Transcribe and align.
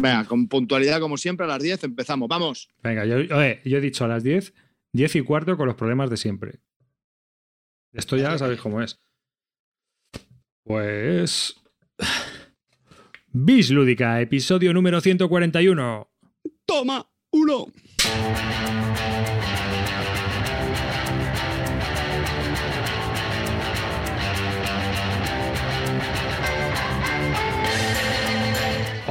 Venga, 0.00 0.24
con 0.24 0.48
puntualidad 0.48 0.98
como 0.98 1.18
siempre, 1.18 1.44
a 1.44 1.48
las 1.48 1.62
10 1.62 1.84
empezamos. 1.84 2.28
¡Vamos! 2.28 2.70
Venga, 2.82 3.04
yo, 3.04 3.16
oye, 3.16 3.60
yo 3.64 3.78
he 3.78 3.80
dicho 3.80 4.04
a 4.04 4.08
las 4.08 4.22
10, 4.22 4.54
10 4.92 5.16
y 5.16 5.20
cuarto 5.20 5.56
con 5.56 5.66
los 5.66 5.76
problemas 5.76 6.08
de 6.08 6.16
siempre. 6.16 6.60
Esto 7.92 8.16
ya 8.16 8.38
sabéis 8.38 8.60
cómo 8.60 8.80
es. 8.80 8.98
Pues... 10.64 11.54
Bis 13.32 13.70
Lúdica, 13.70 14.20
episodio 14.20 14.72
número 14.72 15.00
141. 15.00 16.10
¡Toma! 16.64 17.06
¡Uno! 17.30 17.66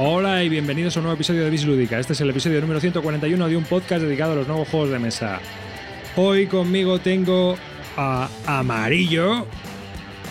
Hola 0.02 0.42
y 0.42 0.48
bienvenidos 0.48 0.96
a 0.96 1.00
un 1.00 1.04
nuevo 1.04 1.16
episodio 1.16 1.44
de 1.44 1.50
Bis 1.50 1.66
Lúdica. 1.66 1.98
Este 1.98 2.14
es 2.14 2.20
el 2.22 2.30
episodio 2.30 2.58
número 2.62 2.80
141 2.80 3.48
de 3.48 3.54
un 3.54 3.64
podcast 3.64 4.00
dedicado 4.00 4.32
a 4.32 4.36
los 4.36 4.48
nuevos 4.48 4.66
juegos 4.66 4.88
de 4.88 4.98
mesa. 4.98 5.40
Hoy 6.16 6.46
conmigo 6.46 6.98
tengo 7.00 7.54
a 7.98 8.26
Amarillo. 8.46 9.46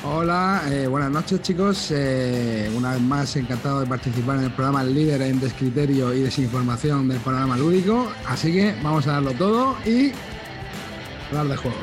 Hola, 0.04 0.64
eh, 0.72 0.88
buenas 0.88 1.12
noches 1.12 1.44
chicos. 1.44 1.92
Eh, 1.92 2.68
una 2.76 2.94
vez 2.94 3.02
más 3.02 3.36
encantado 3.36 3.82
de 3.82 3.86
participar 3.86 4.40
en 4.40 4.46
el 4.46 4.52
programa 4.54 4.84
líder 4.84 5.22
en 5.22 5.40
descriterio 5.40 6.16
y 6.16 6.22
desinformación 6.22 7.08
del 7.08 7.20
programa 7.20 7.56
lúdico. 7.56 8.12
Así 8.26 8.52
que 8.52 8.74
vamos 8.82 9.06
a 9.06 9.12
darlo 9.12 9.34
todo 9.34 9.78
y 9.86 10.12
hablar 11.28 11.48
de 11.48 11.58
juegos. 11.58 11.82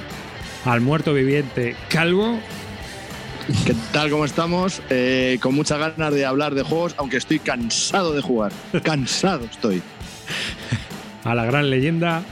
Al 0.65 0.81
muerto 0.81 1.15
viviente 1.15 1.77
Calvo. 1.89 2.41
¿Qué 3.65 3.75
tal? 3.93 4.11
¿Cómo 4.11 4.25
estamos? 4.25 4.83
Eh, 4.91 5.39
con 5.41 5.55
muchas 5.55 5.79
ganas 5.79 6.13
de 6.13 6.25
hablar 6.27 6.55
de 6.55 6.63
juegos, 6.63 6.95
aunque 6.99 7.17
estoy 7.17 7.39
cansado 7.39 8.13
de 8.13 8.21
jugar. 8.23 8.53
Cansado 8.83 9.45
estoy. 9.45 9.83
A 11.25 11.35
la 11.35 11.45
gran 11.45 11.71
leyenda. 11.71 12.25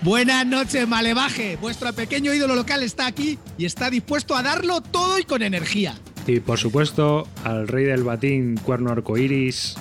Buenas 0.00 0.46
noches, 0.46 0.88
Malevaje. 0.88 1.56
Vuestro 1.60 1.92
pequeño 1.92 2.32
ídolo 2.34 2.54
local 2.54 2.82
está 2.82 3.06
aquí 3.06 3.38
y 3.58 3.66
está 3.66 3.90
dispuesto 3.90 4.34
a 4.34 4.42
darlo 4.42 4.80
todo 4.80 5.18
y 5.18 5.24
con 5.24 5.42
energía. 5.42 5.94
Y 6.26 6.40
por 6.40 6.58
supuesto, 6.58 7.28
al 7.44 7.68
rey 7.68 7.84
del 7.84 8.02
batín, 8.02 8.56
cuerno 8.64 8.90
arcoiris. 8.90 9.76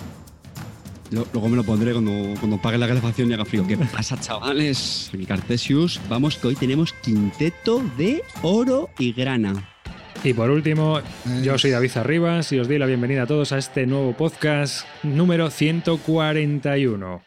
Lo- 1.11 1.27
Luego 1.33 1.49
me 1.49 1.55
lo 1.57 1.63
pondré 1.63 1.91
cuando, 1.93 2.39
cuando 2.39 2.61
pague 2.61 2.77
la 2.77 2.87
calefacción 2.87 3.29
y 3.31 3.33
haga 3.33 3.45
frío. 3.45 3.65
¿Qué 3.67 3.77
pasa, 3.77 4.19
chavales? 4.19 5.09
Aquí 5.13 5.25
Cartesius. 5.25 5.99
Vamos, 6.09 6.37
que 6.37 6.47
hoy 6.47 6.55
tenemos 6.55 6.93
quinteto 6.93 7.83
de 7.97 8.21
oro 8.43 8.89
y 8.99 9.11
grana. 9.13 9.69
Y 10.23 10.35
por 10.35 10.51
último, 10.51 10.99
yo 11.41 11.57
soy 11.57 11.71
David 11.71 11.91
Arribas 11.95 12.51
y 12.51 12.59
os 12.59 12.67
doy 12.67 12.77
la 12.77 12.85
bienvenida 12.85 13.23
a 13.23 13.27
todos 13.27 13.51
a 13.53 13.57
este 13.57 13.87
nuevo 13.87 14.13
podcast 14.13 14.85
número 15.01 15.49
141. 15.49 17.23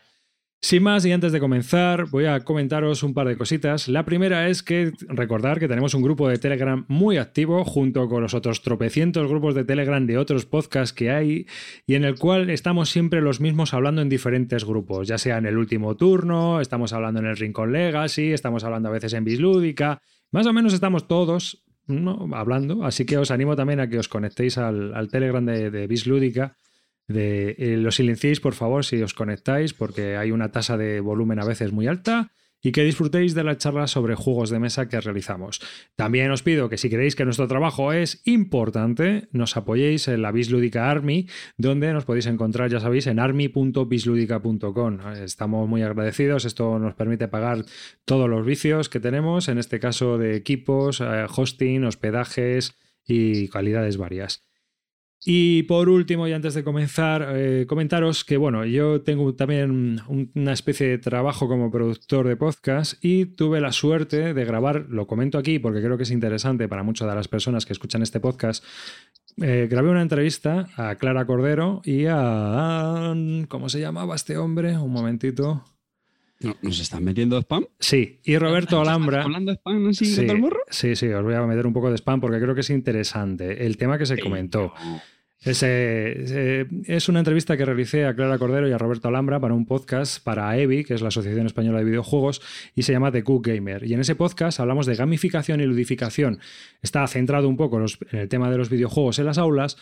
Sin 0.62 0.82
más 0.84 1.04
y 1.04 1.10
antes 1.10 1.32
de 1.32 1.40
comenzar, 1.40 2.06
voy 2.06 2.26
a 2.26 2.44
comentaros 2.44 3.02
un 3.02 3.12
par 3.12 3.26
de 3.26 3.36
cositas. 3.36 3.88
La 3.88 4.04
primera 4.04 4.48
es 4.48 4.62
que 4.62 4.92
recordar 5.08 5.58
que 5.58 5.66
tenemos 5.66 5.92
un 5.94 6.02
grupo 6.02 6.28
de 6.28 6.38
Telegram 6.38 6.84
muy 6.86 7.16
activo 7.16 7.64
junto 7.64 8.08
con 8.08 8.22
los 8.22 8.32
otros 8.32 8.62
tropecientos 8.62 9.28
grupos 9.28 9.56
de 9.56 9.64
Telegram 9.64 10.06
de 10.06 10.16
otros 10.16 10.46
podcasts 10.46 10.94
que 10.94 11.10
hay 11.10 11.46
y 11.88 11.96
en 11.96 12.04
el 12.04 12.16
cual 12.16 12.48
estamos 12.48 12.90
siempre 12.90 13.20
los 13.20 13.40
mismos 13.40 13.74
hablando 13.74 14.02
en 14.02 14.08
diferentes 14.08 14.64
grupos, 14.64 15.08
ya 15.08 15.18
sea 15.18 15.38
en 15.38 15.46
el 15.46 15.58
último 15.58 15.96
turno, 15.96 16.60
estamos 16.60 16.92
hablando 16.92 17.18
en 17.18 17.26
el 17.26 17.36
Rincón 17.36 17.72
Legacy, 17.72 18.32
estamos 18.32 18.62
hablando 18.62 18.88
a 18.88 18.92
veces 18.92 19.12
en 19.14 19.24
Bislúdica, 19.24 20.00
más 20.30 20.46
o 20.46 20.52
menos 20.52 20.72
estamos 20.72 21.08
todos 21.08 21.63
¿no? 21.86 22.28
hablando, 22.34 22.84
así 22.84 23.04
que 23.04 23.18
os 23.18 23.30
animo 23.30 23.56
también 23.56 23.80
a 23.80 23.88
que 23.88 23.98
os 23.98 24.08
conectéis 24.08 24.58
al, 24.58 25.08
Telegram 25.10 25.44
de, 25.44 25.70
de 25.70 25.86
Bislúdica. 25.86 26.56
De, 27.06 27.54
eh, 27.58 27.76
lo 27.76 27.90
silenciéis, 27.92 28.40
por 28.40 28.54
favor, 28.54 28.84
si 28.84 29.02
os 29.02 29.12
conectáis, 29.12 29.74
porque 29.74 30.16
hay 30.16 30.30
una 30.30 30.50
tasa 30.50 30.76
de 30.76 31.00
volumen 31.00 31.38
a 31.38 31.44
veces 31.44 31.72
muy 31.72 31.86
alta. 31.86 32.32
Y 32.64 32.72
que 32.72 32.82
disfrutéis 32.82 33.34
de 33.34 33.44
la 33.44 33.58
charla 33.58 33.86
sobre 33.86 34.14
juegos 34.14 34.48
de 34.48 34.58
mesa 34.58 34.88
que 34.88 34.98
realizamos. 35.00 35.60
También 35.96 36.30
os 36.30 36.42
pido 36.42 36.70
que 36.70 36.78
si 36.78 36.88
creéis 36.88 37.14
que 37.14 37.26
nuestro 37.26 37.46
trabajo 37.46 37.92
es 37.92 38.22
importante, 38.24 39.28
nos 39.32 39.56
apoyéis 39.58 40.08
en 40.08 40.22
la 40.22 40.32
Bislúdica 40.32 40.90
Army, 40.90 41.28
donde 41.58 41.92
nos 41.92 42.06
podéis 42.06 42.24
encontrar, 42.24 42.70
ya 42.70 42.80
sabéis, 42.80 43.06
en 43.06 43.18
army.bisludica.com. 43.18 44.98
Estamos 45.22 45.68
muy 45.68 45.82
agradecidos, 45.82 46.46
esto 46.46 46.78
nos 46.78 46.94
permite 46.94 47.28
pagar 47.28 47.66
todos 48.06 48.30
los 48.30 48.46
vicios 48.46 48.88
que 48.88 48.98
tenemos, 48.98 49.48
en 49.48 49.58
este 49.58 49.78
caso 49.78 50.16
de 50.16 50.34
equipos, 50.34 51.02
eh, 51.02 51.26
hosting, 51.28 51.84
hospedajes 51.84 52.74
y 53.06 53.48
calidades 53.48 53.98
varias. 53.98 54.42
Y 55.26 55.62
por 55.62 55.88
último, 55.88 56.28
y 56.28 56.32
antes 56.34 56.52
de 56.52 56.62
comenzar, 56.64 57.26
eh, 57.34 57.64
comentaros 57.66 58.24
que, 58.24 58.36
bueno, 58.36 58.66
yo 58.66 59.00
tengo 59.00 59.34
también 59.34 59.70
un- 60.06 60.30
una 60.34 60.52
especie 60.52 60.86
de 60.88 60.98
trabajo 60.98 61.48
como 61.48 61.70
productor 61.70 62.28
de 62.28 62.36
podcast 62.36 63.02
y 63.02 63.24
tuve 63.24 63.60
la 63.62 63.72
suerte 63.72 64.34
de 64.34 64.44
grabar, 64.44 64.84
lo 64.90 65.06
comento 65.06 65.38
aquí 65.38 65.58
porque 65.58 65.80
creo 65.80 65.96
que 65.96 66.02
es 66.02 66.10
interesante 66.10 66.68
para 66.68 66.82
muchas 66.82 67.08
de 67.08 67.14
las 67.14 67.28
personas 67.28 67.64
que 67.64 67.72
escuchan 67.72 68.02
este 68.02 68.20
podcast. 68.20 68.62
eh, 69.42 69.66
grabé 69.68 69.88
una 69.90 70.02
entrevista 70.02 70.68
a 70.76 70.94
Clara 70.94 71.26
Cordero 71.26 71.82
y 71.84 72.04
a. 72.08 73.14
¿Cómo 73.48 73.68
se 73.68 73.80
llamaba 73.80 74.14
este 74.14 74.36
hombre? 74.38 74.78
Un 74.78 74.92
momentito. 74.92 75.64
No, 76.38 76.54
¿Nos 76.62 76.78
están 76.78 77.02
metiendo 77.02 77.36
spam? 77.38 77.64
Sí, 77.80 78.20
y 78.24 78.36
Roberto 78.38 78.80
Alhambra. 78.80 79.22
¿Hablando 79.24 79.50
de 79.50 79.56
spam 79.56 79.88
así 79.88 80.04
Sí, 80.04 80.26
el 80.26 80.38
morro? 80.38 80.60
sí, 80.68 80.94
sí, 80.94 81.08
os 81.08 81.24
voy 81.24 81.34
a 81.34 81.42
meter 81.46 81.66
un 81.66 81.72
poco 81.72 81.88
de 81.90 81.96
spam 81.96 82.20
porque 82.20 82.38
creo 82.40 82.54
que 82.54 82.60
es 82.60 82.70
interesante. 82.70 83.66
El 83.66 83.76
tema 83.76 83.98
que 83.98 84.06
se 84.06 84.18
comentó. 84.20 84.72
Es 85.44 87.08
una 87.08 87.18
entrevista 87.18 87.56
que 87.56 87.64
realicé 87.66 88.06
a 88.06 88.14
Clara 88.14 88.38
Cordero 88.38 88.66
y 88.66 88.72
a 88.72 88.78
Roberto 88.78 89.08
Alhambra 89.08 89.38
para 89.40 89.52
un 89.52 89.66
podcast 89.66 90.22
para 90.24 90.56
EVI, 90.56 90.84
que 90.84 90.94
es 90.94 91.02
la 91.02 91.08
Asociación 91.08 91.46
Española 91.46 91.80
de 91.80 91.84
Videojuegos, 91.84 92.40
y 92.74 92.82
se 92.82 92.92
llama 92.92 93.12
The 93.12 93.22
Cook 93.24 93.46
Gamer. 93.46 93.84
Y 93.84 93.92
en 93.92 94.00
ese 94.00 94.14
podcast 94.14 94.58
hablamos 94.60 94.86
de 94.86 94.94
gamificación 94.94 95.60
y 95.60 95.66
ludificación. 95.66 96.38
Está 96.80 97.06
centrado 97.08 97.48
un 97.48 97.58
poco 97.58 97.78
en 97.78 98.18
el 98.18 98.28
tema 98.28 98.50
de 98.50 98.56
los 98.56 98.70
videojuegos 98.70 99.18
en 99.18 99.26
las 99.26 99.36
aulas, 99.36 99.76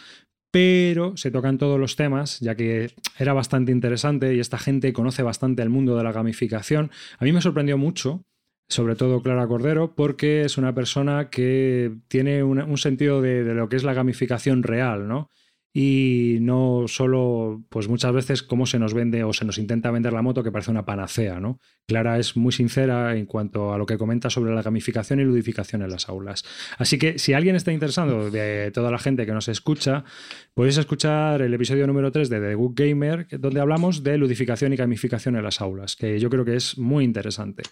pero 0.50 1.16
se 1.16 1.30
tocan 1.30 1.58
todos 1.58 1.78
los 1.78 1.94
temas, 1.94 2.40
ya 2.40 2.56
que 2.56 2.90
era 3.18 3.32
bastante 3.32 3.70
interesante 3.70 4.34
y 4.34 4.40
esta 4.40 4.58
gente 4.58 4.92
conoce 4.92 5.22
bastante 5.22 5.62
el 5.62 5.70
mundo 5.70 5.96
de 5.96 6.02
la 6.02 6.12
gamificación. 6.12 6.90
A 7.18 7.24
mí 7.24 7.32
me 7.32 7.40
sorprendió 7.40 7.78
mucho, 7.78 8.24
sobre 8.68 8.96
todo 8.96 9.22
Clara 9.22 9.46
Cordero, 9.46 9.94
porque 9.94 10.42
es 10.42 10.58
una 10.58 10.74
persona 10.74 11.30
que 11.30 11.92
tiene 12.08 12.42
un 12.42 12.78
sentido 12.78 13.22
de, 13.22 13.44
de 13.44 13.54
lo 13.54 13.68
que 13.68 13.76
es 13.76 13.84
la 13.84 13.94
gamificación 13.94 14.64
real, 14.64 15.06
¿no? 15.06 15.30
Y 15.74 16.36
no 16.42 16.84
solo, 16.86 17.64
pues 17.70 17.88
muchas 17.88 18.12
veces 18.12 18.42
cómo 18.42 18.66
se 18.66 18.78
nos 18.78 18.92
vende 18.92 19.24
o 19.24 19.32
se 19.32 19.46
nos 19.46 19.56
intenta 19.56 19.90
vender 19.90 20.12
la 20.12 20.20
moto 20.20 20.42
que 20.42 20.52
parece 20.52 20.70
una 20.70 20.84
panacea, 20.84 21.40
¿no? 21.40 21.60
Clara 21.86 22.18
es 22.18 22.36
muy 22.36 22.52
sincera 22.52 23.16
en 23.16 23.24
cuanto 23.24 23.72
a 23.72 23.78
lo 23.78 23.86
que 23.86 23.96
comenta 23.96 24.28
sobre 24.28 24.54
la 24.54 24.60
gamificación 24.60 25.20
y 25.20 25.24
ludificación 25.24 25.80
en 25.80 25.90
las 25.90 26.10
aulas. 26.10 26.44
Así 26.76 26.98
que 26.98 27.18
si 27.18 27.32
alguien 27.32 27.56
está 27.56 27.72
interesado 27.72 28.30
de 28.30 28.70
toda 28.70 28.90
la 28.90 28.98
gente 28.98 29.24
que 29.24 29.32
nos 29.32 29.48
escucha, 29.48 30.04
podéis 30.52 30.76
escuchar 30.76 31.40
el 31.40 31.54
episodio 31.54 31.86
número 31.86 32.12
3 32.12 32.28
de 32.28 32.40
The 32.40 32.54
Good 32.54 32.72
Gamer, 32.74 33.26
donde 33.40 33.60
hablamos 33.60 34.02
de 34.02 34.18
ludificación 34.18 34.74
y 34.74 34.76
gamificación 34.76 35.36
en 35.36 35.44
las 35.44 35.62
aulas, 35.62 35.96
que 35.96 36.20
yo 36.20 36.28
creo 36.28 36.44
que 36.44 36.56
es 36.56 36.76
muy 36.76 37.04
interesante. 37.04 37.62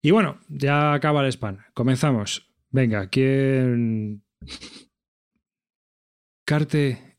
Y 0.00 0.12
bueno, 0.12 0.38
ya 0.48 0.94
acaba 0.94 1.22
el 1.22 1.32
spam. 1.32 1.58
Comenzamos. 1.74 2.52
Venga, 2.70 3.08
¿quién. 3.08 4.22
Carte. 6.44 7.11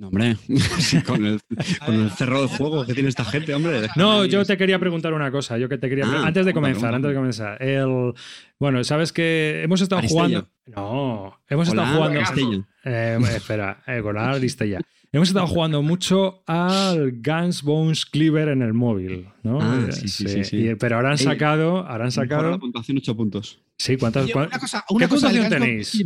No, 0.00 0.08
hombre. 0.08 0.34
Sí, 0.78 1.02
con, 1.02 1.26
el, 1.26 1.40
con 1.84 1.94
el 1.94 2.10
cerro 2.12 2.40
de 2.42 2.48
juego 2.48 2.86
que 2.86 2.94
tiene 2.94 3.10
esta 3.10 3.22
gente, 3.24 3.54
hombre. 3.54 3.82
No, 3.96 4.24
yo 4.24 4.42
te 4.46 4.56
quería 4.56 4.78
preguntar 4.78 5.12
una 5.12 5.30
cosa. 5.30 5.58
Yo 5.58 5.68
que 5.68 5.76
te 5.76 5.90
quería. 5.90 6.06
Ah, 6.06 6.26
antes 6.26 6.46
de 6.46 6.54
comenzar, 6.54 6.94
antes 6.94 7.10
de 7.10 7.14
comenzar. 7.14 7.62
El. 7.62 8.14
Bueno, 8.58 8.82
sabes 8.82 9.12
que 9.12 9.60
hemos 9.62 9.82
estado 9.82 9.98
Aristella. 9.98 10.22
jugando. 10.22 10.48
No, 10.66 11.38
hemos 11.48 11.68
Hola, 11.68 11.82
estado 11.82 11.96
jugando. 11.98 12.20
Castilla. 12.20 12.68
Eh, 12.84 13.18
espera, 13.36 13.82
eh, 13.86 14.00
con 14.02 14.14
la 14.14 14.30
Aristella. 14.32 14.80
Hemos 15.12 15.28
estado 15.28 15.46
jugando 15.48 15.82
mucho 15.82 16.42
al 16.46 17.20
Guns 17.20 17.62
Bones 17.62 18.06
Cleaver 18.06 18.48
en 18.48 18.62
el 18.62 18.72
móvil, 18.72 19.26
¿no? 19.42 19.58
Ah, 19.60 19.84
Eh, 19.88 19.92
sí, 19.92 20.08
sí, 20.08 20.28
sí, 20.28 20.44
sí. 20.44 20.56
Y- 20.70 20.74
pero 20.76 20.96
ahora 20.96 21.10
han 21.10 21.18
sacado, 21.18 21.78
ahora 21.86 22.04
han 22.06 22.12
sacado. 22.12 22.50
la 22.52 22.58
puntuación 22.58 22.96
8 22.96 23.14
puntos. 23.14 23.60
Sí, 23.76 23.98
¿cuántas? 23.98 24.24
Oye, 24.24 24.34
una 24.34 24.58
cosa, 24.58 24.84
¿Qué 24.88 24.94
una 24.94 25.08
cosa 25.08 25.28
del 25.28 25.40
puntuación 25.42 25.62
tenéis? 25.68 26.04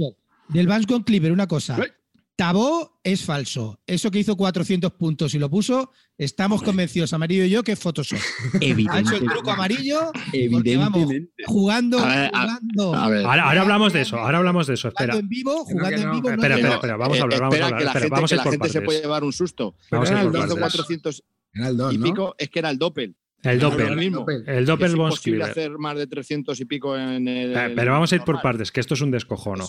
Del 0.48 0.86
con 0.86 1.02
Cleaver, 1.04 1.30
una 1.32 1.46
cosa. 1.46 1.78
¿Eh? 1.80 1.92
Tabó 2.36 2.98
es 3.04 3.24
falso. 3.24 3.80
Eso 3.86 4.10
que 4.10 4.18
hizo 4.18 4.36
400 4.36 4.92
puntos 4.94 5.34
y 5.34 5.38
lo 5.38 5.48
puso, 5.48 5.92
estamos 6.18 6.56
Hombre. 6.58 6.66
convencidos, 6.72 7.12
Amarillo 7.12 7.44
y 7.44 7.50
yo, 7.50 7.62
que 7.62 7.72
es 7.72 7.78
Photoshop. 7.78 8.18
Ha 8.90 9.00
hecho 9.00 9.16
el 9.16 9.26
truco 9.28 9.52
amarillo 9.52 10.10
porque 10.50 10.76
vamos 10.76 11.02
Evidentemente. 11.02 11.32
jugando, 11.46 11.98
A 12.00 12.08
ver, 12.08 12.30
jugando. 12.32 12.94
A 12.94 13.08
ver. 13.08 13.24
Ahora, 13.24 13.44
ahora 13.48 13.60
hablamos 13.62 13.92
de 13.92 14.00
eso, 14.00 14.18
ahora 14.18 14.38
hablamos 14.38 14.66
de 14.66 14.74
eso. 14.74 14.88
Espera, 14.88 15.12
jugando 15.12 15.20
en 15.20 15.28
vivo, 15.28 15.64
jugando 15.64 15.96
en 15.96 16.02
no, 16.08 16.14
vivo. 16.14 16.28
no 16.28 16.34
espera, 16.34 16.54
es- 16.54 16.58
espera, 16.60 16.74
espera, 16.74 16.96
vamos 16.96 17.18
a 17.18 17.22
hablar, 17.22 17.40
vamos 17.40 17.54
a 17.54 17.56
espera, 17.56 17.66
hablar. 17.66 17.78
que 17.78 17.84
la 17.84 17.90
Espera, 17.90 18.02
gente, 18.02 18.14
vamos 18.14 18.24
a 18.24 18.28
que 18.28 18.34
ir 18.34 18.38
la 18.38 18.42
por 18.44 18.52
gente 18.52 18.68
se 18.70 18.80
puede 18.82 19.00
llevar 19.02 19.24
un 19.24 19.32
susto. 19.32 19.76
Pero 19.90 20.02
era 20.04 20.20
el 20.22 20.26
Los 20.26 20.32
de 20.32 20.38
partes. 20.40 20.58
400 20.60 21.24
Era 21.52 21.68
el 21.68 21.76
2, 21.76 21.94
y 21.94 21.98
¿no? 21.98 22.04
pico 22.04 22.34
es 22.36 22.50
que 22.50 22.58
era 22.58 22.70
el 22.70 22.78
doppel. 22.78 23.16
El 23.44 23.62
Ahora 23.62 23.76
Doppel. 23.76 23.96
mismo. 23.96 24.26
El 24.46 24.64
Doppel 24.66 24.86
es 24.88 24.94
Bones 24.96 25.12
imposible 25.14 25.44
hacer 25.44 25.70
más 25.78 25.96
de 25.98 26.06
300 26.08 26.58
y 26.60 26.64
pico 26.64 26.96
en 26.96 27.28
el. 27.28 27.54
Eh, 27.54 27.72
Pero 27.76 27.92
vamos 27.92 28.10
a 28.10 28.16
ir 28.16 28.22
por 28.22 28.40
partes, 28.42 28.72
que 28.72 28.80
esto 28.80 28.94
es 28.94 29.02
un 29.02 29.10
descojono. 29.10 29.68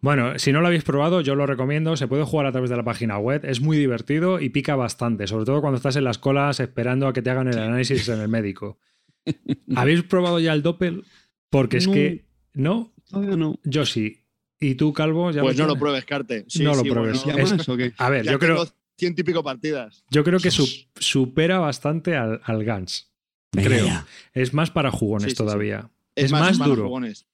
Bueno, 0.00 0.38
si 0.38 0.52
no 0.52 0.60
lo 0.60 0.66
habéis 0.66 0.84
probado, 0.84 1.20
yo 1.22 1.34
lo 1.34 1.46
recomiendo. 1.46 1.96
Se 1.96 2.06
puede 2.06 2.22
jugar 2.24 2.46
a 2.46 2.52
través 2.52 2.70
de 2.70 2.76
la 2.76 2.84
página 2.84 3.18
web. 3.18 3.44
Es 3.44 3.60
muy 3.60 3.76
divertido 3.78 4.40
y 4.40 4.50
pica 4.50 4.76
bastante, 4.76 5.26
sobre 5.26 5.46
todo 5.46 5.60
cuando 5.60 5.76
estás 5.76 5.96
en 5.96 6.04
las 6.04 6.18
colas 6.18 6.60
esperando 6.60 7.08
a 7.08 7.12
que 7.12 7.22
te 7.22 7.30
hagan 7.30 7.48
el 7.48 7.58
análisis 7.58 8.08
en 8.08 8.20
el 8.20 8.28
médico. 8.28 8.78
¿Habéis 9.74 10.02
probado 10.02 10.38
ya 10.38 10.52
el 10.52 10.62
Doppel? 10.62 11.04
Porque 11.50 11.78
es 11.78 11.86
No. 11.86 11.92
que. 11.94 12.24
¿No? 12.54 12.92
Todavía 13.08 13.36
no. 13.36 13.58
Yo 13.64 13.86
sí. 13.86 14.22
¿Y 14.60 14.74
tú, 14.76 14.92
Calvo? 14.92 15.30
¿Ya 15.30 15.42
Pues 15.42 15.56
no 15.58 15.66
lo 15.66 15.76
pruebes, 15.78 16.04
Carte. 16.04 16.44
Sí, 16.48 16.62
No 16.62 16.74
lo 16.74 16.82
pruebes. 16.82 17.22
bueno, 17.24 17.38
¿Ya 17.38 17.44
Es- 17.44 17.52
más? 17.68 17.68
A 17.98 18.10
ver, 18.10 18.24
ya 18.24 18.32
yo 18.32 18.38
creo, 18.38 18.56
tengo 18.56 18.70
ciento 18.98 19.20
y 19.20 19.24
pico 19.24 19.42
partidas. 19.44 20.04
yo 20.10 20.24
creo 20.24 20.38
que 20.38 20.50
su- 20.50 20.66
supera 20.96 21.58
bastante 21.58 22.16
al, 22.16 22.40
al 22.44 22.64
Gans. 22.64 23.10
Creo. 23.52 23.86
Es 24.34 24.52
más 24.54 24.70
para 24.70 24.90
jugones 24.90 25.24
Sí, 25.24 25.30
sí, 25.30 25.36
sí. 25.36 25.42
todavía. 25.42 25.90
Es, 26.14 26.32
más, 26.32 26.56
para 26.58 26.70
duro. 26.70 26.84
jugones. 26.84 27.26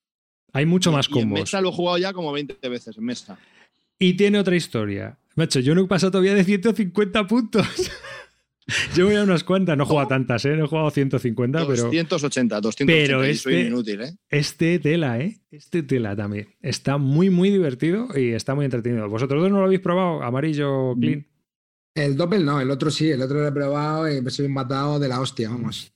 Hay 0.52 0.66
mucho 0.66 0.90
Y- 0.90 0.92
más 0.94 1.08
y 1.08 1.12
en 1.12 1.20
combos. 1.20 1.40
mesa 1.40 1.60
lo 1.60 1.70
he 1.70 1.72
jugado 1.72 1.98
ya 1.98 2.12
como 2.12 2.32
20 2.32 2.68
veces 2.68 2.96
en 2.96 3.04
mesa. 3.04 3.38
Y 3.98 4.14
tiene 4.14 4.38
otra 4.38 4.56
historia. 4.56 5.16
Macho, 5.36 5.60
yo 5.60 5.74
no 5.74 5.82
he 5.82 5.86
pasado 5.86 6.10
todavía 6.12 6.34
de 6.34 6.44
150 6.44 7.26
puntos. 7.26 7.66
yo 8.94 9.06
voy 9.06 9.14
a 9.14 9.22
unas 9.22 9.44
cuantas, 9.44 9.76
no 9.76 9.84
he 9.84 9.86
jugado 9.86 10.08
tantas, 10.08 10.44
¿eh? 10.44 10.54
No 10.56 10.64
he 10.64 10.68
jugado 10.68 10.90
150, 10.90 11.60
pero 11.66 11.84
280, 11.84 12.60
280. 12.60 12.92
Pero 12.92 13.26
y 13.26 13.34
soy 13.34 13.54
este- 13.54 13.66
inútil, 13.68 14.00
¿eh? 14.02 14.16
este 14.28 14.78
tela, 14.78 15.18
¿eh? 15.20 15.38
Este 15.50 15.82
tela 15.82 16.14
también. 16.14 16.48
Está 16.60 16.98
muy, 16.98 17.30
muy 17.30 17.50
divertido 17.50 18.08
y 18.14 18.30
está 18.32 18.54
muy 18.54 18.64
entretenido. 18.66 19.08
¿Vosotros 19.08 19.40
dos 19.40 19.50
no 19.50 19.58
lo 19.60 19.64
habéis 19.66 19.80
probado? 19.80 20.22
Amarillo, 20.22 20.94
clean. 21.00 21.26
El 21.94 22.16
Doppel 22.16 22.44
no, 22.44 22.60
el 22.60 22.70
otro 22.70 22.90
sí, 22.90 23.10
el 23.10 23.20
otro 23.20 23.40
lo 23.40 23.48
he 23.48 23.52
probado 23.52 24.10
y 24.10 24.22
me 24.22 24.30
soy 24.30 24.48
matado 24.48 24.98
de 24.98 25.08
la 25.08 25.20
hostia, 25.20 25.50
vamos. 25.50 25.91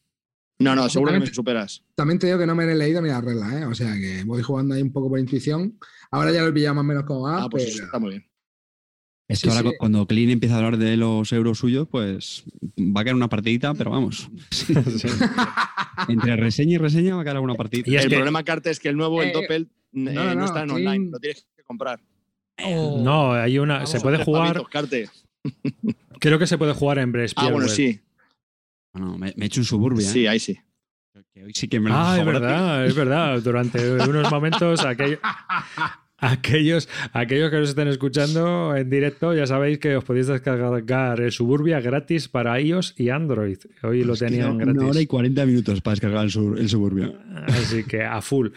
No, 0.59 0.75
no, 0.75 0.89
seguro 0.89 1.13
que 1.13 1.21
me 1.21 1.27
superas. 1.27 1.83
También 1.95 2.19
te 2.19 2.27
digo 2.27 2.39
que 2.39 2.47
no 2.47 2.55
me 2.55 2.65
he 2.65 2.75
leído 2.75 3.03
ni 3.03 3.09
las 3.09 3.23
reglas, 3.23 3.53
¿eh? 3.53 3.65
O 3.67 3.75
sea 3.75 3.93
que 3.95 4.25
voy 4.25 4.43
jugando 4.43 4.75
ahí 4.75 4.83
un 4.83 4.93
poco 4.93 5.09
por 5.11 5.19
intuición. 5.19 5.79
Ahora 6.11 6.33
ya 6.33 6.41
lo 6.43 6.49
he 6.49 6.53
pillado 6.53 6.75
más 6.77 6.83
o 6.83 6.87
menos 6.87 7.05
como 7.05 7.23
va, 7.23 7.43
Ah, 7.45 7.49
pues 7.51 7.65
pero- 7.65 7.75
eso 7.77 7.85
está 7.85 7.99
muy 7.99 8.11
bien. 8.11 8.27
Es 9.29 9.41
Sí, 9.41 9.49
que 9.49 9.55
ahora 9.57 9.71
sí. 9.71 9.77
cuando 9.77 10.07
Clean 10.07 10.31
empieza 10.31 10.55
a 10.55 10.59
hablar 10.59 10.79
de 10.79 10.97
los 10.97 11.33
euros 11.33 11.59
suyos, 11.59 11.89
pues 11.91 12.45
va 12.79 13.01
a 13.01 13.05
quedar 13.05 13.17
una 13.17 13.29
partidita, 13.29 13.75
pero 13.75 13.91
vamos. 13.91 14.31
Entre 16.09 16.37
reseña 16.37 16.75
y 16.75 16.79
reseña 16.79 17.17
va 17.17 17.23
a 17.23 17.25
quedar 17.25 17.41
una 17.41 17.55
partidita. 17.55 17.91
Y 17.91 17.97
el 17.97 18.09
que- 18.09 18.15
problema, 18.17 18.43
Carte, 18.45 18.71
es 18.71 18.79
que 18.81 18.89
el 18.89 18.97
nuevo, 18.97 19.23
el 19.23 19.31
Eh, 19.31 19.33
Doppel, 19.33 19.63
eh, 19.65 19.69
no, 19.93 20.45
está 20.45 20.63
en 20.63 20.71
online, 20.71 21.11
lo 21.11 21.19
tienes 21.19 21.47
que 21.57 21.63
comprar. 21.65 22.01
Oh. 22.65 23.03
No, 23.03 23.33
hay 23.33 23.59
una. 23.59 23.75
Vamos, 23.75 23.91
se 23.91 24.01
puede 24.01 24.23
jugar. 24.25 24.55
pavitos, 24.55 24.69
Carte. 24.71 25.11
Creo 26.21 26.39
que 26.39 26.47
se 26.47 26.57
puede 26.57 26.73
jugar 26.73 26.99
en 26.99 27.13
Breast. 27.13 27.35
Ah, 27.37 27.51
bueno, 27.51 27.69
sí. 27.69 28.01
Bueno, 28.97 29.19
me, 29.19 29.33
me 29.37 29.45
he 29.45 29.47
hecho 29.47 29.61
un 29.61 29.65
suburbia. 29.67 30.07
Sí, 30.09 30.27
ahí 30.27 30.39
sí. 30.39 30.53
¿eh? 31.15 31.23
Que 31.33 31.45
hoy 31.45 31.53
sí 31.55 31.69
que 31.69 31.81
me 31.81 31.91
lo 31.91 31.97
Ah, 31.97 32.17
es 32.19 32.25
verdad, 32.25 32.87
es 32.87 32.95
verdad. 32.95 33.41
Durante 33.43 33.93
unos 34.09 34.31
momentos, 34.31 34.85
aquello- 34.85 35.19
aquellos, 36.19 36.89
aquellos 37.13 37.51
que 37.51 37.59
nos 37.59 37.69
estén 37.71 37.89
escuchando 37.89 38.75
en 38.75 38.89
directo, 38.89 39.35
ya 39.35 39.47
sabéis 39.47 39.79
que 39.79 39.97
os 39.97 40.05
podéis 40.05 40.29
descargar 40.29 41.21
el 41.21 41.33
Suburbia 41.33 41.81
gratis 41.81 42.29
para 42.29 42.59
iOS 42.61 42.95
y 42.97 43.11
Android. 43.11 43.59
Hoy 43.83 44.03
lo 44.05 44.15
Es 44.15 44.21
que 44.21 44.27
tenían 44.27 44.53
Una 44.57 44.65
hora 44.65 44.73
y 44.73 44.85
gratis. 44.93 45.09
40 45.09 45.47
minutos 45.47 45.81
para 45.83 45.93
descargar 45.93 46.25
el, 46.25 46.31
sur- 46.31 46.59
el 46.59 46.69
suburbio. 46.69 47.15
Así 47.49 47.85
que 47.85 48.03
a 48.03 48.21
full. 48.23 48.49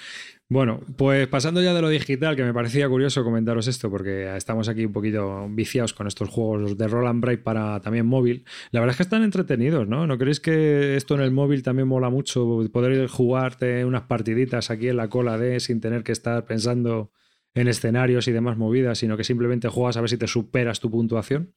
Bueno, 0.52 0.82
pues 0.98 1.28
pasando 1.28 1.62
ya 1.62 1.76
de 1.76 1.82
lo 1.82 1.90
digital, 1.90 2.36
que 2.36 2.44
me 2.44 2.56
parecía 2.56 2.90
curioso 2.90 3.24
comentaros 3.24 3.68
esto, 3.68 3.92
porque 3.92 4.36
estamos 4.36 4.68
aquí 4.68 4.84
un 4.84 4.92
poquito 4.92 5.48
viciados 5.48 5.94
con 5.94 6.08
estos 6.08 6.28
juegos 6.30 6.76
de 6.76 6.88
Roll 6.88 7.06
and 7.06 7.22
Bright 7.22 7.44
para 7.44 7.80
también 7.82 8.08
móvil. 8.08 8.46
La 8.72 8.80
verdad 8.80 8.94
es 8.94 8.98
que 8.98 9.04
están 9.04 9.22
entretenidos, 9.22 9.88
¿no? 9.88 10.08
¿No 10.08 10.18
creéis 10.18 10.40
que 10.40 10.96
esto 10.96 11.14
en 11.14 11.22
el 11.22 11.30
móvil 11.30 11.62
también 11.62 11.88
mola 11.88 12.10
mucho? 12.10 12.66
Poder 12.74 13.08
jugarte 13.08 13.86
unas 13.86 14.02
partiditas 14.04 14.72
aquí 14.72 14.88
en 14.88 14.98
la 14.98 15.08
cola 15.08 15.38
de 15.38 15.60
sin 15.60 15.82
tener 15.82 16.04
que 16.04 16.14
estar 16.14 16.44
pensando 16.46 17.12
en 17.54 17.68
escenarios 17.68 18.28
y 18.28 18.32
demás 18.32 18.58
movidas, 18.58 18.98
sino 18.98 19.18
que 19.18 19.24
simplemente 19.24 19.68
juegas 19.68 19.98
a 19.98 20.02
ver 20.02 20.10
si 20.10 20.18
te 20.18 20.28
superas 20.28 20.80
tu 20.80 20.90
puntuación. 20.90 21.54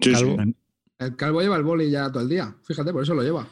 Sí, 0.00 0.12
Calvo. 0.12 0.42
sí. 0.42 0.56
El 0.98 1.16
calvo 1.16 1.42
lleva 1.42 1.56
el 1.56 1.62
boli 1.62 1.90
ya 1.90 2.10
todo 2.10 2.22
el 2.22 2.30
día. 2.30 2.56
Fíjate, 2.62 2.90
por 2.90 3.02
eso 3.02 3.12
lo 3.12 3.22
lleva. 3.22 3.46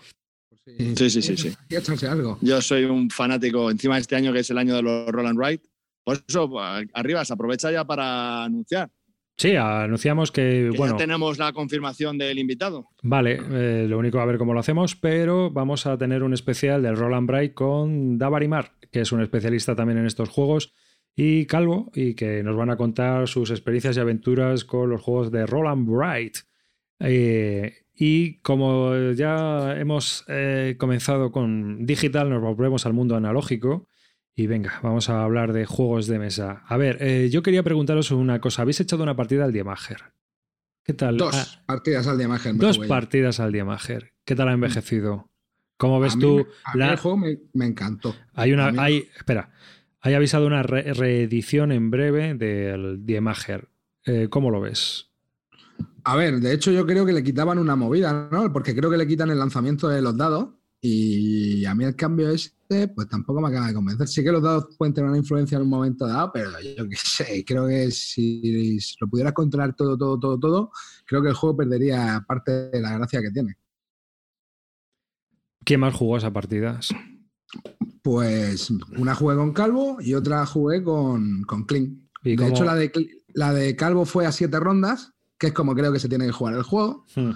Sí, 0.67 1.11
sí, 1.11 1.23
sí, 1.23 1.37
sí. 1.37 1.53
Echarse 1.69 2.07
algo. 2.07 2.39
Yo 2.41 2.61
soy 2.61 2.85
un 2.85 3.11
fanático, 3.11 3.71
encima 3.71 3.95
de 3.97 4.03
este 4.03 4.17
año 4.17 4.33
que 4.33 4.41
es 4.41 4.51
el 4.51 4.59
año 4.59 4.77
de 4.77 4.83
los 4.83 5.09
Roll 5.09 5.27
and 5.27 5.41
Ride. 5.41 5.63
Por 6.05 6.19
eso, 6.27 6.51
arriba, 6.95 7.25
se 7.25 7.33
aprovecha 7.33 7.71
ya 7.71 7.85
para 7.85 8.45
anunciar. 8.45 8.91
Sí, 9.37 9.57
anunciamos 9.57 10.31
que, 10.33 10.69
Que 10.71 10.77
bueno, 10.77 10.95
ya 10.95 10.99
tenemos 10.99 11.39
la 11.39 11.53
confirmación 11.55 12.19
del 12.19 12.39
invitado. 12.39 12.89
Vale, 13.03 13.41
eh, 13.51 13.87
lo 13.89 13.99
único 13.99 14.21
a 14.21 14.27
ver 14.27 14.37
cómo 14.37 14.53
lo 14.53 14.61
hacemos, 14.61 14.97
pero 14.97 15.51
vamos 15.51 15.87
a 15.87 15.97
tener 15.97 16.23
un 16.23 16.35
especial 16.35 16.83
del 16.83 16.97
Roland 16.97 17.27
Bright 17.27 17.55
con 17.55 18.19
Davarimar, 18.19 18.73
que 18.93 19.01
es 19.01 19.13
un 19.13 19.23
especialista 19.23 19.75
también 19.75 19.99
en 19.99 20.05
estos 20.05 20.29
juegos, 20.29 20.75
y 21.17 21.47
Calvo, 21.47 21.91
y 21.95 22.15
que 22.15 22.43
nos 22.43 22.55
van 22.55 22.69
a 22.69 22.77
contar 22.77 23.29
sus 23.29 23.51
experiencias 23.51 23.97
y 23.97 24.01
aventuras 24.01 24.67
con 24.67 24.91
los 24.91 25.01
juegos 25.01 25.33
de 25.33 25.47
Roland 25.47 25.89
Bright. 25.89 26.37
Eh, 26.99 27.80
y 28.03 28.39
como 28.41 29.13
ya 29.13 29.77
hemos 29.79 30.25
eh, 30.27 30.77
comenzado 30.79 31.31
con 31.33 31.85
digital, 31.85 32.31
nos 32.31 32.41
volvemos 32.41 32.87
al 32.87 32.95
mundo 32.95 33.15
analógico. 33.15 33.87
Y 34.35 34.47
venga, 34.47 34.81
vamos 34.83 35.11
a 35.11 35.23
hablar 35.23 35.53
de 35.53 35.67
juegos 35.67 36.07
de 36.07 36.19
mesa. 36.19 36.63
A 36.67 36.79
ver, 36.79 36.97
eh, 37.01 37.29
yo 37.31 37.43
quería 37.43 37.63
preguntaros 37.63 38.11
una 38.11 38.41
cosa. 38.41 38.63
¿Habéis 38.63 38.81
echado 38.81 39.03
una 39.03 39.15
partida 39.17 39.45
al 39.45 39.53
Diemager? 39.53 39.99
¿Qué 40.83 40.95
tal? 40.95 41.19
Dos 41.19 41.59
Ah, 41.59 41.63
partidas 41.67 42.07
al 42.07 42.17
me 42.17 42.55
Dos 42.55 42.79
partidas 42.89 43.39
al 43.39 43.53
Diemager. 43.53 44.15
¿Qué 44.25 44.35
tal 44.35 44.49
ha 44.49 44.53
envejecido? 44.53 45.31
¿Cómo 45.77 46.01
ves 46.01 46.15
A 46.15 46.17
mí 46.17 46.23
tú? 46.23 46.47
a 46.65 46.73
mí 46.73 46.79
la- 46.81 46.93
el 46.93 46.97
juego 46.97 47.19
me, 47.19 47.39
me 47.53 47.67
encantó. 47.67 48.15
Hay 48.33 48.53
una. 48.55 48.73
mí- 48.73 48.79
Hay, 48.81 49.09
espera. 49.15 49.51
Hay 50.01 50.15
avisado 50.15 50.47
una 50.47 50.63
re- 50.63 50.95
reedición 50.95 51.71
en 51.71 51.91
breve 51.91 52.33
del 52.33 53.05
Diemager. 53.05 53.69
Eh, 54.07 54.29
¿Cómo 54.31 54.51
lo 54.51 54.63
ves? 54.63 55.10
A 56.05 56.17
ver, 56.17 56.41
de 56.41 56.53
hecho 56.53 56.71
yo 56.71 56.87
creo 56.87 57.05
que 57.05 57.13
le 57.13 57.23
quitaban 57.23 57.59
una 57.59 57.77
movida, 57.77 58.29
¿no? 58.33 58.53
Porque 58.53 58.75
creo 58.75 58.91
que 58.91 58.97
le 58.97 59.07
quitan 59.07 59.31
el 59.31 59.39
lanzamiento 59.39 59.89
de 59.89 60.01
los 60.03 60.17
dados 60.17 60.49
y 60.81 61.65
a 61.67 61.75
mí 61.75 61.85
el 61.85 61.95
cambio 61.95 62.31
este, 62.31 62.89
pues 62.89 63.07
tampoco 63.09 63.41
me 63.41 63.49
acaba 63.49 63.67
de 63.69 63.75
convencer. 63.75 64.09
Sí 64.09 64.23
que 64.25 64.33
los 64.33 64.43
dados 64.43 64.75
pueden 64.79 64.95
tener 64.95 65.09
una 65.11 65.19
influencia 65.19 65.57
en 65.57 65.63
un 65.63 65.69
momento 65.69 66.07
dado, 66.07 66.31
pero 66.33 66.51
yo 66.77 66.89
qué 66.89 66.97
sé, 66.97 67.45
creo 67.47 67.67
que 67.67 67.91
si 67.91 68.79
lo 69.01 69.09
pudieras 69.09 69.33
controlar 69.35 69.75
todo, 69.77 69.99
todo, 69.99 70.19
todo, 70.19 70.39
todo, 70.39 70.73
creo 71.07 71.23
que 71.23 71.29
el 71.29 71.35
juego 71.35 71.57
perdería 71.59 72.25
parte 72.27 72.71
de 72.71 72.81
la 72.81 72.97
gracia 72.97 73.21
que 73.21 73.31
tiene. 73.31 73.57
¿Quién 75.65 75.81
más 75.81 75.95
jugó 75.95 76.17
esa 76.17 76.33
partida? 76.33 76.81
Pues 78.03 78.71
una 78.97 79.15
jugué 79.15 79.37
con 79.37 79.53
Calvo 79.53 79.99
y 80.01 80.15
otra 80.15 80.47
jugué 80.47 80.83
con, 80.83 81.43
con. 81.43 81.67
¿Y 82.23 82.31
De 82.31 82.37
cómo- 82.37 82.49
hecho, 82.49 82.65
la 82.65 82.75
de, 82.75 82.91
la 83.35 83.53
de 83.53 83.77
Calvo 83.77 84.05
fue 84.07 84.27
a 84.27 84.33
siete 84.33 84.59
rondas, 84.59 85.13
que 85.41 85.49
es 85.49 85.53
como 85.55 85.75
creo 85.75 85.91
que 85.93 85.99
se 85.99 86.09
tiene 86.09 86.27
que 86.27 86.33
jugar 86.33 86.55
el 86.55 86.63
juego. 86.63 87.07
Hmm. 87.17 87.33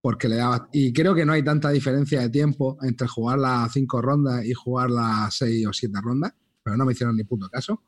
porque 0.00 0.28
le 0.28 0.36
daba. 0.36 0.68
Y 0.72 0.94
creo 0.94 1.14
que 1.14 1.26
no 1.26 1.34
hay 1.34 1.42
tanta 1.42 1.68
diferencia 1.68 2.20
de 2.20 2.30
tiempo 2.30 2.78
entre 2.80 3.06
jugar 3.06 3.38
las 3.38 3.70
cinco 3.72 4.00
rondas 4.00 4.46
y 4.46 4.54
jugar 4.54 4.90
las 4.90 5.34
seis 5.34 5.66
o 5.66 5.72
siete 5.74 5.98
rondas, 6.00 6.32
pero 6.62 6.76
no 6.78 6.86
me 6.86 6.92
hicieron 6.92 7.16
ni 7.16 7.24
puto 7.24 7.50
caso. 7.50 7.82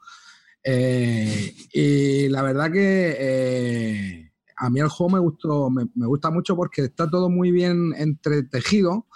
Eh, 0.62 1.54
y 1.72 2.28
la 2.28 2.42
verdad 2.42 2.70
que 2.70 3.16
eh, 3.18 4.32
a 4.58 4.68
mí 4.68 4.80
el 4.80 4.88
juego 4.88 5.14
me 5.14 5.20
gustó, 5.20 5.70
me, 5.70 5.86
me 5.94 6.06
gusta 6.06 6.30
mucho 6.30 6.54
porque 6.54 6.82
está 6.82 7.08
todo 7.08 7.30
muy 7.30 7.50
bien 7.50 7.94
entretejido. 7.96 9.06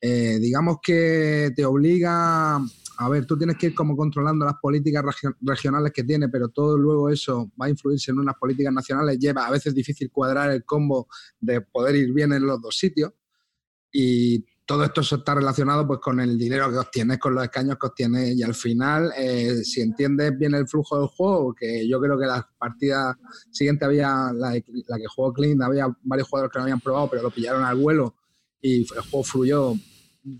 Eh, 0.00 0.38
digamos 0.40 0.78
que 0.82 1.52
te 1.54 1.64
obliga. 1.64 2.58
A 3.02 3.08
ver, 3.08 3.24
tú 3.24 3.34
tienes 3.38 3.56
que 3.56 3.68
ir 3.68 3.74
como 3.74 3.96
controlando 3.96 4.44
las 4.44 4.56
políticas 4.60 5.02
regio- 5.02 5.34
regionales 5.40 5.90
que 5.90 6.04
tiene, 6.04 6.28
pero 6.28 6.48
todo 6.48 6.76
luego 6.76 7.08
eso 7.08 7.50
va 7.58 7.64
a 7.64 7.70
influirse 7.70 8.10
en 8.10 8.18
unas 8.18 8.36
políticas 8.36 8.74
nacionales. 8.74 9.18
Lleva 9.18 9.46
a 9.46 9.50
veces 9.50 9.74
difícil 9.74 10.10
cuadrar 10.10 10.50
el 10.50 10.64
combo 10.66 11.08
de 11.40 11.62
poder 11.62 11.96
ir 11.96 12.12
bien 12.12 12.34
en 12.34 12.44
los 12.46 12.60
dos 12.60 12.76
sitios. 12.76 13.12
Y 13.90 14.44
todo 14.66 14.84
esto 14.84 15.00
está 15.00 15.34
relacionado 15.34 15.86
pues 15.86 15.98
con 15.98 16.20
el 16.20 16.36
dinero 16.36 16.70
que 16.70 16.76
obtienes, 16.76 17.18
con 17.18 17.34
los 17.34 17.42
escaños 17.42 17.78
que 17.80 17.86
obtienes. 17.86 18.36
Y 18.36 18.42
al 18.42 18.54
final, 18.54 19.10
eh, 19.16 19.64
si 19.64 19.80
entiendes 19.80 20.36
bien 20.36 20.54
el 20.54 20.68
flujo 20.68 20.98
del 20.98 21.08
juego, 21.08 21.54
que 21.54 21.88
yo 21.88 22.02
creo 22.02 22.18
que 22.18 22.26
las 22.26 22.44
partidas 22.58 23.16
siguientes 23.50 23.86
había, 23.86 24.30
la, 24.34 24.52
la 24.52 24.98
que 24.98 25.06
jugó 25.08 25.32
Clint, 25.32 25.62
había 25.62 25.86
varios 26.02 26.28
jugadores 26.28 26.52
que 26.52 26.58
no 26.58 26.64
habían 26.64 26.80
probado, 26.80 27.08
pero 27.08 27.22
lo 27.22 27.30
pillaron 27.30 27.64
al 27.64 27.78
vuelo 27.78 28.14
y 28.60 28.82
el 28.82 29.00
juego 29.10 29.24
fluyó 29.24 29.74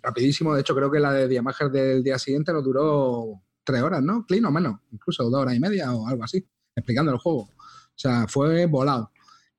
rapidísimo. 0.02 0.54
De 0.54 0.60
hecho, 0.60 0.74
creo 0.74 0.90
que 0.90 1.00
la 1.00 1.12
de 1.12 1.28
Diamager 1.28 1.70
del 1.70 2.02
día 2.02 2.18
siguiente 2.18 2.52
nos 2.52 2.64
duró 2.64 3.40
tres 3.64 3.82
horas, 3.82 4.02
¿no? 4.02 4.24
Clean 4.26 4.44
o 4.46 4.50
menos, 4.50 4.80
incluso 4.90 5.28
dos 5.28 5.40
horas 5.42 5.54
y 5.54 5.60
media 5.60 5.92
o 5.94 6.06
algo 6.06 6.24
así, 6.24 6.44
explicando 6.74 7.12
el 7.12 7.18
juego. 7.18 7.40
O 7.40 7.48
sea, 7.94 8.26
fue 8.28 8.66
volado. 8.66 9.10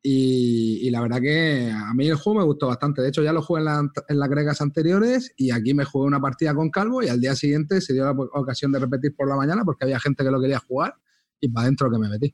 Y, 0.03 0.79
y 0.81 0.89
la 0.89 1.01
verdad 1.01 1.21
que 1.21 1.71
a 1.71 1.93
mí 1.93 2.07
el 2.07 2.15
juego 2.15 2.39
me 2.39 2.45
gustó 2.45 2.67
bastante. 2.67 3.03
De 3.03 3.09
hecho, 3.09 3.21
ya 3.21 3.31
lo 3.33 3.43
jugué 3.43 3.59
en, 3.59 3.65
la- 3.65 3.91
en 4.07 4.19
las 4.19 4.29
gregas 4.29 4.59
anteriores 4.61 5.31
y 5.37 5.51
aquí 5.51 5.75
me 5.75 5.85
jugué 5.85 6.07
una 6.07 6.19
partida 6.19 6.55
con 6.55 6.71
Calvo 6.71 7.03
y 7.03 7.07
al 7.07 7.21
día 7.21 7.35
siguiente 7.35 7.81
se 7.81 7.93
dio 7.93 8.05
la 8.05 8.11
ocasión 8.11 8.71
de 8.71 8.79
repetir 8.79 9.15
por 9.15 9.29
la 9.29 9.35
mañana 9.35 9.63
porque 9.63 9.85
había 9.85 9.99
gente 9.99 10.23
que 10.23 10.31
lo 10.31 10.41
quería 10.41 10.57
jugar 10.59 10.95
y 11.39 11.49
para 11.49 11.65
adentro 11.65 11.91
que 11.91 11.99
me 11.99 12.09
metí. 12.09 12.33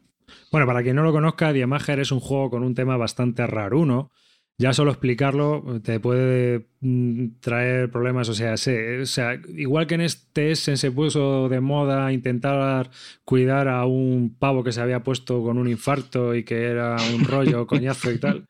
Bueno, 0.49 0.65
para 0.65 0.81
quien 0.81 0.95
no 0.95 1.03
lo 1.03 1.11
conozca, 1.11 1.51
Diemager 1.51 1.99
es 1.99 2.11
un 2.13 2.21
juego 2.21 2.49
con 2.49 2.63
un 2.63 2.73
tema 2.73 2.95
bastante 2.95 3.45
raruno. 3.47 4.11
Ya 4.59 4.73
solo 4.73 4.91
explicarlo 4.91 5.81
te 5.83 5.99
puede 5.99 6.67
mm, 6.79 7.39
traer 7.39 7.91
problemas. 7.91 8.27
O 8.29 8.33
sea, 8.33 8.57
se, 8.57 9.01
o 9.01 9.05
sea, 9.05 9.39
igual 9.55 9.85
que 9.85 9.95
en 9.95 10.01
este 10.01 10.51
Essen 10.51 10.77
se 10.77 10.91
puso 10.91 11.47
de 11.47 11.59
moda 11.59 12.11
intentar 12.11 12.89
cuidar 13.23 13.67
a 13.67 13.85
un 13.85 14.35
pavo 14.37 14.63
que 14.63 14.71
se 14.71 14.81
había 14.81 15.03
puesto 15.03 15.43
con 15.43 15.57
un 15.57 15.67
infarto 15.67 16.33
y 16.33 16.43
que 16.43 16.65
era 16.65 16.97
un 17.15 17.25
rollo 17.25 17.67
coñazo 17.67 18.11
y 18.11 18.19
tal. 18.19 18.45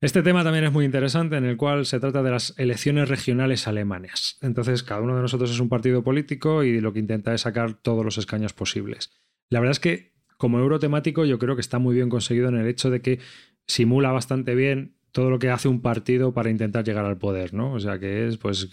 Este 0.00 0.22
tema 0.22 0.42
también 0.42 0.64
es 0.64 0.72
muy 0.72 0.84
interesante, 0.84 1.36
en 1.36 1.44
el 1.44 1.56
cual 1.56 1.86
se 1.86 2.00
trata 2.00 2.24
de 2.24 2.30
las 2.32 2.54
elecciones 2.58 3.08
regionales 3.08 3.68
alemanas. 3.68 4.36
Entonces, 4.40 4.82
cada 4.82 5.00
uno 5.00 5.14
de 5.14 5.22
nosotros 5.22 5.50
es 5.52 5.60
un 5.60 5.68
partido 5.68 6.02
político 6.02 6.64
y 6.64 6.80
lo 6.80 6.92
que 6.92 6.98
intenta 6.98 7.32
es 7.32 7.42
sacar 7.42 7.74
todos 7.74 8.04
los 8.04 8.18
escaños 8.18 8.52
posibles. 8.52 9.12
La 9.48 9.60
verdad 9.60 9.72
es 9.72 9.80
que, 9.80 10.12
como 10.38 10.58
euro 10.58 10.80
temático, 10.80 11.24
yo 11.24 11.38
creo 11.38 11.54
que 11.54 11.60
está 11.60 11.78
muy 11.78 11.94
bien 11.94 12.08
conseguido 12.08 12.48
en 12.48 12.56
el 12.56 12.66
hecho 12.66 12.90
de 12.90 13.00
que 13.00 13.20
simula 13.68 14.10
bastante 14.10 14.56
bien 14.56 14.96
todo 15.12 15.28
lo 15.28 15.38
que 15.38 15.50
hace 15.50 15.68
un 15.68 15.82
partido 15.82 16.32
para 16.32 16.50
intentar 16.50 16.84
llegar 16.84 17.04
al 17.04 17.18
poder, 17.18 17.52
¿no? 17.52 17.74
O 17.74 17.80
sea 17.80 17.98
que 17.98 18.26
es 18.26 18.38
pues 18.38 18.68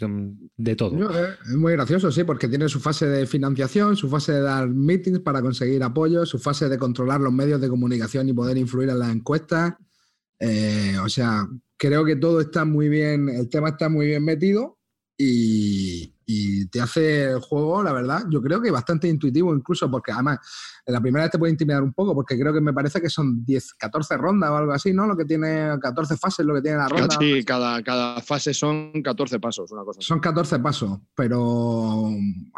de 0.58 0.75
todo. 0.75 1.12
Es 1.46 1.55
muy 1.55 1.74
gracioso, 1.74 2.12
sí, 2.12 2.24
porque 2.24 2.48
tiene 2.48 2.69
su 2.69 2.79
fase 2.79 3.08
de 3.08 3.27
financiación, 3.27 3.98
su 3.98 4.10
fase 4.10 4.31
de 4.31 4.41
dar 4.41 4.69
meetings 4.69 5.19
para 5.19 5.41
conseguir 5.41 5.84
apoyo, 5.84 6.25
su 6.25 6.39
fase 6.39 6.69
de 6.69 6.77
controlar 6.77 7.19
los 7.19 7.34
medios 7.34 7.60
de 7.60 7.67
comunicación 7.67 8.29
y 8.29 8.34
poder 8.34 8.58
influir 8.58 8.89
en 8.89 9.00
las 9.00 9.13
encuestas. 9.13 9.74
Eh, 10.39 10.96
o 11.03 11.10
sea, 11.10 11.46
creo 11.75 12.05
que 12.05 12.15
todo 12.15 12.39
está 12.39 12.63
muy 12.63 12.88
bien, 12.88 13.27
el 13.27 13.50
tema 13.50 13.69
está 13.69 13.89
muy 13.89 14.08
bien 14.08 14.24
metido 14.24 14.79
y, 15.17 16.15
te 16.69 16.81
hace 16.81 17.31
el 17.31 17.39
juego, 17.39 17.81
la 17.81 17.91
verdad, 17.91 18.24
yo 18.29 18.41
creo 18.41 18.62
que 18.62 18.69
bastante 18.71 19.07
intuitivo 19.07 19.53
incluso, 19.53 19.89
porque 19.89 20.12
además 20.12 20.39
en 20.86 20.93
la 20.93 21.01
primera 21.01 21.25
vez 21.25 21.31
te 21.31 21.39
puede 21.39 21.51
intimidar 21.51 21.81
un 21.81 21.93
poco, 21.93 22.13
porque 22.13 22.38
creo 22.39 22.53
que 22.53 22.62
me 22.62 22.74
parece 22.74 23.01
que 23.01 23.09
son 23.09 23.43
10, 23.43 23.74
14 23.74 24.17
rondas 24.17 24.50
o 24.50 24.55
algo 24.57 24.71
así, 24.71 24.93
¿no? 24.93 25.07
Lo 25.07 25.17
que 25.17 25.25
tiene 25.25 25.77
14 25.81 26.17
fases, 26.17 26.45
lo 26.45 26.53
que 26.55 26.62
tiene 26.62 26.77
la 26.77 26.88
ronda. 26.88 27.15
Sí, 27.19 27.43
cada, 27.43 27.81
cada 27.83 28.21
fase 28.21 28.53
son 28.53 29.01
14 29.01 29.39
pasos, 29.39 29.71
una 29.71 29.83
cosa. 29.83 30.01
Son 30.01 30.19
14 30.19 30.59
pasos, 30.59 31.00
pero 31.15 32.09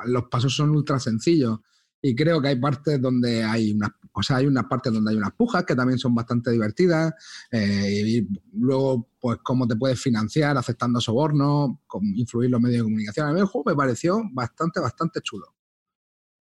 los 0.06 0.24
pasos 0.26 0.54
son 0.54 0.72
ultra 0.72 1.00
sencillos. 1.00 1.60
Y 2.02 2.16
creo 2.16 2.42
que 2.42 2.48
hay 2.50 2.60
partes 2.60 3.00
donde 3.00 3.44
hay 3.44 3.74
unas, 3.74 3.92
o 4.14 4.24
sea, 4.24 4.38
hay 4.38 4.48
unas 4.48 4.66
partes 4.66 4.92
donde 4.92 5.12
hay 5.12 5.18
unas 5.18 5.34
pujas 5.34 5.64
que 5.66 5.76
también 5.76 6.00
son 6.00 6.16
bastante 6.16 6.52
divertidas. 6.52 7.14
Eh, 7.52 8.04
y 8.06 8.28
luego, 8.54 9.10
pues, 9.20 9.38
cómo 9.44 9.68
te 9.68 9.76
puedes 9.76 10.02
financiar 10.02 10.58
aceptando 10.58 11.00
sobornos, 11.00 11.78
cómo 11.86 12.12
influir 12.16 12.50
los 12.50 12.60
medios 12.60 12.80
de 12.80 12.84
comunicación. 12.84 13.28
A 13.28 13.34
mí 13.34 13.40
el 13.40 13.46
juego 13.46 13.70
me 13.70 13.76
pareció 13.76 14.24
bastante, 14.34 14.80
bastante 14.80 15.22
chulo. 15.22 15.56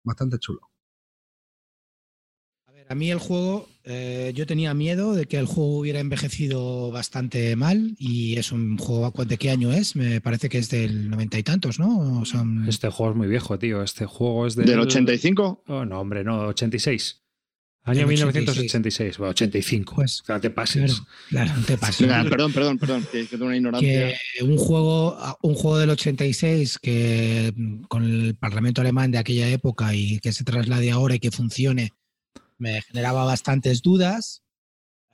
Bastante 0.03 0.39
chulo. 0.39 0.71
A 2.89 2.95
mí 2.97 3.11
el 3.11 3.19
juego, 3.21 3.69
eh, 3.93 4.33
yo 4.35 4.47
tenía 4.47 4.73
miedo 4.73 5.15
de 5.15 5.27
que 5.27 5.37
el 5.37 5.47
juego 5.47 5.79
hubiera 5.79 5.99
envejecido 5.99 6.93
bastante 6.93 7.57
mal 7.57 7.97
y 7.99 8.37
es 8.37 8.53
un 8.53 8.79
juego, 8.79 9.13
¿de 9.25 9.37
qué 9.37 9.51
año 9.51 9.73
es? 9.73 9.97
Me 9.97 10.21
parece 10.21 10.49
que 10.49 10.59
es 10.59 10.71
del 10.71 11.11
noventa 11.11 11.39
y 11.39 11.43
tantos, 11.43 11.81
¿no? 11.81 12.23
Este 12.69 12.89
juego 12.89 13.13
es 13.13 13.17
muy 13.17 13.27
viejo, 13.27 13.59
tío. 13.59 13.83
Este 13.83 14.07
juego 14.07 14.47
es 14.47 14.55
del... 14.55 14.67
¿Del 14.67 14.79
85? 14.79 15.65
Oh, 15.67 15.85
no, 15.85 16.01
hombre, 16.01 16.23
no, 16.23 16.47
86. 16.47 17.21
Año 17.83 18.07
1986, 18.07 19.19
bueno, 19.19 19.31
85. 19.31 19.95
Pues, 19.97 20.23
claro, 20.23 20.41
te 20.41 20.51
pases. 20.51 21.03
Claro, 21.31 21.53
te 21.67 21.77
pases. 21.79 22.07
perdón, 22.07 22.53
perdón, 22.53 22.79
perdón, 22.79 23.07
que 23.11 23.25
tengo 23.25 23.47
una 23.47 23.57
ignorancia. 23.57 24.15
Que 24.39 24.45
un 24.45 24.59
juego, 24.59 25.19
un 25.43 25.55
juego 25.55 25.79
del 25.79 25.91
86 25.91 26.79
que 26.79 27.53
con 27.89 28.05
el 28.05 28.37
Parlamento 28.37 28.83
alemán 28.83 29.11
de 29.11 29.19
aquella 29.19 29.49
época 29.49 29.95
y 29.95 30.21
que 30.21 30.33
se 30.33 30.45
traslade 30.45 30.91
ahora 30.91 31.17
y 31.17 31.19
que 31.19 31.31
funcione 31.31 31.93
me 32.61 32.83
generaba 32.83 33.25
bastantes 33.25 33.83
dudas. 33.83 34.43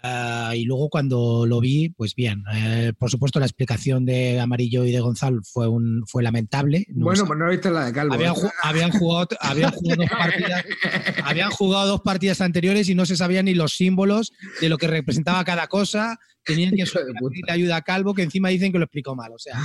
Ah, 0.03 0.53
y 0.55 0.65
luego 0.65 0.89
cuando 0.89 1.47
lo 1.47 1.59
vi, 1.61 1.89
pues 1.89 2.15
bien, 2.15 2.45
eh, 2.55 2.93
por 2.97 3.11
supuesto 3.11 3.41
la 3.41 3.47
explicación 3.47 4.05
de 4.05 4.39
Amarillo 4.39 4.85
y 4.85 4.93
de 4.93 5.01
Gonzalo 5.01 5.41
fue, 5.43 5.69
un, 5.69 6.05
fue 6.07 6.23
lamentable. 6.23 6.87
bueno, 6.91 7.25
pues 7.27 7.39
no 7.39 7.49
viste 7.49 7.71
la 7.71 7.87
de 7.87 7.93
Calvo. 7.93 8.15
Habían, 8.15 8.35
jugado, 8.35 8.53
habían, 9.41 9.73
jugado 9.73 9.97
dos 10.03 10.11
partidas, 10.11 10.65
habían 11.25 11.51
jugado 11.51 11.87
dos 11.89 12.01
partidas 12.03 12.41
anteriores 12.41 12.89
y 12.89 12.95
no 12.95 13.07
se 13.07 13.17
sabían 13.17 13.47
ni 13.47 13.55
los 13.55 13.75
símbolos 13.75 14.33
de 14.61 14.69
lo 14.69 14.77
que 14.77 14.87
representaba 14.87 15.45
cada 15.45 15.67
cosa. 15.67 16.19
Tenían 16.45 16.77
que 16.77 16.85
pedir 16.85 17.51
ayuda 17.51 17.77
a 17.77 17.83
Calvo, 17.83 18.15
que 18.15 18.23
encima 18.23 18.51
dicen 18.51 18.71
que 18.71 18.79
lo 18.79 18.85
explicó 18.85 19.17
mal. 19.17 19.33
O 19.33 19.39
sea, 19.39 19.59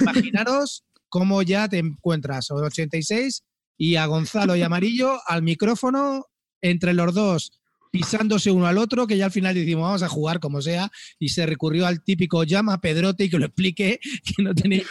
imaginaros 0.00 0.84
cómo 1.08 1.42
ya 1.42 1.68
te 1.68 1.78
encuentras 1.78 2.50
a 2.50 2.54
86 2.54 3.44
y 3.76 3.96
a 3.96 4.06
Gonzalo 4.06 4.56
y 4.56 4.62
Amarillo 4.62 5.20
al 5.26 5.42
micrófono 5.42 6.26
entre 6.64 6.94
los 6.94 7.12
dos 7.14 7.52
pisándose 7.90 8.50
uno 8.50 8.66
al 8.66 8.78
otro, 8.78 9.06
que 9.06 9.16
ya 9.16 9.26
al 9.26 9.30
final 9.30 9.54
decimos, 9.54 9.84
vamos 9.84 10.02
a 10.02 10.08
jugar 10.08 10.40
como 10.40 10.60
sea, 10.60 10.90
y 11.20 11.28
se 11.28 11.46
recurrió 11.46 11.86
al 11.86 12.02
típico 12.02 12.42
llama 12.42 12.74
a 12.74 12.80
Pedrote 12.80 13.24
y 13.24 13.30
que 13.30 13.38
lo 13.38 13.46
explique, 13.46 14.00
que 14.24 14.42
no 14.42 14.52
tenía... 14.52 14.82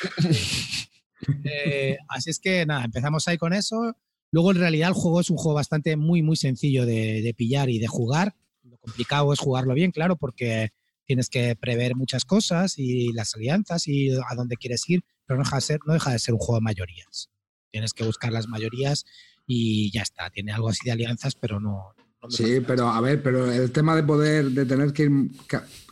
Eh, 1.45 1.97
así 2.09 2.29
es 2.29 2.39
que 2.39 2.65
nada, 2.65 2.83
empezamos 2.83 3.27
ahí 3.27 3.37
con 3.37 3.53
eso. 3.53 3.95
Luego 4.31 4.51
en 4.51 4.57
realidad 4.57 4.89
el 4.89 4.93
juego 4.93 5.21
es 5.21 5.29
un 5.29 5.37
juego 5.37 5.55
bastante 5.55 5.95
muy, 5.95 6.21
muy 6.21 6.35
sencillo 6.35 6.85
de, 6.85 7.33
pillar 7.37 7.69
y 7.69 7.79
de 7.79 7.87
jugar. 7.87 8.35
Lo 8.63 8.77
complicado 8.77 9.31
es 9.33 9.39
jugarlo 9.39 9.73
bien, 9.73 9.91
claro, 9.91 10.15
porque 10.15 10.71
tienes 11.05 11.29
que 11.29 11.55
prever 11.55 11.95
muchas 11.95 12.23
cosas 12.25 12.77
y 12.77 13.11
las 13.13 13.35
alianzas 13.35 13.87
y 13.87 14.11
a 14.11 14.35
dónde 14.35 14.55
quieres 14.57 14.89
ir, 14.89 15.03
pero 15.25 15.37
no 15.37 15.43
deja 15.43 15.57
de 15.57 15.61
ser, 15.61 15.79
no 15.85 15.93
deja 15.93 16.11
de 16.11 16.19
ser 16.19 16.33
un 16.33 16.39
juego 16.39 16.59
de 16.59 16.63
mayorías. 16.63 17.29
Tienes 17.71 17.93
que 17.93 18.03
buscar 18.03 18.31
las 18.31 18.47
mayorías 18.47 19.05
y 19.45 19.91
ya 19.91 20.01
está. 20.01 20.29
Tiene 20.29 20.51
algo 20.51 20.69
así 20.69 20.85
de 20.85 20.91
alianzas, 20.91 21.35
pero 21.35 21.59
no. 21.59 21.93
sí, 22.29 22.61
pero 22.65 22.87
a 22.87 23.01
ver, 23.01 23.21
pero 23.21 23.51
el 23.51 23.71
tema 23.71 23.95
de 23.95 24.03
poder, 24.03 24.45
de 24.51 24.65
tener 24.65 24.93
que 24.93 25.03
ir 25.03 25.11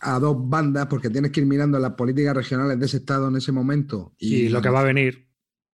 a 0.01 0.19
dos 0.19 0.37
bandas, 0.39 0.87
porque 0.87 1.09
tienes 1.09 1.31
que 1.31 1.41
ir 1.41 1.45
mirando 1.45 1.79
las 1.79 1.93
políticas 1.93 2.35
regionales 2.35 2.79
de 2.79 2.85
ese 2.85 2.97
estado 2.97 3.27
en 3.27 3.35
ese 3.35 3.51
momento. 3.51 4.13
Y, 4.17 4.49
lo 4.49 4.61
que 4.61 4.69
va 4.69 4.81
a 4.81 4.85
venir. 4.85 5.27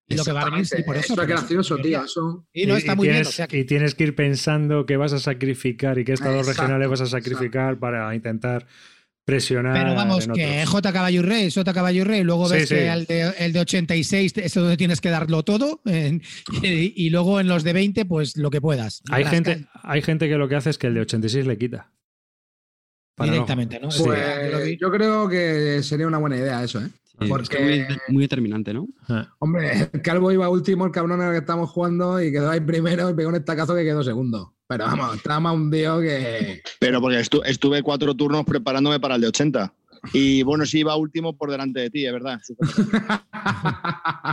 Y 0.06 0.16
lo 0.16 0.24
que 0.24 0.32
va 0.32 0.42
a 0.42 0.50
venir, 0.50 0.66
sí, 0.66 0.82
por 0.84 0.96
eso. 0.96 1.12
Eso 1.12 1.22
es 1.22 1.28
gracioso, 1.28 1.76
tío. 1.76 2.02
Y 2.52 2.66
no 2.66 2.76
está 2.76 2.94
muy 2.94 3.08
bien. 3.08 3.24
y 3.50 3.64
tienes 3.64 3.94
que 3.94 4.04
ir 4.04 4.14
pensando 4.14 4.86
que 4.86 4.96
vas 4.96 5.12
a 5.12 5.18
sacrificar 5.18 5.98
y 5.98 6.04
qué 6.04 6.14
estados 6.14 6.46
regionales 6.46 6.88
vas 6.88 7.02
a 7.02 7.06
sacrificar 7.06 7.78
para 7.78 8.14
intentar 8.14 8.66
presionar. 9.28 9.74
Pero 9.74 9.94
vamos, 9.94 10.26
que 10.26 10.64
J 10.64 10.90
Caballo 10.90 11.20
y 11.20 11.22
Rey, 11.22 11.50
J 11.50 11.74
Caballo 11.74 12.00
y 12.00 12.04
Rey, 12.04 12.24
luego 12.24 12.48
ves 12.48 12.66
que 12.66 12.88
El, 12.88 13.04
de, 13.04 13.30
el, 13.38 13.52
de, 13.52 13.60
86 13.60 14.32
es 14.38 14.54
donde 14.54 14.78
tienes 14.78 15.02
que 15.02 15.10
darlo 15.10 15.42
todo 15.42 15.82
y, 16.62 17.10
luego 17.10 17.38
en 17.38 17.46
los 17.46 17.62
de 17.62 17.74
20 17.74 18.06
pues 18.06 18.38
lo 18.38 18.48
que 18.48 18.62
puedas. 18.62 19.02
Hay 19.10 19.26
gente, 19.26 19.66
hay 19.82 20.00
gente 20.00 20.30
que 20.30 20.36
lo 20.36 20.48
que 20.48 20.56
hace 20.56 20.70
es 20.70 20.78
que 20.78 20.86
el 20.86 20.94
de 20.94 21.00
86 21.02 21.46
le 21.46 21.58
quita. 21.58 21.92
Directamente, 23.18 23.78
¿no? 23.78 23.88
Pues, 23.88 24.78
yo 24.80 24.90
creo 24.90 25.28
que 25.28 25.82
sería 25.82 26.06
una 26.06 26.18
buena 26.18 26.36
idea 26.36 26.64
eso, 26.64 26.80
¿eh? 26.80 26.88
Porque... 27.28 27.86
Muy, 28.08 28.22
determinante, 28.22 28.72
¿no? 28.72 28.88
Ah. 29.08 29.28
Hombre, 29.40 29.90
el 29.92 30.00
Calvo 30.00 30.32
iba 30.32 30.48
último, 30.48 30.86
el 30.86 30.92
cabrón 30.92 31.20
en 31.20 31.26
el 31.26 31.32
que 31.32 31.40
estamos 31.40 31.68
jugando 31.68 32.22
y 32.22 32.32
quedó 32.32 32.50
ahí 32.50 32.60
primero 32.60 33.10
y 33.10 33.14
pegó 33.14 33.28
un 33.28 33.34
estacazo 33.34 33.74
que 33.74 33.84
quedó 33.84 34.02
segundo. 34.02 34.54
Pero 34.68 34.84
vamos, 34.84 35.22
trama 35.22 35.50
un 35.52 35.70
tío 35.70 35.98
que. 36.00 36.62
Pero 36.78 37.00
porque 37.00 37.20
estuve 37.20 37.82
cuatro 37.82 38.14
turnos 38.14 38.44
preparándome 38.44 39.00
para 39.00 39.14
el 39.14 39.22
de 39.22 39.28
80. 39.28 39.72
Y 40.12 40.42
bueno, 40.42 40.66
sí 40.66 40.80
iba 40.80 40.94
último 40.94 41.36
por 41.36 41.50
delante 41.50 41.80
de 41.80 41.90
ti, 41.90 42.06
es 42.06 42.12
verdad. 42.12 42.38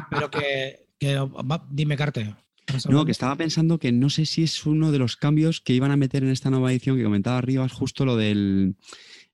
Pero 0.10 0.30
que, 0.30 0.86
dime, 1.70 1.96
Carte. 1.96 2.36
No, 2.90 3.06
que 3.06 3.12
estaba 3.12 3.36
pensando 3.36 3.78
que 3.78 3.92
no 3.92 4.10
sé 4.10 4.26
si 4.26 4.44
es 4.44 4.66
uno 4.66 4.92
de 4.92 5.00
los 5.00 5.16
cambios 5.16 5.62
que 5.62 5.74
iban 5.74 5.92
a 5.92 5.98
meter 5.98 6.24
en 6.24 6.30
esta 6.30 6.50
nueva 6.50 6.72
edición 6.72 6.98
que 6.98 7.04
comentaba 7.04 7.38
arriba, 7.38 7.66
es 7.66 7.72
justo 7.72 8.06
lo 8.06 8.18
del 8.18 8.76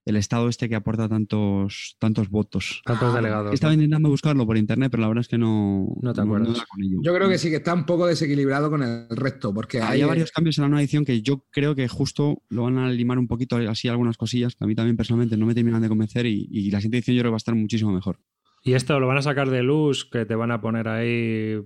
el 0.05 0.15
estado 0.15 0.49
este 0.49 0.67
que 0.67 0.75
aporta 0.75 1.07
tantos, 1.07 1.95
tantos 1.99 2.29
votos. 2.29 2.81
Tantos 2.85 3.13
delegados. 3.13 3.53
Estaba 3.53 3.73
intentando 3.73 4.09
buscarlo 4.09 4.45
por 4.45 4.57
internet, 4.57 4.89
pero 4.89 5.01
la 5.01 5.07
verdad 5.07 5.21
es 5.21 5.27
que 5.27 5.37
no, 5.37 5.95
no 6.01 6.13
te 6.13 6.21
acuerdas. 6.21 6.63
Yo 7.01 7.13
creo 7.13 7.29
que 7.29 7.37
sí, 7.37 7.49
que 7.49 7.57
está 7.57 7.73
un 7.73 7.85
poco 7.85 8.07
desequilibrado 8.07 8.69
con 8.69 8.81
el 8.81 9.07
resto, 9.09 9.53
porque 9.53 9.81
hay 9.81 10.03
varios 10.03 10.31
cambios 10.31 10.57
en 10.57 10.63
la 10.63 10.69
nueva 10.69 10.81
edición 10.81 11.05
que 11.05 11.21
yo 11.21 11.45
creo 11.51 11.75
que 11.75 11.87
justo 11.87 12.41
lo 12.49 12.63
van 12.63 12.77
a 12.77 12.89
limar 12.89 13.19
un 13.19 13.27
poquito 13.27 13.57
así 13.57 13.87
algunas 13.87 14.17
cosillas 14.17 14.55
que 14.55 14.63
a 14.63 14.67
mí 14.67 14.75
también 14.75 14.97
personalmente 14.97 15.37
no 15.37 15.45
me 15.45 15.53
terminan 15.53 15.81
de 15.81 15.89
convencer 15.89 16.25
y, 16.25 16.71
la 16.71 16.79
siguiente 16.79 16.97
edición 16.97 17.17
yo 17.17 17.21
creo 17.21 17.29
que 17.29 17.33
va 17.33 17.35
a 17.35 17.37
estar 17.37 17.55
muchísimo 17.55 17.91
mejor. 17.91 18.19
Y 18.63 18.73
esto 18.73 18.99
lo 18.99 19.07
van 19.07 19.17
a 19.17 19.21
sacar 19.21 19.49
de 19.49 19.63
luz, 19.63 20.05
que 20.05 20.25
te 20.25 20.35
van 20.35 20.51
a 20.51 20.61
poner 20.61 20.87
ahí 20.87 21.59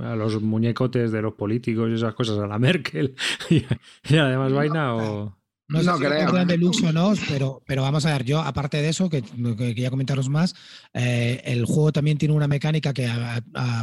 a 0.00 0.16
los 0.16 0.42
muñecotes 0.42 1.12
de 1.12 1.22
los 1.22 1.34
políticos 1.34 1.88
y 1.90 1.94
esas 1.94 2.14
cosas, 2.14 2.38
a 2.38 2.46
la 2.46 2.58
Merkel 2.58 3.14
y, 3.50 4.16
además 4.16 4.52
vaina 4.52 4.94
o... 4.94 5.38
No, 5.68 5.82
sé 5.82 5.90
si 5.98 6.46
de 6.46 6.56
lujo 6.56 6.86
o 6.86 6.92
no, 6.92 7.12
pero, 7.28 7.62
pero 7.66 7.82
vamos 7.82 8.06
a 8.06 8.12
ver, 8.12 8.24
yo 8.24 8.40
aparte 8.40 8.80
de 8.80 8.88
eso, 8.88 9.10
que, 9.10 9.22
quería 9.22 9.90
comentaros 9.90 10.30
más, 10.30 10.54
eh, 10.94 11.42
el 11.44 11.66
juego 11.66 11.92
también 11.92 12.16
tiene 12.16 12.34
una 12.34 12.48
mecánica 12.48 12.94
que, 12.94 13.06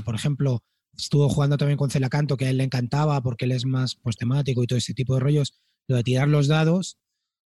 por 0.03 0.15
ejemplo, 0.15 0.63
estuvo 0.97 1.29
jugando 1.29 1.57
también 1.57 1.77
con 1.77 1.91
Celacanto, 1.91 2.37
que 2.37 2.45
a 2.45 2.49
él 2.49 2.57
le 2.57 2.63
encantaba 2.63 3.21
porque 3.21 3.45
él 3.45 3.51
es 3.51 3.65
más 3.65 3.95
pues, 3.95 4.15
temático 4.15 4.63
y 4.63 4.67
todo 4.67 4.79
ese 4.79 4.95
tipo 4.95 5.13
de 5.13 5.19
rollos, 5.19 5.53
lo 5.87 5.97
de 5.97 6.03
tirar 6.03 6.27
los 6.27 6.47
dados. 6.47 6.97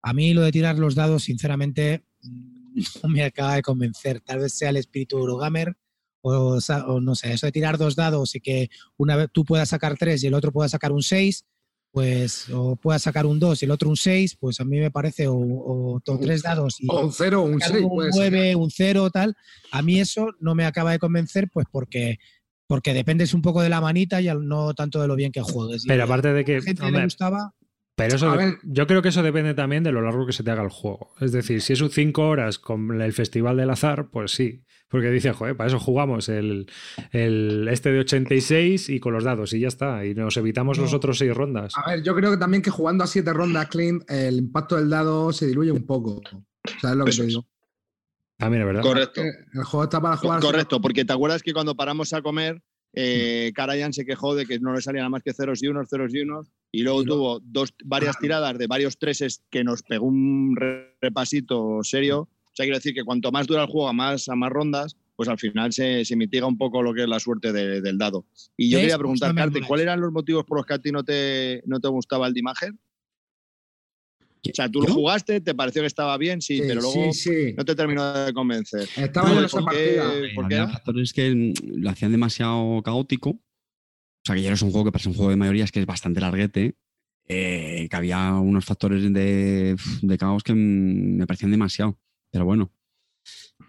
A 0.02 0.14
mí 0.14 0.34
lo 0.34 0.42
de 0.42 0.52
tirar 0.52 0.78
los 0.78 0.96
dados, 0.96 1.24
sinceramente, 1.24 2.04
no 3.04 3.10
me 3.10 3.24
acaba 3.24 3.56
de 3.56 3.62
convencer. 3.62 4.20
Tal 4.22 4.40
vez 4.40 4.54
sea 4.54 4.70
el 4.70 4.78
espíritu 4.78 5.18
Eurogamer 5.18 5.78
o, 6.22 6.60
o 6.88 7.02
no 7.02 7.16
sé, 7.16 7.32
eso 7.32 7.46
de 7.46 7.52
tirar 7.54 7.78
dos 7.78 7.96
dados 7.96 8.36
y 8.36 8.42
que 8.42 8.70
una 8.98 9.16
vez 9.16 9.30
tú 9.32 9.46
puedas 9.46 9.70
sacar 9.70 9.98
tres 9.98 10.24
y 10.24 10.28
el 10.28 10.34
otro 10.34 10.52
pueda 10.52 10.68
sacar 10.68 10.92
un 10.92 11.04
seis, 11.04 11.46
pues 11.98 12.48
o 12.54 12.76
pueda 12.76 13.00
sacar 13.00 13.26
un 13.26 13.40
2 13.40 13.64
y 13.64 13.66
el 13.66 13.72
otro 13.72 13.90
un 13.90 13.98
6, 13.98 14.38
pues 14.40 14.60
a 14.60 14.66
mí 14.66 14.78
me 14.78 14.92
parece, 14.92 15.28
o, 15.28 15.36
o, 15.36 16.00
tres 16.22 16.44
dados 16.44 16.80
y 16.80 16.86
o 16.88 17.06
un 17.06 17.12
0 17.12 17.42
o 17.42 17.46
un 17.46 17.60
6. 17.60 17.84
Un 17.84 18.10
9, 18.14 18.56
un 18.56 18.70
0, 18.70 19.10
tal. 19.10 19.36
A 19.72 19.82
mí 19.82 20.00
eso 20.00 20.30
no 20.40 20.54
me 20.54 20.66
acaba 20.66 20.92
de 20.92 21.00
convencer, 21.00 21.50
pues 21.52 21.66
porque 21.72 22.20
porque 22.68 22.94
dependes 22.94 23.34
un 23.34 23.42
poco 23.42 23.64
de 23.64 23.70
la 23.70 23.82
manita 23.82 24.22
y 24.22 24.28
no 24.28 24.76
tanto 24.76 25.02
de 25.02 25.08
lo 25.08 25.16
bien 25.16 25.32
que 25.32 25.42
juegues. 25.42 25.86
Pero 25.88 26.04
aparte 26.04 26.34
de 26.34 26.46
que. 26.46 26.58
A 26.58 26.92
le 26.92 27.04
gustaba. 27.04 27.56
Pero 27.98 28.16
eso, 28.16 28.38
yo 28.62 28.86
creo 28.86 29.02
que 29.02 29.10
eso 29.10 29.24
depende 29.24 29.56
también 29.56 29.82
de 29.82 29.92
lo 29.92 30.04
largo 30.04 30.28
que 30.28 30.32
se 30.32 30.44
te 30.44 30.52
haga 30.52 30.62
el 30.62 30.70
juego. 30.70 31.16
Es 31.20 31.32
decir, 31.32 31.64
si 31.64 31.74
es 31.74 31.82
un 31.82 31.90
5 31.90 32.28
horas 32.28 32.60
con 32.60 33.02
el 33.02 33.12
Festival 33.12 33.58
del 33.58 33.72
Azar, 33.72 34.12
pues 34.12 34.34
sí. 34.34 34.64
Porque 34.88 35.10
dice, 35.10 35.34
joder, 35.34 35.58
para 35.58 35.68
eso 35.68 35.80
jugamos 35.80 36.30
el, 36.30 36.72
el, 37.12 37.68
este 37.68 37.92
de 37.92 38.02
86 38.02 38.90
y 38.90 39.00
con 39.00 39.14
los 39.14 39.24
dados 39.24 39.52
y 39.54 39.62
ya 39.62 39.68
está. 39.68 40.06
Y 40.06 40.14
nos 40.14 40.38
evitamos 40.38 40.78
los 40.78 40.94
otros 40.94 41.18
6 41.18 41.34
rondas. 41.34 41.74
A 41.76 41.90
ver, 41.90 42.04
yo 42.04 42.14
creo 42.14 42.30
que 42.30 42.38
también 42.38 42.62
que 42.62 42.70
jugando 42.70 43.04
a 43.04 43.08
7 43.08 43.34
rondas, 43.34 43.68
Clint, 43.68 44.04
el 44.12 44.38
impacto 44.38 44.76
del 44.76 44.92
dado 44.92 45.34
se 45.34 45.48
diluye 45.48 45.72
un 45.72 45.88
poco. 45.88 46.22
¿Sabes 46.80 46.98
lo 46.98 47.06
que 47.06 47.14
te 47.14 47.26
digo? 47.26 47.48
También 48.38 48.62
es 48.62 48.68
verdad. 48.68 48.84
Correcto. 48.84 49.22
El 49.24 49.64
juego 49.64 49.86
está 49.86 50.00
para 50.00 50.18
jugar. 50.18 50.40
Correcto, 50.40 50.80
porque 50.80 51.04
te 51.04 51.14
acuerdas 51.14 51.42
que 51.42 51.52
cuando 51.52 51.76
paramos 51.76 52.14
a 52.14 52.22
comer, 52.22 52.62
eh, 52.94 53.52
Karayan 53.56 53.92
se 53.92 54.06
quejó 54.06 54.36
de 54.36 54.46
que 54.46 54.60
no 54.60 54.72
le 54.72 54.82
salían 54.82 55.02
nada 55.02 55.10
más 55.10 55.24
que 55.24 55.34
ceros 55.34 55.64
y 55.64 55.68
unos, 55.68 55.90
ceros 55.90 56.14
y 56.14 56.22
unos, 56.22 56.52
y 56.72 56.84
luego 56.84 57.04
tuvo 57.04 57.40
dos, 57.44 57.74
varias 57.84 58.18
tiradas 58.20 58.58
de 58.58 58.68
varios 58.68 58.98
treses 58.98 59.44
que 59.50 59.64
nos 59.64 59.84
pegó 59.84 60.06
un 60.06 60.56
repasito 61.02 61.80
serio. 61.84 62.22
O 62.22 62.56
sea, 62.58 62.66
quiero 62.66 62.78
decir 62.78 62.94
que 62.94 63.04
cuanto 63.04 63.32
más 63.32 63.48
dura 63.48 63.64
el 63.64 63.70
juego, 63.70 63.88
a 63.88 63.94
más, 63.94 64.30
a 64.30 64.36
más 64.36 64.52
rondas, 64.52 64.96
pues 65.16 65.30
al 65.30 65.40
final 65.40 65.74
se, 65.74 66.06
se 66.06 66.16
mitiga 66.16 66.46
un 66.46 66.58
poco 66.58 66.82
lo 66.82 66.94
que 66.94 67.04
es 67.04 67.10
la 67.10 67.20
suerte 67.20 67.52
del 67.52 67.98
dado. 67.98 68.26
Y 68.56 68.70
yo 68.70 68.80
quería 68.80 68.98
preguntarte, 68.98 69.62
¿cuáles 69.62 69.84
eran 69.84 70.02
los 70.02 70.12
motivos 70.12 70.46
por 70.46 70.58
los 70.58 70.66
que 70.66 70.74
a 70.76 70.80
ti 70.80 70.92
no 70.92 71.04
te, 71.04 71.64
no 71.66 71.80
te 71.80 71.88
gustaba 71.88 72.28
el 72.28 72.34
Dimager? 72.34 72.74
O 74.50 74.54
sea, 74.54 74.70
tú 74.70 74.82
lo 74.82 74.94
jugaste, 74.94 75.42
te 75.42 75.56
pareció 75.56 75.82
que 75.82 75.88
estaba 75.88 76.18
bien, 76.18 76.42
sí, 76.42 76.62
pero 76.66 76.82
luego 76.82 77.10
no 77.58 77.66
te 77.66 77.76
terminó 77.76 78.14
de 78.14 78.34
convencer. 78.34 78.88
Estaba 78.96 79.32
en 79.32 79.44
esa 79.44 79.62
partida. 79.62 80.12
Había 80.44 80.68
factores 80.68 81.12
que 81.12 81.54
lo 81.64 81.90
hacían 81.90 82.12
demasiado 82.12 82.82
caótico. 82.84 83.40
O 84.24 84.26
sea, 84.26 84.36
que 84.36 84.42
ya 84.42 84.50
no 84.50 84.56
es 84.56 84.62
un 84.62 84.72
juego 84.72 84.86
que 84.86 84.92
parece 84.92 85.10
un 85.10 85.16
juego 85.16 85.32
de 85.32 85.38
mayorías 85.38 85.72
que 85.72 85.80
es 85.80 85.86
bastante 85.86 86.20
larguete. 86.20 86.76
Eh, 87.30 87.88
que 87.90 87.96
había 87.96 88.34
unos 88.36 88.64
factores 88.64 89.02
de, 89.12 89.76
de, 90.02 90.18
caos 90.18 90.44
que 90.44 90.54
me 90.54 91.28
parecían 91.28 91.52
demasiado. 91.52 91.98
Pero 92.32 92.46
bueno. 92.46 92.72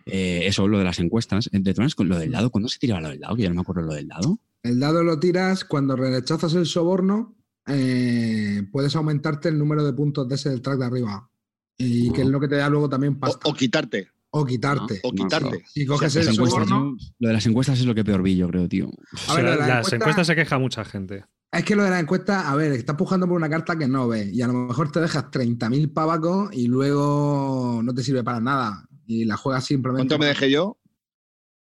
Eh, 0.06 0.42
eso, 0.46 0.68
lo 0.68 0.78
de 0.78 0.84
las 0.84 1.00
encuestas. 1.00 1.50
De 1.52 1.74
todas 1.74 1.94
con 1.94 2.08
lo 2.08 2.18
del 2.18 2.30
dado, 2.30 2.50
¿cuándo 2.50 2.68
se 2.68 2.78
tiraba 2.78 3.00
lo 3.00 3.08
del 3.08 3.20
dado? 3.20 3.36
Que 3.36 3.42
ya 3.42 3.48
no 3.48 3.56
me 3.56 3.60
acuerdo 3.60 3.82
lo 3.82 3.94
del 3.94 4.08
dado. 4.08 4.38
El 4.62 4.80
dado 4.80 5.02
lo 5.02 5.18
tiras 5.18 5.64
cuando 5.64 5.96
rechazas 5.96 6.54
el 6.54 6.66
soborno 6.66 7.36
eh, 7.68 8.62
puedes 8.72 8.96
aumentarte 8.96 9.48
el 9.48 9.58
número 9.58 9.84
de 9.84 9.92
puntos 9.92 10.28
de 10.28 10.34
ese 10.34 10.50
del 10.50 10.62
track 10.62 10.78
de 10.78 10.84
arriba. 10.86 11.30
Y 11.76 12.10
que 12.12 12.22
es 12.22 12.28
lo 12.28 12.40
que 12.40 12.48
te 12.48 12.56
da 12.56 12.68
luego 12.68 12.88
también 12.88 13.20
pasta. 13.20 13.48
O, 13.48 13.54
quitarte. 13.54 14.08
O 14.30 14.44
quitarte. 14.44 15.00
o 15.02 15.12
quitarte. 15.12 15.64
Si 15.72 15.86
coges 15.86 16.14
el 16.16 16.36
Lo 16.36 17.28
de 17.28 17.32
las 17.32 17.46
encuestas 17.46 17.78
es 17.78 17.86
lo 17.86 17.94
que 17.94 18.04
peor 18.04 18.22
vi, 18.22 18.36
yo 18.36 18.48
creo, 18.48 18.68
tío. 18.68 18.90
las 19.26 19.92
encuestas 19.92 20.26
se 20.26 20.36
queja 20.36 20.58
mucha 20.58 20.84
gente. 20.84 21.24
Es 21.50 21.64
que 21.64 21.74
lo 21.74 21.82
de 21.82 21.90
las 21.90 22.02
encuestas, 22.02 22.44
a 22.44 22.54
ver, 22.56 22.72
estás 22.72 22.96
pujando 22.96 23.26
por 23.26 23.36
una 23.36 23.48
carta 23.48 23.78
que 23.78 23.88
no 23.88 24.06
ves 24.06 24.30
y 24.32 24.42
a 24.42 24.46
lo 24.46 24.52
mejor 24.52 24.92
te 24.92 25.00
dejas 25.00 25.24
30.000 25.30 25.94
pavacos 25.94 26.50
y 26.52 26.66
luego 26.68 27.80
no 27.82 27.94
te 27.94 28.02
sirve 28.02 28.22
para 28.22 28.38
nada 28.38 28.86
y 29.06 29.24
la 29.24 29.38
juegas 29.38 29.64
simplemente. 29.64 30.08
¿Cuánto 30.08 30.18
me 30.18 30.26
dejé 30.26 30.50
yo? 30.50 30.78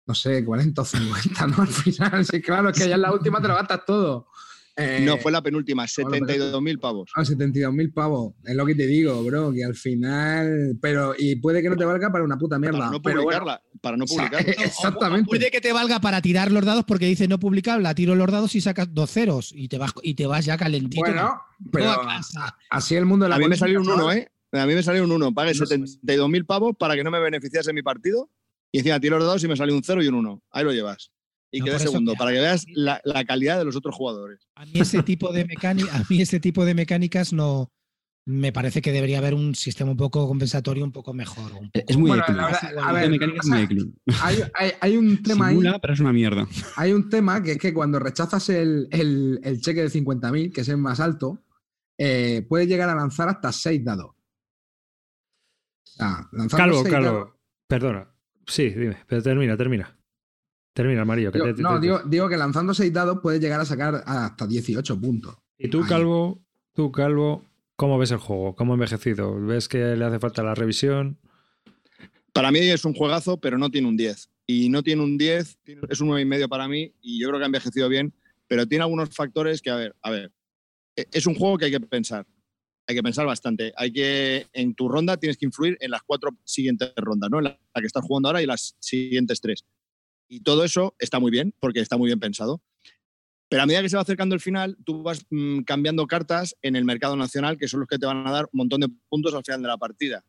No 0.04 0.14
sé, 0.14 0.44
40 0.44 0.82
o 0.82 0.84
50, 0.84 1.46
¿no? 1.46 1.56
Al 1.62 1.68
final, 1.68 2.26
sí, 2.26 2.40
claro, 2.40 2.70
es 2.70 2.78
que 2.78 2.88
ya 2.88 2.96
en 2.96 3.02
la 3.02 3.12
última 3.12 3.40
te 3.40 3.46
lo 3.46 3.54
gastas 3.54 3.84
todo 3.84 4.27
no, 4.78 5.14
eh, 5.14 5.18
fue 5.20 5.32
la 5.32 5.42
penúltima, 5.42 5.84
72.000 5.84 6.78
pavos. 6.78 7.10
Ah, 7.16 7.22
72.000 7.22 7.92
pavos. 7.92 8.34
Es 8.44 8.54
lo 8.54 8.64
que 8.64 8.76
te 8.76 8.86
digo, 8.86 9.24
bro, 9.24 9.52
que 9.52 9.64
al 9.64 9.74
final. 9.74 10.78
Pero, 10.80 11.14
y 11.18 11.36
puede 11.36 11.62
que 11.62 11.68
no 11.68 11.76
te 11.76 11.84
valga 11.84 12.12
para 12.12 12.22
una 12.22 12.38
puta 12.38 12.58
mierda. 12.60 12.78
Para 12.78 12.90
no 12.92 13.02
publicarla. 13.02 13.62
para 13.80 13.96
no 13.96 14.04
publicarla. 14.04 14.52
exactamente. 14.64 15.28
puede 15.28 15.50
que 15.50 15.60
te 15.60 15.72
valga 15.72 15.98
para 15.98 16.22
tirar 16.22 16.52
los 16.52 16.64
dados 16.64 16.84
porque 16.84 17.06
dice 17.06 17.26
no 17.26 17.40
publicable, 17.40 17.92
tiro 17.94 18.14
los 18.14 18.30
dados 18.30 18.54
y 18.54 18.60
sacas 18.60 18.94
dos 18.94 19.10
ceros 19.10 19.52
y 19.52 19.68
te 19.68 19.78
vas, 19.78 19.92
y 20.02 20.14
te 20.14 20.26
vas 20.26 20.44
ya 20.44 20.56
calentito. 20.56 21.02
Bueno, 21.02 21.40
pero 21.72 21.96
así 22.70 22.94
el 22.94 23.04
mundo 23.04 23.24
de 23.24 23.30
la 23.30 23.36
A 23.36 23.38
mí 23.38 23.48
me 23.48 23.56
salió 23.56 23.80
un 23.80 23.88
1, 23.88 24.12
¿eh? 24.12 24.30
A 24.52 24.64
mí 24.64 24.74
me 24.74 24.82
salió 24.82 25.02
un 25.02 25.10
1. 25.10 25.34
Pagué 25.34 25.52
72.000 25.52 26.46
pavos 26.46 26.76
para 26.78 26.94
que 26.94 27.02
no 27.02 27.10
me 27.10 27.18
beneficiase 27.18 27.72
mi 27.72 27.82
partido. 27.82 28.30
Y 28.70 28.78
encima 28.78 29.00
tiro 29.00 29.18
los 29.18 29.26
dados 29.26 29.42
y 29.42 29.48
me 29.48 29.56
salió 29.56 29.74
un 29.74 29.82
0 29.82 30.04
y 30.04 30.08
un 30.08 30.14
1. 30.14 30.42
Ahí 30.52 30.64
lo 30.64 30.72
llevas 30.72 31.10
y 31.50 31.62
quede 31.62 31.78
segundo, 31.78 32.14
para 32.14 32.32
que 32.32 32.40
veas 32.40 32.66
la, 32.74 33.00
calidad 33.26 33.58
de 33.58 33.64
los 33.64 33.76
otros 33.76 33.94
jugadores. 33.94 34.48
A 34.54 34.66
mí 34.66 34.72
ese 34.74 35.02
tipo 35.02 35.32
de, 35.32 35.42
a 35.42 36.04
mí 36.08 36.20
ese 36.20 36.40
tipo 36.40 36.64
de 36.64 36.74
mecánicas 36.74 37.32
no, 37.32 37.70
me 38.28 38.52
parece 38.52 38.82
que 38.82 38.92
debería 38.92 39.18
haber 39.18 39.32
un 39.32 39.54
sistema 39.54 39.90
un 39.90 39.96
poco 39.96 40.28
compensatorio 40.28 40.84
un 40.84 40.92
poco 40.92 41.14
mejor. 41.14 41.50
Es 41.72 41.96
muy 41.96 42.10
bueno, 42.10 42.24
hay, 42.26 42.34
un 44.98 45.18
tema 45.22 45.46
ahí. 45.46 45.58
pero 45.80 45.94
es 45.94 46.00
una 46.00 46.12
mierda. 46.12 46.46
Hay 46.76 46.92
un 46.92 47.08
tema 47.08 47.42
que 47.42 47.52
es 47.52 47.58
que 47.58 47.72
cuando 47.72 47.98
rechazas 47.98 48.50
el, 48.50 48.90
cheque 49.62 49.80
de 49.80 49.88
50.000, 49.88 50.52
que 50.52 50.60
es 50.60 50.68
el 50.68 50.76
más 50.76 51.00
alto, 51.00 51.42
eh, 51.96 52.44
puedes 52.46 52.68
llegar 52.68 52.90
a 52.90 52.94
lanzar 52.94 53.30
hasta 53.30 53.50
6 53.50 53.82
dados. 53.82 54.10
Calvo, 56.54 56.84
Calvo, 56.84 57.34
perdona. 57.66 58.10
Sí, 58.46 58.68
dime, 58.68 58.98
pero 59.06 59.22
termina, 59.22 59.56
termina. 59.56 59.97
Termina, 60.78 61.04
Mario. 61.04 61.32
no, 61.56 61.80
digo, 62.04 62.28
que 62.28 62.36
lanzando 62.36 62.72
6 62.72 62.92
dados 62.92 63.18
puedes 63.20 63.40
llegar 63.40 63.60
a 63.60 63.64
sacar 63.64 64.00
hasta 64.06 64.46
18 64.46 65.00
puntos. 65.00 65.34
¿Y 65.58 65.68
tú, 65.68 65.84
Calvo, 65.84 66.40
tú, 66.72 66.92
Calvo, 66.92 67.44
cómo 67.74 67.98
ves 67.98 68.12
el 68.12 68.18
juego? 68.18 68.54
¿Cómo 68.54 68.74
ha 68.74 68.76
envejecido? 68.76 69.44
¿Ves 69.44 69.66
que 69.66 69.96
le 69.96 70.04
hace 70.04 70.20
falta 70.20 70.44
la 70.44 70.54
revisión? 70.54 71.18
Para 72.32 72.52
mí 72.52 72.60
es 72.60 72.84
un 72.84 72.94
juegazo, 72.94 73.40
pero 73.40 73.58
no 73.58 73.70
tiene 73.70 73.88
un 73.88 73.96
10. 73.96 74.30
Y 74.46 74.68
no 74.68 74.84
tiene 74.84 75.02
un 75.02 75.18
10, 75.18 75.58
es 75.88 76.00
un 76.00 76.10
9,5 76.10 76.48
para 76.48 76.68
mí, 76.68 76.94
y 77.00 77.20
yo 77.20 77.26
creo 77.26 77.40
que 77.40 77.44
ha 77.44 77.46
envejecido 77.46 77.88
bien, 77.88 78.14
pero 78.46 78.64
tiene 78.64 78.84
algunos 78.84 79.08
factores 79.08 79.60
que, 79.60 79.70
a 79.70 79.74
ver, 79.74 79.96
a 80.00 80.12
ver, 80.12 80.30
e, 80.94 81.08
es 81.10 81.26
un 81.26 81.34
juego 81.34 81.58
que 81.58 81.64
hay 81.64 81.72
que 81.72 81.80
pensar. 81.80 82.24
Hay 82.86 82.94
que 82.94 83.02
pensar 83.02 83.26
bastante. 83.26 83.72
Hay 83.76 83.92
que, 83.92 84.46
en 84.52 84.76
tu 84.76 84.88
ronda 84.88 85.16
tienes 85.16 85.38
que 85.38 85.46
influir 85.46 85.76
en 85.80 85.90
las 85.90 86.02
cuatro 86.02 86.38
siguientes 86.44 86.92
rondas, 86.94 87.30
¿no? 87.30 87.38
En 87.38 87.44
la 87.46 87.58
que 87.74 87.86
estás 87.86 88.04
jugando 88.04 88.28
ahora 88.28 88.42
y 88.42 88.46
las 88.46 88.76
siguientes 88.78 89.40
tres. 89.40 89.64
Y 90.28 90.40
todo 90.40 90.64
eso 90.64 90.94
está 90.98 91.18
muy 91.18 91.30
bien, 91.30 91.54
porque 91.58 91.80
está 91.80 91.96
muy 91.96 92.06
bien 92.06 92.20
pensado. 92.20 92.62
Pero 93.48 93.62
a 93.62 93.66
medida 93.66 93.80
que 93.80 93.88
se 93.88 93.96
va 93.96 94.02
acercando 94.02 94.34
el 94.34 94.42
final, 94.42 94.76
tú 94.84 95.02
vas 95.02 95.24
mm, 95.30 95.60
cambiando 95.60 96.06
cartas 96.06 96.54
en 96.60 96.76
el 96.76 96.84
mercado 96.84 97.16
nacional, 97.16 97.56
que 97.56 97.66
son 97.66 97.80
los 97.80 97.88
que 97.88 97.98
te 97.98 98.06
van 98.06 98.26
a 98.26 98.30
dar 98.30 98.44
un 98.52 98.58
montón 98.58 98.80
de 98.80 98.88
puntos 99.08 99.34
al 99.34 99.42
final 99.42 99.62
de 99.62 99.68
la 99.68 99.78
partida. 99.78 100.24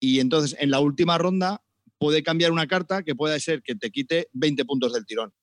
Y 0.00 0.20
entonces, 0.20 0.56
en 0.58 0.70
la 0.70 0.80
última 0.80 1.18
ronda, 1.18 1.62
puede 1.98 2.22
cambiar 2.22 2.52
una 2.52 2.66
carta 2.66 3.02
que 3.02 3.14
puede 3.14 3.38
ser 3.38 3.62
que 3.62 3.74
te 3.74 3.90
quite 3.90 4.28
20 4.32 4.64
puntos 4.64 4.94
del 4.94 5.04
tirón. 5.04 5.34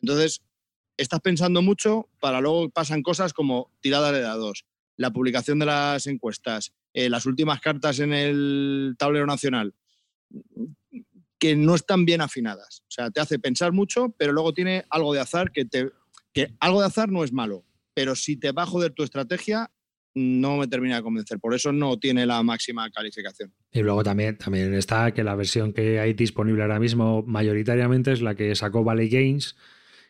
Entonces, 0.00 0.42
estás 0.96 1.20
pensando 1.20 1.60
mucho 1.60 2.08
para 2.20 2.40
luego 2.40 2.70
pasan 2.70 3.02
cosas 3.02 3.34
como 3.34 3.70
tirada 3.80 4.12
de 4.12 4.20
dados, 4.20 4.64
la 4.96 5.10
publicación 5.10 5.58
de 5.58 5.66
las 5.66 6.06
encuestas, 6.06 6.72
eh, 6.94 7.10
las 7.10 7.26
últimas 7.26 7.60
cartas 7.60 7.98
en 7.98 8.14
el 8.14 8.94
tablero 8.98 9.26
nacional 9.26 9.74
que 11.38 11.56
no 11.56 11.74
están 11.74 12.04
bien 12.04 12.20
afinadas. 12.20 12.82
O 12.82 12.90
sea, 12.90 13.10
te 13.10 13.20
hace 13.20 13.38
pensar 13.38 13.72
mucho, 13.72 14.14
pero 14.18 14.32
luego 14.32 14.54
tiene 14.54 14.84
algo 14.90 15.12
de 15.12 15.20
azar 15.20 15.52
que 15.52 15.64
te. 15.64 15.90
que 16.32 16.54
algo 16.60 16.80
de 16.80 16.86
azar 16.86 17.10
no 17.10 17.24
es 17.24 17.32
malo. 17.32 17.64
Pero 17.94 18.14
si 18.14 18.36
te 18.36 18.52
va 18.52 18.62
a 18.62 18.66
joder 18.66 18.92
tu 18.92 19.02
estrategia, 19.02 19.70
no 20.16 20.56
me 20.56 20.66
termina 20.66 20.96
de 20.96 21.02
convencer. 21.02 21.38
Por 21.38 21.54
eso 21.54 21.72
no 21.72 21.98
tiene 21.98 22.26
la 22.26 22.42
máxima 22.42 22.90
calificación. 22.90 23.52
Y 23.70 23.82
luego 23.82 24.02
también, 24.02 24.38
también 24.38 24.74
está 24.74 25.12
que 25.12 25.22
la 25.22 25.34
versión 25.34 25.72
que 25.72 26.00
hay 26.00 26.14
disponible 26.14 26.62
ahora 26.62 26.80
mismo 26.80 27.22
mayoritariamente 27.26 28.12
es 28.12 28.22
la 28.22 28.34
que 28.34 28.54
sacó 28.54 28.82
Valley 28.82 29.10
Games, 29.10 29.56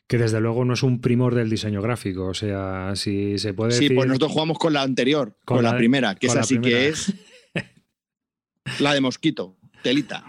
que 0.06 0.16
desde 0.16 0.40
luego 0.40 0.64
no 0.64 0.74
es 0.74 0.84
un 0.84 1.00
primor 1.00 1.34
del 1.34 1.50
diseño 1.50 1.82
gráfico. 1.82 2.26
O 2.26 2.34
sea, 2.34 2.92
si 2.94 3.38
se 3.38 3.52
puede. 3.52 3.72
Sí, 3.72 3.90
pues 3.90 4.06
nosotros 4.06 4.30
jugamos 4.30 4.58
con 4.58 4.72
la 4.72 4.82
anterior, 4.82 5.36
con, 5.44 5.64
la, 5.64 5.76
primera, 5.76 6.14
que 6.14 6.28
es 6.28 6.36
así 6.36 6.60
que 6.60 6.88
es. 6.88 7.12
la 8.78 8.94
de 8.94 9.00
Mosquito, 9.00 9.56
telita. 9.82 10.24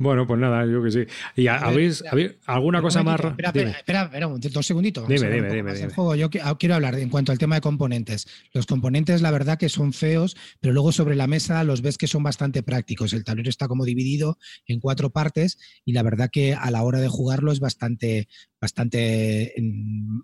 Bueno, 0.00 0.26
pues 0.26 0.40
nada, 0.40 0.64
yo 0.64 0.82
que 0.82 0.90
sí. 0.90 1.00
¿Y 1.36 1.46
habéis, 1.46 2.02
alguna 2.46 2.80
cosa 2.80 3.02
más? 3.02 3.20
Espera, 3.20 3.48
espera, 3.48 3.70
espera, 3.72 4.02
espera, 4.04 4.28
dos 4.50 4.66
segunditos. 4.66 5.06
Dime, 5.06 5.30
dime, 5.30 5.54
dime. 5.54 5.90
Juego. 5.90 6.14
Yo 6.14 6.30
ah, 6.42 6.56
quiero 6.58 6.74
hablar 6.74 6.94
en 6.94 7.10
cuanto 7.10 7.32
al 7.32 7.38
tema 7.38 7.56
de 7.56 7.60
componentes. 7.60 8.26
Los 8.54 8.64
componentes, 8.64 9.20
la 9.20 9.30
verdad 9.30 9.58
que 9.58 9.68
son 9.68 9.92
feos, 9.92 10.38
pero 10.58 10.72
luego 10.72 10.90
sobre 10.90 11.16
la 11.16 11.26
mesa 11.26 11.62
los 11.64 11.82
ves 11.82 11.98
que 11.98 12.06
son 12.06 12.22
bastante 12.22 12.62
prácticos. 12.62 13.12
El 13.12 13.24
tablero 13.24 13.50
está 13.50 13.68
como 13.68 13.84
dividido 13.84 14.38
en 14.66 14.80
cuatro 14.80 15.10
partes 15.10 15.58
y 15.84 15.92
la 15.92 16.02
verdad 16.02 16.30
que 16.32 16.54
a 16.54 16.70
la 16.70 16.82
hora 16.82 16.98
de 16.98 17.08
jugarlo 17.08 17.52
es 17.52 17.60
bastante, 17.60 18.26
bastante, 18.58 19.54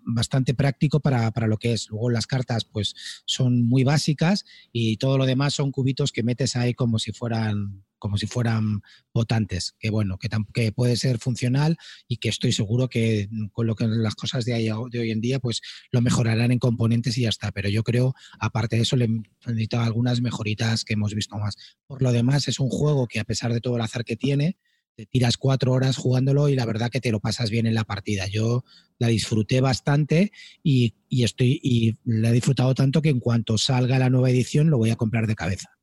bastante 0.07 0.55
práctico 0.55 1.01
para, 1.01 1.29
para 1.29 1.45
lo 1.45 1.57
que 1.57 1.73
es. 1.73 1.87
Luego 1.91 2.09
las 2.09 2.25
cartas 2.25 2.65
pues 2.65 2.95
son 3.25 3.61
muy 3.67 3.83
básicas 3.83 4.43
y 4.71 4.97
todo 4.97 5.19
lo 5.19 5.27
demás 5.27 5.53
son 5.53 5.71
cubitos 5.71 6.11
que 6.11 6.23
metes 6.23 6.55
ahí 6.55 6.73
como 6.73 6.97
si 6.97 7.11
fueran 7.11 7.83
como 7.99 8.17
si 8.17 8.27
fueran 8.27 8.81
votantes, 9.13 9.75
que 9.79 9.89
bueno, 9.89 10.17
que, 10.17 10.71
puede 10.71 10.97
ser 10.97 11.19
funcional 11.19 11.77
y 12.07 12.17
que 12.17 12.29
estoy 12.29 12.51
seguro 12.51 12.89
que 12.89 13.29
con 13.51 13.67
lo 13.67 13.75
que 13.75 13.87
las 13.87 14.15
cosas 14.15 14.45
de, 14.45 14.71
hoy 14.71 15.11
en 15.11 15.21
día, 15.21 15.39
pues 15.39 15.61
lo 15.91 16.01
mejorarán 16.01 16.51
en 16.51 16.59
componentes 16.59 17.17
y 17.17 17.21
ya 17.21 17.29
está. 17.29 17.51
Pero 17.51 17.69
yo 17.69 17.83
creo, 17.83 18.13
aparte 18.39 18.75
de 18.75 18.83
eso, 18.83 18.95
le 18.95 19.07
necesito 19.45 19.79
algunas 19.79 20.21
mejoritas 20.21 20.83
que 20.83 20.93
hemos 20.93 21.13
visto 21.13 21.37
más. 21.37 21.55
Por 21.87 22.01
lo 22.01 22.11
demás, 22.11 22.47
es 22.47 22.59
un 22.59 22.69
juego 22.69 23.07
que 23.07 23.19
a 23.19 23.23
pesar 23.23 23.53
de 23.53 23.61
todo 23.61 23.75
el 23.75 23.81
azar 23.81 24.03
que 24.03 24.15
tiene, 24.15 24.57
te 24.97 25.05
tiras 25.05 25.37
cuatro 25.37 25.73
horas 25.73 25.95
jugándolo 25.95 26.49
y 26.49 26.55
la 26.55 26.65
verdad 26.65 26.89
que 26.89 26.99
te 26.99 27.11
lo 27.11 27.19
pasas 27.19 27.51
bien 27.51 27.67
en 27.67 27.75
la 27.75 27.83
partida. 27.83 28.27
Yo 28.27 28.63
la 28.97 29.07
disfruté 29.07 29.61
bastante 29.61 30.31
y, 30.63 30.95
estoy 31.09 31.59
y 31.61 31.97
la 32.03 32.29
he 32.29 32.33
disfrutado 32.33 32.73
tanto 32.73 33.01
que 33.01 33.09
en 33.09 33.19
cuanto 33.19 33.59
salga 33.59 33.99
la 33.99 34.09
nueva 34.09 34.31
edición 34.31 34.71
lo 34.71 34.77
voy 34.77 34.89
a 34.89 34.95
comprar 34.95 35.27
de 35.27 35.35
cabeza. 35.35 35.76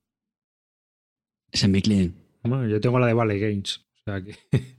Es 1.54 1.64
en 1.64 1.70
mi 1.70 1.80
cliente. 1.80 2.20
Bueno, 2.42 2.66
yo 2.66 2.78
tengo 2.80 2.98
la 2.98 3.06
de 3.06 3.14
Valley 3.14 3.40
Games, 3.40 3.78
o 3.78 4.10
sea 4.10 4.22
que, 4.22 4.36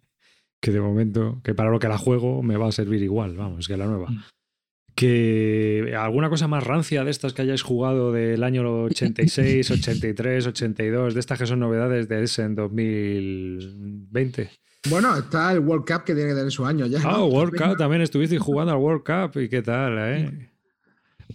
que, 0.62 0.72
de 0.72 0.82
momento, 0.82 1.42
que 1.44 1.56
para 1.56 1.72
lo 1.72 1.80
que 1.80 1.88
la 1.88 1.98
juego 1.98 2.44
me 2.44 2.58
va 2.58 2.68
a 2.68 2.72
servir 2.72 3.02
igual, 3.02 3.36
vamos, 3.36 3.68
que 3.68 3.76
la 3.76 3.88
nueva. 3.88 4.12
Mm 4.12 4.24
que 4.96 5.94
alguna 5.98 6.30
cosa 6.30 6.48
más 6.48 6.64
rancia 6.64 7.04
de 7.04 7.12
estas 7.12 7.34
que 7.34 7.42
hayáis 7.42 7.62
jugado 7.62 8.14
del 8.14 8.44
año 8.44 8.86
86, 8.86 9.70
83, 9.70 10.48
82, 10.48 11.14
de 11.14 11.20
estas 11.20 11.38
que 11.38 11.46
son 11.46 11.60
novedades 11.60 12.08
de 12.08 12.24
ese 12.24 12.44
en 12.44 12.56
2020. 12.56 14.50
Bueno, 14.90 15.18
está 15.18 15.52
el 15.52 15.60
World 15.60 15.86
Cup 15.86 16.06
que 16.06 16.16
tiene 16.16 16.30
que 16.30 16.36
tener 16.36 16.52
su 16.52 16.66
año 16.66 16.86
ya. 16.86 17.00
Ah, 17.04 17.24
World 17.26 17.58
Cup, 17.62 17.78
también 17.78 18.02
estuvisteis 18.02 18.42
jugando 18.42 18.72
al 18.72 18.80
World 18.80 19.04
Cup 19.04 19.42
y 19.42 19.50
qué 19.50 19.62
tal, 19.62 19.98
¿eh? 19.98 20.50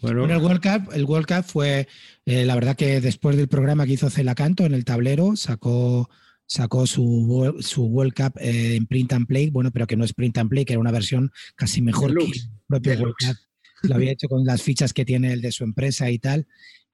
Bueno, 0.02 0.24
el 0.24 0.42
World 0.42 0.62
Cup, 0.62 0.92
el 0.92 1.04
World 1.04 1.26
Cup 1.26 1.44
fue, 1.44 1.88
eh, 2.26 2.44
la 2.44 2.54
verdad 2.54 2.76
que 2.76 3.00
después 3.00 3.36
del 3.36 3.48
programa 3.48 3.86
que 3.86 3.92
hizo 3.92 4.10
Celacanto 4.10 4.64
en 4.64 4.74
el 4.74 4.84
tablero, 4.84 5.36
sacó 5.36 6.08
sacó 6.50 6.84
su, 6.84 7.56
su 7.60 7.84
World 7.84 8.12
Cup 8.12 8.32
eh, 8.40 8.74
en 8.74 8.86
print 8.86 9.12
and 9.12 9.26
play, 9.26 9.50
bueno, 9.50 9.70
pero 9.70 9.86
que 9.86 9.96
no 9.96 10.04
es 10.04 10.12
print 10.12 10.36
and 10.38 10.50
play, 10.50 10.64
que 10.64 10.72
era 10.72 10.80
una 10.80 10.90
versión 10.90 11.30
casi 11.54 11.80
mejor 11.80 12.12
que 12.16 12.24
el 12.24 12.32
propio 12.66 12.92
World 12.94 13.14
Cup. 13.24 13.36
Lo 13.82 13.94
había 13.94 14.10
hecho 14.10 14.28
con 14.28 14.44
las 14.44 14.60
fichas 14.60 14.92
que 14.92 15.04
tiene 15.04 15.32
el 15.32 15.40
de 15.40 15.52
su 15.52 15.62
empresa 15.64 16.10
y 16.10 16.18
tal. 16.18 16.46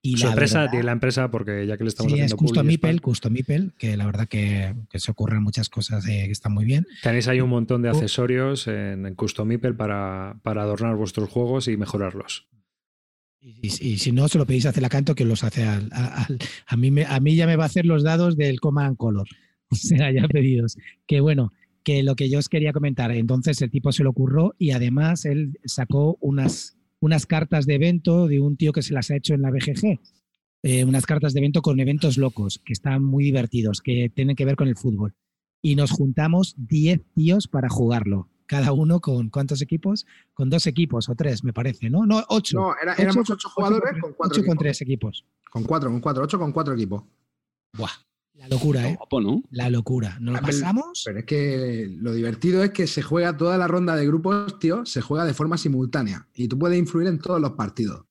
Y 0.02 0.18
su 0.18 0.28
empresa, 0.28 0.70
tiene 0.70 0.84
la 0.84 0.92
empresa, 0.92 1.30
porque 1.30 1.66
ya 1.66 1.76
que 1.76 1.84
le 1.84 1.88
estamos 1.88 2.12
sí, 2.12 2.20
haciendo 2.20 2.36
es 2.36 2.38
Custom 2.38 2.66
Mipel, 2.66 3.00
Custom 3.00 3.32
Mipel, 3.32 3.72
que 3.76 3.96
la 3.96 4.06
verdad 4.06 4.28
que, 4.28 4.74
que, 4.88 5.00
se 5.00 5.10
ocurren 5.10 5.42
muchas 5.42 5.68
cosas 5.68 6.06
eh, 6.06 6.24
que 6.26 6.32
están 6.32 6.52
muy 6.52 6.64
bien. 6.64 6.86
Tenéis 7.02 7.26
ahí 7.26 7.40
un 7.40 7.50
montón 7.50 7.82
de 7.82 7.88
accesorios 7.88 8.68
en, 8.68 9.14
Custom 9.16 9.48
Mipel 9.48 9.74
para, 9.74 10.38
para, 10.42 10.62
adornar 10.62 10.94
vuestros 10.94 11.28
juegos 11.28 11.66
y 11.66 11.76
mejorarlos. 11.76 12.46
Y, 13.40 13.98
si 13.98 14.12
no, 14.12 14.26
se 14.28 14.38
lo 14.38 14.46
pedís 14.46 14.66
a 14.66 14.72
Celacanto 14.72 15.14
que 15.14 15.24
los 15.24 15.44
hace 15.44 15.62
al, 15.62 15.88
a, 15.92 16.76
mí 16.76 16.90
a 17.06 17.20
mí 17.20 17.36
ya 17.36 17.46
me 17.46 17.56
va 17.56 17.64
a 17.64 17.66
hacer 17.66 17.86
los 17.86 18.02
dados 18.02 18.36
del 18.36 18.60
Command 18.60 18.96
Color. 18.96 19.28
O 19.68 19.74
sea, 19.74 20.12
ya 20.12 20.28
pedidos. 20.28 20.76
Que 21.08 21.20
bueno, 21.20 21.52
que 21.82 22.04
lo 22.04 22.14
que 22.14 22.30
yo 22.30 22.38
os 22.38 22.48
quería 22.48 22.72
comentar, 22.72 23.10
entonces 23.10 23.60
el 23.62 23.70
tipo 23.72 23.90
se 23.90 24.04
lo 24.04 24.10
ocurrió 24.10 24.54
y 24.58 24.70
además 24.70 25.24
él 25.24 25.58
sacó 25.64 26.18
unas 26.20 26.76
unas 27.00 27.26
cartas 27.26 27.66
de 27.66 27.74
evento 27.74 28.26
de 28.26 28.40
un 28.40 28.56
tío 28.56 28.72
que 28.72 28.82
se 28.82 28.94
las 28.94 29.10
ha 29.10 29.16
hecho 29.16 29.34
en 29.34 29.42
la 29.42 29.50
BGG. 29.50 30.00
Eh, 30.62 30.84
unas 30.84 31.06
cartas 31.06 31.32
de 31.32 31.40
evento 31.40 31.62
con 31.62 31.78
eventos 31.78 32.16
locos, 32.16 32.60
que 32.64 32.72
están 32.72 33.04
muy 33.04 33.24
divertidos, 33.24 33.80
que 33.80 34.10
tienen 34.12 34.36
que 34.36 34.44
ver 34.44 34.56
con 34.56 34.68
el 34.68 34.76
fútbol. 34.76 35.14
Y 35.62 35.76
nos 35.76 35.90
juntamos 35.90 36.54
10 36.58 37.02
tíos 37.14 37.48
para 37.48 37.68
jugarlo. 37.68 38.28
Cada 38.46 38.72
uno 38.72 39.00
con 39.00 39.28
cuántos 39.28 39.60
equipos? 39.60 40.06
Con 40.34 40.50
dos 40.50 40.66
equipos 40.66 41.08
o 41.08 41.14
tres, 41.14 41.44
me 41.44 41.52
parece, 41.52 41.90
¿no? 41.90 42.06
No, 42.06 42.24
ocho. 42.28 42.58
No, 42.58 42.74
éramos 42.96 43.28
ocho, 43.28 43.48
jugadores 43.48 44.00
con 44.00 44.12
cuatro. 44.12 44.40
Ocho 44.40 44.46
con 44.46 44.58
tres 44.58 44.80
equipos. 44.80 45.24
Con 45.50 45.64
cuatro, 45.64 45.90
con 45.90 46.00
cuatro, 46.00 46.24
ocho 46.24 46.38
con 46.38 46.52
cuatro 46.52 46.74
equipos. 46.74 47.02
Buah. 47.76 47.90
La 48.36 48.48
locura, 48.48 48.90
¿eh? 48.90 48.98
La 49.50 49.70
locura. 49.70 50.18
¿Nos 50.20 50.34
lo 50.34 50.40
pasamos? 50.42 51.02
Pero 51.06 51.20
es 51.20 51.24
que 51.24 51.88
lo 51.98 52.12
divertido 52.12 52.62
es 52.62 52.70
que 52.70 52.86
se 52.86 53.00
juega 53.00 53.36
toda 53.36 53.56
la 53.56 53.66
ronda 53.66 53.96
de 53.96 54.06
grupos, 54.06 54.58
tío, 54.58 54.84
se 54.84 55.00
juega 55.00 55.24
de 55.24 55.32
forma 55.32 55.56
simultánea 55.56 56.28
y 56.34 56.46
tú 56.46 56.58
puedes 56.58 56.78
influir 56.78 57.08
en 57.08 57.18
todos 57.18 57.40
los 57.40 57.52
partidos. 57.52 58.04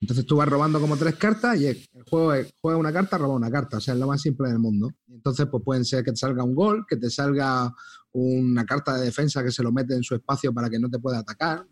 Entonces 0.00 0.26
tú 0.26 0.36
vas 0.36 0.48
robando 0.48 0.80
como 0.80 0.96
tres 0.96 1.16
cartas 1.16 1.58
y 1.58 1.66
el 1.66 1.82
juego 2.08 2.34
juega 2.60 2.78
una 2.78 2.92
carta, 2.92 3.18
roba 3.18 3.34
una 3.34 3.50
carta. 3.50 3.78
O 3.78 3.80
sea, 3.80 3.94
es 3.94 4.00
lo 4.00 4.06
más 4.06 4.20
simple 4.20 4.48
del 4.48 4.58
mundo. 4.58 4.90
entonces, 5.08 5.46
pues 5.50 5.62
pueden 5.64 5.84
ser 5.84 6.04
que 6.04 6.10
te 6.10 6.18
salga 6.18 6.44
un 6.44 6.54
gol, 6.54 6.84
que 6.86 6.96
te 6.96 7.08
salga 7.10 7.72
una 8.14 8.64
carta 8.64 8.96
de 8.96 9.04
defensa 9.04 9.42
que 9.42 9.50
se 9.50 9.62
lo 9.62 9.72
mete 9.72 9.94
en 9.94 10.02
su 10.02 10.14
espacio 10.14 10.52
para 10.52 10.70
que 10.70 10.78
no 10.78 10.88
te 10.88 10.98
pueda 10.98 11.18
atacar. 11.18 11.66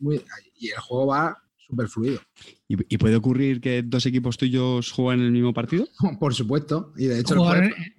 y 0.59 0.69
el 0.69 0.79
juego 0.79 1.07
va 1.07 1.43
súper 1.73 1.89
fluido. 1.89 2.21
¿Y, 2.69 2.97
puede 2.99 3.17
ocurrir 3.17 3.61
que 3.61 3.83
dos 3.83 4.07
equipos 4.07 4.37
tuyos 4.37 4.91
jueguen 4.93 5.21
en 5.21 5.27
el 5.27 5.33
mismo 5.33 5.53
partido? 5.53 5.87
Por 6.21 6.35
supuesto. 6.35 6.93
Y 6.97 7.07
de 7.07 7.21
hecho, 7.21 7.37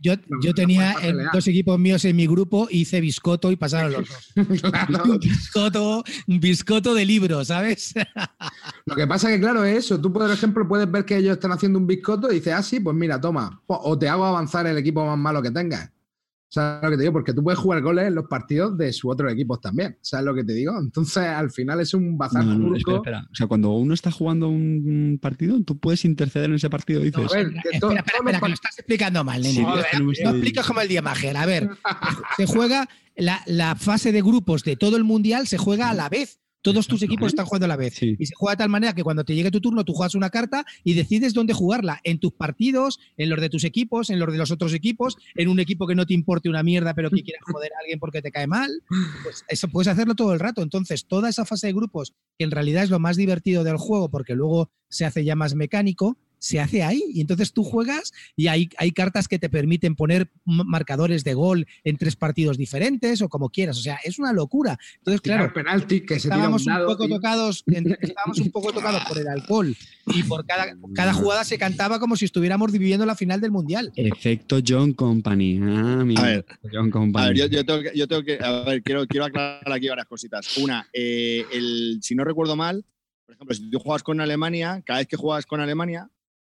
yo, 0.01 0.13
yo, 0.41 0.53
tenía 0.53 0.95
dos 1.31 1.47
equipos 1.47 1.79
míos 1.79 2.05
en 2.05 2.15
mi 2.15 2.27
grupo, 2.27 2.67
hice 2.69 3.01
biscoto 3.01 3.51
y 3.51 3.55
pasaron 3.55 3.93
los 3.93 4.09
dos. 4.09 4.33
un, 5.05 5.19
biscoto, 5.19 6.03
un 6.27 6.39
biscoto 6.39 6.93
de 6.93 7.05
libro, 7.05 7.43
¿sabes? 7.45 7.93
Lo 8.85 8.95
que 8.95 9.07
pasa 9.07 9.29
que, 9.29 9.39
claro, 9.39 9.63
es 9.63 9.85
eso. 9.85 9.99
Tú, 9.99 10.11
por 10.11 10.29
ejemplo, 10.29 10.67
puedes 10.67 10.89
ver 10.89 11.05
que 11.05 11.17
ellos 11.17 11.33
están 11.33 11.51
haciendo 11.51 11.79
un 11.79 11.87
biscoto 11.87 12.31
y 12.31 12.35
dices, 12.35 12.53
ah, 12.53 12.63
sí, 12.63 12.79
pues 12.79 12.95
mira, 12.95 13.19
toma. 13.19 13.61
O 13.67 13.97
te 13.97 14.07
hago 14.07 14.25
avanzar 14.25 14.67
el 14.67 14.77
equipo 14.77 15.05
más 15.05 15.17
malo 15.17 15.41
que 15.41 15.51
tengas. 15.51 15.91
¿Sabes 16.53 16.83
lo 16.83 16.89
que 16.91 16.97
te 16.97 17.01
digo? 17.01 17.13
Porque 17.13 17.33
tú 17.33 17.43
puedes 17.43 17.59
jugar 17.59 17.81
goles 17.81 18.05
en 18.05 18.13
los 18.13 18.27
partidos 18.27 18.77
de 18.77 18.93
su 18.93 19.09
otro 19.09 19.27
equipo 19.27 19.57
también. 19.57 19.97
¿Sabes 20.01 20.27
lo 20.27 20.35
que 20.35 20.43
te 20.43 20.53
digo? 20.53 20.77
Entonces, 20.79 21.23
al 21.23 21.49
final 21.49 21.79
es 21.79 21.95
un 21.95 22.15
bazar 22.15 22.45
no, 22.45 22.75
espera, 22.75 22.97
espera. 22.97 23.27
O 23.31 23.33
sea, 23.33 23.47
cuando 23.47 23.71
uno 23.71 23.95
está 23.95 24.11
jugando 24.11 24.49
un 24.49 25.17
partido, 25.19 25.59
tú 25.63 25.79
puedes 25.79 26.05
interceder 26.05 26.51
en 26.51 26.57
ese 26.57 26.69
partido, 26.69 27.01
dices. 27.01 27.33
a 27.33 27.37
ver, 27.37 27.53
espera, 27.71 28.03
espera, 28.05 28.39
que 28.39 28.47
lo 28.49 28.53
estás 28.53 28.77
explicando 28.77 29.23
mal, 29.23 29.41
nene. 29.41 29.63
no, 29.63 29.79
explicas 30.11 30.67
como 30.67 30.81
el 30.81 30.87
día 30.87 31.01
Mager. 31.01 31.37
A 31.37 31.47
ver, 31.47 31.71
se 32.37 32.45
juega 32.45 32.87
la, 33.15 33.41
la 33.47 33.75
fase 33.75 34.11
de 34.11 34.21
grupos 34.21 34.63
de 34.63 34.75
todo 34.75 34.95
el 34.95 35.03
mundial, 35.03 35.47
se 35.47 35.57
juega 35.57 35.89
a 35.89 35.95
la 35.95 36.07
vez. 36.07 36.39
Todos 36.63 36.87
tus 36.87 37.03
equipos 37.03 37.27
están 37.27 37.45
jugando 37.45 37.65
a 37.65 37.67
la 37.67 37.75
vez. 37.75 38.01
Y 38.01 38.25
se 38.25 38.33
juega 38.35 38.53
de 38.53 38.57
tal 38.57 38.69
manera 38.69 38.93
que 38.93 39.03
cuando 39.03 39.23
te 39.23 39.35
llegue 39.35 39.51
tu 39.51 39.59
turno, 39.59 39.83
tú 39.83 39.93
juegas 39.93 40.15
una 40.15 40.29
carta 40.29 40.65
y 40.83 40.93
decides 40.93 41.33
dónde 41.33 41.53
jugarla. 41.53 41.99
En 42.03 42.19
tus 42.19 42.31
partidos, 42.31 42.99
en 43.17 43.29
los 43.29 43.39
de 43.41 43.49
tus 43.49 43.65
equipos, 43.65 44.09
en 44.09 44.19
los 44.19 44.31
de 44.31 44.37
los 44.37 44.49
otros 44.49 44.73
equipos, 44.73 45.17
en 45.35 45.49
un 45.49 45.59
equipo 45.59 45.85
que 45.85 45.93
no 45.93 46.05
te 46.05 46.13
importe 46.13 46.49
una 46.49 46.63
mierda, 46.63 46.93
pero 46.93 47.11
que 47.11 47.21
quieras 47.21 47.43
joder 47.45 47.71
a 47.73 47.81
alguien 47.81 47.99
porque 47.99 48.21
te 48.21 48.31
cae 48.31 48.47
mal. 48.47 48.71
Pues 49.23 49.43
eso 49.49 49.67
puedes 49.67 49.89
hacerlo 49.89 50.15
todo 50.15 50.33
el 50.33 50.39
rato. 50.39 50.61
Entonces, 50.61 51.05
toda 51.05 51.29
esa 51.29 51.45
fase 51.45 51.67
de 51.67 51.73
grupos, 51.73 52.13
que 52.37 52.45
en 52.45 52.51
realidad 52.51 52.83
es 52.83 52.89
lo 52.89 52.99
más 52.99 53.17
divertido 53.17 53.63
del 53.63 53.77
juego, 53.77 54.09
porque 54.09 54.33
luego 54.33 54.71
se 54.87 55.05
hace 55.05 55.25
ya 55.25 55.35
más 55.35 55.55
mecánico, 55.55 56.17
se 56.43 56.59
hace 56.59 56.83
ahí. 56.83 57.01
Y 57.13 57.21
entonces 57.21 57.53
tú 57.53 57.63
juegas 57.63 58.11
y 58.35 58.47
hay, 58.47 58.69
hay 58.77 58.91
cartas 58.91 59.29
que 59.29 59.39
te 59.39 59.49
permiten 59.49 59.95
poner 59.95 60.29
marcadores 60.43 61.23
de 61.23 61.33
gol 61.33 61.65
en 61.85 61.95
tres 61.95 62.17
partidos 62.17 62.57
diferentes 62.57 63.21
o 63.21 63.29
como 63.29 63.49
quieras. 63.49 63.77
O 63.77 63.81
sea, 63.81 63.97
es 64.03 64.19
una 64.19 64.33
locura. 64.33 64.77
Entonces, 64.97 65.21
claro, 65.21 65.53
penalti 65.53 66.01
que 66.01 66.19
se 66.19 66.27
estábamos 66.27 66.67
un, 66.67 66.85
poco 66.85 67.07
tocados, 67.07 67.63
estábamos 67.65 68.39
un 68.39 68.51
poco 68.51 68.73
tocados 68.73 69.05
por 69.05 69.17
el 69.19 69.27
alcohol 69.29 69.73
y 70.07 70.23
por 70.23 70.45
cada, 70.45 70.75
cada 70.93 71.13
jugada 71.13 71.45
se 71.45 71.57
cantaba 71.57 71.97
como 71.97 72.17
si 72.17 72.25
estuviéramos 72.25 72.73
viviendo 72.73 73.05
la 73.05 73.15
final 73.15 73.39
del 73.39 73.51
mundial. 73.51 73.93
Efecto 73.95 74.59
John 74.67 74.91
Company. 74.91 75.61
Ah, 75.63 76.01
a 76.17 76.23
ver, 76.23 76.45
John 76.69 76.91
Company. 76.91 77.25
A 77.25 77.29
ver, 77.29 77.49
yo, 77.49 77.65
tengo 77.65 77.81
que, 77.81 77.91
yo 77.95 78.05
tengo 78.05 78.23
que, 78.23 78.37
a 78.43 78.63
ver, 78.63 78.83
quiero, 78.83 79.07
quiero 79.07 79.25
aclarar 79.25 79.71
aquí 79.71 79.87
varias 79.87 80.07
cositas. 80.07 80.57
Una, 80.57 80.89
eh, 80.91 81.45
el, 81.53 81.99
si 82.01 82.15
no 82.15 82.25
recuerdo 82.25 82.57
mal, 82.57 82.85
por 83.25 83.35
ejemplo, 83.35 83.55
si 83.55 83.69
tú 83.69 83.79
juegas 83.79 84.03
con 84.03 84.19
Alemania, 84.19 84.81
cada 84.85 84.99
vez 84.99 85.07
que 85.07 85.15
juegas 85.15 85.45
con 85.45 85.61
Alemania, 85.61 86.09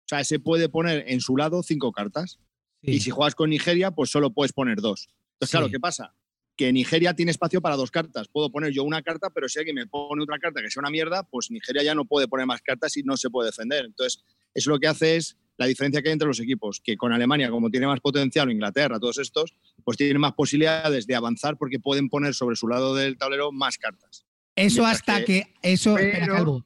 o 0.08 0.10
sea, 0.10 0.24
se 0.24 0.40
puede 0.40 0.70
poner 0.70 1.04
en 1.08 1.20
su 1.20 1.36
lado 1.36 1.62
cinco 1.64 1.92
cartas. 1.92 2.40
Y 2.82 3.02
si 3.02 3.10
juegas 3.10 3.36
con 3.36 3.50
Nigeria, 3.50 3.92
pues 3.92 4.10
solo 4.10 4.32
puedes 4.32 4.54
poner 4.54 4.78
dos. 4.80 5.10
Entonces, 5.34 5.52
claro, 5.52 5.70
¿qué 5.70 5.82
pasa? 5.82 6.16
Que 6.56 6.72
Nigeria 6.72 7.14
tiene 7.14 7.32
espacio 7.32 7.60
para 7.60 7.76
dos 7.76 7.92
cartas. 7.92 8.30
Puedo 8.30 8.50
poner 8.50 8.72
yo 8.72 8.86
una 8.86 9.02
carta, 9.02 9.30
pero 9.32 9.50
si 9.50 9.60
alguien 9.60 9.76
me 9.76 9.86
pone 9.86 10.24
otra 10.24 10.40
carta 10.40 10.62
que 10.62 10.72
sea 10.72 10.80
una 10.80 10.90
mierda, 10.90 11.24
pues 11.24 11.52
Nigeria 11.52 11.84
ya 11.84 11.94
no 11.94 12.06
puede 12.06 12.30
poner 12.30 12.46
más 12.46 12.62
cartas 12.62 12.96
y 12.96 13.04
no 13.04 13.18
se 13.18 13.30
puede 13.30 13.48
defender. 13.48 13.84
Entonces, 13.84 14.24
eso 14.54 14.70
lo 14.70 14.80
que 14.80 14.88
hace 14.88 15.18
es 15.18 15.36
la 15.58 15.66
diferencia 15.66 16.02
que 16.02 16.08
hay 16.08 16.14
entre 16.14 16.30
los 16.30 16.40
equipos, 16.40 16.80
que 16.82 16.96
con 16.96 17.12
Alemania, 17.12 17.50
como 17.50 17.70
tiene 17.70 17.88
más 17.88 18.00
potencial, 18.00 18.48
o 18.48 18.52
Inglaterra, 18.52 19.00
todos 19.00 19.18
estos, 19.18 19.56
pues 19.84 19.98
tienen 19.98 20.22
más 20.22 20.34
posibilidades 20.34 21.06
de 21.06 21.16
avanzar 21.16 21.58
porque 21.58 21.80
pueden 21.80 22.08
poner 22.08 22.34
sobre 22.34 22.56
su 22.56 22.70
lado 22.70 22.96
del 22.96 23.18
tablero 23.18 23.52
más 23.52 23.78
cartas. 23.78 24.26
Eso 24.56 24.86
hasta 24.86 25.26
que, 25.26 25.54
eso, 25.62 25.98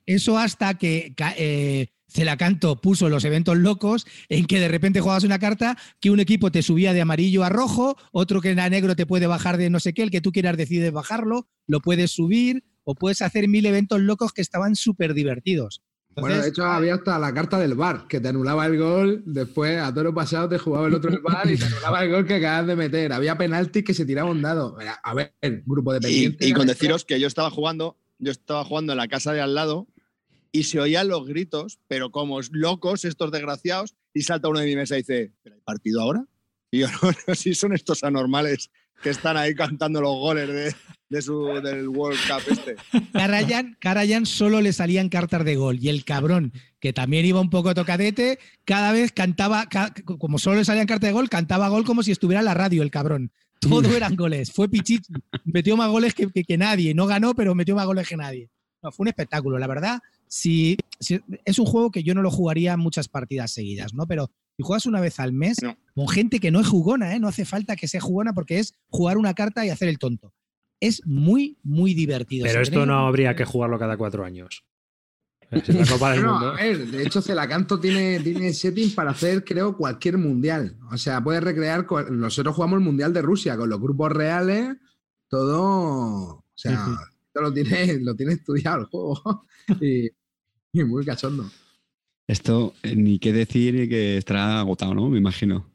eso 0.05 0.37
hasta 0.37 0.77
que 0.77 1.13
eh, 1.37 1.87
Celacanto 2.11 2.81
puso 2.81 3.07
los 3.07 3.23
eventos 3.23 3.57
locos 3.57 4.05
en 4.27 4.45
que 4.45 4.59
de 4.59 4.67
repente 4.67 4.99
jugabas 4.99 5.23
una 5.23 5.39
carta 5.39 5.77
que 6.01 6.11
un 6.11 6.19
equipo 6.19 6.51
te 6.51 6.61
subía 6.61 6.91
de 6.91 6.99
amarillo 6.99 7.45
a 7.45 7.49
rojo, 7.49 7.95
otro 8.11 8.41
que 8.41 8.49
era 8.51 8.69
negro 8.69 8.97
te 8.97 9.05
puede 9.05 9.27
bajar 9.27 9.57
de 9.57 9.69
no 9.69 9.79
sé 9.79 9.93
qué, 9.93 10.03
el 10.03 10.11
que 10.11 10.19
tú 10.19 10.33
quieras 10.33 10.57
decides 10.57 10.91
bajarlo, 10.91 11.47
lo 11.67 11.79
puedes 11.79 12.11
subir 12.11 12.65
o 12.83 12.95
puedes 12.95 13.21
hacer 13.21 13.47
mil 13.47 13.65
eventos 13.65 14.01
locos 14.01 14.33
que 14.33 14.41
estaban 14.41 14.75
súper 14.75 15.13
divertidos. 15.13 15.83
bueno, 16.17 16.41
de 16.41 16.49
hecho 16.49 16.65
había 16.65 16.95
hasta 16.95 17.17
la 17.17 17.33
carta 17.33 17.57
del 17.57 17.75
bar, 17.75 18.07
que 18.09 18.19
te 18.19 18.27
anulaba 18.27 18.65
el 18.65 18.77
gol, 18.77 19.23
después 19.25 19.79
a 19.79 19.93
toro 19.93 20.13
pasado 20.13 20.49
te 20.49 20.57
jugaba 20.57 20.87
el 20.87 20.95
otro 20.95 21.11
el 21.11 21.21
bar 21.21 21.49
y 21.49 21.55
te 21.55 21.63
anulaba 21.63 22.03
el 22.03 22.11
gol 22.11 22.27
que 22.27 22.35
acabas 22.35 22.67
de 22.67 22.75
meter. 22.75 23.13
Había 23.13 23.37
penaltis 23.37 23.85
que 23.85 23.93
se 23.93 24.05
tiraba 24.05 24.29
un 24.29 24.41
dado. 24.41 24.77
A 25.03 25.13
ver, 25.13 25.33
grupo 25.65 25.93
de 25.93 26.01
pendientes. 26.01 26.45
Y, 26.45 26.51
y 26.51 26.53
con 26.53 26.67
deciros 26.67 27.05
que 27.05 27.21
yo 27.21 27.27
estaba 27.27 27.49
jugando, 27.49 27.97
yo 28.19 28.31
estaba 28.31 28.65
jugando 28.65 28.91
en 28.91 28.97
la 28.97 29.07
casa 29.07 29.31
de 29.31 29.39
al 29.39 29.55
lado 29.55 29.87
y 30.51 30.63
se 30.63 30.79
oían 30.79 31.07
los 31.07 31.25
gritos, 31.27 31.79
pero 31.87 32.11
como 32.11 32.39
locos 32.51 33.05
estos 33.05 33.31
desgraciados, 33.31 33.95
y 34.13 34.21
salta 34.23 34.49
uno 34.49 34.59
de 34.59 34.65
mi 34.65 34.75
mesa 34.75 34.95
y 34.95 34.99
dice, 34.99 35.31
¿pero 35.43 35.55
hay 35.55 35.61
partido 35.61 36.01
ahora? 36.01 36.25
Y 36.69 36.79
yo 36.79 36.87
no, 37.03 37.11
sé 37.13 37.35
si 37.35 37.55
son 37.55 37.73
estos 37.73 38.03
anormales 38.03 38.69
que 39.01 39.09
están 39.09 39.37
ahí 39.37 39.55
cantando 39.55 40.01
los 40.01 40.13
goles 40.13 40.47
de, 40.47 40.75
de 41.09 41.21
su, 41.21 41.45
del 41.63 41.87
World 41.87 42.19
Cup 42.27 42.51
este. 42.51 42.75
Karayan, 43.11 43.75
Karayan 43.79 44.25
solo 44.25 44.61
le 44.61 44.73
salían 44.73 45.09
cartas 45.09 45.43
de 45.43 45.55
gol 45.55 45.79
y 45.81 45.89
el 45.89 46.05
cabrón, 46.05 46.53
que 46.79 46.93
también 46.93 47.25
iba 47.25 47.41
un 47.41 47.49
poco 47.49 47.73
tocadete, 47.73 48.37
cada 48.63 48.91
vez 48.91 49.11
cantaba, 49.11 49.67
como 50.19 50.37
solo 50.37 50.57
le 50.57 50.65
salían 50.65 50.85
cartas 50.85 51.09
de 51.09 51.13
gol, 51.13 51.29
cantaba 51.29 51.69
gol 51.69 51.83
como 51.83 52.03
si 52.03 52.11
estuviera 52.11 52.39
en 52.39 52.45
la 52.45 52.53
radio 52.53 52.83
el 52.83 52.91
cabrón. 52.91 53.31
Todo 53.59 53.95
eran 53.95 54.15
goles. 54.15 54.51
Fue 54.51 54.67
Pichichi. 54.67 55.13
Metió 55.45 55.77
más 55.77 55.89
goles 55.89 56.15
que, 56.15 56.27
que, 56.31 56.57
nadie. 56.57 56.95
No 56.95 57.05
ganó, 57.05 57.35
pero 57.35 57.53
metió 57.53 57.75
más 57.75 57.85
goles 57.85 58.07
que 58.07 58.17
nadie. 58.17 58.49
No, 58.81 58.91
fue 58.91 59.03
un 59.03 59.09
espectáculo. 59.09 59.59
La 59.59 59.67
verdad, 59.67 59.99
si, 60.31 60.77
es 61.43 61.59
un 61.59 61.65
juego 61.65 61.91
que 61.91 62.03
yo 62.03 62.15
no 62.15 62.21
lo 62.21 62.31
jugaría 62.31 62.77
muchas 62.77 63.09
partidas 63.09 63.51
seguidas, 63.51 63.93
¿no? 63.93 64.07
Pero 64.07 64.31
si 64.55 64.63
juegas 64.63 64.85
una 64.85 65.01
vez 65.01 65.19
al 65.19 65.33
mes 65.33 65.57
con 65.93 66.07
gente 66.07 66.39
que 66.39 66.51
no 66.51 66.61
es 66.61 66.67
jugona, 66.67 67.13
¿eh? 67.13 67.19
No 67.19 67.27
hace 67.27 67.43
falta 67.43 67.75
que 67.75 67.89
sea 67.89 67.99
jugona 67.99 68.31
porque 68.31 68.59
es 68.59 68.73
jugar 68.87 69.17
una 69.17 69.33
carta 69.33 69.65
y 69.65 69.69
hacer 69.69 69.89
el 69.89 69.99
tonto. 69.99 70.33
Es 70.79 71.05
muy, 71.05 71.59
muy 71.63 71.93
divertido. 71.93 72.45
Pero 72.45 72.61
esto 72.61 72.85
no 72.85 73.07
habría 73.07 73.35
que 73.35 73.43
jugarlo 73.43 73.77
cada 73.77 73.97
cuatro 73.97 74.23
años. 74.23 74.63
no, 75.51 76.55
de 76.55 77.03
hecho, 77.03 77.21
Celacanto 77.21 77.77
tiene, 77.77 78.21
tiene 78.21 78.53
setting 78.53 78.95
para 78.95 79.11
hacer, 79.11 79.43
creo, 79.43 79.75
cualquier 79.75 80.17
mundial. 80.17 80.77
O 80.93 80.97
sea, 80.97 81.21
puedes 81.21 81.43
recrear. 81.43 81.85
Nosotros 82.09 82.55
jugamos 82.55 82.77
el 82.77 82.85
mundial 82.85 83.11
de 83.11 83.21
Rusia 83.21 83.57
con 83.57 83.69
los 83.69 83.81
grupos 83.81 84.13
reales, 84.13 84.77
todo. 85.27 86.37
O 86.37 86.45
sea, 86.55 86.87
lo 87.35 87.51
tiene, 87.51 87.99
lo 87.99 88.15
tiene 88.15 88.33
estudiado 88.33 88.79
el 88.79 88.85
juego. 88.85 89.45
y, 89.81 90.09
muy 90.87 91.05
cachondo. 91.05 91.49
Esto, 92.27 92.73
eh, 92.83 92.95
ni 92.95 93.19
qué 93.19 93.33
decir 93.33 93.89
que 93.89 94.17
estará 94.17 94.59
agotado, 94.59 94.93
¿no? 94.93 95.09
Me 95.09 95.17
imagino. 95.17 95.69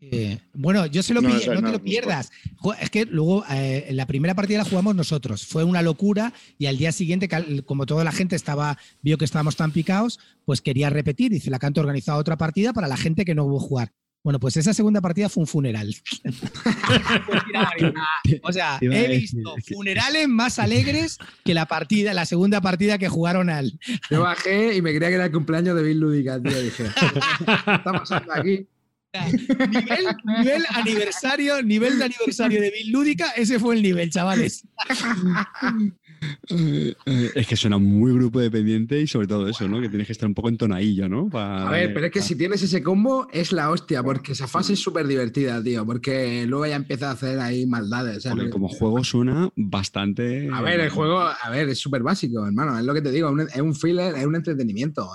Eh, 0.00 0.40
bueno, 0.52 0.84
yo 0.86 1.00
se 1.00 1.14
lo 1.14 1.22
no, 1.22 1.28
no, 1.28 1.38
te 1.38 1.72
lo 1.72 1.80
pierdas. 1.80 2.32
Es 2.80 2.90
que 2.90 3.06
luego 3.06 3.44
eh, 3.48 3.86
la 3.92 4.04
primera 4.04 4.34
partida 4.34 4.58
la 4.58 4.64
jugamos 4.64 4.96
nosotros. 4.96 5.46
Fue 5.46 5.62
una 5.62 5.80
locura 5.80 6.32
y 6.58 6.66
al 6.66 6.76
día 6.76 6.90
siguiente, 6.90 7.28
como 7.64 7.86
toda 7.86 8.02
la 8.02 8.10
gente 8.10 8.34
estaba, 8.34 8.78
vio 9.00 9.16
que 9.16 9.24
estábamos 9.24 9.54
tan 9.54 9.70
picados, 9.70 10.18
pues 10.44 10.60
quería 10.60 10.90
repetir. 10.90 11.30
Dice 11.30 11.50
la 11.50 11.60
canto 11.60 11.80
organizado 11.80 12.18
otra 12.18 12.36
partida 12.36 12.72
para 12.72 12.88
la 12.88 12.96
gente 12.96 13.24
que 13.24 13.36
no 13.36 13.44
hubo 13.44 13.60
jugar. 13.60 13.92
Bueno, 14.24 14.38
pues 14.38 14.56
esa 14.56 14.72
segunda 14.72 15.00
partida 15.00 15.28
fue 15.28 15.42
un 15.42 15.48
funeral. 15.48 15.92
o 18.42 18.52
sea, 18.52 18.78
he 18.80 19.18
visto 19.18 19.56
funerales 19.66 20.28
más 20.28 20.60
alegres 20.60 21.18
que 21.44 21.54
la 21.54 21.66
partida, 21.66 22.14
la 22.14 22.24
segunda 22.24 22.60
partida 22.60 22.98
que 22.98 23.08
jugaron 23.08 23.50
al. 23.50 23.80
Yo 24.10 24.22
bajé 24.22 24.76
y 24.76 24.82
me 24.82 24.94
creía 24.94 25.08
que 25.08 25.16
era 25.16 25.26
el 25.26 25.32
cumpleaños 25.32 25.74
de 25.74 25.82
Bill 25.82 25.98
Ludica, 25.98 26.40
tío. 26.40 26.60
Dije, 26.60 26.84
¿qué 26.84 27.72
está 27.72 27.92
pasando 27.92 28.32
aquí? 28.32 28.68
Nivel, 29.12 30.64
aniversario, 30.70 31.62
nivel 31.62 31.98
de 31.98 32.04
aniversario 32.06 32.62
de 32.62 32.70
Bill 32.70 32.92
Lúdica, 32.92 33.32
ese 33.32 33.58
fue 33.58 33.74
el 33.74 33.82
nivel, 33.82 34.10
chavales. 34.10 34.66
Eh, 36.48 36.94
es 37.34 37.46
que 37.46 37.56
suena 37.56 37.78
muy 37.78 38.12
grupo 38.12 38.40
dependiente 38.40 39.00
y 39.00 39.06
sobre 39.06 39.26
todo 39.26 39.48
eso, 39.48 39.68
¿no? 39.68 39.80
Que 39.80 39.88
tienes 39.88 40.06
que 40.06 40.12
estar 40.12 40.28
un 40.28 40.34
poco 40.34 40.48
entonadillo, 40.48 41.08
¿no? 41.08 41.28
a 41.32 41.70
ver, 41.70 41.92
pero 41.94 42.06
es 42.06 42.12
que 42.12 42.22
si 42.22 42.36
tienes 42.36 42.62
ese 42.62 42.82
combo 42.82 43.28
es 43.32 43.52
la 43.52 43.70
hostia, 43.70 44.02
porque 44.02 44.32
esa 44.32 44.46
fase 44.46 44.74
es 44.74 44.80
súper 44.80 45.06
divertida, 45.06 45.62
tío, 45.62 45.84
porque 45.84 46.46
luego 46.46 46.66
ya 46.66 46.76
empieza 46.76 47.10
a 47.10 47.12
hacer 47.12 47.38
ahí 47.40 47.66
maldades. 47.66 48.26
como 48.50 48.68
juego 48.68 49.02
suena 49.04 49.50
bastante... 49.56 50.48
A 50.52 50.60
ver, 50.62 50.80
el 50.80 50.90
juego, 50.90 51.20
a 51.20 51.50
ver, 51.50 51.68
es 51.68 51.78
súper 51.78 52.02
básico, 52.02 52.46
hermano, 52.46 52.78
es 52.78 52.84
lo 52.84 52.94
que 52.94 53.02
te 53.02 53.10
digo, 53.10 53.34
es 53.40 53.60
un 53.60 53.74
filler, 53.74 54.14
es 54.16 54.26
un 54.26 54.36
entretenimiento. 54.36 55.08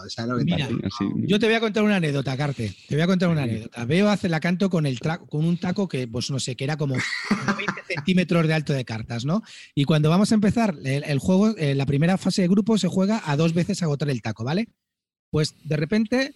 yo 1.16 1.40
te 1.40 1.46
voy 1.46 1.56
a 1.56 1.60
contar 1.60 1.84
una 1.84 1.98
anécdota, 1.98 2.36
Carte, 2.36 2.76
te 2.88 2.96
voy 2.96 3.02
a 3.02 3.08
contar 3.08 3.30
una 3.30 3.44
anécdota 3.44 3.68
veo 3.86 4.10
a 4.10 4.18
Celacanto 4.18 4.70
con, 4.70 4.86
el 4.86 5.00
con 5.00 5.46
un 5.46 5.58
taco 5.58 5.88
que, 5.88 6.08
pues 6.08 6.30
no 6.30 6.40
sé, 6.40 6.56
que 6.56 6.64
era 6.64 6.78
como 6.78 6.96
20 6.96 7.74
centímetros 7.98 8.48
de 8.48 8.54
alto 8.54 8.74
de 8.74 8.86
cartas, 8.86 9.26
¿no? 9.26 9.44
Y 9.76 9.86
cuando 9.86 10.10
vamos 10.10 10.32
a 10.32 10.36
empezar 10.36 10.76
el, 10.84 11.20
juego, 11.20 11.56
eh, 11.58 11.76
la 11.76 11.86
primera 11.86 12.18
fase 12.18 12.44
de 12.44 12.48
grupo 12.48 12.78
se 12.78 12.88
juega 12.88 13.22
a 13.26 13.36
dos 13.36 13.54
veces 13.54 13.84
agotar 13.84 14.10
el 14.10 14.22
taco, 14.22 14.44
¿vale? 14.44 14.70
Pues 15.30 15.56
de 15.64 15.78
repente 15.78 16.36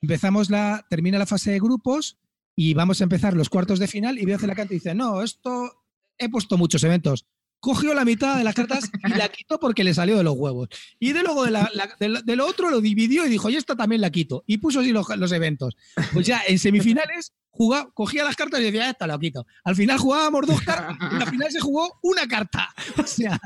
empezamos 0.00 0.50
la, 0.50 0.86
termina 0.88 1.18
la 1.18 1.26
fase 1.26 1.50
de 1.52 1.60
grupos 1.60 2.18
y 2.56 2.74
vamos 2.74 3.00
a 3.00 3.04
empezar 3.04 3.34
los 3.34 3.48
cuartos 3.48 3.78
de 3.78 3.88
final 3.88 4.18
y 4.18 4.24
veo 4.24 4.36
a 4.36 4.40
Celacanto 4.40 4.74
y 4.74 4.76
dice, 4.78 4.94
no, 4.94 5.22
esto 5.22 5.84
he 6.18 6.28
puesto 6.28 6.56
muchos 6.56 6.84
eventos 6.84 7.26
cogió 7.64 7.94
la 7.94 8.04
mitad 8.04 8.36
de 8.36 8.44
las 8.44 8.54
cartas 8.54 8.90
y 9.02 9.14
la 9.14 9.30
quitó 9.30 9.58
porque 9.58 9.84
le 9.84 9.94
salió 9.94 10.18
de 10.18 10.22
los 10.22 10.34
huevos. 10.36 10.68
Y 11.00 11.14
de 11.14 11.22
luego 11.22 11.46
de, 11.46 12.36
lo 12.36 12.46
otro 12.46 12.68
lo 12.68 12.82
dividió 12.82 13.24
y 13.24 13.30
dijo, 13.30 13.48
y 13.48 13.56
esta 13.56 13.74
también 13.74 14.02
la 14.02 14.10
quito. 14.10 14.44
Y 14.46 14.58
puso 14.58 14.80
así 14.80 14.92
los, 14.92 15.08
los 15.16 15.32
eventos. 15.32 15.74
Pues 16.12 16.26
ya 16.26 16.42
en 16.46 16.58
semifinales 16.58 17.32
jugaba, 17.54 17.90
cogía 17.94 18.24
las 18.24 18.36
cartas 18.36 18.60
y 18.60 18.64
decía, 18.64 18.90
esta 18.90 19.06
lo 19.06 19.18
quito. 19.18 19.46
Al 19.62 19.76
final 19.76 19.98
jugábamos 19.98 20.46
dos 20.46 20.60
cartas 20.60 20.96
y 21.00 21.22
al 21.22 21.30
final 21.30 21.50
se 21.50 21.60
jugó 21.60 21.98
una 22.02 22.26
carta. 22.26 22.68
O 23.04 23.06
sea, 23.06 23.40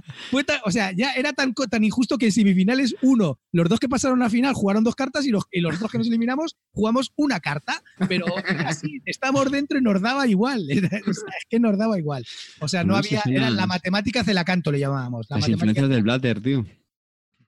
o 0.64 0.70
sea 0.70 0.92
ya 0.92 1.12
era 1.12 1.32
tan, 1.32 1.52
tan 1.52 1.84
injusto 1.84 2.16
que 2.16 2.26
en 2.26 2.32
semifinales 2.32 2.94
uno, 3.02 3.38
los 3.52 3.68
dos 3.68 3.78
que 3.78 3.88
pasaron 3.88 4.22
a 4.22 4.30
final 4.30 4.54
jugaron 4.54 4.84
dos 4.84 4.94
cartas 4.94 5.26
y 5.26 5.30
los, 5.30 5.44
y 5.50 5.60
los 5.60 5.78
dos 5.78 5.90
que 5.90 5.98
nos 5.98 6.06
eliminamos 6.06 6.56
jugamos 6.70 7.12
una 7.16 7.40
carta, 7.40 7.82
pero 8.08 8.26
así, 8.64 9.00
estamos 9.04 9.50
dentro 9.50 9.78
y 9.78 9.82
nos 9.82 10.00
daba 10.00 10.26
igual. 10.26 10.66
es 10.70 11.24
que 11.48 11.60
nos 11.60 11.76
daba 11.76 11.98
igual. 11.98 12.24
O 12.60 12.68
sea, 12.68 12.84
no, 12.84 12.96
había, 12.96 13.22
era 13.26 13.50
la 13.50 13.66
matemática 13.66 14.22
de 14.22 14.34
la 14.34 14.44
canto 14.44 14.72
le 14.72 14.78
llamábamos. 14.78 15.26
La 15.28 15.38
Las 15.38 15.48
influencias 15.48 15.88
del 15.88 16.02
Blatter, 16.02 16.40
tío. 16.40 16.64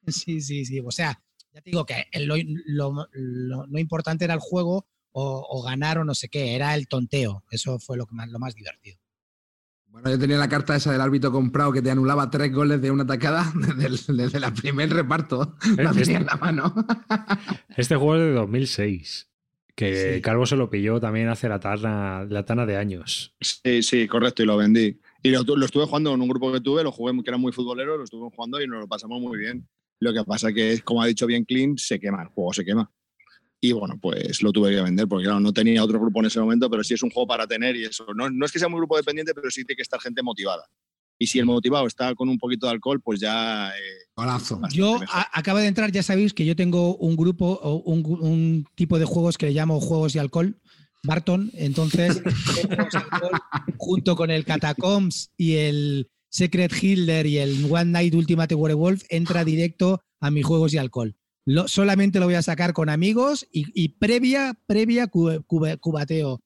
Sí, 0.06 0.40
sí, 0.40 0.64
sí. 0.64 0.80
O 0.80 0.90
sea, 0.90 1.22
ya 1.52 1.60
te 1.60 1.70
digo 1.70 1.86
que 1.86 2.06
lo, 2.20 2.36
lo, 2.66 3.66
lo 3.66 3.78
importante 3.78 4.24
era 4.24 4.34
el 4.34 4.40
juego 4.40 4.86
o, 5.12 5.62
ganar 5.62 5.98
o 5.98 6.04
no 6.04 6.14
sé 6.14 6.28
qué, 6.28 6.54
era 6.54 6.74
el 6.74 6.88
tonteo. 6.88 7.44
Eso 7.50 7.78
fue 7.78 7.96
lo, 7.96 8.06
que 8.06 8.14
más, 8.14 8.28
lo 8.28 8.38
más 8.38 8.54
divertido. 8.54 8.98
Bueno, 9.90 10.08
yo 10.08 10.18
tenía 10.18 10.38
la 10.38 10.48
carta 10.48 10.76
esa 10.76 10.92
del 10.92 11.00
árbitro 11.00 11.32
comprado 11.32 11.72
que 11.72 11.82
te 11.82 11.90
anulaba 11.90 12.30
tres 12.30 12.52
goles 12.52 12.80
de 12.80 12.92
una 12.92 13.02
atacada 13.02 13.52
desde, 13.76 14.38
el 14.38 14.52
primer 14.52 14.92
reparto. 14.92 15.56
La 15.76 15.92
tenía 15.92 16.18
en 16.18 16.26
la 16.26 16.36
mano. 16.36 16.74
Este 17.76 17.96
juego 17.96 18.16
es 18.16 18.22
de 18.22 18.32
2006. 18.32 19.26
Que 19.74 20.20
Calvo 20.22 20.44
se 20.44 20.56
lo 20.56 20.68
pilló 20.68 21.00
también 21.00 21.28
hace 21.28 21.48
la 21.48 21.58
tana, 21.58 22.26
la 22.28 22.44
tana 22.44 22.66
de 22.66 22.76
años. 22.76 23.34
Sí, 23.40 23.82
sí, 23.82 24.06
correcto, 24.08 24.42
y 24.42 24.46
lo 24.46 24.58
vendí. 24.58 25.00
Y 25.22 25.30
lo, 25.30 25.42
lo, 25.42 25.64
estuve 25.64 25.86
jugando 25.86 26.12
en 26.12 26.20
un 26.20 26.28
grupo 26.28 26.52
que 26.52 26.60
tuve, 26.60 26.82
lo 26.82 26.92
jugué, 26.92 27.14
que 27.22 27.30
era 27.30 27.38
muy 27.38 27.50
futbolero, 27.50 27.96
lo 27.96 28.04
estuve 28.04 28.28
jugando 28.30 28.60
y 28.60 28.66
nos 28.66 28.80
lo 28.80 28.88
pasamos 28.88 29.22
muy 29.22 29.38
bien. 29.38 29.66
Lo 29.98 30.12
que 30.12 30.22
pasa 30.24 30.52
que, 30.52 30.80
como 30.82 31.02
ha 31.02 31.06
dicho 31.06 31.26
bien 31.26 31.44
Clean, 31.44 31.78
se 31.78 31.98
quema, 31.98 32.22
el 32.22 32.28
juego 32.28 32.52
se 32.52 32.64
quema. 32.64 32.92
Y 33.60 33.72
bueno, 33.72 33.98
pues 34.00 34.42
lo 34.42 34.52
tuve 34.52 34.70
que 34.70 34.80
vender 34.80 35.06
porque 35.06 35.24
claro, 35.24 35.38
no 35.40 35.52
tenía 35.52 35.84
otro 35.84 36.00
grupo 36.00 36.20
en 36.20 36.26
ese 36.26 36.40
momento, 36.40 36.70
pero 36.70 36.82
sí 36.82 36.94
es 36.94 37.02
un 37.02 37.10
juego 37.10 37.26
para 37.26 37.46
tener 37.46 37.76
y 37.76 37.84
eso. 37.84 38.06
No, 38.14 38.30
no 38.30 38.46
es 38.46 38.52
que 38.52 38.58
sea 38.58 38.68
muy 38.68 38.78
grupo 38.78 38.96
dependiente, 38.96 39.34
pero 39.34 39.50
sí 39.50 39.64
tiene 39.64 39.76
que 39.76 39.82
estar 39.82 40.00
gente 40.00 40.22
motivada. 40.22 40.64
Y 41.18 41.26
si 41.26 41.38
el 41.38 41.44
motivado 41.44 41.86
está 41.86 42.14
con 42.14 42.30
un 42.30 42.38
poquito 42.38 42.66
de 42.66 42.72
alcohol, 42.72 43.02
pues 43.02 43.20
ya... 43.20 43.68
Eh, 43.68 44.70
yo 44.72 44.98
acabo 45.10 45.58
de 45.58 45.66
entrar, 45.66 45.92
ya 45.92 46.02
sabéis 46.02 46.32
que 46.32 46.46
yo 46.46 46.56
tengo 46.56 46.96
un 46.96 47.14
grupo, 47.14 47.82
un, 47.84 48.02
un 48.20 48.64
tipo 48.74 48.98
de 48.98 49.04
juegos 49.04 49.36
que 49.36 49.46
le 49.46 49.52
llamo 49.52 49.80
juegos 49.80 50.14
y 50.14 50.18
alcohol, 50.18 50.58
Barton. 51.02 51.50
Entonces, 51.52 52.22
junto 53.76 54.16
con 54.16 54.30
el 54.30 54.46
Catacombs 54.46 55.32
y 55.36 55.56
el 55.56 56.08
Secret 56.30 56.72
Hilder 56.82 57.26
y 57.26 57.36
el 57.36 57.66
One 57.70 57.90
Night 57.90 58.14
Ultimate 58.14 58.54
Werewolf, 58.54 59.02
entra 59.10 59.44
directo 59.44 60.00
a 60.20 60.30
mis 60.30 60.46
juegos 60.46 60.72
y 60.72 60.78
alcohol 60.78 61.19
solamente 61.66 62.20
lo 62.20 62.26
voy 62.26 62.34
a 62.34 62.42
sacar 62.42 62.72
con 62.72 62.88
amigos 62.88 63.46
y, 63.52 63.88
previa, 63.88 64.58
previa 64.66 65.08
cubateo. 65.08 66.40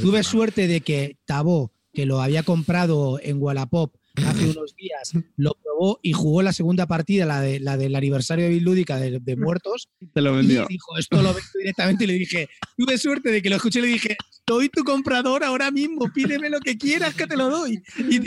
Tuve 0.00 0.22
suerte 0.22 0.66
de 0.66 0.80
que 0.80 1.18
Tabo, 1.24 1.72
que 1.92 2.06
lo 2.06 2.20
había 2.20 2.42
comprado 2.42 3.18
en 3.22 3.40
Wallapop 3.40 3.94
hace 4.24 4.50
unos 4.50 4.74
días, 4.76 5.12
lo 5.36 5.56
probó 5.62 5.98
y 6.02 6.12
jugó 6.12 6.42
la 6.42 6.52
segunda 6.52 6.86
partida, 6.86 7.26
la, 7.26 7.40
de, 7.40 7.60
la 7.60 7.76
del 7.76 7.94
aniversario 7.94 8.46
de 8.46 8.50
Bilúdica 8.50 8.96
de, 8.96 9.20
de 9.20 9.36
Muertos. 9.36 9.88
Te 10.14 10.20
lo 10.20 10.34
vendió. 10.34 10.64
Y 10.68 10.74
dijo, 10.74 10.96
esto 10.98 11.16
lo 11.22 11.34
vendo 11.34 11.50
directamente 11.58 12.04
y 12.04 12.06
le 12.06 12.14
dije, 12.14 12.48
tuve 12.76 12.98
suerte 12.98 13.30
de 13.30 13.42
que 13.42 13.50
lo 13.50 13.56
escuché 13.56 13.80
y 13.80 13.82
le 13.82 13.88
dije, 13.88 14.16
soy 14.48 14.68
tu 14.68 14.84
comprador 14.84 15.42
ahora 15.42 15.70
mismo, 15.72 16.12
pídeme 16.12 16.48
lo 16.48 16.60
que 16.60 16.78
quieras 16.78 17.14
que 17.14 17.26
te 17.26 17.36
lo 17.36 17.50
doy. 17.50 17.82
Y, 17.98 18.20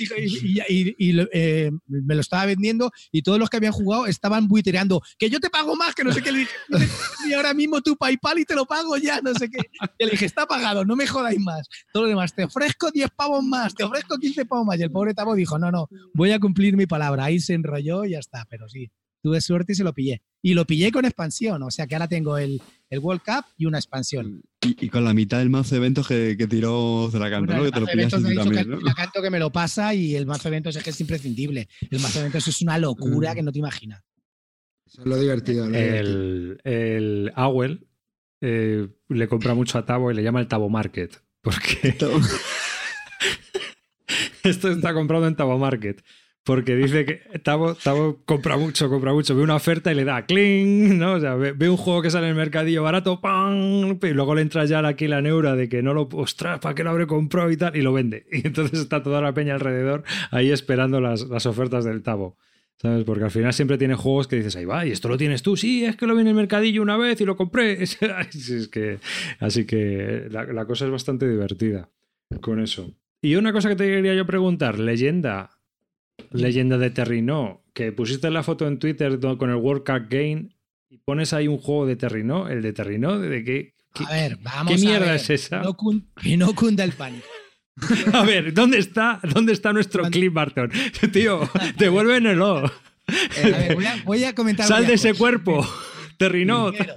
y, 0.68 1.28
eh, 1.34 1.72
me 1.88 2.16
lo 2.16 2.22
estaba 2.22 2.46
vendiendo 2.46 2.92
y 3.12 3.22
todos 3.22 3.40
los 3.40 3.50
que 3.50 3.58
habían 3.58 3.72
jugado 3.72 4.06
estaban 4.06 4.48
buitereando, 4.48 5.02
que 5.18 5.30
yo 5.30 5.40
te 5.40 5.50
pago 5.50 5.76
más, 5.76 5.96
que 5.96 6.04
no 6.04 6.12
sé 6.12 6.22
qué. 6.22 6.32
Le 6.32 6.40
dije, 6.40 6.52
y 7.28 7.34
ahora 7.34 7.54
mismo 7.54 7.82
tu 7.82 7.96
PayPal 7.96 8.40
y 8.40 8.46
te 8.46 8.54
lo 8.54 8.66
pago 8.66 8.98
ya, 8.98 9.22
no 9.22 9.34
sé 9.34 9.50
qué. 9.50 9.60
Y 9.98 10.06
le 10.06 10.12
dije, 10.12 10.26
está 10.26 10.46
pagado, 10.46 10.84
no 10.84 10.96
me 10.98 11.08
jodáis 11.08 11.40
más. 11.40 11.68
Todo 11.94 12.04
lo 12.04 12.10
demás, 12.10 12.34
te 12.34 12.44
ofrezco 12.44 12.92
10 12.92 13.10
pavos 13.16 13.44
más, 13.44 13.74
te 13.74 13.84
ofrezco 13.84 14.18
15 14.18 14.46
pavos 14.46 14.66
más. 14.66 14.80
Y 14.80 14.84
el 14.84 14.92
pobre 14.92 15.14
Tavo 15.14 15.36
dijo, 15.36 15.58
no, 15.58 15.72
no, 15.72 15.79
voy 16.14 16.32
a 16.32 16.40
cumplir 16.40 16.76
mi 16.76 16.86
palabra. 16.86 17.26
Ahí 17.26 17.40
se 17.40 17.54
enrolló 17.54 18.06
y 18.06 18.12
ya 18.12 18.20
está, 18.20 18.46
pero 18.50 18.68
sí, 18.68 18.92
tuve 19.22 19.42
suerte 19.42 19.74
y 19.74 19.76
se 19.76 19.84
lo 19.84 19.94
pillé. 19.94 20.22
Y 20.42 20.54
lo 20.54 20.66
pillé 20.66 20.92
con 20.92 21.06
expansión, 21.06 21.62
o 21.64 21.72
sea 21.72 21.86
que 21.86 21.96
ahora 21.96 22.08
tengo 22.08 22.38
el, 22.38 22.62
el 22.90 23.00
World 23.00 23.22
Cup 23.22 23.46
y 23.58 23.66
una 23.66 23.78
expansión. 23.78 24.42
Y, 24.62 24.90
con 24.90 25.04
la 25.04 25.14
mitad 25.14 25.40
del 25.40 25.50
mazo 25.50 25.76
de 25.76 25.78
eventos 25.78 26.08
que, 26.08 26.36
que 26.38 26.48
tiró 26.48 27.10
Zelacanto, 27.12 27.54
¿no? 27.54 27.64
Que 27.64 27.72
te 27.72 27.80
lo 27.80 27.86
pillaste 27.86 28.36
también, 28.36 28.70
¿no? 28.70 28.78
Zelacanto 28.80 29.22
que 29.22 29.30
me 29.30 29.40
lo 29.40 29.52
pasa 29.52 29.94
y 29.94 30.16
el 30.16 30.26
mazo 30.26 30.44
de 30.44 30.56
eventos 30.56 30.76
es 30.76 30.84
que 30.84 30.90
es 30.92 31.02
imprescindible. 31.02 31.68
El 31.90 32.00
mazo 32.00 32.20
de 32.20 32.20
eventos 32.22 32.48
es 32.48 32.62
una 32.62 32.78
locura 32.78 33.32
mm. 33.32 33.36
que 33.36 33.44
no 33.44 33.52
te 33.52 33.60
imaginas. 33.60 34.04
Eso 34.86 35.02
es 35.02 35.08
lo 35.08 35.20
divertido. 35.20 35.66
el, 35.66 36.60
el 36.64 37.32
Awel 37.36 37.90
eh, 38.42 38.88
le 39.10 39.28
compra 39.28 39.54
mucho 39.54 39.78
a 39.78 39.86
Tabo 39.86 40.12
y 40.12 40.14
le 40.14 40.24
llama 40.24 40.40
el 40.40 40.48
Tabo 40.48 40.70
Market. 40.70 41.22
Porque 41.42 41.96
esto 44.44 44.70
está 44.70 44.94
comprado 44.94 45.28
en 45.28 45.36
Tabo 45.36 45.58
Market. 45.58 46.04
Porque 46.44 46.76
dice 46.76 47.06
que 47.06 47.40
Tabo, 47.40 47.76
Tabo 47.76 48.24
compra 48.26 48.58
mucho, 48.58 48.90
compra 48.90 49.14
mucho. 49.14 49.36
Ve 49.36 49.44
una 49.44 49.56
oferta 49.56 49.92
y 49.92 49.96
le 49.96 50.06
da 50.06 50.26
cling, 50.26 50.98
¿no? 50.98 51.14
O 51.14 51.20
sea, 51.20 51.36
ve, 51.36 51.70
un 51.70 51.78
juego 51.78 52.02
que 52.02 52.10
sale 52.10 52.26
en 52.26 52.32
el 52.32 52.38
mercadillo 52.38 52.82
barato, 52.82 53.22
¡pam! 53.22 54.00
Y 54.02 54.14
luego 54.14 54.34
le 54.34 54.42
entra 54.42 54.66
ya 54.66 54.86
aquí 54.88 55.08
la 55.08 55.22
neura 55.22 55.56
de 55.56 55.70
que 55.70 55.84
no 55.84 55.94
lo. 55.94 56.10
¡Ostras! 56.14 56.60
¿Para 56.60 56.74
qué 56.74 56.84
lo 56.84 56.90
habré 56.90 57.08
comprado 57.08 57.52
y 57.52 57.58
tal? 57.58 57.76
Y 57.76 57.82
lo 57.82 57.94
vende. 57.94 58.26
Y 58.32 58.48
entonces 58.48 58.80
está 58.80 59.04
toda 59.04 59.22
la 59.22 59.34
peña 59.34 59.54
alrededor 59.54 60.04
ahí 60.32 60.50
esperando 60.50 61.02
las, 61.02 61.22
las 61.28 61.46
ofertas 61.46 61.86
del 61.86 62.02
Tabo. 62.02 62.38
¿Sabes? 62.78 63.04
Porque 63.04 63.26
al 63.26 63.32
final 63.32 63.54
siempre 63.54 63.78
tiene 63.78 63.96
juegos 63.96 64.30
que 64.30 64.38
dices, 64.38 64.56
ahí 64.56 64.64
va, 64.64 64.86
y 64.86 64.92
esto 64.92 65.10
lo 65.10 65.18
tienes 65.18 65.44
tú. 65.44 65.58
Sí, 65.58 65.84
es 65.84 65.98
que 65.98 66.08
lo 66.08 66.16
vi 66.16 66.22
en 66.22 66.28
el 66.30 66.34
mercadillo 66.34 66.82
una 66.82 66.96
vez 66.96 67.20
y 67.20 67.26
lo 67.26 67.36
compré. 67.36 67.78
que, 68.72 69.00
así 69.40 69.66
que 69.66 70.28
la, 70.32 70.46
la 70.46 70.66
cosa 70.66 70.86
es 70.86 70.92
bastante 70.92 71.30
divertida 71.30 71.90
con 72.42 72.62
eso. 72.62 72.96
Y 73.22 73.36
una 73.36 73.52
cosa 73.52 73.70
que 73.70 73.76
te 73.76 73.86
quería 73.86 74.14
yo 74.16 74.26
preguntar, 74.26 74.80
leyenda, 74.80 75.50
leyenda 76.32 76.78
de 76.78 76.90
Terrinó, 76.90 77.64
que 77.74 77.92
pusiste 77.92 78.30
la 78.32 78.44
foto 78.44 78.68
en 78.68 78.80
Twitter 78.80 79.20
con 79.38 79.50
el 79.50 79.58
World 79.58 79.84
Cup 79.86 80.08
Game 80.10 80.50
y 80.90 80.98
pones 81.00 81.34
ahí 81.34 81.48
un 81.48 81.58
juego 81.58 81.86
de 81.86 81.96
Terrinó, 81.96 82.48
el 82.48 82.62
de 82.62 82.74
Terrinó, 82.74 83.20
¿de 83.20 83.44
qué? 83.44 83.74
qué- 83.94 84.06
A 84.06 84.12
ver, 84.12 84.38
vamos 84.42 84.74
¿Qué 84.74 84.82
a 84.82 84.90
mierda 84.90 85.06
ver. 85.08 85.16
es 85.16 85.30
esa? 85.30 85.60
No 85.62 85.76
cun- 85.76 86.06
que 86.22 86.38
no 86.38 86.54
cunda 86.56 86.84
el 86.84 86.94
pánico. 86.94 87.28
A 88.14 88.24
ver, 88.24 88.54
¿dónde 88.54 88.78
está, 88.78 89.22
dónde 89.34 89.54
está 89.54 89.72
nuestro 89.72 90.02
Cuando- 90.02 90.18
clip, 90.18 90.34
Barton? 90.34 90.70
Tío, 91.14 91.50
devuélvenelo. 91.78 92.66
Eh, 92.68 93.54
a 93.54 93.58
ver, 93.58 93.76
voy 93.76 93.86
a, 93.86 94.04
voy 94.06 94.24
a 94.26 94.36
comentar. 94.36 94.68
Sal 94.68 94.86
de 94.86 94.94
ese 94.96 95.14
cuerpo. 95.14 95.66
Terrinó. 96.18 96.72
Primero, 96.72 96.96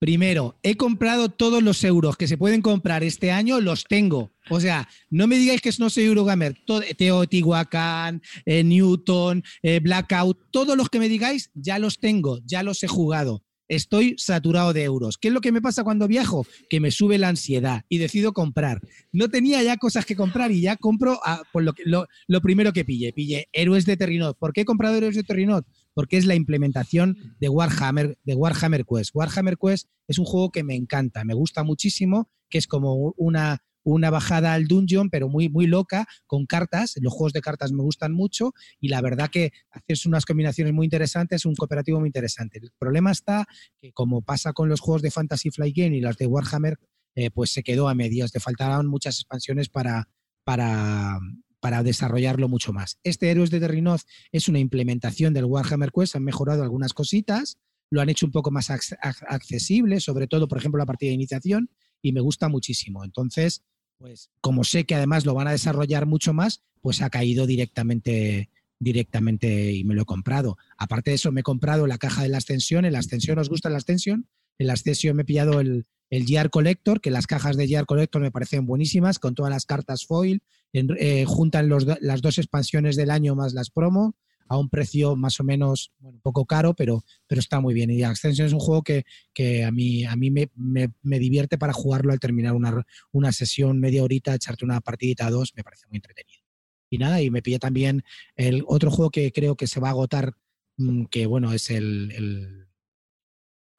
primero, 0.00 0.58
he 0.64 0.74
comprado 0.76 1.28
todos 1.28 1.62
los 1.62 1.84
euros 1.84 2.16
que 2.16 2.26
se 2.26 2.36
pueden 2.36 2.62
comprar 2.62 3.04
este 3.04 3.30
año, 3.30 3.60
los 3.60 3.84
tengo. 3.84 4.32
O 4.48 4.58
sea, 4.58 4.88
no 5.10 5.28
me 5.28 5.38
digáis 5.38 5.60
que 5.60 5.70
no 5.78 5.88
soy 5.90 6.04
Eurogamer. 6.04 6.56
Teotihuacán, 7.24 8.22
eh, 8.46 8.64
Newton, 8.64 9.44
eh, 9.62 9.78
Blackout, 9.80 10.38
todos 10.50 10.76
los 10.76 10.88
que 10.88 10.98
me 10.98 11.08
digáis, 11.08 11.50
ya 11.54 11.78
los 11.78 12.00
tengo, 12.00 12.40
ya 12.44 12.62
los 12.62 12.82
he 12.82 12.88
jugado. 12.88 13.44
Estoy 13.68 14.16
saturado 14.18 14.72
de 14.72 14.82
euros. 14.82 15.16
¿Qué 15.16 15.28
es 15.28 15.34
lo 15.34 15.40
que 15.40 15.52
me 15.52 15.62
pasa 15.62 15.84
cuando 15.84 16.08
viajo? 16.08 16.44
Que 16.68 16.80
me 16.80 16.90
sube 16.90 17.18
la 17.18 17.28
ansiedad 17.28 17.82
y 17.88 17.98
decido 17.98 18.32
comprar. 18.32 18.80
No 19.12 19.28
tenía 19.28 19.62
ya 19.62 19.76
cosas 19.76 20.04
que 20.06 20.16
comprar 20.16 20.50
y 20.50 20.60
ya 20.60 20.76
compro 20.76 21.20
a- 21.24 21.44
por 21.52 21.62
lo, 21.62 21.72
que- 21.72 21.84
lo, 21.86 22.08
lo 22.26 22.40
primero 22.40 22.72
que 22.72 22.84
pille. 22.84 23.12
Pille 23.12 23.48
Héroes 23.52 23.86
de 23.86 23.96
Terrinot. 23.96 24.36
¿Por 24.38 24.52
qué 24.52 24.62
he 24.62 24.64
comprado 24.64 24.96
Héroes 24.96 25.14
de 25.14 25.22
Terrinot? 25.22 25.64
Porque 25.94 26.16
es 26.16 26.26
la 26.26 26.34
implementación 26.34 27.16
de 27.40 27.48
Warhammer, 27.48 28.18
de 28.24 28.34
Warhammer 28.34 28.84
Quest. 28.84 29.14
Warhammer 29.14 29.56
Quest 29.58 29.88
es 30.08 30.18
un 30.18 30.24
juego 30.24 30.50
que 30.50 30.62
me 30.62 30.74
encanta, 30.74 31.24
me 31.24 31.34
gusta 31.34 31.62
muchísimo, 31.62 32.28
que 32.48 32.58
es 32.58 32.66
como 32.66 33.14
una, 33.16 33.62
una 33.82 34.10
bajada 34.10 34.54
al 34.54 34.66
dungeon, 34.66 35.10
pero 35.10 35.28
muy, 35.28 35.48
muy 35.48 35.66
loca, 35.66 36.06
con 36.26 36.46
cartas. 36.46 36.94
Los 37.00 37.12
juegos 37.12 37.32
de 37.32 37.40
cartas 37.40 37.72
me 37.72 37.82
gustan 37.82 38.12
mucho 38.12 38.52
y 38.80 38.88
la 38.88 39.00
verdad 39.00 39.30
que 39.30 39.52
haces 39.70 40.06
unas 40.06 40.26
combinaciones 40.26 40.72
muy 40.72 40.86
interesantes, 40.86 41.46
un 41.46 41.54
cooperativo 41.54 42.00
muy 42.00 42.08
interesante. 42.08 42.58
El 42.62 42.72
problema 42.78 43.10
está 43.10 43.46
que, 43.80 43.92
como 43.92 44.22
pasa 44.22 44.52
con 44.52 44.68
los 44.68 44.80
juegos 44.80 45.02
de 45.02 45.10
Fantasy 45.10 45.50
Flight 45.50 45.76
Game 45.76 45.96
y 45.96 46.00
los 46.00 46.16
de 46.16 46.26
Warhammer, 46.26 46.78
eh, 47.14 47.30
pues 47.30 47.50
se 47.50 47.62
quedó 47.62 47.88
a 47.88 47.94
medias. 47.94 48.32
Te 48.32 48.40
faltaron 48.40 48.86
muchas 48.86 49.16
expansiones 49.16 49.68
para, 49.68 50.08
para, 50.44 51.18
para 51.60 51.82
desarrollarlo 51.82 52.48
mucho 52.48 52.72
más. 52.72 52.98
Este 53.04 53.30
Héroes 53.30 53.50
de 53.50 53.60
Terrinoth 53.60 54.02
es 54.32 54.48
una 54.48 54.58
implementación 54.58 55.34
del 55.34 55.44
Warhammer 55.44 55.92
Quest, 55.92 56.16
han 56.16 56.24
mejorado 56.24 56.62
algunas 56.62 56.94
cositas, 56.94 57.58
lo 57.90 58.00
han 58.00 58.08
hecho 58.08 58.26
un 58.26 58.32
poco 58.32 58.50
más 58.50 58.70
ac- 58.70 58.96
ac- 59.02 59.24
accesible, 59.28 60.00
sobre 60.00 60.26
todo, 60.26 60.48
por 60.48 60.58
ejemplo, 60.58 60.78
la 60.78 60.86
partida 60.86 61.08
de 61.10 61.14
iniciación, 61.14 61.70
y 62.02 62.12
me 62.12 62.20
gusta 62.20 62.48
muchísimo. 62.48 63.04
Entonces, 63.04 63.62
pues 63.98 64.30
como 64.40 64.64
sé 64.64 64.84
que 64.86 64.94
además 64.94 65.26
lo 65.26 65.34
van 65.34 65.48
a 65.48 65.52
desarrollar 65.52 66.06
mucho 66.06 66.32
más, 66.32 66.62
pues 66.80 67.02
ha 67.02 67.10
caído 67.10 67.46
directamente 67.46 68.48
directamente 68.82 69.72
y 69.72 69.84
me 69.84 69.94
lo 69.94 70.02
he 70.02 70.06
comprado. 70.06 70.56
Aparte 70.78 71.10
de 71.10 71.16
eso, 71.16 71.30
me 71.32 71.40
he 71.40 71.42
comprado 71.44 71.86
la 71.86 71.98
caja 71.98 72.22
de 72.22 72.30
la 72.30 72.38
extensión. 72.38 72.86
En 72.86 72.94
la 72.94 72.98
extensión, 72.98 73.38
¿os 73.38 73.50
gusta 73.50 73.68
la 73.68 73.76
extensión? 73.76 74.26
En 74.58 74.68
la 74.68 74.72
extensión 74.72 75.16
me 75.16 75.22
he 75.22 75.26
pillado 75.26 75.60
el, 75.60 75.84
el 76.10 76.26
GR 76.26 76.50
Collector, 76.50 77.00
que 77.00 77.10
las 77.10 77.26
cajas 77.26 77.56
de 77.56 77.66
GR 77.66 77.86
Collector 77.86 78.20
me 78.20 78.30
parecen 78.32 78.66
buenísimas, 78.66 79.18
con 79.18 79.34
todas 79.34 79.50
las 79.50 79.64
cartas 79.64 80.04
foil. 80.06 80.42
Eh, 80.72 81.24
juntan 81.26 81.68
las 81.68 82.22
dos 82.22 82.38
expansiones 82.38 82.96
del 82.96 83.10
año 83.10 83.34
más 83.34 83.54
las 83.54 83.70
promo 83.70 84.14
a 84.48 84.58
un 84.58 84.68
precio 84.68 85.14
más 85.14 85.38
o 85.38 85.44
menos, 85.44 85.92
un 86.00 86.20
poco 86.20 86.44
caro, 86.44 86.74
pero, 86.74 87.04
pero 87.28 87.38
está 87.40 87.60
muy 87.60 87.72
bien. 87.72 87.88
Y 87.90 88.02
Extension 88.02 88.48
es 88.48 88.52
un 88.52 88.58
juego 88.58 88.82
que, 88.82 89.04
que 89.32 89.64
a 89.64 89.70
mí, 89.70 90.04
a 90.04 90.16
mí 90.16 90.30
me, 90.32 90.50
me- 90.56 91.18
divierte 91.20 91.56
para 91.56 91.72
jugarlo 91.72 92.12
al 92.12 92.18
terminar 92.18 92.54
una, 92.54 92.84
una 93.12 93.30
sesión, 93.30 93.78
media 93.78 94.02
horita, 94.02 94.34
echarte 94.34 94.64
una 94.64 94.80
partidita 94.80 95.28
a 95.28 95.30
dos, 95.30 95.52
me 95.54 95.62
parece 95.62 95.86
muy 95.86 95.98
entretenido. 95.98 96.42
Y 96.90 96.98
nada, 96.98 97.22
y 97.22 97.30
me 97.30 97.42
pillé 97.42 97.60
también 97.60 98.02
el 98.34 98.64
otro 98.66 98.90
juego 98.90 99.10
que 99.10 99.30
creo 99.30 99.54
que 99.54 99.68
se 99.68 99.78
va 99.78 99.86
a 99.88 99.92
agotar, 99.92 100.34
mm, 100.78 101.04
que 101.04 101.26
bueno, 101.26 101.52
es 101.52 101.70
el, 101.70 102.10
el, 102.10 102.66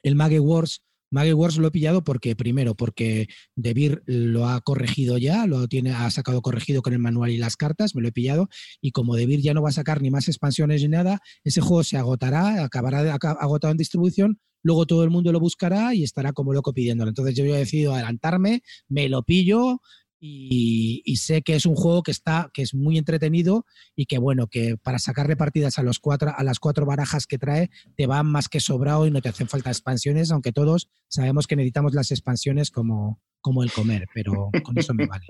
el 0.04 0.15
Mage 0.15 0.39
Wars. 0.39 0.84
Mage 1.12 1.34
Wars 1.34 1.58
lo 1.58 1.67
he 1.67 1.71
pillado 1.71 2.04
porque, 2.04 2.36
primero, 2.36 2.76
porque 2.76 3.28
Debir 3.56 4.02
lo 4.06 4.47
ha 4.47 4.62
corregido 4.62 5.17
ya, 5.17 5.45
lo 5.45 5.67
tiene, 5.67 5.91
ha 5.91 6.10
sacado 6.10 6.41
corregido 6.41 6.82
con 6.82 6.93
el 6.93 7.00
manual 7.00 7.32
y 7.32 7.38
las 7.38 7.58
cartas, 7.58 7.95
me 7.95 8.02
lo 8.02 8.08
he 8.08 8.12
pillado, 8.12 8.47
y 8.82 8.91
como 8.91 9.15
Debir 9.15 9.41
ya 9.41 9.54
no 9.54 9.62
va 9.62 9.69
a 9.69 9.74
sacar 9.74 10.02
ni 10.02 10.10
más 10.10 10.28
expansiones 10.28 10.82
ni 10.82 10.88
nada, 10.88 11.19
ese 11.43 11.62
juego 11.62 11.84
se 11.84 11.97
agotará, 11.97 12.63
acabará 12.63 13.13
agotado 13.13 13.71
en 13.71 13.78
distribución, 13.78 14.39
luego 14.63 14.86
todo 14.86 15.04
el 15.04 15.10
mundo 15.10 15.32
lo 15.32 15.39
buscará 15.39 15.93
y 15.93 16.04
estará 16.04 16.34
como 16.34 16.54
loco 16.54 16.74
pidiéndolo. 16.74 17.10
Entonces 17.10 17.36
yo 17.36 17.43
he 17.43 17.58
decidido 17.58 17.93
adelantarme, 17.93 18.62
me 18.88 19.10
lo 19.10 19.24
pillo 19.24 19.82
y, 20.23 21.15
sé 21.17 21.41
que 21.41 21.55
es 21.55 21.65
un 21.65 21.75
juego 21.75 22.03
que 22.03 22.12
está, 22.12 22.51
que 22.53 22.62
es 22.62 22.75
muy 22.75 22.97
entretenido 22.97 23.65
y 23.95 24.05
que 24.05 24.19
bueno, 24.19 24.47
que 24.47 24.77
para 24.77 24.99
sacarle 24.99 25.36
partidas 25.36 25.79
a 25.79 25.84
los 25.84 25.99
cuatro, 25.99 26.31
a 26.36 26.43
las 26.43 26.60
cuatro 26.60 26.86
barajas 26.86 27.25
que 27.25 27.39
trae, 27.39 27.71
te 27.95 28.05
van 28.05 28.27
más 28.27 28.47
que 28.47 28.60
sobrado 28.60 29.07
y 29.07 29.12
no 29.12 29.21
te 29.21 29.29
hacen 29.29 29.47
falta 29.47 29.71
expansiones, 29.71 30.31
aunque 30.31 30.51
todos 30.51 30.89
sabemos 31.07 31.47
que 31.47 31.55
necesitamos 31.55 31.93
las 31.93 32.12
expansiones 32.12 32.69
como, 32.69 33.19
como 33.41 33.63
el 33.63 33.71
comer, 33.71 34.07
pero 34.13 34.51
con 34.63 34.77
eso 34.77 34.93
me 34.93 35.07
vale. 35.07 35.25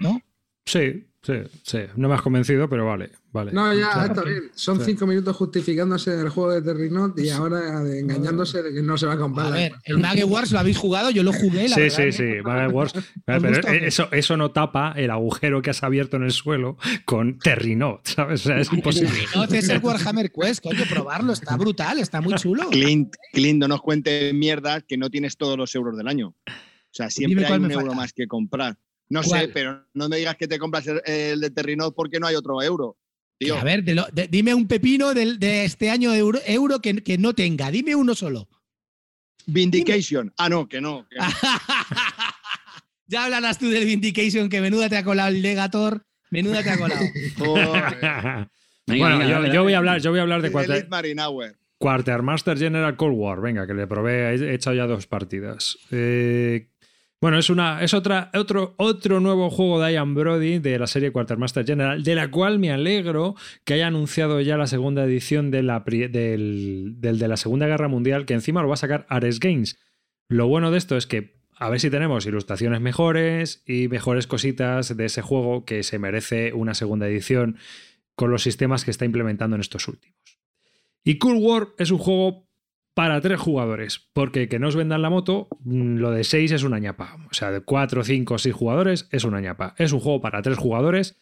¿No? 0.00 0.20
Sí, 0.66 1.06
sí, 1.28 1.58
sí. 1.62 1.78
No 1.96 2.08
me 2.08 2.14
has 2.14 2.22
convencido, 2.22 2.68
pero 2.68 2.86
vale, 2.86 3.10
vale. 3.32 3.52
No, 3.52 3.72
ya, 3.74 3.92
Claro. 3.92 4.12
está 4.14 4.22
bien. 4.24 4.42
Son 4.54 4.78
Sí. 4.78 4.84
cinco 4.86 5.06
minutos 5.06 5.36
justificándose 5.36 6.16
del 6.16 6.28
juego 6.30 6.52
de 6.52 6.62
Terrinot 6.62 7.18
y 7.18 7.30
ahora 7.30 7.80
de- 7.82 8.00
engañándose 8.00 8.62
de 8.62 8.72
que 8.72 8.82
no 8.82 8.96
se 8.98 9.06
va 9.06 9.14
a 9.14 9.18
comprar. 9.18 9.46
A 9.48 9.50
ver, 9.50 9.72
el 9.84 9.98
Mage 9.98 10.24
Wars 10.24 10.50
lo 10.52 10.58
habéis 10.58 10.78
jugado, 10.78 11.10
yo 11.10 11.22
lo 11.22 11.32
jugué, 11.32 11.68
la 11.68 11.74
Sí, 11.76 11.80
verdad 11.82 11.96
sí, 11.96 12.02
que- 12.02 12.12
sí, 12.12 12.24
Mage 12.42 12.68
Wars. 12.68 12.92
Pero 13.26 13.68
eso, 13.84 14.08
eso 14.12 14.36
no 14.36 14.50
tapa 14.50 14.92
el 14.96 15.10
agujero 15.10 15.62
que 15.62 15.70
has 15.70 15.82
abierto 15.82 16.16
en 16.16 16.22
el 16.24 16.32
suelo 16.32 16.76
con 17.04 17.38
Terrinot, 17.38 18.06
¿sabes? 18.08 18.40
O 18.46 18.48
sea, 18.48 18.58
es 18.60 18.72
imposible. 18.72 19.10
No, 19.34 19.44
es 19.44 19.68
el 19.68 19.78
Warhammer 19.82 20.32
Quest, 20.32 20.62
coño, 20.62 20.84
probarlo, 20.90 21.32
está 21.32 21.56
brutal, 21.56 21.98
está 21.98 22.20
muy 22.20 22.34
chulo. 22.34 22.68
Clint, 22.70 23.14
Clint, 23.32 23.60
no 23.60 23.68
nos 23.68 23.82
cuente 23.82 24.32
mierda 24.32 24.80
que 24.80 24.96
no 24.96 25.10
tienes 25.10 25.36
todos 25.36 25.56
los 25.58 25.74
euros 25.74 25.96
del 25.96 26.08
año. 26.08 26.34
O 26.90 26.90
sea, 26.98 27.10
siempre 27.10 27.44
hay 27.44 27.52
un 27.58 27.70
euro 27.70 27.86
falta. 27.86 27.94
más 27.96 28.12
que 28.14 28.26
comprar. 28.26 28.76
No 29.10 29.22
¿Cuál? 29.22 29.40
sé, 29.46 29.48
pero 29.48 29.84
no 29.94 30.08
me 30.08 30.16
digas 30.18 30.36
que 30.36 30.46
te 30.48 30.58
compras 30.58 30.86
el, 30.86 31.00
el 31.06 31.40
de 31.40 31.50
Terrinot 31.50 31.94
porque 31.94 32.20
no 32.20 32.26
hay 32.26 32.34
otro 32.34 32.62
euro. 32.62 32.96
Tío, 33.38 33.56
A 33.56 33.64
ver, 33.64 33.84
de 33.84 33.94
lo- 33.94 34.06
de- 34.12 34.26
dime 34.28 34.52
un 34.52 34.66
pepino 34.66 35.14
del- 35.14 35.38
de, 35.38 35.64
este 35.64 35.90
año 35.90 36.10
de 36.10 36.18
euro, 36.18 36.40
euro 36.44 36.80
que, 36.80 37.02
que 37.02 37.16
no 37.18 37.34
tenga, 37.34 37.70
dime 37.70 37.94
uno 37.94 38.14
solo. 38.14 38.48
Vindication. 39.46 40.32
Ah, 40.36 40.48
no, 40.48 40.68
que 40.68 40.80
no. 40.80 41.06
que 41.08 41.16
no. 41.16 41.24
ya 43.06 43.24
hablarás 43.24 43.58
tú 43.58 43.68
del 43.70 43.86
Vindication, 43.86 44.48
que 44.48 44.60
menuda 44.60 44.88
te 44.88 44.96
ha 44.96 45.04
colado 45.04 45.28
el 45.30 45.40
Legator, 45.40 46.04
menuda 46.30 46.62
te 46.62 46.70
ha 46.70 46.78
colado. 46.78 47.00
Venga, 48.86 49.04
bueno, 49.04 49.18
venga, 49.18 49.52
yo, 49.52 49.62
voy 49.64 49.74
a 49.74 49.78
hablar, 49.78 50.00
yo 50.00 50.10
voy 50.10 50.18
a 50.18 50.22
hablar 50.22 50.40
de 50.40 50.86
Marinauer. 50.88 51.58
Quartermaster 51.76 52.56
General 52.58 52.96
Cold 52.96 53.14
War. 53.18 53.38
Venga, 53.42 53.66
que 53.66 53.74
le 53.74 53.86
probé, 53.86 54.34
he 54.34 54.54
echado 54.54 54.74
ya 54.74 54.86
dos 54.86 55.06
partidas. 55.06 55.76
Eh, 55.90 56.70
bueno, 57.20 57.38
es 57.38 57.50
una, 57.50 57.82
es 57.82 57.94
otra, 57.94 58.30
otro, 58.34 58.74
otro 58.76 59.18
nuevo 59.20 59.50
juego 59.50 59.80
de 59.80 59.92
Ian 59.92 60.14
Brody 60.14 60.58
de 60.60 60.78
la 60.78 60.86
serie 60.86 61.10
Quartermaster 61.10 61.66
General, 61.66 62.02
de 62.04 62.14
la 62.14 62.30
cual 62.30 62.58
me 62.58 62.70
alegro 62.70 63.34
que 63.64 63.74
haya 63.74 63.88
anunciado 63.88 64.40
ya 64.40 64.56
la 64.56 64.66
segunda 64.66 65.04
edición 65.04 65.50
de 65.50 65.62
la, 65.62 65.80
del, 65.80 66.94
del 66.96 67.18
de 67.18 67.28
la 67.28 67.36
Segunda 67.36 67.66
Guerra 67.66 67.88
Mundial, 67.88 68.24
que 68.24 68.34
encima 68.34 68.62
lo 68.62 68.68
va 68.68 68.74
a 68.74 68.78
sacar 68.78 69.06
Ares 69.08 69.40
Games. 69.40 69.78
Lo 70.28 70.46
bueno 70.46 70.70
de 70.70 70.78
esto 70.78 70.96
es 70.96 71.06
que 71.06 71.38
a 71.60 71.68
ver 71.70 71.80
si 71.80 71.90
tenemos 71.90 72.24
ilustraciones 72.24 72.80
mejores 72.80 73.64
y 73.66 73.88
mejores 73.88 74.28
cositas 74.28 74.96
de 74.96 75.04
ese 75.04 75.22
juego 75.22 75.64
que 75.64 75.82
se 75.82 75.98
merece 75.98 76.52
una 76.52 76.74
segunda 76.74 77.08
edición 77.08 77.56
con 78.14 78.30
los 78.30 78.42
sistemas 78.42 78.84
que 78.84 78.92
está 78.92 79.04
implementando 79.04 79.56
en 79.56 79.60
estos 79.60 79.88
últimos. 79.88 80.18
Y 81.02 81.18
Cool 81.18 81.38
War 81.38 81.68
es 81.78 81.90
un 81.90 81.98
juego 81.98 82.47
para 82.98 83.20
tres 83.20 83.38
jugadores, 83.38 84.08
porque 84.12 84.48
que 84.48 84.58
no 84.58 84.66
os 84.66 84.74
vendan 84.74 85.02
la 85.02 85.08
moto, 85.08 85.46
mm, 85.60 85.98
lo 85.98 86.10
de 86.10 86.24
seis 86.24 86.50
es 86.50 86.64
una 86.64 86.80
ñapa. 86.80 87.16
O 87.30 87.32
sea, 87.32 87.52
de 87.52 87.60
cuatro, 87.60 88.02
cinco, 88.02 88.38
seis 88.38 88.56
jugadores 88.56 89.06
es 89.12 89.22
una 89.22 89.40
ñapa. 89.40 89.76
Es 89.78 89.92
un 89.92 90.00
juego 90.00 90.20
para 90.20 90.42
tres 90.42 90.58
jugadores 90.58 91.16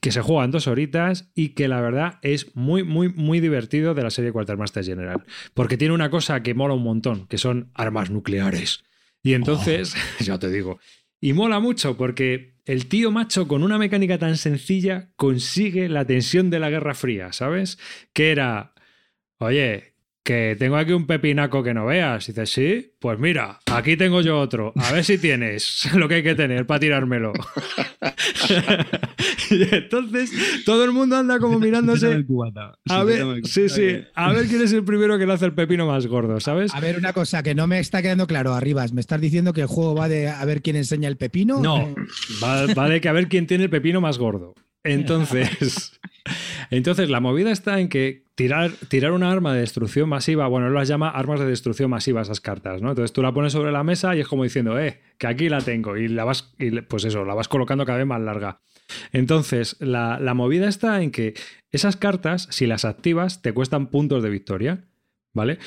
que 0.00 0.12
se 0.12 0.22
juega 0.22 0.46
en 0.46 0.50
dos 0.50 0.66
horitas 0.66 1.30
y 1.34 1.50
que 1.50 1.68
la 1.68 1.82
verdad 1.82 2.20
es 2.22 2.56
muy, 2.56 2.84
muy, 2.84 3.10
muy 3.10 3.40
divertido 3.40 3.92
de 3.92 4.02
la 4.02 4.08
serie 4.08 4.32
Quartermaster 4.32 4.82
General. 4.82 5.22
Porque 5.52 5.76
tiene 5.76 5.92
una 5.92 6.08
cosa 6.08 6.42
que 6.42 6.54
mola 6.54 6.72
un 6.72 6.84
montón, 6.84 7.26
que 7.26 7.36
son 7.36 7.70
armas 7.74 8.08
nucleares. 8.08 8.82
Y 9.22 9.34
entonces, 9.34 9.94
ya 10.20 10.38
te 10.38 10.48
digo, 10.48 10.80
Y 11.20 11.34
mola 11.34 11.60
mucho 11.60 11.98
porque 11.98 12.54
el 12.64 12.86
tío 12.86 13.10
macho 13.10 13.46
con 13.46 13.62
una 13.62 13.76
mecánica 13.76 14.16
tan 14.16 14.38
sencilla 14.38 15.10
consigue 15.16 15.90
la 15.90 16.06
tensión 16.06 16.48
de 16.48 16.60
la 16.60 16.70
Guerra 16.70 16.94
Fría, 16.94 17.34
¿sabes? 17.34 17.78
Que 18.14 18.30
era, 18.30 18.72
oye, 19.36 19.90
que 20.22 20.56
tengo 20.58 20.76
aquí 20.76 20.92
un 20.92 21.06
pepinaco 21.06 21.62
que 21.62 21.74
no 21.74 21.86
veas. 21.86 22.28
Y 22.28 22.32
dices, 22.32 22.50
sí, 22.50 22.92
pues 23.00 23.18
mira, 23.18 23.58
aquí 23.66 23.96
tengo 23.96 24.20
yo 24.20 24.38
otro. 24.38 24.72
A 24.76 24.92
ver 24.92 25.04
si 25.04 25.18
tienes 25.18 25.88
lo 25.94 26.08
que 26.08 26.16
hay 26.16 26.22
que 26.22 26.34
tener 26.34 26.66
para 26.66 26.80
tirármelo. 26.80 27.32
y 29.50 29.74
entonces 29.74 30.30
todo 30.64 30.84
el 30.84 30.92
mundo 30.92 31.16
anda 31.16 31.38
como 31.38 31.58
mirándose. 31.60 32.24
A 32.88 33.04
ver, 33.04 33.24
sí, 33.44 33.68
sí, 33.68 34.02
a 34.14 34.32
ver 34.32 34.46
quién 34.46 34.62
es 34.62 34.72
el 34.72 34.84
primero 34.84 35.18
que 35.18 35.26
le 35.26 35.32
hace 35.32 35.46
el 35.46 35.54
pepino 35.54 35.86
más 35.86 36.06
gordo, 36.06 36.40
¿sabes? 36.40 36.74
A 36.74 36.80
ver, 36.80 36.98
una 36.98 37.12
cosa 37.12 37.42
que 37.42 37.54
no 37.54 37.66
me 37.66 37.78
está 37.78 38.02
quedando 38.02 38.26
claro, 38.26 38.54
Arribas. 38.54 38.92
¿Me 38.92 39.00
estás 39.00 39.20
diciendo 39.20 39.52
que 39.52 39.62
el 39.62 39.66
juego 39.66 39.94
va 39.94 40.08
de 40.08 40.28
a 40.28 40.44
ver 40.44 40.62
quién 40.62 40.76
enseña 40.76 41.08
el 41.08 41.16
pepino? 41.16 41.60
No, 41.60 41.94
va, 42.42 42.66
va 42.74 42.88
de 42.88 43.00
que 43.00 43.08
a 43.08 43.12
ver 43.12 43.28
quién 43.28 43.46
tiene 43.46 43.64
el 43.64 43.70
pepino 43.70 44.00
más 44.00 44.18
gordo. 44.18 44.54
Entonces, 44.82 45.92
entonces, 46.70 47.10
la 47.10 47.20
movida 47.20 47.50
está 47.50 47.80
en 47.80 47.88
que 47.88 48.24
tirar, 48.34 48.70
tirar 48.88 49.12
una 49.12 49.30
arma 49.30 49.54
de 49.54 49.60
destrucción 49.60 50.08
masiva, 50.08 50.46
bueno, 50.46 50.68
él 50.68 50.74
las 50.74 50.88
llama 50.88 51.10
armas 51.10 51.40
de 51.40 51.46
destrucción 51.46 51.90
masiva 51.90 52.22
esas 52.22 52.40
cartas, 52.40 52.82
¿no? 52.82 52.90
Entonces 52.90 53.12
tú 53.12 53.22
la 53.22 53.32
pones 53.32 53.52
sobre 53.52 53.72
la 53.72 53.84
mesa 53.84 54.14
y 54.16 54.20
es 54.20 54.28
como 54.28 54.44
diciendo, 54.44 54.78
eh, 54.78 55.00
que 55.18 55.26
aquí 55.26 55.48
la 55.48 55.60
tengo. 55.60 55.96
Y 55.96 56.08
la 56.08 56.24
vas, 56.24 56.54
y 56.58 56.80
pues 56.82 57.04
eso, 57.04 57.24
la 57.24 57.34
vas 57.34 57.48
colocando 57.48 57.84
cada 57.84 57.98
vez 57.98 58.06
más 58.06 58.20
larga. 58.20 58.60
Entonces, 59.12 59.76
la, 59.80 60.18
la 60.20 60.34
movida 60.34 60.68
está 60.68 61.02
en 61.02 61.10
que 61.10 61.34
esas 61.70 61.96
cartas, 61.96 62.48
si 62.50 62.66
las 62.66 62.84
activas, 62.84 63.42
te 63.42 63.52
cuestan 63.52 63.88
puntos 63.88 64.22
de 64.22 64.30
victoria, 64.30 64.84
¿vale? 65.32 65.58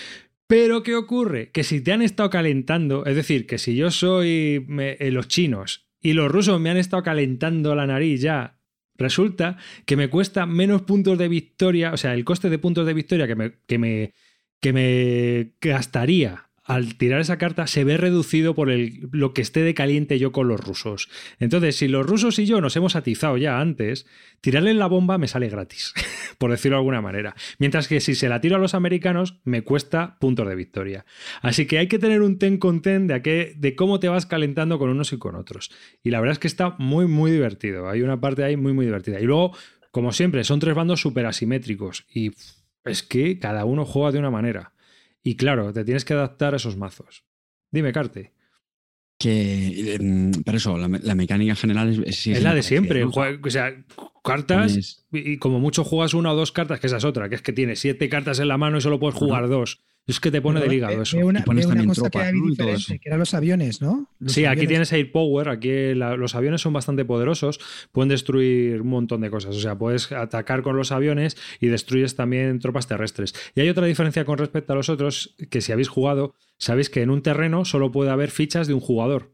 Pero 0.48 0.84
¿qué 0.84 0.96
ocurre? 0.96 1.52
Que 1.52 1.64
si 1.64 1.82
te 1.82 1.94
han 1.94 2.02
estado 2.02 2.30
calentando, 2.30 3.06
es 3.06 3.16
decir, 3.16 3.48
que 3.48 3.58
si 3.58 3.76
yo 3.76 3.92
soy 3.92 4.64
me, 4.68 4.94
eh, 5.00 5.12
los 5.12 5.28
chinos 5.28 5.88
y 6.02 6.14
los 6.14 6.32
rusos 6.32 6.60
me 6.60 6.70
han 6.70 6.78
estado 6.78 7.02
calentando 7.02 7.76
la 7.76 7.88
nariz 7.88 8.22
ya 8.22 8.60
Resulta 8.96 9.58
que 9.86 9.98
me 9.98 10.10
cuesta 10.10 10.46
menos 10.46 10.84
puntos 10.84 11.18
de 11.18 11.28
victoria, 11.28 11.94
o 11.94 11.98
sea, 11.98 12.14
el 12.14 12.24
coste 12.26 12.50
de 12.50 12.60
puntos 12.60 12.86
de 12.86 12.94
victoria 12.94 13.28
que 13.28 13.36
me, 13.36 13.54
que 13.66 13.78
me, 13.78 14.14
que 14.60 14.74
me 14.74 15.54
gastaría 15.60 16.50
al 16.64 16.96
tirar 16.96 17.20
esa 17.20 17.38
carta 17.38 17.68
se 17.68 17.84
ve 17.84 17.98
reducido 17.98 18.56
por 18.56 18.70
el, 18.70 19.10
lo 19.12 19.34
que 19.34 19.42
esté 19.42 19.62
de 19.62 19.74
caliente 19.74 20.18
yo 20.18 20.32
con 20.32 20.48
los 20.48 20.62
rusos. 20.62 21.10
Entonces, 21.40 21.76
si 21.76 21.88
los 21.88 22.06
rusos 22.06 22.40
y 22.40 22.46
yo 22.46 22.62
nos 22.62 22.76
hemos 22.76 22.96
atizado 22.96 23.38
ya 23.38 23.60
antes, 23.60 24.06
tirarle 24.40 24.74
la 24.74 24.88
bomba 24.88 25.18
me 25.18 25.28
sale 25.28 25.50
gratis, 25.50 25.94
por 26.38 26.52
decirlo 26.52 26.78
de 26.78 26.82
alguna 26.82 27.02
manera. 27.02 27.36
Mientras 27.60 27.88
que 27.88 28.00
si 28.00 28.16
se 28.16 28.30
la 28.30 28.40
tiro 28.40 28.56
a 28.56 28.60
los 28.60 28.76
americanos, 28.76 29.40
me 29.44 29.64
cuesta 29.64 30.18
puntos 30.20 30.48
de 30.48 30.56
victoria. 30.56 31.06
Así 31.42 31.66
que 31.66 31.80
hay 31.80 31.88
que 31.88 32.00
tener 32.00 32.22
un 32.22 32.40
ten 32.40 32.58
con 32.58 32.82
ten 32.82 33.08
de, 33.08 33.22
qué, 33.22 33.54
de 33.58 33.76
cómo 33.76 34.00
te 34.00 34.08
vas 34.08 34.26
calentando 34.26 34.80
con 34.80 34.90
unos 34.90 35.12
y 35.12 35.18
con 35.18 35.36
otros. 35.36 35.70
Y 36.02 36.12
la 36.12 36.22
verdad 36.22 36.34
es 36.34 36.40
que 36.40 36.48
está 36.48 36.76
muy, 36.80 37.08
muy 37.08 37.32
divertido. 37.32 37.90
Hay 37.90 38.02
una 38.02 38.22
parte 38.22 38.44
ahí 38.44 38.56
muy, 38.56 38.74
muy 38.74 38.86
divertida. 38.86 39.20
Y 39.20 39.26
luego, 39.26 39.56
como 39.92 40.14
siempre, 40.14 40.44
son 40.46 40.60
tres 40.60 40.76
bandos 40.76 41.02
súper 41.02 41.26
asimétricos. 41.26 42.06
Y 42.14 42.32
es 42.86 43.04
que 43.04 43.40
cada 43.40 43.66
uno 43.66 43.86
juega 43.86 44.12
de 44.12 44.20
una 44.20 44.32
manera. 44.32 44.73
Y 45.24 45.36
claro, 45.36 45.72
te 45.72 45.86
tienes 45.86 46.06
que 46.06 46.14
adaptar 46.14 46.54
a 46.54 46.58
esos 46.58 46.78
mazos. 46.78 47.24
Dime, 47.72 47.92
Carte. 47.92 48.34
Que, 49.18 49.96
em, 49.96 50.32
pero 50.44 50.58
eso, 50.58 50.78
la, 50.78 50.88
la 51.02 51.16
mecánica 51.16 51.56
general 51.56 52.04
es, 52.06 52.28
es, 52.28 52.44
la 52.44 52.54
de 52.54 52.62
siempre. 52.62 53.04
O 53.06 53.12
sea, 53.48 53.74
cartas 54.24 55.06
y 55.12 55.38
como 55.38 55.60
mucho 55.60 55.84
juegas 55.84 56.14
una 56.14 56.34
o 56.34 56.36
dos 56.36 56.52
cartas, 56.52 56.80
que 56.80 56.88
esa 56.88 56.98
es 56.98 57.06
otra, 57.06 57.30
que 57.30 57.36
es 57.36 57.42
que 57.42 57.54
tienes 57.54 57.80
siete 57.80 58.10
cartas 58.10 58.40
en 58.40 58.50
la 58.50 58.58
mano 58.58 58.78
y 58.78 58.82
solo 58.82 59.00
puedes 59.00 59.16
jugar 59.16 59.48
dos. 59.48 59.82
Es 60.06 60.20
que 60.20 60.32
te 60.32 60.42
pone 60.42 60.60
de 60.60 60.68
ligado 60.68 61.02
eso. 61.02 61.18
Una, 61.18 61.40
y 61.40 61.44
pones 61.44 61.66
también 61.66 61.88
cosa 61.88 62.10
tropas, 62.10 62.32
que, 62.88 63.00
eran 63.06 63.20
los 63.20 63.34
aviones, 63.34 63.82
¿no? 63.82 64.10
Los 64.20 64.34
sí, 64.34 64.42
aviones. 64.42 64.58
aquí 64.60 64.68
tienes 64.68 64.92
Air 64.92 65.12
Power, 65.14 65.48
aquí 65.48 65.94
la, 65.94 66.18
los 66.18 66.36
aviones 66.36 66.60
son 66.60 66.74
bastante 66.74 67.06
poderosos, 67.06 67.62
pueden 67.94 68.10
destruir 68.10 68.82
un 68.82 68.90
montón 68.90 69.22
de 69.22 69.30
cosas, 69.30 69.56
o 69.56 69.60
sea, 69.62 69.78
puedes 69.78 70.12
atacar 70.12 70.62
con 70.62 70.76
los 70.76 70.92
aviones 70.92 71.38
y 71.62 71.68
destruyes 71.68 72.18
también 72.18 72.60
tropas 72.60 72.88
terrestres. 72.88 73.34
Y 73.56 73.62
hay 73.62 73.70
otra 73.70 73.86
diferencia 73.86 74.26
con 74.26 74.38
respecto 74.38 74.74
a 74.74 74.76
los 74.76 74.90
otros, 74.90 75.36
que 75.50 75.62
si 75.62 75.72
habéis 75.72 75.88
jugado, 75.88 76.36
sabéis 76.58 76.90
que 76.90 77.02
en 77.02 77.10
un 77.10 77.22
terreno 77.22 77.64
solo 77.64 77.92
puede 77.94 78.10
haber 78.12 78.30
fichas 78.30 78.68
de 78.68 78.74
un 78.74 78.82
jugador 78.82 79.32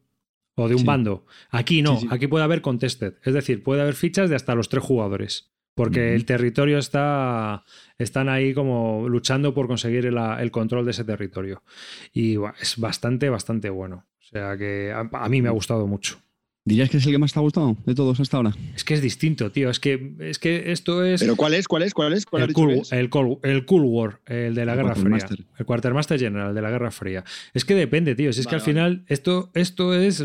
o 0.54 0.68
de 0.68 0.76
un 0.76 0.82
sí. 0.82 0.86
bando. 0.86 1.26
Aquí 1.50 1.82
no, 1.82 1.96
sí, 1.96 2.02
sí. 2.02 2.08
aquí 2.12 2.28
puede 2.28 2.44
haber 2.44 2.62
contested, 2.62 3.16
es 3.24 3.34
decir, 3.34 3.64
puede 3.64 3.82
haber 3.82 3.96
fichas 3.96 4.30
de 4.30 4.36
hasta 4.36 4.54
los 4.54 4.70
tres 4.70 4.84
jugadores 4.84 5.50
porque 5.80 6.02
uh 6.02 6.12
-huh. 6.12 6.16
el 6.16 6.26
territorio 6.26 6.78
está 6.78 7.64
están 7.98 8.28
ahí 8.28 8.54
como 8.54 9.08
luchando 9.08 9.54
por 9.54 9.68
conseguir 9.68 10.06
el, 10.06 10.18
el 10.18 10.52
control 10.52 10.84
de 10.84 10.92
ese 10.92 11.06
territorio 11.06 11.64
y 12.12 12.36
bueno, 12.36 12.54
es 12.62 12.78
bastante 12.78 13.30
bastante 13.30 13.70
bueno 13.70 14.06
o 14.20 14.24
sea 14.24 14.58
que 14.58 14.92
a, 14.92 15.10
a, 15.10 15.30
mí 15.30 15.42
me 15.42 15.48
ha 15.48 15.54
gustado 15.54 15.88
mucho 15.88 16.20
¿Dirías 16.66 16.90
que 16.90 16.98
es 16.98 17.06
el 17.06 17.14
que 17.14 17.18
más 17.18 17.32
te 17.32 17.40
ha 17.40 17.42
gustado 17.42 17.78
de 17.86 17.96
todos 17.96 18.20
hasta 18.20 18.38
ahora? 18.38 18.54
Es 18.76 18.84
que 18.84 18.94
es 18.94 19.02
distinto, 19.02 19.50
tío. 19.52 19.72
Es 19.72 19.80
que, 19.80 20.14
es 20.20 20.38
que 20.38 20.72
esto 20.72 21.04
es. 21.04 21.20
¿Pero 21.20 21.36
cuál 21.36 21.56
es? 21.56 21.68
¿Cuál 21.68 21.82
es? 21.82 21.96
¿Cuál 21.96 22.14
es? 22.14 22.28
¿Cuál 22.28 22.44
el, 22.44 22.54
cool, 22.54 22.72
es? 22.74 22.92
El, 22.92 23.10
cool, 23.10 23.40
el, 23.42 23.66
cool, 23.66 23.84
War, 23.86 24.20
el 24.28 24.54
de 24.54 24.66
la 24.66 24.74
el 24.74 24.78
Guerra 24.80 24.94
Fría. 24.94 25.26
El 25.58 25.66
Quartermaster 25.66 26.20
General 26.20 26.54
de 26.54 26.62
la 26.62 26.70
Guerra 26.70 26.92
Fría. 26.92 27.24
Es 27.56 27.66
que 27.66 27.74
depende, 27.74 28.14
tío. 28.14 28.32
Si 28.34 28.42
es 28.42 28.46
vale, 28.46 28.52
que 28.52 28.56
al 28.58 28.62
final 28.62 29.04
esto, 29.08 29.50
esto 29.56 29.96
es. 29.96 30.24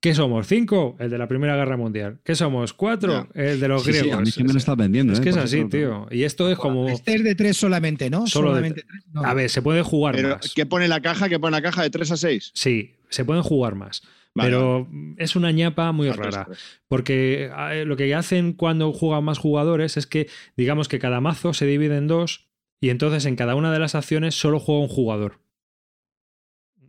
¿Qué 0.00 0.14
somos? 0.14 0.46
¿Cinco? 0.46 0.96
El 1.00 1.10
de 1.10 1.18
la 1.18 1.26
Primera 1.26 1.56
Guerra 1.56 1.76
Mundial. 1.76 2.20
¿Qué 2.22 2.36
somos? 2.36 2.72
¿Cuatro? 2.72 3.28
Yeah. 3.34 3.44
El 3.50 3.60
de 3.60 3.68
los 3.68 3.82
sí, 3.82 3.90
griegos. 3.90 4.10
Sí, 4.10 4.12
a 4.12 4.20
mí 4.20 4.32
que 4.32 4.44
me 4.44 4.52
lo 4.52 4.58
estás 4.58 4.76
vendiendo. 4.76 5.12
Es 5.12 5.18
¿eh? 5.18 5.22
que 5.22 5.30
es 5.30 5.36
así, 5.36 5.64
tío. 5.64 6.06
Y 6.12 6.22
esto 6.22 6.48
es 6.50 6.56
como. 6.56 6.88
Este 6.88 7.16
es 7.16 7.24
de 7.24 7.34
tres 7.34 7.56
solamente, 7.56 8.08
¿no? 8.08 8.28
Solo 8.28 8.48
solamente 8.48 8.82
de... 8.82 8.86
tres. 8.86 9.04
No. 9.12 9.24
A 9.24 9.34
ver, 9.34 9.50
se 9.50 9.60
puede 9.60 9.82
jugar 9.82 10.14
Pero, 10.14 10.36
más. 10.36 10.52
¿Qué 10.54 10.66
pone 10.66 10.86
la 10.86 11.00
caja? 11.00 11.28
¿Qué 11.28 11.40
pone 11.40 11.56
la 11.56 11.62
caja 11.62 11.82
de 11.82 11.90
3 11.90 12.12
a 12.12 12.16
6? 12.16 12.52
Sí, 12.54 12.94
se 13.08 13.24
pueden 13.24 13.42
jugar 13.42 13.74
más. 13.74 14.02
Vale, 14.34 14.50
pero 14.50 14.88
es 15.16 15.34
una 15.34 15.50
ñapa 15.50 15.90
muy 15.90 16.10
rara. 16.12 16.46
Porque 16.86 17.50
eh, 17.72 17.84
lo 17.84 17.96
que 17.96 18.14
hacen 18.14 18.52
cuando 18.52 18.92
juegan 18.92 19.24
más 19.24 19.38
jugadores 19.38 19.96
es 19.96 20.06
que, 20.06 20.28
digamos 20.56 20.86
que 20.86 21.00
cada 21.00 21.20
mazo 21.20 21.54
se 21.54 21.66
divide 21.66 21.96
en 21.96 22.06
dos 22.06 22.46
y 22.80 22.90
entonces 22.90 23.26
en 23.26 23.34
cada 23.34 23.56
una 23.56 23.72
de 23.72 23.80
las 23.80 23.96
acciones 23.96 24.38
solo 24.38 24.60
juega 24.60 24.82
un 24.82 24.88
jugador. 24.88 25.40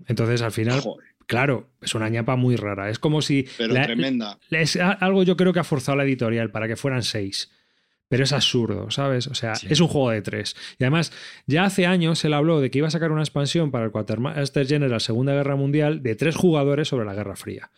Entonces 0.05 0.43
al 0.43 0.51
final. 0.51 0.81
Joder. 0.81 1.09
Claro, 1.29 1.69
es 1.79 1.93
una 1.93 2.09
ñapa 2.09 2.35
muy 2.35 2.55
rara. 2.55 2.89
Es 2.89 2.97
como 2.97 3.21
si. 3.21 3.47
Pero 3.55 3.75
la, 3.75 3.83
tremenda. 3.83 4.39
Es 4.49 4.75
algo 4.75 5.21
yo 5.21 5.37
creo 5.37 5.53
que 5.53 5.59
ha 5.59 5.63
forzado 5.63 5.95
la 5.95 6.03
editorial 6.03 6.49
para 6.49 6.67
que 6.67 6.75
fueran 6.75 7.03
seis. 7.03 7.51
Pero 8.07 8.23
es 8.23 8.33
absurdo, 8.33 8.89
¿sabes? 8.89 9.27
O 9.27 9.35
sea, 9.35 9.53
sí. 9.53 9.67
es 9.69 9.79
un 9.79 9.89
juego 9.89 10.09
de 10.09 10.23
tres. 10.23 10.55
Y 10.79 10.85
además, 10.85 11.13
ya 11.45 11.65
hace 11.65 11.85
años 11.85 12.25
él 12.25 12.33
habló 12.33 12.59
de 12.59 12.71
que 12.71 12.79
iba 12.79 12.87
a 12.87 12.91
sacar 12.91 13.11
una 13.11 13.21
expansión 13.21 13.69
para 13.69 13.85
el 13.85 13.91
Quartermaster 13.91 14.65
General 14.65 14.99
Segunda 14.99 15.33
Guerra 15.33 15.55
Mundial 15.55 16.01
de 16.01 16.15
tres 16.15 16.35
jugadores 16.35 16.87
sobre 16.87 17.05
la 17.05 17.13
Guerra 17.13 17.35
Fría. 17.35 17.69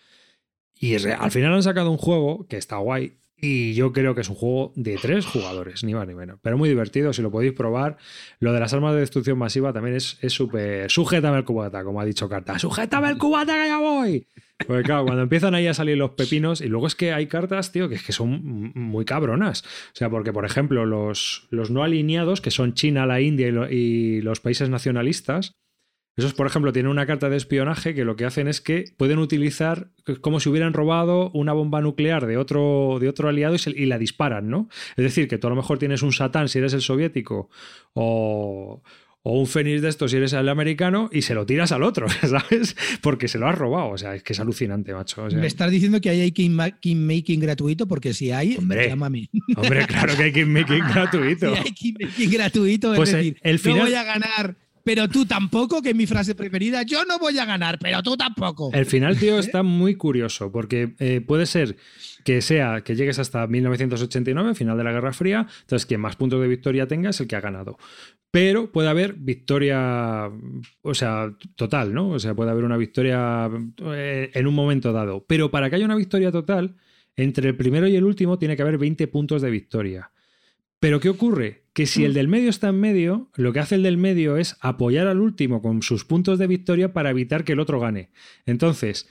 Y 0.74 0.96
al 0.96 1.32
final 1.32 1.54
han 1.54 1.64
sacado 1.64 1.92
un 1.92 1.98
juego 1.98 2.48
que 2.48 2.56
está 2.56 2.78
guay, 2.78 3.18
y 3.42 3.74
yo 3.74 3.92
creo 3.92 4.14
que 4.14 4.22
es 4.22 4.30
un 4.30 4.36
juego 4.36 4.72
de 4.76 4.98
tres 5.02 5.26
jugadores, 5.26 5.84
ni 5.84 5.96
más 5.96 6.08
ni 6.08 6.14
menos. 6.14 6.40
Pero 6.42 6.58
muy 6.58 6.70
divertido, 6.70 7.12
si 7.12 7.22
lo 7.22 7.32
podéis 7.32 7.54
probar. 7.54 7.98
Lo 8.40 8.54
de 8.54 8.60
las 8.60 8.72
armas 8.74 8.94
de 8.94 9.00
destrucción 9.00 9.38
masiva 9.38 9.74
también 9.74 9.96
es 9.96 10.20
súper. 10.28 10.92
Sujétame 10.92 11.38
el 11.38 11.44
cubata, 11.44 11.84
como 11.84 12.00
ha 12.00 12.06
dicho 12.06 12.30
Carta. 12.30 12.60
¡Sujétame 12.60 13.10
el 13.10 13.18
cubata 13.18 13.54
que 13.54 13.68
ya 13.68 13.80
voy! 13.80 14.28
Porque 14.68 14.84
claro, 14.84 15.06
cuando 15.06 15.24
empiezan 15.24 15.56
ahí 15.56 15.68
a 15.68 15.74
salir 15.74 15.98
los 15.98 16.12
pepinos, 16.12 16.62
y 16.62 16.68
luego 16.68 16.88
es 16.88 16.96
que 16.96 17.14
hay 17.14 17.28
cartas, 17.28 17.72
tío, 17.72 17.90
que 17.90 17.96
es 17.96 18.04
que 18.04 18.12
son 18.12 18.72
muy 18.76 19.06
cabronas. 19.06 19.64
O 19.64 19.96
sea, 19.96 20.10
porque, 20.10 20.32
por 20.32 20.46
ejemplo, 20.46 20.86
los, 20.86 21.48
los 21.50 21.72
no 21.72 21.84
alineados, 21.84 22.42
que 22.42 22.52
son 22.52 22.74
China, 22.74 23.06
la 23.06 23.22
India 23.22 23.48
y 23.72 24.22
los 24.22 24.40
países 24.40 24.70
nacionalistas, 24.70 25.56
esos, 26.18 26.34
por 26.34 26.46
ejemplo, 26.46 26.74
tienen 26.74 26.92
una 26.92 27.06
carta 27.06 27.30
de 27.30 27.38
espionaje 27.38 27.96
que 27.96 28.04
lo 28.04 28.16
que 28.16 28.26
hacen 28.26 28.48
es 28.48 28.60
que 28.60 28.86
pueden 28.98 29.20
utilizar 29.20 29.92
como 30.20 30.40
si 30.40 30.50
hubieran 30.50 30.74
robado 30.74 31.32
una 31.34 31.54
bomba 31.54 31.82
nuclear 31.82 32.26
de 32.26 32.38
otro, 32.38 32.98
de 33.00 33.08
otro 33.08 33.30
aliado 33.30 33.56
y, 33.56 33.60
se, 33.60 33.70
y, 33.72 33.86
la 33.86 33.98
disparan, 33.98 34.50
¿no? 34.50 34.68
Es 34.98 35.04
decir, 35.04 35.28
que 35.28 35.38
tú 35.38 35.48
a 35.48 35.50
lo 35.50 35.56
mejor 35.56 35.80
tienes 35.80 36.02
un 36.02 36.12
Satán 36.12 36.50
si 36.50 36.60
eres 36.60 36.74
el 36.74 36.82
soviético 36.82 37.50
o, 37.94 38.84
o 39.24 39.40
un 39.40 39.48
Fénix 39.48 39.82
de 39.82 39.90
estos 39.90 40.12
si 40.12 40.18
eres 40.18 40.34
el 40.34 40.50
americano 40.50 41.10
y 41.14 41.22
se 41.22 41.34
lo 41.34 41.46
tiras 41.46 41.72
al 41.72 41.84
otro, 41.84 42.08
¿sabes? 42.22 42.76
Porque 43.02 43.28
se 43.28 43.38
lo 43.38 43.48
has 43.48 43.58
robado. 43.58 43.90
O 43.90 43.98
sea, 43.98 44.16
es 44.16 44.24
que 44.24 44.34
es 44.34 44.40
alucinante, 44.40 44.94
macho. 44.94 45.24
O 45.24 45.30
sea, 45.30 45.40
Me 45.40 45.48
estás 45.48 45.72
diciendo 45.72 46.02
que 46.02 46.10
ahí 46.10 46.22
hay 46.22 46.32
kingmaking 46.32 47.40
gratuito 47.40 47.88
porque 47.88 48.14
si 48.14 48.32
hay, 48.32 48.58
hombre, 48.58 48.88
llámame. 48.88 49.30
Hombre, 49.56 49.86
claro 49.88 50.16
que 50.18 50.24
hay 50.24 50.34
kingmaking 50.34 50.84
gratuito. 50.94 51.56
Si 51.56 51.62
hay 51.62 51.72
kingmaking 51.72 52.32
gratuito, 52.32 52.94
pues 52.96 53.10
es 53.10 53.16
decir, 53.16 53.38
el, 53.42 53.52
el 53.52 53.60
final... 53.60 53.78
no 53.78 53.86
voy 53.86 53.94
a 53.94 54.04
ganar 54.04 54.58
pero 54.84 55.08
tú 55.08 55.26
tampoco, 55.26 55.82
que 55.82 55.90
es 55.90 55.96
mi 55.96 56.08
frase 56.08 56.36
preferida, 56.36 56.84
yo 56.84 57.06
no 57.06 57.20
voy 57.20 57.38
a 57.40 57.46
ganar, 57.46 57.78
pero 57.80 58.02
tú 58.02 58.18
tampoco. 58.18 58.72
El 58.74 58.86
final, 58.86 59.18
tío, 59.18 59.40
está 59.40 59.64
muy 59.64 59.96
curioso, 59.96 60.52
porque 60.52 60.96
eh, 61.00 61.22
puede 61.22 61.46
ser 61.46 61.78
que 62.24 62.42
sea 62.42 62.82
que 62.82 62.96
llegues 62.96 63.20
hasta 63.20 63.46
1989, 63.48 64.56
final 64.56 64.78
de 64.78 64.84
la 64.84 64.92
Guerra 64.92 65.14
Fría, 65.14 65.48
entonces 65.62 65.86
quien 65.86 66.02
más 66.02 66.16
puntos 66.16 66.42
de 66.42 66.48
victoria 66.48 66.88
tenga 66.88 67.10
es 67.10 67.20
el 67.20 67.28
que 67.28 67.36
ha 67.36 67.42
ganado. 67.42 67.78
Pero 68.32 68.72
puede 68.72 68.88
haber 68.88 69.14
victoria, 69.16 70.30
o 70.82 70.94
sea, 70.94 71.34
total, 71.56 71.94
¿no? 71.94 72.10
O 72.12 72.20
sea, 72.20 72.34
puede 72.34 72.52
haber 72.52 72.64
una 72.64 72.78
victoria 72.78 73.50
eh, 73.94 74.32
en 74.34 74.48
un 74.48 74.54
momento 74.54 74.94
dado. 74.94 75.26
Pero 75.28 75.52
para 75.52 75.70
que 75.70 75.76
haya 75.76 75.86
una 75.86 75.98
victoria 75.98 76.32
total, 76.32 76.78
entre 77.18 77.50
el 77.50 77.58
primero 77.58 77.88
y 77.88 77.96
el 77.98 78.06
último 78.06 78.40
tiene 78.40 78.56
que 78.56 78.62
haber 78.62 78.78
20 78.78 79.08
puntos 79.08 79.42
de 79.42 79.50
victoria. 79.50 80.12
Pero 80.82 81.00
¿qué 81.00 81.08
ocurre? 81.10 81.64
Que 81.74 81.86
si 81.86 82.04
el 82.04 82.14
del 82.14 82.28
medio 82.28 82.50
está 82.50 82.68
en 82.70 82.80
medio, 82.82 83.30
lo 83.36 83.54
que 83.54 83.60
hace 83.60 83.76
el 83.76 83.84
del 83.84 83.98
medio 83.98 84.36
es 84.36 84.58
apoyar 84.60 85.08
al 85.08 85.22
último 85.22 85.62
con 85.62 85.82
sus 85.84 86.04
puntos 86.04 86.38
de 86.40 86.48
victoria 86.48 86.92
para 86.92 87.12
evitar 87.12 87.46
que 87.46 87.54
el 87.54 87.60
otro 87.62 87.80
gane. 87.80 88.10
Entonces, 88.46 89.08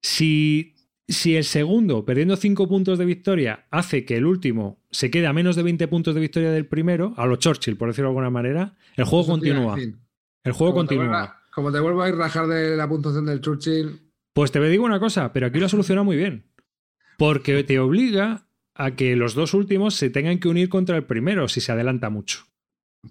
si 0.00 0.72
si 1.06 1.36
el 1.36 1.44
segundo, 1.44 2.06
perdiendo 2.06 2.34
5 2.34 2.66
puntos 2.66 2.98
de 2.98 3.04
victoria, 3.04 3.66
hace 3.70 4.06
que 4.06 4.16
el 4.16 4.24
último 4.24 4.82
se 4.90 5.10
quede 5.10 5.26
a 5.26 5.34
menos 5.34 5.54
de 5.54 5.62
20 5.62 5.86
puntos 5.86 6.14
de 6.14 6.20
victoria 6.22 6.50
del 6.50 6.64
primero, 6.66 7.12
a 7.18 7.26
lo 7.26 7.36
Churchill, 7.36 7.76
por 7.76 7.88
decirlo 7.88 8.08
de 8.08 8.12
alguna 8.12 8.30
manera, 8.30 8.74
el 8.96 9.04
juego 9.04 9.24
te 9.24 9.30
continúa. 9.30 9.76
El 10.42 10.52
juego 10.52 10.72
Como 10.72 10.86
te 10.86 10.96
continúa. 10.96 11.06
vuelva- 11.20 11.40
Como 11.54 11.70
te 11.72 11.80
vuelvo 11.80 12.02
a 12.02 12.08
ir 12.08 12.14
rajar 12.16 12.46
de 12.48 12.74
la 12.76 12.88
puntuación 12.88 13.26
del 13.26 13.40
Churchill, 13.42 14.00
Pues 14.32 14.50
te 14.50 14.58
digo 14.68 14.84
una 14.86 14.98
cosa, 14.98 15.32
pero 15.32 15.46
aquí 15.46 15.60
lo 15.60 15.66
ha 15.66 15.68
solucionado 15.68 16.04
muy 16.06 16.16
bien. 16.16 16.46
Porque 17.18 17.62
te 17.62 17.78
obliga 17.78 18.43
a 18.74 18.92
que 18.96 19.16
los 19.16 19.34
dos 19.34 19.54
últimos 19.54 19.94
se 19.94 20.10
tengan 20.10 20.38
que 20.38 20.48
unir 20.48 20.68
contra 20.68 20.96
el 20.96 21.04
primero 21.04 21.48
si 21.48 21.60
se 21.60 21.72
adelanta 21.72 22.10
mucho. 22.10 22.46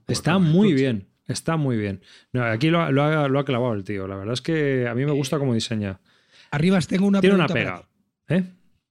Está 0.07 0.39
muy 0.39 0.73
bien, 0.73 1.07
está 1.27 1.55
muy 1.57 1.77
bien. 1.77 2.01
No, 2.31 2.43
aquí 2.43 2.69
lo, 2.69 2.81
ha- 2.81 2.91
lo 2.91 3.03
ha, 3.03 3.27
lo 3.27 3.39
ha 3.39 3.45
clavado 3.45 3.73
el 3.73 3.83
tío. 3.83 4.07
La 4.07 4.15
verdad 4.15 4.33
es 4.33 4.41
que 4.41 4.87
a 4.87 4.95
mí 4.95 5.05
me 5.05 5.11
gusta 5.11 5.37
cómo 5.39 5.53
diseña. 5.53 5.99
Arribas, 6.51 6.87
tengo 6.87 7.05
una 7.07 7.21
Tiene 7.21 7.35
una 7.35 7.47
pega. 7.47 7.87
¿eh? 8.27 8.43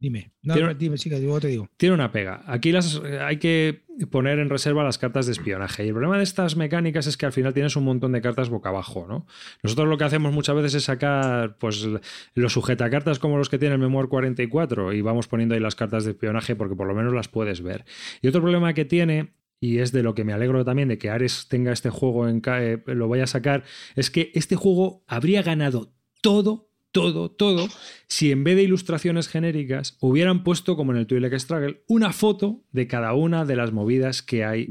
Dime. 0.03 0.33
No, 0.43 0.55
Tiene- 0.55 0.75
dime, 0.75 0.99
sí, 0.99 1.09
que 1.09 1.21
luego 1.21 1.39
te 1.41 1.47
digo. 1.47 1.69
Tiene 1.77 1.95
una 1.95 2.11
pega. 2.11 2.43
Aquí 2.47 2.73
las, 2.73 3.01
eh, 3.05 3.21
hay 3.21 3.37
que 3.37 3.85
poner 4.11 4.41
en 4.41 4.51
reserva 4.51 4.83
las 4.83 4.99
cartas 4.99 5.27
de 5.27 5.33
espionaje. 5.33 5.85
Y 5.85 5.89
el 5.89 5.95
problema 5.95 6.17
de 6.17 6.25
estas 6.25 6.57
mecánicas 6.57 7.07
es 7.07 7.17
que 7.17 7.25
al 7.25 7.33
final 7.33 7.55
tienes 7.55 7.77
un 7.77 7.85
montón 7.85 8.11
de 8.11 8.21
cartas 8.21 8.49
boca 8.51 8.71
abajo, 8.71 9.07
¿no? 9.09 9.27
Nosotros 9.63 9.87
lo 9.89 9.97
que 9.99 10.03
hacemos 10.05 10.33
muchas 10.33 10.57
veces 10.57 10.75
es 10.75 10.83
sacar 10.85 11.57
pues, 11.59 11.87
los 12.35 12.53
sujetacartas 12.53 13.21
como 13.21 13.39
los 13.39 13.49
que 13.49 13.61
tiene 13.61 13.77
el 13.77 13.81
Memoir 13.81 14.09
44 14.09 14.93
y 14.93 15.03
vamos 15.03 15.29
poniendo 15.29 15.55
ahí 15.55 15.61
las 15.61 15.77
cartas 15.77 16.05
de 16.05 16.11
espionaje 16.11 16.57
porque 16.57 16.75
por 16.75 16.89
lo 16.89 16.95
menos 16.97 17.13
las 17.15 17.29
puedes 17.29 17.63
ver. 17.63 17.85
Y 18.23 18.27
otro 18.27 18.41
problema 18.43 18.75
que 18.75 18.85
tiene 18.85 19.35
y 19.61 19.79
es 19.79 19.93
de 19.93 20.03
lo 20.03 20.17
que 20.17 20.25
me 20.25 20.33
alegro 20.33 20.65
también 20.65 20.89
de 20.89 20.99
que 20.99 21.11
Ares 21.11 21.47
tenga 21.49 21.71
este 21.71 21.91
juego 21.91 22.27
en 22.29 22.41
ca- 22.41 22.61
eh, 22.65 22.83
lo 22.87 23.07
vaya 23.09 23.23
a 23.23 23.29
sacar, 23.29 23.63
es 23.95 24.11
que 24.11 24.33
este 24.35 24.57
juego 24.57 25.05
habría 25.07 25.43
ganado 25.43 25.93
todo, 26.21 26.72
todo, 26.93 27.31
todo, 27.31 27.69
si 28.07 28.31
en 28.31 28.45
vez 28.45 28.57
de 28.57 28.63
ilustraciones 28.63 29.29
genéricas 29.29 29.97
hubieran 30.01 30.45
puesto, 30.45 30.77
como 30.77 30.93
en 30.93 30.99
el 30.99 31.07
Twi'lek 31.07 31.39
Struggle, 31.39 31.83
una 31.89 32.13
foto 32.13 32.63
de 32.71 32.87
cada 32.87 33.15
una 33.15 33.45
de 33.45 33.57
las 33.57 33.73
movidas 33.73 34.23
que 34.23 34.45
hay 34.45 34.69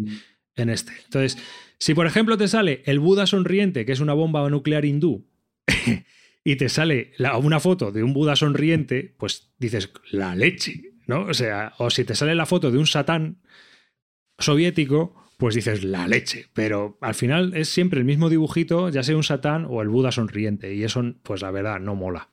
en 0.56 0.70
este. 0.70 0.94
Entonces, 1.06 1.38
si 1.80 1.94
por 1.94 2.06
ejemplo 2.08 2.38
te 2.38 2.48
sale 2.48 2.84
el 2.86 3.00
Buda 3.00 3.26
sonriente, 3.26 3.86
que 3.86 3.92
es 3.92 4.00
una 4.00 4.14
bomba 4.14 4.48
nuclear 4.50 4.86
hindú, 4.86 5.28
y 6.44 6.56
te 6.56 6.70
sale 6.70 7.12
la- 7.18 7.38
una 7.38 7.60
foto 7.60 7.92
de 7.92 8.04
un 8.04 8.14
Buda 8.14 8.36
sonriente, 8.36 9.16
pues 9.18 9.52
dices, 9.58 9.92
la 10.12 10.36
leche, 10.36 10.94
¿no? 11.08 11.26
O 11.26 11.34
sea, 11.34 11.74
o 11.80 11.90
si 11.90 12.04
te 12.06 12.16
sale 12.16 12.36
la 12.36 12.46
foto 12.46 12.72
de 12.72 12.78
un 12.78 12.88
Satán 12.88 13.42
soviético, 14.40 15.21
pues 15.42 15.56
dices 15.56 15.84
la 15.84 16.08
leche. 16.08 16.46
Pero 16.54 17.00
al 17.02 17.16
final 17.16 17.56
es 17.56 17.68
siempre 17.68 17.98
el 17.98 18.06
mismo 18.06 18.30
dibujito, 18.30 18.90
ya 18.90 19.02
sea 19.02 19.16
un 19.16 19.24
Satán 19.24 19.66
o 19.68 19.82
el 19.82 19.90
Buda 19.90 20.12
sonriente. 20.12 20.76
Y 20.76 20.84
eso, 20.84 21.04
pues 21.24 21.42
la 21.42 21.50
verdad, 21.50 21.80
no 21.80 21.96
mola. 21.96 22.30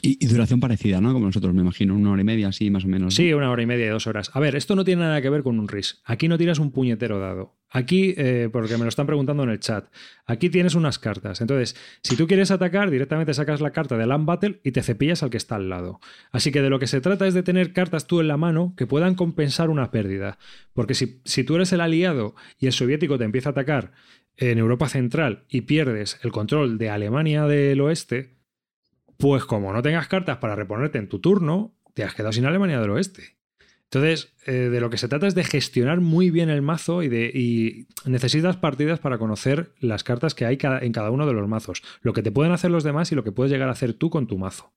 Y, 0.00 0.24
y 0.24 0.28
duración 0.28 0.60
parecida, 0.60 1.00
¿no? 1.00 1.12
Como 1.12 1.26
nosotros, 1.26 1.52
me 1.52 1.62
imagino, 1.62 1.96
una 1.96 2.12
hora 2.12 2.22
y 2.22 2.24
media, 2.24 2.46
así 2.46 2.70
más 2.70 2.84
o 2.84 2.86
menos. 2.86 3.06
¿no? 3.06 3.10
Sí, 3.10 3.32
una 3.32 3.50
hora 3.50 3.60
y 3.60 3.66
media 3.66 3.86
y 3.86 3.88
dos 3.88 4.06
horas. 4.06 4.30
A 4.34 4.38
ver, 4.38 4.54
esto 4.54 4.76
no 4.76 4.84
tiene 4.84 5.02
nada 5.02 5.20
que 5.20 5.30
ver 5.30 5.42
con 5.42 5.58
un 5.58 5.66
RIS. 5.66 6.00
Aquí 6.04 6.28
no 6.28 6.38
tiras 6.38 6.60
un 6.60 6.70
puñetero 6.70 7.18
dado. 7.18 7.58
Aquí, 7.74 8.14
eh, 8.18 8.50
porque 8.52 8.76
me 8.76 8.84
lo 8.84 8.90
están 8.90 9.06
preguntando 9.06 9.42
en 9.44 9.48
el 9.48 9.58
chat, 9.58 9.86
aquí 10.26 10.50
tienes 10.50 10.74
unas 10.74 10.98
cartas. 10.98 11.40
Entonces, 11.40 11.74
si 12.02 12.16
tú 12.16 12.26
quieres 12.26 12.50
atacar, 12.50 12.90
directamente 12.90 13.32
sacas 13.32 13.62
la 13.62 13.70
carta 13.70 13.96
de 13.96 14.06
Land 14.06 14.26
Battle 14.26 14.60
y 14.62 14.72
te 14.72 14.82
cepillas 14.82 15.22
al 15.22 15.30
que 15.30 15.38
está 15.38 15.56
al 15.56 15.70
lado. 15.70 15.98
Así 16.32 16.52
que 16.52 16.60
de 16.60 16.68
lo 16.68 16.78
que 16.78 16.86
se 16.86 17.00
trata 17.00 17.26
es 17.26 17.32
de 17.32 17.42
tener 17.42 17.72
cartas 17.72 18.06
tú 18.06 18.20
en 18.20 18.28
la 18.28 18.36
mano 18.36 18.74
que 18.76 18.86
puedan 18.86 19.14
compensar 19.14 19.70
una 19.70 19.90
pérdida. 19.90 20.38
Porque 20.74 20.92
si, 20.92 21.22
si 21.24 21.44
tú 21.44 21.56
eres 21.56 21.72
el 21.72 21.80
aliado 21.80 22.34
y 22.58 22.66
el 22.66 22.72
soviético 22.72 23.16
te 23.16 23.24
empieza 23.24 23.48
a 23.48 23.52
atacar 23.52 23.92
en 24.36 24.58
Europa 24.58 24.88
Central 24.88 25.44
y 25.48 25.62
pierdes 25.62 26.18
el 26.22 26.30
control 26.30 26.76
de 26.76 26.90
Alemania 26.90 27.46
del 27.46 27.80
Oeste, 27.80 28.36
pues 29.16 29.44
como 29.44 29.72
no 29.72 29.80
tengas 29.80 30.08
cartas 30.08 30.38
para 30.38 30.56
reponerte 30.56 30.98
en 30.98 31.08
tu 31.08 31.20
turno, 31.20 31.74
te 31.94 32.04
has 32.04 32.14
quedado 32.14 32.32
sin 32.32 32.44
Alemania 32.44 32.80
del 32.80 32.90
Oeste. 32.90 33.36
Entonces, 33.92 34.32
eh, 34.46 34.52
de 34.52 34.80
lo 34.80 34.88
que 34.88 34.96
se 34.96 35.06
trata 35.06 35.26
es 35.26 35.34
de 35.34 35.44
gestionar 35.44 36.00
muy 36.00 36.30
bien 36.30 36.48
el 36.48 36.62
mazo 36.62 37.02
y, 37.02 37.08
de, 37.08 37.26
y 37.26 37.86
necesitas 38.08 38.56
partidas 38.56 38.98
para 39.00 39.18
conocer 39.18 39.74
las 39.80 40.02
cartas 40.02 40.34
que 40.34 40.46
hay 40.46 40.56
cada- 40.56 40.78
en 40.80 40.92
cada 40.92 41.10
uno 41.10 41.26
de 41.26 41.34
los 41.34 41.46
mazos, 41.46 41.82
lo 42.00 42.14
que 42.14 42.22
te 42.22 42.32
pueden 42.32 42.52
hacer 42.52 42.70
los 42.70 42.84
demás 42.84 43.12
y 43.12 43.14
lo 43.16 43.22
que 43.22 43.32
puedes 43.32 43.52
llegar 43.52 43.68
a 43.68 43.72
hacer 43.72 43.92
tú 43.92 44.08
con 44.08 44.26
tu 44.26 44.38
mazo. 44.38 44.72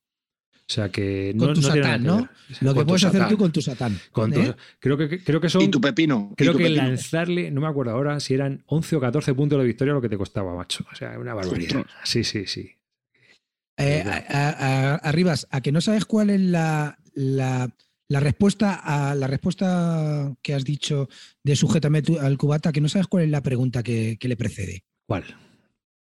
O 0.67 0.73
sea 0.73 0.89
que 0.89 1.31
no, 1.35 1.45
Con 1.45 1.53
tu 1.53 1.61
no 1.61 1.71
tiene 1.71 1.85
Satán, 1.87 2.03
¿no? 2.03 2.29
Lo 2.59 2.73
que 2.73 2.83
puedes 2.85 3.03
hacer 3.05 3.27
tú 3.29 3.37
con 3.37 3.51
tu 3.53 3.61
Satán. 3.61 3.97
Con 4.11 4.33
tu- 4.33 4.41
¿Eh? 4.41 4.55
creo, 4.79 4.97
que, 4.97 5.23
creo 5.23 5.39
que 5.39 5.47
son. 5.47 5.61
Y 5.61 5.69
tu 5.69 5.79
pepino. 5.79 6.29
y 6.33 6.35
Creo 6.35 6.51
tu 6.51 6.57
que 6.57 6.63
pepino. 6.65 6.83
lanzarle, 6.83 7.51
no 7.51 7.61
me 7.61 7.67
acuerdo 7.67 7.91
ahora 7.93 8.19
si 8.19 8.33
eran 8.33 8.63
11 8.65 8.95
o 8.97 8.99
14 8.99 9.33
puntos 9.33 9.59
de 9.59 9.65
victoria 9.65 9.93
lo 9.93 10.01
que 10.01 10.09
te 10.09 10.17
costaba, 10.17 10.53
macho. 10.55 10.83
O 10.91 10.95
sea, 10.95 11.17
una 11.19 11.33
barbaridad. 11.35 11.85
Sí, 12.03 12.23
sí, 12.25 12.47
sí. 12.47 12.71
Eh, 13.77 14.03
a- 14.05 14.25
a- 14.27 14.49
a- 14.49 14.95
Arribas, 14.95 15.47
a 15.51 15.61
que 15.61 15.71
no 15.71 15.79
sabes 15.81 16.03
cuál 16.05 16.31
es 16.31 16.41
la, 16.41 16.97
la, 17.13 17.69
la 18.07 18.19
respuesta 18.19 18.75
a 18.75 19.15
la 19.15 19.27
respuesta 19.27 20.33
que 20.41 20.53
has 20.53 20.63
dicho 20.63 21.09
de 21.43 21.55
sujétame 21.55 22.03
al 22.21 22.37
cubata, 22.37 22.71
que 22.71 22.81
no 22.81 22.89
sabes 22.89 23.07
cuál 23.07 23.23
es 23.23 23.29
la 23.29 23.41
pregunta 23.41 23.83
que, 23.83 24.17
que 24.19 24.27
le 24.27 24.37
precede. 24.37 24.83
¿Cuál? 25.07 25.23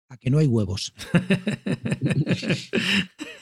A 0.10 0.18
que 0.18 0.30
no 0.30 0.38
hay 0.38 0.48
huevos. 0.48 0.94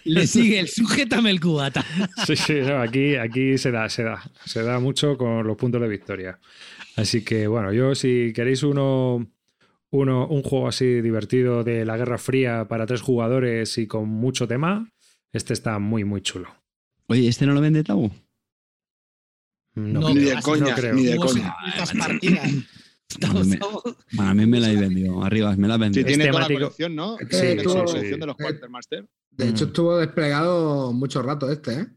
Le 0.06 0.28
sigue 0.28 0.60
el 0.60 0.68
sujétame 0.68 1.30
el 1.30 1.40
cubata. 1.40 1.86
Sí, 2.26 2.36
sí, 2.36 2.56
no, 2.62 2.82
aquí, 2.82 3.16
aquí 3.16 3.58
se 3.58 3.72
da, 3.72 3.90
se 3.90 4.04
da. 4.04 4.22
Se 4.46 4.64
da 4.64 4.80
mucho 4.80 5.18
con 5.18 5.46
los 5.46 5.58
puntos 5.58 5.82
de 5.82 5.88
victoria. 5.88 6.40
Así 6.96 7.24
que, 7.24 7.48
bueno, 7.48 7.72
yo 7.74 7.96
si 7.96 8.32
queréis 8.34 8.64
uno, 8.64 9.30
uno, 9.92 10.28
un 10.28 10.42
juego 10.44 10.68
así 10.68 11.02
divertido 11.02 11.64
de 11.64 11.86
la 11.86 11.98
Guerra 11.98 12.18
Fría 12.18 12.68
para 12.68 12.86
tres 12.86 13.02
jugadores 13.02 13.78
y 13.78 13.88
con 13.88 14.08
mucho 14.10 14.48
tema, 14.48 14.90
este 15.32 15.54
está 15.54 15.80
muy, 15.80 16.04
muy 16.04 16.22
chulo. 16.22 16.50
Oye, 17.08 17.28
¿este 17.28 17.46
no 17.46 17.54
lo 17.54 17.62
vende 17.62 17.84
Tau? 17.84 18.12
No, 19.76 20.02
No, 20.02 20.10
Ni 20.14 20.22
de 20.26 20.36
no 20.36 20.42
coña, 20.42 20.76
creo. 20.76 20.94
ni 20.94 21.06
de 21.06 21.18
coña. 21.18 21.56
700 21.76 21.94
partidas. 22.08 22.50
Estamos- 23.10 23.48
me- 23.48 23.54
estamos- 23.56 23.84
A 24.20 24.34
mí 24.34 24.46
me 24.46 24.60
la 24.60 24.72
he 24.72 24.76
vendido. 24.76 25.24
Arriba, 25.24 25.56
me 25.56 25.68
la 25.68 25.76
he 25.76 25.78
Sí, 25.78 25.82
vendido. 25.82 26.06
tiene 26.08 26.28
toda 26.28 26.40
la 26.42 26.48
colección, 26.54 26.96
¿no? 26.96 27.18
Sí, 27.18 27.26
Tiene 27.30 27.64
toda 27.64 27.76
la 27.82 27.88
sí, 27.88 27.94
colección 27.94 28.14
sí. 28.16 28.20
de 28.20 28.26
los 28.26 28.36
Quartermaster. 28.36 29.10
de 29.32 29.50
hecho 29.50 29.66
Mm. 29.66 29.68
estuvo 29.68 29.98
desplegado 29.98 30.94
mucho 30.94 31.22
rato 31.24 31.50
este, 31.52 31.74
¿eh? 31.74 31.88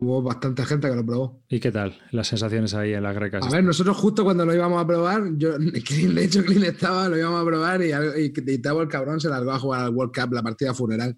Hubo 0.00 0.20
bastante 0.22 0.64
gente 0.64 0.88
que 0.88 0.96
lo 0.96 1.04
probó. 1.06 1.42
¿Y 1.48 1.60
qué 1.60 1.70
tal 1.70 1.96
las 2.10 2.26
sensaciones 2.26 2.74
ahí 2.74 2.92
en 2.94 3.02
las 3.04 3.14
grecas? 3.14 3.44
A 3.46 3.50
ver, 3.50 3.62
nosotros 3.62 3.96
justo 3.96 4.24
cuando 4.24 4.44
lo 4.44 4.52
íbamos 4.54 4.82
a 4.82 4.86
probar, 4.86 5.22
yo, 5.36 5.56
de 6.18 6.24
hecho 6.24 6.42
Clint 6.44 6.64
estaba, 6.64 7.08
lo 7.08 7.16
íbamos 7.18 7.40
a 7.42 7.44
probar 7.44 7.82
y, 7.82 7.90
y, 7.92 8.32
y 8.52 8.58
Tavo, 8.58 8.82
el 8.82 8.88
cabrón 8.88 9.20
se 9.20 9.28
largó 9.28 9.52
a 9.52 9.58
jugar 9.60 9.82
al 9.82 9.90
World 9.94 10.12
Cup, 10.12 10.32
la 10.32 10.42
partida 10.42 10.74
funeral. 10.74 11.16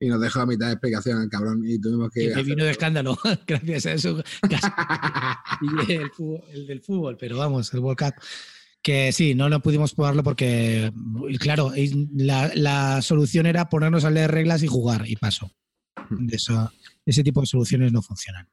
Y 0.00 0.06
nos 0.08 0.20
dejó 0.20 0.40
a 0.40 0.46
mitad 0.46 0.66
de 0.66 0.72
explicación 0.74 1.20
el 1.22 1.28
cabrón 1.28 1.62
y 1.66 1.80
tuvimos 1.80 2.10
que... 2.10 2.32
que 2.32 2.42
vino 2.44 2.64
de 2.64 2.70
escándalo, 2.70 3.18
gracias 3.46 3.86
a 3.86 3.92
eso. 3.92 4.22
el, 5.88 6.10
fútbol- 6.12 6.44
el 6.52 6.66
del 6.66 6.80
fútbol, 6.80 7.16
pero 7.18 7.36
vamos, 7.38 7.72
el 7.74 7.80
World 7.80 7.98
Cup. 7.98 8.14
Que 8.80 9.10
sí, 9.12 9.34
no, 9.34 9.48
no 9.48 9.60
pudimos 9.60 9.92
probarlo 9.94 10.22
porque, 10.22 10.92
claro, 11.40 11.72
la, 12.14 12.50
la 12.54 13.02
solución 13.02 13.46
era 13.46 13.68
ponernos 13.68 14.04
a 14.04 14.10
leer 14.10 14.30
reglas 14.30 14.62
y 14.62 14.68
jugar, 14.68 15.04
y 15.08 15.16
paso. 15.16 15.50
De 16.10 16.36
eso, 16.36 16.72
ese 17.04 17.24
tipo 17.24 17.40
de 17.40 17.46
soluciones 17.48 17.92
no 17.92 18.00
funcionan. 18.02 18.48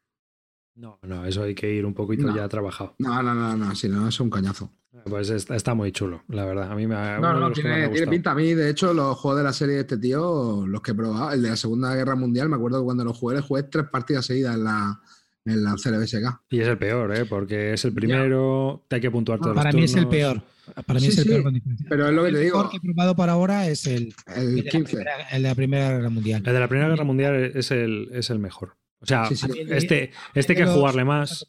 No, 0.74 1.00
no, 1.04 1.26
eso 1.26 1.44
hay 1.44 1.54
que 1.56 1.72
ir 1.72 1.86
un 1.86 1.94
poquito 1.94 2.24
No. 2.24 2.36
ya 2.36 2.50
trabajado. 2.50 2.96
No, 3.00 3.22
no, 3.22 3.34
no, 3.36 3.56
no, 3.56 3.76
si 3.76 3.88
no, 3.88 4.10
es 4.10 4.20
un 4.20 4.30
coñazo. 4.32 4.74
Pues 5.04 5.30
está, 5.30 5.56
está 5.56 5.74
muy 5.74 5.92
chulo, 5.92 6.24
la 6.30 6.46
verdad. 6.46 6.72
A 6.72 6.76
mí 6.76 6.88
me 6.88 6.96
ha 6.96 7.18
No, 7.20 7.34
no, 7.34 7.40
más 7.42 7.50
me 7.50 7.56
tiene, 7.56 7.84
ha 7.86 7.92
tiene 7.92 8.08
pinta. 8.08 8.32
A 8.32 8.36
mí, 8.36 8.54
de 8.54 8.70
hecho, 8.70 8.94
los 8.94 9.18
juegos 9.18 9.40
de 9.40 9.44
la 9.44 9.54
serie 9.54 9.76
de 9.76 9.82
este 9.82 9.98
tío, 9.98 10.66
los 10.66 10.82
que 10.82 10.92
he 10.92 10.96
probado, 10.96 11.32
el 11.32 11.42
de 11.42 11.50
la 11.50 11.56
Segunda 11.58 11.94
Guerra 11.96 12.16
Mundial, 12.16 12.50
me 12.50 12.56
acuerdo 12.56 12.80
que 12.80 12.86
cuando 12.86 13.04
lo 13.04 13.14
jugué, 13.14 13.36
le 13.36 13.42
jugué 13.42 13.64
tres 13.64 13.86
partidas 13.92 14.26
seguidas 14.26 14.56
en 14.56 14.64
la, 14.64 15.00
en 15.46 15.64
la 15.64 15.76
CLBSK. 15.76 16.42
Y 16.50 16.60
es 16.62 16.68
el 16.68 16.78
peor, 16.78 17.16
¿eh? 17.16 17.26
porque 17.26 17.74
es 17.74 17.84
el 17.86 17.94
primero, 17.94 18.84
te 18.88 18.96
hay 18.96 19.02
que 19.02 19.12
puntuar 19.12 19.40
todos 19.40 19.56
Para 19.56 19.72
los 19.72 19.76
mí 19.80 19.84
es 19.86 19.96
el 19.96 20.08
peor. 20.08 20.42
Para 20.88 21.00
mí 21.00 21.06
Sí, 21.06 21.08
es 21.12 21.18
el 21.20 21.24
sí, 21.26 21.30
peor 21.30 21.44
con 21.44 21.54
diferencia. 21.54 21.86
Pero 21.90 22.08
es 22.08 22.14
lo 22.14 22.24
que 22.24 22.32
te 22.32 22.38
el 22.38 22.44
digo, 22.44 22.58
mejor 22.58 22.72
que 22.72 22.78
he 22.78 22.82
probado 22.82 23.16
para 23.16 23.34
ahora 23.34 23.68
es 23.68 23.86
el, 23.86 24.16
el 24.36 24.42
el 24.44 24.56
de 24.56 24.64
la 24.64 24.72
15. 24.72 24.94
primera- 24.96 25.30
el 25.32 25.44
de 25.44 25.50
la 25.50 25.56
Primera 25.56 25.92
Guerra 25.92 26.10
Mundial. 26.10 26.44
El 26.46 26.54
de 26.54 26.60
la 26.60 26.68
Primera 26.68 26.90
Guerra 26.90 27.04
Mundial 27.04 27.52
es 27.54 27.70
el, 27.72 28.10
es 28.14 28.30
el 28.32 28.40
mejor. 28.40 28.76
O 29.02 29.06
sea, 29.06 29.26
Sí, 29.28 29.36
sí. 29.36 29.48
este, 29.70 30.12
este 30.34 30.54
hay 30.54 30.58
que 30.58 30.66
Los- 30.66 30.74
jugarle 30.74 31.04
más 31.06 31.46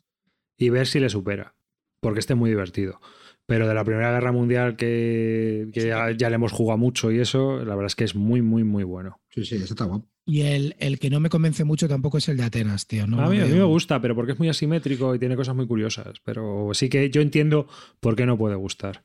y 0.59 0.69
ver 0.69 0.87
si 0.87 1.01
le 1.01 1.09
supera, 1.09 1.55
porque 2.01 2.19
este 2.21 2.35
es 2.35 2.39
muy 2.39 2.51
divertido. 2.51 3.01
Pero 3.47 3.69
de 3.69 3.75
la 3.75 3.85
Primera 3.85 4.11
Guerra 4.13 4.33
Mundial, 4.33 4.77
que, 4.77 5.69
que 5.73 5.87
ya, 5.87 6.11
ya 6.11 6.29
le 6.29 6.35
hemos 6.35 6.51
jugado 6.51 6.79
mucho 6.79 7.13
y 7.13 7.21
eso, 7.21 7.59
la 7.59 7.77
verdad 7.77 7.87
es 7.87 7.95
que 7.95 8.05
es 8.05 8.17
muy, 8.17 8.43
muy, 8.43 8.65
muy 8.65 8.83
bueno. 8.83 9.21
Sí, 9.31 9.45
sí, 9.45 9.55
ese 9.55 9.65
está 9.67 9.85
guapo. 9.85 10.09
Y 10.29 10.41
el, 10.41 10.75
el 10.81 10.99
que 10.99 11.09
no 11.09 11.21
me 11.21 11.29
convence 11.29 11.63
mucho 11.63 11.87
tampoco 11.89 12.19
es 12.19 12.29
el 12.29 12.37
de 12.37 12.43
Atenas, 12.43 12.89
tío. 12.89 13.07
No 13.07 13.21
a, 13.21 13.31
mí, 13.31 13.39
a 13.39 13.47
mí 13.47 13.53
me 13.53 13.63
gusta, 13.63 14.01
pero 14.01 14.17
porque 14.17 14.33
es 14.33 14.39
muy 14.41 14.49
asimétrico 14.49 15.15
y 15.15 15.21
tiene 15.21 15.37
cosas 15.37 15.55
muy 15.55 15.69
curiosas. 15.69 16.19
Pero 16.25 16.71
sí 16.75 16.89
que 16.89 17.09
yo 17.11 17.21
entiendo 17.21 17.69
por 18.01 18.17
qué 18.17 18.27
no 18.27 18.37
puede 18.37 18.57
gustar. 18.57 19.05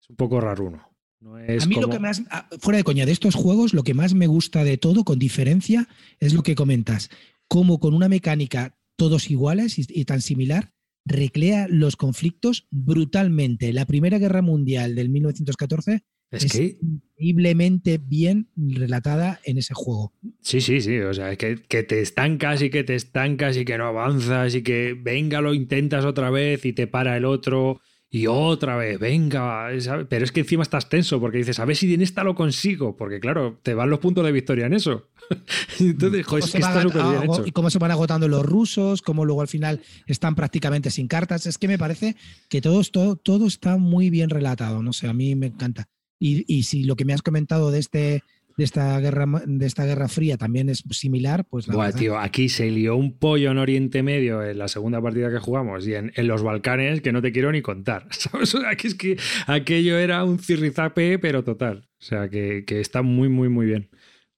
Es 0.00 0.08
un 0.08 0.16
poco 0.16 0.40
raruno. 0.40 0.88
No 1.20 1.38
es 1.38 1.64
a 1.64 1.66
mí 1.66 1.74
lo 1.74 1.90
que 1.90 1.98
más, 1.98 2.22
ah, 2.30 2.48
fuera 2.58 2.78
de 2.78 2.84
coña, 2.84 3.04
de 3.04 3.12
estos 3.12 3.34
juegos, 3.34 3.74
lo 3.74 3.82
que 3.82 3.92
más 3.92 4.14
me 4.14 4.26
gusta 4.26 4.64
de 4.64 4.78
todo, 4.78 5.04
con 5.04 5.18
diferencia, 5.18 5.88
es 6.20 6.32
lo 6.32 6.42
que 6.42 6.54
comentas. 6.54 7.10
Cómo 7.48 7.78
con 7.78 7.92
una 7.92 8.08
mecánica 8.08 8.78
todos 8.96 9.30
iguales 9.30 9.78
y, 9.78 9.84
y 9.88 10.06
tan 10.06 10.22
similar, 10.22 10.72
recrea 11.06 11.68
los 11.70 11.96
conflictos 11.96 12.66
brutalmente. 12.70 13.72
La 13.72 13.86
Primera 13.86 14.18
Guerra 14.18 14.42
Mundial 14.42 14.94
del 14.94 15.08
1914 15.08 16.04
Es, 16.32 16.44
Es 16.44 16.52
que. 16.52 16.78
increíblemente 16.82 17.98
bien 17.98 18.48
relatada 18.56 19.40
en 19.44 19.58
ese 19.58 19.72
juego. 19.72 20.12
Sí, 20.42 20.60
sí, 20.60 20.80
sí. 20.80 20.98
O 20.98 21.14
sea, 21.14 21.36
que, 21.36 21.56
que 21.68 21.84
te 21.84 22.00
estancas 22.02 22.60
y 22.60 22.70
que 22.70 22.82
te 22.84 22.96
estancas 22.96 23.56
y 23.56 23.64
que 23.64 23.78
no 23.78 23.86
avanzas 23.86 24.54
y 24.56 24.62
que 24.62 24.94
venga, 25.00 25.40
lo 25.40 25.54
intentas 25.54 26.04
otra 26.04 26.30
vez 26.30 26.66
y 26.66 26.72
te 26.72 26.88
para 26.88 27.16
el 27.16 27.24
otro 27.24 27.80
y 28.08 28.26
otra 28.28 28.76
vez, 28.76 28.98
venga. 28.98 29.68
¿sabes? 29.80 30.06
Pero 30.08 30.24
es 30.24 30.32
que 30.32 30.40
encima 30.40 30.62
estás 30.62 30.88
tenso 30.88 31.20
porque 31.20 31.38
dices, 31.38 31.58
a 31.58 31.64
ver 31.64 31.76
si 31.76 31.92
en 31.92 32.02
esta 32.02 32.24
lo 32.24 32.34
consigo. 32.34 32.96
Porque 32.96 33.20
claro, 33.20 33.58
te 33.62 33.74
van 33.74 33.90
los 33.90 33.98
puntos 33.98 34.24
de 34.24 34.32
victoria 34.32 34.66
en 34.66 34.74
eso. 34.74 35.08
Entonces, 35.80 36.24
joder, 36.26 36.44
es 36.44 36.50
que 36.52 36.58
está 36.58 36.82
súper 36.82 37.02
bien 37.02 37.14
ago- 37.22 37.34
hecho. 37.34 37.42
y 37.46 37.52
cómo 37.52 37.68
se 37.70 37.78
van 37.78 37.90
agotando 37.90 38.28
los 38.28 38.44
rusos, 38.44 39.02
cómo 39.02 39.24
luego 39.24 39.40
al 39.42 39.48
final 39.48 39.80
están 40.06 40.34
prácticamente 40.34 40.90
sin 40.90 41.08
cartas. 41.08 41.46
Es 41.46 41.58
que 41.58 41.68
me 41.68 41.78
parece 41.78 42.16
que 42.48 42.60
todo, 42.60 42.82
todo, 42.84 43.16
todo 43.16 43.46
está 43.46 43.76
muy 43.76 44.08
bien 44.10 44.30
relatado. 44.30 44.82
No 44.82 44.92
sé, 44.92 45.08
a 45.08 45.12
mí 45.12 45.34
me 45.34 45.46
encanta. 45.46 45.88
Y, 46.18 46.44
y 46.52 46.62
si 46.62 46.84
lo 46.84 46.96
que 46.96 47.04
me 47.04 47.12
has 47.12 47.22
comentado 47.22 47.70
de 47.70 47.78
este 47.80 48.22
de 48.56 48.64
esta 48.64 48.98
guerra 49.00 49.26
de 49.46 49.66
esta 49.66 49.84
guerra 49.84 50.08
fría 50.08 50.36
también 50.38 50.68
es 50.70 50.82
similar, 50.90 51.44
pues 51.44 51.68
la 51.68 51.74
Buah, 51.74 51.86
verdad- 51.86 51.98
tío, 51.98 52.18
aquí 52.18 52.48
se 52.48 52.70
lió 52.70 52.96
un 52.96 53.18
pollo 53.18 53.50
en 53.50 53.58
Oriente 53.58 54.02
Medio 54.02 54.42
en 54.42 54.56
la 54.58 54.68
segunda 54.68 55.00
partida 55.02 55.30
que 55.30 55.38
jugamos 55.38 55.86
y 55.86 55.94
en, 55.94 56.12
en 56.16 56.26
los 56.26 56.42
Balcanes 56.42 57.00
que 57.02 57.12
no 57.12 57.20
te 57.22 57.32
quiero 57.32 57.52
ni 57.52 57.60
contar. 57.62 58.08
Aquí 58.70 58.86
es 58.88 58.94
que 58.94 59.18
aquello 59.46 59.98
era 59.98 60.24
un 60.24 60.38
cirrizape, 60.38 61.18
pero 61.18 61.44
total. 61.44 61.88
O 62.00 62.04
sea, 62.04 62.28
que, 62.28 62.64
que 62.66 62.80
está 62.80 63.02
muy, 63.02 63.28
muy, 63.28 63.48
muy 63.48 63.66
bien. 63.66 63.90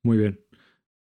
Muy 0.02 0.16
bien. 0.16 0.40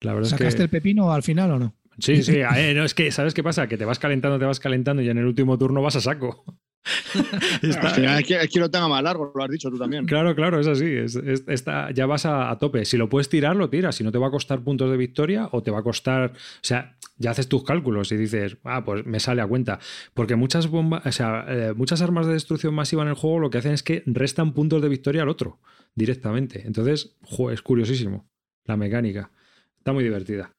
La 0.00 0.12
verdad 0.12 0.26
es 0.26 0.30
¿Sacaste 0.38 0.58
que. 0.58 0.62
el 0.64 0.68
pepino 0.70 1.12
al 1.12 1.22
final 1.22 1.50
o 1.52 1.58
no? 1.58 1.74
Sí, 1.98 2.22
sí. 2.22 2.38
no, 2.74 2.84
es 2.84 2.94
que, 2.94 3.10
¿sabes 3.10 3.34
qué 3.34 3.42
pasa? 3.42 3.66
Que 3.66 3.76
te 3.76 3.84
vas 3.84 3.98
calentando, 3.98 4.38
te 4.38 4.44
vas 4.44 4.60
calentando 4.60 5.02
y 5.02 5.08
en 5.08 5.18
el 5.18 5.24
último 5.26 5.58
turno 5.58 5.82
vas 5.82 5.96
a 5.96 6.00
saco. 6.00 6.44
Está- 7.62 8.18
es 8.20 8.48
que 8.50 8.60
lo 8.60 8.70
tenga 8.70 8.88
más 8.88 9.02
largo, 9.02 9.30
lo 9.34 9.44
has 9.44 9.50
dicho 9.50 9.70
tú 9.70 9.78
también. 9.78 10.06
Claro, 10.06 10.34
claro, 10.34 10.58
es 10.60 10.66
así. 10.66 10.86
Es, 10.86 11.16
es- 11.16 11.44
está, 11.46 11.90
ya 11.90 12.06
vas 12.06 12.24
a, 12.26 12.50
a 12.50 12.58
tope. 12.58 12.84
Si 12.84 12.96
lo 12.96 13.08
puedes 13.08 13.28
tirar, 13.28 13.56
lo 13.56 13.68
tiras. 13.68 13.96
Si 13.96 14.04
no 14.04 14.12
te 14.12 14.18
va 14.18 14.28
a 14.28 14.30
costar 14.30 14.60
puntos 14.62 14.90
de 14.90 14.96
victoria 14.96 15.48
o 15.52 15.62
te 15.62 15.70
va 15.70 15.80
a 15.80 15.82
costar. 15.82 16.32
O 16.32 16.60
sea, 16.62 16.96
ya 17.16 17.32
haces 17.32 17.48
tus 17.48 17.64
cálculos 17.64 18.12
y 18.12 18.16
dices, 18.16 18.56
ah, 18.64 18.84
pues 18.84 19.04
me 19.04 19.20
sale 19.20 19.42
a 19.42 19.46
cuenta. 19.46 19.78
Porque 20.14 20.36
muchas 20.36 20.68
bombas, 20.68 21.04
o 21.04 21.12
sea, 21.12 21.44
eh, 21.48 21.72
muchas 21.74 22.00
armas 22.00 22.26
de 22.26 22.32
destrucción 22.34 22.74
masiva 22.74 23.02
en 23.02 23.08
el 23.08 23.14
juego 23.14 23.38
lo 23.40 23.50
que 23.50 23.58
hacen 23.58 23.72
es 23.72 23.82
que 23.82 24.02
restan 24.06 24.52
puntos 24.54 24.80
de 24.80 24.88
victoria 24.88 25.22
al 25.22 25.28
otro 25.28 25.60
directamente. 25.94 26.62
Entonces, 26.66 27.16
jo, 27.22 27.50
es 27.50 27.60
curiosísimo 27.62 28.28
la 28.64 28.76
mecánica. 28.76 29.30
Está 29.78 29.92
muy 29.92 30.04
divertida. 30.04 30.52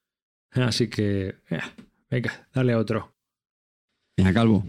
Así 0.51 0.89
que, 0.89 1.35
eh, 1.49 1.59
venga, 2.09 2.47
dale 2.53 2.73
a 2.73 2.77
otro. 2.79 3.13
Venga, 4.17 4.33
Calvo. 4.33 4.65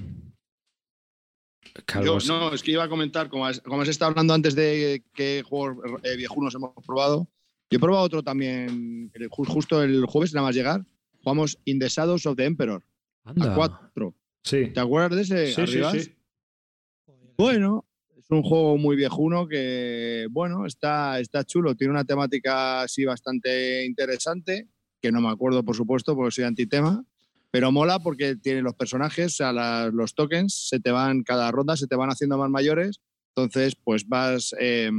Yo, 2.05 2.19
no, 2.29 2.53
es 2.55 2.63
que 2.63 2.73
iba 2.73 2.85
a 2.85 2.89
comentar, 2.89 3.29
como 3.29 3.47
has, 3.47 3.61
como 3.61 3.83
has 3.83 3.89
estado 3.89 4.11
hablando 4.11 4.35
antes 4.35 4.55
de 4.55 5.03
qué 5.15 5.43
juegos 5.47 5.77
eh, 6.03 6.17
viejunos 6.17 6.55
hemos 6.55 6.73
probado, 6.87 7.29
yo 7.71 7.77
he 7.77 7.81
probado 7.81 8.05
otro 8.05 8.23
también, 8.23 9.11
el- 9.15 9.29
justo 9.29 9.83
el 9.83 10.05
jueves, 10.07 10.35
nada 10.35 10.47
más 10.49 10.55
llegar, 10.57 10.85
jugamos 11.23 11.59
In 11.65 11.79
the 11.79 11.89
Shadows 11.89 12.27
of 12.27 12.37
the 12.37 12.45
Emperor, 12.45 12.83
Anda. 13.25 13.53
a 13.53 13.55
4. 13.55 14.15
Sí. 14.43 14.69
¿Te 14.75 14.81
acuerdas 14.81 15.29
de 15.29 15.51
ese? 15.51 15.67
Sí, 15.67 15.67
sí. 16.07 16.15
Bueno, 17.37 17.87
es 18.19 18.31
un 18.31 18.43
juego 18.43 18.77
muy 18.77 18.97
viejuno 18.97 19.47
que, 19.49 20.27
bueno, 20.31 20.67
está, 20.67 21.21
está 21.21 21.45
chulo. 21.45 21.75
Tiene 21.75 21.93
una 21.93 22.05
temática 22.05 22.83
así 22.83 23.05
bastante 23.05 23.85
interesante, 23.85 24.69
que 25.01 25.11
no 25.13 25.21
me 25.21 25.29
acuerdo, 25.31 25.63
por 25.63 25.75
supuesto, 25.77 26.15
porque 26.15 26.33
soy 26.33 26.45
antitema. 26.45 27.05
Pero 27.51 27.73
mola 27.73 27.99
porque 27.99 28.37
tiene 28.37 28.63
los 28.63 28.75
personajes, 28.75 29.27
o 29.33 29.37
sea, 29.37 29.53
la- 29.53 29.91
los 29.93 30.15
tokens 30.15 30.69
se 30.69 30.79
te 30.81 30.91
van, 30.91 31.23
cada 31.23 31.51
ronda 31.51 31.77
se 31.77 31.87
te 31.87 31.97
van 31.97 32.11
haciendo 32.11 32.39
más 32.39 32.51
mayores. 32.51 33.01
Entonces, 33.35 33.75
pues 33.83 34.07
vas, 34.09 34.55
eh, 34.61 34.91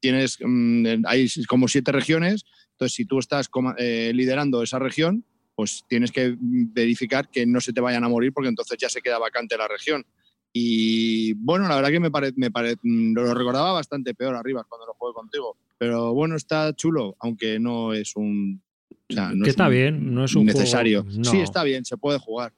tienes, 0.00 0.38
mm, 0.42 1.04
hay 1.06 1.28
como 1.48 1.68
siete 1.68 1.92
regiones. 1.92 2.44
Entonces, 2.72 2.94
si 2.94 3.04
tú 3.04 3.18
estás 3.18 3.48
eh, 3.78 4.12
liderando 4.14 4.62
esa 4.62 4.78
región, 4.78 5.24
pues 5.54 5.84
tienes 5.88 6.12
que 6.12 6.36
verificar 6.38 7.28
que 7.30 7.44
no 7.46 7.60
se 7.60 7.72
te 7.72 7.80
vayan 7.80 8.04
a 8.04 8.08
morir 8.08 8.32
porque 8.32 8.48
entonces 8.48 8.78
ya 8.80 8.88
se 8.88 9.00
queda 9.00 9.18
vacante 9.18 9.56
la 9.56 9.66
región. 9.68 10.06
Y 10.52 11.34
bueno, 11.34 11.68
la 11.68 11.76
verdad 11.76 11.90
que 11.90 12.00
me 12.00 12.10
parece, 12.10 12.34
me 12.36 12.50
pare- 12.50 12.76
mm, 12.82 13.12
lo 13.14 13.34
recordaba 13.34 13.72
bastante 13.72 14.14
peor 14.14 14.34
arriba 14.36 14.64
cuando 14.68 14.86
lo 14.86 14.94
jugué 14.94 15.12
contigo. 15.14 15.56
Pero 15.76 16.14
bueno, 16.14 16.36
está 16.36 16.72
chulo, 16.74 17.16
aunque 17.20 17.58
no 17.58 17.92
es 17.92 18.14
un. 18.16 18.62
O 19.10 19.12
sea, 19.14 19.30
no 19.32 19.44
Que 19.44 19.50
es 19.50 19.54
está 19.54 19.68
bien, 19.68 20.14
no 20.14 20.24
es 20.24 20.34
un 20.34 20.44
juego- 20.44 20.58
necesario. 20.58 21.04
no. 21.16 21.24
Sí, 21.30 21.38
está 21.40 21.64
bien, 21.64 21.84
se 21.84 21.96
puede 21.96 22.18
jugar. 22.18 22.52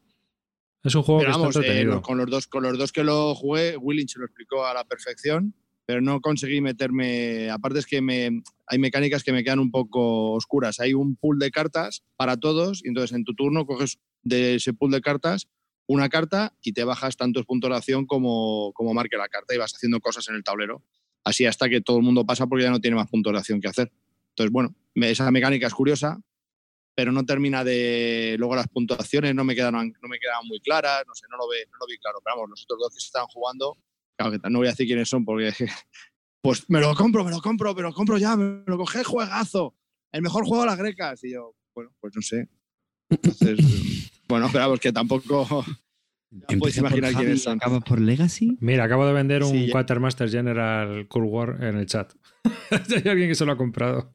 Es 0.83 0.95
un 0.95 1.03
juego 1.03 1.21
Pero 1.21 1.33
que 1.33 1.39
vamos, 1.39 1.49
está 1.57 1.61
eh, 1.61 1.67
entretenido. 1.67 1.95
lo- 1.97 2.03
con, 2.03 2.19
los 2.19 2.27
dos, 2.31 2.47
con 2.47 2.63
los 2.63 2.79
dos 2.79 2.91
que 2.93 3.05
lo 3.05 3.35
jugué, 3.35 3.77
Willings 3.77 4.17
lo 4.17 4.25
explicó 4.25 4.65
a 4.67 4.73
la 4.75 4.85
perfección, 4.85 5.55
pero 5.87 6.01
no 6.01 6.21
conseguí 6.21 6.61
meterme. 6.61 7.51
Aparte, 7.51 7.81
es 7.81 7.87
que 7.87 8.01
me, 8.01 8.43
hay 8.67 8.79
mecánicas 8.79 9.23
que 9.23 9.33
me 9.33 9.45
quedan 9.45 9.59
un 9.59 9.71
poco 9.71 10.33
oscuras. 10.33 10.81
Hay 10.81 10.95
un 10.95 11.17
pool 11.17 11.39
de 11.39 11.51
cartas 11.51 12.03
para 12.17 12.37
todos, 12.39 12.83
y 12.85 12.89
entonces 12.89 13.15
en 13.15 13.25
tu 13.25 13.35
turno 13.35 13.67
coges 13.67 13.99
de 14.23 14.55
ese 14.57 14.73
pool 14.73 14.91
de 14.91 15.01
cartas 15.01 15.49
una 15.87 16.09
carta 16.09 16.55
y 16.63 16.73
te 16.73 16.85
bajas 16.85 17.17
tantos 17.17 17.45
puntos 17.47 17.69
de 17.69 17.77
acción 17.77 18.07
como, 18.07 18.73
como 18.75 18.95
marque 18.95 19.17
la 19.17 19.27
carta 19.29 19.55
y 19.55 19.59
vas 19.59 19.75
haciendo 19.75 19.99
cosas 19.99 20.29
en 20.29 20.37
el 20.37 20.45
tablero. 20.45 20.85
Así 21.25 21.47
hasta 21.47 21.69
que 21.69 21.81
todo 21.81 21.97
el 21.99 22.05
mundo 22.05 22.25
pasa 22.25 22.47
porque 22.47 22.63
ya 22.65 22.71
no 22.71 22.81
tiene 22.81 22.97
más 22.97 23.11
puntos 23.11 23.33
de 23.33 23.39
acción 23.41 23.61
que 23.61 23.67
hacer. 23.69 23.91
Entonces, 24.31 24.53
bueno, 24.53 24.75
esa 24.95 25.29
mecánica 25.33 25.67
es 25.67 25.75
curiosa, 25.75 26.21
pero 27.01 27.13
no 27.13 27.25
termina 27.25 27.65
de. 27.65 28.37
Luego 28.39 28.55
las 28.55 28.69
puntuaciones 28.69 29.35
no 29.35 29.43
me 29.43 29.55
quedaron, 29.55 29.91
no 30.03 30.09
me 30.09 30.19
quedaban 30.19 30.47
muy 30.47 30.61
claras, 30.61 31.03
no 31.07 31.15
sé, 31.15 31.25
no 31.31 31.39
lo, 31.39 31.49
ve, 31.49 31.65
no 31.73 31.79
lo 31.81 31.87
vi 31.87 31.97
claro. 31.97 32.19
Pero 32.23 32.37
vamos, 32.37 32.51
los 32.51 32.65
otros 32.65 32.79
dos 32.79 32.95
que 32.95 33.01
se 33.01 33.07
están 33.07 33.25
jugando, 33.29 33.79
claro 34.19 34.33
que 34.33 34.51
no 34.51 34.59
voy 34.59 34.67
a 34.67 34.73
decir 34.73 34.87
quiénes 34.87 35.09
son 35.09 35.25
porque. 35.25 35.51
Pues 36.43 36.65
me 36.71 36.81
lo 36.81 36.95
compro, 36.95 37.23
me 37.23 37.31
lo 37.31 37.43
compro, 37.43 37.75
me 37.75 37.83
lo 37.83 37.93
compro 37.93 38.17
ya, 38.17 38.35
me 38.35 38.63
lo 38.65 38.79
cogé, 38.79 39.05
juegazo. 39.05 39.77
El 40.11 40.23
mejor 40.23 40.47
juego 40.47 40.63
de 40.63 40.71
las 40.71 40.79
grecas. 40.79 41.23
Y 41.23 41.35
yo, 41.35 41.55
bueno, 41.75 41.93
pues 42.01 42.17
no 42.17 42.23
sé. 42.23 42.49
Entonces, 43.11 43.59
bueno, 44.27 44.49
pero 44.51 44.65
vamos, 44.65 44.81
que 44.81 44.93
tampoco. 44.93 45.65
Ya 46.49 46.57
por 46.59 46.71
imaginar 46.71 47.13
y 47.29 47.39
son. 47.39 47.57
acaba 47.59 47.81
por 47.81 48.01
Legacy. 48.01 48.57
Mira, 48.61 48.85
acabo 48.85 49.05
de 49.05 49.13
vender 49.13 49.43
un 49.43 49.51
Sí, 49.51 49.69
Quatermaster 49.69 50.31
General 50.31 51.09
Cool 51.09 51.25
War 51.25 51.59
en 51.61 51.77
el 51.77 51.87
chat. 51.87 52.15
Hay 52.71 53.09
alguien 53.09 53.29
que 53.29 53.35
se 53.35 53.45
lo 53.45 53.51
ha 53.51 53.57
comprado. 53.57 54.15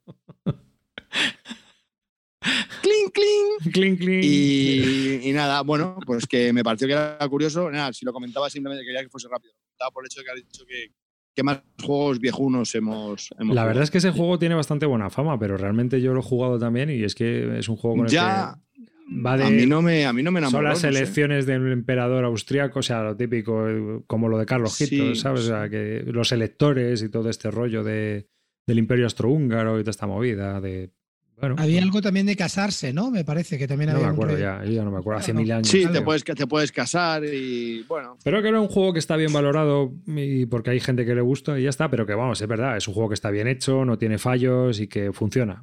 ¡Cling, 2.85 3.09
cling! 3.09 3.73
clink, 3.73 3.99
clink. 3.99 4.23
Y, 4.23 5.29
y 5.29 5.31
nada, 5.33 5.61
bueno, 5.61 5.97
pues 6.05 6.27
que 6.27 6.53
me 6.53 6.63
pareció 6.63 6.87
que 6.87 6.93
era 6.93 7.17
curioso. 7.27 7.71
Nada, 7.71 7.91
si 7.91 8.05
lo 8.05 8.13
comentaba 8.13 8.47
simplemente 8.47 8.85
quería 8.85 9.01
que 9.01 9.09
fuese 9.09 9.27
rápido. 9.27 9.53
Estaba 9.71 9.89
por 9.89 10.03
el 10.03 10.05
hecho 10.05 10.19
de 10.19 10.25
que 10.25 10.31
has 10.31 10.37
dicho 10.37 10.65
que, 10.67 10.91
que 11.33 11.43
más 11.43 11.63
juegos 11.83 12.19
viejunos 12.19 12.75
hemos, 12.75 13.33
hemos 13.39 13.55
La 13.55 13.65
verdad 13.65 13.83
es 13.83 13.89
que 13.89 13.97
ese 13.97 14.11
juego 14.11 14.37
tiene 14.37 14.53
bastante 14.53 14.85
buena 14.85 15.09
fama, 15.09 15.39
pero 15.39 15.57
realmente 15.57 15.99
yo 15.99 16.13
lo 16.13 16.19
he 16.19 16.23
jugado 16.23 16.59
también 16.59 16.91
y 16.91 17.03
es 17.03 17.15
que 17.15 17.57
es 17.57 17.67
un 17.69 17.75
juego 17.75 17.97
con 17.97 18.05
el 18.05 18.11
ya 18.11 18.53
que 18.53 18.85
va 19.25 19.37
de 19.37 19.45
a 19.45 19.49
mí 19.49 19.65
no 19.65 19.81
me 19.81 20.05
a 20.05 20.13
mí 20.13 20.21
no 20.23 20.31
me 20.31 20.39
enamoró. 20.39 20.57
son 20.57 20.63
las 20.65 20.77
no 20.77 20.81
sé. 20.81 20.87
elecciones 20.89 21.45
del 21.45 21.71
emperador 21.71 22.23
austriaco, 22.23 22.79
o 22.79 22.83
sea, 22.83 23.03
lo 23.03 23.17
típico, 23.17 23.67
eh, 23.67 24.01
como 24.07 24.29
lo 24.29 24.37
de 24.37 24.45
Carlos 24.45 24.73
Sí, 24.73 24.87
Gito, 24.87 25.15
¿sabes? 25.15 25.41
O 25.41 25.47
sea, 25.47 25.69
que 25.69 26.03
los 26.05 26.31
electores 26.31 27.01
y 27.01 27.09
todo 27.09 27.29
este 27.29 27.49
rollo 27.49 27.83
de, 27.83 28.29
del 28.67 28.79
imperio 28.79 29.05
austrohúngaro 29.05 29.79
y 29.79 29.81
toda 29.81 29.91
esta 29.91 30.07
movida 30.07 30.61
de... 30.61 30.91
Bueno, 31.37 31.55
Había 31.59 31.75
pues, 31.75 31.83
algo 31.83 32.01
también 32.01 32.25
de 32.25 32.35
casarse, 32.37 32.93
¿no? 32.93 33.11
Me 33.11 33.25
parece 33.25 33.57
que 33.57 33.67
también 33.67 33.89
no 33.89 33.97
había 33.97 34.07
me 34.07 34.13
un 34.13 34.15
acuerdo 34.19 34.37
ya, 34.39 34.63
yo 34.63 34.71
ya 34.71 34.83
no 34.85 34.91
me 34.91 34.99
acuerdo, 34.99 35.19
hace 35.19 35.33
No, 35.33 35.39
no. 35.39 35.43
mil 35.43 35.51
años. 35.51 35.67
Sí, 35.67 35.85
te 35.91 36.01
puedes 36.01 36.23
te 36.23 36.47
puedes 36.47 36.71
casar 36.71 37.25
y 37.25 37.83
bueno, 37.83 38.17
Pero 38.23 38.41
que 38.41 38.47
era 38.47 38.61
un 38.61 38.69
juego 38.69 38.93
que 38.93 38.99
está 38.99 39.17
bien 39.17 39.33
valorado 39.33 39.91
y 40.07 40.45
porque 40.45 40.69
hay 40.69 40.79
gente 40.79 41.05
que 41.05 41.13
le 41.13 41.19
gusta 41.21 41.59
y 41.59 41.63
ya 41.63 41.69
está, 41.69 41.89
pero 41.89 42.05
que 42.05 42.13
vamos, 42.13 42.41
es 42.41 42.47
verdad, 42.47 42.77
es 42.77 42.87
un 42.87 42.93
juego 42.93 43.09
que 43.09 43.15
está 43.15 43.31
bien 43.31 43.47
hecho, 43.49 43.83
no 43.83 43.97
tiene 43.97 44.17
fallos 44.17 44.79
y 44.79 44.87
que 44.87 45.11
funciona. 45.11 45.61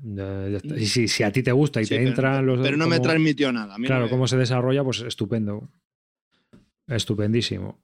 Y 0.76 0.84
si, 0.86 1.08
si 1.08 1.22
a 1.22 1.32
ti 1.32 1.42
te 1.42 1.52
gusta 1.52 1.80
y 1.80 1.84
sí, 1.84 1.90
te 1.90 1.96
pero- 1.96 2.08
entran 2.10 2.44
los... 2.46 2.60
pero 2.60 2.76
no 2.76 2.86
me 2.86 3.00
transmitió 3.00 3.50
nada. 3.50 3.78
No 3.78 3.86
Claro, 3.86 4.04
me- 4.04 4.10
cómo 4.10 4.26
se 4.26 4.36
desarrolla, 4.36 4.84
pues 4.84 5.00
estupendo. 5.00 5.70
Estupendísimo. 6.86 7.78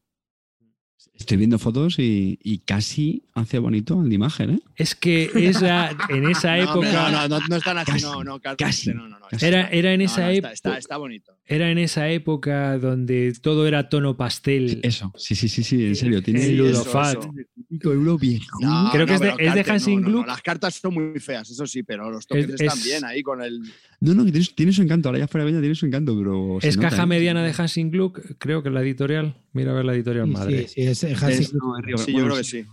Estoy 1.15 1.37
viendo 1.37 1.59
fotos 1.59 1.99
y, 1.99 2.39
y 2.43 2.59
casi 2.59 3.25
hace 3.35 3.59
bonito 3.59 4.01
el 4.03 4.09
de 4.09 4.15
imagen, 4.15 4.51
¿eh? 4.51 4.61
Es 4.77 4.95
que 4.95 5.31
esa, 5.35 5.91
en 6.09 6.29
esa 6.29 6.59
época... 6.59 6.91
no, 7.11 7.29
no, 7.29 7.29
no, 7.41 7.47
no 7.49 7.57
están 7.57 7.79
así, 7.79 7.93
Casi, 7.93 8.05
no, 8.05 8.25
no, 8.25 8.41
Carlos, 8.41 8.57
casi, 8.59 8.91
no, 8.91 9.09
no, 9.09 9.19
no, 9.19 9.27
casi. 9.29 9.47
Era, 9.47 9.69
era 9.69 9.93
en 9.93 10.01
esa 10.01 10.31
está, 10.31 10.33
época... 10.33 10.53
está, 10.53 10.79
está 10.79 10.97
bonito. 10.97 11.33
Era 11.45 11.71
en 11.71 11.79
esa 11.79 12.09
época 12.11 12.79
donde 12.79 13.33
todo 13.41 13.67
era 13.67 13.89
tono 13.89 14.17
pastel. 14.17 14.81
Eso, 14.83 15.13
sí, 15.17 15.35
sí, 15.35 15.49
sí, 15.49 15.63
sí, 15.65 15.87
en 15.87 15.97
serio. 15.97 16.23
Tiene 16.23 16.41
El 16.45 16.51
Sí, 16.51 16.55
Ludo 16.57 16.71
eso, 16.71 16.85
Fat. 16.85 17.19
eso. 17.19 17.31
Cinco 17.69 17.93
euros 17.93 18.21
viejo. 18.21 18.59
No, 18.61 18.89
Creo 18.93 19.07
que 19.07 19.13
no, 19.13 19.17
es 19.17 19.37
de- 19.39 19.47
es 19.47 19.55
de 19.55 19.73
Hansing 19.73 20.01
no, 20.01 20.01
no, 20.01 20.09
no, 20.09 20.13
Gluck. 20.19 20.27
Las 20.29 20.43
cartas 20.43 20.75
son 20.75 20.95
muy 20.95 21.19
feas, 21.21 21.49
eso 21.51 21.67
sí, 21.67 21.83
pero 21.83 22.11
los 22.11 22.27
tokens 22.27 22.51
Es- 22.55 22.61
están 22.61 22.79
es- 22.79 22.85
bien 22.85 23.05
ahí 23.05 23.23
con 23.23 23.43
el. 23.43 23.61
No, 24.01 24.15
no, 24.15 24.25
que 24.25 24.31
tiene, 24.33 24.47
tiene 24.55 24.73
su 24.73 24.83
encanto. 24.83 25.09
Ahora 25.09 25.19
ya 25.21 25.27
fuera 25.29 25.45
de 25.45 25.51
Beña 25.53 25.61
tiene 25.61 25.75
su 25.75 25.87
encanto, 25.87 26.17
pero. 26.17 26.59
es 26.61 26.77
nota, 26.77 26.91
caja 26.91 27.03
¿eh? 27.03 27.07
mediana 27.07 27.43
de 27.43 27.53
Hansing 27.57 27.91
Gluck, 27.91 28.21
creo 28.39 28.63
que 28.63 28.71
la 28.71 28.83
editorial. 28.83 29.37
Mira 29.55 29.73
a 29.73 29.75
ver 29.75 29.87
la 29.87 29.95
editorial 29.95 30.27
Sí, 30.27 30.31
madre. 30.33 30.69
Sí, 30.69 30.75
sí, 30.75 30.83
es 30.91 31.23
Hansing, 31.23 31.59
no, 31.59 31.79
es 31.79 32.01
Sí, 32.03 32.13
yo 32.13 32.25
creo 32.25 32.37
que 32.37 32.45
sí. 32.45 32.65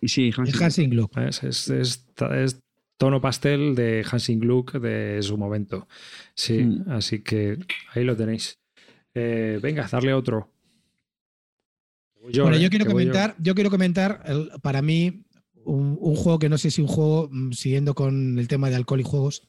y 0.00 0.08
sí, 0.08 0.30
Hansing. 0.60 0.90
Gluck. 0.90 1.16
Es, 1.18 1.42
es- 1.42 1.68
es- 1.70 2.04
es 2.34 2.60
tono 2.96 3.20
pastel 3.20 3.74
de 3.74 4.04
Hansing 4.10 4.40
Gluck 4.40 4.72
de 4.74 5.18
su 5.22 5.36
momento. 5.38 5.88
Sí, 6.34 6.58
Mm. 6.64 6.90
así 6.90 7.20
que 7.20 7.58
ahí 7.94 8.04
lo 8.04 8.16
tenéis. 8.16 8.58
Eh, 9.14 9.58
venga, 9.62 9.88
darle 9.90 10.12
otro. 10.14 10.50
Voy 12.22 12.32
bueno, 12.42 12.56
eh, 12.56 12.60
yo 12.60 12.68
quiero 12.70 12.84
que 12.84 12.92
voy 12.92 13.04
comentar, 13.06 13.34
yo. 13.38 13.54
quiero 13.54 13.70
comentar, 13.70 14.22
el- 14.26 14.50
para 14.62 14.82
mí, 14.82 15.24
un, 15.64 15.96
un 16.00 16.16
juego 16.16 16.38
que 16.38 16.48
no 16.48 16.58
sé 16.58 16.70
si 16.70 16.80
un 16.82 16.88
juego, 16.88 17.28
mm, 17.32 17.52
siguiendo 17.52 17.94
con 17.94 18.38
el 18.38 18.48
tema 18.48 18.68
de 18.70 18.76
alcohol 18.76 19.00
y 19.00 19.04
juegos. 19.04 19.48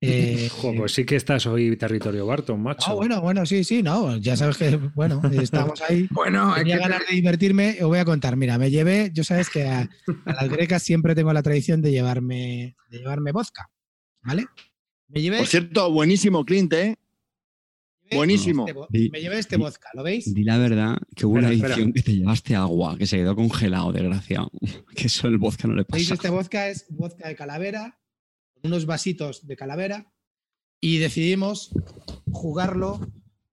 Eh, 0.00 0.48
pues 0.76 0.92
sí 0.92 1.04
que 1.04 1.16
estás 1.16 1.46
hoy 1.46 1.76
territorio 1.76 2.26
Barton, 2.26 2.62
macho. 2.62 2.90
Ah, 2.90 2.94
bueno, 2.94 3.20
bueno, 3.20 3.44
sí, 3.46 3.64
sí, 3.64 3.82
no, 3.82 4.16
ya 4.18 4.36
sabes 4.36 4.56
que, 4.56 4.76
bueno, 4.94 5.20
estamos 5.40 5.80
ahí. 5.82 6.06
Bueno, 6.12 6.50
es 6.54 6.58
Tenía 6.62 6.76
que 6.76 6.82
ganas 6.82 7.00
de 7.08 7.14
divertirme, 7.14 7.76
os 7.80 7.88
voy 7.88 7.98
a 7.98 8.04
contar. 8.04 8.36
Mira, 8.36 8.58
me 8.58 8.70
llevé, 8.70 9.10
yo 9.12 9.24
sabes 9.24 9.50
que 9.50 9.64
a, 9.64 9.80
a 10.24 10.32
las 10.32 10.48
grecas 10.48 10.82
siempre 10.82 11.14
tengo 11.14 11.32
la 11.32 11.42
tradición 11.42 11.82
de 11.82 11.90
llevarme, 11.90 12.76
de 12.90 12.98
llevarme 12.98 13.32
vodka, 13.32 13.70
¿vale? 14.22 14.46
Me 15.08 15.20
llevé, 15.22 15.38
Por 15.38 15.46
cierto, 15.46 15.90
buenísimo, 15.90 16.44
Clint, 16.44 16.72
¿eh? 16.74 16.96
buenísimo. 18.10 18.66
este 18.66 19.10
me 19.10 19.20
llevé 19.20 19.38
este 19.38 19.56
di- 19.56 19.62
vodka, 19.62 19.90
¿lo 19.94 20.02
veis? 20.02 20.32
Di 20.34 20.42
la 20.44 20.56
verdad 20.58 20.96
que 21.14 21.26
hubo 21.26 21.34
una 21.38 21.50
Espera, 21.50 21.74
edición 21.74 21.92
que 21.92 22.02
te 22.02 22.14
llevaste 22.14 22.54
agua, 22.56 22.96
que 22.96 23.06
se 23.06 23.16
quedó 23.18 23.34
congelado, 23.36 23.92
desgraciado. 23.92 24.50
Que 24.94 25.06
eso 25.08 25.28
el 25.28 25.38
vodka 25.38 25.68
no 25.68 25.74
le 25.74 25.84
¿Veis? 25.90 26.04
pasa. 26.08 26.14
Este 26.14 26.30
vodka 26.30 26.68
es 26.68 26.86
vodka 26.90 27.28
de 27.28 27.36
calavera, 27.36 27.98
unos 28.62 28.86
vasitos 28.86 29.46
de 29.46 29.56
calavera, 29.56 30.12
y 30.80 30.98
decidimos 30.98 31.70
jugarlo, 32.30 33.00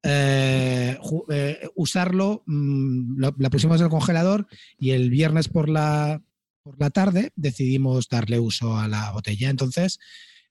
eh, 0.04 0.98
eh, 1.30 1.70
usarlo, 1.76 2.44
mm, 2.46 3.18
lo- 3.20 3.36
la 3.40 3.50
pusimos 3.50 3.80
en 3.80 3.86
el 3.86 3.90
congelador 3.90 4.48
y 4.78 4.92
el 4.92 5.10
viernes 5.10 5.48
por 5.48 5.68
la, 5.68 6.22
por 6.62 6.80
la 6.80 6.92
tarde 6.92 7.32
decidimos 7.36 8.08
darle 8.10 8.40
uso 8.40 8.78
a 8.78 8.88
la 8.88 9.12
botella. 9.12 9.50
Entonces 9.50 9.98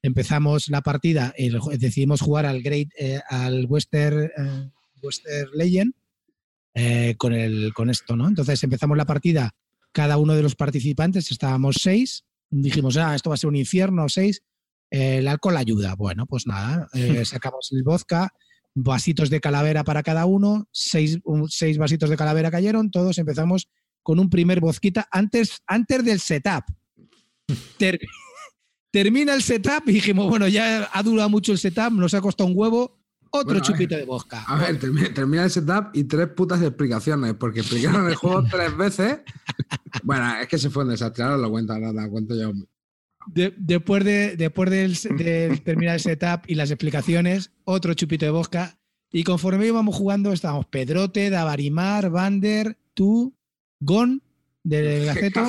empezamos 0.02 0.68
la 0.68 0.82
partida, 0.82 1.32
el- 1.36 1.60
decidimos 1.78 2.20
jugar 2.20 2.46
al 2.46 2.62
Great, 2.62 2.88
eh, 2.98 3.20
al 3.28 3.66
Western, 3.66 4.72
Western 5.00 5.50
Legend 5.54 5.94
con, 7.18 7.32
el, 7.32 7.72
con 7.72 7.88
esto, 7.90 8.16
¿no? 8.16 8.26
Entonces 8.26 8.62
empezamos 8.64 8.96
la 8.96 9.04
partida, 9.06 9.54
cada 9.92 10.16
uno 10.16 10.34
de 10.34 10.42
los 10.42 10.56
participantes, 10.56 11.30
estábamos 11.30 11.76
seis, 11.80 12.24
dijimos, 12.62 12.96
ah, 12.96 13.14
esto 13.14 13.30
va 13.30 13.34
a 13.34 13.36
ser 13.36 13.48
un 13.48 13.56
infierno, 13.56 14.08
seis, 14.08 14.42
eh, 14.90 15.18
el 15.18 15.28
alcohol 15.28 15.56
ayuda. 15.56 15.94
Bueno, 15.94 16.26
pues 16.26 16.46
nada, 16.46 16.88
eh, 16.94 17.24
sacamos 17.24 17.68
el 17.72 17.82
vodka, 17.82 18.32
vasitos 18.74 19.30
de 19.30 19.40
calavera 19.40 19.84
para 19.84 20.02
cada 20.02 20.26
uno, 20.26 20.68
seis, 20.72 21.18
un- 21.24 21.48
seis 21.48 21.78
vasitos 21.78 22.10
de 22.10 22.16
calavera 22.16 22.50
cayeron, 22.50 22.90
todos 22.90 23.18
empezamos 23.18 23.68
con 24.02 24.18
un 24.18 24.28
primer 24.28 24.60
vodquita 24.60 25.08
antes, 25.10 25.62
antes 25.66 26.04
del 26.04 26.20
setup. 26.20 26.64
Ter- 27.78 28.00
termina 28.90 29.34
el 29.34 29.42
setup 29.42 29.88
y 29.88 29.92
dijimos, 29.94 30.28
bueno, 30.28 30.46
ya 30.48 30.88
ha 30.92 31.02
durado 31.02 31.28
mucho 31.28 31.52
el 31.52 31.58
setup, 31.58 31.92
nos 31.92 32.14
ha 32.14 32.20
costado 32.20 32.48
un 32.48 32.54
huevo, 32.56 33.00
otro 33.36 33.54
Bueno, 33.54 33.60
chupito 33.64 33.96
de 33.96 34.04
vodka. 34.04 34.44
A 34.44 34.56
ver, 34.56 34.78
termina, 34.78 35.44
el 35.44 35.50
setup 35.50 35.88
y 35.92 36.04
tres 36.04 36.28
putas 36.28 36.62
explicaciones, 36.62 37.34
porque 37.34 37.60
explicaron 37.60 38.06
el 38.08 38.14
juego 38.14 38.44
tres 38.50 38.76
veces. 38.76 39.18
Bueno, 40.04 40.36
es 40.40 40.46
que 40.46 40.56
se 40.58 40.70
fue 40.70 40.84
un 40.84 40.90
desastre, 40.90 41.24
ahora 41.24 41.36
lo 41.38 41.50
cuento, 41.50 41.72
ahora 41.72 41.92
lo 41.92 42.08
cuento 42.10 42.36
yo. 42.36 42.52
De- 43.26 43.52
después 43.56 44.04
de, 44.04 44.36
después 44.36 44.70
del, 44.70 44.94
de 45.18 45.60
terminar 45.64 45.94
el 45.94 46.00
setup 46.00 46.42
y 46.46 46.54
las 46.54 46.70
explicaciones, 46.70 47.50
otro 47.64 47.94
chupito 47.94 48.24
de 48.24 48.30
vodka. 48.30 48.78
Y 49.10 49.24
conforme 49.24 49.66
íbamos 49.66 49.96
jugando, 49.96 50.32
estábamos 50.32 50.66
Pedrote, 50.66 51.30
Davarimar, 51.30 52.10
Vander, 52.10 52.78
tú, 52.94 53.34
Gon, 53.80 54.22
del 54.62 55.06
Gaceto. 55.06 55.46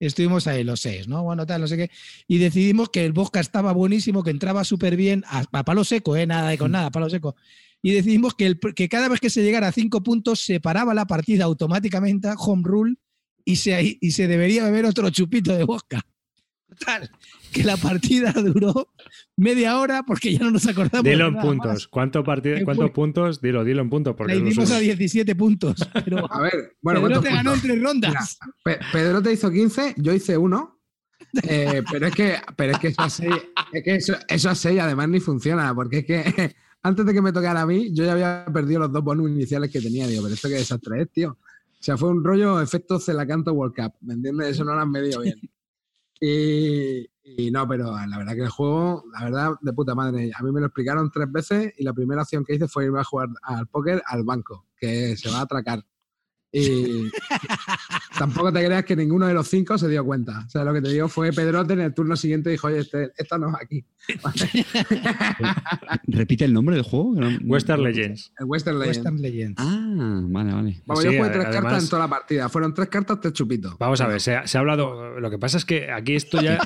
Estuvimos 0.00 0.46
ahí 0.46 0.64
los 0.64 0.80
seis, 0.80 1.06
¿no? 1.08 1.22
Bueno, 1.22 1.44
tal, 1.46 1.60
no 1.60 1.66
sé 1.68 1.76
qué. 1.76 1.90
Y 2.26 2.38
decidimos 2.38 2.88
que 2.88 3.04
el 3.04 3.12
vodka 3.12 3.38
estaba 3.40 3.72
buenísimo, 3.72 4.24
que 4.24 4.30
entraba 4.30 4.64
súper 4.64 4.96
bien, 4.96 5.22
a, 5.28 5.44
a 5.52 5.64
palo 5.64 5.84
seco, 5.84 6.16
¿eh? 6.16 6.26
Nada 6.26 6.48
de 6.50 6.58
con 6.58 6.72
nada, 6.72 6.86
a 6.86 6.90
palo 6.90 7.10
seco. 7.10 7.36
Y 7.82 7.92
decidimos 7.92 8.34
que, 8.34 8.46
el- 8.46 8.58
que 8.58 8.88
cada 8.88 9.08
vez 9.08 9.20
que 9.20 9.30
se 9.30 9.42
llegara 9.42 9.68
a 9.68 9.72
cinco 9.72 10.02
puntos, 10.02 10.40
se 10.40 10.58
paraba 10.58 10.94
la 10.94 11.06
partida 11.06 11.44
automáticamente, 11.44 12.28
home 12.36 12.62
rule, 12.64 12.96
y 13.44 13.56
se, 13.56 13.98
y 14.00 14.10
se 14.12 14.26
debería 14.26 14.64
beber 14.64 14.86
otro 14.86 15.08
chupito 15.10 15.54
de 15.54 15.64
vodka. 15.64 16.02
Total, 16.78 17.10
que 17.52 17.64
la 17.64 17.76
partida 17.76 18.32
duró 18.32 18.88
media 19.36 19.78
hora 19.78 20.02
porque 20.04 20.32
ya 20.32 20.40
no 20.44 20.50
nos 20.52 20.66
acordamos. 20.66 21.04
Dilo 21.04 21.30
de 21.30 21.36
en 21.36 21.42
puntos. 21.42 21.88
¿Cuánto 21.88 22.22
partid- 22.24 22.58
¿Qué 22.58 22.64
¿Cuántos 22.64 22.86
fue? 22.86 22.92
puntos? 22.94 23.40
Dilo, 23.40 23.64
dilo 23.64 23.82
en 23.82 23.90
puntos. 23.90 24.14
Porque 24.16 24.34
La 24.34 24.48
hicimos 24.48 24.70
a 24.70 24.78
17 24.78 25.34
puntos. 25.34 25.76
Pero 26.04 26.32
A 26.32 26.40
ver, 26.40 26.76
bueno, 26.80 27.00
Pedro 27.00 27.00
¿cuántos 27.00 27.22
te 27.24 27.30
ganó 27.36 27.54
en 27.54 27.60
tres 27.60 27.82
rondas. 27.82 28.38
Pe- 28.64 28.78
Pedro 28.92 29.22
te 29.22 29.32
hizo 29.32 29.50
15, 29.50 29.94
yo 29.98 30.12
hice 30.14 30.36
uno. 30.38 30.78
Eh, 31.42 31.82
pero 31.92 32.06
es 32.06 32.14
que, 32.14 32.34
pero 32.56 32.72
es 32.72 32.78
que 32.78 32.88
eso 32.88 33.02
así, 33.02 33.26
es 33.72 33.84
que 33.84 33.94
eso, 33.94 34.14
eso 34.26 34.48
así 34.50 34.78
además 34.78 35.08
ni 35.10 35.20
funciona, 35.20 35.72
porque 35.74 35.98
es 35.98 36.04
que 36.06 36.56
antes 36.82 37.04
de 37.06 37.12
que 37.12 37.20
me 37.22 37.30
tocara 37.32 37.60
a 37.60 37.66
mí, 37.66 37.92
yo 37.92 38.04
ya 38.04 38.12
había 38.12 38.46
perdido 38.52 38.80
los 38.80 38.92
dos 38.92 39.04
bonus 39.04 39.30
iniciales 39.30 39.70
que 39.70 39.80
tenía. 39.80 40.06
Digo, 40.08 40.22
pero 40.22 40.34
esto 40.34 40.48
qué 40.48 40.54
desastre 40.54 41.02
es, 41.02 41.10
tío. 41.10 41.32
O 41.32 41.82
sea, 41.82 41.96
fue 41.96 42.08
un 42.08 42.24
rollo 42.24 42.60
efecto 42.60 42.98
Celacanto 42.98 43.52
World 43.52 43.74
Cup, 43.76 43.92
¿me 44.00 44.14
entiendes? 44.14 44.48
Eso 44.48 44.64
no 44.64 44.74
lo 44.74 44.80
han 44.80 44.90
medido 44.90 45.20
bien. 45.20 45.38
Y, 46.20 47.08
y 47.22 47.50
no, 47.50 47.66
pero 47.66 47.96
la 48.06 48.18
verdad 48.18 48.34
que 48.34 48.42
el 48.42 48.48
juego, 48.50 49.04
la 49.12 49.24
verdad, 49.24 49.50
de 49.60 49.72
puta 49.72 49.94
madre. 49.94 50.30
A 50.36 50.42
mí 50.42 50.52
me 50.52 50.60
lo 50.60 50.66
explicaron 50.66 51.10
tres 51.10 51.30
veces 51.30 51.72
y 51.76 51.84
la 51.84 51.92
primera 51.92 52.22
opción 52.22 52.44
que 52.44 52.54
hice 52.54 52.68
fue 52.68 52.84
irme 52.84 53.00
a 53.00 53.04
jugar 53.04 53.28
al 53.42 53.66
póker 53.66 54.02
al 54.06 54.24
banco, 54.24 54.66
que 54.76 55.16
se 55.16 55.30
va 55.30 55.38
a 55.38 55.42
atracar. 55.42 55.84
Y 56.52 57.08
tampoco 58.18 58.52
te 58.52 58.64
creas 58.64 58.84
que 58.84 58.96
ninguno 58.96 59.26
de 59.26 59.34
los 59.34 59.46
cinco 59.46 59.78
se 59.78 59.88
dio 59.88 60.04
cuenta. 60.04 60.42
O 60.46 60.50
sea, 60.50 60.64
lo 60.64 60.72
que 60.74 60.82
te 60.82 60.88
digo 60.90 61.08
fue 61.08 61.32
Pedrote 61.32 61.74
en 61.74 61.80
el 61.80 61.94
turno 61.94 62.16
siguiente 62.16 62.50
dijo, 62.50 62.66
oye, 62.66 62.80
este, 62.80 63.12
esta 63.16 63.38
no 63.38 63.50
es 63.50 63.54
aquí. 63.62 63.84
Repite 66.06 66.44
el 66.44 66.52
nombre 66.52 66.74
del 66.76 66.84
juego. 66.84 67.14
Western 67.44 67.82
Legends. 67.82 68.32
El 68.38 68.46
Western 68.46 68.78
Legend. 68.78 68.96
Western 68.96 69.22
Legends. 69.22 69.62
Ah, 69.62 70.20
vale, 70.24 70.52
vale. 70.52 70.82
Vamos, 70.86 71.04
Sí, 71.04 71.10
yo 71.12 71.18
jugué 71.18 71.30
tres 71.30 71.46
cartas 71.46 71.84
en 71.84 71.88
toda 71.90 72.02
la 72.02 72.08
partida. 72.08 72.48
Fueron 72.48 72.74
tres 72.74 72.88
cartas, 72.88 73.20
tres 73.20 73.32
chupitos. 73.34 73.76
Vamos 73.78 74.00
a 74.00 74.06
ver, 74.06 74.20
se 74.20 74.36
ha, 74.36 74.46
se 74.46 74.58
ha 74.58 74.60
hablado. 74.60 75.20
Lo 75.20 75.30
que 75.30 75.38
pasa 75.38 75.56
es 75.58 75.64
que 75.64 75.90
aquí 75.90 76.14
esto 76.16 76.40
ya. 76.42 76.58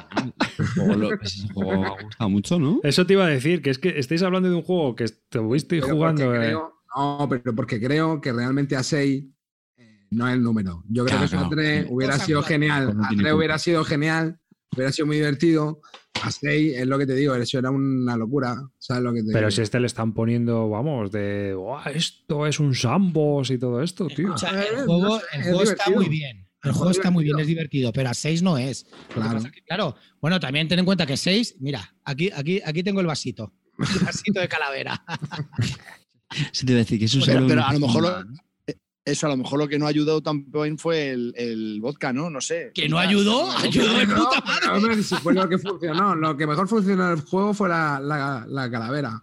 Lo- 0.76 1.12
ese 1.20 1.49
juego 1.53 1.85
ha 1.85 2.03
gustado 2.03 2.30
mucho, 2.30 2.59
¿no? 2.59 2.80
Eso 2.82 3.07
te 3.07 3.12
iba 3.14 3.24
a 3.26 3.28
decir, 3.28 3.62
que 3.62 3.70
es 3.70 3.78
que 3.78 3.99
estáis 3.99 4.22
hablando 4.22 4.49
de 4.49 4.55
un 4.57 4.62
juego 4.62 4.95
que 4.97 5.05
estuvisteis 5.05 5.82
Pero 5.82 5.95
jugando. 5.95 6.30
creo- 6.30 6.74
no, 6.97 7.26
pero 7.28 7.55
porque 7.57 7.80
creo 7.80 8.20
que 8.20 8.32
realmente 8.32 8.76
a 8.76 8.85
6 8.85 9.24
no 10.15 10.29
es 10.29 10.35
el 10.35 10.43
número. 10.43 10.83
Yo 10.89 11.05
creo 11.05 11.19
Claro, 11.19 11.21
que 11.21 11.27
eso 11.27 11.37
a 11.37 11.49
claro. 11.49 11.57
3 11.57 11.87
hubiera 11.91 12.19
sido 12.19 12.43
genial. 12.43 12.97
A 13.03 13.09
3 13.17 13.33
hubiera 13.33 13.59
sido 13.59 13.85
genial. 13.85 14.39
Hubiera 14.75 14.91
sido 14.93 15.07
muy 15.07 15.17
divertido. 15.17 15.81
A 16.23 16.31
6 16.31 16.75
es 16.79 16.87
lo 16.87 16.99
que 16.99 17.07
te 17.07 17.15
digo, 17.15 17.35
eso 17.35 17.59
era 17.59 17.71
una 17.71 18.17
locura. 18.17 18.57
¿Sabes 18.79 19.03
lo 19.03 19.12
que 19.12 19.21
te 19.23 19.27
Pero 19.33 19.49
digo? 19.49 19.51
si 19.51 19.62
este 19.62 19.79
le 19.81 19.87
están 19.87 20.15
poniendo, 20.15 20.69
vamos, 20.69 21.11
de 21.12 21.55
"Buah, 21.55 21.91
esto 21.91 22.47
es 22.47 22.59
un 22.61 22.75
Sambos 22.75 23.51
y 23.51 23.59
todo 23.59 23.83
esto, 23.83 24.07
tío. 24.09 24.33
O 24.35 24.39
sea, 24.39 24.51
Eh, 24.62 24.67
el 24.71 24.77
no 24.87 24.99
juego, 24.99 25.19
sé, 25.19 25.25
el 25.35 25.41
es 25.41 25.47
juego 25.49 25.62
está 25.62 25.91
muy 25.91 26.09
bien. 26.09 26.47
El 26.62 26.73
juego 26.73 26.91
es 26.91 26.97
está 26.97 27.11
muy 27.11 27.25
bien, 27.25 27.39
es 27.39 27.47
divertido, 27.47 27.93
pero 27.93 28.09
a 28.09 28.15
6 28.15 28.43
no 28.43 28.57
es. 28.57 28.87
Claro. 29.12 29.35
pasa 29.35 29.49
es 29.49 29.53
que, 29.53 29.62
claro, 29.62 29.97
bueno, 30.21 30.41
también 30.41 30.67
ten 30.67 30.79
en 30.79 30.85
cuenta 30.87 31.05
que 31.05 31.17
6, 31.17 31.57
mira, 31.61 31.95
aquí, 32.05 32.31
aquí, 32.35 32.61
aquí 32.65 32.83
tengo 32.83 33.01
el 33.01 33.07
vasito. 33.07 33.53
El 33.99 34.05
vasito 34.07 34.41
de 34.41 34.49
calavera. 34.49 35.05
Se 36.53 36.65
te 36.65 36.73
iba 36.73 36.79
a 36.81 36.85
decir 36.85 36.99
que 36.99 37.05
eso 37.05 37.19
Pero- 37.25 37.33
solo 37.41 37.47
pero 37.49 37.61
no 37.61 37.67
a 37.67 37.73
lo 37.75 37.81
mejor 37.81 38.03
lo-. 38.03 38.25
Eso, 39.07 39.27
a 39.27 39.31
lo 39.31 39.37
mejor 39.37 39.59
lo 39.59 39.69
que 39.69 39.79
no 39.79 39.87
ayudó 39.87 40.23
también 40.23 40.79
fue 40.79 41.11
el, 41.11 41.35
el 41.37 41.79
vodka, 41.83 42.13
¿no? 42.13 42.31
No 42.31 42.41
sé. 42.41 42.71
Que 42.75 42.89
no 42.89 42.99
ayudó, 42.99 43.51
ayudó 43.59 43.99
de 43.99 44.07
No, 44.07 44.15
puta 44.17 44.41
madre. 44.41 44.69
hombre, 44.71 45.03
si 45.03 45.15
fue 45.17 45.35
lo 45.35 45.47
que 45.49 45.59
funcionó. 45.59 46.15
Lo 46.15 46.35
que 46.37 46.47
mejor 46.47 46.67
funcionó 46.69 47.07
en 47.13 47.19
el 47.19 47.21
juego 47.25 47.53
fue 47.53 47.69
la, 47.69 48.01
la- 48.01 48.47
la 48.49 48.71
calavera. 48.71 49.23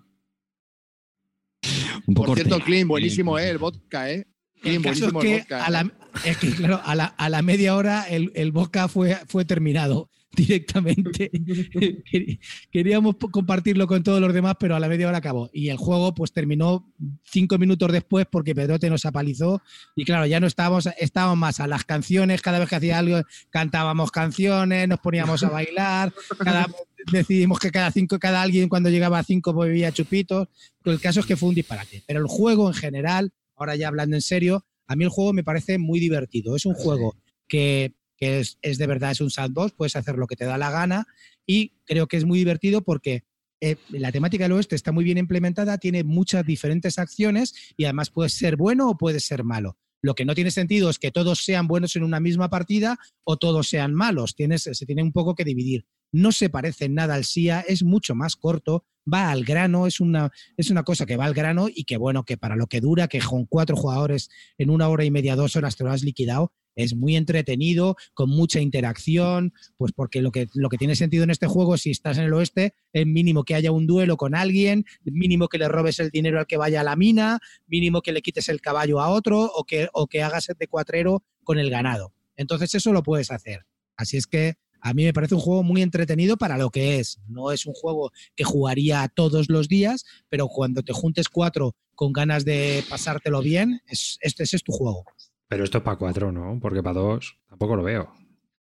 Un 2.08 2.14
poco 2.14 2.28
Por 2.28 2.38
cierto. 2.38 2.60
Clean, 2.60 2.88
buenísimo, 2.88 3.38
¿eh? 3.40 3.50
El 3.50 3.58
vodka, 3.58 4.12
¿eh? 4.12 4.28
El 4.58 4.62
Clean, 4.62 4.82
caso 4.84 5.08
es 5.08 5.12
buenísimo 5.14 5.20
que, 5.22 5.34
el 5.36 5.40
vodka. 5.42 5.66
a 5.66 5.70
la, 5.72 5.92
es 6.26 6.38
que, 6.38 6.52
claro, 6.52 6.82
a 6.84 6.96
la, 6.96 7.06
a 7.06 7.30
la 7.30 7.42
media 7.42 7.76
hora 7.76 8.04
el, 8.08 8.32
el 8.36 8.52
vodka 8.52 8.88
fue, 8.88 9.18
fue 9.28 9.46
terminado 9.46 10.10
directamente. 10.36 11.30
Quer- 11.34 12.40
Queríamos 12.72 13.16
compartirlo 13.32 13.88
con 13.88 14.04
todos 14.04 14.22
los 14.22 14.34
demás, 14.34 14.56
pero 14.60 14.76
a 14.76 14.80
la 14.80 14.88
media 14.88 15.08
hora 15.08 15.18
acabó. 15.18 15.50
Y 15.54 15.70
el 15.70 15.78
juego 15.78 16.14
pues 16.14 16.32
terminó 16.32 16.92
cinco 17.24 17.58
minutos 17.58 17.92
después 17.92 18.26
porque 18.32 18.56
Pedrote 18.56 18.90
nos 18.90 19.06
apalizó. 19.06 19.62
Y 19.96 20.06
claro, 20.06 20.26
ya 20.26 20.40
no 20.40 20.48
estábamos, 20.48 20.88
estábamos 21.00 21.38
más 21.38 21.60
a 21.60 21.68
las 21.68 21.84
canciones. 21.84 22.42
Cada 22.42 22.60
vez 22.60 22.70
que 22.70 22.76
hacía 22.76 23.00
algo, 23.00 23.22
cantábamos 23.50 24.12
canciones, 24.12 24.88
nos 24.88 25.00
poníamos 25.00 25.44
a 25.44 25.50
bailar. 25.52 26.14
Cada, 26.40 26.68
decidimos 27.12 27.60
que 27.60 27.72
cada 27.72 27.92
cinco, 27.92 28.20
cada 28.20 28.42
alguien 28.42 28.70
cuando 28.70 28.90
llegaba 28.90 29.20
a 29.20 29.24
cinco 29.24 29.54
pues, 29.54 29.68
bebía 29.70 29.92
chupitos. 29.92 30.48
Pero 30.84 30.94
el 30.96 31.02
caso 31.02 31.20
es 31.20 31.26
que 31.26 31.36
fue 31.36 31.50
un 31.50 31.56
disparate. 31.56 32.04
Pero 32.08 32.20
el 32.22 32.28
juego 32.28 32.68
en 32.68 32.74
general, 32.74 33.34
ahora 33.56 33.76
ya 33.76 33.88
hablando 33.90 34.16
en 34.16 34.22
serio, 34.22 34.66
a 34.88 34.96
mí 34.96 35.04
el 35.04 35.10
juego 35.10 35.34
me 35.34 35.44
parece 35.44 35.78
muy 35.78 36.00
divertido. 36.00 36.56
Es 36.56 36.66
un 36.66 36.74
juego 36.74 37.16
que, 37.48 37.94
que 38.22 38.40
es, 38.40 38.78
de 38.78 38.88
verdad, 38.88 39.12
es 39.12 39.20
un 39.20 39.32
sandbox, 39.32 39.74
puedes 39.74 39.96
hacer 39.96 40.16
lo 40.16 40.28
que 40.28 40.36
te 40.36 40.46
da 40.46 40.60
la 40.60 40.70
gana 40.70 41.08
y 41.48 41.74
creo 41.86 42.08
que 42.08 42.18
es 42.18 42.24
muy 42.24 42.38
divertido 42.38 42.84
porque 42.84 43.24
eh, 43.60 43.78
la 43.90 44.12
temática 44.12 44.44
del 44.44 44.52
oeste 44.52 44.76
está 44.76 44.92
muy 44.92 45.04
bien 45.04 45.18
implementada, 45.18 45.80
tiene 45.80 46.04
muchas 46.04 46.46
diferentes 46.46 47.00
acciones 47.00 47.56
y 47.76 47.86
además 47.86 48.12
puede 48.12 48.30
ser 48.30 48.58
bueno 48.58 48.92
o 48.92 48.98
puede 48.98 49.20
ser 49.20 49.44
malo. 49.44 49.80
Lo 50.04 50.14
que 50.14 50.26
no 50.26 50.36
tiene 50.36 50.52
sentido 50.52 50.92
es 50.92 51.00
que 51.00 51.10
todos 51.10 51.44
sean 51.44 51.66
buenos 51.66 51.96
en 51.96 52.04
una 52.04 52.20
misma 52.20 52.48
partida 52.52 53.00
o 53.24 53.38
todos 53.38 53.68
sean 53.68 53.96
malos. 53.96 54.36
Tienes, 54.36 54.70
se 54.72 54.86
tiene 54.86 55.02
un 55.02 55.14
poco 55.14 55.34
que 55.34 55.44
dividir. 55.44 55.88
No 56.12 56.32
se 56.32 56.50
parece 56.50 56.86
en 56.86 56.96
nada 56.96 57.16
al 57.16 57.26
SIA, 57.26 57.62
es 57.62 57.84
mucho 57.84 58.16
más 58.16 58.36
corto, 58.36 58.86
va 59.12 59.32
al 59.32 59.44
grano, 59.44 59.88
es 59.88 60.00
una, 60.00 60.32
es 60.58 60.70
una 60.70 60.84
cosa 60.84 61.06
que 61.06 61.18
va 61.18 61.26
al 61.26 61.34
grano 61.34 61.68
y 61.74 61.84
que 61.86 61.98
bueno, 61.98 62.24
que 62.24 62.38
para 62.38 62.56
lo 62.56 62.68
que 62.68 62.82
dura, 62.82 63.08
que 63.08 63.20
con 63.20 63.46
cuatro 63.46 63.76
jugadores 63.76 64.30
en 64.58 64.70
una 64.70 64.88
hora 64.90 65.06
y 65.06 65.12
media, 65.12 65.36
dos 65.36 65.56
horas 65.56 65.76
te 65.76 65.84
lo 65.84 65.92
has 65.92 66.04
liquidado, 66.04 66.52
es 66.76 66.96
muy 66.96 67.16
entretenido, 67.16 67.96
con 68.14 68.30
mucha 68.30 68.62
interacción, 68.62 69.54
pues 69.78 69.92
porque 69.92 70.22
lo 70.22 70.32
que, 70.32 70.48
lo 70.54 70.70
que 70.70 70.78
tiene 70.78 70.96
sentido 70.96 71.24
en 71.24 71.30
este 71.30 71.48
juego, 71.48 71.78
si 71.78 71.92
estás 71.92 72.18
en 72.18 72.26
el 72.26 72.34
oeste, 72.34 72.74
es 72.94 73.06
mínimo 73.06 73.44
que 73.44 73.56
haya 73.56 73.72
un 73.72 73.88
duelo 73.88 74.18
con 74.18 74.36
alguien, 74.36 74.86
mínimo 75.04 75.48
que 75.48 75.58
le 75.58 75.68
robes 75.68 76.00
el 76.00 76.12
dinero 76.12 76.40
al 76.40 76.48
que 76.48 76.58
vaya 76.58 76.82
a 76.82 76.84
la 76.84 76.96
mina, 76.96 77.40
mínimo 77.68 78.02
que 78.02 78.14
le 78.14 78.22
quites 78.22 78.50
el 78.50 78.62
caballo 78.62 79.02
a 79.02 79.10
otro 79.10 79.42
o 79.42 79.66
que, 79.66 79.90
o 79.94 80.08
que 80.08 80.24
hagas 80.24 80.48
de 80.58 80.68
cuatrero 80.68 81.24
con 81.44 81.60
el 81.60 81.70
ganado. 81.70 82.14
Entonces 82.36 82.74
eso 82.74 82.94
lo 82.94 83.04
puedes 83.04 83.32
hacer. 83.32 83.66
Así 83.98 84.18
es 84.18 84.26
que 84.26 84.56
a 84.82 84.94
mí 84.94 85.04
me 85.04 85.14
parece 85.14 85.36
un 85.36 85.42
juego 85.42 85.64
muy 85.64 85.82
entretenido 85.82 86.38
para 86.38 86.58
lo 86.58 86.70
que 86.70 87.00
es. 87.00 87.20
No 87.28 87.52
es 87.52 87.66
un 87.66 87.74
juego 87.74 88.12
que 88.36 88.44
jugaría 88.44 89.08
todos 89.14 89.50
los 89.50 89.68
días, 89.68 90.06
pero 90.30 90.48
cuando 90.48 90.84
te 90.84 90.94
juntes 90.94 91.30
cuatro 91.30 91.76
con 91.96 92.14
ganas 92.14 92.46
de 92.46 92.84
pasártelo 92.90 93.42
bien, 93.42 93.82
es, 93.88 94.18
este, 94.22 94.44
ese 94.44 94.58
es 94.58 94.64
tu 94.64 94.72
juego. 94.72 95.06
Pero 95.48 95.64
esto 95.64 95.80
es 95.80 95.84
para 95.84 95.98
cuatro, 95.98 96.32
¿no? 96.32 96.60
Porque 96.60 96.82
para 96.82 97.00
dos 97.00 97.38
tampoco 97.48 97.76
lo 97.76 97.84
veo. 97.84 98.12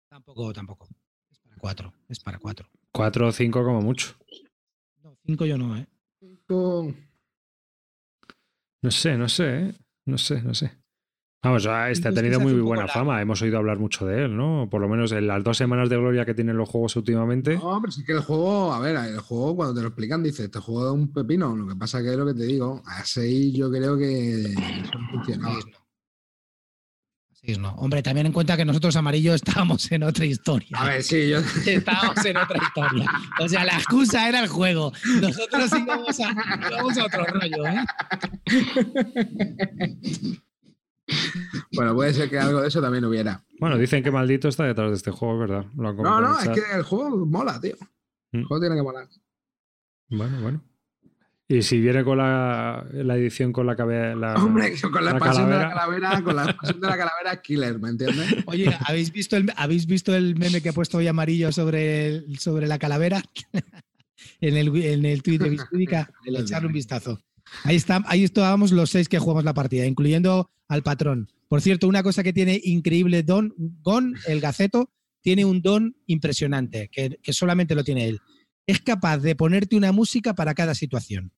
Tampoco, 0.09 0.53
tampoco. 0.53 0.89
Es 1.31 1.39
para 1.39 1.57
cuatro. 1.57 1.93
Es 2.09 2.21
para 2.21 2.39
cuatro. 2.39 2.69
Cuatro 2.93 3.29
o 3.29 3.33
cinco 3.33 3.65
como 3.65 3.81
mucho. 3.81 4.17
No, 5.03 5.17
cinco 5.25 5.47
yo 5.47 5.57
no, 5.57 5.77
¿eh? 5.77 5.87
Cinco... 6.19 6.93
No 8.83 8.91
sé, 8.91 9.17
no 9.17 9.29
sé, 9.29 9.61
¿eh? 9.61 9.75
No 10.07 10.19
sé, 10.19 10.43
no 10.43 10.55
sé. 10.55 10.80
Vamos, 11.43 11.67
este 11.89 12.09
ha 12.09 12.13
tenido 12.13 12.39
muy 12.39 12.53
buena 12.53 12.87
fama. 12.87 13.23
Hemos 13.23 13.41
oído 13.41 13.57
hablar 13.57 13.79
mucho 13.79 14.05
de 14.05 14.25
él, 14.25 14.37
¿no? 14.37 14.69
Por 14.71 14.83
lo 14.83 14.91
menos 14.91 15.11
en 15.13 15.27
las 15.27 15.43
dos 15.43 15.57
semanas 15.57 15.89
de 15.89 15.97
gloria 15.97 16.27
que 16.27 16.35
tienen 16.35 16.59
los 16.59 16.69
juegos 16.69 16.97
últimamente. 16.97 17.57
No, 17.57 17.81
pero 17.81 17.91
sí 17.91 18.05
que 18.05 18.13
el 18.13 18.21
juego, 18.21 18.75
a 18.75 18.79
ver, 18.79 18.97
el 18.97 19.21
juego 19.21 19.57
cuando 19.57 19.75
te 19.75 19.81
lo 19.81 19.89
explican 19.89 20.23
dice, 20.23 20.45
este 20.45 20.59
juego 20.59 20.89
es 20.89 20.95
un 20.95 21.11
pepino. 21.13 21.57
Lo 21.57 21.67
que 21.67 21.77
pasa 21.77 22.03
que 22.03 22.11
es 22.11 22.17
lo 22.17 22.27
que 22.27 22.35
te 22.35 22.45
digo, 22.45 22.83
a 22.85 23.03
6 23.05 23.55
yo 23.55 23.71
creo 23.71 23.97
que 23.97 24.55
funcionaba. 25.13 25.59
Seis 27.33 27.59
no. 27.59 27.71
Hombre, 27.77 28.03
también 28.03 28.27
en 28.27 28.33
cuenta 28.33 28.55
que 28.55 28.67
nosotros 28.67 28.95
amarillo 28.97 29.33
estábamos 29.33 29.91
en 29.93 30.03
otra 30.03 30.27
historia. 30.27 30.77
A 30.79 30.85
ver, 30.85 31.03
sí, 31.03 31.31
yo... 31.31 31.39
Estábamos 31.67 32.23
en 32.23 32.37
otra 32.37 32.59
historia. 32.63 33.11
O 33.41 33.49
sea, 33.49 33.65
la 33.65 33.77
excusa 33.77 34.29
era 34.29 34.41
el 34.41 34.49
juego. 34.49 34.93
Nosotros 35.23 35.71
íbamos 35.73 36.21
a, 36.21 36.35
íbamos 36.71 36.99
a 36.99 37.05
otro 37.07 37.25
rollo, 37.25 37.67
¿eh? 37.67 37.85
Bueno, 41.73 41.95
puede 41.95 42.13
ser 42.13 42.29
que 42.29 42.39
algo 42.39 42.61
de 42.63 42.69
eso 42.69 42.81
también 42.81 43.05
hubiera. 43.05 43.43
Bueno, 43.59 43.79
dicen 43.79 44.03
que 44.03 44.11
maldito 44.11 44.49
está 44.49 44.65
detrás 44.65 44.91
de 44.91 44.97
este 44.97 45.11
juego, 45.11 45.35
es 45.45 45.51
¿verdad? 45.51 45.67
Lo 45.77 45.89
han 45.91 45.97
No, 45.97 46.21
no, 46.21 46.39
es 46.41 46.49
que 46.49 46.61
el 46.77 46.83
juego 46.83 47.25
mola, 47.27 47.61
tío. 47.61 47.77
El 48.33 48.41
Mm. 48.43 48.45
juego 48.47 48.61
tiene 48.61 48.77
que 48.77 48.83
molar. 48.83 49.09
Bueno, 50.09 50.41
bueno. 50.41 50.65
Y 51.49 51.63
si 51.63 51.81
viene 51.81 52.05
con 52.05 52.19
la, 52.19 52.87
la 52.93 53.17
edición 53.17 53.53
con 53.53 53.67
la 53.67 53.75
cabeza. 53.75 54.15
La... 54.15 54.35
Hombre, 54.35 54.73
con 54.81 54.93
la 54.95 55.01
la 55.03 55.11
expansión 55.19 55.51
de 55.51 55.57
la 55.59 55.69
calavera. 55.71 56.23
con 56.23 56.37
la 56.37 56.45
expansión 56.51 56.81
de 56.81 56.87
la 56.87 56.97
calavera 56.97 57.43
killer, 57.43 57.79
¿me 57.81 57.89
entiendes? 57.89 58.37
Oye, 58.47 58.73
¿habéis 58.87 59.11
visto 59.13 59.37
el, 59.37 59.53
¿habéis 59.57 59.87
visto 59.87 60.15
el 60.15 60.37
meme 60.37 60.61
que 60.63 60.69
he 60.69 60.73
puesto 60.73 60.99
hoy 60.99 61.09
amarillo 61.09 61.51
sobre, 61.51 62.07
el- 62.07 62.39
sobre 62.39 62.69
la 62.69 62.79
calavera? 62.79 63.21
en 64.41 64.57
el, 64.57 64.69
en 64.85 65.05
el 65.05 65.23
tweet 65.25 65.39
de 65.39 65.51
Biscúdica, 65.51 66.09
echarle 66.25 66.69
un 66.69 66.73
vistazo. 66.73 67.21
Ahí, 67.65 67.77
está, 67.77 68.03
ahí 68.07 68.25
estábamos 68.25 68.73
los 68.73 68.91
seis 68.91 69.09
que 69.09 69.19
jugamos 69.19 69.45
la 69.45 69.55
partida, 69.55 69.87
incluyendo 69.87 70.51
al 70.69 70.83
patrón. 70.83 71.31
Por 71.49 71.61
cierto, 71.61 71.89
una 71.89 72.03
cosa 72.03 72.23
que 72.23 72.33
tiene 72.33 72.61
increíble 72.65 73.23
Don, 73.23 73.55
Gon, 73.83 74.15
el 74.27 74.41
gaceto, 74.41 74.91
tiene 75.21 75.45
un 75.45 75.63
don 75.63 75.97
impresionante, 76.07 76.89
que, 76.91 77.19
que 77.23 77.33
solamente 77.33 77.75
lo 77.75 77.85
tiene 77.85 78.09
él. 78.09 78.21
Es 78.67 78.81
capaz 78.81 79.19
de 79.19 79.35
ponerte 79.35 79.77
una 79.77 79.93
música 79.93 80.35
para 80.35 80.55
cada 80.55 80.75
situación. 80.75 81.33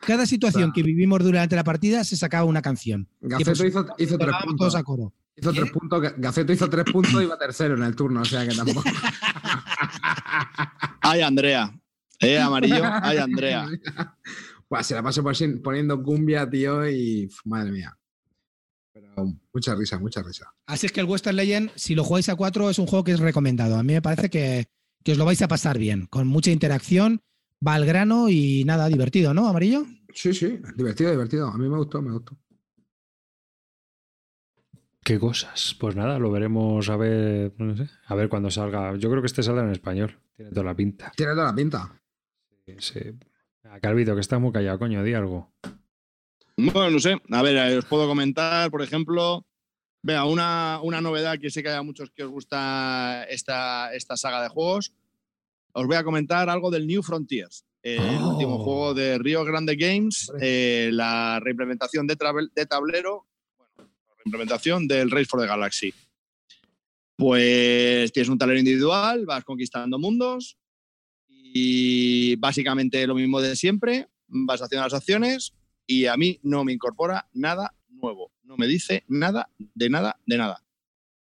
Cada 0.00 0.26
situación 0.26 0.72
que 0.72 0.82
vivimos 0.82 1.22
durante 1.22 1.56
la 1.56 1.64
partida 1.64 2.04
se 2.04 2.16
sacaba 2.16 2.44
una 2.44 2.60
canción. 2.60 3.08
Gaceto 3.20 3.52
hizo, 3.52 3.64
supuesto, 3.64 3.94
hizo 3.98 4.18
tres 4.18 4.30
todos 4.32 4.44
puntos. 4.44 4.74
a 4.74 4.82
coro. 4.82 5.14
Hizo 5.36 5.52
¿Qué? 5.52 5.60
tres 5.60 5.72
puntos. 5.72 6.02
Gaceto 6.18 6.52
hizo 6.52 6.68
tres 6.68 6.84
puntos 6.92 7.14
y 7.14 7.24
iba 7.24 7.38
tercero 7.38 7.74
en 7.74 7.82
el 7.84 7.96
turno, 7.96 8.20
o 8.20 8.24
sea 8.24 8.46
que 8.46 8.54
tampoco. 8.54 8.82
Ay, 11.00 11.22
Andrea. 11.22 11.72
Eh, 12.20 12.38
amarillo. 12.38 12.82
Ay, 12.84 13.18
Andrea. 13.18 13.66
Pues 14.74 14.88
se 14.88 14.94
la 14.96 15.04
paso 15.04 15.22
poniendo 15.62 16.02
cumbia, 16.02 16.50
tío, 16.50 16.88
y 16.90 17.28
madre 17.44 17.70
mía. 17.70 17.96
Pero 18.92 19.14
mucha 19.52 19.72
risa, 19.76 20.00
mucha 20.00 20.20
risa. 20.20 20.52
Así 20.66 20.86
es 20.86 20.92
que 20.92 20.98
el 20.98 21.06
Western 21.06 21.36
Legend, 21.36 21.70
si 21.76 21.94
lo 21.94 22.02
jugáis 22.02 22.28
a 22.28 22.34
cuatro, 22.34 22.68
es 22.68 22.80
un 22.80 22.88
juego 22.88 23.04
que 23.04 23.12
es 23.12 23.20
recomendado. 23.20 23.76
A 23.76 23.84
mí 23.84 23.92
me 23.92 24.02
parece 24.02 24.30
que, 24.30 24.66
que 25.04 25.12
os 25.12 25.18
lo 25.18 25.26
vais 25.26 25.40
a 25.42 25.46
pasar 25.46 25.78
bien, 25.78 26.06
con 26.06 26.26
mucha 26.26 26.50
interacción, 26.50 27.22
va 27.64 27.74
al 27.74 27.86
grano 27.86 28.28
y 28.28 28.64
nada, 28.64 28.88
divertido, 28.88 29.32
¿no, 29.32 29.46
Amarillo? 29.46 29.86
Sí, 30.12 30.34
sí, 30.34 30.58
divertido, 30.74 31.12
divertido. 31.12 31.46
A 31.46 31.56
mí 31.56 31.68
me 31.68 31.76
gustó, 31.76 32.02
me 32.02 32.10
gustó. 32.10 32.36
¿Qué 35.04 35.20
cosas? 35.20 35.76
Pues 35.78 35.94
nada, 35.94 36.18
lo 36.18 36.32
veremos 36.32 36.88
a 36.88 36.96
ver, 36.96 37.54
no 37.58 37.76
sé, 37.76 37.88
a 38.06 38.14
ver 38.16 38.28
cuando 38.28 38.50
salga. 38.50 38.96
Yo 38.96 39.08
creo 39.08 39.22
que 39.22 39.26
este 39.26 39.44
saldrá 39.44 39.62
en 39.62 39.70
español. 39.70 40.18
Tiene 40.34 40.50
toda 40.50 40.64
la 40.64 40.74
pinta. 40.74 41.12
Tiene 41.14 41.32
toda 41.32 41.44
la 41.44 41.54
pinta. 41.54 42.02
Sí. 42.78 42.98
Ah, 43.64 43.80
Calvito, 43.80 44.14
que 44.14 44.20
está 44.20 44.38
muy 44.38 44.52
callado, 44.52 44.78
coño, 44.78 45.02
di 45.02 45.14
algo. 45.14 45.52
Bueno, 46.56 46.90
no 46.90 46.98
sé. 47.00 47.16
A 47.30 47.42
ver, 47.42 47.56
eh, 47.56 47.78
os 47.78 47.84
puedo 47.86 48.06
comentar, 48.06 48.70
por 48.70 48.82
ejemplo, 48.82 49.46
vea, 50.02 50.24
una, 50.24 50.80
una 50.82 51.00
novedad 51.00 51.38
que 51.40 51.50
sé 51.50 51.62
que 51.62 51.70
hay 51.70 51.76
a 51.76 51.82
muchos 51.82 52.10
que 52.10 52.22
os 52.24 52.30
gusta 52.30 53.24
esta, 53.28 53.92
esta 53.94 54.16
saga 54.16 54.42
de 54.42 54.48
juegos. 54.48 54.92
Os 55.72 55.86
voy 55.86 55.96
a 55.96 56.04
comentar 56.04 56.48
algo 56.48 56.70
del 56.70 56.86
New 56.86 57.02
Frontiers, 57.02 57.64
eh, 57.82 57.96
el 57.96 58.22
Oh. 58.22 58.32
último 58.34 58.58
juego 58.58 58.94
de 58.94 59.18
Rio 59.18 59.44
Grande 59.44 59.74
Games, 59.76 60.30
eh, 60.40 60.90
la 60.92 61.40
reimplementación 61.40 62.06
de 62.06 62.16
tablero, 62.16 63.26
bueno, 63.56 63.72
la 64.06 64.14
reimplementación 64.18 64.86
del 64.86 65.10
Race 65.10 65.24
for 65.26 65.40
the 65.40 65.46
Galaxy. 65.48 65.92
Pues 67.16 68.12
tienes 68.12 68.28
un 68.28 68.38
tablero 68.38 68.60
individual, 68.60 69.24
vas 69.26 69.44
conquistando 69.44 69.98
mundos 69.98 70.56
y 71.56 72.34
básicamente 72.36 73.06
lo 73.06 73.14
mismo 73.14 73.40
de 73.40 73.54
siempre, 73.54 74.08
vas 74.26 74.60
haciendo 74.60 74.84
las 74.84 74.92
acciones 74.94 75.54
y 75.86 76.06
a 76.06 76.16
mí 76.16 76.40
no 76.42 76.64
me 76.64 76.72
incorpora 76.72 77.28
nada 77.32 77.74
nuevo, 77.88 78.32
no 78.42 78.56
me 78.56 78.66
dice 78.66 79.04
nada 79.06 79.48
de 79.58 79.88
nada 79.88 80.18
de 80.26 80.36
nada. 80.36 80.64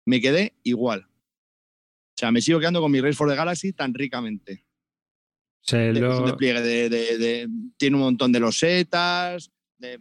Me 0.05 0.19
quedé 0.19 0.55
igual. 0.63 1.05
O 1.05 2.15
sea, 2.17 2.31
me 2.31 2.41
sigo 2.41 2.59
quedando 2.59 2.81
con 2.81 2.91
mi 2.91 2.99
Race 2.99 3.13
for 3.13 3.29
the 3.29 3.35
Galaxy 3.35 3.73
tan 3.73 3.93
ricamente. 3.93 4.65
Se 5.61 5.91
Es 5.91 5.95
un 5.97 6.01
lo... 6.01 6.25
despliegue 6.25 6.61
de, 6.61 6.89
de- 6.89 7.17
de- 7.19 7.49
tiene 7.77 7.95
un 7.95 8.01
montón 8.01 8.31
de 8.31 8.39
losetas, 8.39 9.51
de, 9.77 9.99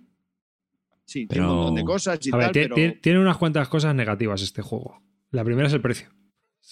sí, 1.04 1.26
tiene 1.26 1.44
un 1.46 1.50
Pero- 1.50 1.56
montón 1.56 1.74
de 1.76 1.84
cosas 1.84 2.18
y 2.26 2.30
A 2.32 2.36
ver, 2.38 2.46
tal, 2.46 2.52
ti- 2.52 2.60
pero 2.62 2.74
ti- 2.74 3.00
tiene 3.02 3.18
unas 3.20 3.36
cuantas 3.36 3.68
cosas 3.68 3.94
negativas 3.94 4.40
este 4.40 4.62
juego. 4.62 5.02
La 5.30 5.44
primera 5.44 5.68
es 5.68 5.74
el 5.74 5.82
precio. 5.82 6.08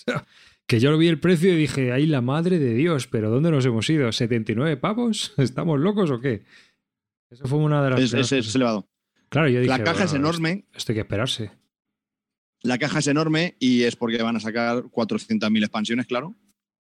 Que 0.70 0.78
yo 0.78 0.92
lo 0.92 0.98
vi 0.98 1.08
el 1.08 1.18
precio 1.18 1.52
y 1.52 1.56
dije, 1.56 1.90
ay, 1.90 2.06
la 2.06 2.20
madre 2.20 2.60
de 2.60 2.74
Dios, 2.74 3.08
pero 3.08 3.28
¿dónde 3.28 3.50
nos 3.50 3.66
hemos 3.66 3.90
ido? 3.90 4.08
¿79 4.10 4.78
pavos? 4.78 5.34
¿Estamos 5.36 5.80
locos 5.80 6.12
o 6.12 6.20
qué? 6.20 6.44
Eso 7.28 7.44
fue 7.46 7.58
una 7.58 7.82
de 7.82 7.90
las. 7.90 8.00
es, 8.00 8.14
es- 8.14 8.32
es 8.46 8.54
elevado. 8.54 8.88
Claro, 9.30 9.48
yo 9.48 9.58
dije. 9.58 9.68
La 9.68 9.82
caja 9.82 10.04
es 10.04 10.14
enorme, 10.14 10.66
Esto 10.72 10.92
hay 10.92 10.94
que 10.94 11.00
esperarse. 11.00 11.50
la 12.62 12.78
caja 12.78 13.00
es 13.00 13.08
enorme 13.08 13.56
y 13.58 13.82
es 13.82 13.96
porque 13.96 14.22
van 14.22 14.36
a 14.36 14.40
sacar 14.40 14.84
400.000 14.84 15.58
expansiones, 15.58 16.06
claro. 16.06 16.36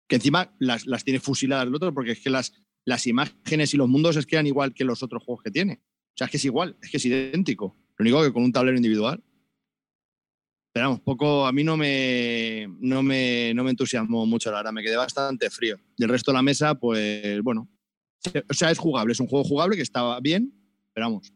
Que 0.09 0.14
encima 0.16 0.55
las, 0.61 0.87
las 0.87 1.03
tiene 1.03 1.18
fusiladas 1.18 1.66
el 1.66 1.74
otro, 1.74 1.93
porque 1.93 2.12
es 2.12 2.20
que 2.20 2.30
las, 2.30 2.53
las 2.85 3.09
imágenes 3.09 3.74
y 3.74 3.76
los 3.76 3.89
mundos 3.89 4.14
es 4.16 4.26
que 4.26 4.37
eran 4.37 4.47
igual 4.47 4.74
que 4.74 4.85
los 4.85 5.03
otros 5.03 5.24
juegos 5.24 5.43
que 5.43 5.51
tiene. 5.51 5.80
O 5.83 6.16
sea, 6.16 6.26
es 6.26 6.30
que 6.30 6.37
es 6.37 6.45
igual, 6.45 6.76
es 6.83 6.89
que 6.91 6.99
es 6.99 7.05
idéntico. 7.05 7.76
Lo 7.97 8.03
único 8.05 8.22
que 8.22 8.33
con 8.33 8.45
un 8.45 8.53
tablero 8.53 8.76
individual. 8.76 9.22
Pero 10.73 10.87
vamos, 10.87 11.01
poco, 11.03 11.47
a 11.47 11.53
mí 11.53 11.62
no 11.64 11.77
me, 11.77 12.66
no 12.81 13.03
me, 13.03 13.53
no 13.55 13.62
me 13.62 13.70
entusiasmó 13.70 14.25
mucho, 14.25 14.51
la 14.51 14.59
verdad, 14.59 14.73
me 14.73 14.83
quedé 14.83 14.97
bastante 14.97 15.51
frío. 15.51 15.79
Y 15.99 16.05
el 16.05 16.09
resto 16.09 16.31
de 16.31 16.37
la 16.37 16.43
mesa, 16.43 16.75
pues 16.75 17.43
bueno. 17.43 17.68
O 18.49 18.55
sea, 18.55 18.70
es 18.70 18.79
jugable, 18.79 19.12
es 19.12 19.20
un 19.20 19.27
juego 19.27 19.45
jugable 19.45 19.77
que 19.77 19.83
estaba 19.83 20.18
bien, 20.20 20.55
pero 20.95 21.07
vamos. 21.07 21.33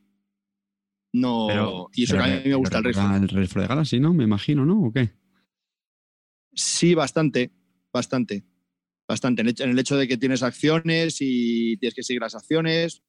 No. 1.12 1.46
Pero, 1.48 1.88
y 1.94 2.04
eso 2.04 2.14
pero 2.14 2.24
que 2.24 2.30
a 2.32 2.36
mí 2.36 2.48
me 2.48 2.54
gusta 2.54 2.78
el 2.78 2.84
recuerda 2.84 3.62
el 3.62 3.68
Galaxy, 3.68 4.00
¿no? 4.00 4.14
Me 4.14 4.24
imagino, 4.24 4.64
¿no? 4.64 4.80
¿O 4.82 4.92
qué? 4.92 5.12
Sí, 6.54 6.94
bastante, 6.94 7.50
bastante, 7.92 8.44
bastante. 9.06 9.42
En 9.42 9.48
el 9.70 9.78
hecho- 9.78 9.96
de 9.96 10.08
que 10.08 10.16
tienes 10.16 10.42
acciones 10.42 11.18
y 11.20 11.76
tienes 11.76 11.94
que 11.94 12.02
seguir 12.02 12.22
las 12.22 12.34
acciones, 12.34 13.02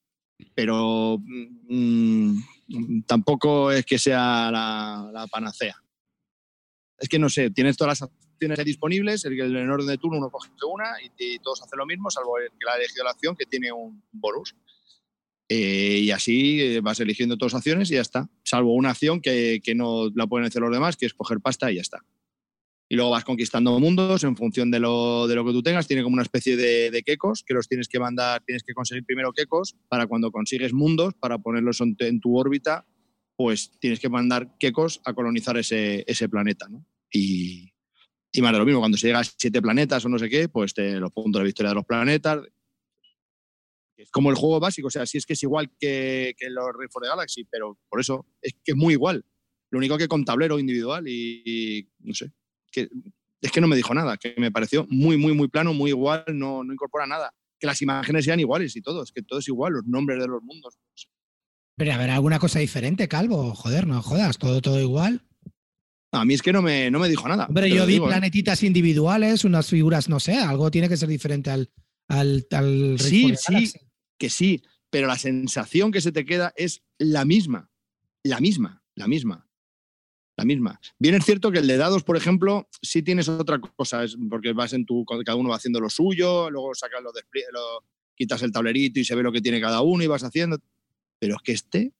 pero 0.54 1.18
mm, 1.18 2.38
mm, 2.68 3.02
tampoco 3.06 3.72
es 3.72 3.86
que 3.86 3.98
sea 3.98 4.50
la, 4.50 5.10
la 5.12 5.26
panacea. 5.28 5.76
Es 6.98 7.08
que 7.08 7.18
no 7.18 7.28
sé, 7.28 7.50
tienes 7.50 7.76
todas 7.76 8.00
las 8.00 8.10
acciones 8.10 8.64
disponibles, 8.64 9.24
en 9.24 9.70
orden 9.70 9.86
de 9.86 9.98
turno 9.98 10.18
uno 10.18 10.30
coge 10.30 10.50
una 10.72 10.84
y, 11.18 11.38
todos 11.38 11.62
hacen 11.62 11.78
lo 11.78 11.86
mismo, 11.86 12.10
salvo 12.10 12.38
el 12.38 12.48
que 12.50 12.64
la 12.64 12.72
ha 12.72 12.76
elegido 12.76 13.04
la 13.04 13.10
acción 13.10 13.36
que 13.36 13.46
tiene 13.46 13.70
un 13.72 14.02
bonus. 14.12 14.56
Eh, 15.50 16.00
y 16.02 16.10
así 16.10 16.60
eh, 16.60 16.80
vas 16.80 17.00
eligiendo 17.00 17.38
todas 17.38 17.54
las 17.54 17.60
acciones 17.60 17.90
y 17.90 17.94
ya 17.94 18.02
está. 18.02 18.28
Salvo 18.44 18.74
una 18.74 18.90
acción 18.90 19.20
que, 19.20 19.60
que 19.62 19.74
no 19.74 20.10
la 20.14 20.26
pueden 20.26 20.46
hacer 20.46 20.60
los 20.60 20.72
demás, 20.72 20.96
que 20.96 21.06
es 21.06 21.14
coger 21.14 21.40
pasta 21.40 21.70
y 21.70 21.76
ya 21.76 21.80
está. 21.80 22.04
y 22.90 22.96
luego 22.96 23.10
vas 23.10 23.24
conquistando 23.24 23.78
mundos 23.78 24.24
en 24.24 24.36
función 24.36 24.70
de 24.70 24.80
lo, 24.80 25.26
de 25.26 25.34
lo 25.36 25.44
que 25.46 25.52
tú 25.52 25.62
tengas. 25.62 25.86
Tiene 25.86 26.02
como 26.02 26.14
una 26.14 26.22
especie 26.22 26.56
de, 26.56 26.90
de 26.90 27.02
quecos 27.02 27.44
que 27.46 27.54
los 27.54 27.68
tienes 27.68 27.88
que 27.88 27.98
mandar, 27.98 28.42
tienes 28.44 28.62
que 28.62 28.74
conseguir 28.74 29.04
primero 29.04 29.32
quecos 29.32 29.74
para 29.88 30.06
cuando 30.06 30.30
consigues 30.30 30.72
mundos, 30.72 31.14
para 31.14 31.38
ponerlos 31.38 31.80
en 31.80 32.20
tu 32.20 32.36
órbita, 32.36 32.84
pues 33.38 33.70
tienes 33.78 34.00
que 34.00 34.08
mandar 34.08 34.58
quecos 34.58 35.00
a 35.04 35.14
colonizar 35.14 35.56
ese, 35.56 36.02
ese 36.08 36.28
planeta. 36.28 36.66
¿no? 36.68 36.84
Y, 37.12 37.72
y 38.32 38.42
más 38.42 38.52
de 38.52 38.58
lo 38.58 38.64
mismo, 38.64 38.80
cuando 38.80 38.98
se 38.98 39.06
llega 39.06 39.20
a 39.20 39.24
siete 39.24 39.62
planetas 39.62 40.04
o 40.04 40.08
no 40.08 40.18
sé 40.18 40.28
qué, 40.28 40.48
pues 40.48 40.74
te, 40.74 40.98
los 40.98 41.12
puntos 41.12 41.38
de 41.38 41.46
victoria 41.46 41.68
de 41.68 41.76
los 41.76 41.84
planetas. 41.84 42.40
Es 43.96 44.10
como 44.10 44.30
el 44.30 44.36
juego 44.36 44.58
básico, 44.58 44.88
o 44.88 44.90
sea, 44.90 45.06
sí 45.06 45.18
es 45.18 45.24
que 45.24 45.34
es 45.34 45.42
igual 45.44 45.70
que, 45.78 46.34
que 46.36 46.50
los 46.50 46.66
Red 46.76 46.90
for 46.90 47.00
the 47.00 47.08
Galaxy, 47.08 47.44
pero 47.44 47.78
por 47.88 48.00
eso 48.00 48.26
es 48.42 48.54
que 48.54 48.72
es 48.72 48.76
muy 48.76 48.94
igual. 48.94 49.24
Lo 49.70 49.78
único 49.78 49.96
que 49.96 50.08
con 50.08 50.24
tablero 50.24 50.58
individual 50.58 51.06
y, 51.06 51.42
y 51.44 51.88
no 52.00 52.14
sé, 52.14 52.32
que 52.72 52.88
es 53.40 53.52
que 53.52 53.60
no 53.60 53.68
me 53.68 53.76
dijo 53.76 53.94
nada, 53.94 54.16
que 54.16 54.34
me 54.38 54.50
pareció 54.50 54.84
muy, 54.90 55.16
muy, 55.16 55.32
muy 55.32 55.46
plano, 55.46 55.72
muy 55.74 55.90
igual, 55.90 56.24
no, 56.32 56.64
no 56.64 56.72
incorpora 56.72 57.06
nada. 57.06 57.32
Que 57.60 57.68
las 57.68 57.80
imágenes 57.82 58.24
sean 58.24 58.40
iguales 58.40 58.74
y 58.74 58.82
todo, 58.82 59.04
es 59.04 59.12
que 59.12 59.22
todo 59.22 59.38
es 59.38 59.46
igual, 59.46 59.74
los 59.74 59.86
nombres 59.86 60.18
de 60.18 60.26
los 60.26 60.42
mundos. 60.42 60.76
Pero 61.78 61.96
ver, 61.96 62.10
alguna 62.10 62.38
cosa 62.38 62.58
diferente, 62.58 63.06
Calvo. 63.08 63.54
Joder, 63.54 63.86
no 63.86 64.02
jodas, 64.02 64.36
todo, 64.36 64.60
todo 64.60 64.80
igual. 64.80 65.24
A 66.10 66.24
mí 66.24 66.34
es 66.34 66.42
que 66.42 66.52
no 66.52 66.60
me, 66.60 66.90
no 66.90 66.98
me 66.98 67.08
dijo 67.08 67.28
nada. 67.28 67.46
Hombre, 67.46 67.70
yo 67.70 67.86
vi 67.86 67.94
digo, 67.94 68.06
¿eh? 68.06 68.08
planetitas 68.08 68.62
individuales, 68.62 69.44
unas 69.44 69.68
figuras, 69.68 70.08
no 70.08 70.18
sé, 70.20 70.34
algo 70.36 70.70
tiene 70.70 70.88
que 70.88 70.96
ser 70.96 71.08
diferente 71.08 71.50
al, 71.50 71.70
al, 72.08 72.46
al 72.50 72.98
Sí, 72.98 73.32
sí. 73.36 73.72
Que 74.18 74.28
sí, 74.28 74.62
pero 74.90 75.06
la 75.06 75.16
sensación 75.18 75.92
que 75.92 76.00
se 76.00 76.10
te 76.10 76.24
queda 76.24 76.52
es 76.56 76.82
la 76.98 77.24
misma, 77.24 77.70
la 78.24 78.40
misma, 78.40 78.82
la 78.96 79.06
misma, 79.06 79.48
la 80.36 80.44
misma. 80.44 80.80
Bien 80.98 81.14
es 81.14 81.24
cierto 81.24 81.52
que 81.52 81.58
el 81.60 81.68
de 81.68 81.76
dados, 81.76 82.02
por 82.02 82.16
ejemplo, 82.16 82.68
sí 82.82 83.02
tienes 83.02 83.28
otra 83.28 83.60
cosa, 83.60 84.02
es 84.02 84.16
porque 84.28 84.52
vas 84.52 84.72
en 84.72 84.84
tu, 84.86 85.04
cada 85.04 85.36
uno 85.36 85.50
va 85.50 85.56
haciendo 85.56 85.78
lo 85.78 85.90
suyo, 85.90 86.50
luego 86.50 86.74
sacas 86.74 87.02
los 87.02 87.12
desplie- 87.12 87.46
lo, 87.52 87.84
quitas 88.16 88.42
el 88.42 88.50
tablerito 88.50 88.98
y 88.98 89.04
se 89.04 89.14
ve 89.14 89.22
lo 89.22 89.30
que 89.30 89.40
tiene 89.40 89.60
cada 89.60 89.82
uno 89.82 90.02
y 90.02 90.08
vas 90.08 90.24
haciendo. 90.24 90.58
Pero 91.20 91.36
es 91.36 91.42
que 91.42 91.52
este, 91.52 91.92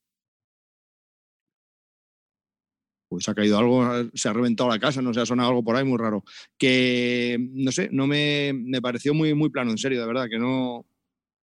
pues 3.09 3.29
ha 3.29 3.35
caído 3.35 3.59
algo, 3.59 3.83
se 4.14 4.29
ha 4.29 4.33
reventado 4.33 4.69
la 4.69 4.79
casa, 4.79 5.01
no 5.01 5.14
sé, 5.14 5.21
ha 5.21 5.27
sonado 5.27 5.49
algo 5.49 5.64
por 5.64 5.77
ahí 5.77 5.85
muy 5.85 5.97
raro. 5.99 6.25
Que, 6.59 7.39
no 7.53 7.73
sé, 7.73 7.89
no 7.91 8.07
me, 8.07 8.53
me 8.55 8.83
pareció 8.83 9.14
muy, 9.14 9.33
muy 9.35 9.49
plano, 9.51 9.71
en 9.71 9.79
serio, 9.79 10.01
de 10.01 10.07
verdad, 10.07 10.27
que 10.31 10.39
no, 10.39 10.87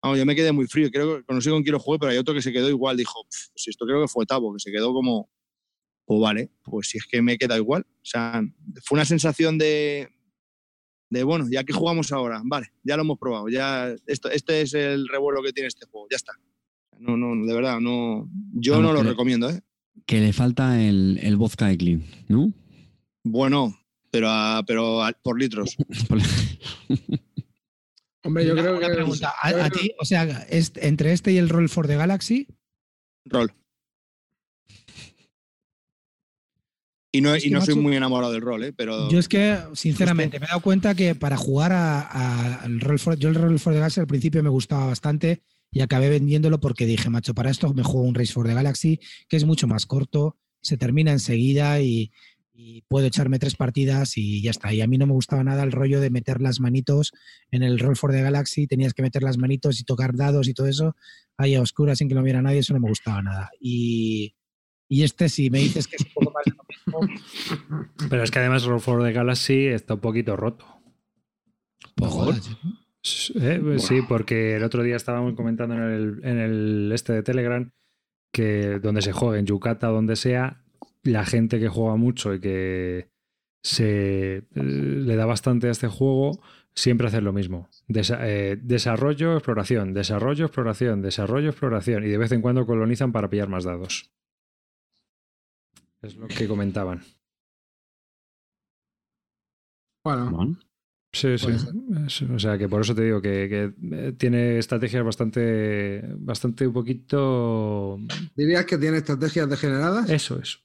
Vamos, 0.02 0.18
yo 0.18 0.26
me 0.26 0.34
quedé 0.36 0.52
muy 0.52 0.66
frío. 0.66 0.90
Creo 0.90 1.24
que 1.24 1.34
no 1.34 1.40
sé 1.40 1.48
con 1.48 1.62
quién 1.62 1.72
lo 1.72 1.78
jugué, 1.80 1.98
pero 1.98 2.12
hay 2.12 2.18
otro 2.18 2.34
que 2.34 2.42
se 2.42 2.52
quedó 2.52 2.68
igual. 2.68 2.94
Dijo, 2.98 3.24
"Pf, 3.24 3.48
si 3.56 3.70
esto 3.70 3.86
creo 3.86 4.02
que 4.02 4.08
fue 4.08 4.26
Tavo, 4.26 4.52
que 4.52 4.60
se 4.60 4.70
quedó 4.70 4.92
como, 4.92 5.30
pues 6.06 6.20
vale, 6.20 6.50
pues 6.62 6.88
si 6.90 6.98
es 6.98 7.06
que 7.06 7.22
me 7.22 7.34
he 7.34 7.38
quedado 7.38 7.60
igual. 7.60 7.86
O 7.88 8.04
sea, 8.04 8.42
fue 8.84 8.96
una 8.96 9.06
sensación 9.06 9.58
de, 9.58 10.10
de 11.10 11.24
bueno, 11.24 11.46
ya 11.50 11.64
que 11.64 11.72
jugamos 11.72 12.12
ahora, 12.12 12.42
vale, 12.44 12.68
ya 12.82 12.96
lo 12.96 13.02
hemos 13.02 13.18
probado, 13.18 13.48
ya 13.48 13.94
esto, 14.06 14.30
este 14.30 14.62
es 14.62 14.74
el 14.74 15.08
revuelo 15.08 15.42
que 15.42 15.52
tiene 15.52 15.68
este 15.68 15.86
juego, 15.86 16.06
ya 16.10 16.16
está. 16.16 16.32
No, 16.98 17.16
no, 17.16 17.46
de 17.46 17.54
verdad, 17.54 17.80
no, 17.80 18.28
yo 18.54 18.72
Vamos, 18.74 18.88
no 18.88 18.92
lo 18.94 19.02
le- 19.02 19.10
recomiendo, 19.10 19.48
¿eh? 19.50 19.60
Que 20.06 20.20
le 20.20 20.32
falta 20.32 20.82
el, 20.82 21.18
el 21.22 21.36
vodka 21.36 21.66
de 21.68 21.76
Clean, 21.78 22.04
¿no? 22.28 22.52
Bueno, 23.24 23.76
pero, 24.10 24.28
a- 24.30 24.62
pero 24.66 25.02
a- 25.04 25.12
por 25.22 25.38
litros. 25.38 25.76
Hombre, 28.24 28.46
yo 28.46 28.52
Una- 28.54 28.62
creo 28.62 28.78
una 28.78 28.88
que. 28.88 28.94
pregunta. 28.94 29.32
¿A, 29.42 29.70
ti, 29.70 29.92
o 30.00 30.04
sea, 30.04 30.24
es- 30.50 30.72
entre 30.76 31.12
este 31.12 31.32
y 31.32 31.36
el 31.38 31.48
Roll 31.50 31.68
for 31.68 31.86
the 31.86 31.96
Galaxy, 31.96 32.48
Rol. 33.26 33.52
Y 37.12 37.20
no, 37.20 37.32
Es 37.34 37.46
y 37.46 37.50
no 37.50 37.60
soy 37.64 37.76
muy 37.76 37.94
enamorado 37.94 38.32
del 38.32 38.42
rol, 38.42 38.64
¿eh? 38.64 38.72
Pero 38.72 39.08
yo 39.08 39.20
es 39.20 39.28
que, 39.28 39.56
sinceramente, 39.74 40.40
me 40.40 40.46
he 40.46 40.48
dado 40.48 40.60
cuenta 40.60 40.96
que 40.96 41.14
para 41.14 41.36
jugar 41.36 41.70
al 41.72 42.80
Roll 42.80 42.98
for, 42.98 43.16
yo 43.16 43.28
el 43.28 43.36
Roll 43.36 43.60
for 43.60 43.72
the 43.72 43.78
Galaxy 43.78 44.00
al 44.00 44.08
principio 44.08 44.42
me 44.42 44.48
gustaba 44.48 44.86
bastante 44.86 45.40
y 45.74 45.80
acabé 45.80 46.08
vendiéndolo 46.08 46.60
porque 46.60 46.86
dije, 46.86 47.10
macho, 47.10 47.34
para 47.34 47.50
esto 47.50 47.74
me 47.74 47.82
juego 47.82 48.06
un 48.06 48.14
Race 48.14 48.32
for 48.32 48.46
the 48.46 48.54
Galaxy, 48.54 49.00
que 49.28 49.36
es 49.36 49.44
mucho 49.44 49.66
más 49.66 49.84
corto, 49.84 50.38
se 50.62 50.78
termina 50.78 51.10
enseguida 51.10 51.80
y, 51.80 52.12
y 52.54 52.82
puedo 52.82 53.06
echarme 53.06 53.40
tres 53.40 53.56
partidas 53.56 54.16
y 54.16 54.40
ya 54.40 54.52
está. 54.52 54.72
Y 54.72 54.80
a 54.80 54.86
mí 54.86 54.96
no 54.96 55.06
me 55.06 55.12
gustaba 55.12 55.42
nada 55.42 55.64
el 55.64 55.72
rollo 55.72 56.00
de 56.00 56.10
meter 56.10 56.40
las 56.40 56.60
manitos 56.60 57.12
en 57.50 57.64
el 57.64 57.80
Roll 57.80 57.96
for 57.96 58.12
the 58.12 58.22
Galaxy, 58.22 58.68
tenías 58.68 58.94
que 58.94 59.02
meter 59.02 59.24
las 59.24 59.36
manitos 59.36 59.80
y 59.80 59.84
tocar 59.84 60.14
dados 60.14 60.46
y 60.46 60.54
todo 60.54 60.68
eso, 60.68 60.94
ahí 61.36 61.56
a 61.56 61.60
oscuras 61.60 61.98
sin 61.98 62.08
que 62.08 62.14
lo 62.14 62.22
viera 62.22 62.40
nadie, 62.40 62.60
eso 62.60 62.72
no 62.72 62.80
me 62.80 62.88
gustaba 62.88 63.20
nada. 63.20 63.50
Y, 63.60 64.36
y 64.88 65.02
este, 65.02 65.28
si 65.28 65.50
me 65.50 65.58
dices 65.58 65.88
que 65.88 65.96
es 65.96 66.02
un 66.02 66.12
poco 66.14 66.32
más 66.32 66.44
de 66.44 66.52
lo 66.52 67.02
mismo, 67.02 67.88
Pero 68.08 68.22
es 68.22 68.30
que 68.30 68.38
además 68.38 68.64
Roll 68.64 68.80
for 68.80 69.02
the 69.02 69.12
Galaxy 69.12 69.66
está 69.66 69.94
un 69.94 70.00
poquito 70.00 70.36
roto. 70.36 70.66
Eh, 73.34 73.60
pues 73.62 73.82
Sí, 73.82 74.00
porque 74.08 74.56
el 74.56 74.62
otro 74.64 74.82
día 74.82 74.96
estábamos 74.96 75.34
comentando 75.34 75.74
en 75.74 75.82
el, 75.82 76.20
en 76.24 76.38
el 76.38 76.92
este 76.92 77.12
de 77.12 77.22
Telegram 77.22 77.70
que 78.32 78.78
donde 78.80 79.02
se 79.02 79.12
juegue, 79.12 79.38
en 79.38 79.46
Yucata 79.46 79.90
o 79.90 79.94
donde 79.94 80.16
sea, 80.16 80.64
la 81.02 81.24
gente 81.24 81.60
que 81.60 81.68
juega 81.68 81.96
mucho 81.96 82.34
y 82.34 82.40
que 82.40 83.10
se 83.62 84.36
eh, 84.38 84.44
le 84.54 85.16
da 85.16 85.26
bastante 85.26 85.68
a 85.68 85.70
este 85.70 85.86
juego, 85.88 86.40
siempre 86.74 87.06
hace 87.08 87.20
lo 87.20 87.32
mismo. 87.32 87.68
Desa- 87.88 88.18
eh, 88.22 88.56
desarrollo, 88.60 89.34
exploración, 89.34 89.92
desarrollo, 89.94 90.46
exploración, 90.46 91.02
desarrollo, 91.02 91.50
exploración. 91.50 92.04
Y 92.04 92.08
de 92.08 92.18
vez 92.18 92.32
en 92.32 92.40
cuando 92.42 92.66
colonizan 92.66 93.12
para 93.12 93.28
pillar 93.30 93.48
más 93.48 93.64
dados. 93.64 94.10
Es 96.02 96.16
lo 96.16 96.26
que 96.26 96.48
comentaban. 96.48 97.02
Bueno, 100.04 100.56
Sí, 101.14 101.38
sí. 101.38 102.24
O 102.34 102.38
sea, 102.40 102.58
que 102.58 102.68
por 102.68 102.80
eso 102.82 102.94
te 102.94 103.02
digo 103.04 103.22
que, 103.22 103.48
que, 103.48 103.72
eh, 103.96 104.12
tiene 104.18 104.58
estrategias 104.58 105.04
bastante, 105.04 106.02
bastante 106.18 106.66
un 106.66 106.72
poquito. 106.72 107.98
¿dirías 108.34 108.66
que 108.66 108.76
tiene 108.78 108.98
estrategias 108.98 109.48
degeneradas? 109.48 110.10
Eso, 110.10 110.40
eso. 110.42 110.58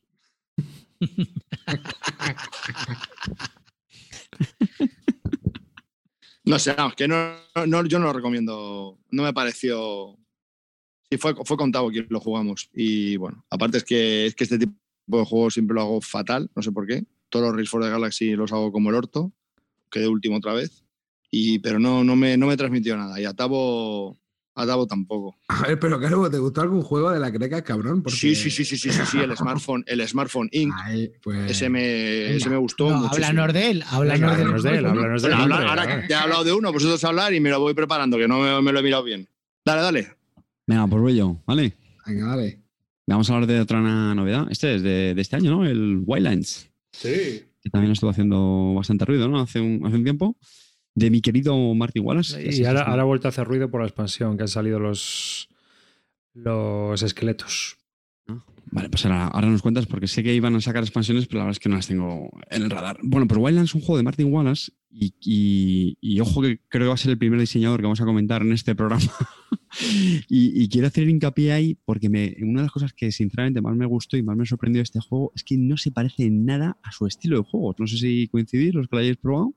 No 6.46 6.58
sé, 6.58 6.74
no, 6.78 6.88
es 6.88 6.96
que 6.96 7.08
no, 7.08 7.34
no- 7.68 7.86
yo 7.86 8.00
no 8.00 8.06
lo 8.08 8.14
recomiendo. 8.14 8.98
No 9.12 9.24
me 9.24 9.34
pareció. 9.34 10.18
Sí, 11.12 11.18
fue, 11.18 11.34
fue 11.46 11.58
con 11.58 11.72
Tavo 11.72 11.90
quien 11.90 12.08
lo 12.10 12.20
jugamos. 12.20 12.70
Y 12.74 13.18
bueno, 13.18 13.46
aparte 13.50 13.78
es 13.78 13.84
que, 13.84 14.26
es 14.28 14.36
que 14.36 14.44
este 14.46 14.58
tipo 14.60 14.74
de 15.08 15.26
juegos 15.26 15.54
siempre 15.54 15.76
lo 15.76 15.82
hago 15.82 16.02
fatal, 16.02 16.50
no 16.56 16.62
sé 16.62 16.72
por 16.72 16.88
qué. 16.88 17.04
Todos 17.30 17.48
los 17.48 17.56
Race 17.56 17.70
for 17.70 17.84
the 17.84 17.90
Galaxy 17.90 18.32
los 18.36 18.52
hago 18.52 18.72
como 18.72 18.90
el 18.90 18.96
orto. 18.96 19.32
Quedé 19.90 20.08
último 20.08 20.38
otra 20.38 20.54
vez. 20.54 20.84
Y, 21.32 21.60
pero 21.60 21.80
no, 21.80 22.04
no, 22.04 22.16
me, 22.16 22.38
no 22.38 22.48
me 22.48 22.58
transmitió 22.58 22.98
nada. 22.98 23.20
Y 23.22 23.26
a 23.26 23.34
Tavo, 23.34 24.18
a 24.56 24.66
Tavo 24.66 24.88
tampoco. 24.88 25.38
A 25.48 25.68
ver, 25.68 25.80
pero 25.80 26.00
claro, 26.00 26.30
¿te 26.30 26.38
gustó 26.40 26.62
algún 26.62 26.82
juego 26.82 27.12
de 27.12 27.20
la 27.20 27.32
creca, 27.32 27.62
cabrón? 27.64 28.02
Porque- 28.02 28.18
Sí, 28.18 28.36
sí, 28.36 28.50
sí, 28.50 28.66
sí, 28.66 28.78
sí, 28.78 28.92
sí, 28.92 29.02
sí, 29.06 29.18
el 29.20 29.36
smartphone, 29.38 29.84
el 29.88 30.08
smartphone 30.08 30.50
Inc. 30.52 30.74
Ay, 30.84 31.12
pues. 31.22 31.52
Ese 31.52 31.70
me, 31.70 32.36
ese 32.36 32.50
me 32.50 32.58
gustó 32.58 32.90
No, 32.90 32.98
muchísimo. 32.98 33.28
háblanos 33.28 33.54
de 33.54 33.72
él, 33.72 33.84
háblanos 33.88 34.20
de 34.20 34.26
él. 34.26 34.46
Háblanos 34.46 34.64
de 34.64 34.70
él, 34.78 34.86
háblanos 34.86 35.22
de 35.22 35.28
él. 35.30 35.36
Bueno, 35.38 35.56
ahora 35.56 35.86
ver. 35.86 36.08
te 36.08 36.14
he 36.14 36.16
hablado 36.16 36.44
de 36.44 36.54
uno, 36.54 36.72
vosotros 36.74 37.04
hablar 37.04 37.34
y 37.34 37.40
me 37.40 37.50
lo 37.50 37.60
voy 37.60 37.74
preparando, 37.74 38.18
que 38.18 38.28
no 38.28 38.40
me, 38.40 38.62
me 38.62 38.72
lo 38.72 38.80
he 38.80 38.84
mirado 38.84 39.04
bien. 39.04 39.28
Dale, 39.66 39.82
dale. 39.82 40.08
venga, 40.66 40.88
por 40.88 41.08
ello, 41.10 41.38
¿vale? 41.46 41.76
Venga, 42.08 42.28
dale. 42.28 42.60
Vamos 43.06 43.30
a 43.30 43.34
hablar 43.36 43.48
de 43.50 43.60
otra 43.60 43.80
novedad. 44.16 44.48
Este 44.52 44.76
es 44.76 44.82
de, 44.84 45.14
de 45.16 45.22
este 45.22 45.36
año, 45.36 45.52
¿no? 45.52 45.66
El 45.66 46.02
Wildlands. 46.06 46.70
Sí. 46.92 47.44
Que 47.62 47.70
también 47.70 47.92
estuvo 47.92 48.10
haciendo 48.10 48.74
bastante 48.76 49.06
ruido, 49.06 49.28
¿no? 49.28 49.40
Hace 49.40 49.60
un, 49.60 49.86
hace 49.86 49.96
un 49.96 50.04
tiempo. 50.04 50.38
De 50.96 51.10
mi 51.12 51.22
querido 51.22 51.56
Marty 51.76 52.00
Wallace. 52.00 52.42
Y 52.62 52.66
ahora, 52.66 52.82
ahora 52.84 53.02
ha 53.04 53.06
vuelto 53.06 53.28
a 53.28 53.30
hacer 53.30 53.48
ruido 53.48 53.70
por 53.70 53.82
la 53.82 53.88
expansión, 53.88 54.36
que 54.38 54.44
han 54.44 54.48
salido 54.50 54.80
los, 54.80 55.48
los 56.34 57.02
esqueletos. 57.04 57.78
Vale, 58.72 58.90
pues 58.90 59.04
ahora, 59.06 59.28
ahora 59.28 59.48
nos 59.48 59.62
cuentas 59.64 59.88
porque 59.88 60.08
sé 60.08 60.22
que 60.24 60.34
iban 60.36 60.56
a 60.56 60.62
sacar 60.62 60.84
expansiones, 60.84 61.26
pero 61.26 61.40
la 61.40 61.46
verdad 61.46 61.56
es 61.58 61.60
que 61.60 61.70
no 61.70 61.76
las 61.76 61.88
tengo 61.88 62.30
en 62.52 62.64
el 62.64 62.70
radar. 62.70 63.00
Bueno, 63.02 63.28
pues 63.28 63.40
Wildlands 63.40 63.72
es 63.72 63.76
un 63.76 63.82
juego 63.82 63.98
de 63.98 64.04
Martin 64.04 64.32
Wallace 64.32 64.72
y, 64.92 65.14
y- 65.22 65.98
y 66.02 66.20
ojo 66.20 66.42
que 66.42 66.60
creo 66.68 66.84
que 66.86 66.90
va 66.90 66.94
a 66.94 66.98
ser 66.98 67.12
el 67.12 67.18
primer 67.18 67.40
diseñador 67.40 67.80
que 67.80 67.84
vamos 67.88 68.02
a 68.02 68.06
comentar 68.06 68.42
en 68.44 68.52
este 68.54 68.76
programa. 68.76 69.04
y, 70.30 70.68
quiero 70.70 70.88
hacer 70.88 71.08
hincapié 71.08 71.52
ahí 71.52 71.78
porque 71.86 72.10
me, 72.10 72.36
una 72.42 72.62
de 72.62 72.66
las 72.66 72.72
cosas 72.72 72.94
que 72.94 73.12
sinceramente 73.12 73.62
más 73.62 73.76
me 73.76 73.86
gustó 73.86 74.18
y 74.18 74.24
más 74.24 74.38
me 74.38 74.46
sorprendió 74.46 74.80
de 74.80 74.84
este 74.84 75.00
juego 75.00 75.32
es 75.36 75.44
que 75.44 75.58
no 75.58 75.78
se 75.78 75.92
parece 75.92 76.24
en 76.24 76.46
nada 76.46 76.78
a 76.84 76.92
su 76.92 77.06
estilo 77.06 77.38
de 77.38 77.44
juego. 77.44 77.76
No 77.78 77.88
sé 77.88 77.98
si 77.98 78.28
coincidís 78.28 78.74
los 78.74 78.88
que 78.88 78.96
lo 78.96 79.02
hayáis 79.02 79.18
probado. 79.18 79.56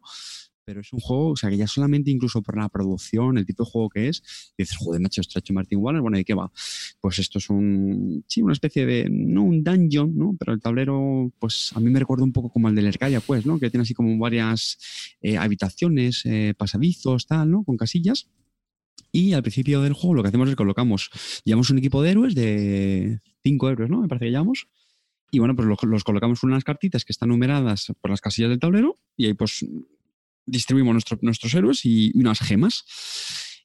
Pero 0.65 0.81
es 0.81 0.93
un 0.93 1.01
juego, 1.01 1.31
o 1.31 1.37
sea, 1.37 1.51
que 1.51 1.57
ya 1.57 1.67
solamente 1.67 2.13
incluso 2.13 2.41
por 2.41 2.57
la 2.57 2.69
producción, 2.69 3.37
el 3.37 3.45
tipo 3.45 3.65
de 3.65 3.71
juego 3.71 3.91
que 3.91 4.09
es, 4.09 4.23
dices, 4.57 4.77
joder, 4.77 5.01
macho, 5.01 5.21
ha 5.21 5.39
hecho 5.39 5.53
Martin 5.53 5.81
Wallace, 5.81 6.01
bueno, 6.01 6.19
¿y 6.19 6.25
qué 6.25 6.35
va? 6.35 6.53
Pues 7.01 7.19
esto 7.19 7.39
es 7.39 7.51
un, 7.51 8.25
sí, 8.29 8.43
una 8.43 8.53
especie 8.53 8.87
de, 8.87 9.09
no 9.11 9.43
un 9.43 9.65
dungeon, 9.65 10.17
¿no? 10.17 10.37
Pero 10.39 10.53
el 10.53 10.61
tablero, 10.61 11.33
pues 11.41 11.73
a 11.75 11.81
mí 11.81 11.91
me 11.91 11.99
recuerda 11.99 12.23
un 12.23 12.33
poco 12.33 12.49
como 12.49 12.69
el 12.69 12.77
del 12.77 12.87
Erkaya, 12.87 13.21
pues, 13.21 13.45
¿no? 13.45 13.59
Que 13.59 13.71
tiene 13.71 13.83
así 13.83 13.93
como 13.93 14.17
varias 14.19 14.79
eh, 15.21 15.37
habitaciones, 15.37 16.25
eh, 16.27 16.55
pasadizos, 16.57 17.27
tal, 17.27 17.51
¿no? 17.51 17.65
Con 17.65 17.77
casillas. 17.77 18.29
Y 19.13 19.35
al 19.35 19.43
principio 19.43 19.83
del 19.83 19.93
juego 19.93 20.15
lo 20.15 20.23
que 20.23 20.29
hacemos 20.29 20.49
es 20.49 20.57
colocamos, 20.57 21.11
llevamos 21.45 21.69
un 21.71 21.79
equipo 21.79 22.03
de 22.03 22.11
héroes, 22.11 22.35
de 22.35 23.21
cinco 23.43 23.69
héroes, 23.69 23.91
¿no? 23.91 24.01
Me 24.01 24.09
parece 24.09 24.27
que 24.27 24.31
llevamos. 24.31 24.69
Y 25.31 25.39
bueno, 25.39 25.55
pues 25.57 25.69
los, 25.85 26.05
colocamos 26.05 26.43
en 26.43 26.51
unas 26.51 26.65
cartitas 26.65 27.05
que 27.05 27.13
están 27.13 27.29
numeradas 27.31 27.93
por 28.01 28.11
las 28.11 28.21
casillas 28.21 28.51
del 28.51 28.59
tablero 28.61 28.99
y 29.17 29.27
ahí 29.27 29.35
pues 29.35 29.65
distribuimos 30.47 30.93
nuestro- 30.93 31.19
nuestros 31.23 31.55
héroes 31.55 31.85
y 31.85 32.13
unas 32.15 32.41
gemas. 32.41 32.85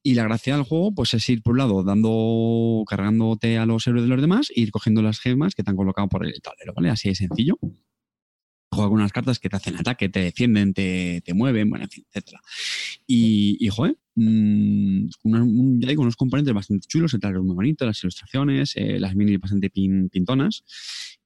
Y 0.04 0.14
la 0.14 0.24
gracia 0.24 0.56
del 0.56 0.64
juego, 0.64 0.94
pues 0.94 1.14
es 1.14 1.28
ir 1.30 1.42
por 1.42 1.54
un 1.54 1.58
lado 1.58 1.84
dando, 1.84 2.84
cargándote 2.88 3.58
a 3.58 3.66
los 3.66 3.86
héroes 3.88 4.04
de 4.04 4.10
los 4.10 4.22
demás 4.22 4.50
e 4.56 4.62
ir 4.62 4.72
cogiendo 4.72 5.02
las 5.02 5.20
gemas 5.20 5.56
que 5.56 5.64
te 5.64 5.72
han 5.72 5.76
por 5.76 6.26
el 6.26 6.42
tablero, 6.42 6.74
¿vale? 6.74 6.90
Así 6.90 7.10
de 7.10 7.16
sencillo. 7.16 7.58
Juega 8.70 8.90
con 8.90 9.00
unas 9.00 9.12
cartas 9.14 9.40
que 9.40 9.50
te 9.50 9.56
hacen 9.56 9.76
ataque, 9.78 10.10
te 10.10 10.20
defienden, 10.20 10.74
te, 10.74 11.22
te 11.24 11.34
mueven, 11.34 11.70
bueno, 11.70 11.86
en 11.86 11.90
fin, 11.90 12.06
etcétera. 12.10 12.42
Y, 13.08 13.58
y 13.66 13.70
joder, 13.70 13.98
mm, 14.16 15.08
una- 15.24 15.44
un- 15.44 15.80
ya 15.82 15.88
digo, 15.88 16.02
unos 16.02 16.16
componentes 16.18 16.54
bastante 16.54 16.86
chulos, 16.88 17.14
el 17.14 17.20
tablero 17.22 17.44
muy 17.44 17.56
bonito, 17.56 17.86
las 17.86 18.04
ilustraciones, 18.04 18.74
eh, 18.76 19.00
las 19.00 19.16
minis 19.16 19.40
bastante 19.40 19.72
pin- 19.72 20.10
pintonas. 20.10 20.64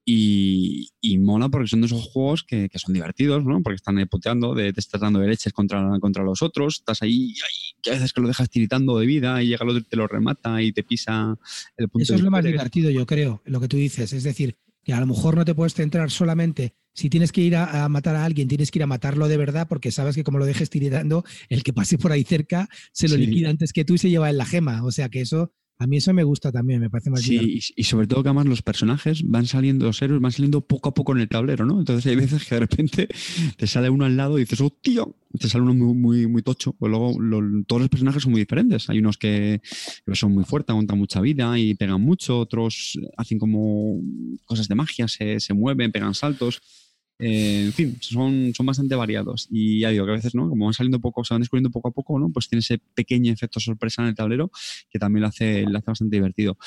Y, 0.06 0.90
y 1.00 1.20
mola 1.20 1.48
porque 1.50 1.68
son 1.68 1.82
de 1.82 1.86
esos 1.88 2.04
juegos 2.10 2.44
que, 2.44 2.70
que 2.70 2.80
son 2.80 2.94
divertidos, 2.94 3.46
¿no? 3.46 3.62
Porque 3.62 3.76
están 3.76 3.96
puteando, 4.10 4.56
de, 4.56 4.74
te 4.74 4.80
estás 4.80 5.00
dando 5.00 5.20
de 5.20 5.28
leches 5.28 5.54
contra, 5.54 6.00
contra 6.00 6.24
los 6.24 6.42
otros, 6.42 6.78
estás 6.80 7.02
ahí, 7.04 7.30
ahí, 7.34 7.76
que 7.84 7.92
a 7.92 7.94
veces 7.94 8.12
que 8.12 8.22
lo 8.22 8.28
dejas 8.28 8.50
tiritando 8.50 8.98
de 8.98 9.06
vida 9.06 9.42
y 9.44 9.48
llega 9.48 9.64
el 9.64 9.70
otro 9.70 9.82
y 9.82 9.84
te 9.84 9.96
lo 9.96 10.08
remata 10.08 10.62
y 10.62 10.72
te 10.74 10.84
pisa 10.84 11.38
el 11.78 11.88
punto 11.88 12.04
Eso 12.04 12.14
de 12.14 12.18
es 12.18 12.24
lo 12.24 12.32
más 12.32 12.44
divertido, 12.44 12.90
yo 12.90 13.06
creo, 13.06 13.42
lo 13.46 13.60
que 13.62 13.68
tú 13.68 13.78
dices. 13.78 14.12
Es 14.12 14.24
decir, 14.24 14.58
que 14.84 14.94
a 14.94 15.00
lo 15.00 15.06
mejor 15.08 15.36
no 15.36 15.46
te 15.46 15.54
puedes 15.56 15.74
centrar 15.74 16.10
solamente. 16.12 16.76
Si 16.94 17.10
tienes 17.10 17.32
que 17.32 17.42
ir 17.42 17.56
a, 17.56 17.86
a 17.86 17.90
matar 17.90 18.16
a 18.16 18.26
alguien, 18.26 18.48
tienes 18.48 18.70
que 18.72 18.80
ir 18.80 18.84
a 18.84 18.88
matarlo 18.88 19.28
de 19.28 19.38
verdad, 19.38 19.68
porque 19.70 19.92
sabes 19.92 20.16
que 20.16 20.24
como 20.24 20.40
lo 20.40 20.46
dejes 20.46 20.70
tiritando, 20.70 21.24
el 21.50 21.64
que 21.64 21.72
pase 21.74 21.98
por 21.98 22.12
ahí 22.12 22.24
cerca 22.24 22.68
se 22.92 23.08
lo 23.08 23.16
Sí. 23.16 23.26
liquida 23.26 23.50
antes 23.50 23.72
que 23.74 23.86
tú 23.86 23.94
y 23.94 23.98
se 23.98 24.10
lleva 24.10 24.30
en 24.30 24.38
la 24.38 24.46
gema. 24.46 24.84
O 24.84 24.92
sea 24.92 25.08
que 25.10 25.22
eso, 25.22 25.54
a 25.84 25.88
mí 25.88 25.98
eso 25.98 26.14
me 26.14 26.24
gusta 26.24 26.52
también, 26.52 26.80
me 26.80 26.90
parece 26.90 27.10
más 27.10 27.24
divertido. 27.24 27.60
Sí, 27.62 27.74
y, 27.76 27.82
y 27.82 27.84
sobre 27.86 28.06
todo 28.08 28.22
que 28.24 28.30
además 28.30 28.46
los 28.46 28.62
personajes 28.62 29.24
van 29.24 29.48
saliendo, 29.48 29.86
los 29.86 30.02
héroes 30.02 30.22
van 30.22 30.32
saliendo 30.32 30.62
poco 30.62 30.90
a 30.90 30.94
poco 30.94 31.14
en 31.14 31.22
el 31.22 31.28
tablero, 31.30 31.66
¿no? 31.66 31.80
Entonces 31.80 32.06
hay 32.06 32.16
veces 32.16 32.46
que 32.46 32.56
de 32.56 32.60
repente 32.62 33.08
te 33.58 33.68
sale 33.68 33.90
uno 33.90 34.06
al 34.06 34.16
lado 34.16 34.38
y 34.38 34.42
dices, 34.42 34.62
¡oh, 34.62 34.70
tío! 34.70 35.16
Te 35.40 35.48
sale 35.48 35.64
uno 35.64 35.74
muy, 35.74 35.94
muy, 35.96 36.28
muy 36.28 36.42
tocho. 36.44 36.74
Pues 36.74 36.90
luego 36.90 37.20
lo- 37.20 37.64
todos 37.64 37.82
los 37.82 37.90
personajes 37.90 38.22
son 38.22 38.34
muy 38.34 38.42
diferentes. 38.42 38.90
Hay 38.90 39.00
unos 39.00 39.18
que, 39.18 39.62
que 40.06 40.16
son 40.16 40.34
muy 40.34 40.44
fuertes, 40.44 40.72
aguantan 40.72 40.98
mucha 40.98 41.22
vida 41.22 41.58
y 41.58 41.74
pegan 41.74 42.02
mucho, 42.02 42.38
otros 42.40 43.00
hacen 43.18 43.40
como 43.40 44.02
cosas 44.46 44.68
de 44.68 44.76
magia, 44.76 45.08
se, 45.08 45.40
se 45.40 45.54
mueven, 45.54 45.92
pegan 45.92 46.14
saltos. 46.14 46.62
Eh, 47.24 47.66
en 47.66 47.74
fin, 47.74 47.98
son, 48.02 48.52
son 48.56 48.66
bastante 48.66 48.96
variados. 48.96 49.48
Y 49.52 49.82
ya 49.82 49.90
digo 49.92 50.06
que 50.06 50.12
a 50.12 50.16
veces, 50.16 50.34
¿no? 50.34 50.50
Como 50.50 50.66
van 50.66 50.74
saliendo 50.74 51.00
poco, 51.00 51.24
se 51.24 51.36
van 51.36 51.42
descubriendo 51.42 51.70
poco 51.70 51.90
a 51.90 51.92
poco, 51.92 52.18
¿no? 52.18 52.32
Pues 52.32 52.50
tiene 52.50 52.62
ese 52.62 52.80
pequeño 52.80 53.32
efecto 53.32 53.60
sorpresa 53.60 54.02
en 54.02 54.10
el 54.10 54.16
tablero 54.16 54.50
que 54.90 54.98
también 54.98 55.22
lo 55.22 55.28
hace, 55.28 55.62
lo 55.62 55.78
hace 55.78 55.92
bastante 55.92 56.16
divertido. 56.16 56.58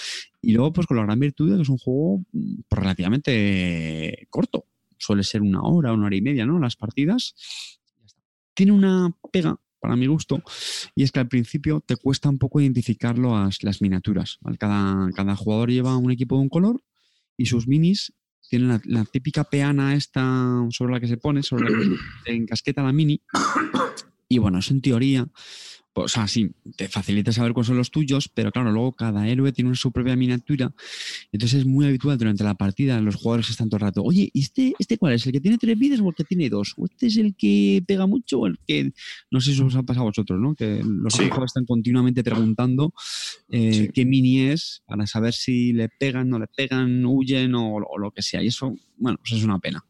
Y 0.40 0.52
luego, 0.52 0.72
pues 0.72 0.86
con 0.86 0.96
la 0.96 1.02
gran 1.02 1.18
virtud 1.18 1.57
que 1.57 1.62
es 1.62 1.68
un 1.68 1.78
juego 1.78 2.24
pues, 2.30 2.80
relativamente 2.80 4.28
corto. 4.30 4.66
Suele 4.96 5.24
ser 5.24 5.42
una 5.42 5.62
hora, 5.62 5.92
una 5.92 6.07
hora 6.07 6.16
y 6.16 6.22
media, 6.22 6.46
¿no? 6.46 6.61
Las 6.61 6.76
partidas. 6.76 7.34
Tiene 8.55 8.70
una 8.70 9.11
pega, 9.32 9.59
para 9.80 9.96
mi 9.96 10.07
gusto, 10.07 10.40
y 10.94 11.02
es 11.02 11.11
que 11.11 11.18
al 11.18 11.28
principio 11.28 11.82
te 11.84 11.96
cuesta 11.96 12.28
un 12.28 12.38
poco 12.38 12.61
identificar 12.61 13.18
las, 13.18 13.62
las 13.64 13.82
miniaturas. 13.82 14.38
¿vale? 14.40 14.57
Cada, 14.57 15.11
cada 15.11 15.34
jugador 15.34 15.70
lleva 15.70 15.96
un 15.96 16.12
equipo 16.12 16.36
de 16.36 16.42
un 16.42 16.48
color 16.48 16.80
y 17.36 17.46
sus 17.46 17.66
minis 17.66 18.12
tienen 18.49 18.80
la, 18.84 19.05
típica 19.05 19.45
peana 19.45 19.95
esta 19.95 20.66
sobre 20.70 20.95
la 20.95 21.01
que 21.01 21.09
se 21.09 21.16
pone, 21.16 21.42
sobre 21.42 21.70
la 21.70 21.78
que 21.78 21.97
se 22.24 22.32
encasqueta 22.32 22.82
la 22.82 22.92
mini. 22.92 23.20
Y 24.28 24.38
bueno, 24.38 24.59
eso 24.59 24.72
en 24.72 24.80
teoría, 24.80 25.26
o 25.97 26.09
sea, 26.09 26.26
sí, 26.26 26.51
te 26.76 26.88
facilita 26.88 27.32
saber 27.32 27.53
cuáles 27.53 27.68
son 27.68 27.76
los 27.76 27.90
tuyos, 27.90 28.28
pero 28.28 28.51
claro, 28.51 28.72
luego 28.72 28.92
cada 28.92 29.28
héroe 29.28 29.53
tiene 29.53 29.74
su 29.76 29.92
propia 29.92 30.16
miniatura. 30.16 30.72
Entonces 31.32 31.61
es 31.61 31.66
muy 31.66 31.86
habitual 31.86 32.18
durante 32.18 32.42
la 32.45 32.55
partida, 32.55 33.01
los 33.01 33.14
jugadores 33.16 33.49
están 33.51 33.68
todo 33.68 33.76
el 33.78 33.82
rato, 33.82 34.03
oye, 34.03 34.28
¿y 34.32 34.40
¿este, 34.40 34.74
¿este 34.78 34.99
cuál 34.99 35.14
es? 35.14 35.24
¿El 35.26 35.32
que 35.32 35.40
tiene 35.40 35.57
tres 35.59 35.78
vidas 35.78 36.01
o 36.01 36.09
el 36.09 36.14
que 36.14 36.24
tiene 36.24 36.51
dos? 36.51 36.74
¿O 36.76 36.86
este 36.86 37.07
es 37.07 37.16
el 37.16 37.34
que 37.36 37.82
pega 37.86 38.07
mucho 38.07 38.40
o 38.40 38.47
el 38.47 38.59
que... 38.66 38.92
No 39.30 39.40
sé 39.40 39.55
si 39.55 39.62
os 39.62 39.74
ha 39.76 39.82
pasado 39.82 40.07
a 40.07 40.09
vosotros, 40.11 40.40
¿no? 40.40 40.55
Que 40.55 40.80
los 40.84 41.14
Sí. 41.14 41.24
jugadores 41.24 41.51
están 41.51 41.64
continuamente 41.66 42.24
preguntando 42.24 42.92
eh, 43.51 43.72
Sí. 43.72 43.88
qué 43.95 44.05
mini 44.05 44.40
es 44.49 44.82
para 44.86 45.07
saber 45.07 45.32
si 45.32 45.72
le 45.72 45.88
pegan, 45.88 46.28
no 46.28 46.38
le 46.38 46.47
pegan, 46.49 47.05
huyen 47.07 47.55
o, 47.55 47.76
o 47.76 47.99
lo 47.99 48.11
que 48.11 48.22
sea. 48.22 48.42
Y 48.42 48.49
eso, 48.49 48.74
bueno, 48.97 49.18
pues 49.18 49.32
es 49.38 49.45
una 49.45 49.59
pena. 49.59 49.84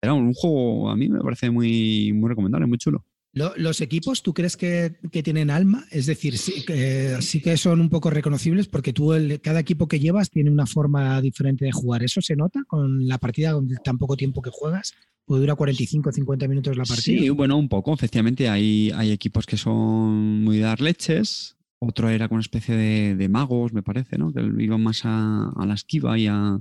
Pero 0.00 0.16
un 0.16 0.34
juego 0.34 0.90
a 0.90 0.96
mí 0.96 1.08
me 1.08 1.20
parece 1.20 1.50
muy, 1.50 2.12
muy 2.12 2.28
recomendable, 2.28 2.66
muy 2.66 2.76
chulo. 2.78 3.04
Lo- 3.34 3.52
¿Los 3.56 3.80
equipos 3.80 4.22
tú 4.22 4.32
crees 4.32 4.56
que, 4.56 4.94
tienen 5.10 5.50
alma? 5.50 5.84
Es 5.90 6.06
decir, 6.06 6.38
sí 6.38 6.64
que, 6.64 7.56
son 7.56 7.80
un 7.80 7.90
poco 7.90 8.08
reconocibles 8.08 8.68
porque 8.68 8.92
tú, 8.92 9.12
cada 9.42 9.60
equipo 9.60 9.88
que 9.88 9.98
llevas 9.98 10.30
tiene 10.30 10.50
una 10.50 10.66
forma 10.66 11.20
diferente 11.20 11.64
de 11.64 11.72
jugar. 11.72 12.04
¿Eso 12.04 12.20
se 12.22 12.36
nota 12.36 12.62
con 12.66 13.06
la 13.06 13.18
partida 13.18 13.52
con 13.52 13.68
tan 13.84 13.98
poco 13.98 14.16
tiempo 14.16 14.40
que 14.40 14.50
juegas? 14.52 14.94
Pues 15.24 15.40
dura 15.40 15.56
45 15.56 16.10
o 16.10 16.12
50 16.12 16.48
minutos 16.48 16.76
la 16.76 16.84
partida. 16.84 17.20
Sí, 17.20 17.28
bueno, 17.30 17.56
un 17.56 17.68
poco. 17.68 17.92
Efectivamente, 17.92 18.48
hay, 18.48 18.92
equipos 19.10 19.46
que 19.46 19.56
son 19.56 20.44
muy 20.44 20.58
dar 20.58 20.80
leches. 20.80 21.56
Otro 21.80 22.08
era 22.08 22.28
con 22.28 22.36
una 22.36 22.42
especie 22.42 22.76
de, 22.76 23.28
magos, 23.28 23.72
me 23.72 23.82
parece, 23.82 24.16
¿no? 24.16 24.32
Que 24.32 24.42
iban 24.58 24.82
más 24.82 25.00
a, 25.04 25.52
la 25.66 25.74
esquiva 25.74 26.16
y 26.18 26.28
a, 26.28 26.60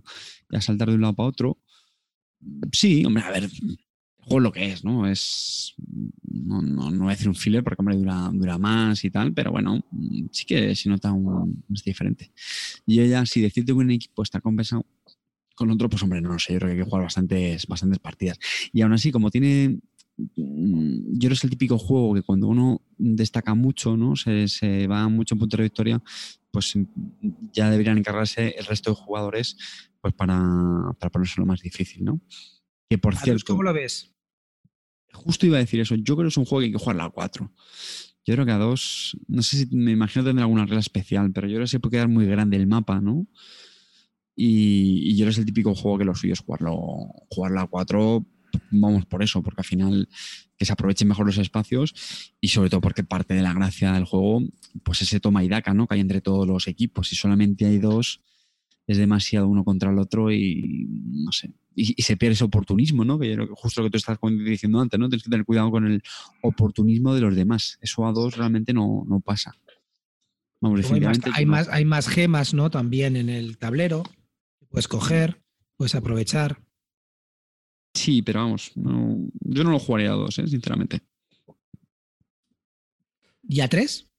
y 0.50 0.56
a 0.56 0.62
saltar 0.62 0.90
de 0.90 0.96
un 0.96 1.02
lado 1.02 1.14
para 1.14 1.30
otro. 1.30 1.58
Sí, 2.72 3.06
hombre, 3.06 3.24
a 3.24 3.32
ver, 3.32 3.50
juego 4.24 4.40
es 4.40 4.44
lo 4.44 4.52
que 4.52 4.66
es, 4.72 4.84
¿no? 4.84 5.08
Es. 5.08 5.74
No, 6.24 6.62
no, 6.62 6.90
no 6.92 7.04
voy 7.04 7.08
a 7.08 7.16
decir 7.16 7.28
un 7.28 7.36
filler 7.36 7.64
porque, 7.64 7.82
hombre, 7.82 7.96
dura, 7.98 8.30
dura 8.34 8.58
más 8.58 9.04
y 9.04 9.12
tal, 9.12 9.34
pero 9.34 9.52
bueno, 9.52 9.84
mm, 9.92 10.26
sí 10.32 10.46
que 10.46 10.76
se 10.76 10.90
nota 10.90 11.12
un. 11.12 11.64
es 11.74 11.84
diferente. 11.84 12.32
Y 12.86 13.00
ella, 13.02 13.26
si 13.26 13.42
decirte 13.42 13.72
que 13.72 13.78
un 13.78 13.92
equipo 13.92 14.24
está 14.24 14.42
compensado 14.42 14.86
con 15.56 15.70
otro, 15.70 15.90
pues 15.90 16.02
hombre, 16.04 16.22
no 16.22 16.34
lo 16.34 16.40
sé, 16.40 16.54
yo 16.54 16.60
creo 16.60 16.70
que 16.70 16.74
hay 16.74 16.84
que 16.84 16.90
jugar 16.90 17.04
bastantes, 17.04 17.68
bastantes 17.68 18.00
partidas. 18.00 18.40
Y 18.72 18.82
aún 18.82 18.94
así, 18.94 19.12
como 19.12 19.30
tiene. 19.30 19.80
mm, 20.18 21.14
Yo 21.14 21.20
creo 21.20 21.30
que 21.30 21.34
es 21.34 21.44
el 21.44 21.50
típico 21.50 21.78
juego 21.78 22.14
que 22.16 22.22
cuando 22.24 22.48
uno 22.48 22.82
destaca 22.98 23.54
mucho, 23.56 23.96
¿no? 23.98 24.16
Se, 24.16 24.48
se 24.48 24.88
va 24.88 25.08
mucho 25.10 25.36
en 25.36 25.40
punto 25.40 25.58
de 25.58 25.64
victoria, 25.64 26.02
pues 26.52 26.76
mm, 26.76 26.84
ya 27.52 27.70
deberían 27.70 27.98
encargarse 27.98 28.56
el 28.58 28.66
resto 28.66 28.92
de 28.92 28.96
jugadores 28.96 29.58
pues 30.02 30.14
para, 30.14 30.38
para 31.00 31.10
ponérselo 31.10 31.46
más 31.46 31.62
difícil, 31.62 32.04
¿no? 32.04 32.20
Que 32.90 32.98
por 32.98 33.14
¿A 33.14 33.16
dos 33.16 33.24
cierto, 33.24 33.54
¿Cómo 33.54 33.64
lo 33.64 33.74
ves? 33.74 34.13
Justo 35.14 35.46
iba 35.46 35.58
a 35.58 35.62
decir 35.62 35.80
eso, 35.80 35.96
yo 35.96 36.16
creo 36.16 36.26
que 36.26 36.30
es 36.30 36.38
un 36.38 36.46
juego 36.46 36.62
que 36.62 36.66
hay 36.66 36.72
que 36.72 36.78
jugarlo 36.78 37.04
a 37.04 37.12
4. 37.12 37.52
Yo 38.26 38.34
creo 38.36 38.46
que 38.46 38.52
a 38.52 38.58
dos, 38.58 39.18
no 39.28 39.42
sé 39.42 39.58
si 39.58 39.76
me 39.76 39.92
imagino 39.92 40.24
tendrá 40.24 40.46
alguna 40.46 40.66
regla 40.66 40.80
especial, 40.80 41.32
pero 41.34 41.48
yo 41.48 41.56
creo 41.56 41.66
que 41.66 41.70
se 41.70 41.80
puede 41.80 41.98
quedar 41.98 42.08
muy 42.08 42.26
grande 42.26 42.56
el 42.56 42.68
mapa, 42.68 43.02
¿no? 43.02 43.28
Y, 44.36 45.16
yo 45.16 45.24
creo 45.24 45.28
que 45.28 45.32
es 45.32 45.38
el 45.40 45.46
típico 45.46 45.76
juego 45.76 45.98
que 45.98 46.06
lo 46.06 46.16
suyo 46.16 46.34
es 46.34 46.40
jugarlo, 46.40 46.76
jugarlo 47.30 47.60
a 47.60 47.68
4, 47.68 48.26
vamos 48.72 49.06
por 49.06 49.24
eso, 49.24 49.44
porque 49.44 49.62
al 49.62 49.66
final 49.66 50.10
que 50.58 50.66
se 50.66 50.74
aprovechen 50.74 51.08
mejor 51.08 51.26
los 51.26 51.38
espacios 51.38 51.94
y 52.40 52.48
sobre 52.48 52.70
todo 52.70 52.82
porque 52.82 53.04
parte 53.04 53.34
de 53.34 53.42
la 53.42 53.54
gracia 53.54 53.92
del 53.92 54.06
juego, 54.06 54.42
pues 54.84 55.02
ese 55.02 55.20
toma 55.20 55.44
y 55.44 55.50
daca, 55.50 55.74
¿no? 55.74 55.88
Que 55.88 55.96
hay 55.96 56.02
entre 56.02 56.22
todos 56.22 56.48
los 56.48 56.68
equipos. 56.68 57.10
Si 57.10 57.16
solamente 57.16 57.66
hay 57.66 57.80
dos, 57.80 58.22
es 58.88 58.98
demasiado 58.98 59.48
uno 59.48 59.64
contra 59.64 59.92
el 59.92 59.98
otro 60.00 60.32
y 60.32 60.88
no 60.90 61.32
sé. 61.32 61.54
Y, 61.76 61.94
y 61.98 62.02
se 62.04 62.18
pierde 62.18 62.34
ese 62.34 62.44
oportunismo, 62.44 63.04
¿no? 63.06 63.18
Que 63.18 63.36
justo 63.56 63.82
lo 63.82 63.88
que 63.88 63.92
tú 63.92 63.98
estás 63.98 64.18
diciendo 64.46 64.80
antes, 64.80 65.00
¿no? 65.00 65.10
Tienes 65.10 65.24
que 65.24 65.30
tener 65.30 65.46
cuidado 65.46 65.72
con 65.72 65.88
el 65.88 66.02
oportunismo 66.42 67.16
de 67.16 67.22
los 67.22 67.36
demás. 67.36 67.78
Eso 67.82 68.06
a 68.06 68.12
dos 68.12 68.36
realmente 68.38 68.74
no, 68.74 69.04
no 69.08 69.20
pasa. 69.22 69.54
Vamos, 70.62 70.80
hay, 70.80 70.84
más, 70.84 70.90
definitivamente. 71.18 71.30
hay 71.34 71.46
no. 71.46 71.52
más- 71.52 71.70
hay 71.70 71.86
más 71.86 72.08
gemas, 72.08 72.54
¿no? 72.54 72.70
También 72.70 73.16
en 73.16 73.30
el 73.30 73.58
tablero. 73.58 74.04
Puedes 74.70 74.88
coger, 74.88 75.42
puedes 75.78 75.96
aprovechar. 75.96 76.62
Sí, 77.96 78.22
pero 78.22 78.40
vamos, 78.42 78.72
no- 78.76 79.18
yo 79.42 79.64
no 79.64 79.72
lo 79.72 79.80
jugaría 79.80 80.12
a 80.12 80.16
dos, 80.16 80.40
¿eh? 80.40 80.48
sinceramente. 80.48 81.02
¿Y 83.48 83.60
a 83.62 83.68
tres? 83.68 84.10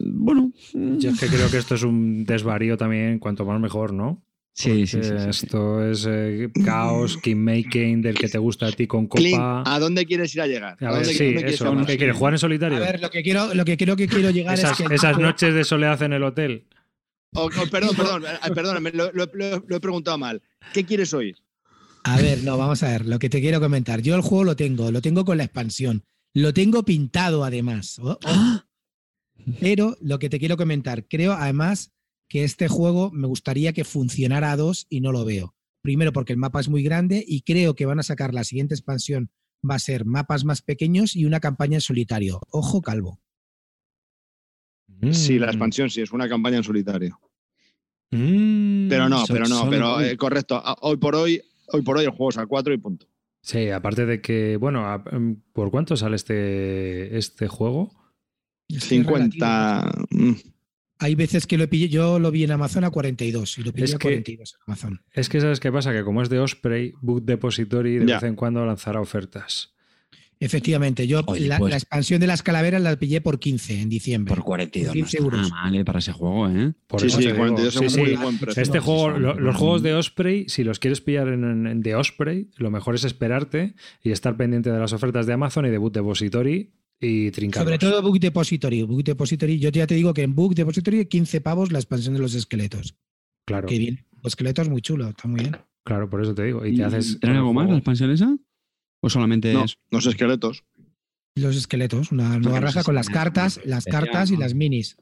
Bueno, 0.00 0.52
Yo 0.72 1.10
es 1.10 1.20
que 1.20 1.26
creo 1.26 1.50
que 1.50 1.58
esto 1.58 1.74
es 1.74 1.82
un 1.82 2.24
desvarío 2.24 2.76
también, 2.76 3.18
cuanto 3.18 3.44
más 3.44 3.60
mejor, 3.60 3.92
¿no? 3.92 4.22
sí, 4.52 4.86
sí, 4.86 4.98
sí. 5.02 5.12
Esto 5.28 5.88
es 5.88 6.06
eh, 6.10 6.50
caos, 6.64 7.16
kingmaking, 7.18 8.02
del 8.02 8.14
que 8.18 8.28
te 8.28 8.36
gusta 8.38 8.66
a 8.66 8.72
ti 8.72 8.86
con 8.86 9.06
Clint, 9.06 9.36
copa. 9.36 9.62
¿a 9.66 9.78
dónde 9.78 10.04
quieres 10.04 10.34
ir 10.34 10.42
a 10.42 10.46
llegar? 10.46 10.76
A 10.80 10.88
¿A 10.88 10.92
ver, 10.92 11.04
dónde- 11.04 11.14
sí, 11.14 11.24
eso. 11.46 11.76
¿Qué 11.86 11.96
quieres? 11.96 12.16
¿Jugar 12.16 12.34
en 12.34 12.38
solitario? 12.38 12.76
A 12.76 12.80
ver, 12.80 13.00
lo 13.00 13.10
que 13.10 13.22
quiero, 13.22 13.54
lo 13.54 13.64
que 13.64 13.76
creo 13.76 13.96
que 13.96 14.06
quiero 14.08 14.30
llegar 14.30 14.54
esas, 14.58 14.78
es 14.80 14.88
que. 14.88 14.94
esas 14.94 15.18
noches 15.18 15.54
de 15.54 15.64
soledad 15.64 16.02
en 16.02 16.12
el 16.12 16.22
hotel. 16.24 16.66
Oh, 17.32 17.44
oh, 17.44 17.66
perdón, 17.70 17.96
perdón, 17.96 18.24
eh, 18.24 18.50
perdóname, 18.54 18.90
lo, 18.92 19.12
lo- 19.12 19.30
lo- 19.32 19.64
lo 19.66 19.76
he 19.76 19.80
preguntado 19.80 20.18
mal. 20.18 20.42
¿Qué 20.74 20.84
quieres 20.84 21.14
oír? 21.14 21.36
A 22.04 22.16
ver, 22.20 22.42
no, 22.42 22.58
vamos 22.58 22.82
a 22.82 22.88
ver, 22.88 23.06
lo 23.06 23.18
que 23.18 23.30
te 23.30 23.40
quiero 23.40 23.60
comentar. 23.60 24.02
Yo 24.02 24.14
el 24.16 24.22
juego 24.22 24.44
lo 24.44 24.56
tengo, 24.56 24.90
lo 24.90 25.00
tengo 25.00 25.24
con 25.24 25.38
la 25.38 25.44
expansión. 25.44 26.02
Lo 26.34 26.52
tengo 26.52 26.82
pintado 26.84 27.44
además. 27.44 27.98
Oh, 28.00 28.18
oh. 28.24 28.60
Pero 29.60 29.96
lo 30.00 30.18
que 30.18 30.28
te 30.28 30.38
quiero 30.38 30.56
comentar, 30.56 31.06
creo 31.08 31.32
además 31.32 31.92
que 32.28 32.44
este 32.44 32.68
juego 32.68 33.10
me 33.12 33.26
gustaría 33.26 33.72
que 33.72 33.84
funcionara 33.84 34.52
a 34.52 34.56
dos 34.56 34.86
y 34.88 35.00
no 35.00 35.12
lo 35.12 35.24
veo. 35.24 35.54
Primero 35.82 36.12
porque 36.12 36.32
el 36.32 36.38
mapa 36.38 36.60
es 36.60 36.68
muy 36.68 36.82
grande 36.82 37.24
y 37.26 37.42
creo 37.42 37.74
que 37.74 37.86
van 37.86 37.98
a 37.98 38.02
sacar 38.04 38.34
la 38.34 38.44
siguiente 38.44 38.74
expansión. 38.74 39.30
Va 39.68 39.74
a 39.74 39.78
ser 39.78 40.04
mapas 40.04 40.44
más 40.44 40.62
pequeños 40.62 41.16
y 41.16 41.24
una 41.24 41.40
campaña 41.40 41.76
en 41.76 41.80
solitario. 41.80 42.40
Ojo, 42.50 42.82
calvo. 42.82 43.20
Sí, 45.12 45.38
la 45.38 45.46
Mm. 45.46 45.50
expansión 45.50 45.90
sí, 45.90 46.02
es 46.02 46.12
una 46.12 46.28
campaña 46.28 46.58
en 46.58 46.64
solitario. 46.64 47.18
Mm, 48.10 48.88
Pero 48.88 49.08
no, 49.08 49.24
pero 49.28 49.46
no, 49.48 49.68
pero 49.70 49.94
hoy. 49.96 50.04
eh, 50.06 50.16
correcto. 50.16 50.62
Hoy 50.82 50.96
por 50.96 51.14
hoy, 51.14 51.40
hoy 51.68 51.82
por 51.82 51.96
hoy 51.96 52.04
el 52.04 52.10
juego 52.10 52.30
es 52.30 52.38
a 52.38 52.46
4 52.46 52.72
y 52.74 52.78
punto. 52.78 53.06
Sí, 53.42 53.70
aparte 53.70 54.04
de 54.04 54.20
que, 54.20 54.56
bueno, 54.58 55.02
em, 55.12 55.40
¿por 55.52 55.70
cuánto 55.70 55.96
sale 55.96 56.16
este, 56.16 57.16
este 57.16 57.48
juego? 57.48 57.90
Es 57.90 57.94
que 57.94 57.94
es 57.94 57.96
relativo. 57.96 58.58
50. 58.78 59.92
mm, 60.10 60.32
Hay 61.02 61.14
veces 61.14 61.46
que 61.46 61.56
lo 61.56 61.68
pillé, 61.68 61.88
yo 61.88 62.18
lo 62.18 62.30
vi 62.30 62.44
en 62.44 62.50
Amazon 62.50 62.84
a 62.84 62.90
42 62.90 63.56
y 63.58 63.62
lo 63.62 63.72
pillé 63.72 63.84
Es 63.86 63.94
a 63.94 63.98
que- 63.98 64.08
42 64.08 64.52
en 64.54 64.60
Amazon. 64.66 65.00
Es 65.12 65.28
que 65.30 65.40
sabes 65.40 65.58
qué 65.58 65.72
pasa, 65.72 65.92
que 65.92 66.04
como 66.04 66.20
es 66.22 66.28
de 66.28 66.38
Osprey, 66.40 66.92
Book 67.00 67.24
Depository 67.24 67.96
de 67.98 68.06
Ya. 68.06 68.14
vez 68.16 68.24
en 68.24 68.36
cuando 68.36 68.64
lanzará 68.66 69.00
ofertas. 69.00 69.72
Efectivamente, 70.42 71.06
yo 71.06 71.22
Oye, 71.26 71.46
la, 71.48 71.58
pues- 71.58 71.70
la 71.70 71.76
expansión 71.76 72.18
de 72.18 72.26
las 72.26 72.42
calaveras 72.42 72.80
la 72.80 72.96
pillé 72.96 73.20
por 73.20 73.38
15 73.38 73.80
en 73.82 73.90
diciembre. 73.90 74.34
Por 74.34 74.42
42 74.42 74.88
no 74.88 74.92
15 74.94 75.16
está 75.18 75.24
euros. 75.24 75.50
mal 75.50 75.74
eh, 75.74 75.84
para 75.84 75.98
ese 75.98 76.12
juego, 76.12 76.48
¿eh? 76.48 76.72
Por 76.86 77.00
sí, 77.00 77.08
eso 77.08 77.16
sí, 77.18 77.24
te 77.24 77.32
digo, 77.32 77.38
42 77.44 77.76
es 77.76 77.92
sí, 77.92 78.04
sí. 78.06 78.16
buen 78.16 78.38
precio. 78.38 78.62
Este 78.62 78.78
Sí, 78.78 78.84
juego, 78.84 79.14
sí, 79.14 79.20
lo- 79.20 79.38
los 79.38 79.56
juegos 79.56 79.82
de 79.82 79.92
Osprey, 79.94 80.46
si 80.48 80.64
los 80.64 80.78
quieres 80.78 81.02
pillar 81.02 81.28
en, 81.28 81.66
en- 81.66 81.80
de 81.82 81.94
Osprey, 81.94 82.48
lo 82.56 82.70
mejor 82.70 82.94
es 82.94 83.04
esperarte 83.04 83.74
y 84.02 84.12
estar 84.12 84.36
pendiente 84.38 84.70
de 84.72 84.78
las 84.78 84.94
ofertas 84.94 85.26
de 85.26 85.34
Amazon 85.34 85.66
y 85.66 85.70
de 85.70 85.76
Book 85.76 85.92
Depository 85.92 86.70
y 87.00 87.30
trincarlos. 87.30 87.66
Sobre 87.66 87.78
todo 87.78 88.02
Book 88.02 88.20
Depository. 88.20 88.82
Book 88.82 89.04
Depository, 89.04 89.58
yo 89.58 89.70
ya 89.70 89.86
te 89.86 89.94
digo 89.94 90.12
que 90.12 90.22
en 90.22 90.34
Book 90.34 90.54
Depository 90.54 91.06
15 91.06 91.40
pavos 91.40 91.72
la 91.72 91.78
expansión 91.78 92.14
de 92.14 92.20
los 92.20 92.34
esqueletos. 92.34 92.94
Claro, 93.46 93.66
Que 93.68 93.78
bien. 93.78 94.06
Los 94.22 94.32
esqueletos 94.32 94.68
muy 94.68 94.82
chulo, 94.82 95.08
está 95.08 95.26
muy 95.26 95.40
bien. 95.40 95.56
claro, 95.84 96.10
por 96.10 96.20
eso 96.22 96.34
te 96.34 96.44
digo. 96.44 96.64
Y 96.66 96.76
te 96.76 96.84
haces. 96.84 97.18
¿Trae 97.20 97.32
el 97.32 97.38
algo 97.38 97.54
más 97.54 97.68
la 97.70 97.76
expansión 97.76 98.10
esa? 98.10 98.36
¿O 99.02 99.08
solamente 99.08 99.52
No, 99.54 99.64
es 99.64 99.78
los 99.90 100.06
esqueletos. 100.06 100.64
Los 101.36 101.56
esqueletos, 101.56 102.12
una 102.12 102.38
nueva 102.38 102.60
no 102.60 102.66
raza 102.66 102.82
con 102.84 102.94
las 102.94 103.08
cartas, 103.08 103.60
las 103.64 103.84
cartas 103.86 104.30
y 104.30 104.36
las 104.36 104.52
minis. 104.54 104.96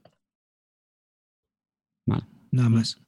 Vale. 2.07 2.25
Nada 2.53 2.69
más. 2.69 3.01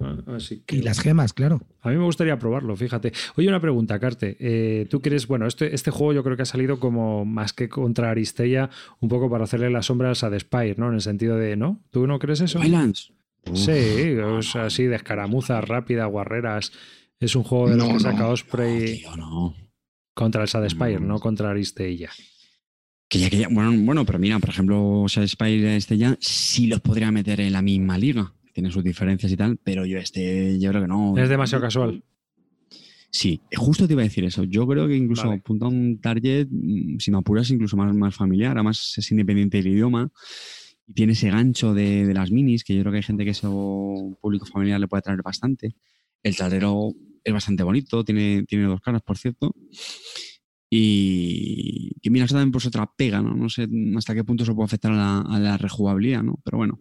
Ah, 0.00 0.16
Así 0.36 0.60
que- 0.66 0.76
Y 0.76 0.82
las 0.82 1.00
gemas, 1.00 1.32
claro. 1.32 1.60
A 1.80 1.90
mí 1.90 1.96
me 1.96 2.04
gustaría 2.04 2.38
probarlo, 2.38 2.74
fíjate. 2.76 3.12
Oye, 3.36 3.48
una 3.48 3.60
pregunta, 3.60 3.98
Carte. 4.00 4.36
Eh, 4.40 4.86
¿Tú 4.90 5.00
crees, 5.00 5.26
bueno, 5.26 5.46
este, 5.46 5.74
este 5.74 5.90
juego 5.90 6.12
yo 6.12 6.24
creo 6.24 6.36
que 6.36 6.42
ha 6.42 6.46
salido 6.46 6.80
como 6.80 7.24
más 7.24 7.52
que 7.52 7.68
contra 7.68 8.10
Aristella, 8.10 8.70
un 9.00 9.08
poco 9.08 9.30
para 9.30 9.44
hacerle 9.44 9.70
las 9.70 9.86
sombras 9.86 10.24
a 10.24 10.30
The 10.30 10.40
Spire, 10.40 10.74
¿no? 10.78 10.88
En 10.88 10.94
el 10.94 11.00
sentido 11.00 11.36
de, 11.36 11.56
¿no? 11.56 11.80
¿Tú 11.90 12.06
no 12.06 12.18
crees 12.18 12.40
eso? 12.40 12.58
Wildlands? 12.60 13.12
Sí, 13.52 14.16
sea, 14.40 14.64
así 14.66 14.84
de 14.84 14.96
escaramuzas 14.96 15.62
rápidas, 15.68 16.10
guarreras. 16.10 16.72
Es 17.20 17.36
un 17.36 17.42
juego 17.44 17.68
de 17.68 17.76
los 17.76 17.84
No, 17.84 17.88
que 17.88 17.94
no. 17.94 18.00
saca 18.00 18.18
No, 18.22 18.28
Osprey 18.30 18.98
tío, 19.00 19.16
no. 19.16 19.54
contra 20.14 20.42
el 20.42 20.48
Sad 20.48 20.68
Spire, 20.68 20.98
No. 21.00 21.06
no 21.06 21.18
contra 21.20 21.50
Aristella. 21.50 22.10
Que 23.08 23.18
ya, 23.18 23.30
que 23.30 23.36
ya- 23.38 23.48
bueno, 23.50 23.72
bueno, 23.84 24.04
pero 24.06 24.18
mira, 24.18 24.38
por 24.38 24.48
ejemplo, 24.48 25.04
Sad 25.08 25.26
Spire 25.26 25.76
este 25.76 25.98
ya 25.98 26.16
sí 26.20 26.66
los 26.66 26.80
podría 26.80 27.12
meter 27.12 27.40
en 27.40 27.52
la 27.52 27.62
misma 27.62 27.98
liga. 27.98 28.32
Tiene 28.54 28.70
sus 28.70 28.84
diferencias 28.84 29.30
y 29.30 29.36
tal, 29.36 29.58
pero 29.62 29.84
yo 29.84 29.98
este, 29.98 30.58
yo 30.60 30.70
creo 30.70 30.82
que 30.82 30.88
no. 30.88 31.18
Es 31.18 31.28
demasiado 31.28 31.62
casual. 31.62 32.04
Sí, 33.10 33.40
justo 33.54 33.86
te 33.86 33.92
iba 33.92 34.02
a 34.02 34.04
decir 34.04 34.24
eso. 34.24 34.44
Yo 34.44 34.66
creo 34.66 34.88
que 34.88 34.96
incluso 34.96 35.28
Vale. 35.28 35.40
apunta 35.40 35.66
a 35.66 35.68
un 35.68 36.00
target, 36.00 36.48
mm, 36.50 36.98
si 36.98 37.10
me 37.10 37.18
apuras, 37.18 37.50
incluso 37.50 37.76
más, 37.76 37.94
más 37.94 38.14
familiar. 38.14 38.56
Además, 38.56 38.94
es 38.96 39.10
independiente 39.10 39.58
del 39.58 39.68
idioma. 39.68 40.10
Y 40.86 40.94
tiene 40.94 41.12
ese 41.12 41.30
gancho 41.30 41.74
de, 41.74 42.06
de 42.06 42.14
las 42.14 42.30
minis, 42.30 42.64
que 42.64 42.74
yo 42.74 42.82
creo 42.82 42.92
que 42.92 42.98
hay 42.98 43.02
gente 43.02 43.24
que 43.24 43.30
eso 43.30 44.16
público 44.20 44.46
familiar 44.46 44.80
le 44.80 44.88
puede 44.88 45.02
traer 45.02 45.22
bastante. 45.22 45.74
El 46.22 46.36
tablero 46.36 46.92
es 47.22 47.32
bastante 47.32 47.62
bonito, 47.62 48.04
tiene, 48.04 48.44
tiene 48.48 48.64
dos 48.64 48.80
caras, 48.80 49.02
por 49.02 49.18
cierto. 49.18 49.54
Y 50.70 51.92
que 52.00 52.10
mira, 52.10 52.24
eso 52.24 52.34
también 52.34 52.50
pues 52.50 52.66
otra 52.66 52.90
pega, 52.96 53.22
¿no? 53.22 53.34
No 53.34 53.48
sé 53.48 53.68
hasta 53.96 54.14
qué 54.14 54.24
punto 54.24 54.42
eso 54.42 54.54
puede 54.54 54.66
afectar 54.66 54.92
a 54.92 54.96
la, 54.96 55.20
a 55.20 55.38
la 55.38 55.56
rejugabilidad, 55.56 56.22
¿no? 56.22 56.40
Pero 56.44 56.58
bueno. 56.58 56.80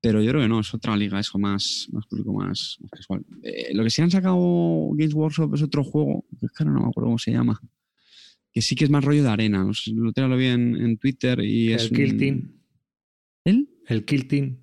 Pero 0.00 0.22
yo 0.22 0.30
creo 0.30 0.42
que 0.42 0.48
no, 0.48 0.60
es 0.60 0.72
otra 0.74 0.96
liga, 0.96 1.18
eso 1.18 1.38
más, 1.38 1.88
más 1.92 2.06
público, 2.06 2.32
más, 2.32 2.76
más 2.80 2.90
casual. 2.90 3.24
Eh, 3.42 3.72
lo 3.74 3.82
que 3.82 3.90
sí 3.90 4.02
han 4.02 4.10
sacado 4.10 4.90
Games 4.92 5.14
Workshop 5.14 5.54
es 5.54 5.62
otro 5.62 5.82
juego, 5.82 6.24
que 6.38 6.46
es 6.46 6.52
que 6.52 6.64
no 6.64 6.72
me 6.72 6.78
acuerdo 6.80 7.06
cómo 7.08 7.18
se 7.18 7.32
llama. 7.32 7.60
Que 8.52 8.62
sí 8.62 8.74
que 8.76 8.84
es 8.84 8.90
más 8.90 9.04
rollo 9.04 9.22
de 9.22 9.28
arena. 9.30 9.64
No 9.64 9.74
sé, 9.74 9.92
Lo 9.92 10.36
vi 10.36 10.46
en, 10.46 10.76
en 10.76 10.96
Twitter 10.98 11.40
y 11.40 11.72
es. 11.72 11.84
El 11.84 11.90
Kill 11.92 12.12
un- 12.12 12.18
Team. 12.18 12.52
¿El? 13.44 13.68
El 13.88 14.04
Kill 14.04 14.28
Team. 14.28 14.56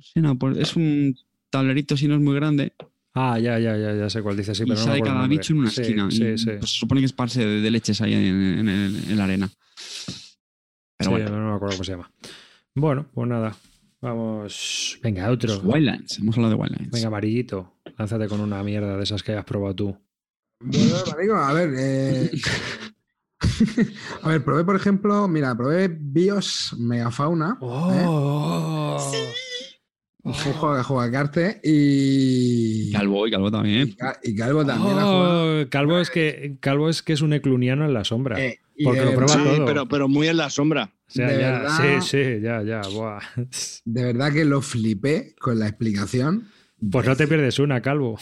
Sí, 0.00 0.20
no, 0.20 0.38
pues 0.38 0.56
es 0.58 0.76
un 0.76 1.14
tablerito, 1.50 1.96
si 1.96 2.08
no 2.08 2.14
es 2.14 2.20
muy 2.20 2.34
grande, 2.34 2.72
Ah, 3.14 3.38
ya, 3.38 3.58
ya, 3.58 3.76
ya, 3.76 3.94
ya 3.94 4.08
sé 4.08 4.22
cuál 4.22 4.38
dice, 4.38 4.54
sí, 4.54 4.64
pero 4.66 4.76
sale 4.78 5.02
cada 5.02 5.26
bicho 5.26 5.52
en 5.52 5.58
una 5.58 5.70
Sí, 5.70 5.82
esquina. 5.82 6.10
Sí, 6.10 6.38
sí. 6.38 6.46
Pues 6.58 6.70
se 6.72 6.78
supone 6.78 7.02
que 7.02 7.04
es 7.04 7.12
parse 7.12 7.44
de, 7.44 7.60
de 7.60 7.70
leches 7.70 8.00
ahí 8.00 8.14
en, 8.14 8.66
en 8.68 9.16
la 9.18 9.24
arena. 9.24 9.50
Pero 10.96 11.10
bueno. 11.10 11.28
no 11.30 11.50
me 11.50 11.56
acuerdo 11.56 11.74
cómo 11.76 11.84
se 11.84 11.92
llama. 11.92 12.10
Bueno, 12.74 13.06
pues 13.12 13.28
nada. 13.28 13.54
Vamos. 14.02 14.98
Venga, 15.02 15.30
otro. 15.30 15.60
Wildlands, 15.62 16.18
hemos 16.18 16.36
hablado 16.36 16.54
de 16.56 16.60
Wildlands. 16.60 16.90
Venga, 16.90 17.06
amarillito. 17.06 17.72
Lánzate 17.96 18.26
con 18.28 18.40
una 18.40 18.62
mierda 18.64 18.96
de 18.96 19.02
esas 19.04 19.22
que 19.22 19.32
hayas 19.32 19.44
probado 19.44 19.74
tú. 19.76 19.96
Bueno, 20.60 21.36
a 21.36 21.52
ver. 21.52 21.70
eh, 21.78 22.30
a 24.22 24.28
ver, 24.28 24.44
probé, 24.44 24.64
por 24.64 24.76
ejemplo, 24.76 25.28
mira, 25.28 25.54
probé 25.56 25.88
Bios 25.88 26.74
Megafauna. 26.78 27.54
¿eh? 27.60 27.60
¡Oh! 27.60 29.12
Un 30.24 30.32
juego 30.34 30.76
que 30.76 30.82
juega 30.84 31.10
Carte 31.10 31.60
y. 31.64 32.92
Calvo 32.92 33.26
y 33.26 33.30
Calvo 33.32 33.48
y, 33.48 33.50
también. 33.52 33.92
Ca- 33.92 34.18
y 34.22 34.34
Calvo 34.36 34.64
también. 34.64 34.96
Oh, 35.00 35.64
Calvo 35.68 35.98
es 35.98 36.10
que 36.10 36.56
Calvo 36.60 36.88
es 36.88 37.02
que 37.02 37.12
es 37.12 37.22
un 37.22 37.32
ecluniano 37.32 37.84
en 37.84 37.94
la 37.94 38.04
sombra. 38.04 38.40
Eh, 38.40 38.60
y 38.76 38.84
porque 38.84 39.00
de 39.00 39.06
lo 39.06 39.12
prueba 39.14 39.32
Sí, 39.34 39.40
todo. 39.56 39.64
pero, 39.66 39.88
pero 39.88 40.08
muy 40.08 40.28
en 40.28 40.36
la 40.36 40.48
sombra. 40.50 40.92
Sea, 41.12 41.28
de 41.28 41.40
ya, 41.40 41.50
verdad. 41.52 42.00
sí, 42.02 42.08
sí, 42.08 42.40
ya, 42.40 42.62
ya. 42.62 42.80
buah. 42.88 43.20
De 43.84 44.04
verdad 44.04 44.32
que 44.32 44.44
lo 44.44 44.62
flipé 44.62 45.34
con 45.40 45.58
la 45.58 45.68
explicación. 45.68 46.48
Pues 46.90 47.06
no 47.06 47.16
te 47.16 47.26
pierdes 47.28 47.58
una, 47.58 47.80
Calvo. 47.80 48.18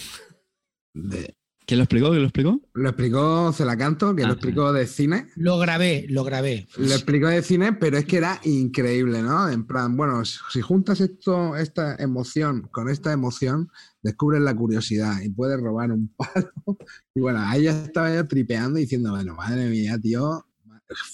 de- 0.94 1.34
¿Quién 1.66 1.78
lo 1.78 1.84
explicó? 1.84 2.08
¿Quién 2.08 2.22
lo 2.22 2.26
explicó? 2.26 2.60
lo 2.74 2.88
explicó 2.88 3.52
Celacanto, 3.52 4.16
que 4.16 4.24
Ah, 4.24 4.26
lo 4.26 4.32
explicó 4.32 4.72
de 4.72 4.88
cine. 4.88 5.28
Lo 5.36 5.56
grabé, 5.58 6.04
lo 6.08 6.24
grabé. 6.24 6.66
Lo 6.76 6.92
explicó 6.92 7.28
de 7.28 7.42
cine, 7.42 7.74
pero 7.74 7.96
es 7.96 8.06
que 8.06 8.16
era 8.16 8.40
increíble, 8.42 9.22
¿no? 9.22 9.48
En 9.48 9.64
plan, 9.64 9.96
bueno, 9.96 10.24
si 10.24 10.60
juntas 10.60 11.00
esto, 11.00 11.54
esta 11.56 11.94
emoción 11.96 12.62
con 12.72 12.88
esta 12.88 13.12
emoción, 13.12 13.70
descubres 14.02 14.40
la 14.42 14.52
curiosidad 14.56 15.20
y 15.22 15.28
puedes 15.30 15.60
robar 15.60 15.92
un 15.92 16.08
palo. 16.16 16.50
Y 17.14 17.20
bueno, 17.20 17.38
ahí 17.40 17.62
ya 17.64 17.84
estaba 17.84 18.12
yo 18.12 18.26
tripeando 18.26 18.80
diciendo, 18.80 19.10
bueno, 19.12 19.36
madre 19.36 19.68
mía, 19.70 19.96
tío, 20.02 20.44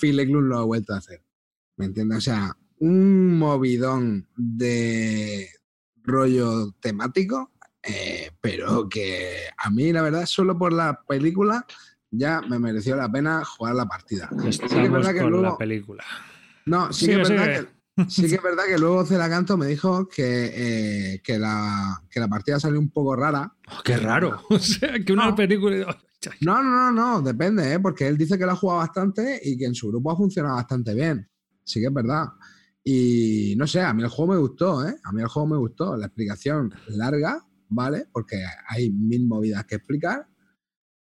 Phil 0.00 0.18
Eklund 0.18 0.48
lo 0.48 0.58
ha 0.58 0.64
vuelto 0.64 0.94
a 0.94 0.98
hacer. 0.98 1.22
¿Me 1.76 1.86
entiendes? 1.86 2.18
O 2.18 2.20
sea, 2.20 2.56
un 2.78 3.38
movidón 3.38 4.28
de 4.36 5.48
rollo 6.02 6.72
temático, 6.80 7.52
eh, 7.82 8.30
pero 8.40 8.88
que 8.88 9.36
a 9.56 9.70
mí, 9.70 9.92
la 9.92 10.02
verdad, 10.02 10.26
solo 10.26 10.56
por 10.58 10.72
la 10.72 11.00
película 11.06 11.64
ya 12.10 12.40
me 12.40 12.58
mereció 12.58 12.96
la 12.96 13.10
pena 13.10 13.44
jugar 13.44 13.74
la 13.74 13.86
partida. 13.86 14.28
Sí 14.50 14.58
que 14.60 14.84
es 14.84 14.90
verdad 14.90 15.12
que 15.12 15.20
con 15.20 15.32
la 15.32 15.38
luego- 15.40 15.58
película. 15.58 16.04
no, 16.66 16.92
sí 16.92 17.06
que, 17.06 17.20
es 17.20 17.28
verdad 17.28 17.66
que, 17.96 18.10
sí 18.10 18.26
que 18.28 18.36
es 18.36 18.42
verdad 18.42 18.64
que 18.66 18.78
luego 18.78 19.04
Celacanto 19.04 19.56
me 19.56 19.66
dijo 19.66 20.08
que, 20.08 20.52
eh, 21.14 21.20
que, 21.22 21.38
la, 21.38 22.00
que 22.10 22.20
la 22.20 22.28
partida 22.28 22.58
salió 22.60 22.78
un 22.78 22.90
poco 22.90 23.16
rara. 23.16 23.52
Oh, 23.68 23.82
qué 23.84 23.96
raro. 23.96 24.42
O 24.50 24.58
sea, 24.58 24.98
que 25.04 25.12
una 25.12 25.26
No. 25.26 25.34
película. 25.36 25.98
No, 26.40 26.62
no, 26.62 26.70
no, 26.70 26.92
no, 26.92 27.22
depende, 27.22 27.72
¿eh? 27.74 27.78
porque 27.78 28.08
él 28.08 28.16
dice 28.16 28.38
que 28.38 28.46
la 28.46 28.52
ha 28.52 28.56
jugado 28.56 28.80
bastante 28.80 29.38
y 29.44 29.56
que 29.56 29.66
en 29.66 29.74
su 29.74 29.88
grupo 29.88 30.10
ha 30.10 30.16
funcionado 30.16 30.56
bastante 30.56 30.94
bien. 30.94 31.28
Sí 31.66 31.80
que 31.80 31.86
es 31.86 31.92
verdad. 31.92 32.28
Y 32.82 33.54
no 33.56 33.66
sé, 33.66 33.80
a 33.80 33.92
mí 33.92 34.04
el 34.04 34.08
juego 34.08 34.32
me 34.32 34.38
gustó, 34.38 34.86
¿eh? 34.86 34.96
A 35.02 35.12
mí 35.12 35.20
el 35.20 35.26
juego 35.26 35.48
me 35.48 35.56
gustó. 35.56 35.96
La 35.96 36.06
explicación 36.06 36.72
larga, 36.86 37.44
¿vale? 37.68 38.06
Porque 38.12 38.44
hay 38.68 38.90
mil 38.90 39.26
movidas 39.26 39.64
que 39.66 39.74
explicar. 39.74 40.28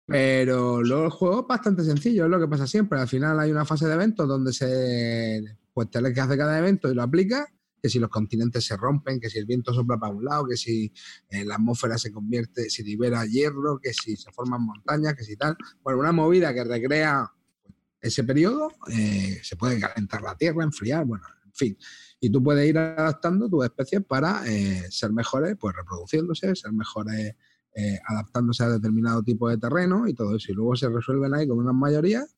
Pero 0.07 0.83
luego 0.83 1.05
el 1.05 1.11
juego 1.11 1.41
es 1.41 1.47
bastante 1.47 1.83
sencillo, 1.83 2.25
es 2.25 2.31
lo 2.31 2.39
que 2.39 2.49
pasa 2.49 2.67
siempre. 2.67 3.01
Al 3.01 3.09
final 3.09 3.41
hay 3.41 3.51
una 3.51 3.65
fase 3.65 3.87
de 3.87 3.95
eventos 3.95 4.29
donde 4.29 4.53
se. 4.53 5.43
Pues 5.73 5.91
te 5.91 6.03
que 6.13 6.21
hace 6.21 6.37
cada 6.37 6.59
evento 6.59 6.91
y 6.91 6.95
lo 6.95 7.03
aplicas. 7.03 7.47
Que 7.83 7.89
si 7.89 7.99
los 7.99 8.11
continentes 8.11 8.63
se 8.63 8.77
rompen, 8.77 9.19
que 9.19 9.31
si 9.31 9.39
el 9.39 9.47
viento 9.47 9.73
sopla 9.73 9.97
para 9.97 10.13
un 10.13 10.23
lado, 10.23 10.47
que 10.47 10.59
si 10.59 10.93
eh, 11.31 11.47
la 11.47 11.55
atmósfera 11.55 11.97
se 11.97 12.13
convierte, 12.13 12.69
se 12.69 12.83
libera 12.83 13.25
hierro, 13.25 13.79
que 13.83 13.95
si 13.95 14.17
se 14.17 14.31
forman 14.33 14.67
montañas, 14.67 15.15
que 15.15 15.25
si 15.25 15.35
tal. 15.35 15.57
Bueno, 15.83 16.01
una 16.01 16.13
movida 16.13 16.53
que 16.53 16.63
recrea 16.63 17.33
ese 18.01 18.25
periodo, 18.25 18.73
eh, 18.91 19.41
se 19.43 19.57
puede 19.57 19.79
calentar 19.79 20.23
la 20.23 20.37
tierra, 20.37 20.65
enfriar, 20.65 21.05
bueno, 21.05 21.25
en 21.45 21.53
fin. 21.53 21.79
Y 22.21 22.31
tú 22.31 22.43
puedes 22.43 22.69
ir 22.69 22.79
adaptando 22.79 23.49
tus 23.49 23.65
especies 23.65 24.03
para 24.05 24.43
eh, 24.47 24.87
ser 24.91 25.13
mejores, 25.13 25.57
pues 25.59 25.75
reproduciéndose, 25.75 26.55
ser 26.55 26.73
mejores 26.73 27.35
eh, 27.75 27.99
adaptándose 28.07 28.65
a 28.65 28.69
determinado 28.69 29.23
tipo 29.23 29.49
de 29.49 29.59
terreno 29.59 30.07
y 30.07 30.15
todo 30.15 30.37
eso. 30.37 30.53
Y 30.53 30.55
luego 30.55 30.77
se 30.77 30.89
resuelven 30.89 31.35
ahí 31.35 31.47
con 31.47 31.59
unas 31.59 31.75
mayorías. 31.75 32.37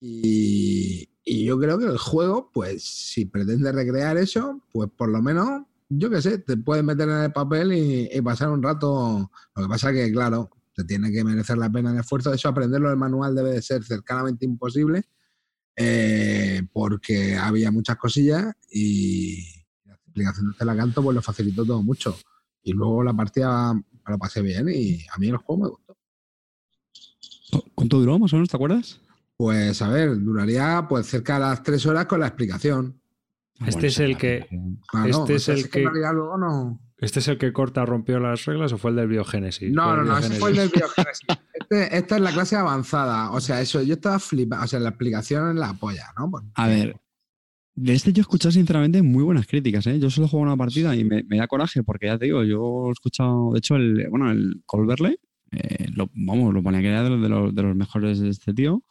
Y, 0.00 1.10
y 1.24 1.44
yo 1.44 1.58
creo 1.58 1.78
que 1.78 1.84
el 1.84 1.98
juego, 1.98 2.50
pues 2.52 2.82
si 2.82 3.26
pretende 3.26 3.72
recrear 3.72 4.16
eso, 4.16 4.62
pues 4.72 4.88
por 4.96 5.10
lo 5.10 5.20
menos, 5.20 5.62
yo 5.90 6.08
qué 6.08 6.22
sé, 6.22 6.38
te 6.38 6.56
puedes 6.56 6.82
meter 6.84 7.08
en 7.08 7.18
el 7.24 7.32
papel 7.32 7.72
y, 7.72 8.08
y 8.10 8.20
pasar 8.22 8.48
un 8.48 8.62
rato. 8.62 9.30
Lo 9.54 9.62
que 9.62 9.68
pasa 9.68 9.92
que, 9.92 10.10
claro, 10.10 10.50
te 10.82 10.84
tiene 10.88 11.10
que 11.12 11.24
merecer 11.24 11.58
la 11.58 11.70
pena 11.70 11.92
el 11.92 11.98
esfuerzo. 12.00 12.30
De 12.30 12.36
hecho, 12.36 12.48
aprenderlo 12.48 12.88
del 12.88 12.98
manual 12.98 13.34
debe 13.34 13.52
de 13.52 13.62
ser 13.62 13.84
cercanamente 13.84 14.44
imposible 14.44 15.04
eh, 15.76 16.62
porque 16.72 17.36
había 17.36 17.70
muchas 17.70 17.96
cosillas 17.96 18.54
y 18.70 19.42
la 19.84 19.94
explicación 19.94 20.50
de 20.50 20.56
Celacanto 20.58 21.02
pues 21.02 21.14
lo 21.14 21.22
facilitó 21.22 21.64
todo 21.64 21.82
mucho. 21.82 22.16
Y 22.62 22.72
luego 22.72 23.02
la 23.02 23.14
partida 23.14 23.72
me 23.74 23.82
lo 24.06 24.18
pasé 24.18 24.42
bien 24.42 24.68
y 24.68 25.04
a 25.14 25.18
mí 25.18 25.28
el 25.28 25.36
juego 25.38 25.62
me 25.64 25.68
gustó. 25.70 25.96
¿Cuánto 27.74 27.98
duró 27.98 28.18
más 28.18 28.32
o 28.32 28.36
menos, 28.36 28.48
te 28.48 28.56
acuerdas? 28.56 29.00
Pues 29.36 29.80
a 29.82 29.88
ver, 29.88 30.18
duraría 30.20 30.86
pues 30.88 31.06
cerca 31.06 31.34
de 31.34 31.40
las 31.40 31.62
tres 31.62 31.84
horas 31.86 32.06
con 32.06 32.20
la 32.20 32.26
explicación. 32.26 33.00
Este 33.66 33.86
es 33.88 33.98
el 33.98 34.16
que. 34.16 34.46
Claro, 34.88 35.20
Este 35.22 35.34
es 35.36 35.48
el 35.48 35.58
en 35.60 35.70
que- 35.70 35.80
realidad 35.84 36.12
luego 36.14 36.36
no. 36.38 36.80
¿Este 37.00 37.18
es 37.20 37.28
el 37.28 37.38
que 37.38 37.52
corta 37.52 37.84
rompió 37.86 38.20
las 38.20 38.44
reglas 38.44 38.72
o 38.72 38.78
fue 38.78 38.90
el 38.90 38.96
del 38.98 39.08
biogénesis? 39.08 39.72
No, 39.72 39.96
no, 39.96 40.04
no, 40.04 40.18
ese 40.18 40.34
fue 40.34 40.50
el 40.50 40.56
del 40.56 40.68
biogénesis. 40.68 41.26
Este- 41.54 41.96
esta 41.96 42.16
es 42.16 42.22
la 42.22 42.32
clase 42.32 42.56
avanzada. 42.56 43.30
O 43.32 43.40
sea, 43.40 43.60
eso, 43.60 43.82
yo 43.82 43.94
estaba 43.94 44.18
flipando. 44.18 44.64
O 44.64 44.68
sea, 44.68 44.80
la 44.80 44.88
explicación 44.90 45.50
es 45.50 45.56
la 45.56 45.72
polla, 45.74 46.06
¿no? 46.18 46.30
Porque- 46.30 46.48
A 46.54 46.66
ver, 46.68 46.96
de 47.74 47.92
este 47.94 48.12
yo 48.12 48.20
he 48.20 48.22
escuchado 48.22 48.52
sinceramente 48.52 49.02
muy 49.02 49.22
buenas 49.22 49.46
críticas, 49.46 49.86
¿eh? 49.86 49.98
Yo 49.98 50.10
solo 50.10 50.26
juego 50.28 50.44
una 50.44 50.56
partida 50.56 50.94
y 50.96 51.04
me, 51.04 51.22
me 51.24 51.38
da 51.38 51.46
coraje 51.46 51.82
porque 51.82 52.06
ya 52.06 52.18
te 52.18 52.26
digo, 52.26 52.42
yo 52.44 52.88
he 52.88 52.92
escuchado, 52.92 53.52
de 53.52 53.58
hecho, 53.58 53.76
el, 53.76 54.08
bueno, 54.10 54.30
el 54.30 54.62
Colverley, 54.66 55.18
eh, 55.52 55.86
lo, 55.94 56.10
vamos, 56.14 56.52
lo 56.52 56.62
ponía 56.62 56.80
que 56.80 56.88
era 56.88 57.02
de 57.04 57.10
los, 57.10 57.22
de, 57.22 57.28
los, 57.28 57.54
de 57.54 57.62
los 57.62 57.76
mejores 57.76 58.18
de 58.20 58.28
este 58.30 58.52
tío. 58.52 58.82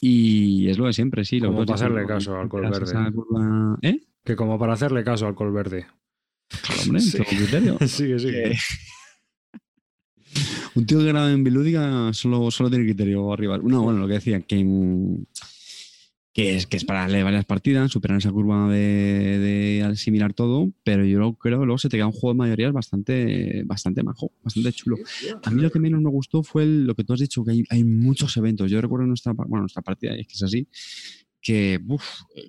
Y 0.00 0.68
es 0.70 0.78
lo 0.78 0.86
de 0.86 0.92
siempre, 0.94 1.24
sí. 1.24 1.40
Lo 1.40 1.48
Como 1.48 1.66
para 1.66 1.74
hacerle 1.74 2.06
caso 2.06 2.36
al 2.38 2.48
Colverde. 2.48 3.12
¿Eh? 3.82 4.00
Que 4.24 4.36
como 4.36 4.58
para 4.58 4.72
hacerle 4.74 5.04
caso 5.04 5.26
al 5.26 5.34
Colverde. 5.34 5.86
Claro, 6.62 6.82
hombre, 6.82 7.00
Sí. 7.00 7.12
todo 7.12 7.24
criterio. 7.26 7.78
Sigue, 7.88 8.18
sigue. 8.18 8.42
Que- 8.42 8.56
Un 10.76 10.86
tío 10.86 10.98
que 10.98 11.06
graba 11.06 11.30
en 11.32 11.42
Bilúdica 11.42 12.12
solo, 12.12 12.50
solo 12.50 12.70
tiene 12.70 12.84
criterio 12.84 13.32
arriba. 13.32 13.58
No, 13.58 13.82
bueno, 13.82 13.98
lo 13.98 14.06
que 14.06 14.14
decía, 14.14 14.40
que, 14.40 14.64
que, 16.32 16.54
es, 16.56 16.66
que 16.68 16.76
es 16.76 16.84
para 16.84 17.00
darle 17.00 17.24
varias 17.24 17.44
partidas, 17.44 17.90
superar 17.90 18.18
esa 18.18 18.30
curva 18.30 18.70
de, 18.70 18.78
de 19.40 19.82
asimilar 19.82 20.32
todo, 20.32 20.70
pero 20.84 21.04
yo 21.04 21.34
creo 21.34 21.58
que 21.60 21.66
luego 21.66 21.78
se 21.78 21.88
te 21.88 21.96
queda 21.96 22.06
un 22.06 22.12
juego 22.12 22.34
de 22.34 22.38
mayorías 22.38 22.72
bastante, 22.72 23.62
bastante 23.64 24.04
majo, 24.04 24.30
bastante 24.44 24.72
chulo. 24.72 24.96
A 25.42 25.50
mí 25.50 25.60
lo 25.60 25.72
que 25.72 25.80
menos 25.80 26.00
me 26.00 26.10
gustó 26.10 26.44
fue 26.44 26.62
el- 26.62 26.84
lo 26.86 26.94
que 26.94 27.02
tú 27.02 27.14
has 27.14 27.20
dicho, 27.20 27.44
que 27.44 27.50
hay, 27.50 27.64
hay 27.68 27.82
muchos 27.82 28.36
eventos. 28.36 28.70
Yo 28.70 28.80
recuerdo 28.80 29.06
nuestra, 29.08 29.32
bueno, 29.32 29.62
nuestra 29.62 29.82
partida, 29.82 30.14
es 30.14 30.28
que 30.28 30.34
es 30.34 30.42
así, 30.44 30.68
que, 31.40 31.80
uf, 31.88 32.04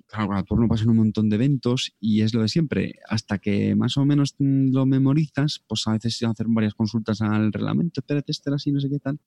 claro, 0.06 0.28
cada 0.30 0.42
turno 0.42 0.68
pasan 0.68 0.90
un 0.90 0.98
montón 0.98 1.28
de 1.28 1.36
eventos 1.36 1.94
y 1.98 2.20
es 2.20 2.34
lo 2.34 2.42
de 2.42 2.48
siempre. 2.48 2.96
Hasta 3.08 3.38
que 3.38 3.74
más 3.74 3.96
o 3.96 4.04
menos 4.04 4.34
lo 4.38 4.86
memorizas, 4.86 5.62
pues 5.66 5.86
a 5.86 5.92
veces 5.92 6.22
hacer 6.22 6.46
varias 6.48 6.74
consultas 6.74 7.22
al 7.22 7.52
reglamento, 7.52 8.00
espérate, 8.00 8.32
este 8.32 8.52
así, 8.52 8.70
no 8.70 8.80
sé 8.80 8.90
qué 8.90 8.98
tal. 8.98 9.18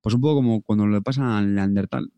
Pues 0.00 0.14
un 0.14 0.20
poco 0.20 0.36
como 0.36 0.62
cuando 0.62 0.86
le 0.86 1.00
pasa 1.02 1.38
al 1.38 1.54
Neandertal. 1.54 2.10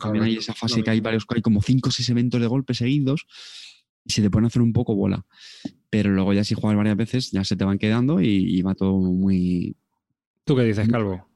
También 0.00 0.24
hay 0.24 0.36
esa 0.36 0.54
fase 0.54 0.82
que 0.82 0.90
hay 0.90 1.00
varios, 1.00 1.26
hay 1.28 1.42
como 1.42 1.60
5 1.60 1.88
o 1.88 1.92
6 1.92 2.08
eventos 2.10 2.40
de 2.40 2.46
golpe 2.46 2.74
seguidos 2.74 3.26
y 4.04 4.12
se 4.12 4.22
te 4.22 4.30
pueden 4.30 4.46
hacer 4.46 4.62
un 4.62 4.72
poco 4.72 4.94
bola. 4.94 5.26
Pero 5.90 6.10
luego 6.10 6.32
ya 6.32 6.44
si 6.44 6.54
juegas 6.54 6.76
varias 6.76 6.96
veces 6.96 7.30
ya 7.30 7.44
se 7.44 7.56
te 7.56 7.64
van 7.64 7.78
quedando 7.78 8.20
y, 8.20 8.28
y 8.28 8.62
va 8.62 8.74
todo 8.74 8.98
muy... 8.98 9.76
¿Tú 10.44 10.56
qué 10.56 10.62
dices, 10.62 10.88
Calvo? 10.88 11.26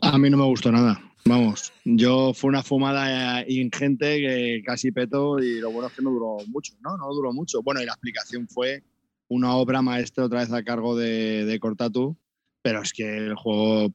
A 0.00 0.18
mí 0.18 0.30
no 0.30 0.36
me 0.36 0.44
gustó 0.44 0.70
nada. 0.70 1.13
Vamos, 1.26 1.72
yo 1.84 2.34
fue 2.34 2.48
una 2.48 2.62
fumada 2.62 3.48
ingente 3.48 4.20
que 4.20 4.62
casi 4.64 4.92
petó 4.92 5.38
y 5.38 5.58
lo 5.58 5.70
bueno 5.70 5.88
es 5.88 5.94
que 5.94 6.02
no 6.02 6.10
duró 6.10 6.36
mucho, 6.48 6.74
¿no? 6.80 6.98
No 6.98 7.14
duró 7.14 7.32
mucho. 7.32 7.62
Bueno, 7.62 7.80
y 7.80 7.86
la 7.86 7.92
explicación 7.92 8.46
fue 8.46 8.84
una 9.28 9.56
obra 9.56 9.80
maestra 9.80 10.26
otra 10.26 10.40
vez 10.40 10.52
a 10.52 10.62
cargo 10.62 10.94
de, 10.94 11.46
de 11.46 11.58
Cortatu, 11.58 12.18
pero 12.60 12.82
es 12.82 12.92
que 12.92 13.16
el 13.16 13.34
juego 13.36 13.90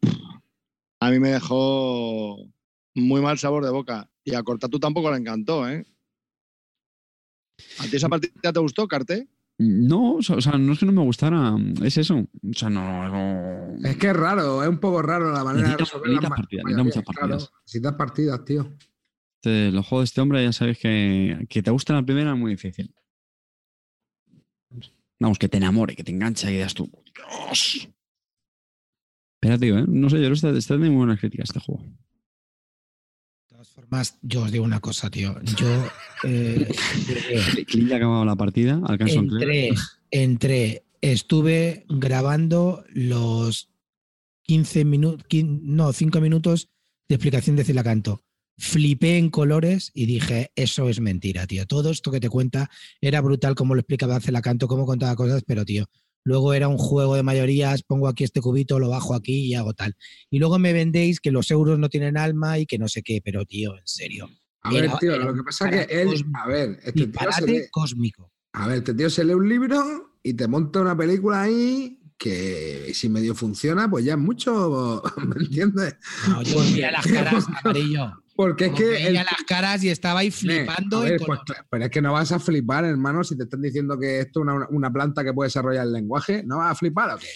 a 0.99 1.11
mí 1.11 1.19
me 1.19 1.29
dejó 1.29 2.37
muy 2.95 3.21
mal 3.21 3.37
sabor 3.37 3.63
de 3.63 3.71
boca 3.71 4.09
y 4.23 4.33
a 4.33 4.41
Cortatu 4.41 4.79
tampoco 4.79 5.11
le 5.11 5.17
encantó, 5.17 5.69
¿eh? 5.69 5.85
¿A 7.79 7.83
ti 7.83 7.95
esa 7.95 8.09
partida 8.09 8.51
te 8.51 8.59
gustó, 8.59 8.87
Carte? 8.87 9.27
No, 9.61 10.13
o 10.13 10.21
sea, 10.21 10.53
no 10.57 10.71
es 10.73 10.79
que 10.79 10.85
no 10.85 10.93
me 10.93 11.01
gustara, 11.03 11.53
es 11.83 11.97
eso. 11.97 12.15
O 12.17 12.53
sea, 12.53 12.69
no... 12.69 13.09
no- 13.09 13.87
Es 13.87 13.97
que 13.97 14.07
es 14.07 14.15
raro, 14.15 14.63
es 14.63 14.69
un 14.69 14.79
poco 14.79 15.01
raro 15.01 15.31
la 15.33 15.43
manera 15.43 15.69
de 15.71 15.77
resolver 15.77 16.09
las 16.11 16.21
necesitas 16.21 16.29
ma- 16.29 16.35
partidas, 16.37 16.63
necesitas 16.65 16.85
muchas 16.85 17.03
partidas. 17.03 17.43
Claro, 17.49 17.61
necesitas 17.65 17.93
partidas, 17.95 18.45
tío. 18.45 18.73
Este- 19.41 19.71
los 19.71 19.85
juegos 19.85 20.03
de 20.03 20.05
este 20.05 20.21
hombre 20.21 20.43
ya 20.43 20.53
sabes 20.53 20.77
que, 20.79 21.45
que 21.49 21.61
te 21.61 21.71
gusta 21.71 21.93
la 21.93 22.03
primera 22.03 22.31
es 22.31 22.37
muy 22.37 22.51
difícil. 22.51 22.93
Vamos, 25.19 25.37
que 25.37 25.49
te 25.49 25.57
enamore, 25.57 25.95
que 25.95 26.03
te 26.05 26.11
engancha 26.11 26.49
y 26.49 26.53
digas 26.53 26.73
tú, 26.73 26.89
Dios. 27.13 27.89
Tío, 29.59 29.77
¿eh? 29.79 29.85
no 29.87 30.09
sé, 30.09 30.21
yo 30.21 30.27
que 30.29 30.33
está, 30.33 30.49
está 30.51 30.77
muy 30.77 30.89
buenas 30.89 31.19
críticas 31.19 31.49
este 31.49 31.59
juego. 31.59 31.83
De 33.59 33.65
todas 33.65 33.75
formas, 33.75 34.17
yo 34.21 34.43
os 34.43 34.53
digo 34.53 34.63
una 34.63 34.79
cosa, 34.79 35.09
tío. 35.09 35.35
Yo 35.57 35.67
eh, 36.23 36.65
ya 37.89 37.95
ha 37.95 37.97
acabado 37.97 38.23
la 38.23 38.37
partida, 38.37 38.81
entré, 40.11 40.85
estuve 41.01 41.85
grabando 41.89 42.85
los 42.87 43.69
15 44.43 44.85
minutos, 44.85 45.25
no, 45.43 45.91
5 45.91 46.21
minutos 46.21 46.69
de 47.09 47.15
explicación 47.15 47.57
de 47.57 47.65
Cilacanto. 47.65 48.23
Flipé 48.57 49.17
en 49.17 49.29
colores 49.29 49.91
y 49.93 50.05
dije, 50.05 50.53
eso 50.55 50.87
es 50.87 51.01
mentira, 51.01 51.45
tío. 51.45 51.67
Todo 51.67 51.91
esto 51.91 52.11
que 52.11 52.21
te 52.21 52.29
cuenta 52.29 52.69
era 53.01 53.19
brutal 53.19 53.55
como 53.55 53.75
lo 53.75 53.81
explicaba 53.81 54.21
Cilacanto, 54.21 54.69
cómo 54.69 54.85
contaba 54.85 55.17
cosas, 55.17 55.43
pero, 55.45 55.65
tío, 55.65 55.89
luego 56.23 56.53
era 56.53 56.67
un 56.67 56.77
juego 56.77 57.15
de 57.15 57.23
mayorías, 57.23 57.83
pongo 57.83 58.07
aquí 58.07 58.23
este 58.23 58.41
cubito, 58.41 58.79
lo 58.79 58.89
bajo 58.89 59.15
aquí 59.15 59.45
y 59.45 59.55
hago 59.55 59.73
tal. 59.73 59.95
Y 60.29 60.39
luego 60.39 60.59
me 60.59 60.73
vendéis 60.73 61.19
que 61.19 61.31
los 61.31 61.49
euros 61.51 61.79
no 61.79 61.89
tienen 61.89 62.17
alma 62.17 62.59
y 62.59 62.65
que 62.65 62.77
no 62.77 62.87
sé 62.87 63.01
qué, 63.03 63.21
pero, 63.23 63.45
tío, 63.45 63.75
en 63.77 63.85
serio. 63.85 64.29
A 64.61 64.73
ver, 64.73 64.91
tío, 64.99 65.17
lo 65.17 65.33
que 65.33 65.43
pasa 65.43 65.69
es 65.69 65.87
que 65.87 66.01
él, 66.01 66.09
disparate 66.09 66.43
a 66.43 66.47
ver, 66.47 66.69
este 66.83 66.91
tío, 66.91 67.03
se 67.03 67.07
Disparate 67.07 67.51
lee, 67.51 67.61
cósmico. 67.71 68.31
a 68.53 68.67
ver, 68.67 68.77
este 68.79 68.93
tío 68.93 69.09
se 69.09 69.23
lee 69.23 69.33
un 69.33 69.47
libro 69.47 70.17
y 70.21 70.33
te 70.33 70.47
monta 70.47 70.81
una 70.81 70.97
película 70.97 71.43
ahí 71.43 71.95
que 72.17 72.91
si 72.93 73.07
medio 73.07 73.33
funciona, 73.33 73.89
pues 73.89 74.03
ya 74.03 74.13
es 74.13 74.19
mucho, 74.19 75.01
¿me 75.25 75.41
entiendes? 75.41 75.95
No, 76.27 76.43
yo 76.43 76.59
veía 76.59 76.91
las 76.91 77.07
caras 77.07 77.45
amarillo. 77.63 78.11
Porque 78.41 78.67
es 78.67 78.71
que 78.71 78.85
veía 78.85 79.07
el- 79.09 79.13
las 79.15 79.43
caras 79.45 79.83
y 79.83 79.89
estaba 79.89 80.21
ahí 80.21 80.27
Eh, 80.27 80.31
flipando. 80.31 81.03
en 81.03 81.09
ver, 81.09 81.21
pues, 81.25 81.39
pero 81.69 81.83
es 81.83 81.91
que 81.91 82.01
no 82.01 82.13
vas 82.13 82.31
a 82.31 82.39
flipar, 82.39 82.85
hermano, 82.85 83.21
si 83.21 83.35
te 83.35 83.43
están 83.43 83.61
diciendo 83.61 83.99
que 83.99 84.21
esto 84.21 84.39
es 84.39 84.43
una, 84.43 84.65
una 84.69 84.93
planta 84.93 85.25
que 85.25 85.33
puede 85.33 85.47
desarrollar 85.47 85.85
el 85.85 85.91
lenguaje. 85.91 86.41
¿No 86.45 86.59
vas 86.59 86.71
a 86.71 86.75
flipar 86.75 87.15
o 87.15 87.17
qué? 87.17 87.27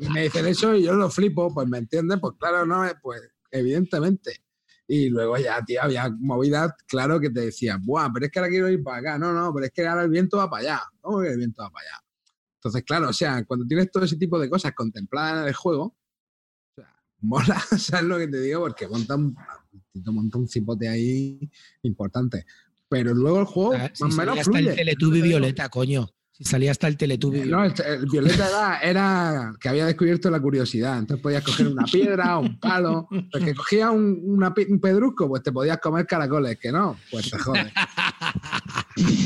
Y 0.00 0.08
me 0.10 0.24
dicen 0.24 0.46
eso 0.46 0.74
y 0.74 0.82
yo 0.82 0.92
lo 0.92 1.08
flipo, 1.08 1.52
pues 1.54 1.66
me 1.66 1.78
entiendes, 1.78 2.18
pues 2.20 2.34
claro, 2.38 2.66
no, 2.66 2.84
eh, 2.86 2.94
pues 3.00 3.22
evidentemente. 3.50 4.44
Y 4.86 5.08
luego 5.08 5.38
ya, 5.38 5.64
tío, 5.64 5.82
había 5.82 6.10
movidas, 6.20 6.72
claro, 6.86 7.18
que 7.18 7.30
te 7.30 7.40
decían, 7.40 7.82
buah, 7.82 8.10
pero 8.12 8.26
es 8.26 8.30
que 8.32 8.38
ahora 8.38 8.50
quiero 8.50 8.68
ir 8.68 8.82
para 8.82 8.98
acá. 8.98 9.18
No, 9.18 9.32
no, 9.32 9.52
pero 9.54 9.64
es 9.64 9.72
que 9.72 9.86
ahora 9.86 10.02
el 10.02 10.10
viento 10.10 10.36
va 10.36 10.50
para 10.50 10.60
allá. 10.62 10.82
¿Cómo 11.00 11.20
que 11.22 11.28
el 11.30 11.38
viento 11.38 11.62
va 11.62 11.70
para 11.70 11.86
allá? 11.86 12.04
Entonces, 12.56 12.82
claro, 12.84 13.08
o 13.08 13.12
sea, 13.14 13.42
cuando 13.46 13.64
tienes 13.66 13.90
todo 13.90 14.04
ese 14.04 14.16
tipo 14.18 14.38
de 14.38 14.50
cosas 14.50 14.72
contempladas 14.74 15.40
en 15.44 15.48
el 15.48 15.54
juego, 15.54 15.96
mola, 17.20 17.58
¿sabes 17.78 18.04
lo 18.04 18.18
que 18.18 18.28
te 18.28 18.40
digo? 18.40 18.60
Porque 18.60 18.86
monta 18.88 19.16
un, 20.06 20.14
monta 20.14 20.38
un 20.38 20.48
cipote 20.48 20.88
ahí 20.88 21.38
importante. 21.82 22.44
Pero 22.88 23.12
luego 23.14 23.40
el 23.40 23.46
juego 23.46 23.74
Ah, 23.74 23.90
si 23.92 24.04
más 24.04 24.12
o 24.14 24.16
salía 24.16 24.32
menos 24.32 24.38
hasta 24.48 24.50
fluye. 24.58 24.70
el 24.70 24.76
Teletubby 24.76 25.22
Violeta, 25.22 25.68
coño. 25.68 26.08
Si 26.30 26.44
salía 26.44 26.70
hasta 26.70 26.86
el 26.86 26.96
Teletubby 26.96 27.40
Eh, 27.40 27.46
No, 27.46 27.58
Violeta. 27.62 27.82
el, 27.88 28.00
el 28.02 28.06
violeta 28.06 28.46
era, 28.48 28.78
era 28.80 29.52
que 29.60 29.68
había 29.68 29.86
descubierto 29.86 30.30
la 30.30 30.40
curiosidad. 30.40 30.96
Entonces 30.98 31.20
podías 31.20 31.42
coger 31.42 31.66
una 31.66 31.84
piedra, 31.84 32.38
un 32.38 32.60
palo. 32.60 33.08
Porque 33.32 33.54
cogías 33.56 33.90
un, 33.90 34.20
una 34.24 34.54
un 34.68 34.80
pedrusco, 34.80 35.28
pues 35.28 35.42
te 35.42 35.50
podías 35.52 35.78
comer 35.78 36.06
caracoles. 36.06 36.56
Que 36.58 36.70
no, 36.70 36.96
pues 37.10 37.28
te 37.30 37.38
jodes. 37.38 37.72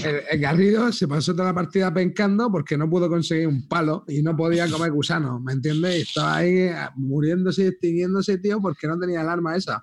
El, 0.05 0.21
el 0.31 0.39
Garrido 0.41 0.93
se 0.93 1.09
pasó 1.09 1.33
toda 1.33 1.49
la 1.49 1.55
partida 1.55 1.93
pencando 1.95 2.51
porque 2.51 2.77
no 2.77 2.91
pudo 2.91 3.09
conseguir 3.09 3.47
un 3.49 3.67
palo 3.69 4.05
y 4.07 4.21
no 4.23 4.37
podía 4.37 4.69
comer 4.69 4.93
gusanos, 4.93 5.41
¿me 5.41 5.53
entiendes? 5.55 6.09
Estaba 6.09 6.37
ahí 6.37 6.55
eh, 6.59 6.75
muriéndose 6.97 7.63
y 7.65 7.67
extinguiéndose, 7.69 8.37
tío, 8.39 8.61
porque 8.61 8.87
no 8.87 8.99
tenía 8.99 9.23
el 9.23 9.29
arma 9.31 9.57
esa. 9.57 9.83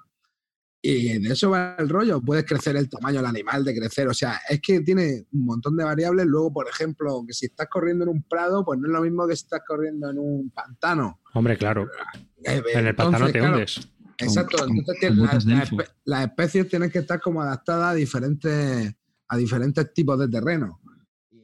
Y 0.81 1.19
de 1.19 1.33
eso 1.33 1.49
va 1.49 1.75
el 1.77 1.89
rollo. 1.89 2.21
Puedes 2.21 2.45
crecer 2.45 2.77
el 2.77 2.89
tamaño 2.89 3.17
del 3.17 3.25
animal, 3.25 3.65
de 3.65 3.75
crecer. 3.75 4.07
O 4.07 4.13
sea, 4.13 4.39
es 4.49 4.61
que 4.61 4.79
tiene 4.79 5.25
un 5.33 5.45
montón 5.45 5.75
de 5.75 5.83
variables. 5.83 6.25
Luego, 6.25 6.53
por 6.53 6.69
ejemplo, 6.69 7.21
que 7.27 7.33
si 7.33 7.47
estás 7.47 7.67
corriendo 7.69 8.05
en 8.05 8.09
un 8.11 8.23
prado, 8.23 8.63
pues 8.63 8.79
no 8.79 8.87
es 8.87 8.93
lo 8.93 9.01
mismo 9.01 9.27
que 9.27 9.35
si 9.35 9.43
estás 9.43 9.61
corriendo 9.67 10.09
en 10.09 10.17
un 10.19 10.49
pantano. 10.51 11.19
Hombre, 11.33 11.57
claro. 11.57 11.89
Eh, 12.45 12.63
En 12.73 12.87
el 12.87 12.95
pantano 12.95 13.25
te 13.27 13.33
claro, 13.39 13.53
hundes. 13.55 13.89
Exacto. 14.17 14.65
Entonces, 14.67 15.15
las, 15.17 15.45
de 15.45 15.53
las 15.53 15.61
elfo. 15.63 15.75
espe- 15.83 15.89
las 16.05 16.25
especies 16.27 16.69
tienen 16.69 16.89
que 16.89 16.99
estar 16.99 17.19
como 17.19 17.41
adaptadas 17.41 17.91
a 17.91 17.93
diferentes, 17.95 18.93
a 19.27 19.37
diferentes 19.37 19.93
tipos 19.93 20.17
de 20.17 20.29
terreno. 20.29 20.79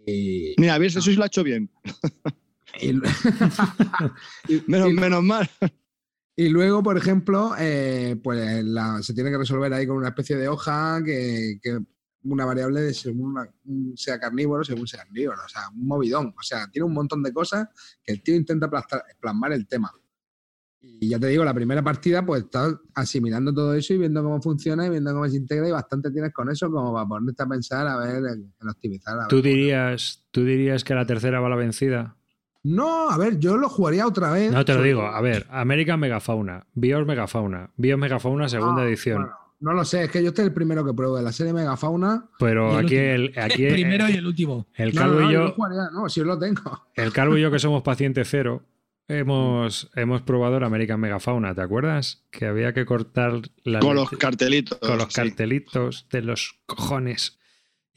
Y, 0.08 0.54
Mira, 0.58 0.78
ves, 0.78 0.94
eso 0.96 1.02
sí 1.02 1.16
lo 1.16 1.24
ha 1.24 1.28
hecho 1.28 1.44
bien. 1.44 1.70
y- 2.80 2.90
y- 2.90 4.62
Menos, 4.68 4.90
y- 4.92 4.94
menos 4.94 5.24
mal. 5.24 5.50
Y 6.38 6.50
luego, 6.50 6.84
por 6.84 6.98
ejemplo, 6.98 7.54
eh, 7.58 8.20
pues 8.22 8.64
la- 8.66 9.02
se 9.02 9.14
tiene 9.14 9.30
que 9.32 9.38
resolver 9.38 9.72
ahí 9.74 9.88
con 9.88 9.98
una 9.98 10.10
especie 10.10 10.36
de 10.36 10.48
hoja 10.50 11.02
que, 11.04 11.60
que 11.62 11.80
una 12.24 12.44
variable 12.44 12.82
de 12.82 12.94
según 12.94 13.32
una- 13.32 13.50
un- 13.66 13.94
sea 13.96 14.20
carnívoro, 14.20 14.64
según 14.64 14.86
sea 14.88 15.04
carnívoro. 15.04 15.40
O 15.46 15.48
sea, 15.50 15.62
un 15.74 15.88
movidón. 15.88 16.34
O 16.38 16.42
sea, 16.42 16.68
tiene 16.70 16.86
un 16.88 16.94
montón 16.94 17.24
de 17.24 17.32
cosas 17.32 17.68
que 18.04 18.12
el 18.14 18.22
tío 18.22 18.36
intenta 18.36 18.70
plastar- 18.70 19.04
plasmar 19.20 19.54
el 19.54 19.66
tema. 19.68 19.92
Y 20.82 21.10
ya 21.10 21.18
te 21.20 21.28
digo, 21.28 21.44
la 21.44 21.54
primera 21.54 21.82
partida, 21.82 22.24
pues 22.26 22.44
estás 22.44 22.76
asimilando 22.94 23.52
todo 23.54 23.74
eso 23.74 23.94
y 23.94 23.98
viendo 23.98 24.22
cómo 24.22 24.40
funciona 24.42 24.86
y 24.86 24.90
viendo 24.92 25.14
cómo 25.14 25.28
se 25.28 25.38
integra 25.38 25.68
y 25.68 25.72
bastante 25.72 26.12
tienes 26.12 26.32
con 26.34 26.50
eso 26.52 26.70
como 26.70 26.94
para 26.94 27.08
ponerte 27.08 27.42
a 27.42 27.48
pensar, 27.48 27.88
a 27.88 27.98
ver, 27.98 28.18
en, 28.24 28.54
optimizar. 28.70 29.16
a 29.16 29.18
ver 29.22 29.28
¿Tú 29.30 29.38
cómo- 29.38 29.44
dirías, 29.48 30.26
¿Tú 30.32 30.44
dirías 30.44 30.84
que 30.84 30.94
la 30.94 31.06
tercera 31.08 31.40
va 31.40 31.50
la 31.50 31.56
vencida? 31.56 32.18
No, 32.68 33.10
a 33.12 33.18
ver, 33.18 33.38
yo 33.40 33.58
lo 33.58 33.70
jugaría 33.70 34.08
otra 34.08 34.32
vez. 34.32 34.52
No 34.52 34.66
te 34.66 34.74
lo 34.74 34.82
digo. 34.82 35.04
A 35.04 35.22
ver, 35.22 35.46
American 35.52 36.00
Megafauna, 36.00 36.66
Bios 36.74 37.06
Megafauna, 37.06 37.70
Bios 37.78 38.00
Megafauna 38.00 38.50
segunda 38.50 38.82
Ah, 38.82 38.86
edición. 38.88 39.18
bueno, 39.22 39.36
no 39.60 39.74
lo 39.74 39.86
sé, 39.86 40.06
es 40.06 40.12
que 40.12 40.22
yo 40.24 40.30
este 40.30 40.42
es 40.42 40.48
el 40.48 40.54
primero 40.54 40.84
que 40.84 40.92
pruebo 40.94 41.16
de 41.16 41.22
la 41.24 41.32
serie 41.32 41.54
Megafauna. 41.54 42.26
Pero 42.40 42.80
el 42.80 42.86
aquí 42.86 42.96
el, 42.96 43.34
aquí 43.38 43.66
el 43.66 43.74
primero 43.74 44.10
y 44.10 44.14
el 44.14 44.26
último. 44.26 44.66
el 44.76 44.94
calvo 44.96 45.20
no, 45.20 45.22
no, 45.22 45.30
y 45.30 45.34
yo 45.34 45.40
yo, 45.42 45.46
lo 45.48 45.54
jugaría, 45.54 45.90
no, 45.94 46.10
si 46.10 46.20
yo 46.22 46.26
lo 46.26 46.40
tengo. 46.40 46.88
el 46.96 47.14
calvo 47.14 47.38
y 47.38 47.42
yo 47.42 47.52
que 47.52 47.60
somos 47.60 47.84
paciente 47.84 48.26
cero, 48.26 48.64
hemos, 49.08 49.92
hemos 49.96 50.24
probado 50.24 50.58
el 50.58 50.64
American 50.64 51.00
Megafauna, 51.00 51.54
¿te 51.54 51.62
acuerdas? 51.62 52.24
Que 52.32 52.48
había 52.48 52.74
que 52.74 52.86
cortar 52.86 53.42
la 53.64 53.80
Con 53.80 53.96
los 53.96 54.10
cartelitos. 54.10 54.80
con 54.80 54.98
los 54.98 55.08
sí. 55.10 55.14
cartelitos 55.22 56.08
de 56.10 56.22
los 56.24 56.60
cojones 56.66 57.38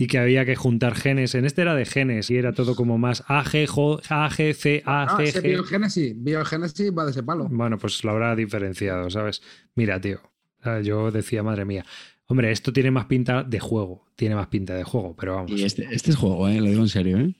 y 0.00 0.06
que 0.06 0.18
había 0.18 0.44
que 0.44 0.54
juntar 0.54 0.94
genes. 0.94 1.34
En 1.34 1.44
este 1.44 1.62
era 1.62 1.74
de 1.74 1.84
genes 1.84 2.30
y 2.30 2.36
era 2.36 2.52
todo 2.52 2.76
como 2.76 2.98
más 2.98 3.24
AG, 3.26 3.66
Jo- 3.66 4.00
AG, 4.08 4.54
C, 4.54 4.82
A, 4.86 5.02
Ah, 5.02 5.16
C, 5.18 5.32
G. 5.40 5.42
biogénesis, 5.42 6.14
biogénesis 6.16 6.92
va 6.96 7.04
de 7.04 7.10
ese 7.10 7.22
palo. 7.24 7.48
Bueno, 7.50 7.78
pues 7.78 8.04
lo 8.04 8.12
habrá 8.12 8.36
diferenciado, 8.36 9.10
¿sabes? 9.10 9.42
Mira, 9.74 10.00
tío, 10.00 10.20
ah, 10.62 10.80
yo 10.80 11.10
decía, 11.10 11.42
madre 11.42 11.64
mía, 11.64 11.84
hombre, 12.26 12.52
esto 12.52 12.72
tiene 12.72 12.90
más 12.92 13.06
pinta 13.06 13.42
de 13.42 13.58
juego, 13.58 14.06
tiene 14.14 14.36
más 14.36 14.46
pinta 14.46 14.74
de 14.74 14.84
juego, 14.84 15.16
pero 15.16 15.34
vamos. 15.34 15.50
Y 15.50 15.64
este, 15.64 15.88
este 15.90 16.10
es 16.12 16.16
juego, 16.16 16.48
¿eh? 16.48 16.60
lo 16.60 16.66
digo 16.70 16.82
en 16.82 16.88
serio. 16.88 17.18
¿eh? 17.18 17.34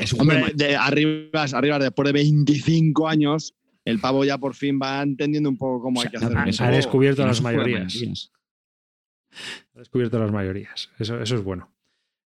Es 0.00 0.12
un 0.12 0.22
Hombre, 0.22 0.40
juego 0.40 0.56
de 0.56 0.74
arriba, 0.76 1.44
arriba, 1.52 1.78
después 1.78 2.06
de 2.06 2.12
25 2.14 3.08
años, 3.08 3.54
el 3.84 4.00
pavo 4.00 4.24
ya 4.24 4.38
por 4.38 4.54
fin 4.54 4.80
va 4.82 5.02
entendiendo 5.02 5.48
un 5.48 5.56
poco 5.58 5.82
cómo 5.82 6.00
hay 6.02 6.08
que 6.08 6.16
O 6.16 6.20
sea, 6.20 6.28
hacer. 6.28 6.38
ha- 6.38 6.42
un 6.42 6.48
eso- 6.48 6.64
ha 6.64 6.70
descubierto 6.70 7.22
que 7.22 7.28
las 7.28 7.42
mayorías. 7.42 8.30
Ha 9.74 9.78
descubierto 9.78 10.18
las 10.18 10.32
mayorías. 10.32 10.90
Eso, 10.98 11.20
eso 11.20 11.34
es 11.36 11.42
bueno. 11.44 11.70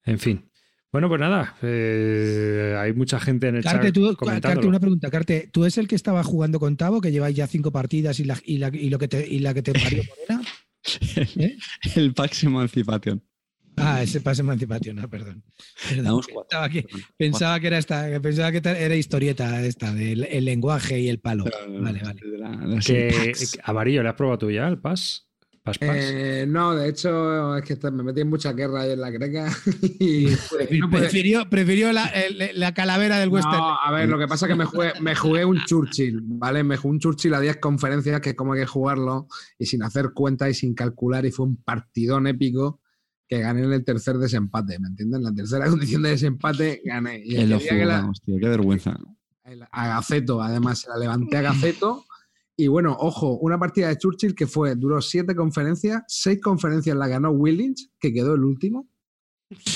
En 0.04 0.18
fin. 0.18 0.46
Bueno, 0.92 1.08
pues 1.08 1.20
nada, 1.20 1.56
eh, 1.62 2.74
hay 2.76 2.92
mucha 2.94 3.20
gente 3.20 3.46
en 3.46 3.56
el 3.56 3.62
Carte, 3.62 3.86
chat 3.88 3.94
tú. 3.94 4.16
Carte, 4.16 4.66
una 4.66 4.80
pregunta. 4.80 5.08
Carte, 5.10 5.48
¿tú 5.52 5.64
es 5.64 5.78
el 5.78 5.86
que 5.86 5.94
estaba 5.94 6.24
jugando 6.24 6.58
con 6.58 6.76
Tavo, 6.76 7.00
que 7.00 7.12
lleváis 7.12 7.36
ya 7.36 7.46
cinco 7.46 7.70
partidas 7.70 8.18
y 8.18 8.24
la, 8.24 8.36
y 8.44 8.58
la, 8.58 8.68
y 8.74 8.90
lo 8.90 8.98
que 8.98 9.06
te, 9.06 9.26
y 9.26 9.38
la 9.38 9.54
que 9.54 9.62
te 9.62 9.72
parió 9.72 10.02
Morena? 10.28 10.42
¿Eh? 11.36 11.56
El 11.94 12.12
Pax 12.12 12.42
Emancipation. 12.44 13.22
Ah, 13.76 14.02
ese 14.02 14.20
pase 14.20 14.42
emancipación, 14.42 14.96
no, 14.96 15.08
perdón. 15.08 15.42
Perdón, 15.88 16.04
Damos 16.04 16.26
cuatro. 16.26 16.48
Pensaba 16.50 16.68
que, 16.68 16.86
pensaba 17.16 17.60
que 17.60 17.66
era 17.68 17.78
esta, 17.78 18.20
pensaba 18.20 18.52
que 18.52 18.58
era 18.58 18.94
historieta 18.94 19.64
esta, 19.64 19.94
del 19.94 20.24
el 20.24 20.44
lenguaje 20.44 21.00
y 21.00 21.08
el 21.08 21.18
palo. 21.18 21.44
Vale, 21.80 22.00
vale. 22.02 22.20
De 22.22 22.38
la- 22.38 22.50
de 22.50 22.66
la 22.66 22.74
Que, 22.76 22.82
serie 22.82 23.26
Pax. 23.32 23.58
Amarillo, 23.64 24.02
¿le 24.02 24.08
has 24.10 24.16
probado 24.16 24.38
tú 24.38 24.50
ya 24.50 24.68
el 24.68 24.78
PAS? 24.78 25.29
¿PAS, 25.62 25.76
PAS? 25.78 25.88
Eh, 25.92 26.46
no, 26.48 26.74
de 26.74 26.88
hecho, 26.88 27.56
es 27.56 27.64
que 27.64 27.90
me 27.90 28.02
metí 28.02 28.22
en 28.22 28.30
mucha 28.30 28.52
guerra 28.54 28.80
ahí 28.82 28.92
en 28.92 29.00
la 29.00 29.10
greca 29.10 29.50
y 30.00 30.26
no 30.78 30.88
puede- 30.88 31.02
Prefirió, 31.04 31.48
prefirió 31.50 31.92
la, 31.92 32.06
el- 32.06 32.58
la 32.58 32.72
calavera 32.72 33.18
del 33.18 33.28
Western. 33.28 33.58
No, 33.58 33.76
a 33.78 33.90
ver, 33.92 34.08
lo 34.08 34.18
que 34.18 34.26
pasa 34.26 34.46
es 34.46 34.50
que 34.52 34.56
me 34.56 34.64
jugué, 34.64 34.92
me 35.00 35.14
jugué 35.14 35.44
un 35.44 35.62
Churchill, 35.66 36.20
¿vale? 36.22 36.64
Me 36.64 36.76
jugué 36.78 36.92
un 36.94 36.98
Churchill 37.00 37.34
a 37.34 37.40
10 37.40 37.58
conferencias, 37.58 38.20
que 38.20 38.30
es 38.30 38.36
como 38.36 38.54
hay 38.54 38.60
que 38.60 38.66
jugarlo, 38.66 39.26
y 39.58 39.66
sin 39.66 39.82
hacer 39.82 40.12
cuentas 40.14 40.48
y 40.50 40.54
sin 40.54 40.74
calcular, 40.74 41.26
y 41.26 41.30
fue 41.30 41.44
un 41.46 41.56
partidón 41.56 42.26
épico 42.26 42.80
que 43.28 43.38
gané 43.40 43.62
en 43.62 43.72
el 43.72 43.84
tercer 43.84 44.16
desempate, 44.16 44.78
¿me 44.80 44.88
entiendes? 44.88 45.18
En 45.18 45.24
la 45.24 45.32
tercera 45.34 45.66
condición 45.70 46.02
de 46.02 46.08
desempate 46.10 46.80
gané. 46.84 47.20
Y 47.24 47.36
el 47.36 47.42
En 47.42 47.50
lo 47.50 47.58
día 47.58 47.68
que 47.70 47.84
la- 47.84 47.94
jugamos, 47.96 48.20
tío, 48.22 48.36
qué 48.40 48.48
vergüenza. 48.48 48.96
el- 49.44 49.62
a 49.70 49.86
Gaceto, 49.88 50.40
además, 50.42 50.78
se 50.80 50.88
la 50.88 50.96
levanté 50.96 51.36
a 51.36 51.42
Gaceto. 51.42 52.06
Y 52.60 52.68
bueno, 52.68 52.94
ojo, 53.00 53.38
una 53.38 53.58
partida 53.58 53.88
de 53.88 53.96
Churchill 53.96 54.34
que 54.34 54.46
fue, 54.46 54.74
duró 54.74 55.00
siete 55.00 55.34
conferencias, 55.34 56.02
seis 56.06 56.42
conferencias 56.42 56.94
la 56.94 57.08
ganó 57.08 57.30
Willings, 57.30 57.90
que 57.98 58.12
quedó 58.12 58.34
el 58.34 58.44
último. 58.44 58.86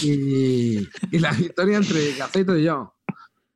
Y, 0.03 0.81
y 1.11 1.19
la 1.19 1.33
victoria 1.33 1.79
entre 1.79 2.15
Gaceto 2.15 2.59
y 2.59 2.65
yo. 2.65 2.95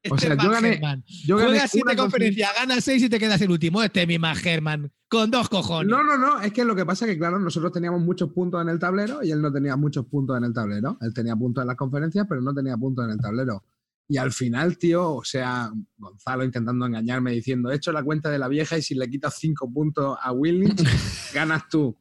O 0.08 0.16
sea, 0.16 0.34
yo 0.34 0.50
gané-. 0.50 0.80
Yo 1.26 1.36
gané 1.36 1.50
Juegas 1.50 1.70
siete 1.70 1.94
conferencias, 1.94 2.50
ganas 2.56 2.82
seis 2.82 3.02
y 3.02 3.10
te 3.10 3.18
quedas 3.18 3.38
el 3.42 3.50
último. 3.50 3.82
Este 3.82 4.00
es 4.00 4.08
mi 4.08 4.18
Matt 4.18 4.38
Herman, 4.46 4.90
con 5.08 5.30
dos 5.30 5.50
cojones. 5.50 5.90
No, 5.90 6.02
no, 6.02 6.16
no, 6.16 6.40
es 6.40 6.50
que 6.54 6.64
lo 6.64 6.74
que 6.74 6.86
pasa 6.86 7.04
es 7.04 7.10
que, 7.12 7.18
claro, 7.18 7.38
nosotros 7.38 7.70
teníamos 7.70 8.00
muchos 8.00 8.32
puntos 8.32 8.62
en 8.62 8.70
el 8.70 8.78
tablero 8.78 9.22
y 9.22 9.30
él 9.30 9.42
no 9.42 9.52
tenía 9.52 9.76
muchos 9.76 10.06
puntos 10.06 10.38
en 10.38 10.44
el 10.44 10.54
tablero. 10.54 10.96
Él 11.02 11.12
tenía 11.12 11.36
puntos 11.36 11.60
en 11.60 11.68
las 11.68 11.76
conferencias, 11.76 12.24
pero 12.26 12.40
no 12.40 12.54
tenía 12.54 12.78
puntos 12.78 13.04
en 13.04 13.10
el 13.10 13.20
tablero. 13.20 13.62
Y 14.10 14.16
al 14.16 14.32
final, 14.32 14.78
tío, 14.78 15.16
o 15.16 15.24
sea, 15.24 15.70
Gonzalo 15.98 16.42
intentando 16.42 16.86
engañarme 16.86 17.32
diciendo, 17.32 17.70
he 17.70 17.76
hecho 17.76 17.92
la 17.92 18.02
cuenta 18.02 18.30
de 18.30 18.38
la 18.38 18.48
vieja 18.48 18.78
y 18.78 18.82
si 18.82 18.94
le 18.94 19.08
quitas 19.08 19.36
cinco 19.38 19.70
puntos 19.70 20.16
a 20.20 20.32
Willings, 20.32 20.82
ganas 21.34 21.68
tú. 21.68 21.94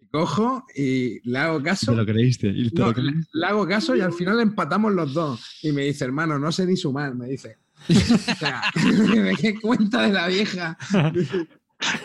Y 0.00 0.08
cojo 0.08 0.64
y 0.74 1.20
le 1.30 1.38
hago 1.38 1.62
caso. 1.62 1.92
¿Te 1.92 1.98
lo 1.98 2.04
creíste? 2.06 2.48
Y 2.48 2.70
te 2.70 2.80
No, 2.80 2.88
lo 2.88 2.94
creíste. 2.94 3.28
le 3.32 3.46
hago 3.46 3.66
caso 3.66 3.94
y 3.94 4.00
al 4.00 4.12
final 4.12 4.40
empatamos 4.40 4.92
los 4.92 5.14
dos. 5.14 5.58
Y 5.62 5.70
me 5.70 5.82
dice, 5.84 6.04
hermano, 6.04 6.36
no 6.38 6.50
sé 6.50 6.66
ni 6.66 6.76
sumar, 6.76 7.14
me 7.14 7.28
dice. 7.28 7.58
O 7.88 8.34
sea, 8.36 8.62
me 9.22 9.34
qué 9.36 9.60
cuenta 9.60 10.02
de 10.02 10.12
la 10.12 10.26
vieja. 10.26 10.76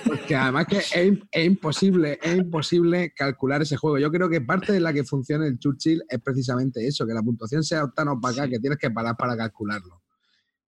Porque 0.06 0.36
además 0.36 0.66
que 0.68 0.78
es, 0.78 0.92
im- 0.96 1.28
es 1.32 1.46
imposible, 1.46 2.20
es 2.22 2.38
imposible 2.38 3.14
calcular 3.16 3.62
ese 3.62 3.78
juego. 3.78 3.98
Yo 3.98 4.12
creo 4.12 4.30
que 4.30 4.42
parte 4.42 4.74
de 4.74 4.80
la 4.80 4.92
que 4.92 5.04
funciona 5.04 5.46
el 5.48 5.58
Churchill 5.58 6.04
es 6.08 6.20
precisamente 6.22 6.86
eso, 6.86 7.06
que 7.06 7.14
la 7.14 7.22
puntuación 7.22 7.64
sea 7.64 7.88
tan 7.88 8.08
opaca 8.10 8.48
que 8.48 8.60
tienes 8.60 8.78
que 8.78 8.92
parar 8.92 9.16
para 9.18 9.38
calcularlo. 9.38 10.02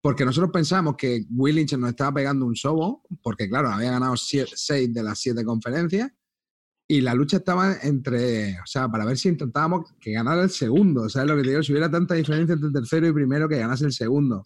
Porque 0.01 0.25
nosotros 0.25 0.51
pensábamos 0.51 0.95
que 0.95 1.25
Willings 1.29 1.77
nos 1.77 1.91
estaba 1.91 2.13
pegando 2.13 2.45
un 2.45 2.55
sobo, 2.55 3.03
porque 3.21 3.47
claro, 3.49 3.69
había 3.69 3.91
ganado 3.91 4.15
seis 4.17 4.93
de 4.93 5.03
las 5.03 5.19
siete 5.19 5.43
conferencias, 5.43 6.11
y 6.87 7.01
la 7.01 7.13
lucha 7.13 7.37
estaba 7.37 7.77
entre, 7.83 8.59
o 8.59 8.65
sea, 8.65 8.89
para 8.89 9.05
ver 9.05 9.17
si 9.17 9.29
intentábamos 9.29 9.93
que 9.99 10.11
ganara 10.11 10.43
el 10.43 10.49
segundo, 10.49 11.07
¿sabes 11.07 11.29
lo 11.29 11.37
que 11.37 11.43
te 11.43 11.49
digo? 11.49 11.63
Si 11.63 11.71
hubiera 11.71 11.89
tanta 11.89 12.15
diferencia 12.15 12.53
entre 12.53 12.71
tercero 12.71 13.07
y 13.07 13.13
primero, 13.13 13.47
que 13.47 13.57
ganase 13.57 13.85
el 13.85 13.93
segundo. 13.93 14.43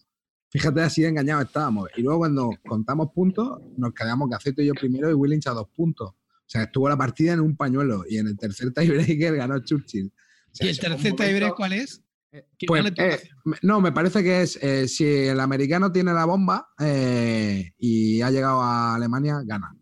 Fíjate, 0.56 0.82
así 0.82 1.02
de 1.02 1.10
engañados 1.10 1.46
estábamos. 1.48 1.90
Y 1.98 2.02
luego 2.02 2.20
cuando 2.20 2.50
contamos 2.66 3.10
puntos, 3.14 3.60
nos 3.78 3.94
quedamos 3.94 4.30
Gaceto 4.30 4.62
y 4.62 4.68
yo 4.68 4.74
primero 4.74 5.10
y 5.10 5.14
Willings 5.14 5.48
a 5.48 5.52
dos 5.52 5.68
puntos. 5.76 6.12
O 6.12 6.48
sea, 6.48 6.64
estuvo 6.64 6.88
la 6.88 6.96
partida 6.96 7.34
en 7.34 7.42
un 7.42 7.58
pañuelo 7.58 8.06
y 8.08 8.20
en 8.20 8.28
el 8.28 8.38
tercer 8.38 8.72
tiebreaker 8.72 9.36
ganó 9.36 9.60
Churchill. 9.60 10.14
O 10.52 10.56
sea, 10.56 10.68
¿Y 10.68 10.70
el 10.70 10.80
tercer 10.80 11.12
momento- 11.12 11.24
tiebreak 11.24 11.56
cuál 11.56 11.74
es? 11.74 12.02
¿Quién 12.32 12.68
pues, 12.68 12.86
eh, 12.98 13.30
no, 13.62 13.80
me 13.82 13.92
parece 13.92 14.22
que 14.24 14.42
es 14.42 14.58
eh, 14.62 14.88
si 14.88 15.06
el 15.06 15.40
americano 15.40 15.92
tiene 15.92 16.14
la 16.14 16.26
bomba 16.26 16.70
eh, 16.80 17.72
y 17.78 18.22
ha 18.22 18.32
llegado 18.32 18.62
a 18.62 18.96
Alemania, 18.96 19.42
gana. 19.46 19.76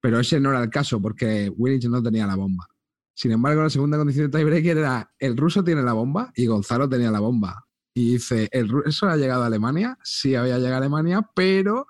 Pero 0.00 0.20
ese 0.20 0.40
no 0.40 0.50
era 0.50 0.62
el 0.62 0.70
caso 0.70 1.00
porque 1.02 1.52
Willings 1.56 1.88
no 1.88 2.02
tenía 2.02 2.26
la 2.26 2.36
bomba. 2.36 2.66
Sin 3.14 3.32
embargo, 3.32 3.62
la 3.62 3.70
segunda 3.70 3.98
condición 3.98 4.30
de 4.30 4.38
tiebreaker 4.38 4.78
era 4.78 5.12
el 5.18 5.36
ruso 5.36 5.62
tiene 5.62 5.82
la 5.82 5.92
bomba 5.92 6.32
y 6.34 6.46
Gonzalo 6.46 6.88
tenía 6.88 7.10
la 7.10 7.20
bomba. 7.20 7.66
Y 7.94 8.12
dice, 8.12 8.48
¿el 8.52 8.68
ruso 8.68 9.08
ha 9.08 9.16
llegado 9.16 9.42
a 9.42 9.46
Alemania? 9.46 9.98
Sí, 10.02 10.34
había 10.34 10.56
llegado 10.58 10.74
a 10.76 10.78
Alemania, 10.78 11.28
pero 11.34 11.86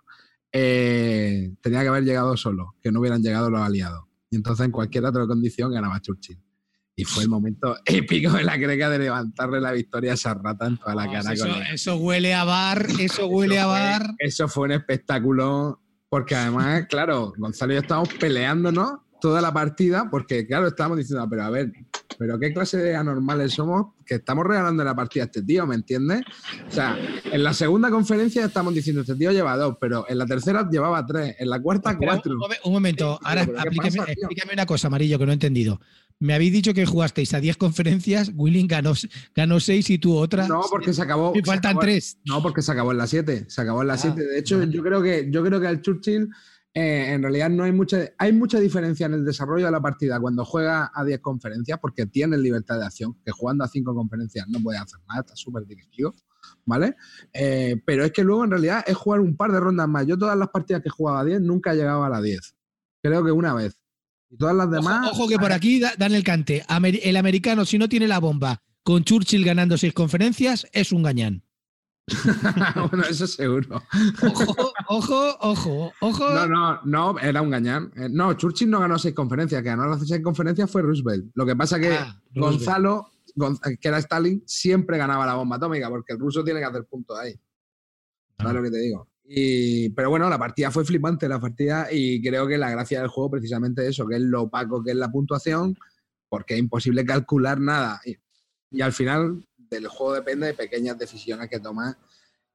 eh, 0.52 1.52
tenía 1.60 1.82
que 1.82 1.88
haber 1.88 2.04
llegado 2.04 2.36
solo, 2.36 2.74
que 2.82 2.90
no 2.90 3.00
hubieran 3.00 3.22
llegado 3.22 3.50
los 3.50 3.60
aliados. 3.60 4.04
Y 4.30 4.36
entonces 4.36 4.66
en 4.66 4.72
cualquier 4.72 5.04
otra 5.04 5.26
condición 5.26 5.72
ganaba 5.72 6.00
Churchill. 6.00 6.38
Y 6.96 7.04
fue 7.04 7.22
el 7.24 7.28
momento 7.30 7.76
épico 7.84 8.32
de 8.32 8.44
la 8.44 8.56
greca 8.56 8.88
de 8.90 8.98
levantarle 8.98 9.60
la 9.60 9.72
victoria 9.72 10.12
a 10.12 10.14
esa 10.14 10.34
rata 10.34 10.66
en 10.66 10.76
toda 10.78 10.94
la 10.94 11.06
No, 11.06 11.12
cara. 11.12 11.32
eso, 11.32 11.48
con 11.48 11.62
eso 11.62 11.96
huele 11.96 12.34
a 12.34 12.44
bar, 12.44 12.86
eso 12.98 13.26
huele 13.26 13.58
a 13.58 13.64
fue- 13.64 13.72
bar. 13.72 14.14
Eso 14.18 14.48
fue 14.48 14.64
un 14.66 14.72
espectáculo, 14.72 15.80
porque 16.08 16.34
además, 16.34 16.86
claro, 16.88 17.32
Gonzalo 17.36 17.72
y 17.72 17.76
yo 17.76 17.82
estábamos 17.82 18.12
peleándonos 18.14 19.00
toda 19.20 19.40
la 19.40 19.52
partida, 19.52 20.08
porque 20.10 20.46
claro, 20.46 20.66
estábamos 20.68 20.98
diciendo, 20.98 21.26
pero 21.28 21.42
a 21.44 21.50
ver, 21.50 21.72
pero 22.18 22.38
qué 22.38 22.52
clase 22.52 22.76
de 22.78 22.96
anormales 22.96 23.52
somos 23.52 23.94
que 24.04 24.16
estamos 24.16 24.44
regalando 24.46 24.82
la 24.84 24.94
partida 24.94 25.22
a 25.24 25.26
este 25.26 25.42
tío, 25.42 25.66
¿me 25.66 25.74
entiendes? 25.74 26.22
O 26.68 26.70
sea, 26.72 26.98
en 27.24 27.42
la 27.44 27.54
segunda 27.54 27.90
conferencia 27.90 28.44
estamos 28.44 28.74
diciendo, 28.74 29.02
este 29.02 29.14
tío 29.14 29.30
lleva 29.32 29.56
dos, 29.56 29.76
pero 29.80 30.04
en 30.08 30.18
la 30.18 30.26
tercera 30.26 30.68
llevaba 30.70 31.06
tres, 31.06 31.36
en 31.38 31.48
la 31.48 31.60
cuarta 31.60 31.96
cuatro. 31.96 32.32
un, 32.34 32.38
momen- 32.40 32.58
un 32.64 32.72
momento, 32.72 33.14
Sí, 33.20 33.26
ahora 33.28 33.42
explícame 33.42 34.52
una 34.52 34.66
cosa, 34.66 34.88
Amarillo, 34.88 35.18
que 35.18 35.26
no 35.26 35.30
he 35.32 35.34
entendido. 35.34 35.80
Me 36.22 36.34
habéis 36.34 36.52
dicho 36.52 36.74
que 36.74 36.84
jugasteis 36.84 37.32
a 37.32 37.40
10 37.40 37.56
conferencias, 37.56 38.30
Willing 38.34 38.66
ganó, 38.68 38.92
ganó 39.34 39.58
6 39.58 39.88
y 39.88 39.98
tú 39.98 40.14
otra. 40.18 40.46
No, 40.46 40.60
porque 40.70 40.92
se 40.92 41.00
acabó. 41.00 41.32
Y 41.34 41.38
se 41.38 41.44
faltan 41.46 41.70
acabó- 41.70 41.80
3. 41.80 42.18
No, 42.26 42.42
porque 42.42 42.60
se 42.60 42.72
acabó 42.72 42.92
en 42.92 42.98
la 42.98 43.06
7. 43.06 43.46
Se 43.48 43.60
acabó 43.62 43.80
en 43.80 43.88
la 43.88 43.94
Ah, 43.94 43.98
7. 43.98 44.20
De 44.22 44.38
hecho, 44.38 44.62
yo 44.64 44.82
creo 44.82 45.00
que 45.00 45.28
yo 45.30 45.42
creo 45.42 45.58
que 45.58 45.66
al 45.66 45.80
Churchill 45.80 46.28
eh, 46.74 47.12
en 47.12 47.22
realidad 47.22 47.50
no 47.50 47.64
hay 47.64 47.72
mucha 47.72 47.98
hay 48.16 48.32
mucha 48.32 48.60
diferencia 48.60 49.06
en 49.06 49.14
el 49.14 49.24
desarrollo 49.24 49.64
de 49.66 49.72
la 49.72 49.80
partida 49.80 50.20
cuando 50.20 50.44
juega 50.44 50.90
a 50.94 51.04
10 51.04 51.18
conferencias 51.20 51.78
porque 51.80 52.06
tiene 52.06 52.38
libertad 52.38 52.78
de 52.78 52.86
acción, 52.86 53.16
que 53.24 53.32
jugando 53.32 53.64
a 53.64 53.68
5 53.68 53.94
conferencias 53.94 54.46
no 54.48 54.60
puede 54.60 54.78
hacer 54.78 55.00
nada, 55.08 55.20
está 55.22 55.34
súper 55.36 55.66
dirigido, 55.66 56.14
¿vale? 56.64 56.94
Eh, 57.32 57.76
pero 57.84 58.04
es 58.04 58.12
que 58.12 58.22
luego 58.22 58.44
en 58.44 58.50
realidad 58.52 58.84
es 58.86 58.96
jugar 58.96 59.20
un 59.20 59.36
par 59.36 59.50
de 59.52 59.58
rondas 59.60 59.88
más. 59.88 60.06
Yo 60.06 60.16
todas 60.16 60.38
las 60.38 60.48
partidas 60.48 60.82
que 60.82 60.90
jugaba 60.90 61.20
a 61.20 61.24
10 61.24 61.40
nunca 61.40 61.72
he 61.72 61.76
llegado 61.76 62.04
a 62.04 62.08
la 62.08 62.22
10. 62.22 62.54
Creo 63.02 63.24
que 63.24 63.32
una 63.32 63.52
vez. 63.54 63.76
Y 64.30 64.36
todas 64.36 64.54
las 64.54 64.70
demás 64.70 65.08
Ojo, 65.08 65.22
ojo 65.24 65.28
que 65.28 65.38
por 65.38 65.52
aquí 65.52 65.80
da- 65.80 65.94
dan 65.98 66.14
el 66.14 66.22
cante. 66.22 66.64
El 67.02 67.16
americano, 67.16 67.64
si 67.64 67.78
no 67.78 67.88
tiene 67.88 68.06
la 68.06 68.20
bomba, 68.20 68.62
con 68.84 69.02
Churchill 69.02 69.44
ganando 69.44 69.76
6 69.76 69.92
conferencias, 69.92 70.68
es 70.72 70.92
un 70.92 71.02
gañán. 71.02 71.42
bueno, 72.90 73.04
eso 73.08 73.26
seguro. 73.26 73.82
Ojo, 74.22 74.72
ojo, 74.88 75.36
ojo, 75.40 75.92
ojo. 76.00 76.30
No, 76.30 76.46
no, 76.46 76.80
no, 76.84 77.18
era 77.18 77.42
un 77.42 77.50
gañán. 77.50 77.92
Eh, 77.96 78.08
No, 78.10 78.34
Churchill 78.34 78.70
no 78.70 78.80
ganó 78.80 78.98
seis 78.98 79.14
conferencias, 79.14 79.62
que 79.62 79.68
ganó 79.68 79.86
las 79.86 80.06
seis 80.06 80.22
conferencias 80.22 80.70
fue 80.70 80.82
Roosevelt. 80.82 81.30
Lo 81.34 81.46
que 81.46 81.56
pasa 81.56 81.78
que 81.78 81.92
Ah. 81.92 82.20
Gonzalo, 82.34 83.06
Gon- 83.34 83.58
que 83.80 83.88
era 83.88 83.98
Stalin, 83.98 84.42
siempre 84.46 84.98
ganaba 84.98 85.24
la 85.26 85.34
bomba 85.34 85.56
atómica, 85.56 85.88
porque 85.88 86.12
el 86.14 86.18
ruso 86.18 86.42
tiene 86.44 86.60
que 86.60 86.66
hacer 86.66 86.84
puntos 86.84 87.18
ahí. 87.18 87.34
¿Sabes 88.38 88.54
lo 88.54 88.62
que 88.62 88.70
te 88.70 88.78
digo? 88.78 89.08
Y, 89.24 89.90
pero 89.90 90.10
bueno, 90.10 90.28
la 90.28 90.38
partida 90.38 90.70
fue 90.72 90.84
flipante, 90.84 91.28
la 91.28 91.38
partida, 91.38 91.86
y 91.92 92.20
creo 92.20 92.46
que 92.48 92.58
la 92.58 92.70
gracia 92.70 93.00
del 93.00 93.08
juego 93.08 93.30
precisamente 93.30 93.86
eso, 93.86 94.06
que 94.08 94.16
es 94.16 94.22
lo 94.22 94.42
opaco 94.42 94.82
que 94.82 94.90
es 94.90 94.96
la 94.96 95.10
puntuación, 95.10 95.76
porque 96.28 96.54
es 96.54 96.60
imposible 96.60 97.04
calcular 97.04 97.60
nada. 97.60 98.00
Y, 98.04 98.16
y 98.72 98.80
al 98.80 98.92
final 98.92 99.46
del 99.70 99.86
juego 99.88 100.14
depende 100.14 100.48
de 100.48 100.54
pequeñas 100.54 100.98
decisiones 100.98 101.48
que 101.48 101.60
tomas 101.60 101.96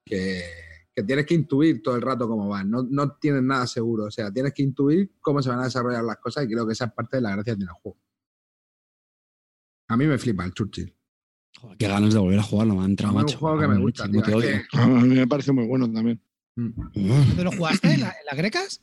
que, 0.05 0.43
que 0.93 1.03
tienes 1.03 1.25
que 1.25 1.33
intuir 1.33 1.81
todo 1.81 1.95
el 1.95 2.01
rato 2.01 2.27
cómo 2.27 2.47
van. 2.49 2.69
No, 2.69 2.83
no 2.83 3.13
tienes 3.17 3.41
nada 3.41 3.65
seguro. 3.67 4.05
O 4.05 4.11
sea, 4.11 4.31
tienes 4.31 4.53
que 4.53 4.63
intuir 4.63 5.13
cómo 5.21 5.41
se 5.41 5.49
van 5.49 5.59
a 5.59 5.63
desarrollar 5.65 6.03
las 6.03 6.17
cosas 6.17 6.43
y 6.43 6.47
creo 6.47 6.65
que 6.67 6.73
esa 6.73 6.85
es 6.85 6.91
parte 6.93 7.17
de 7.17 7.21
la 7.21 7.31
gracia 7.31 7.55
del 7.55 7.69
juego. 7.69 7.97
A 9.87 9.97
mí 9.97 10.05
me 10.05 10.17
flipa 10.17 10.43
el 10.45 10.53
Churchill. 10.53 10.93
Joder, 11.59 11.77
qué 11.77 11.87
ganas 11.87 12.13
de 12.13 12.19
volver 12.19 12.39
a 12.39 12.43
jugarlo, 12.43 12.75
me 12.75 12.81
ha 12.81 12.85
entrado, 12.85 13.13
es 13.13 13.15
un 13.17 13.21
macho. 13.23 13.37
juego 13.37 13.59
que 13.59 13.67
me 13.67 13.79
gusta, 13.79 14.11
tío, 14.11 14.21
te 14.21 14.31
que- 14.69 14.77
A 14.77 14.87
mí 14.87 15.15
me 15.15 15.27
parece 15.27 15.51
muy 15.53 15.65
bueno 15.65 15.89
también. 15.91 16.21
Mm. 16.57 16.67
Uf. 16.79 17.27
¿Dónde 17.27 17.43
lo 17.45 17.51
jugaste? 17.51 17.93
¿En, 17.93 18.01
la- 18.01 18.09
en 18.19 18.25
las 18.25 18.35
grecas? 18.37 18.81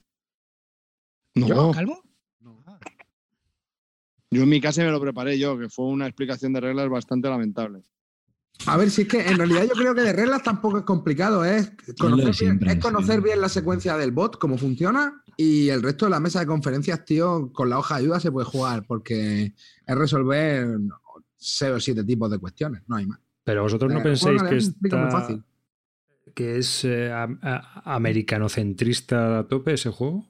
No, 1.35 1.47
Yo, 1.49 1.55
yo, 1.55 1.71
¿Calvo? 1.73 2.03
Ah. 2.67 2.79
en 4.31 4.49
mi 4.49 4.61
casa 4.61 4.83
me 4.83 4.91
lo 4.91 5.01
preparé 5.01 5.39
yo, 5.39 5.59
que 5.59 5.69
fue 5.69 5.87
una 5.87 6.07
explicación 6.07 6.53
de 6.55 6.61
reglas 6.61 6.89
bastante 6.89 7.29
lamentable. 7.29 7.83
A 8.67 8.77
ver, 8.77 8.91
si 8.91 9.03
es 9.03 9.09
que 9.09 9.21
en 9.29 9.37
realidad 9.39 9.65
yo 9.65 9.73
creo 9.75 9.95
que 9.95 10.03
de 10.03 10.13
reglas 10.13 10.43
tampoco 10.43 10.79
es 10.79 10.85
complicado. 10.85 11.45
Es 11.45 11.73
lo 11.79 11.87
de 11.87 11.95
conocer, 11.97 12.25
bien, 12.25 12.35
siempre, 12.35 12.73
es 12.73 12.79
conocer 12.79 13.21
bien 13.21 13.41
la 13.41 13.49
secuencia 13.49 13.97
del 13.97 14.13
bot, 14.13 14.39
cómo 14.39 14.57
funciona, 14.57 15.21
y 15.37 15.69
el 15.71 15.83
resto 15.83 16.07
de 16.07 16.11
la 16.11 16.21
mesa 16.21 16.41
de 16.41 16.47
conferencias, 16.47 17.05
tío, 17.05 17.51
con 17.53 17.69
la 17.69 17.79
hoja 17.79 17.97
de 17.97 18.03
ayuda 18.03 18.21
se 18.21 18.31
puede 18.31 18.47
jugar, 18.47 18.85
porque 18.87 19.53
es 19.87 19.97
resolver 19.97 20.79
seis 21.37 21.73
o 21.73 21.81
siete 21.81 22.05
tipos 22.05 22.31
de 22.31 22.39
cuestiones, 22.39 22.83
no 22.87 22.97
hay 22.97 23.07
más. 23.07 23.19
Pero 23.43 23.63
vosotros 23.63 23.93
no 23.93 23.99
Eh, 23.99 24.03
penséis 24.03 24.41
bueno, 24.41 24.51
que, 24.51 24.57
está- 24.59 25.11
fácil. 25.11 25.43
que 26.35 26.59
es 26.59 26.85
eh, 26.85 27.11
a- 27.11 27.83
americanocentrista 27.95 29.41
a 29.41 29.49
tope 29.49 29.75
ese 29.75 29.91
juego. 29.91 30.29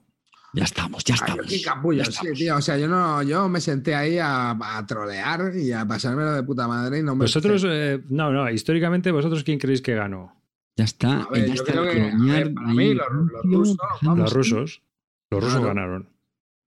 Ya 0.55 0.65
estamos, 0.65 1.03
ya 1.03 1.15
Ay, 1.15 1.19
estamos. 1.21 1.45
qué 1.47 1.61
capullo, 1.63 1.97
Ya 1.99 2.05
sí, 2.05 2.11
estamos. 2.11 2.37
tío. 2.37 2.55
O 2.57 2.61
sea, 2.61 2.77
yo 2.77 2.87
no, 2.87 3.23
yo 3.23 3.49
me 3.49 3.59
senté 3.59 3.95
ahí 3.95 4.17
a, 4.19 4.51
a 4.51 4.85
trolear 4.85 5.55
y 5.55 5.71
a 5.71 5.85
pasármelo 5.87 6.31
de 6.33 6.43
puta 6.43 6.67
madre 6.67 6.99
y 6.99 7.03
no 7.03 7.15
me. 7.15 7.23
Vosotros, 7.25 7.65
eh, 7.67 8.03
no, 8.09 8.31
no, 8.31 8.49
históricamente, 8.49 9.11
¿vosotros 9.11 9.43
quién 9.43 9.57
creéis 9.57 9.81
que 9.81 9.95
ganó? 9.95 10.39
Ya 10.75 10.85
está, 10.85 11.27
ver, 11.31 11.47
ya 11.47 11.53
está 11.55 11.71
que, 11.73 12.11
ver, 12.19 12.53
para 12.53 12.67
ahí, 12.69 12.75
mí, 12.75 12.93
los- 12.93 13.07
los 13.43 13.43
rusos. 13.43 13.77
Los 14.01 14.33
rusos. 14.33 14.81
Los 15.31 15.43
rusos 15.43 15.59
Claro. 15.59 15.67
ganaron. 15.75 16.09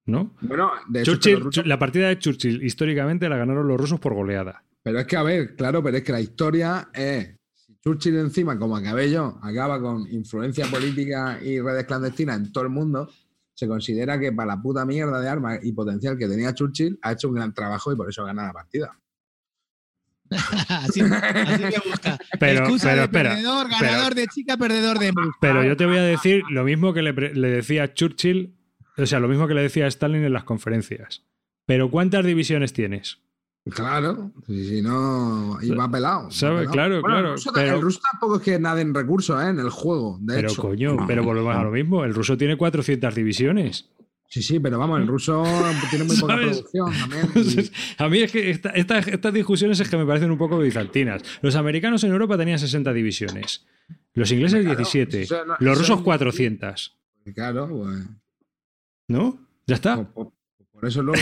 ¿No? 0.06 0.32
Bueno, 0.40 0.70
de 0.88 1.00
hecho, 1.00 1.12
Churchill, 1.14 1.40
rusos- 1.40 1.66
la 1.66 1.78
partida 1.78 2.08
de 2.08 2.18
Churchill 2.18 2.62
históricamente 2.64 3.28
la 3.28 3.36
ganaron 3.36 3.66
los 3.66 3.76
rusos 3.80 3.98
por 3.98 4.14
goleada. 4.14 4.62
Pero 4.82 5.00
es 5.00 5.06
que, 5.06 5.16
a 5.16 5.22
ver, 5.24 5.56
claro, 5.56 5.82
pero 5.82 5.96
es 5.96 6.04
que 6.04 6.12
la 6.12 6.20
historia 6.20 6.88
es. 6.94 7.34
Si 7.54 7.76
Churchill 7.80 8.16
encima, 8.18 8.56
como 8.58 8.76
acabé 8.76 9.10
yo, 9.10 9.38
acaba 9.42 9.80
con 9.80 10.06
influencia 10.12 10.66
política 10.66 11.38
y 11.42 11.60
redes 11.60 11.86
clandestinas 11.86 12.36
en 12.38 12.52
todo 12.52 12.64
el 12.64 12.70
mundo, 12.70 13.10
se 13.56 13.66
considera 13.66 14.20
que 14.20 14.32
para 14.32 14.54
la 14.54 14.60
puta 14.62 14.84
mierda 14.84 15.18
de 15.20 15.28
armas 15.30 15.60
y 15.62 15.72
potencial 15.72 16.18
que 16.18 16.28
tenía 16.28 16.52
Churchill, 16.54 16.98
ha 17.02 17.12
hecho 17.12 17.28
un 17.28 17.34
gran 17.36 17.54
trabajo 17.54 17.90
y 17.90 17.96
por 17.96 18.08
eso 18.08 18.22
gana 18.24 18.44
la 18.46 18.52
partida. 18.52 18.96
así, 20.30 21.00
así 21.00 21.62
me 21.62 21.70
gusta. 21.88 22.18
Pero, 22.40 22.60
Excusa 22.60 22.88
pero 22.88 22.98
de 22.98 23.04
espera. 23.04 23.30
perdedor, 23.30 23.66
pero- 23.68 23.80
ganador 23.80 24.14
de 24.14 24.26
chica, 24.26 24.56
perdedor 24.56 24.98
de 24.98 25.12
mus. 25.12 25.34
Pero 25.40 25.64
yo 25.64 25.76
te 25.76 25.86
voy 25.86 25.96
a 25.98 26.02
decir 26.02 26.42
lo 26.50 26.64
mismo 26.64 26.92
que 26.92 27.00
le, 27.02 27.12
le 27.12 27.48
decía 27.50 27.84
a 27.84 27.94
Churchill, 27.94 28.54
o 28.98 29.06
sea, 29.06 29.20
lo 29.20 29.28
mismo 29.28 29.46
que 29.48 29.54
le 29.54 29.62
decía 29.62 29.84
a 29.86 29.88
Stalin 29.88 30.24
en 30.24 30.32
las 30.32 30.44
conferencias. 30.44 31.22
Pero 31.64 31.90
¿cuántas 31.90 32.24
divisiones 32.26 32.72
tienes? 32.72 33.20
Claro, 33.70 34.30
si, 34.46 34.80
no, 34.80 35.58
iba 35.60 35.90
pelado. 35.90 36.28
Claro, 36.38 36.54
Bueno, 36.56 37.02
claro, 37.02 37.28
El 37.28 37.32
ruso, 37.32 37.50
pero- 37.52 37.74
el 37.76 37.82
ruso 37.82 38.00
tampoco 38.10 38.36
es 38.36 38.42
que 38.42 38.58
nada 38.60 38.80
en 38.80 38.94
recursos 38.94 39.42
¿eh? 39.42 39.48
en 39.48 39.58
el 39.58 39.70
juego, 39.70 40.18
de 40.20 40.34
pero 40.36 40.48
hecho. 40.50 40.62
coño, 40.62 40.94
no, 40.94 41.06
pero 41.06 41.24
volvemos 41.24 41.56
a 41.56 41.64
lo 41.64 41.70
mismo. 41.72 42.04
El 42.04 42.14
ruso 42.14 42.36
tiene 42.36 42.56
400 42.56 43.12
divisiones. 43.14 43.90
Sí, 44.28 44.42
sí, 44.42 44.58
pero 44.60 44.78
vamos, 44.78 45.00
el 45.00 45.06
ruso 45.06 45.42
tiene 45.90 46.04
muy 46.04 46.16
poca 46.16 46.34
¿Sabes? 46.34 46.62
producción 46.62 46.92
también. 46.92 47.28
y- 47.34 47.70
A 48.02 48.08
mí 48.08 48.18
es 48.22 48.32
que 48.32 48.50
esta- 48.50 48.70
esta- 48.70 48.98
estas 48.98 49.32
discusiones 49.34 49.78
es 49.80 49.88
que 49.88 49.96
me 49.96 50.04
parecen 50.06 50.30
un 50.30 50.38
poco 50.38 50.58
bizantinas. 50.58 51.22
Los 51.42 51.54
americanos 51.56 52.02
en 52.04 52.12
Europa 52.12 52.36
tenían 52.36 52.58
60 52.58 52.92
divisiones. 52.92 53.66
Los 54.14 54.30
ingleses 54.32 54.60
Claro, 54.62 54.76
17. 54.78 55.22
eso 55.22 55.44
no- 55.44 55.56
Los 55.60 55.78
rusos 55.78 55.98
es- 55.98 56.04
400. 56.04 56.96
Claro, 57.34 57.68
pues. 57.68 57.98
¿No? 59.08 59.38
¿Ya 59.66 59.74
está? 59.76 59.96
Por, 59.96 60.12
por- 60.12 60.32
por 60.72 60.86
eso 60.86 61.02
luego. 61.04 61.20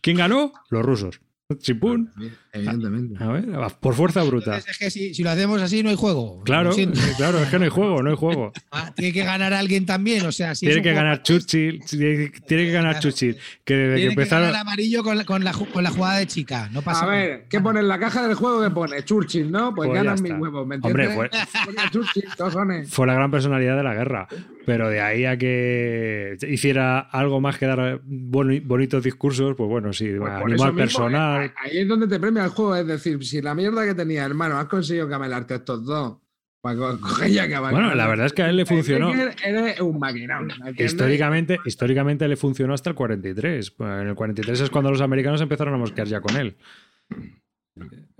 ¿Quién 0.00 0.16
ganó? 0.16 0.52
Los 0.70 0.84
rusos. 0.84 1.20
Chimpún. 1.58 2.10
Evidentemente. 2.52 3.22
A 3.22 3.28
ver, 3.28 3.44
por 3.80 3.94
fuerza 3.94 4.22
bruta. 4.24 4.56
Es 4.56 4.76
que 4.78 4.90
si, 4.90 5.14
si 5.14 5.22
lo 5.22 5.30
hacemos 5.30 5.62
así, 5.62 5.82
no 5.82 5.90
hay 5.90 5.96
juego. 5.96 6.42
Claro, 6.44 6.70
claro, 7.16 7.38
es 7.38 7.48
que 7.48 7.58
no 7.58 7.64
hay 7.64 7.70
juego, 7.70 8.02
no 8.02 8.10
hay 8.10 8.16
juego. 8.16 8.52
Ah, 8.72 8.92
tiene 8.94 9.12
que 9.12 9.24
ganar 9.24 9.52
alguien 9.52 9.84
también. 9.84 10.24
O 10.26 10.32
sea, 10.32 10.54
si 10.54 10.64
tiene 10.66 10.80
que 10.80 10.92
ganar 10.92 11.22
Churchill, 11.22 11.80
tiene 11.84 12.30
tiene 12.46 12.64
que 12.66 12.70
ganar 12.72 13.00
Churchill. 13.00 13.36
Que 13.64 13.74
desde 13.74 13.90
que 13.94 13.96
Tiene 14.00 14.14
que 14.14 14.20
empezaron. 14.22 14.46
ganar 14.48 14.60
amarillo 14.62 15.02
con, 15.02 15.16
la- 15.18 15.24
con 15.24 15.42
la, 15.44 15.52
con 15.52 15.82
la 15.84 15.90
jugada 15.90 16.18
de 16.18 16.26
chica. 16.26 16.68
No 16.72 16.82
pasa 16.82 17.04
A 17.04 17.08
ver, 17.08 17.46
¿qué 17.48 17.60
pone 17.60 17.80
en 17.80 17.88
la 17.88 17.98
caja 17.98 18.26
del 18.26 18.34
juego? 18.36 18.62
que 18.62 18.70
pone? 18.70 19.02
Churchill, 19.04 19.50
¿no? 19.50 19.74
Pues, 19.74 19.88
Pues 19.88 19.98
ya 19.98 20.04
ganan 20.04 20.22
mis 20.22 20.32
huevos, 20.32 20.66
¿me 20.66 20.76
Hombre, 20.76 21.04
entiendes? 21.04 21.30
Churchill, 21.90 22.24
cojones. 22.38 22.90
Fue 22.90 23.06
la 23.06 23.14
gran 23.14 23.30
personalidad 23.30 23.76
de 23.76 23.82
la 23.82 23.94
guerra. 23.94 24.28
Pero 24.66 24.88
de 24.88 25.00
ahí 25.00 25.24
a 25.24 25.36
que 25.36 26.36
hiciera 26.48 27.00
algo 27.00 27.40
más 27.40 27.58
que 27.58 27.66
dar 27.66 28.00
boni- 28.06 28.60
bonitos 28.64 29.02
discursos, 29.02 29.54
pues 29.56 29.68
bueno, 29.68 29.92
sí, 29.92 30.08
Pues 30.16 30.30
animal 30.32 30.72
mismo, 30.72 30.74
personal. 30.76 31.46
eh, 31.46 31.52
Ahí 31.62 31.78
es 31.78 31.88
donde 31.88 32.06
te 32.06 32.20
premia 32.20 32.39
el 32.44 32.50
juego. 32.50 32.76
Es 32.76 32.86
decir, 32.86 33.24
si 33.24 33.40
la 33.42 33.54
mierda 33.54 33.84
que 33.84 33.94
tenía, 33.94 34.24
hermano, 34.24 34.58
has 34.58 34.66
conseguido 34.66 35.08
camelarte 35.08 35.54
estos 35.56 35.84
dos. 35.84 36.18
Pues 36.62 36.76
y 37.30 37.38
acaba. 37.38 37.70
Bueno, 37.70 37.94
la 37.94 38.06
verdad 38.06 38.26
es 38.26 38.32
que 38.32 38.42
a 38.42 38.50
él 38.50 38.56
le 38.56 38.66
funcionó. 38.66 39.12
Eres 39.14 39.80
un 39.80 39.98
maquinón. 39.98 40.52
Históricamente, 40.76 41.58
históricamente 41.64 42.28
le 42.28 42.36
funcionó 42.36 42.74
hasta 42.74 42.90
el 42.90 42.96
43. 42.96 43.70
Pues 43.70 44.02
en 44.02 44.08
el 44.08 44.14
43 44.14 44.60
es 44.60 44.70
cuando 44.70 44.90
los 44.90 45.00
americanos 45.00 45.40
empezaron 45.40 45.74
a 45.74 45.78
mosquear 45.78 46.06
ya 46.06 46.20
con 46.20 46.36
él. 46.36 46.56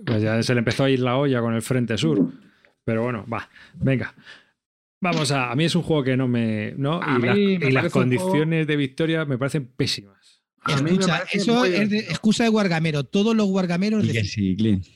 Pues 0.05 0.23
ya 0.23 0.43
se 0.43 0.55
le 0.55 0.61
empezó 0.61 0.85
a 0.85 0.91
ir 0.91 1.01
la 1.01 1.17
olla 1.17 1.41
con 1.41 1.55
el 1.55 1.63
Frente 1.63 1.99
Sur. 1.99 2.19
Pero 2.85 3.03
bueno, 3.03 3.27
va, 3.31 3.49
venga. 3.75 4.15
Vamos 5.03 5.33
a. 5.33 5.51
A 5.51 5.55
mí 5.57 5.65
es 5.65 5.75
un 5.75 5.83
juego 5.83 6.03
que 6.03 6.17
no 6.17 6.27
me. 6.27 6.73
¿no? 6.77 7.01
Y, 7.19 7.59
las- 7.71 7.85
me 7.85 7.89
y 7.89 7.91
condiciones 7.91 8.67
de 8.67 8.77
victoria 8.77 9.25
me 9.27 9.37
parecen 9.37 9.67
pésimas. 9.67 10.20
Escucha, 10.67 11.25
eso 11.33 11.65
es 11.65 11.89
de- 11.91 11.99
excusa 12.01 12.45
de 12.45 12.51
guargamero. 12.51 13.05
Todos 13.05 13.35
los 13.35 13.47
guargameros, 13.49 14.05
Y 14.05 14.09
que 14.09 14.13
de- 14.23 14.25
sí, 14.25 14.57
Clint. 14.57 14.87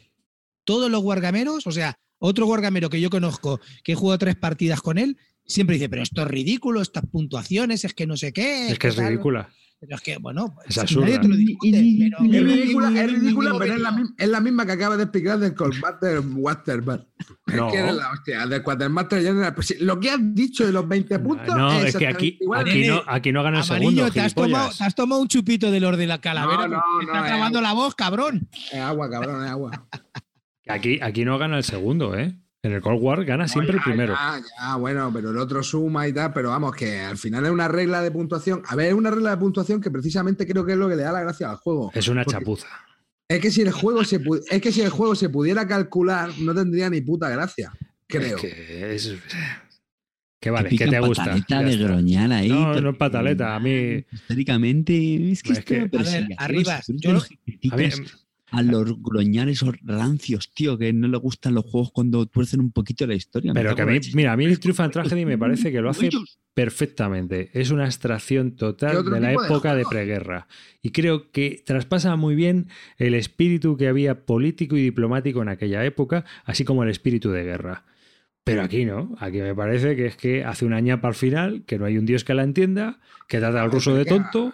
todos 0.64 0.90
los 0.90 1.02
guargameros, 1.02 1.66
o 1.66 1.72
sea, 1.72 1.98
otro 2.18 2.46
guargamero 2.46 2.90
que 2.90 3.00
yo 3.00 3.10
conozco, 3.10 3.60
que 3.82 3.92
he 3.92 3.94
jugado 3.94 4.18
tres 4.18 4.36
partidas 4.36 4.80
con 4.80 4.98
él, 4.98 5.16
siempre 5.46 5.74
dice, 5.76 5.88
pero 5.88 6.02
esto 6.02 6.22
es 6.22 6.28
ridículo, 6.28 6.80
estas 6.82 7.04
puntuaciones, 7.06 7.84
es 7.84 7.94
que 7.94 8.06
no 8.06 8.16
sé 8.16 8.32
qué. 8.32 8.68
Es 8.68 8.78
que 8.78 8.88
es 8.88 8.96
tal". 8.96 9.08
ridícula. 9.08 9.48
Pero 9.86 9.96
es 9.96 10.02
que, 10.02 10.16
bueno, 10.18 10.56
Es 10.66 10.78
absurda. 10.78 11.06
nadie 11.06 11.18
te 11.18 11.28
lo 11.28 11.36
discute, 11.36 11.96
pero- 11.98 12.32
Es 12.32 12.42
ridícula, 12.42 13.02
es 13.02 13.12
ridícula, 13.12 13.52
pero 13.58 13.74
es 13.74 13.80
la, 13.80 13.92
misma, 13.92 14.14
es 14.16 14.28
la 14.28 14.40
misma 14.40 14.66
que 14.66 14.72
acaba 14.72 14.96
de 14.96 15.02
explicar 15.02 15.38
del 15.38 15.54
Colmaster 15.54 16.20
Waterman. 16.20 17.06
No. 17.46 17.66
Es 17.66 17.72
que 17.72 17.78
eres 17.78 17.94
la 17.94 18.10
hostia, 18.10 18.46
del 18.46 18.62
Quartermaster 18.62 19.22
General. 19.22 19.54
Pues 19.54 19.80
lo 19.80 20.00
que 20.00 20.10
has 20.10 20.18
dicho 20.34 20.64
de 20.64 20.72
los 20.72 20.88
20 20.88 21.18
puntos. 21.18 21.56
No, 21.56 21.72
es 21.72 21.96
que 21.96 22.06
aquí, 22.06 22.38
aquí, 22.56 22.86
no, 22.86 23.02
aquí 23.06 23.32
no 23.32 23.42
gana 23.42 23.58
el 23.58 23.64
segundo. 23.64 24.10
te, 24.10 24.20
has 24.20 24.34
tomado, 24.34 24.70
te 24.76 24.84
has 24.84 24.94
tomado 24.94 25.20
un 25.20 25.28
chupito 25.28 25.70
del 25.70 25.84
orden 25.84 26.00
de 26.00 26.06
la 26.06 26.20
calavera. 26.20 26.66
No, 26.66 26.76
no, 26.76 26.82
te 27.00 27.18
eh. 27.18 27.22
trabando 27.26 27.60
la 27.60 27.72
voz, 27.72 27.94
cabrón. 27.94 28.48
Es 28.72 28.80
agua, 28.80 29.10
cabrón, 29.10 29.44
es 29.44 29.50
agua. 29.50 29.86
Aquí, 30.66 30.98
aquí 31.02 31.24
no 31.24 31.38
gana 31.38 31.58
el 31.58 31.64
segundo, 31.64 32.16
¿eh? 32.16 32.38
En 32.64 32.72
el 32.72 32.80
Cold 32.80 32.98
War 33.02 33.24
gana 33.26 33.46
siempre 33.46 33.74
No, 33.74 33.78
el 33.78 33.84
primero. 33.84 34.14
Ya, 34.14 34.40
ya, 34.58 34.76
bueno, 34.76 35.10
pero 35.12 35.30
el 35.32 35.36
otro 35.36 35.62
suma 35.62 36.08
y 36.08 36.14
tal, 36.14 36.32
pero 36.32 36.48
vamos, 36.48 36.74
que 36.74 36.98
al 36.98 37.18
final 37.18 37.44
es 37.44 37.50
una 37.52 37.68
regla 37.68 38.00
de 38.00 38.10
puntuación. 38.10 38.62
A 38.66 38.74
ver, 38.74 38.88
es 38.88 38.94
una 38.94 39.10
regla 39.10 39.32
de 39.32 39.36
puntuación 39.36 39.82
que 39.82 39.90
precisamente 39.90 40.46
creo 40.46 40.64
que 40.64 40.72
es 40.72 40.78
lo 40.78 40.88
que 40.88 40.96
le 40.96 41.02
da 41.02 41.12
la 41.12 41.20
gracia 41.20 41.50
al 41.50 41.56
juego. 41.58 41.90
Es 41.94 42.08
una 42.08 42.24
chapuza. 42.24 42.66
Es 43.28 43.40
que 43.40 43.50
si 43.50 43.60
el 43.60 43.70
juego 43.70 44.02
se 44.02 44.18
es 44.50 44.62
que 44.62 44.72
si 44.72 44.80
el 44.80 44.88
juego 44.88 45.14
se 45.14 45.28
pudiera 45.28 45.68
calcular, 45.68 46.30
no 46.40 46.54
tendría 46.54 46.88
ni 46.88 47.02
puta 47.02 47.28
gracia. 47.28 47.70
Creo. 48.06 48.36
Es 48.36 48.42
que 48.42 48.94
es. 48.94 49.14
Que 50.40 50.50
vale, 50.50 50.70
que 50.70 50.86
te 50.86 51.00
gusta. 51.00 51.24
pataleta 51.24 51.62
de 51.62 51.76
groñar 51.76 52.32
ahí. 52.32 52.48
No, 52.48 52.80
no 52.80 52.90
es 52.90 52.96
pataleta, 52.96 53.54
a 53.54 53.60
mí- 53.60 54.04
Históricamente, 54.10 55.32
es 55.32 55.42
que 55.42 55.52
Es 55.52 55.64
que- 55.64 55.76
A 56.38 56.46
ver, 56.48 56.50
eres 56.50 56.68
yo- 56.88 57.18
A 57.70 57.76
mí, 57.76 57.90
a 58.54 58.62
los 58.62 59.02
groñares 59.02 59.62
o 59.62 59.72
rancios, 59.82 60.52
tío, 60.54 60.78
que 60.78 60.92
no 60.92 61.08
le 61.08 61.18
gustan 61.18 61.54
los 61.54 61.64
juegos 61.64 61.90
cuando 61.92 62.26
tuercen 62.26 62.60
un 62.60 62.72
poquito 62.72 63.06
la 63.06 63.14
historia. 63.14 63.52
Pero 63.52 63.74
que 63.74 63.82
a 63.82 63.86
mí, 63.86 63.98
mira, 64.14 64.32
a 64.32 64.36
mí 64.36 64.44
el 64.44 64.58
Triumph 64.58 64.80
and 64.80 64.92
Tragedy 64.92 65.24
me 65.24 65.38
parece 65.38 65.72
que 65.72 65.80
lo 65.80 65.90
hace 65.90 66.10
perfectamente. 66.54 67.50
Es 67.52 67.70
una 67.70 67.84
extracción 67.84 68.52
¿Qué 68.52 68.56
total 68.56 69.04
de 69.04 69.20
la 69.20 69.28
de 69.28 69.34
época 69.34 69.74
de 69.74 69.82
juego? 69.84 69.90
preguerra. 69.90 70.46
Y 70.82 70.90
creo 70.90 71.30
que 71.32 71.62
traspasa 71.66 72.16
muy 72.16 72.34
bien 72.34 72.68
el 72.96 73.14
espíritu 73.14 73.76
que 73.76 73.88
había 73.88 74.24
político 74.24 74.76
y 74.76 74.82
diplomático 74.82 75.42
en 75.42 75.48
aquella 75.48 75.84
época, 75.84 76.24
así 76.44 76.64
como 76.64 76.84
el 76.84 76.90
espíritu 76.90 77.30
de 77.30 77.44
guerra. 77.44 77.84
Pero 78.44 78.62
aquí 78.62 78.84
no, 78.84 79.16
aquí 79.18 79.38
me 79.38 79.54
parece 79.54 79.96
que 79.96 80.06
es 80.06 80.16
que 80.16 80.44
hace 80.44 80.66
una 80.66 80.78
ñapa 80.80 81.08
al 81.08 81.14
final, 81.14 81.64
que 81.66 81.78
no 81.78 81.86
hay 81.86 81.96
un 81.96 82.04
dios 82.04 82.24
que 82.24 82.34
la 82.34 82.44
entienda, 82.44 83.00
que 83.26 83.38
trata 83.38 83.62
al 83.62 83.70
ruso 83.70 83.94
de 83.94 84.04
tonto. 84.04 84.52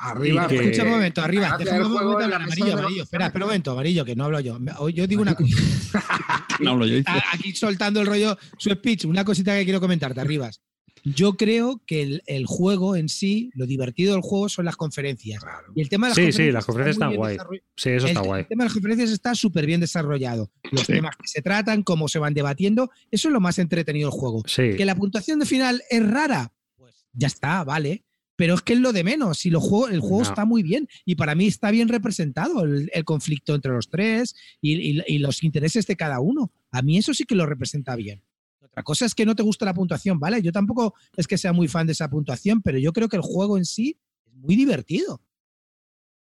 Arriba, 0.00 0.46
que- 0.48 0.56
Escucha 0.56 0.84
un 0.84 0.90
momento, 0.90 1.20
arriba. 1.22 1.56
Déjame 1.58 1.78
el 1.78 1.84
un 1.86 1.92
juego 1.92 2.04
momento 2.12 2.24
en 2.24 2.30
la 2.30 2.36
hablar, 2.36 2.52
amarillo, 2.52 2.78
amarillo. 2.78 3.02
Espera, 3.02 3.26
espera 3.26 3.44
un 3.44 3.48
momento, 3.48 3.70
amarillo, 3.72 4.04
que 4.04 4.16
no 4.16 4.24
hablo 4.24 4.40
yo. 4.40 4.58
Yo 4.94 5.06
digo 5.06 5.22
una 5.22 5.34
cosa. 5.34 5.48
No 6.60 6.70
hablo 6.72 6.86
yo. 6.86 6.98
aquí 7.32 7.52
soltando 7.54 8.00
el 8.00 8.06
rollo, 8.06 8.36
su 8.58 8.70
speech, 8.70 9.04
una 9.04 9.24
cosita 9.24 9.56
que 9.56 9.64
quiero 9.64 9.80
comentarte, 9.80 10.20
Arribas. 10.20 10.60
Yo 11.04 11.36
creo 11.36 11.80
que 11.86 12.02
el, 12.02 12.22
el 12.26 12.44
juego 12.46 12.96
en 12.96 13.08
sí, 13.08 13.50
lo 13.54 13.66
divertido 13.66 14.12
del 14.14 14.22
juego 14.22 14.48
son 14.48 14.64
las 14.64 14.74
conferencias. 14.76 15.40
Y 15.76 15.80
el 15.80 15.88
tema 15.88 16.08
de 16.08 16.10
las 16.10 16.16
Sí, 16.16 16.22
sí, 16.22 16.26
conferencias 16.50 16.54
las 16.54 16.64
conferencias 16.66 16.94
está 16.96 17.04
están 17.06 17.16
guay. 17.16 17.36
desarroll- 17.36 17.62
Sí, 17.76 17.90
eso 17.90 18.06
está 18.08 18.20
guay. 18.20 18.40
el 18.40 18.46
tema 18.48 18.64
de 18.64 18.66
las 18.66 18.72
conferencias 18.74 19.10
está 19.10 19.34
súper 19.36 19.66
bien 19.66 19.80
desarrollado. 19.80 20.50
Los 20.72 20.80
Sí. 20.82 20.94
temas 20.94 21.14
que 21.16 21.28
se 21.28 21.40
tratan, 21.40 21.84
cómo 21.84 22.08
se 22.08 22.18
van 22.18 22.34
debatiendo, 22.34 22.90
eso 23.12 23.28
es 23.28 23.32
lo 23.32 23.40
más 23.40 23.60
entretenido 23.60 24.10
del 24.10 24.18
juego. 24.18 24.42
Sí. 24.46 24.74
Que 24.76 24.84
la 24.84 24.96
puntuación 24.96 25.38
de 25.38 25.46
final 25.46 25.82
es 25.88 26.04
rara, 26.04 26.52
pues 26.76 27.06
ya 27.12 27.28
está, 27.28 27.62
vale. 27.62 28.04
Pero 28.38 28.54
es 28.54 28.62
que 28.62 28.74
es 28.74 28.78
lo 28.78 28.92
de 28.92 29.02
menos. 29.02 29.38
Si 29.38 29.50
lo 29.50 29.60
juego, 29.60 29.88
el 29.88 29.98
juego 29.98 30.18
No. 30.22 30.22
está 30.22 30.44
muy 30.44 30.62
bien 30.62 30.86
y 31.04 31.16
para 31.16 31.34
mí 31.34 31.48
está 31.48 31.72
bien 31.72 31.88
representado 31.88 32.62
el, 32.62 32.88
el 32.94 33.04
conflicto 33.04 33.52
entre 33.56 33.72
los 33.72 33.88
tres 33.90 34.36
y, 34.60 34.74
y- 35.00 35.02
y 35.08 35.18
los 35.18 35.42
intereses 35.42 35.88
de 35.88 35.96
cada 35.96 36.20
uno. 36.20 36.52
A 36.70 36.80
mí 36.82 36.96
eso 36.98 37.12
sí 37.12 37.24
que 37.24 37.34
lo 37.34 37.46
representa 37.46 37.96
bien. 37.96 38.22
Otra 38.62 38.84
cosa 38.84 39.06
es 39.06 39.14
que 39.16 39.26
no 39.26 39.34
te 39.34 39.42
gusta 39.42 39.64
la 39.64 39.74
puntuación, 39.74 40.20
¿vale? 40.20 40.40
Yo 40.40 40.52
tampoco 40.52 40.94
es 41.16 41.26
que 41.26 41.36
sea 41.36 41.52
muy 41.52 41.66
fan 41.66 41.86
de 41.88 41.94
esa 41.94 42.08
puntuación, 42.08 42.62
pero 42.62 42.78
yo 42.78 42.92
creo 42.92 43.08
que 43.08 43.16
el 43.16 43.22
juego 43.22 43.58
en 43.58 43.64
sí 43.64 43.98
es 44.24 44.32
muy 44.34 44.54
divertido. 44.54 45.20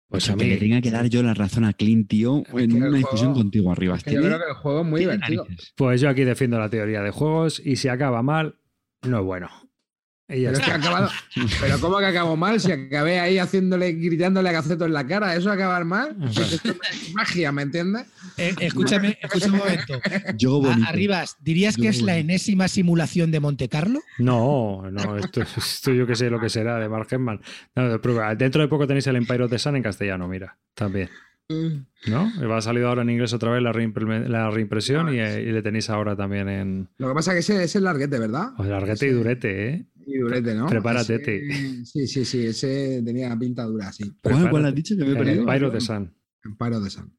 Pues 0.10 0.24
O 0.24 0.26
sea, 0.28 0.36
a 0.36 0.38
que 0.40 0.46
mí, 0.46 0.50
le 0.52 0.58
tenga 0.58 0.82
que 0.82 0.90
dar 0.90 1.08
yo 1.10 1.22
la 1.22 1.36
razón 1.36 1.66
a 1.66 1.74
Clint, 1.74 2.08
tío, 2.10 2.42
que 2.44 2.64
en 2.64 2.74
una 2.74 2.88
discusión 2.98 3.34
juego- 3.34 3.42
contigo 3.44 3.72
arriba. 3.72 3.96
Es 3.98 4.04
que 4.04 4.14
yo 4.16 4.22
creo 4.22 4.40
que 4.40 4.46
el 4.50 4.54
juego 4.56 4.82
es 4.82 4.88
muy 4.88 5.00
divertido. 5.02 5.44
narices. 5.46 5.74
pues 5.76 6.02
yo 6.02 6.10
aquí 6.10 6.24
defiendo 6.24 6.58
la 6.58 6.70
teoría 6.70 7.02
de 7.04 7.12
juegos 7.12 7.62
y 7.64 7.76
si 7.76 7.90
acaba 7.90 8.24
mal, 8.24 8.56
no 9.04 9.20
es 9.20 9.24
bueno. 9.26 9.50
Y 10.30 10.44
Pero 10.44 10.52
es 10.52 10.60
que 10.60 10.72
ha 10.72 10.76
está. 10.76 10.90
acabado. 10.90 11.10
Pero 11.62 11.80
¿cómo 11.80 12.00
que 12.00 12.06
acabó 12.06 12.36
mal? 12.36 12.60
Si 12.60 12.70
acabé 12.72 13.20
ahí 13.20 13.38
haciéndole, 13.38 13.94
gritándole 13.94 14.50
a 14.50 14.52
Gaceto 14.52 14.86
en 14.86 14.92
la 14.92 15.08
cara, 15.08 15.34
¿eso 15.36 15.50
acabar 15.50 15.86
mal? 15.86 16.18
Pues 16.20 16.38
esto 16.54 16.72
es 16.72 17.14
magia, 17.14 17.52
¿me 17.54 17.62
entiendes? 17.62 18.08
Eh, 18.38 18.54
escúchame, 18.60 19.18
escúchame 19.22 19.54
un 19.54 19.60
momento. 19.60 20.02
Yo 20.38 20.58
A- 20.58 20.68
bonito. 20.68 20.90
Arribas, 20.90 21.38
¿dirías 21.40 21.78
que 21.78 21.88
es 21.88 22.02
la 22.02 22.18
enésima 22.18 22.68
simulación 22.68 23.32
de 23.32 23.40
Monte 23.40 23.70
Carlo? 23.70 24.02
No, 24.20 24.90
no, 24.92 25.18
esto, 25.18 25.42
esto 25.44 25.94
yo 25.94 26.06
que 26.06 26.16
sé 26.16 26.30
lo 26.30 26.42
que 26.42 26.50
será 26.50 26.78
de 26.78 26.90
Mark 26.90 27.08
Hemmman. 27.10 27.40
No, 27.76 27.90
de 27.90 28.00
prueba. 28.00 28.36
Dentro 28.36 28.62
de 28.62 28.68
poco 28.68 28.86
tenéis 28.86 29.08
el 29.08 29.16
Empire 29.16 29.46
of 29.46 29.50
the 29.50 29.58
Sun 29.60 29.78
en 29.78 29.84
castellano, 29.84 30.28
mira, 30.28 30.58
también. 30.74 31.10
¿No? 32.08 32.30
Va 32.46 32.58
a 32.58 32.62
salir 32.62 32.84
ahora 32.84 33.04
en 33.04 33.10
inglés 33.10 33.32
otra 33.32 33.52
vez 33.52 33.64
la, 33.64 33.72
reimpre- 33.72 34.28
la 34.28 34.50
reimpresión 34.50 35.08
y, 35.16 35.20
y 35.20 35.52
le 35.54 35.62
tenéis 35.62 35.90
ahora 35.90 36.14
también 36.18 36.50
en 36.50 36.90
Lo 36.98 37.08
que 37.08 37.14
pasa 37.14 37.32
es 37.32 37.36
que 37.48 37.54
ese 37.54 37.64
es 37.64 37.76
el 37.78 37.86
larguete, 37.86 38.20
¿verdad? 38.20 38.50
o 38.58 38.66
larguete 38.66 39.08
y 39.08 39.12
durete, 39.12 39.70
¿eh? 39.70 39.86
Y 40.10 40.18
durete, 40.20 40.56
¿no? 40.56 40.68
Prepárate, 40.68 41.16
Ese- 41.16 41.86
Sí, 41.86 42.08
sí, 42.08 42.24
sí, 42.26 42.46
ese 42.46 43.02
tenía 43.04 43.38
pinta 43.38 43.64
dura, 43.66 43.92
sí. 43.92 44.10
¿Cuál, 44.24 44.50
cuál 44.50 44.66
has 44.66 44.74
dicho 44.76 44.96
que 44.96 45.04
me 45.04 45.12
he 45.12 45.16
perdido? 45.16 45.42
Empire 45.42 45.66
of 45.66 45.74
the 45.74 45.82
Sun. 45.82 46.14
Empire 46.46 46.76
of 46.78 46.84
the 46.86 46.90
Sun. 46.90 47.14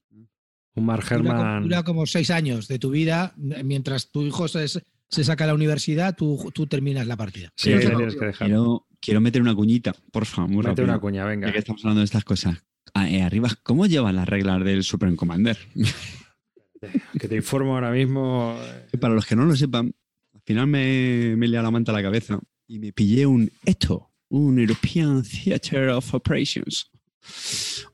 Un 0.74 0.84
Mark 0.86 1.02
Dura, 1.04 1.16
como- 1.18 1.30
Herman. 1.32 1.62
dura 1.64 1.82
como 1.82 2.06
seis 2.06 2.30
años 2.30 2.66
de 2.68 2.78
tu 2.78 2.90
vida, 2.90 3.34
mientras 3.36 4.10
tu 4.10 4.22
hijo 4.22 4.48
se, 4.48 4.66
se 4.68 5.24
saca 5.24 5.44
a 5.44 5.48
la 5.48 5.54
universidad, 5.54 6.16
tú, 6.16 6.50
tú 6.54 6.66
terminas 6.66 7.06
la 7.06 7.16
partida. 7.16 7.52
Sí, 7.56 7.70
le 7.70 7.80
tienes 7.84 8.14
que 8.16 8.26
dejar. 8.26 8.46
Quiero, 8.48 8.86
quiero 9.00 9.20
meter 9.20 9.42
una 9.42 9.54
cuñita, 9.54 9.92
por 10.12 10.24
favor, 10.24 10.50
Mete 10.50 10.68
rápido. 10.68 10.84
una 10.86 10.98
cuña, 11.00 11.24
venga. 11.26 11.48
Ya 11.48 11.52
que 11.52 11.58
estamos 11.58 11.84
hablando 11.84 12.00
de 12.00 12.04
estas 12.06 12.24
cosas. 12.24 12.56
Ah, 12.94 13.10
eh, 13.10 13.20
arriba, 13.22 13.50
¿cómo 13.64 13.86
llevan 13.86 14.16
las 14.16 14.26
reglas 14.28 14.64
del 14.64 14.82
Supreme 14.82 15.16
Commander? 15.16 15.58
Que 17.18 17.28
te 17.28 17.36
informo 17.36 17.74
ahora 17.74 17.90
mismo. 17.90 18.56
Que 18.90 18.98
Para 18.98 19.14
los 19.14 19.26
que 19.26 19.34
no 19.36 19.44
lo 19.44 19.56
sepan, 19.56 19.92
al 20.32 20.40
final 20.42 20.68
me, 20.68 21.34
me 21.36 21.48
la 21.48 21.68
manta 21.70 21.90
a 21.92 21.94
la 21.96 22.02
cabeza 22.02 22.38
y 22.68 22.78
me 22.78 22.92
pillé 22.92 23.26
un 23.26 23.50
ETO, 23.64 24.10
un 24.28 24.58
European 24.58 25.22
Theatre 25.22 25.90
of 25.90 26.14
Operations, 26.14 26.90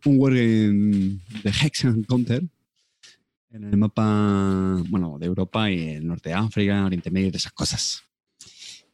un 0.04 0.18
wargame 0.18 1.20
de 1.42 1.50
Hex 1.50 1.84
and 1.84 2.04
Counter 2.06 2.42
en 3.50 3.64
el 3.64 3.76
mapa 3.76 4.82
bueno, 4.88 5.16
de 5.18 5.26
Europa 5.26 5.70
y 5.70 5.90
el 5.90 6.06
norte 6.06 6.30
de 6.30 6.34
África, 6.34 6.84
Oriente 6.84 7.12
Medio 7.12 7.28
y 7.28 7.30
de 7.30 7.38
esas 7.38 7.52
cosas. 7.52 8.02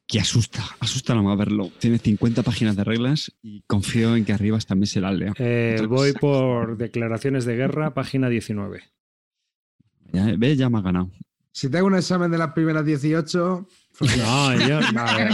Que 0.06 0.20
asusta, 0.20 0.62
asusta 0.80 1.14
nada 1.14 1.24
más 1.24 1.38
verlo. 1.38 1.70
Tiene 1.78 1.98
50 1.98 2.42
páginas 2.42 2.76
de 2.76 2.84
reglas 2.84 3.32
y 3.42 3.62
confío 3.62 4.16
en 4.16 4.24
que 4.24 4.32
arriba 4.32 4.58
también 4.58 4.88
se 4.88 5.00
las 5.00 5.14
lea. 5.14 5.32
Eh, 5.38 5.86
voy 5.88 6.10
cosa. 6.12 6.20
por 6.20 6.76
declaraciones 6.76 7.46
de 7.46 7.56
guerra, 7.56 7.94
página 7.94 8.28
19. 8.28 8.82
Ya, 10.12 10.34
¿Ves? 10.36 10.58
Ya 10.58 10.68
me 10.68 10.78
ha 10.78 10.82
ganado. 10.82 11.10
Si 11.52 11.70
te 11.70 11.78
hago 11.78 11.86
un 11.86 11.94
examen 11.94 12.30
de 12.30 12.38
las 12.38 12.52
primeras 12.52 12.84
18, 12.84 13.66
No, 14.18 14.54
yo. 14.56 14.80
no, 14.92 15.00
a 15.00 15.16
ver. 15.16 15.32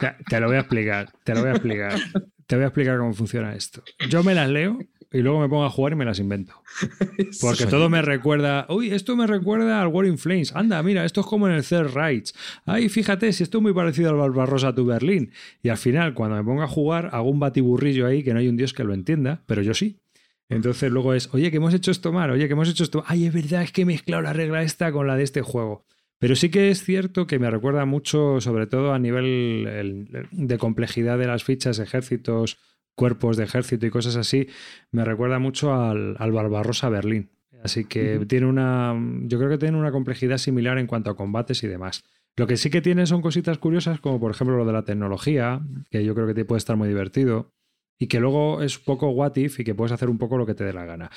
Te, 0.00 0.24
te 0.28 0.40
lo 0.40 0.46
voy 0.46 0.56
a 0.56 0.60
explicar. 0.60 1.12
Te 1.24 1.34
lo 1.34 1.40
voy 1.40 1.50
a 1.50 1.52
explicar. 1.52 1.98
Te 2.46 2.56
voy 2.56 2.64
a 2.64 2.68
explicar 2.68 2.98
cómo 2.98 3.12
funciona 3.12 3.54
esto. 3.54 3.82
Yo 4.08 4.22
me 4.22 4.34
las 4.34 4.48
leo 4.48 4.78
y 5.12 5.18
luego 5.20 5.40
me 5.40 5.48
pongo 5.48 5.64
a 5.64 5.70
jugar 5.70 5.92
y 5.92 5.96
me 5.96 6.04
las 6.04 6.18
invento. 6.18 6.54
Porque 7.40 7.66
todo 7.66 7.88
me 7.88 8.02
recuerda. 8.02 8.66
Uy, 8.68 8.90
esto 8.90 9.16
me 9.16 9.26
recuerda 9.26 9.80
al 9.80 9.88
War 9.88 10.06
in 10.06 10.18
Flames. 10.18 10.54
Anda, 10.56 10.82
mira, 10.82 11.04
esto 11.04 11.20
es 11.20 11.26
como 11.26 11.46
en 11.46 11.54
el 11.54 11.64
Third 11.64 11.92
Reich. 11.94 12.32
Ay, 12.66 12.88
fíjate, 12.88 13.32
si 13.32 13.42
esto 13.42 13.58
es 13.58 13.62
muy 13.62 13.72
parecido 13.72 14.10
al 14.10 14.16
Barbarossa 14.16 14.74
to 14.74 14.84
Berlín. 14.84 15.30
Y 15.62 15.68
al 15.68 15.76
final, 15.78 16.14
cuando 16.14 16.36
me 16.36 16.42
pongo 16.44 16.62
a 16.62 16.68
jugar, 16.68 17.10
hago 17.12 17.30
un 17.30 17.38
batiburrillo 17.38 18.06
ahí 18.06 18.24
que 18.24 18.32
no 18.32 18.40
hay 18.40 18.48
un 18.48 18.56
dios 18.56 18.72
que 18.72 18.82
lo 18.84 18.94
entienda, 18.94 19.42
pero 19.46 19.62
yo 19.62 19.72
sí. 19.74 20.00
Entonces 20.48 20.90
luego 20.90 21.14
es, 21.14 21.32
oye, 21.32 21.50
que 21.50 21.56
hemos 21.58 21.72
hecho 21.74 21.90
esto 21.90 22.12
mal, 22.12 22.30
oye, 22.30 22.46
que 22.46 22.52
hemos 22.52 22.68
hecho 22.68 22.84
esto. 22.84 23.04
Ay, 23.06 23.26
es 23.26 23.32
verdad, 23.32 23.62
es 23.62 23.72
que 23.72 23.82
he 23.82 23.86
mezclado 23.86 24.22
la 24.22 24.32
regla 24.32 24.62
esta 24.62 24.92
con 24.92 25.06
la 25.06 25.16
de 25.16 25.22
este 25.22 25.42
juego. 25.42 25.86
Pero 26.24 26.36
sí 26.36 26.48
que 26.48 26.70
es 26.70 26.82
cierto 26.82 27.26
que 27.26 27.38
me 27.38 27.50
recuerda 27.50 27.84
mucho, 27.84 28.40
sobre 28.40 28.66
todo 28.66 28.94
a 28.94 28.98
nivel 28.98 29.66
el- 29.66 30.26
de 30.30 30.56
complejidad 30.56 31.18
de 31.18 31.26
las 31.26 31.44
fichas, 31.44 31.78
ejércitos, 31.80 32.56
cuerpos 32.94 33.36
de 33.36 33.44
ejército 33.44 33.84
y 33.84 33.90
cosas 33.90 34.16
así, 34.16 34.46
me 34.90 35.04
recuerda 35.04 35.38
mucho 35.38 35.74
al, 35.74 36.16
al 36.18 36.32
Barbarossa 36.32 36.88
Berlín. 36.88 37.28
Así 37.62 37.84
que 37.84 38.24
tiene 38.26 38.46
una. 38.46 38.94
Yo 39.24 39.36
creo 39.36 39.50
que 39.50 39.58
tiene 39.58 39.76
una 39.76 39.92
complejidad 39.92 40.38
similar 40.38 40.78
en 40.78 40.86
cuanto 40.86 41.10
a 41.10 41.14
combates 41.14 41.62
y 41.62 41.68
demás. 41.68 42.04
Lo 42.36 42.46
que 42.46 42.56
sí 42.56 42.70
que 42.70 42.80
tiene 42.80 43.04
son 43.04 43.20
cositas 43.20 43.58
curiosas, 43.58 44.00
como 44.00 44.18
por 44.18 44.30
ejemplo 44.30 44.56
lo 44.56 44.64
de 44.64 44.72
la 44.72 44.86
tecnología, 44.86 45.60
que 45.90 46.06
yo 46.06 46.14
creo 46.14 46.26
que 46.26 46.32
te 46.32 46.46
puede 46.46 46.56
estar 46.56 46.78
muy 46.78 46.88
divertido. 46.88 47.52
Y 47.98 48.06
que 48.08 48.18
luego 48.18 48.62
es 48.62 48.78
poco 48.78 49.10
what 49.10 49.36
if 49.36 49.60
y 49.60 49.64
que 49.64 49.74
puedes 49.74 49.92
hacer 49.92 50.10
un 50.10 50.18
poco 50.18 50.36
lo 50.36 50.46
que 50.46 50.54
te 50.54 50.64
dé 50.64 50.72
la 50.72 50.84
gana. 50.84 51.10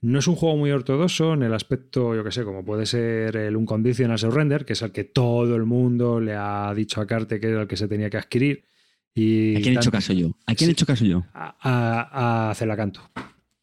No 0.00 0.18
es 0.18 0.26
un 0.26 0.34
juego 0.34 0.56
muy 0.56 0.70
ortodoxo 0.70 1.34
en 1.34 1.42
el 1.42 1.54
aspecto, 1.54 2.14
yo 2.14 2.24
que 2.24 2.32
sé, 2.32 2.42
como 2.42 2.64
puede 2.64 2.86
ser 2.86 3.36
el 3.36 3.54
Unconditional 3.56 4.18
Surrender, 4.18 4.64
que 4.64 4.72
es 4.72 4.82
el 4.82 4.92
que 4.92 5.04
todo 5.04 5.54
el 5.54 5.64
mundo 5.64 6.20
le 6.20 6.34
ha 6.34 6.72
dicho 6.74 7.00
a 7.00 7.06
Carte 7.06 7.38
que 7.38 7.48
era 7.48 7.62
el 7.62 7.68
que 7.68 7.76
se 7.76 7.86
tenía 7.86 8.08
que 8.08 8.16
adquirir. 8.16 8.64
Y 9.14 9.56
¿A 9.56 9.60
quién 9.60 9.74
he 9.74 9.76
hecho 9.76 9.90
caso 9.90 10.12
yo? 10.12 10.36
¿A 10.46 10.54
quién 10.54 10.70
he 10.70 10.72
hecho 10.72 10.86
caso 10.86 11.04
yo? 11.04 11.24
A, 11.34 11.54
a, 11.60 12.50
a 12.50 12.54
Celacanto. 12.54 13.10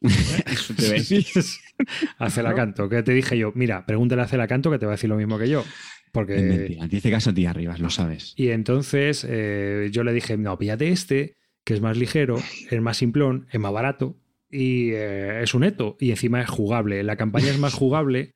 Eso 0.00 0.74
te 0.74 0.90
ves. 0.90 1.60
a 2.18 2.30
Celacanto, 2.30 2.88
que 2.88 3.02
te 3.02 3.12
dije 3.12 3.36
yo, 3.36 3.52
mira, 3.54 3.84
pregúntale 3.84 4.22
a 4.22 4.26
Celacanto 4.26 4.70
que 4.70 4.78
te 4.78 4.86
va 4.86 4.92
a 4.92 4.94
decir 4.94 5.10
lo 5.10 5.16
mismo 5.16 5.38
que 5.38 5.48
yo. 5.48 5.60
Es 5.60 5.66
Porque. 6.12 6.40
mentira. 6.40 6.88
Te 6.88 6.96
hice 6.96 7.10
caso 7.10 7.30
a 7.30 7.34
ti 7.34 7.46
arriba, 7.46 7.76
lo 7.78 7.90
sabes. 7.90 8.32
Y 8.36 8.48
entonces 8.48 9.26
eh, 9.28 9.88
yo 9.92 10.04
le 10.04 10.12
dije, 10.12 10.36
no, 10.36 10.56
píllate 10.56 10.88
este, 10.88 11.36
que 11.64 11.74
es 11.74 11.80
más 11.80 11.96
ligero, 11.96 12.36
es 12.70 12.80
más 12.80 12.96
simplón, 12.96 13.46
es 13.52 13.60
más 13.60 13.72
barato 13.72 14.16
y 14.50 14.90
eh, 14.92 15.42
es 15.42 15.54
un 15.54 15.64
eto 15.64 15.96
y 16.00 16.10
encima 16.10 16.40
es 16.42 16.48
jugable. 16.48 17.02
La 17.02 17.16
campaña 17.16 17.48
es 17.48 17.58
más 17.58 17.74
jugable, 17.80 18.34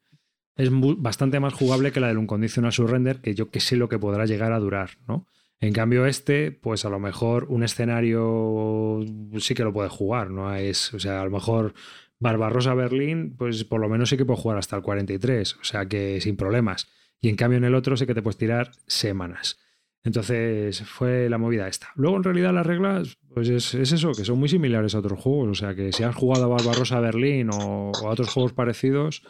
es 0.57 0.69
bastante 0.71 1.41
más 1.41 1.53
jugable 1.53 1.93
que 1.93 2.01
la 2.01 2.09
del 2.09 2.19
Unconditional 2.19 2.73
Surrender, 2.73 3.21
que 3.21 3.35
yo 3.35 3.51
que 3.51 3.61
sé 3.61 3.77
lo 3.77 3.89
que 3.89 3.99
podrá 3.99 4.27
llegar 4.27 4.53
a 4.53 4.59
durar, 4.59 4.91
¿no? 5.09 5.27
En 5.61 5.73
cambio 5.73 6.05
este, 6.05 6.53
pues 6.53 6.85
a 6.85 6.91
lo 6.91 6.99
mejor 6.99 7.47
un 7.49 7.63
escenario 7.63 9.01
sí 9.39 9.55
que 9.55 9.65
lo 9.65 9.73
puede 9.73 9.89
jugar, 9.89 10.31
¿no? 10.31 10.55
Es, 10.55 10.93
o 10.93 11.01
sea, 11.01 11.23
a 11.23 11.25
lo 11.25 11.31
mejor 11.31 11.75
Barbarossa 12.19 12.75
Berlín, 12.75 13.35
pues 13.37 13.65
por 13.65 13.81
lo 13.81 13.89
menos 13.89 14.11
sí 14.11 14.17
que 14.17 14.25
puede 14.25 14.41
jugar 14.41 14.59
hasta 14.59 14.77
el 14.77 14.83
43, 14.83 15.55
o 15.55 15.65
sea 15.65 15.87
que 15.87 16.21
sin 16.21 16.37
problemas. 16.37 16.89
Y 17.21 17.29
en 17.29 17.37
cambio 17.37 17.57
en 17.57 17.65
el 17.65 17.75
otro 17.75 17.97
sí 17.97 18.07
que 18.07 18.15
te 18.15 18.23
puedes 18.23 18.37
tirar 18.37 18.73
semanas. 18.87 19.59
Entonces 20.05 20.83
fue 20.83 21.29
la 21.31 21.39
movida 21.39 21.67
esta. 21.67 21.89
Luego 21.97 22.19
en 22.19 22.25
realidad 22.25 22.53
las 22.53 22.67
reglas, 22.67 23.17
pues 23.33 23.49
es, 23.49 23.75
es 23.75 23.91
eso, 23.91 24.13
que 24.13 24.25
son 24.25 24.39
muy 24.39 24.51
similares 24.51 24.95
a 24.95 24.99
otros 24.99 25.19
juegos. 25.19 25.49
O 25.49 25.55
sea 25.55 25.75
que 25.75 25.93
si 25.93 26.03
has 26.03 26.15
jugado 26.15 26.45
a 26.45 26.49
Barbarossa 26.49 27.01
Berlín 27.01 27.49
o, 27.51 27.91
o 27.91 28.07
a 28.07 28.11
otros 28.11 28.29
juegos 28.29 28.53
parecidos, 28.53 29.23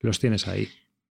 los 0.00 0.18
tienes 0.18 0.48
ahí. 0.48 0.68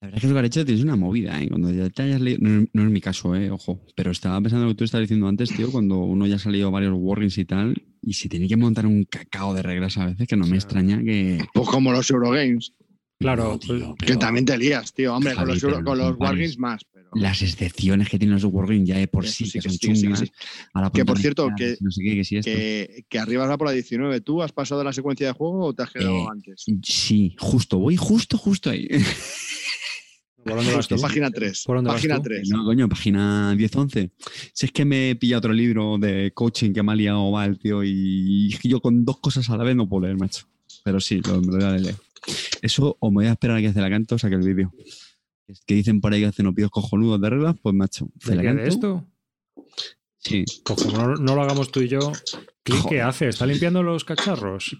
La 0.01 0.07
verdad 0.07 0.17
es 0.17 0.21
que 0.21 0.27
lo 0.27 0.33
que 0.33 0.39
has 0.39 0.45
hecho 0.45 0.65
tienes 0.65 0.83
una 0.83 0.95
movida, 0.95 1.41
¿eh? 1.41 1.47
Cuando 1.47 1.71
ya 1.71 1.89
te 1.89 2.03
hayas 2.03 2.19
leído. 2.19 2.39
No, 2.41 2.67
no 2.73 2.83
es 2.83 2.89
mi 2.89 2.99
caso, 2.99 3.35
¿eh? 3.35 3.49
Ojo. 3.49 3.79
Pero 3.95 4.11
estaba 4.11 4.41
pensando 4.41 4.65
lo 4.65 4.71
que 4.71 4.77
tú 4.77 4.83
estabas 4.83 5.03
diciendo 5.03 5.27
antes, 5.27 5.49
tío, 5.49 5.71
cuando 5.71 5.99
uno 5.99 6.27
ya 6.27 6.35
ha 6.35 6.39
salido 6.39 6.69
varios 6.71 6.93
wargames 6.95 7.37
y 7.37 7.45
tal, 7.45 7.75
y 8.01 8.13
si 8.13 8.27
tiene 8.27 8.47
que 8.47 8.57
montar 8.57 8.85
un 8.85 9.03
cacao 9.05 9.53
de 9.53 9.61
reglas 9.61 9.97
a 9.97 10.07
veces, 10.07 10.27
que 10.27 10.35
no 10.35 10.45
me 10.47 10.57
extraña 10.57 11.01
que. 11.03 11.43
Pues 11.53 11.69
como 11.69 11.91
los 11.91 12.09
Eurogames, 12.09 12.73
Claro, 13.19 13.51
No, 13.53 13.59
tío, 13.59 13.95
que 13.95 14.17
también 14.17 14.45
te 14.45 14.57
lías, 14.57 14.93
tío. 14.93 15.15
Hombre, 15.15 15.33
con 15.35 15.47
los, 15.47 15.61
con 15.61 15.71
los 15.71 15.83
compares. 15.83 16.17
Wargames 16.19 16.57
más. 16.59 16.81
Pero... 16.91 17.09
Las 17.13 17.41
excepciones 17.41 18.09
que 18.09 18.19
tienen 18.19 18.35
los 18.35 18.43
wargames 18.43 18.87
ya 18.87 18.97
de 18.97 19.07
por 19.07 19.25
sí, 19.25 19.45
sí 19.45 19.51
que 19.53 19.59
que 19.59 19.69
son 19.69 19.71
sí, 19.71 19.95
sí, 19.95 20.01
chungas. 20.03 20.19
sí. 20.19 20.31
Ahora 20.73 20.91
Que, 20.91 21.05
por 21.05 21.17
cierto, 21.17 21.49
que- 21.57 21.77
No 21.79 21.91
sé 21.91 22.01
qué, 22.03 22.15
que 22.15 22.23
sí. 22.25 22.41
Que, 22.41 23.05
que 23.07 23.17
arriba 23.19 23.47
va 23.47 23.57
por 23.57 23.67
la 23.67 23.73
19. 23.73 24.19
¿Tú 24.21 24.43
has 24.43 24.51
pasado 24.51 24.79
de 24.79 24.85
la 24.85 24.91
secuencia 24.93 25.27
de 25.27 25.33
juego 25.33 25.65
o 25.67 25.73
te 25.73 25.83
has 25.83 25.91
quedado 25.91 26.13
Eh, 26.13 26.25
antes? 26.29 26.65
Sí, 26.83 27.35
justo, 27.39 27.79
voy 27.79 27.95
justo, 27.95 28.37
justo 28.37 28.69
ahí. 28.69 28.87
¿Por 30.43 30.55
dónde 30.57 30.75
vas 30.75 30.87
tú? 30.87 30.95
Página 30.99 31.31
3. 31.31 31.63
¿Por 31.65 31.77
dónde 31.77 31.87
vas 31.89 31.95
Página 31.97 32.17
tú? 32.17 32.23
3. 32.23 32.49
No, 32.49 32.65
coño, 32.65 32.87
página 32.89 33.55
10-11. 33.55 34.11
Si 34.53 34.65
es 34.67 34.71
que 34.71 34.85
me 34.85 35.11
he 35.11 35.15
pillado 35.15 35.39
otro 35.39 35.53
libro 35.53 35.97
de 35.97 36.31
coaching 36.35 36.71
que 36.73 36.83
me 36.83 36.91
ha 36.91 36.95
liado 36.95 37.31
mal, 37.31 37.57
tío, 37.57 37.83
y 37.83 38.49
yo 38.63 38.79
con 38.81 39.03
dos 39.05 39.19
cosas 39.19 39.49
a 39.49 39.57
la 39.57 39.63
vez 39.63 39.75
no 39.75 39.87
puedo 39.89 40.05
leer, 40.05 40.17
macho. 40.17 40.45
Pero 40.83 40.99
sí, 40.99 41.19
lo, 41.25 41.39
me 41.41 41.47
lo 41.47 41.53
voy 41.53 41.63
a 41.63 41.71
leer. 41.77 41.95
Eso, 42.61 42.97
o 42.99 43.09
me 43.11 43.15
voy 43.15 43.25
a 43.27 43.31
esperar 43.31 43.57
a 43.57 43.61
que 43.61 43.71
Celacanto 43.73 44.17
saque 44.17 44.35
el 44.35 44.41
vídeo. 44.41 44.73
Es 45.47 45.61
que 45.65 45.75
dicen 45.75 46.01
por 46.01 46.13
ahí 46.13 46.21
que 46.21 46.27
hacen 46.27 46.47
opios 46.47 46.71
cojonudos 46.71 47.21
de 47.21 47.29
reglas, 47.29 47.55
pues 47.61 47.75
macho. 47.75 48.05
¿De 48.05 48.11
qué? 48.19 48.25
Celacanto, 48.29 48.61
¿De 48.63 48.67
esto? 48.69 49.05
Sí. 50.17 50.43
Pues 50.63 50.83
como 50.83 50.97
no, 50.97 51.15
no 51.15 51.35
lo 51.35 51.41
hagamos 51.43 51.71
tú 51.71 51.81
y 51.81 51.87
yo, 51.87 51.99
¿Click 52.63 52.77
¿qué 52.77 52.81
Joder. 52.81 53.01
hace? 53.03 53.27
¿Está 53.29 53.45
limpiando 53.45 53.83
los 53.83 54.03
cacharros? 54.03 54.75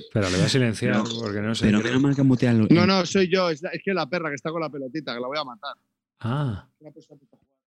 Espera, 0.00 0.30
le 0.30 0.36
voy 0.36 0.46
a 0.46 0.48
silenciar 0.48 0.96
No, 0.96 1.04
porque 1.20 1.40
no 1.40 1.54
sé. 1.54 1.66
Pero 1.70 1.82
que 2.14 2.22
mutean 2.22 2.58
los. 2.60 2.70
No, 2.70 2.86
no, 2.86 3.04
soy 3.04 3.28
yo. 3.28 3.50
Es, 3.50 3.60
la- 3.62 3.70
es 3.70 3.82
que 3.84 3.92
la 3.92 4.08
perra 4.08 4.28
que 4.30 4.36
está 4.36 4.50
con 4.50 4.60
la 4.60 4.70
pelotita, 4.70 5.12
que 5.14 5.20
la 5.20 5.26
voy 5.26 5.38
a 5.38 5.44
matar. 5.44 5.74
Ah, 6.20 6.68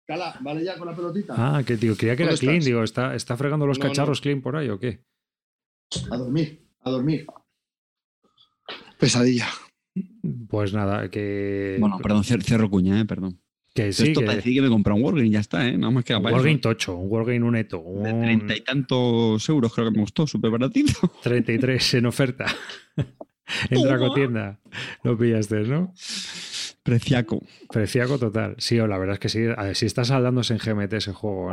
Cala, 0.05 0.37
¿vale 0.41 0.63
ya 0.63 0.77
con 0.77 0.87
la 0.87 0.95
pelotita? 0.95 1.35
ah, 1.37 1.63
que 1.63 1.77
digo, 1.77 1.95
creía 1.95 2.15
que 2.17 2.23
era 2.23 2.31
¿Dónde 2.31 2.39
Clean. 2.39 2.55
estás? 2.57 2.65
Digo, 2.65 2.83
¿está, 2.83 3.15
¿está 3.15 3.37
fregando 3.37 3.65
los 3.65 3.77
No, 3.79 3.85
no. 3.85 3.89
cacharros 3.91 4.19
Clean 4.19 4.41
por 4.41 4.55
ahí 4.57 4.67
o 4.69 4.77
qué? 4.79 5.03
A 6.09 6.17
dormir, 6.17 6.67
a 6.81 6.89
dormir. 6.89 7.25
Pesadilla. 8.99 9.47
Pues 10.47 10.73
nada, 10.73 11.09
que. 11.09 11.77
Bueno, 11.79 11.97
perdón, 11.99 12.23
cer- 12.23 12.43
cerro 12.43 12.69
cuña, 12.69 12.99
eh, 13.01 13.05
perdón. 13.05 13.39
que 13.73 13.91
sí, 13.91 14.07
Esto 14.09 14.19
que. 14.21 14.25
para 14.25 14.35
decir 14.37 14.53
que 14.53 14.61
me 14.61 14.69
compra 14.69 14.93
un 14.93 15.03
Wargame, 15.03 15.29
ya 15.29 15.39
está, 15.39 15.67
¿eh? 15.67 15.77
Nada 15.77 15.91
más 15.91 16.05
que 16.05 16.15
Un. 16.15 16.23
Wargame 16.25 16.57
tocho, 16.57 16.95
un 16.95 17.11
Wargame 17.11 17.41
un 17.43 17.55
Eto, 17.55 17.77
De 18.03 18.13
un 18.13 18.21
treinta 18.21 18.55
y 18.55 18.61
tantos 18.61 19.47
euros 19.49 19.73
creo 19.73 19.85
que 19.91 19.97
me 19.97 20.03
costó, 20.03 20.27
súper 20.27 20.51
baratito. 20.51 20.93
33 21.23 21.93
en 21.95 22.05
oferta. 22.05 22.45
en 23.69 23.81
Dracotienda. 23.81 24.59
Lo 25.03 25.17
pillaste, 25.17 25.61
¿no? 25.61 25.93
Preciaco. 26.83 27.43
Preciaco 27.71 28.17
total. 28.17 28.55
Sí, 28.57 28.79
o 28.79 28.87
la 28.87 28.97
verdad 28.97 29.13
es 29.13 29.19
que 29.19 29.29
sí. 29.29 29.39
A 29.55 29.63
ver, 29.65 29.75
si 29.75 29.85
está 29.85 30.03
saldándose 30.03 30.53
en 30.53 30.59
GMT 30.59 30.93
ese 30.93 31.13
juego. 31.13 31.51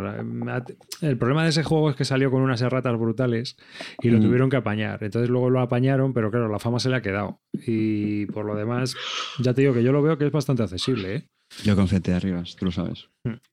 El 1.03 1.19
problema 1.19 1.43
de 1.45 1.51
ese 1.51 1.63
juego 1.65 1.91
es 1.91 1.97
que 1.97 2.07
salió 2.07 2.31
con 2.31 2.41
unas 2.41 2.63
erratas 2.63 2.99
brutales 2.99 3.57
y 4.03 4.09
lo 4.09 4.19
Mm. 4.19 4.23
tuvieron 4.23 4.49
que 4.51 4.57
apañar. 4.57 5.03
Entonces 5.05 5.29
luego 5.29 5.51
lo 5.51 5.61
apañaron, 5.61 6.15
pero 6.15 6.31
claro, 6.31 6.49
la 6.49 6.59
fama 6.59 6.81
se 6.81 6.89
le 6.89 6.97
ha 6.97 7.03
quedado. 7.03 7.41
Y 7.53 8.25
por 8.27 8.47
lo 8.47 8.55
demás, 8.55 8.97
ya 9.39 9.53
te 9.53 9.61
digo 9.61 9.75
que 9.75 9.83
yo 9.83 9.93
lo 9.93 10.03
veo 10.03 10.17
que 10.17 10.27
es 10.27 10.33
bastante 10.33 10.63
accesible. 10.63 11.15
¿eh? 11.17 11.23
Yo 11.63 11.77
con 11.77 11.87
de 11.87 12.15
arriba, 12.15 12.43
tú 12.59 12.65
lo 12.67 12.73
sabes. 12.73 13.09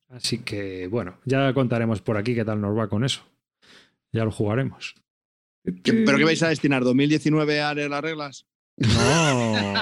Así 0.09 0.39
que 0.39 0.87
bueno, 0.87 1.17
ya 1.25 1.53
contaremos 1.53 2.01
por 2.01 2.15
aquí 2.17 2.35
qué 2.35 2.45
tal 2.45 2.61
nos 2.61 2.77
va 2.77 2.87
con 2.87 3.03
eso. 3.03 3.21
Ya 4.13 4.23
lo 4.23 4.31
jugaremos. 4.31 4.95
¿Qué- 5.83 5.91
¿Pero 6.05 6.17
qué 6.17 6.23
vais 6.23 6.41
a 6.43 6.47
destinar? 6.49 6.83
¿2019 6.83 7.59
a 7.59 7.73
leer 7.73 7.89
las 7.89 8.01
reglas? 8.01 8.45
No, 8.77 9.73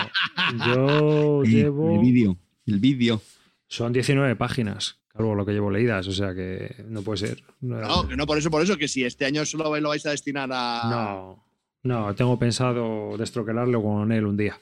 yo 0.67 1.43
llevo. 1.43 1.93
El 1.95 1.99
vídeo. 1.99 2.37
El 2.65 2.79
vídeo. 2.79 3.21
Son 3.67 3.91
19 3.91 4.35
páginas, 4.35 4.99
algo 5.15 5.33
lo 5.35 5.45
que 5.45 5.51
llevo 5.53 5.71
leídas, 5.71 6.07
o 6.07 6.11
sea 6.11 6.33
que 6.35 6.75
no 6.87 7.01
puede 7.01 7.17
ser. 7.17 7.43
No, 7.61 7.79
No, 7.79 8.07
que 8.07 8.15
no, 8.15 8.25
por 8.27 8.37
eso, 8.37 8.51
por 8.51 8.61
eso, 8.61 8.77
que 8.77 8.87
si 8.87 9.03
este 9.03 9.25
año 9.25 9.45
solo 9.45 9.75
lo 9.79 9.89
vais 9.89 10.05
a 10.05 10.11
destinar 10.11 10.49
a. 10.53 10.81
no, 10.89 11.43
no, 11.83 12.15
tengo 12.15 12.37
pensado 12.37 13.17
destroquelarlo 13.17 13.81
con 13.81 14.11
él 14.11 14.25
un 14.25 14.37
día. 14.37 14.57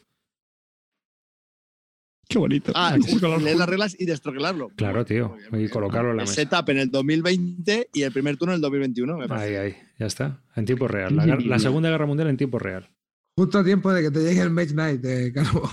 Qué 2.27 2.39
bonito. 2.39 2.71
Ah, 2.73 2.97
leer 3.41 3.57
las 3.57 3.67
reglas 3.67 3.95
y 3.99 4.05
destroquelarlo. 4.05 4.69
Claro, 4.77 5.03
tío, 5.03 5.35
y 5.51 5.67
colocarlo 5.67 6.11
en 6.11 6.17
la 6.17 6.23
El 6.23 6.29
mesa. 6.29 6.41
setup 6.41 6.69
en 6.69 6.77
el 6.77 6.89
2020 6.89 7.89
y 7.93 8.03
el 8.03 8.13
primer 8.13 8.37
turno 8.37 8.53
en 8.53 8.55
el 8.55 8.61
2021, 8.61 9.17
me 9.17 9.27
parece. 9.27 9.59
Ahí, 9.59 9.71
ahí, 9.73 9.77
ya 9.99 10.05
está, 10.05 10.39
en 10.55 10.63
tiempo 10.65 10.87
real. 10.87 11.13
La 11.45 11.59
Segunda 11.59 11.89
Guerra 11.89 12.05
Mundial 12.05 12.29
en 12.29 12.37
tiempo 12.37 12.57
real. 12.57 12.89
Justo 13.37 13.59
a 13.59 13.63
tiempo 13.63 13.91
de 13.93 14.03
que 14.03 14.11
te 14.11 14.19
llegue 14.19 14.41
el 14.41 14.49
Match 14.49 14.71
Night, 14.71 15.03
eh, 15.05 15.31
Calvo. 15.33 15.69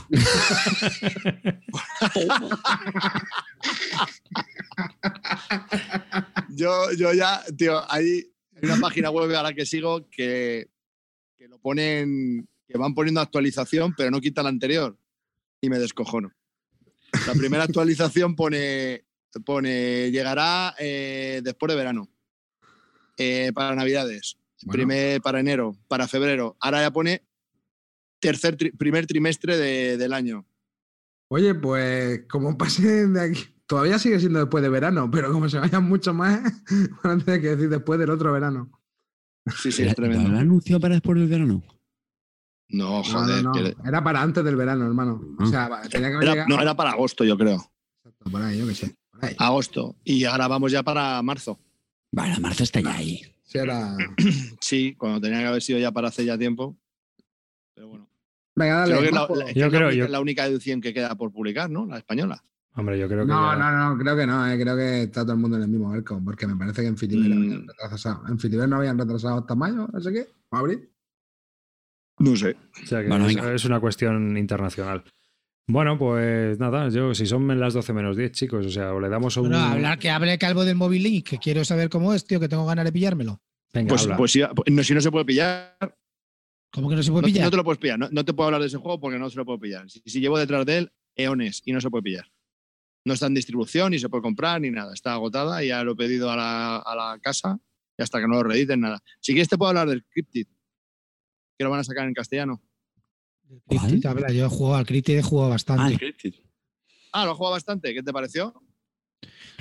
Yo, 6.51 6.93
yo 6.93 7.13
ya, 7.13 7.43
tío, 7.57 7.81
hay, 7.91 8.33
hay 8.55 8.63
una 8.63 8.77
página 8.81 9.11
web 9.11 9.35
a 9.35 9.43
la 9.43 9.53
que 9.55 9.67
sigo 9.67 10.09
que, 10.11 10.71
que 11.37 11.49
lo 11.49 11.59
ponen, 11.59 12.49
que 12.67 12.79
van 12.79 12.95
poniendo 12.95 13.21
actualización, 13.21 13.95
pero 13.97 14.11
no 14.11 14.21
quita 14.21 14.43
la 14.43 14.49
anterior. 14.49 14.97
Y 15.61 15.69
me 15.69 15.79
descojono. 15.79 16.33
La 17.27 17.35
primera 17.35 17.65
actualización 17.65 18.37
pone, 18.37 19.05
pone 19.45 20.11
llegará 20.11 20.75
eh, 20.79 21.41
después 21.43 21.71
de 21.71 21.77
verano. 21.77 22.09
Eh, 23.17 23.51
para 23.53 23.75
Navidades. 23.75 24.37
Bueno. 24.63 24.73
Primer, 24.73 25.21
para 25.21 25.41
enero, 25.41 25.77
para 25.89 26.07
febrero. 26.07 26.57
Ahora 26.61 26.83
ya 26.83 26.93
pone 26.93 27.28
tercer 28.21 28.57
tri- 28.57 28.77
primer 28.77 29.07
trimestre 29.07 29.57
de- 29.57 29.97
del 29.97 30.13
año. 30.13 30.45
Oye, 31.31 31.55
pues 31.55 32.23
como 32.29 32.57
pasen 32.59 33.15
de 33.15 33.21
aquí, 33.23 33.45
todavía 33.67 33.99
sigue 33.99 34.19
siendo 34.21 34.39
después 34.41 34.63
de 34.63 34.69
verano, 34.71 35.11
pero 35.11 35.33
como 35.33 35.49
se 35.49 35.59
vayan 35.59 35.85
mucho 35.89 36.15
más, 36.15 36.41
van 37.05 37.21
a 37.21 37.25
tener 37.25 37.41
que 37.41 37.49
decir 37.57 37.69
después 37.69 37.99
del 38.01 38.11
otro 38.11 38.33
verano. 38.33 38.71
Sí, 39.63 39.73
sí, 39.73 39.83
¿Lo 39.85 39.91
es 39.91 39.97
tremendo. 39.97 40.39
anunció 40.39 40.79
para 40.81 40.95
después 40.95 41.19
del 41.19 41.29
verano? 41.29 41.63
No, 42.71 43.03
joder. 43.03 43.43
no, 43.43 43.53
no, 43.53 43.53
que- 43.53 43.75
Era 43.87 44.05
para 44.05 44.21
antes 44.21 44.45
del 44.45 44.57
verano, 44.57 44.85
hermano. 44.87 45.21
O 45.39 45.43
Ah. 45.43 45.47
sea, 45.47 45.69
va- 45.69 45.83
tenía 45.83 46.09
que 46.09 46.15
haber 46.17 46.23
era, 46.25 46.33
llegado. 46.35 46.49
no, 46.57 46.61
era 46.63 46.75
para 46.77 46.91
agosto, 46.91 47.25
yo 47.25 47.37
creo. 47.39 47.57
Exacto, 48.05 48.31
por 48.31 48.43
ahí, 48.43 48.59
yo 48.59 48.67
qué 48.69 48.75
sé. 48.75 48.95
por 49.11 49.25
ahí. 49.25 49.35
Agosto. 49.39 49.97
Y 50.05 50.25
ahora 50.25 50.49
vamos 50.49 50.71
ya 50.73 50.83
para 50.83 51.21
marzo. 51.23 51.59
Bueno, 52.13 52.37
marzo 52.41 52.65
está 52.65 52.81
ya 52.81 52.95
ahí. 52.95 53.23
Sí, 53.45 53.59
era- 53.59 53.97
Sí, 54.61 54.95
cuando 54.97 55.21
tenía 55.21 55.39
que 55.41 55.47
haber 55.47 55.63
sido 55.63 55.79
ya 55.79 55.93
para 55.93 56.09
hace 56.09 56.25
ya 56.27 56.37
tiempo. 56.37 56.77
Pero 57.75 57.89
bueno. 57.89 58.08
Venga, 58.59 58.75
dale. 58.81 58.91
Creo 58.93 59.01
que 59.01 59.07
es 59.07 59.13
la, 59.15 59.21
Majo. 59.21 59.35
la- 59.37 59.45
es 59.51 59.55
Yo 59.55 59.65
la 59.67 59.69
creo- 59.71 59.89
única, 59.89 60.05
yo- 60.05 60.09
la 60.09 60.21
única 60.21 60.47
edición 60.47 60.81
que 60.81 60.93
queda 60.95 61.15
por 61.15 61.33
publicar, 61.33 61.71
¿no? 61.71 61.87
La 61.87 61.99
española. 61.99 62.43
Hombre, 62.75 62.99
yo 62.99 63.09
creo 63.09 63.21
que. 63.27 63.33
No, 63.33 63.53
ya- 63.53 63.59
no, 63.59 63.91
no, 63.95 63.99
creo 63.99 64.17
que 64.17 64.27
no, 64.27 64.47
eh, 64.51 64.61
creo 64.61 64.77
que 64.77 65.03
está 65.03 65.23
todo 65.23 65.33
el 65.33 65.39
mundo 65.39 65.57
en 65.57 65.65
el 65.65 65.69
mismo 65.69 65.91
barco, 65.91 66.21
porque 66.25 66.47
me 66.47 66.55
parece 66.57 66.83
que 66.83 66.89
en 66.89 66.97
Fitiver 66.97 67.29
Mm. 67.29 67.33
habían 67.43 67.67
retrasado. 67.69 68.23
En 68.29 68.39
Fitiver 68.39 68.69
no 68.69 68.77
habían 68.77 68.99
retrasado 68.99 69.39
hasta 69.39 69.55
mayo, 69.55 69.89
no 69.93 70.01
sé 70.01 70.13
qué. 70.13 70.27
¿Abril? 70.51 70.89
No 72.19 72.37
sé. 72.37 72.57
O 72.83 72.87
sea 72.87 73.03
que 73.03 73.09
Bueno, 73.09 73.27
es, 73.29 73.65
una 73.65 73.81
cuestión 73.81 74.37
internacional. 74.37 75.05
Bueno, 75.69 75.99
pues 75.99 76.59
nada, 76.59 76.89
yo 76.89 77.15
si 77.15 77.27
son 77.27 77.47
las 77.61 77.75
12 77.75 77.93
menos 77.93 78.17
10, 78.17 78.33
chicos, 78.33 78.65
o 78.67 78.71
sea, 78.71 78.95
o 78.95 79.01
le 79.01 79.09
damos 79.09 79.37
a 79.37 79.41
un. 79.43 79.51
Bueno, 79.51 79.65
hablar 79.65 79.99
que 79.99 80.11
hable 80.11 80.39
Calvo 80.39 80.65
del 80.65 80.77
Mobile 80.77 81.09
Link, 81.09 81.29
que 81.29 81.39
quiero 81.39 81.65
saber 81.65 81.91
cómo 81.91 82.15
es, 82.15 82.25
tío, 82.25 82.41
que 82.41 82.49
tengo 82.49 82.65
ganas 82.67 82.85
de 82.87 82.93
pillármelo. 82.93 83.41
Venga, 83.75 83.91
Pues, 83.91 84.03
habla. 84.05 84.17
pues 84.17 84.39
no, 84.71 84.83
si 84.83 84.95
no 84.95 85.01
se 85.03 85.11
puede 85.11 85.27
pillar, 85.27 85.77
¿Cómo 86.73 86.89
que 86.89 86.97
no 86.97 87.03
se 87.03 87.11
no, 87.11 87.15
puede 87.15 87.27
pillar? 87.27 87.45
no 87.45 87.51
te 87.51 87.57
lo 87.57 87.65
puedes 87.65 87.79
pillar. 87.79 87.99
No, 87.99 88.09
no 88.11 88.25
te 88.25 88.33
puedo 88.35 88.47
hablar 88.47 88.61
de 88.61 88.67
ese 88.67 88.77
juego 88.77 89.01
porque 89.01 89.19
no 89.19 89.31
se 89.31 89.37
lo 89.37 89.45
puedo 89.45 89.59
pillar. 89.59 89.89
Si, 89.91 90.01
si 90.05 90.21
llevo 90.21 90.39
detrás 90.39 90.67
de 90.67 90.79
él, 90.79 90.93
eones 91.17 91.63
y 91.65 91.73
no 91.73 91.81
se 91.81 91.91
puede 91.91 92.03
pillar. 92.03 92.31
No 93.05 93.15
está 93.15 93.27
en 93.27 93.35
distribución, 93.35 93.91
ni 93.93 93.99
se 93.99 94.09
puede 94.09 94.23
comprar, 94.23 94.61
ni 94.61 94.71
nada. 94.71 94.93
Está 94.93 95.15
agotada 95.15 95.65
y 95.65 95.69
ya 95.69 95.83
lo 95.83 95.93
he 95.93 95.97
pedido 95.97 96.31
a 96.31 96.37
la, 96.37 96.77
a 96.77 96.95
la 96.95 97.19
casa 97.21 97.59
y 97.99 98.03
hasta 98.03 98.21
que 98.21 98.29
no 98.29 98.35
lo 98.35 98.45
reediten, 98.45 98.81
nada. 98.81 99.03
Si 99.21 99.33
quieres, 99.33 99.49
te 99.49 99.59
puedo 99.59 99.71
hablar 99.71 99.89
del 99.89 100.05
Cryptid, 100.05 100.47
que 101.57 101.65
lo 101.65 101.71
van 101.71 101.81
a 101.81 101.85
sacar 101.85 102.07
en 102.07 102.15
castellano. 102.15 102.63
Cryptid, 103.67 104.07
habla, 104.07 104.31
yo 104.31 104.47
he 104.47 104.49
jugado 104.49 104.77
al 104.77 104.87
Cryptid, 104.87 105.19
he 105.19 105.23
jugado 105.23 105.51
bastante. 105.51 105.83
Ah, 105.83 105.89
el 105.89 105.99
Cryptid. 105.99 106.35
Ah, 107.13 107.25
lo 107.25 107.33
he 107.33 107.35
jugado 107.35 107.55
bastante. 107.55 107.93
¿Qué 107.95 108.03
te 108.03 108.13
pareció? 108.13 108.55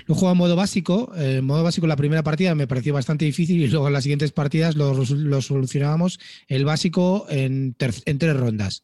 Lo 0.05 0.15
jugado 0.15 0.33
en 0.33 0.37
modo 0.37 0.55
básico. 0.55 1.11
En 1.15 1.45
modo 1.45 1.63
básico, 1.63 1.87
la 1.87 1.95
primera 1.95 2.23
partida 2.23 2.55
me 2.55 2.67
pareció 2.67 2.93
bastante 2.93 3.25
difícil 3.25 3.61
y 3.61 3.67
luego 3.67 3.87
en 3.87 3.93
las 3.93 4.03
siguientes 4.03 4.31
partidas 4.31 4.75
lo, 4.75 5.05
solucionábamos 5.41 6.19
el 6.47 6.65
básico 6.65 7.25
en, 7.29 7.75
tres 7.75 8.03
rondas. 8.37 8.83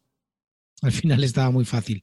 Al 0.81 0.91
final 0.91 1.23
estaba 1.23 1.51
muy 1.51 1.65
fácil. 1.65 2.01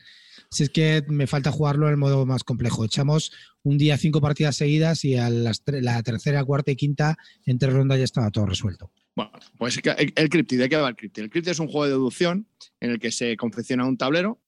Si 0.50 0.64
es 0.64 0.70
que 0.70 1.04
me 1.08 1.26
falta 1.26 1.52
jugarlo 1.52 1.86
en 1.86 1.92
el 1.92 1.96
modo 1.96 2.26
más 2.26 2.44
complejo. 2.44 2.84
Echamos 2.84 3.32
un 3.62 3.78
día 3.78 3.98
cinco 3.98 4.20
partidas 4.20 4.56
seguidas 4.56 5.04
y 5.04 5.16
a 5.16 5.28
la 5.30 6.02
tercera, 6.02 6.44
cuarta 6.44 6.70
y 6.70 6.76
quinta 6.76 7.16
en 7.46 7.58
tres 7.58 7.72
rondas 7.72 7.98
ya 7.98 8.04
estaba 8.04 8.30
todo 8.30 8.46
resuelto. 8.46 8.90
Bueno, 9.14 9.32
pues 9.58 9.78
el, 9.84 10.12
el 10.16 10.28
Cryptid, 10.28 10.58
¿de 10.58 10.68
qué 10.68 10.76
va 10.76 10.88
el 10.88 10.96
Cryptid? 10.96 11.22
El 11.24 11.30
Cryptid 11.30 11.50
es 11.50 11.58
un 11.58 11.66
juego 11.66 11.84
de 11.84 11.90
deducción 11.90 12.46
en 12.80 12.90
el 12.92 12.98
que 12.98 13.12
se 13.12 13.36
confecciona 13.36 13.86
un 13.86 13.96
tablero 13.96 14.40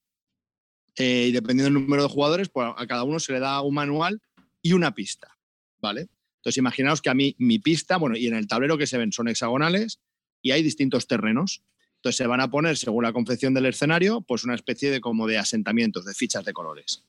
eh, 0.95 1.27
y 1.29 1.31
dependiendo 1.31 1.65
del 1.65 1.73
número 1.73 2.03
de 2.03 2.09
jugadores, 2.09 2.49
pues 2.49 2.67
a 2.75 2.87
cada 2.87 3.03
uno 3.03 3.19
se 3.19 3.33
le 3.33 3.39
da 3.39 3.61
un 3.61 3.73
manual 3.73 4.21
y 4.63 4.73
una 4.73 4.95
pista, 4.95 5.37
¿vale? 5.79 6.09
Entonces 6.37 6.57
imaginaos 6.57 7.01
que 7.01 7.09
a 7.09 7.13
mí 7.13 7.35
mi 7.37 7.59
pista, 7.59 7.97
bueno, 7.97 8.17
y 8.17 8.27
en 8.27 8.33
el 8.33 8.47
tablero 8.47 8.77
que 8.77 8.87
se 8.87 8.97
ven 8.97 9.11
son 9.11 9.27
hexagonales 9.27 9.99
y 10.41 10.51
hay 10.51 10.63
distintos 10.63 11.05
terrenos. 11.05 11.61
Entonces 11.97 12.17
se 12.17 12.27
van 12.27 12.41
a 12.41 12.49
poner, 12.49 12.75
según 12.77 13.03
la 13.03 13.13
confección 13.13 13.53
del 13.53 13.67
escenario, 13.67 14.21
pues 14.21 14.43
una 14.43 14.55
especie 14.55 14.89
de 14.89 14.99
como 14.99 15.27
de 15.27 15.37
asentamientos, 15.37 16.05
de 16.05 16.13
fichas 16.13 16.43
de 16.43 16.53
colores. 16.53 17.05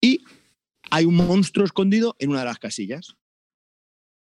Y 0.00 0.24
hay 0.90 1.04
un 1.04 1.16
monstruo 1.16 1.64
escondido 1.64 2.14
en 2.18 2.30
una 2.30 2.40
de 2.40 2.44
las 2.44 2.58
casillas. 2.58 3.16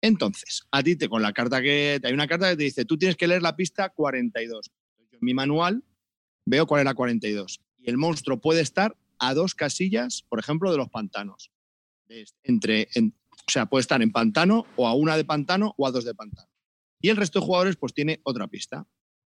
Entonces, 0.01 0.63
a 0.71 0.83
ti 0.83 0.95
te 0.95 1.09
con 1.09 1.21
la 1.21 1.33
carta 1.33 1.61
que 1.61 1.99
hay 2.01 2.13
una 2.13 2.27
carta 2.27 2.49
que 2.49 2.57
te 2.57 2.63
dice, 2.63 2.85
tú 2.85 2.97
tienes 2.97 3.15
que 3.15 3.27
leer 3.27 3.41
la 3.41 3.55
pista 3.55 3.89
42. 3.89 4.71
Yo 5.11 5.17
en 5.17 5.19
mi 5.21 5.33
manual 5.33 5.83
veo 6.45 6.67
cuál 6.67 6.81
es 6.81 6.85
la 6.85 6.93
42 6.93 7.61
y 7.79 7.89
el 7.89 7.97
monstruo 7.97 8.39
puede 8.39 8.61
estar 8.61 8.97
a 9.19 9.33
dos 9.33 9.55
casillas, 9.55 10.23
por 10.27 10.39
ejemplo, 10.39 10.71
de 10.71 10.77
los 10.77 10.89
pantanos. 10.89 11.52
Entre, 12.43 12.87
en- 12.95 13.15
o 13.31 13.51
sea, 13.51 13.65
puede 13.65 13.81
estar 13.81 14.01
en 14.01 14.11
pantano 14.11 14.65
o 14.75 14.87
a 14.87 14.93
una 14.93 15.17
de 15.17 15.25
pantano 15.25 15.73
o 15.77 15.87
a 15.87 15.91
dos 15.91 16.05
de 16.05 16.15
pantano. 16.15 16.49
Y 17.01 17.09
el 17.09 17.17
resto 17.17 17.39
de 17.39 17.45
jugadores 17.45 17.75
pues 17.75 17.93
tiene 17.93 18.21
otra 18.23 18.47
pista. 18.47 18.87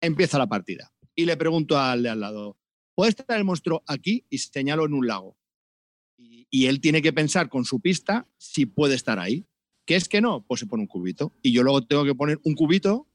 Empieza 0.01 0.36
la 0.38 0.46
partida 0.46 0.92
y 1.14 1.24
le 1.24 1.36
pregunto 1.36 1.78
al 1.78 2.02
de 2.02 2.10
al 2.10 2.20
lado, 2.20 2.59
puede 2.94 3.10
estar 3.10 3.36
el 3.38 3.44
monstruo 3.44 3.82
aquí 3.86 4.26
y 4.28 4.38
señalo 4.38 4.84
en 4.84 4.92
un 4.92 5.06
lago. 5.06 5.38
Y, 6.18 6.46
y 6.51 6.66
él 6.66 6.80
tiene 6.80 7.01
que 7.01 7.12
pensar 7.12 7.48
con 7.48 7.64
su 7.64 7.80
pista 7.80 8.28
si 8.36 8.66
puede 8.66 8.94
estar 8.94 9.18
ahí. 9.18 9.46
¿Qué 9.86 9.96
es 9.96 10.09
que 10.09 10.20
no? 10.20 10.44
Pues 10.46 10.60
se 10.60 10.66
pone 10.66 10.82
un 10.82 10.86
cubito. 10.86 11.32
Y 11.42 11.52
yo 11.52 11.62
luego 11.62 11.86
tengo 11.86 12.05
que 12.05 12.14
poner 12.14 12.38
un 12.44 12.55
cubito 12.55 13.06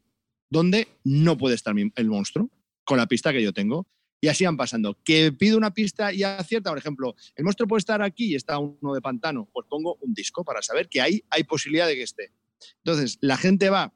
donde 0.50 0.88
no 1.04 1.38
puede 1.38 1.56
estar 1.56 1.76
el 1.78 2.08
monstruo 2.10 2.50
con 2.84 2.98
la 2.98 3.08
pista 3.08 3.32
que 3.32 3.42
yo 3.44 3.54
tengo. 3.54 3.88
Y 4.22 4.28
así 4.28 4.44
van 4.46 4.58
pasando. 4.58 4.98
Que 5.04 5.32
pido 5.32 5.58
una 5.58 5.74
pista 5.74 6.12
y 6.14 6.24
acierta, 6.24 6.70
por 6.72 6.78
ejemplo, 6.78 7.16
el 7.36 7.46
monstruo 7.46 7.68
puede 7.68 7.80
estar 7.80 8.02
aquí 8.02 8.32
y 8.32 8.36
está 8.36 8.58
uno 8.60 8.94
de 8.94 9.02
pantano, 9.02 9.50
pues 9.54 9.66
pongo 9.70 9.98
un 10.02 10.14
disco 10.14 10.44
para 10.44 10.62
saber 10.62 10.90
que 10.90 11.00
ahí 11.02 11.24
hay 11.30 11.44
posibilidad 11.44 11.88
de 11.88 11.96
que 11.96 12.04
esté. 12.04 12.32
Entonces, 12.84 13.18
la 13.22 13.38
gente 13.38 13.70
va 13.70 13.94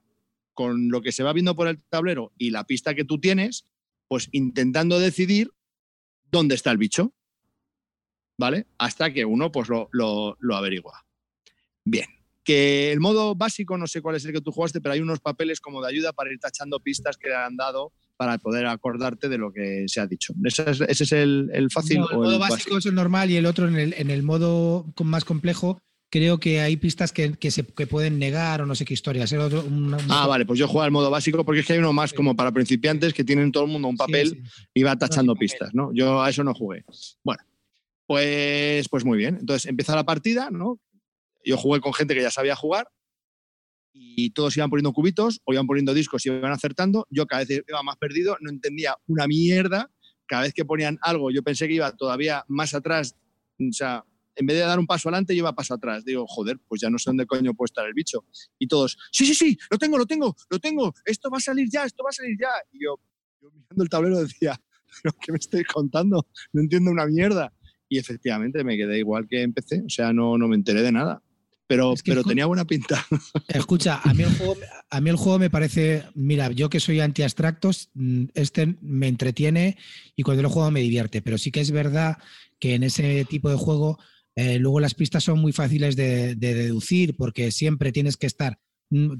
con 0.54 0.90
lo 0.90 1.02
que 1.02 1.12
se 1.12 1.24
va 1.24 1.34
viendo 1.34 1.56
por 1.56 1.68
el 1.68 1.82
tablero 1.84 2.32
y 2.38 2.52
la 2.52 2.64
pista 2.66 2.94
que 2.96 3.04
tú 3.04 3.20
tienes, 3.20 3.66
pues 4.08 4.30
intentando 4.32 5.00
decidir 5.00 5.52
dónde 6.32 6.56
está 6.56 6.72
el 6.72 6.78
bicho. 6.78 7.14
¿Vale? 8.38 8.66
Hasta 8.78 9.14
que 9.14 9.26
uno 9.26 9.52
pues 9.52 9.70
lo, 9.70 9.90
lo- 9.92 10.38
lo 10.40 10.56
averigua. 10.56 11.06
Bien. 11.86 12.08
Que 12.44 12.92
el 12.92 13.00
modo 13.00 13.36
básico, 13.36 13.78
no 13.78 13.88
sé 13.88 14.02
cuál 14.02 14.16
es 14.18 14.26
el 14.26 14.34
que 14.34 14.42
tú 14.42 14.52
jugaste, 14.52 14.82
pero 14.82 14.94
hay 14.94 15.00
unos 15.00 15.20
papeles 15.22 15.62
como 15.62 15.82
de 15.82 15.88
ayuda 15.90 16.12
para 16.12 16.32
ir 16.32 16.40
tachando 16.40 16.80
pistas 16.82 17.16
que 17.18 17.30
le 17.30 17.36
han 17.36 17.56
dado 17.56 17.94
para 18.18 18.38
poder 18.38 18.66
acordarte 18.66 19.30
de 19.30 19.38
lo 19.38 19.52
que 19.54 19.86
se 19.88 20.02
ha 20.02 20.08
dicho. 20.08 20.34
¿Ese 20.44 20.70
es, 20.70 20.82
ese 20.82 21.04
es 21.06 21.12
el, 21.14 21.50
el 21.54 21.72
fácil 21.72 22.00
No, 22.00 22.10
el 22.10 22.16
o 22.16 22.20
modo 22.20 22.34
el 22.34 22.40
básico 22.40 22.78
es 22.78 22.86
el 22.86 22.96
normal 22.96 23.32
y 23.32 23.38
el 23.38 23.46
otro 23.46 23.68
en 23.68 23.76
el, 23.78 23.94
en 23.94 24.10
el 24.12 24.24
modo 24.24 24.86
con- 24.96 25.08
más 25.08 25.24
complejo. 25.26 25.80
Creo 26.12 26.40
que 26.40 26.60
hay 26.62 26.78
pistas 26.78 27.12
que, 27.12 27.34
que 27.34 27.50
se 27.50 27.66
que 27.66 27.88
pueden 27.88 28.20
negar 28.20 28.62
o 28.62 28.66
no 28.68 28.76
sé 28.76 28.86
qué 28.86 28.94
otro- 29.40 29.64
un- 29.66 29.98
Ah, 30.10 30.28
vale, 30.28 30.46
pues 30.46 30.60
yo 30.60 30.68
juego 30.68 30.84
al 30.84 30.92
modo 30.92 31.10
básico 31.10 31.44
porque 31.44 31.62
es 31.62 31.66
que 31.66 31.74
hay 31.74 31.80
uno 31.80 31.92
más 31.94 32.12
Sí. 32.12 32.16
como 32.18 32.36
para 32.36 32.52
principiantes 32.52 33.14
que 33.14 33.24
tienen 33.24 33.52
todo 33.52 33.64
el 33.64 33.72
mundo 33.72 33.88
un 33.88 33.98
papel 33.98 34.30
sí, 34.30 34.42
sí. 34.46 34.64
y 34.76 34.84
va 34.84 34.96
tachando 34.98 35.34
pistas, 35.36 35.74
¿no? 35.74 35.92
Yo 35.94 36.22
a 36.22 36.30
eso 36.30 36.44
no 36.44 36.54
jugué. 36.54 36.84
Bueno, 37.24 37.42
pues, 38.06 38.88
pues 38.90 39.06
muy 39.06 39.18
bien. 39.18 39.38
Entonces 39.40 39.68
empieza 39.70 39.96
la 39.96 40.04
partida, 40.06 40.50
¿no? 40.52 40.80
Yo 41.44 41.58
jugué 41.58 41.82
con 41.82 41.94
gente 41.94 42.16
que 42.16 42.22
ya 42.22 42.32
sabía 42.32 42.56
jugar 42.56 42.88
y 43.94 44.32
todos 44.32 44.58
iban 44.58 44.70
poniendo 44.70 44.92
cubitos 44.92 45.42
o 45.46 45.54
iban 45.54 45.68
poniendo 45.68 45.94
discos 45.94 46.26
y 46.26 46.30
iban 46.30 46.52
acertando. 46.52 47.08
Yo 47.10 47.26
cada 47.26 47.44
vez 47.46 47.64
iba 47.68 47.84
más 47.84 47.98
perdido, 47.98 48.38
no 48.42 48.50
entendía 48.50 48.98
una 49.08 49.28
mierda. 49.28 49.92
Cada 50.26 50.44
vez 50.44 50.54
que 50.54 50.66
ponían 50.66 50.98
algo, 51.02 51.32
yo 51.32 51.44
pensé 51.44 51.68
que 51.68 51.76
iba 51.76 51.92
todavía 51.96 52.44
más 52.48 52.74
atrás. 52.74 53.16
O 53.60 53.72
sea, 53.72 54.04
en 54.36 54.46
vez 54.46 54.58
de 54.58 54.64
dar 54.64 54.80
un 54.80 54.88
paso 54.88 55.10
adelante, 55.10 55.36
yo 55.36 55.40
iba 55.40 55.54
paso 55.54 55.74
atrás. 55.76 56.04
Digo, 56.06 56.26
joder, 56.28 56.60
pues 56.68 56.82
ya 56.82 56.90
no 56.90 56.98
sé 56.98 57.10
dónde 57.10 57.26
coño 57.26 57.54
puede 57.54 57.68
estar 57.68 57.86
el 57.86 57.94
bicho. 57.94 58.26
Y 58.58 58.68
todos, 58.68 58.98
sí, 59.12 59.26
sí, 59.26 59.36
sí, 59.36 59.58
lo 59.70 59.78
tengo, 59.78 59.98
lo 59.98 60.06
tengo, 60.06 60.36
lo 60.50 60.60
tengo, 60.60 60.94
esto 61.06 61.30
va 61.30 61.38
a 61.38 61.42
salir 61.42 61.68
ya, 61.72 61.84
esto 61.86 62.04
va 62.04 62.10
a 62.10 62.14
salir 62.14 62.36
ya. 62.40 62.50
Y 62.72 62.84
yo, 62.84 63.00
yo 63.42 63.52
mirando 63.52 63.84
el 63.84 63.90
tablero 63.90 64.22
decía, 64.22 64.60
¿pero 65.04 65.16
qué 65.20 65.32
me 65.32 65.38
estoy 65.38 65.64
contando? 65.64 66.28
No 66.52 66.62
entiendo 66.62 66.92
una 66.92 67.06
mierda. 67.06 67.54
Y 67.90 68.00
efectivamente 68.00 68.64
me 68.64 68.76
quedé 68.76 68.98
igual 68.98 69.28
que 69.28 69.44
empecé, 69.44 69.84
o 69.86 69.90
sea, 69.90 70.14
no, 70.14 70.38
no 70.38 70.48
me 70.48 70.56
enteré 70.56 70.82
de 70.82 70.92
nada. 70.92 71.22
Pero, 71.74 71.94
Es 71.94 72.04
que 72.04 72.12
pero 72.12 72.24
tenía 72.24 72.46
buena 72.46 72.66
pinta. 72.66 73.04
Escucha, 73.48 74.00
a 74.04 74.14
mí, 74.14 74.22
el 74.24 74.38
juego, 74.38 74.56
a 74.90 75.02
mí 75.02 75.10
el 75.10 75.16
juego 75.16 75.40
me 75.40 75.50
parece, 75.50 76.04
mira, 76.14 76.52
yo 76.52 76.70
que 76.70 76.80
soy 76.80 77.00
anti-abstractos, 77.00 77.90
mm, 77.96 78.26
este 78.36 78.78
me 78.82 79.08
entretiene 79.08 79.78
y 80.16 80.22
cuando 80.22 80.44
lo 80.44 80.50
juego 80.50 80.70
me 80.70 80.82
divierte, 80.82 81.24
pero 81.24 81.40
sí 81.40 81.50
que 81.52 81.62
es 81.62 81.72
verdad 81.72 82.18
que 82.60 82.76
en 82.76 82.84
ese 82.84 83.26
tipo 83.26 83.50
de 83.50 83.58
juego 83.58 83.98
eh, 84.36 84.60
luego 84.60 84.80
las 84.80 84.94
pistas 84.94 85.24
son 85.24 85.40
muy 85.40 85.52
fáciles 85.52 85.96
de, 85.96 86.36
de 86.36 86.54
deducir 86.54 87.16
porque 87.16 87.52
siempre 87.52 87.92
tienes 87.92 88.18
que 88.18 88.28
estar 88.28 88.60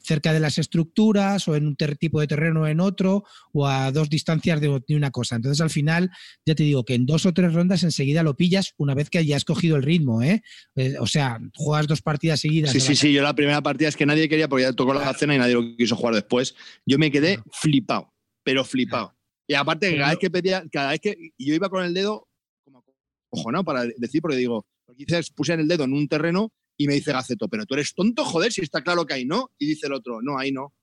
cerca 0.04 0.34
de 0.34 0.40
las 0.40 0.58
estructuras 0.60 1.48
o 1.48 1.56
en 1.56 1.66
un 1.68 1.76
tipo 1.76 2.20
de 2.20 2.28
terreno 2.28 2.62
o 2.62 2.68
en 2.68 2.80
otro 2.80 3.24
o 3.54 3.66
a 3.68 3.92
dos 3.92 4.10
distancias 4.10 4.62
de, 4.62 4.82
de 4.88 4.96
una 4.96 5.10
cosa. 5.12 5.36
Entonces 5.36 5.62
al 5.62 5.70
final 5.72 6.12
ya 6.46 6.54
te 6.54 6.64
digo 6.64 6.84
que 6.86 6.94
en 6.94 7.06
dos 7.06 7.26
o 7.26 7.34
tres 7.34 7.54
rondas 7.54 7.82
enseguida 7.84 8.22
lo 8.24 8.36
pillas 8.36 8.74
una 8.78 8.94
vez 8.94 9.10
que 9.10 9.26
ya 9.26 9.36
has 9.36 9.46
cogido 9.46 9.76
el 9.76 9.84
ritmo, 9.84 10.22
¿eh? 10.22 10.44
Eh, 10.76 10.96
o 11.00 11.08
sea, 11.08 11.40
juegas 11.56 11.88
dos 11.88 12.02
partidas 12.02 12.40
seguidas. 12.42 12.72
Sí, 12.72 12.80
sí, 12.80 12.90
la- 12.90 12.96
sí, 12.96 13.14
yo 13.14 13.24
la 13.24 13.34
primera 13.34 13.62
partida 13.62 13.90
es 13.90 13.98
que 13.98 14.06
nadie 14.06 14.30
quería 14.30 14.48
porque 14.48 14.64
ya 14.64 14.74
tocó 14.74 14.94
la 14.94 15.14
cena 15.16 15.36
y 15.36 15.40
nadie 15.40 15.56
lo 15.56 15.76
quiso 15.76 15.96
jugar 15.96 16.14
después. 16.14 16.54
Yo 16.86 17.00
me 17.00 17.10
quedé 17.12 17.36
Claro. 17.36 17.50
flipado, 17.54 18.14
pero 18.44 18.64
flipado. 18.64 19.16
Y 19.48 19.56
aparte, 19.56 19.88
Pero 19.88 19.98
cada 20.02 20.08
no- 20.08 20.14
vez 20.14 20.20
que 20.20 20.30
pedía, 20.30 20.64
cada 20.72 20.92
vez 20.92 21.00
que 21.02 21.16
yo 21.38 21.54
iba 21.54 21.70
con 21.70 21.84
el 21.84 21.94
dedo 21.94 22.28
como 22.64 22.84
cojonado 23.30 23.64
para 23.64 23.86
decir, 23.98 24.22
porque 24.22 24.38
digo, 24.38 24.66
quizás 24.96 25.32
puse 25.32 25.54
el 25.56 25.68
dedo 25.68 25.84
en 25.86 25.94
un 25.94 26.08
terreno 26.08 26.52
y 26.78 26.88
me 26.88 26.94
dice 26.96 27.12
Gaceto, 27.12 27.48
pero 27.48 27.66
tú 27.66 27.76
eres 27.76 27.94
tonto, 27.94 28.26
joder, 28.26 28.52
si 28.52 28.62
está 28.62 28.82
claro 28.82 29.06
que 29.06 29.14
ahí 29.14 29.26
no. 29.26 29.52
Y 29.58 29.68
dice 29.68 29.88
el 29.88 29.94
otro, 29.94 30.22
no, 30.22 30.38
ahí 30.38 30.52
no. 30.52 30.74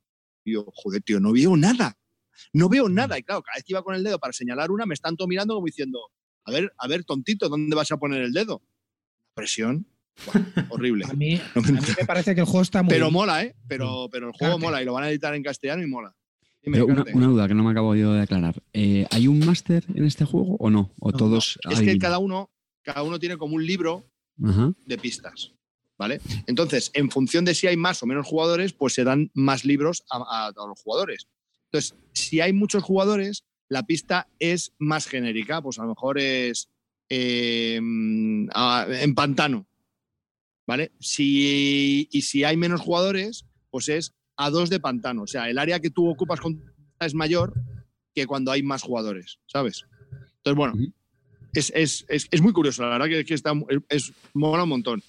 Y 0.44 0.52
yo, 0.54 0.64
joder, 0.72 1.02
tío, 1.02 1.20
no 1.20 1.32
veo 1.32 1.56
nada. 1.56 1.96
No 2.52 2.68
veo 2.68 2.88
nada. 2.88 3.18
Y 3.18 3.22
claro, 3.22 3.42
cada 3.42 3.56
vez 3.56 3.64
que 3.64 3.72
iba 3.72 3.82
con 3.82 3.94
el 3.94 4.02
dedo 4.04 4.18
para 4.18 4.32
señalar 4.32 4.70
una, 4.70 4.86
me 4.86 4.94
están 4.94 5.16
todos 5.16 5.28
mirando 5.28 5.54
como 5.54 5.66
diciendo, 5.66 5.98
a 6.44 6.50
ver, 6.52 6.72
a 6.78 6.88
ver, 6.88 7.04
tontito, 7.04 7.48
¿dónde 7.48 7.74
vas 7.76 7.90
a 7.92 7.96
poner 7.98 8.22
el 8.22 8.32
dedo? 8.32 8.62
Presión. 9.34 9.86
Horrible. 10.70 11.04
A 11.08 11.12
mí, 11.14 11.40
me 11.54 11.60
a 11.78 11.80
mí 11.80 11.88
me 11.98 12.06
parece 12.06 12.34
que 12.34 12.40
el 12.40 12.46
juego 12.46 12.62
está 12.62 12.82
muy 12.82 12.90
Pero 12.92 13.10
mola, 13.10 13.44
¿eh? 13.44 13.54
Pero, 13.68 14.08
pero 14.10 14.28
el 14.28 14.32
juego 14.32 14.38
Claro 14.38 14.58
que- 14.58 14.64
mola 14.64 14.82
y 14.82 14.84
lo 14.84 14.92
van 14.92 15.04
a 15.04 15.10
editar 15.10 15.34
en 15.34 15.42
castellano 15.42 15.82
y 15.82 15.86
mola. 15.86 16.14
Pero 16.62 16.84
una, 16.86 17.04
duda 17.26 17.48
que 17.48 17.54
no 17.54 17.64
me 17.64 17.70
acabo 17.70 17.94
yo 17.94 18.12
de 18.12 18.20
aclarar. 18.20 18.62
Eh, 18.74 19.06
¿Hay 19.10 19.26
un 19.28 19.38
máster 19.38 19.82
en 19.94 20.04
este 20.04 20.26
juego 20.26 20.56
o 20.58 20.68
no? 20.68 20.92
¿O 21.00 21.10
No, 21.10 21.16
todos 21.16 21.58
Es 21.70 21.80
que 21.80 21.96
cada 21.98 22.18
uno, 22.18 22.50
cada 22.82 23.02
uno 23.02 23.18
tiene 23.18 23.38
como 23.38 23.54
un 23.56 23.64
libro 23.64 24.04
Ajá. 24.44 24.72
de 24.84 24.98
pistas. 24.98 25.52
¿Vale? 26.00 26.18
Entonces, 26.46 26.90
en 26.94 27.10
función 27.10 27.44
de 27.44 27.54
si 27.54 27.66
hay 27.66 27.76
más 27.76 28.02
o 28.02 28.06
menos 28.06 28.26
jugadores, 28.26 28.72
pues 28.72 28.94
se 28.94 29.04
dan 29.04 29.30
más 29.34 29.66
libros 29.66 30.02
a, 30.10 30.16
a- 30.16 30.46
a 30.46 30.66
los 30.66 30.80
jugadores. 30.80 31.28
Entonces, 31.66 31.94
si 32.14 32.40
hay 32.40 32.54
muchos 32.54 32.82
jugadores, 32.82 33.44
la 33.68 33.82
pista 33.82 34.26
es 34.38 34.72
más 34.78 35.06
genérica. 35.06 35.60
Pues 35.60 35.78
a 35.78 35.82
lo 35.82 35.90
mejor 35.90 36.18
es 36.18 36.70
eh, 37.10 37.78
a- 38.54 38.86
en 38.88 39.14
pantano. 39.14 39.66
¿Vale? 40.66 40.92
Si, 41.00 42.08
y 42.10 42.22
si 42.22 42.44
hay 42.44 42.56
menos 42.56 42.80
jugadores, 42.80 43.44
pues 43.70 43.90
es 43.90 44.14
a 44.38 44.48
dos 44.48 44.70
de 44.70 44.80
pantano. 44.80 45.24
O 45.24 45.26
sea, 45.26 45.50
el 45.50 45.58
área 45.58 45.80
que 45.80 45.90
tú 45.90 46.08
ocupas 46.08 46.40
con 46.40 46.64
es 47.00 47.12
mayor 47.14 47.52
que 48.14 48.26
cuando 48.26 48.52
hay 48.52 48.62
más 48.62 48.80
jugadores, 48.82 49.38
¿sabes? 49.46 49.84
Entonces, 50.38 50.56
bueno, 50.56 50.74
es, 51.52 51.70
es- 51.74 52.06
es- 52.08 52.26
es 52.30 52.40
muy 52.40 52.52
curioso, 52.54 52.82
la 52.84 52.88
verdad 52.88 53.06
que, 53.08 53.24
que 53.26 53.34
está, 53.34 53.52
es, 53.68 53.80
es- 53.90 54.12
mola 54.32 54.62
un 54.62 54.68
montón. 54.70 55.02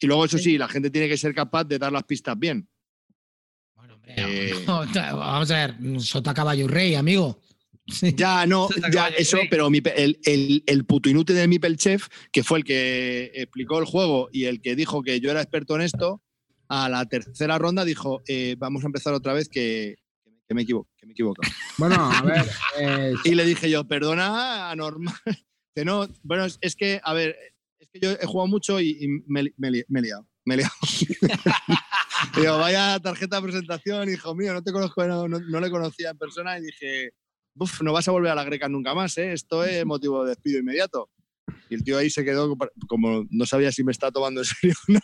Y 0.00 0.06
luego, 0.06 0.24
eso 0.24 0.38
sí, 0.38 0.58
la 0.58 0.68
gente 0.68 0.90
tiene 0.90 1.08
que 1.08 1.16
ser 1.16 1.34
capaz 1.34 1.64
de 1.64 1.78
dar 1.78 1.92
las 1.92 2.04
pistas 2.04 2.38
bien. 2.38 2.68
Bueno, 3.74 3.94
hombre, 3.94 4.14
Eh, 4.16 4.54
vamos 4.66 4.96
a 5.50 5.66
ver, 5.66 5.76
sota 6.00 6.34
caballo 6.34 6.68
rey, 6.68 6.94
amigo. 6.94 7.40
Sí. 7.86 8.14
Ya, 8.16 8.46
no, 8.46 8.68
ya, 8.90 9.08
eso, 9.08 9.38
pero 9.50 9.68
mi 9.68 9.82
el, 9.94 10.18
el, 10.24 10.64
el 10.66 10.84
puto 10.86 11.10
inútil 11.10 11.36
de 11.36 11.46
Mipel 11.46 11.76
Chef, 11.76 12.08
que 12.32 12.42
fue 12.42 12.58
el 12.58 12.64
que 12.64 13.30
explicó 13.34 13.78
el 13.78 13.84
juego 13.84 14.30
y 14.32 14.44
el 14.44 14.62
que 14.62 14.74
dijo 14.74 15.02
que 15.02 15.20
yo 15.20 15.30
era 15.30 15.42
experto 15.42 15.76
en 15.76 15.82
esto, 15.82 16.22
a 16.68 16.88
la 16.88 17.04
tercera 17.06 17.58
ronda 17.58 17.84
dijo, 17.84 18.22
eh, 18.26 18.56
vamos 18.58 18.84
a 18.84 18.86
empezar 18.86 19.12
otra 19.12 19.34
vez 19.34 19.50
que, 19.50 19.96
que 20.48 20.54
me 20.54 20.62
equivoco, 20.62 20.88
que 20.96 21.06
me 21.06 21.12
equivoco. 21.12 21.42
Bueno, 21.76 21.96
a 21.96 22.22
ver. 22.22 22.46
eh, 22.80 23.12
Y 23.24 23.34
le 23.34 23.44
dije 23.44 23.68
yo, 23.68 23.84
perdona, 23.86 24.70
anormal. 24.70 25.14
Que 25.74 25.84
no, 25.84 26.08
bueno, 26.22 26.46
es, 26.60 26.76
que, 26.76 27.00
a 27.02 27.12
ver, 27.12 27.36
que 27.94 28.00
yo 28.00 28.10
he 28.12 28.26
jugado 28.26 28.48
mucho 28.48 28.80
y, 28.80 28.98
y 29.00 29.08
me, 29.26 29.44
me 29.56 29.84
me 29.88 29.98
he 30.00 30.02
liado. 30.02 30.28
Me 30.44 30.54
he 30.54 30.58
liado. 30.58 30.72
Digo, 32.36 32.58
vaya 32.58 32.98
tarjeta 33.00 33.36
de 33.36 33.42
presentación, 33.42 34.08
hijo 34.10 34.34
mío, 34.34 34.52
no 34.52 34.62
te 34.62 34.72
conozco, 34.72 35.06
no, 35.06 35.28
no- 35.28 35.40
no 35.40 35.60
le 35.60 35.70
conocía 35.70 36.10
en 36.10 36.18
persona 36.18 36.58
y 36.58 36.62
dije, 36.62 37.12
no 37.82 37.92
vas 37.92 38.08
a 38.08 38.10
volver 38.12 38.32
a 38.32 38.34
la 38.34 38.44
greca 38.44 38.68
nunca 38.68 38.94
más, 38.94 39.16
¿eh? 39.18 39.32
Esto 39.32 39.64
es 39.64 39.84
motivo 39.86 40.24
de 40.24 40.30
despido 40.30 40.58
inmediato. 40.58 41.10
Y 41.70 41.74
el 41.74 41.84
tío 41.84 41.98
ahí 41.98 42.10
se 42.10 42.24
quedó 42.24 42.56
como- 42.88 43.26
no 43.30 43.46
sabía 43.46 43.70
si 43.70 43.84
me 43.84 43.92
está 43.92 44.10
tomando 44.10 44.40
en 44.40 44.44
serio 44.46 44.74
o 44.88 44.92
no. 44.92 45.00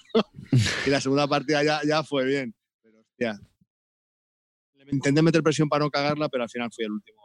Y 0.87 0.91
la 0.91 1.01
segunda 1.01 1.29
partida 1.29 1.63
ya, 1.63 1.81
ya 1.87 2.03
fue 2.03 2.25
bien. 2.27 2.55
Pero 2.83 2.99
hostia. 3.01 3.41
Intenté 4.91 5.23
meter 5.23 5.43
presión 5.43 5.69
para 5.69 5.85
no 5.85 5.91
cagarla, 5.91 6.29
pero 6.29 6.43
al 6.43 6.51
final 6.51 6.71
fui 6.75 6.85
el 6.85 6.91
último. 6.93 7.21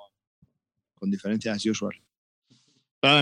Con 0.94 1.10
diferencia, 1.10 1.54
as 1.54 1.66
usual. 1.66 1.96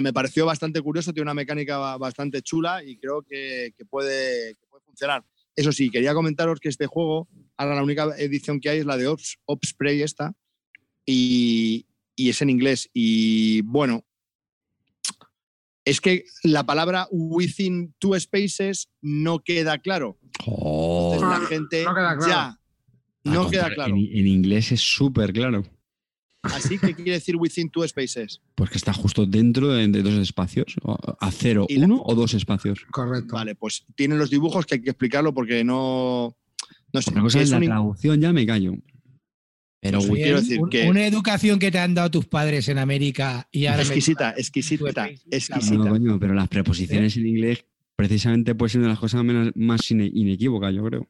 Me 0.01 0.13
pareció 0.13 0.45
bastante 0.45 0.81
curioso, 0.81 1.11
tiene 1.11 1.23
una 1.23 1.33
mecánica 1.33 1.77
ba- 1.77 1.97
bastante 1.97 2.41
chula 2.41 2.81
y 2.83 2.97
creo 2.97 3.21
que, 3.21 3.73
que 3.77 3.83
puede, 3.85 4.55
que 4.55 4.65
puede 4.69 4.83
funcionar. 4.85 5.25
Eso 5.55 5.71
sí, 5.73 5.89
quería 5.89 6.13
comentaros 6.13 6.59
que 6.61 6.69
este 6.69 6.87
juego, 6.87 7.27
ahora 7.57 7.75
la 7.75 7.83
única 7.83 8.05
edición 8.17 8.59
que 8.61 8.69
hay 8.69 8.79
es 8.79 8.85
la 8.85 8.95
de 8.97 9.07
Ops, 9.07 9.37
Opsprey 9.45 10.01
esta, 10.01 10.33
y, 11.05 11.85
y 12.15 12.29
es 12.29 12.41
en 12.41 12.49
inglés. 12.49 12.89
Y 12.93 13.61
bueno, 13.63 14.05
es 15.85 15.99
que 15.99 16.23
la 16.43 16.65
palabra 16.65 17.07
within 17.11 17.93
two 17.99 18.17
spaces 18.17 18.89
no 19.01 19.39
queda 19.39 19.77
claro. 19.79 20.17
Oh, 20.47 21.11
Entonces 21.13 21.21
No, 21.21 21.41
la 21.41 21.47
gente 21.47 21.83
no 21.83 21.93
queda 21.93 22.15
claro. 22.17 22.31
ya 22.31 22.47
al 23.25 23.33
no 23.33 23.49
queda 23.49 23.73
claro. 23.73 23.95
En, 23.95 23.99
en 24.17 24.27
inglés 24.27 24.71
es 24.71 24.79
súper 24.81 25.33
claro. 25.33 25.63
Así 26.43 26.77
que 26.77 26.93
quiere 26.93 27.11
decir 27.13 27.35
within 27.37 27.69
two 27.69 27.87
spaces. 27.87 28.41
Pues 28.55 28.69
que 28.69 28.77
está 28.77 28.91
justo 28.93 29.25
dentro 29.25 29.69
de, 29.69 29.87
de 29.87 30.01
dos 30.03 30.13
espacios. 30.15 30.75
A 31.19 31.31
cero, 31.31 31.65
Y 31.69 31.77
la- 31.77 31.85
uno 31.85 32.01
o 32.03 32.13
dos 32.15 32.33
espacios. 32.33 32.85
correcto. 32.91 33.35
Vale, 33.35 33.55
pues 33.55 33.85
tienen 33.95 34.19
los 34.19 34.29
dibujos 34.29 34.65
que 34.65 34.75
hay 34.75 34.81
que 34.81 34.89
explicarlo 34.89 35.33
porque 35.33 35.63
no. 35.63 36.35
No 36.91 37.01
sé. 37.01 37.09
Otra 37.11 37.21
cosa 37.23 37.41
es 37.41 37.49
la 37.49 37.57
un 37.57 37.65
traducción, 37.65 38.19
ya 38.21 38.33
me 38.33 38.45
callo. 38.45 38.73
Pero 39.79 39.99
Pues 39.99 40.11
Wii- 40.11 40.15
quiero 40.15 40.39
decir 40.41 40.59
Un- 40.61 40.69
que- 40.69 40.87
Una 40.89 41.05
educación 41.07 41.59
que 41.59 41.71
te 41.71 41.79
han 41.79 41.93
dado 41.93 42.11
tus 42.11 42.25
padres 42.25 42.67
en 42.69 42.77
América 42.77 43.47
y 43.51 43.65
ahora 43.65 43.77
me- 43.79 43.83
exquisita, 43.83 44.31
exquisita, 44.37 45.07
exquisita. 45.31 45.75
No, 45.75 45.89
coño, 45.89 46.19
pero 46.19 46.33
las 46.33 46.47
preposiciones 46.49 47.17
en 47.17 47.27
inglés 47.27 47.65
precisamente 47.95 48.53
puede 48.55 48.69
ser 48.69 48.79
una 48.79 48.87
de 48.89 48.93
las 48.93 48.99
cosas 48.99 49.23
menos- 49.23 49.51
más 49.55 49.89
ine- 49.91 50.11
inequívocas, 50.13 50.73
yo 50.73 50.83
creo. 50.85 51.09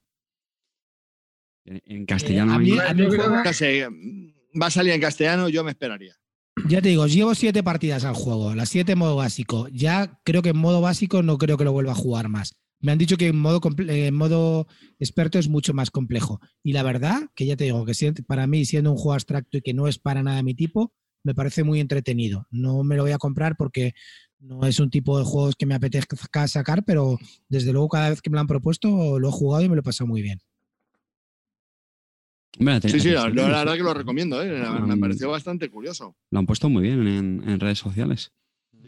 En, 1.66 1.82
en 1.86 2.06
castellano 2.06 2.52
Eh, 2.52 2.56
a 2.56 2.58
hay- 2.60 2.66
mí- 2.72 2.78
a 2.80 2.94
mí 2.94 3.04
Yo 3.04 3.10
creo 3.10 3.44
No 3.44 3.54
sé, 3.54 3.88
va 4.60 4.68
a 4.68 4.72
salir 4.72 4.94
en 4.94 5.02
castellano, 5.02 5.50
yo 5.50 5.64
me 5.64 5.72
esperaría. 5.72 6.16
Ya 6.70 6.82
te 6.82 6.90
digo, 6.90 7.08
llevo 7.08 7.34
siete 7.36 7.64
partidas 7.64 8.06
al 8.06 8.14
juego, 8.14 8.54
las 8.56 8.70
siete 8.70 8.92
en 8.92 9.00
modo 9.00 9.16
básico. 9.16 9.68
Ya 9.70 10.20
creo 10.24 10.42
que 10.42 10.50
en 10.50 10.58
modo 10.58 10.82
básico 10.82 11.24
no 11.24 11.38
creo 11.38 11.58
que 11.58 11.64
lo 11.64 11.72
vuelva 11.72 11.94
a 11.94 11.96
jugar 11.96 12.30
más. 12.30 12.56
Me 12.80 12.92
han 12.92 12.98
dicho 12.98 13.18
que 13.18 13.28
en 13.28 13.38
modo, 13.38 13.62
eh, 13.88 14.08
en 14.08 14.14
modo 14.14 14.68
experto 15.00 15.40
es 15.40 15.50
mucho 15.50 15.74
más 15.74 15.90
complejo. 15.90 16.40
Y 16.62 16.74
la 16.74 16.84
verdad, 16.84 17.22
que 17.36 17.46
ya 17.46 17.56
te 17.56 17.64
digo, 17.64 17.86
que 17.86 18.14
para 18.28 18.46
mí, 18.46 18.66
siendo 18.66 18.92
un 18.92 18.98
juego 18.98 19.14
abstracto 19.14 19.58
y 19.58 19.62
que 19.62 19.74
no 19.74 19.88
es 19.88 20.00
para 20.00 20.22
nada 20.22 20.44
mi 20.44 20.54
tipo, 20.54 20.94
me 21.24 21.34
parece 21.34 21.64
muy 21.64 21.80
entretenido. 21.80 22.46
No 22.52 22.84
me 22.84 22.98
lo 22.98 23.04
voy 23.04 23.14
a 23.14 23.18
comprar 23.18 23.56
porque 23.56 23.94
no 24.40 24.66
es 24.66 24.80
un 24.80 24.90
tipo 24.90 25.18
de 25.18 25.26
juegos 25.26 25.56
que 25.56 25.66
me 25.66 25.76
apetezca 25.76 26.48
sacar, 26.48 26.84
pero 26.86 27.18
desde 27.48 27.72
luego 27.72 27.88
cada 27.88 28.10
vez 28.10 28.22
que 28.22 28.30
me 28.30 28.36
lo 28.36 28.42
han 28.42 28.48
propuesto 28.48 29.18
lo 29.18 29.30
he 29.30 29.32
jugado 29.32 29.64
y 29.64 29.70
me 29.70 29.76
lo 29.76 29.80
he 29.80 29.84
pasado 29.84 30.08
muy 30.08 30.22
bien. 30.22 30.40
Hombre, 32.60 32.82
Sí, 32.88 33.00
sí, 33.00 33.10
la, 33.12 33.30
la- 33.30 33.48
verdad 33.60 33.74
que 33.76 33.84
lo 33.84 33.94
recomiendo, 33.94 34.42
¿eh? 34.42 34.64
me 34.86 34.96
Mm. 34.96 35.00
pareció 35.00 35.30
bastante 35.32 35.70
curioso. 35.70 36.16
Lo 36.30 36.40
han 36.40 36.46
puesto 36.46 36.70
muy 36.70 36.84
bien 36.84 37.08
en, 37.08 37.50
en 37.50 37.60
redes 37.60 37.80
sociales. 37.80 38.32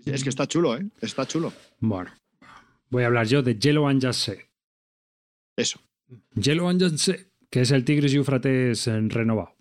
Es 0.06 0.24
que 0.24 0.30
está 0.30 0.46
chulo, 0.48 0.78
¿eh? 0.78 0.86
Está 1.02 1.26
chulo. 1.26 1.52
Bueno, 1.80 2.12
voy 2.92 3.04
a 3.04 3.08
hablar 3.08 3.26
yo 3.26 3.42
de 3.42 3.58
Yellow 3.58 3.88
and 3.88 4.02
Yasse. 4.02 4.50
Eso. 5.56 5.80
Yellow 6.36 6.70
and 6.70 6.80
Yasse, 6.82 7.32
que 7.50 7.62
es 7.62 7.72
el 7.72 7.84
Tigris 7.86 8.14
y 8.14 8.18
Éufrates 8.18 8.88
en 8.88 9.10
renovado. 9.10 9.56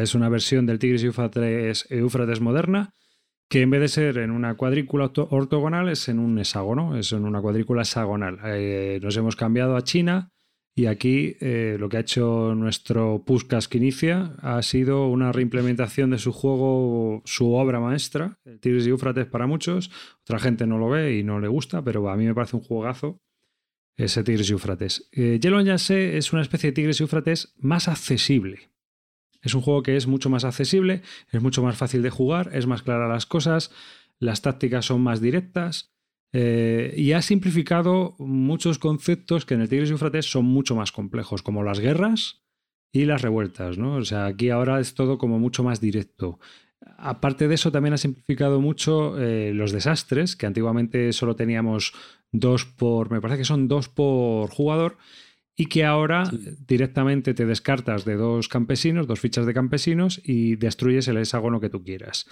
Es 0.00 0.14
una 0.14 0.28
versión 0.28 0.66
del 0.66 0.78
Tigris 0.78 1.02
y 1.02 1.06
Éufrates, 1.06 1.86
Éufrates 1.90 2.40
moderna 2.40 2.94
que 3.48 3.60
en 3.60 3.70
vez 3.70 3.80
de 3.82 3.88
ser 3.88 4.18
en 4.18 4.30
una 4.30 4.54
cuadrícula 4.56 5.04
orto- 5.04 5.28
ortogonal 5.30 5.88
es 5.90 6.08
en 6.08 6.18
un 6.18 6.38
hexágono, 6.38 6.96
es 6.96 7.12
en 7.12 7.24
una 7.24 7.40
cuadrícula 7.40 7.82
hexagonal. 7.82 8.38
Eh, 8.46 8.98
nos 9.02 9.16
hemos 9.16 9.36
cambiado 9.36 9.76
a 9.76 9.82
China 9.82 10.32
y 10.76 10.86
aquí 10.86 11.36
eh, 11.40 11.76
lo 11.78 11.88
que 11.88 11.98
ha 11.98 12.00
hecho 12.00 12.54
nuestro 12.56 13.22
Puskas 13.24 13.68
que 13.68 13.78
inicia 13.78 14.34
ha 14.42 14.60
sido 14.62 15.06
una 15.06 15.30
reimplementación 15.30 16.10
de 16.10 16.18
su 16.18 16.32
juego, 16.32 17.22
su 17.24 17.52
obra 17.54 17.78
maestra, 17.78 18.40
el 18.44 18.58
Tigris 18.58 18.86
y 18.86 18.90
Éufrates 18.90 19.26
para 19.26 19.46
muchos. 19.46 19.92
Otra 20.22 20.40
gente 20.40 20.66
no 20.66 20.78
lo 20.78 20.88
ve 20.88 21.16
y 21.16 21.22
no 21.22 21.38
le 21.38 21.46
gusta, 21.46 21.84
pero 21.84 22.08
a 22.08 22.16
mí 22.16 22.26
me 22.26 22.34
parece 22.34 22.56
un 22.56 22.62
juegazo 22.62 23.20
ese 23.96 24.24
Tigris 24.24 24.50
y 24.50 24.52
Éufrates. 24.52 25.08
Eh, 25.12 25.38
Yellow 25.40 25.60
and 25.60 25.68
Yasse 25.68 26.16
es 26.16 26.32
una 26.32 26.42
especie 26.42 26.70
de 26.70 26.74
Tigris 26.74 26.98
y 26.98 27.04
Éufrates 27.04 27.54
más 27.56 27.86
accesible. 27.86 28.72
Es 29.42 29.54
un 29.54 29.60
juego 29.60 29.84
que 29.84 29.96
es 29.96 30.08
mucho 30.08 30.28
más 30.28 30.44
accesible, 30.44 31.02
es 31.30 31.40
mucho 31.40 31.62
más 31.62 31.76
fácil 31.76 32.02
de 32.02 32.10
jugar, 32.10 32.50
es 32.52 32.66
más 32.66 32.82
clara 32.82 33.06
las 33.06 33.26
cosas, 33.26 33.70
las 34.18 34.42
tácticas 34.42 34.86
son 34.86 35.02
más 35.02 35.20
directas 35.20 35.93
eh, 36.36 36.92
y 36.96 37.12
ha 37.12 37.22
simplificado 37.22 38.16
muchos 38.18 38.80
conceptos 38.80 39.46
que 39.46 39.54
en 39.54 39.60
el 39.60 39.68
Tigris 39.68 39.88
y 39.88 39.92
Éufrates 39.92 40.26
son 40.30 40.44
mucho 40.44 40.74
más 40.74 40.90
complejos, 40.90 41.42
como 41.42 41.62
las 41.62 41.78
guerras 41.78 42.42
y 42.92 43.04
las 43.04 43.22
revueltas. 43.22 43.78
¿no? 43.78 43.94
O 43.94 44.04
sea, 44.04 44.26
aquí 44.26 44.50
ahora 44.50 44.80
es 44.80 44.94
todo 44.94 45.16
como 45.16 45.38
mucho 45.38 45.62
más 45.62 45.80
directo. 45.80 46.40
Aparte 46.98 47.46
de 47.46 47.54
eso, 47.54 47.70
también 47.70 47.94
ha 47.94 47.98
simplificado 47.98 48.60
mucho 48.60 49.18
eh, 49.18 49.52
los 49.54 49.70
desastres, 49.70 50.34
que 50.36 50.46
antiguamente 50.46 51.12
solo 51.12 51.36
teníamos 51.36 51.92
dos 52.32 52.64
por, 52.64 53.10
me 53.12 53.20
parece 53.20 53.38
que 53.38 53.44
son 53.44 53.68
dos 53.68 53.88
por 53.88 54.50
jugador, 54.50 54.98
y 55.56 55.66
que 55.66 55.84
ahora 55.84 56.26
Sí. 56.26 56.40
directamente 56.66 57.32
te 57.32 57.46
descartas 57.46 58.04
de 58.04 58.16
dos 58.16 58.48
campesinos, 58.48 59.06
dos 59.06 59.20
fichas 59.20 59.46
de 59.46 59.54
campesinos, 59.54 60.20
y 60.24 60.56
destruyes 60.56 61.06
el 61.06 61.16
hexágono 61.18 61.60
que 61.60 61.70
tú 61.70 61.84
quieras. 61.84 62.26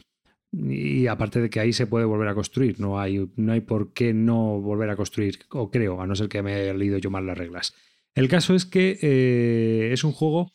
Y 0.52 1.06
aparte 1.06 1.40
de 1.40 1.48
que 1.48 1.60
ahí 1.60 1.72
se 1.72 1.86
puede 1.86 2.04
volver 2.04 2.28
a 2.28 2.34
construir, 2.34 2.78
no 2.78 3.00
hay, 3.00 3.26
no 3.36 3.52
hay 3.52 3.60
por 3.60 3.92
qué 3.92 4.12
no 4.12 4.60
volver 4.60 4.90
a 4.90 4.96
construir, 4.96 5.38
o 5.50 5.70
creo, 5.70 6.00
a 6.00 6.06
no 6.06 6.14
ser 6.14 6.28
que 6.28 6.42
me 6.42 6.54
haya 6.54 6.74
leído 6.74 6.98
yo 6.98 7.10
mal 7.10 7.26
las 7.26 7.38
reglas. 7.38 7.74
El 8.14 8.28
caso 8.28 8.54
es 8.54 8.66
que 8.66 8.98
eh, 9.00 9.90
es 9.92 10.04
un 10.04 10.12
juego 10.12 10.52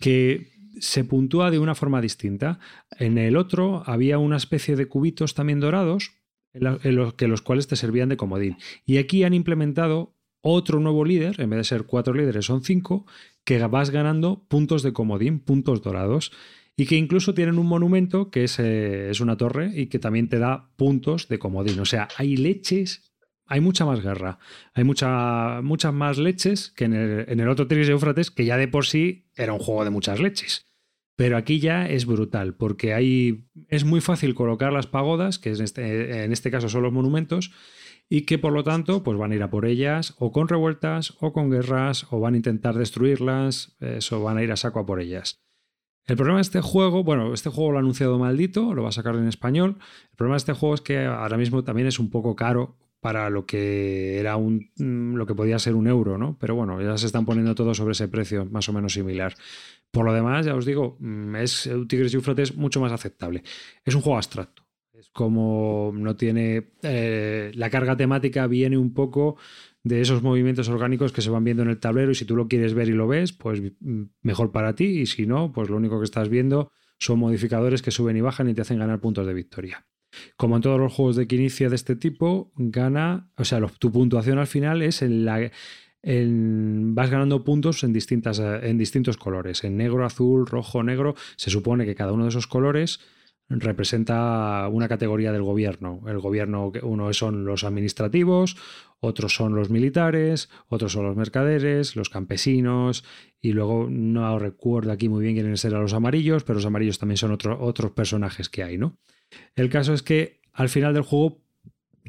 que 0.00 0.50
se 0.80 1.04
puntúa 1.04 1.50
de 1.50 1.60
una 1.60 1.74
forma 1.74 2.00
distinta. 2.00 2.58
En 2.98 3.18
el 3.18 3.36
otro 3.36 3.84
había 3.86 4.18
una 4.18 4.36
especie 4.36 4.74
de 4.74 4.86
cubitos 4.86 5.34
también 5.34 5.60
dorados, 5.60 6.12
en, 6.52 6.96
los 6.96 7.14
que 7.14 7.28
los 7.28 7.42
cuales 7.42 7.66
te 7.66 7.76
servían 7.76 8.08
de 8.08 8.16
comodín. 8.16 8.56
Y 8.84 8.98
aquí 8.98 9.24
han 9.24 9.34
implementado 9.34 10.14
otro 10.40 10.80
nuevo 10.80 11.04
líder, 11.04 11.40
en 11.40 11.50
vez 11.50 11.58
de 11.58 11.64
ser 11.64 11.84
cuatro 11.84 12.14
líderes, 12.14 12.46
son 12.46 12.62
cinco, 12.64 13.06
que 13.44 13.64
vas 13.66 13.90
ganando 13.90 14.44
puntos 14.48 14.82
de 14.82 14.92
comodín, 14.92 15.38
puntos 15.38 15.82
dorados. 15.82 16.32
Y 16.76 16.86
que 16.86 16.96
incluso 16.96 17.34
tienen 17.34 17.58
un 17.58 17.66
monumento 17.66 18.30
que 18.30 18.44
es, 18.44 18.58
eh, 18.58 19.10
es 19.10 19.20
una 19.20 19.36
torre 19.36 19.70
y 19.74 19.86
que 19.86 19.98
también 19.98 20.28
te 20.28 20.38
da 20.38 20.70
puntos 20.76 21.28
de 21.28 21.38
comodín. 21.38 21.78
O 21.80 21.84
sea, 21.84 22.08
hay 22.16 22.36
leches, 22.36 23.12
hay 23.46 23.60
mucha 23.60 23.84
más 23.84 24.02
guerra, 24.02 24.38
hay 24.72 24.84
mucha, 24.84 25.60
muchas 25.62 25.92
más 25.92 26.18
leches 26.18 26.70
que 26.70 26.84
en 26.84 26.94
el, 26.94 27.24
en 27.28 27.40
el 27.40 27.48
otro 27.48 27.66
Tigris 27.66 27.88
y 27.88 27.92
Éufrates, 27.92 28.30
que 28.30 28.46
ya 28.46 28.56
de 28.56 28.68
por 28.68 28.86
sí 28.86 29.26
era 29.36 29.52
un 29.52 29.58
juego 29.58 29.84
de 29.84 29.90
muchas 29.90 30.20
leches. 30.20 30.66
Pero 31.14 31.36
aquí 31.36 31.60
ya 31.60 31.86
es 31.86 32.06
brutal, 32.06 32.54
porque 32.54 32.94
hay, 32.94 33.48
es 33.68 33.84
muy 33.84 34.00
fácil 34.00 34.34
colocar 34.34 34.72
las 34.72 34.86
pagodas, 34.86 35.38
que 35.38 35.50
en 35.50 35.62
este, 35.62 36.24
en 36.24 36.32
este 36.32 36.50
caso 36.50 36.70
son 36.70 36.82
los 36.82 36.92
monumentos, 36.92 37.52
y 38.08 38.22
que 38.22 38.38
por 38.38 38.52
lo 38.52 38.64
tanto 38.64 39.02
pues 39.02 39.16
van 39.18 39.32
a 39.32 39.34
ir 39.34 39.42
a 39.42 39.50
por 39.50 39.66
ellas 39.66 40.14
o 40.18 40.32
con 40.32 40.48
revueltas 40.48 41.14
o 41.20 41.32
con 41.32 41.50
guerras 41.50 42.06
o 42.10 42.20
van 42.20 42.34
a 42.34 42.36
intentar 42.36 42.76
destruirlas, 42.76 43.76
eso 43.80 44.22
van 44.22 44.38
a 44.38 44.42
ir 44.42 44.52
a 44.52 44.56
saco 44.56 44.80
a 44.80 44.86
por 44.86 45.00
ellas. 45.00 45.42
El 46.06 46.16
problema 46.16 46.38
de 46.38 46.42
este 46.42 46.60
juego, 46.60 47.04
bueno, 47.04 47.32
este 47.32 47.48
juego 47.48 47.72
lo 47.72 47.78
ha 47.78 47.80
anunciado 47.80 48.18
maldito, 48.18 48.74
lo 48.74 48.82
va 48.82 48.88
a 48.88 48.92
sacar 48.92 49.14
en 49.14 49.28
español. 49.28 49.76
El 50.10 50.16
problema 50.16 50.34
de 50.34 50.38
este 50.38 50.52
juego 50.52 50.74
es 50.74 50.80
que 50.80 51.04
ahora 51.04 51.36
mismo 51.36 51.62
también 51.62 51.86
es 51.86 51.98
un 51.98 52.10
poco 52.10 52.34
caro 52.34 52.76
para 53.00 53.30
lo 53.30 53.46
que 53.46 54.18
era 54.20 54.36
un 54.36 54.70
mm, 54.76 55.16
lo 55.16 55.26
que 55.26 55.34
podía 55.34 55.58
ser 55.58 55.74
un 55.74 55.88
euro, 55.88 56.18
¿no? 56.18 56.36
Pero 56.38 56.54
bueno, 56.54 56.80
ya 56.80 56.96
se 56.96 57.06
están 57.06 57.24
poniendo 57.24 57.54
todo 57.54 57.74
sobre 57.74 57.92
ese 57.92 58.08
precio, 58.08 58.44
más 58.46 58.68
o 58.68 58.72
menos 58.72 58.92
similar. 58.92 59.34
Por 59.90 60.04
lo 60.04 60.12
demás, 60.12 60.46
ya 60.46 60.54
os 60.54 60.64
digo, 60.64 60.96
mm, 61.00 61.36
es 61.36 61.70
Tigres 61.88 62.12
y 62.12 62.16
Eufrates 62.16 62.56
mucho 62.56 62.80
más 62.80 62.92
aceptable. 62.92 63.42
Es 63.84 63.94
un 63.94 64.02
juego 64.02 64.16
abstracto. 64.16 64.62
Es 64.92 65.08
como 65.10 65.92
no 65.94 66.14
tiene. 66.16 66.72
eh, 66.82 67.50
la 67.54 67.70
carga 67.70 67.96
temática 67.96 68.46
viene 68.46 68.78
un 68.78 68.94
poco 68.94 69.36
de 69.84 70.00
esos 70.00 70.22
movimientos 70.22 70.68
orgánicos 70.68 71.12
que 71.12 71.22
se 71.22 71.30
van 71.30 71.44
viendo 71.44 71.62
en 71.62 71.68
el 71.68 71.78
tablero 71.78 72.12
y 72.12 72.14
si 72.14 72.24
tú 72.24 72.36
lo 72.36 72.48
quieres 72.48 72.74
ver 72.74 72.88
y 72.88 72.92
lo 72.92 73.08
ves, 73.08 73.32
pues 73.32 73.60
mm, 73.80 74.02
mejor 74.22 74.52
para 74.52 74.74
ti 74.74 75.00
y 75.00 75.06
si 75.06 75.26
no, 75.26 75.52
pues 75.52 75.68
lo 75.68 75.76
único 75.76 75.98
que 75.98 76.04
estás 76.04 76.28
viendo 76.28 76.70
son 76.98 77.18
modificadores 77.18 77.82
que 77.82 77.90
suben 77.90 78.16
y 78.16 78.20
bajan 78.20 78.48
y 78.48 78.54
te 78.54 78.62
hacen 78.62 78.78
ganar 78.78 79.00
puntos 79.00 79.26
de 79.26 79.34
victoria. 79.34 79.86
Como 80.36 80.56
en 80.56 80.62
todos 80.62 80.78
los 80.78 80.92
juegos 80.92 81.16
de 81.16 81.26
que 81.26 81.36
inicia 81.36 81.68
de 81.68 81.74
este 81.74 81.96
tipo, 81.96 82.52
gana, 82.54 83.30
o 83.36 83.44
sea, 83.44 83.60
tu 83.78 83.90
puntuación 83.90 84.38
al 84.38 84.46
final 84.46 84.82
es 84.82 85.02
en 85.02 85.24
la, 85.24 85.50
vas 86.04 87.10
ganando 87.10 87.44
puntos 87.44 87.82
en, 87.82 87.92
distintas, 87.92 88.38
en 88.38 88.76
distintos 88.76 89.16
colores, 89.16 89.64
en 89.64 89.76
negro, 89.76 90.04
azul, 90.04 90.46
rojo, 90.46 90.82
negro. 90.82 91.14
Se 91.36 91.50
supone 91.50 91.86
que 91.86 91.94
cada 91.94 92.12
uno 92.12 92.24
de 92.24 92.28
esos 92.28 92.46
colores 92.46 93.00
representa 93.60 94.68
una 94.70 94.88
categoría 94.88 95.32
del 95.32 95.42
gobierno. 95.42 96.00
El 96.06 96.18
gobierno, 96.20 96.72
uno 96.82 97.12
son 97.12 97.44
los 97.44 97.64
administrativos, 97.64 98.56
otros 99.00 99.34
son 99.34 99.54
los 99.54 99.70
militares, 99.70 100.48
otros 100.68 100.92
son 100.92 101.04
los 101.04 101.16
mercaderes, 101.16 101.96
los 101.96 102.08
campesinos, 102.08 103.04
y 103.40 103.52
luego 103.52 103.88
no 103.90 104.38
recuerdo 104.38 104.92
aquí 104.92 105.08
muy 105.08 105.22
bien 105.24 105.34
quiénes 105.34 105.64
eran 105.64 105.82
los 105.82 105.92
amarillos, 105.92 106.44
pero 106.44 106.56
los 106.56 106.66
amarillos 106.66 106.98
también 106.98 107.16
son 107.18 107.32
otro- 107.32 107.60
otros 107.60 107.92
personajes 107.92 108.48
que 108.48 108.62
hay, 108.62 108.78
¿no? 108.78 108.96
El 109.56 109.68
caso 109.70 109.92
es 109.94 110.02
que 110.02 110.40
al 110.52 110.68
final 110.68 110.94
del 110.94 111.02
juego 111.02 111.40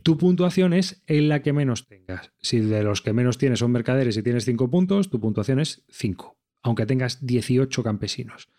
tu 0.04 0.18
puntuación 0.18 0.74
es 0.74 1.02
en 1.08 1.30
la 1.30 1.42
que 1.42 1.54
menos 1.54 1.88
tengas. 1.88 2.32
Si 2.42 2.60
de 2.60 2.84
los 2.84 3.02
que 3.02 3.14
menos 3.14 3.38
tienes 3.38 3.60
son 3.60 3.72
mercaderes 3.72 4.18
y 4.18 4.24
tienes 4.24 4.44
5 4.46 4.70
puntos, 4.70 5.10
tu 5.10 5.20
puntuación 5.20 5.60
es 5.60 5.84
5, 5.90 6.38
aunque 6.62 6.86
tengas 6.86 7.26
18 7.26 7.84
campesinos. 7.84 8.50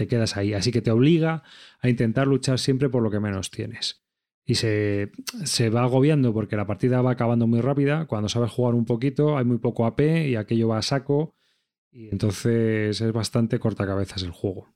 Te 0.00 0.08
quedas 0.08 0.38
ahí, 0.38 0.54
así 0.54 0.72
que 0.72 0.80
te 0.80 0.90
obliga 0.90 1.42
a 1.82 1.90
intentar 1.90 2.26
luchar 2.26 2.58
siempre 2.58 2.88
por 2.88 3.02
lo 3.02 3.10
que 3.10 3.20
menos 3.20 3.50
tienes. 3.50 4.02
Y 4.46 4.54
se, 4.54 5.12
se 5.44 5.68
va 5.68 5.82
agobiando 5.82 6.32
porque 6.32 6.56
la 6.56 6.66
partida 6.66 7.02
va 7.02 7.10
acabando 7.10 7.46
muy 7.46 7.60
rápida. 7.60 8.06
Cuando 8.06 8.30
sabes 8.30 8.50
jugar 8.50 8.74
un 8.74 8.86
poquito, 8.86 9.36
hay 9.36 9.44
muy 9.44 9.58
poco 9.58 9.84
AP 9.84 10.00
y 10.00 10.36
aquello 10.36 10.68
va 10.68 10.78
a 10.78 10.82
saco. 10.82 11.34
Y 11.92 12.08
entonces 12.08 12.98
es 12.98 13.12
bastante 13.12 13.58
cortacabezas 13.58 14.22
el 14.22 14.30
juego. 14.30 14.68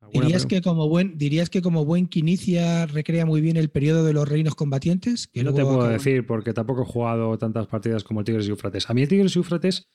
¿Alguna 0.00 0.24
¿Dirías 0.24 0.46
que, 0.46 0.60
como 0.62 0.88
buen, 0.88 1.16
¿Dirías 1.16 1.48
que 1.48 1.62
como 1.62 1.84
buen 1.84 2.08
que 2.08 2.18
inicia 2.18 2.86
recrea 2.86 3.24
muy 3.24 3.40
bien 3.40 3.56
el 3.56 3.70
periodo 3.70 4.04
de 4.04 4.14
los 4.14 4.28
reinos 4.28 4.56
combatientes? 4.56 5.28
Que 5.28 5.44
no 5.44 5.54
te 5.54 5.62
puedo 5.62 5.86
decir 5.86 6.26
porque 6.26 6.52
tampoco 6.52 6.82
he 6.82 6.86
jugado 6.86 7.38
tantas 7.38 7.68
partidas 7.68 8.02
como 8.02 8.18
el 8.18 8.26
Tigres 8.26 8.48
y 8.48 8.50
Eufrates. 8.50 8.90
A 8.90 8.94
mí 8.94 9.02
el 9.02 9.08
Tigres 9.08 9.36
y 9.36 9.38
Eufrates 9.38 9.86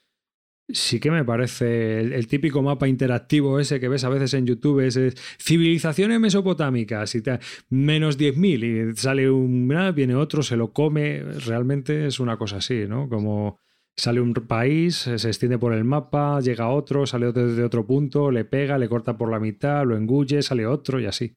sí 0.68 1.00
que 1.00 1.12
me 1.12 1.24
parece 1.24 2.02
el, 2.02 2.28
típico 2.28 2.62
mapa 2.62 2.88
interactivo 2.88 3.60
ese 3.60 3.80
que 3.80 3.88
ves 3.88 4.04
a 4.04 4.10
veces 4.10 4.34
en 4.34 4.48
YouTube, 4.48 4.82
es, 4.82 4.96
es 4.98 5.16
civilizaciones 5.40 6.20
mesopotámicas 6.20 7.14
y 7.16 7.22
te, 7.22 7.40
menos 7.70 8.18
10.000 8.18 8.94
y 8.94 8.98
sale 8.98 9.30
un, 9.30 9.68
viene 9.94 10.16
otro, 10.16 10.44
se 10.44 10.58
lo 10.58 10.74
come, 10.74 11.22
realmente 11.46 12.08
es 12.08 12.20
una 12.20 12.38
cosa 12.38 12.58
así, 12.58 12.86
¿no? 12.88 13.08
Como 13.10 13.60
Sale 13.98 14.20
un 14.20 14.34
país, 14.34 14.96
se 14.96 15.28
extiende 15.28 15.58
por 15.58 15.72
el 15.74 15.86
mapa, 15.86 16.42
llega 16.42 16.68
otro, 16.68 17.06
sale 17.06 17.32
desde 17.32 17.64
otro 17.64 17.88
punto, 17.88 18.30
le 18.30 18.44
pega, 18.44 18.78
le 18.78 18.90
corta 18.90 19.18
por 19.18 19.32
la 19.32 19.40
mitad, 19.40 19.86
lo 19.86 19.96
engulle, 19.96 20.42
sale 20.42 20.68
otro 20.68 21.00
y 21.00 21.06
así. 21.06 21.34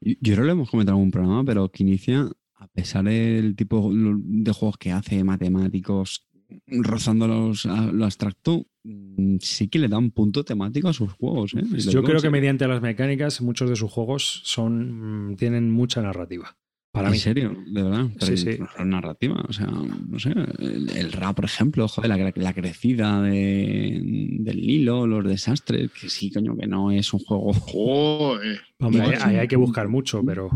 Yo 0.00 0.16
creo 0.20 0.38
que 0.38 0.42
lo 0.42 0.52
hemos 0.52 0.70
comentado 0.70 1.00
en 1.00 1.12
programa, 1.12 1.44
pero 1.44 1.68
que 1.70 1.84
inicia, 1.84 2.28
a 2.56 2.66
pesar 2.66 3.04
del 3.04 3.54
tipo 3.54 3.92
de 3.92 4.52
juegos 4.52 4.76
que 4.76 4.90
hace, 4.90 5.22
matemáticos, 5.22 6.26
rozando 6.66 7.26
lo 7.26 8.04
abstracto, 8.04 8.66
mm, 8.84 9.36
sí 9.40 9.68
que 9.68 9.78
le 9.78 9.88
da 9.88 9.98
un 9.98 10.10
punto 10.10 10.44
temático 10.44 10.88
a 10.88 10.92
sus 10.92 11.12
juegos. 11.12 11.54
¿eh? 11.54 11.62
Yo 11.90 12.02
creo 12.02 12.20
que 12.20 12.30
mediante 12.30 12.66
las 12.68 12.82
mecánicas, 12.82 13.40
muchos 13.40 13.70
de 13.70 13.76
sus 13.76 13.90
juegos 13.90 14.42
son, 14.44 15.30
mm, 15.30 15.36
tienen 15.36 15.70
mucha 15.70 16.02
narrativa. 16.02 16.56
Para 16.96 17.08
¿En 17.08 17.18
serio? 17.18 17.54
¿De 17.66 17.82
verdad? 17.82 18.06
sí, 18.20 18.38
sí. 18.38 18.58
narrativa. 18.82 19.44
O 19.46 19.52
sea, 19.52 19.66
no 19.66 20.18
sé. 20.18 20.30
El, 20.30 21.12
rap, 21.12 21.36
por 21.36 21.44
ejemplo, 21.44 21.86
joder, 21.88 22.32
la, 22.36 22.54
crecida 22.54 23.20
de, 23.20 24.00
del 24.40 24.56
Nilo, 24.62 25.06
los 25.06 25.22
desastres, 25.22 25.90
que 25.92 26.08
sí, 26.08 26.32
coño, 26.32 26.56
que 26.56 26.66
no 26.66 26.90
es 26.90 27.12
un 27.12 27.20
juego. 27.20 27.52
Joder. 27.52 28.62
Hombre, 28.80 29.14
ahí 29.20 29.36
hay, 29.36 29.46
que 29.46 29.56
buscar 29.56 29.88
mucho, 29.88 30.22
pero. 30.24 30.48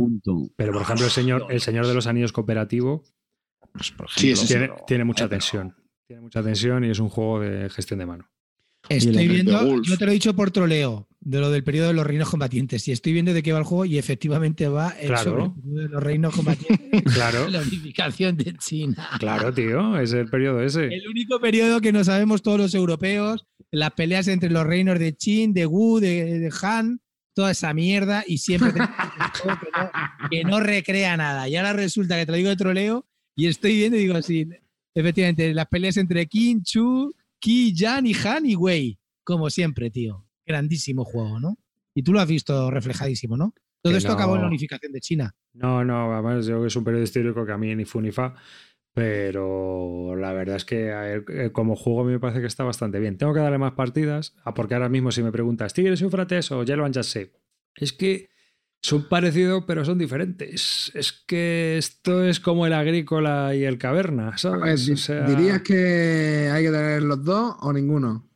Pero, 0.56 0.72
por 0.72 0.80
ejemplo, 0.80 1.04
el 1.04 1.10
señor, 1.10 1.46
el 1.50 1.60
señor 1.60 1.86
de 1.86 1.92
los 1.92 2.06
Anillos 2.06 2.32
cooperativo 2.32 3.04
pues, 3.72 4.14
tiene, 4.16 4.70
tiene, 4.86 5.04
mucha 5.04 5.28
tensión. 5.28 5.74
Tiene 6.10 6.22
mucha 6.22 6.42
tensión 6.42 6.84
y 6.84 6.90
es 6.90 6.98
un 6.98 7.08
juego 7.08 7.38
de 7.38 7.70
gestión 7.70 8.00
de 8.00 8.06
mano. 8.06 8.28
Estoy 8.88 9.28
viendo, 9.28 9.80
yo 9.80 9.96
te 9.96 10.04
lo 10.04 10.10
he 10.10 10.14
dicho 10.14 10.34
por 10.34 10.50
troleo, 10.50 11.06
de 11.20 11.38
lo 11.38 11.52
del 11.52 11.62
periodo 11.62 11.86
de 11.86 11.94
los 11.94 12.04
reinos 12.04 12.28
combatientes. 12.28 12.88
Y 12.88 12.90
estoy 12.90 13.12
viendo 13.12 13.32
de 13.32 13.44
qué 13.44 13.52
va 13.52 13.60
el 13.60 13.64
juego 13.64 13.84
y 13.84 13.96
efectivamente 13.96 14.66
va 14.66 14.88
el 14.98 15.06
claro. 15.06 15.54
de 15.54 15.88
los 15.88 16.02
reinos 16.02 16.34
combatientes. 16.34 17.02
claro. 17.14 17.48
La 17.48 17.60
unificación 17.60 18.36
de 18.36 18.54
China. 18.54 19.08
Claro, 19.20 19.54
tío, 19.54 20.00
es 20.00 20.12
el 20.12 20.28
periodo 20.28 20.60
ese. 20.64 20.86
El 20.86 21.06
único 21.06 21.38
periodo 21.38 21.80
que 21.80 21.92
no 21.92 22.02
sabemos 22.02 22.42
todos 22.42 22.58
los 22.58 22.74
europeos, 22.74 23.46
las 23.70 23.92
peleas 23.92 24.26
entre 24.26 24.50
los 24.50 24.66
reinos 24.66 24.98
de 24.98 25.14
Qin, 25.14 25.54
de 25.54 25.66
Wu, 25.66 26.00
de, 26.00 26.52
Han, 26.62 27.00
toda 27.36 27.52
esa 27.52 27.72
mierda 27.72 28.24
y 28.26 28.38
siempre 28.38 28.72
que, 28.72 28.80
no, 28.80 29.90
que 30.28 30.42
no 30.42 30.58
recrea 30.58 31.16
nada. 31.16 31.48
Y 31.48 31.54
ahora 31.54 31.72
resulta 31.72 32.18
que 32.18 32.26
te 32.26 32.32
lo 32.32 32.38
digo 32.38 32.50
de 32.50 32.56
troleo 32.56 33.06
y 33.36 33.46
estoy 33.46 33.76
viendo 33.76 33.96
y 33.96 34.00
digo 34.00 34.16
así, 34.16 34.48
efectivamente, 34.94 35.54
las 35.54 35.66
peleas 35.66 35.96
entre 35.96 36.26
Qin, 36.26 36.62
Chu, 36.62 37.14
Ki, 37.38 37.74
Yan 37.74 38.06
y 38.06 38.14
Han 38.14 38.46
y 38.46 38.56
Wei, 38.56 38.98
como 39.24 39.50
siempre, 39.50 39.90
tío. 39.90 40.26
Grandísimo 40.46 41.04
juego, 41.04 41.38
¿no? 41.38 41.58
Y 41.94 42.02
tú 42.02 42.12
lo 42.12 42.20
has 42.20 42.28
visto 42.28 42.70
reflejadísimo, 42.70 43.36
¿no? 43.36 43.54
Todo 43.82 43.96
esto 43.96 44.12
acabó 44.12 44.36
en 44.36 44.42
la 44.42 44.48
unificación 44.48 44.92
de 44.92 45.00
China. 45.00 45.34
No, 45.54 45.84
no, 45.84 46.12
además 46.12 46.46
yo 46.46 46.60
que 46.60 46.66
es 46.66 46.76
un 46.76 46.84
periodo 46.84 47.04
histórico 47.04 47.46
que 47.46 47.52
a 47.52 47.58
mí 47.58 47.74
ni 47.74 47.84
fu 47.86 48.00
ni 48.00 48.12
fa, 48.12 48.34
pero 48.92 50.14
la 50.16 50.32
verdad 50.32 50.56
es 50.56 50.64
que 50.64 50.90
eh, 50.90 51.52
como 51.52 51.76
juego 51.76 52.02
a 52.02 52.04
mí 52.04 52.12
me 52.12 52.20
parece 52.20 52.40
que 52.40 52.46
está 52.46 52.62
bastante 52.62 52.98
bien. 52.98 53.16
Tengo 53.16 53.32
que 53.32 53.40
darle 53.40 53.58
más 53.58 53.72
partidas, 53.72 54.34
porque 54.54 54.74
ahora 54.74 54.88
mismo 54.88 55.10
si 55.12 55.22
me 55.22 55.32
preguntas, 55.32 55.72
¿Tigres 55.72 56.00
y 56.00 56.04
Eufrates 56.04 56.50
o 56.52 56.62
Yellow 56.62 56.84
and 56.84 57.00
sé 57.02 57.32
Es 57.74 57.92
que 57.92 58.28
son 58.82 59.08
parecidos, 59.08 59.64
pero 59.66 59.84
son 59.84 59.98
diferentes. 59.98 60.90
Es 60.94 61.12
que 61.26 61.76
esto 61.78 62.24
es 62.24 62.40
como 62.40 62.66
el 62.66 62.72
agrícola 62.72 63.54
y 63.54 63.64
el 63.64 63.76
caverna, 63.78 64.36
¿sabes? 64.38 64.86
¿Dirías 65.26 65.62
que 65.62 66.50
hay 66.52 66.64
que 66.64 66.70
tener 66.70 67.02
los 67.02 67.24
dos 67.24 67.56
o 67.60 67.72
ninguno? 67.72 68.28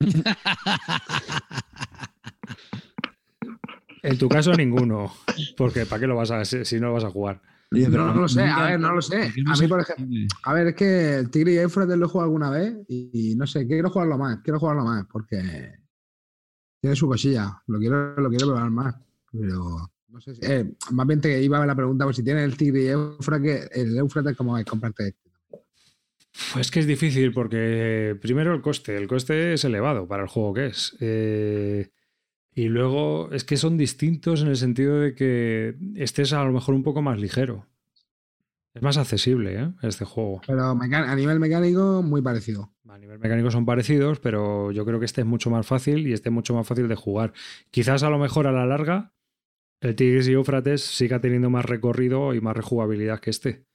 en 4.02 4.18
tu 4.18 4.28
caso, 4.28 4.52
ninguno. 4.54 5.12
Porque 5.56 5.86
¿para 5.86 6.00
qué 6.00 6.06
lo 6.06 6.16
vas 6.16 6.30
a 6.30 6.44
si 6.44 6.80
no 6.80 6.88
lo 6.88 6.94
vas 6.94 7.04
a 7.04 7.10
jugar? 7.10 7.40
no, 7.70 8.14
lo 8.14 8.28
sé, 8.28 8.42
a 8.42 8.64
ver, 8.64 8.80
no 8.80 8.94
lo 8.94 9.02
sé. 9.02 9.32
A 9.46 9.56
mí, 9.56 9.68
por 9.68 9.80
ejemplo, 9.80 10.06
a 10.44 10.52
ver, 10.52 10.68
es 10.68 10.74
que 10.74 11.16
el 11.16 11.30
Tigre 11.30 11.52
y 11.52 11.58
Eufrates 11.58 11.96
lo 11.96 12.06
he 12.06 12.08
jugado 12.08 12.26
alguna 12.26 12.50
vez 12.50 12.76
y, 12.88 13.34
no 13.36 13.46
sé, 13.46 13.66
quiero 13.66 13.90
jugarlo 13.90 14.18
más, 14.18 14.40
quiero 14.42 14.58
jugarlo 14.58 14.84
más 14.84 15.06
porque 15.10 15.74
tiene 16.80 16.96
su 16.96 17.08
cosilla, 17.08 17.62
lo 17.66 17.78
quiero, 17.78 18.16
lo 18.16 18.28
quiero 18.28 18.46
probar 18.46 18.70
más. 18.70 18.94
Pero 19.38 19.90
no 20.08 20.20
sé 20.20 20.34
si, 20.34 20.40
eh, 20.44 20.72
más 20.92 21.06
bien 21.06 21.20
te 21.20 21.42
iba 21.42 21.62
a 21.62 21.66
la 21.66 21.74
pregunta, 21.74 22.04
pues 22.04 22.16
si 22.16 22.22
tienes 22.22 22.44
el 22.44 22.56
Tigre 22.56 22.82
y 22.82 22.86
Eufrates, 22.88 23.70
el 23.72 23.96
Eufrates, 23.98 24.36
¿cómo 24.36 24.56
es 24.56 24.64
comprarte 24.64 25.08
este? 25.08 25.26
Pues 26.52 26.70
que 26.70 26.80
es 26.80 26.86
difícil 26.86 27.32
porque 27.32 28.16
primero 28.20 28.54
el 28.54 28.60
coste, 28.60 28.96
el 28.96 29.08
coste 29.08 29.54
es 29.54 29.64
elevado 29.64 30.06
para 30.06 30.22
el 30.22 30.28
juego 30.28 30.54
que 30.54 30.66
es. 30.66 30.96
Eh, 31.00 31.90
y 32.54 32.68
luego 32.68 33.30
es 33.32 33.44
que 33.44 33.56
son 33.56 33.76
distintos 33.76 34.42
en 34.42 34.48
el 34.48 34.56
sentido 34.56 35.00
de 35.00 35.14
que 35.14 35.76
este 35.94 36.22
es 36.22 36.32
a 36.32 36.44
lo 36.44 36.52
mejor 36.52 36.74
un 36.74 36.82
poco 36.82 37.02
más 37.02 37.18
ligero. 37.18 37.66
Es 38.74 38.82
más 38.82 38.98
accesible 38.98 39.54
¿eh? 39.58 39.72
este 39.82 40.04
juego. 40.04 40.42
Pero 40.46 40.62
a 40.64 41.16
nivel 41.16 41.40
mecánico, 41.40 42.02
muy 42.02 42.20
parecido. 42.20 42.72
A 42.88 42.98
nivel 42.98 43.18
mecánico 43.18 43.50
son 43.50 43.64
parecidos, 43.64 44.20
pero 44.20 44.70
yo 44.70 44.84
creo 44.84 44.98
que 44.98 45.06
este 45.06 45.22
es 45.22 45.26
mucho 45.26 45.50
más 45.50 45.66
fácil 45.66 46.06
y 46.06 46.12
este 46.12 46.28
es 46.28 46.32
mucho 46.32 46.54
más 46.54 46.66
fácil 46.66 46.86
de 46.86 46.94
jugar. 46.94 47.32
Quizás 47.70 48.02
a 48.02 48.10
lo 48.10 48.18
mejor 48.18 48.46
a 48.46 48.52
la 48.52 48.66
larga 48.66 49.14
el 49.80 49.94
Tigris 49.94 50.28
y 50.28 50.32
Eufrates 50.32 50.82
siga 50.82 51.20
teniendo 51.20 51.50
más 51.50 51.64
recorrido 51.64 52.34
y 52.34 52.40
más 52.40 52.56
rejugabilidad 52.56 53.20
que 53.20 53.30
este. 53.30 53.66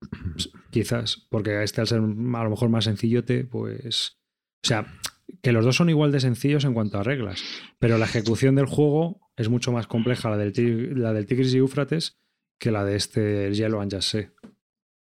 Quizás, 0.70 1.26
porque 1.30 1.62
este 1.62 1.80
al 1.80 1.86
ser 1.86 1.98
a 1.98 2.02
lo 2.44 2.50
mejor 2.50 2.68
más 2.68 2.84
sencillote, 2.84 3.44
pues... 3.44 4.18
O 4.62 4.66
sea, 4.66 4.86
que 5.42 5.52
los 5.52 5.64
dos 5.64 5.76
son 5.76 5.88
igual 5.88 6.12
de 6.12 6.20
sencillos 6.20 6.64
en 6.64 6.74
cuanto 6.74 6.98
a 6.98 7.02
reglas, 7.02 7.42
pero 7.78 7.98
la 7.98 8.04
ejecución 8.04 8.54
del 8.54 8.66
juego 8.66 9.30
es 9.36 9.48
mucho 9.48 9.72
más 9.72 9.86
compleja 9.86 10.28
la 10.28 10.36
del, 10.36 11.00
la 11.00 11.12
del 11.12 11.26
Tigris 11.26 11.54
y 11.54 11.58
Eufrates 11.58 12.18
que 12.58 12.70
la 12.70 12.84
de 12.84 12.96
este 12.96 13.52
Yellow 13.54 13.80
and. 13.80 13.94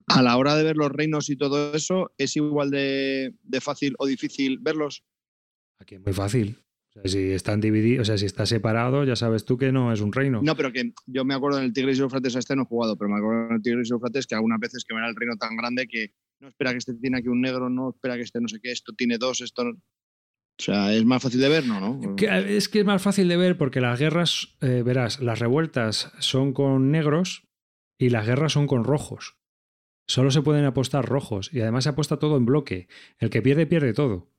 A 0.09 0.23
la 0.23 0.37
hora 0.37 0.57
de 0.57 0.65
ver 0.65 0.77
los 0.77 0.91
reinos 0.91 1.31
y 1.31 1.37
todo 1.37 1.73
eso, 1.73 2.13
¿es 2.19 2.37
igual 2.37 2.71
de, 2.71 3.35
de 3.43 3.61
fácil 3.61 3.95
o 3.99 4.07
difícil 4.07 4.59
verlos? 4.59 5.05
Aquí 5.79 5.95
es 5.95 6.01
muy 6.01 6.13
fácil 6.13 6.64
si 7.05 7.33
están 7.33 7.61
divididos, 7.61 8.03
o 8.03 8.05
sea, 8.05 8.19
si 8.19 8.27
está 8.27 8.47
separado, 8.47 9.05
ya 9.05 9.17
sabes 9.17 9.45
tú 9.45 9.59
que 9.59 9.73
no 9.73 9.93
es 9.93 10.01
un 10.01 10.13
reino. 10.13 10.41
No, 10.43 10.57
pero 10.57 10.73
que 10.73 10.93
yo 11.07 11.25
me 11.25 11.35
acuerdo 11.35 11.59
en 11.59 11.65
el 11.65 11.73
Tigris 11.73 11.99
y 11.99 12.03
Eufrates 12.03 12.37
a 12.37 12.39
este 12.39 12.55
no 12.55 12.63
he 12.63 12.67
jugado, 12.67 12.97
pero 12.97 13.11
me 13.11 13.19
acuerdo 13.19 13.49
en 13.49 13.57
el 13.57 13.63
Tigris 13.63 13.91
y 13.91 13.93
Eufrates 13.93 14.27
que 14.27 14.35
algunas 14.35 14.61
veces 14.61 14.85
que 14.85 14.95
era 14.95 15.09
el 15.09 15.17
reino 15.17 15.37
tan 15.37 15.57
grande 15.57 15.87
que 15.89 16.13
no 16.41 16.49
espera 16.49 16.71
que 16.73 16.79
este 16.79 16.95
tiene 16.95 17.19
aquí 17.19 17.29
un 17.29 17.41
negro, 17.41 17.69
no 17.69 17.91
espera 17.91 18.17
que 18.17 18.23
este 18.23 18.41
no 18.41 18.49
sé 18.49 18.61
qué, 18.61 18.71
esto 18.71 18.93
tiene 18.93 19.19
dos, 19.19 19.41
esto. 19.41 19.63
O 19.63 20.63
sea, 20.63 20.95
es 20.95 21.05
más 21.05 21.21
fácil 21.21 21.41
de 21.41 21.49
ver, 21.49 21.67
¿no? 21.67 21.81
¿no? 21.81 22.17
es 22.17 22.69
que 22.69 22.79
es 22.79 22.85
más 22.85 23.03
fácil 23.03 23.27
de 23.27 23.37
ver 23.37 23.59
porque 23.59 23.81
las 23.81 23.99
guerras, 23.99 24.57
eh, 24.61 24.83
verás, 24.85 25.21
las 25.21 25.41
revueltas 25.41 26.13
son 26.21 26.53
con 26.53 26.93
negros 26.93 27.49
y 27.99 28.11
las 28.11 28.27
guerras 28.27 28.53
son 28.53 28.69
con 28.69 28.85
rojos. 28.85 29.37
Solo 30.07 30.31
se 30.31 30.43
pueden 30.43 30.65
apostar 30.65 31.07
rojos 31.07 31.51
y 31.53 31.61
además 31.61 31.85
se 31.85 31.91
apuesta 31.91 32.19
todo 32.19 32.37
en 32.37 32.47
bloque. 32.47 32.89
El 33.19 33.31
que 33.31 33.43
pierde, 33.43 33.67
pierde 33.67 33.95
todo. 33.95 34.34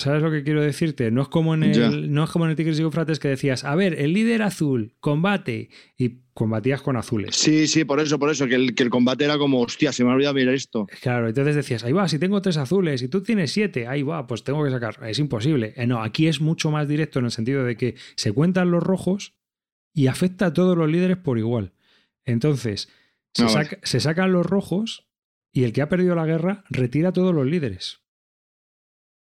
¿Sabes 0.00 0.22
lo 0.22 0.30
que 0.30 0.42
quiero 0.42 0.62
decirte? 0.62 1.10
No 1.10 1.20
es 1.20 1.28
como 1.28 1.52
en 1.52 1.62
el, 1.62 2.10
no 2.10 2.24
es 2.24 2.30
como 2.30 2.46
en 2.46 2.52
el 2.52 2.56
Tigres 2.56 2.78
y 2.78 2.82
Eufrates 2.82 3.18
que 3.18 3.28
decías, 3.28 3.64
a 3.64 3.74
ver, 3.74 4.00
el 4.00 4.14
líder 4.14 4.40
azul, 4.40 4.94
combate, 4.98 5.68
y 5.98 6.22
combatías 6.32 6.80
con 6.80 6.96
azules. 6.96 7.36
Sí, 7.36 7.66
sí, 7.66 7.84
por 7.84 8.00
eso, 8.00 8.18
por 8.18 8.30
eso, 8.30 8.46
que 8.48 8.54
el, 8.54 8.74
que 8.74 8.82
el 8.82 8.88
combate 8.88 9.26
era 9.26 9.36
como, 9.36 9.60
hostia, 9.60 9.92
se 9.92 10.02
me 10.02 10.10
ha 10.10 10.14
olvidado 10.14 10.36
mirar 10.36 10.54
esto. 10.54 10.86
Claro, 11.02 11.28
entonces 11.28 11.54
decías, 11.54 11.84
ahí 11.84 11.92
va, 11.92 12.08
si 12.08 12.18
tengo 12.18 12.40
tres 12.40 12.56
azules 12.56 13.02
y 13.02 13.08
tú 13.08 13.22
tienes 13.22 13.52
siete, 13.52 13.88
ahí 13.88 14.02
va, 14.02 14.26
pues 14.26 14.42
tengo 14.42 14.64
que 14.64 14.70
sacar. 14.70 14.98
Es 15.06 15.18
imposible. 15.18 15.74
Eh, 15.76 15.86
no, 15.86 16.02
aquí 16.02 16.28
es 16.28 16.40
mucho 16.40 16.70
más 16.70 16.88
directo 16.88 17.18
en 17.18 17.26
el 17.26 17.30
sentido 17.30 17.62
de 17.64 17.76
que 17.76 17.96
se 18.16 18.32
cuentan 18.32 18.70
los 18.70 18.82
rojos 18.82 19.34
y 19.92 20.06
afecta 20.06 20.46
a 20.46 20.54
todos 20.54 20.78
los 20.78 20.90
líderes 20.90 21.18
por 21.18 21.36
igual. 21.36 21.74
Entonces, 22.24 22.88
se, 23.34 23.44
ah, 23.44 23.68
se 23.82 24.00
sacan 24.00 24.32
los 24.32 24.46
rojos 24.46 25.10
y 25.52 25.64
el 25.64 25.74
que 25.74 25.82
ha 25.82 25.90
perdido 25.90 26.14
la 26.14 26.24
guerra 26.24 26.64
retira 26.70 27.10
a 27.10 27.12
todos 27.12 27.34
los 27.34 27.44
líderes. 27.44 27.99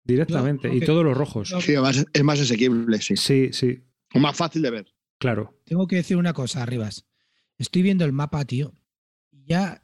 Directamente. 0.07 0.75
y 0.75 0.81
todos 0.81 1.05
los 1.05 1.17
rojos. 1.17 1.55
Sí, 1.61 1.75
además 1.75 2.07
es 2.13 2.25
más 2.25 2.41
asequible, 2.41 3.01
sí. 3.01 3.17
Sí, 3.17 3.51
sí. 3.53 3.83
O 4.15 4.19
más 4.19 4.37
fácil 4.37 4.63
de 4.63 4.71
ver. 4.71 4.87
Claro. 5.19 5.61
Tengo 5.65 5.87
que 5.87 5.97
decir 5.97 6.17
una 6.17 6.33
cosa, 6.33 6.63
Arribas. 6.63 7.07
Estoy 7.59 7.83
viendo 7.83 8.05
el 8.05 8.13
mapa, 8.13 8.45
tío. 8.45 8.75
Ya, 9.31 9.83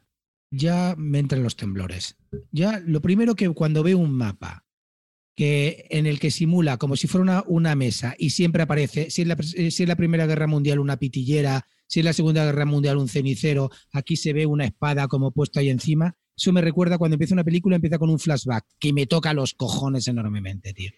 ya 0.51 0.95
me 0.97 1.19
entran 1.19 1.43
los 1.43 1.55
temblores. 1.55 2.17
Ya, 2.51 2.79
lo 2.85 3.01
primero 3.01 3.35
que 3.35 3.49
cuando 3.49 3.83
veo 3.83 3.97
un 3.97 4.13
mapa 4.13 4.65
que, 5.35 5.87
en 5.89 6.05
el 6.05 6.19
que 6.19 6.31
simula 6.31 6.77
como 6.77 6.95
si 6.95 7.07
fuera 7.07 7.23
una, 7.23 7.43
una 7.47 7.75
mesa 7.75 8.15
y 8.17 8.31
siempre 8.31 8.63
aparece, 8.63 9.09
si 9.09 9.23
es, 9.23 9.27
la, 9.27 9.37
si 9.41 9.67
es 9.67 9.87
la 9.87 9.95
Primera 9.95 10.27
Guerra 10.27 10.47
Mundial 10.47 10.79
una 10.79 10.97
pitillera, 10.97 11.67
si 11.87 11.99
es 11.99 12.05
la 12.05 12.13
Segunda 12.13 12.45
Guerra 12.45 12.65
Mundial 12.65 12.97
un 12.97 13.09
cenicero, 13.09 13.71
aquí 13.91 14.15
se 14.15 14.33
ve 14.33 14.45
una 14.45 14.65
espada 14.65 15.07
como 15.07 15.31
puesta 15.31 15.59
ahí 15.59 15.69
encima, 15.69 16.15
eso 16.35 16.51
me 16.51 16.61
recuerda 16.61 16.97
cuando 16.97 17.15
empieza 17.15 17.35
una 17.35 17.43
película, 17.43 17.75
empieza 17.75 17.99
con 17.99 18.09
un 18.09 18.19
flashback 18.19 18.65
que 18.79 18.93
me 18.93 19.05
toca 19.05 19.33
los 19.33 19.53
cojones 19.53 20.07
enormemente, 20.07 20.73
tío. 20.73 20.91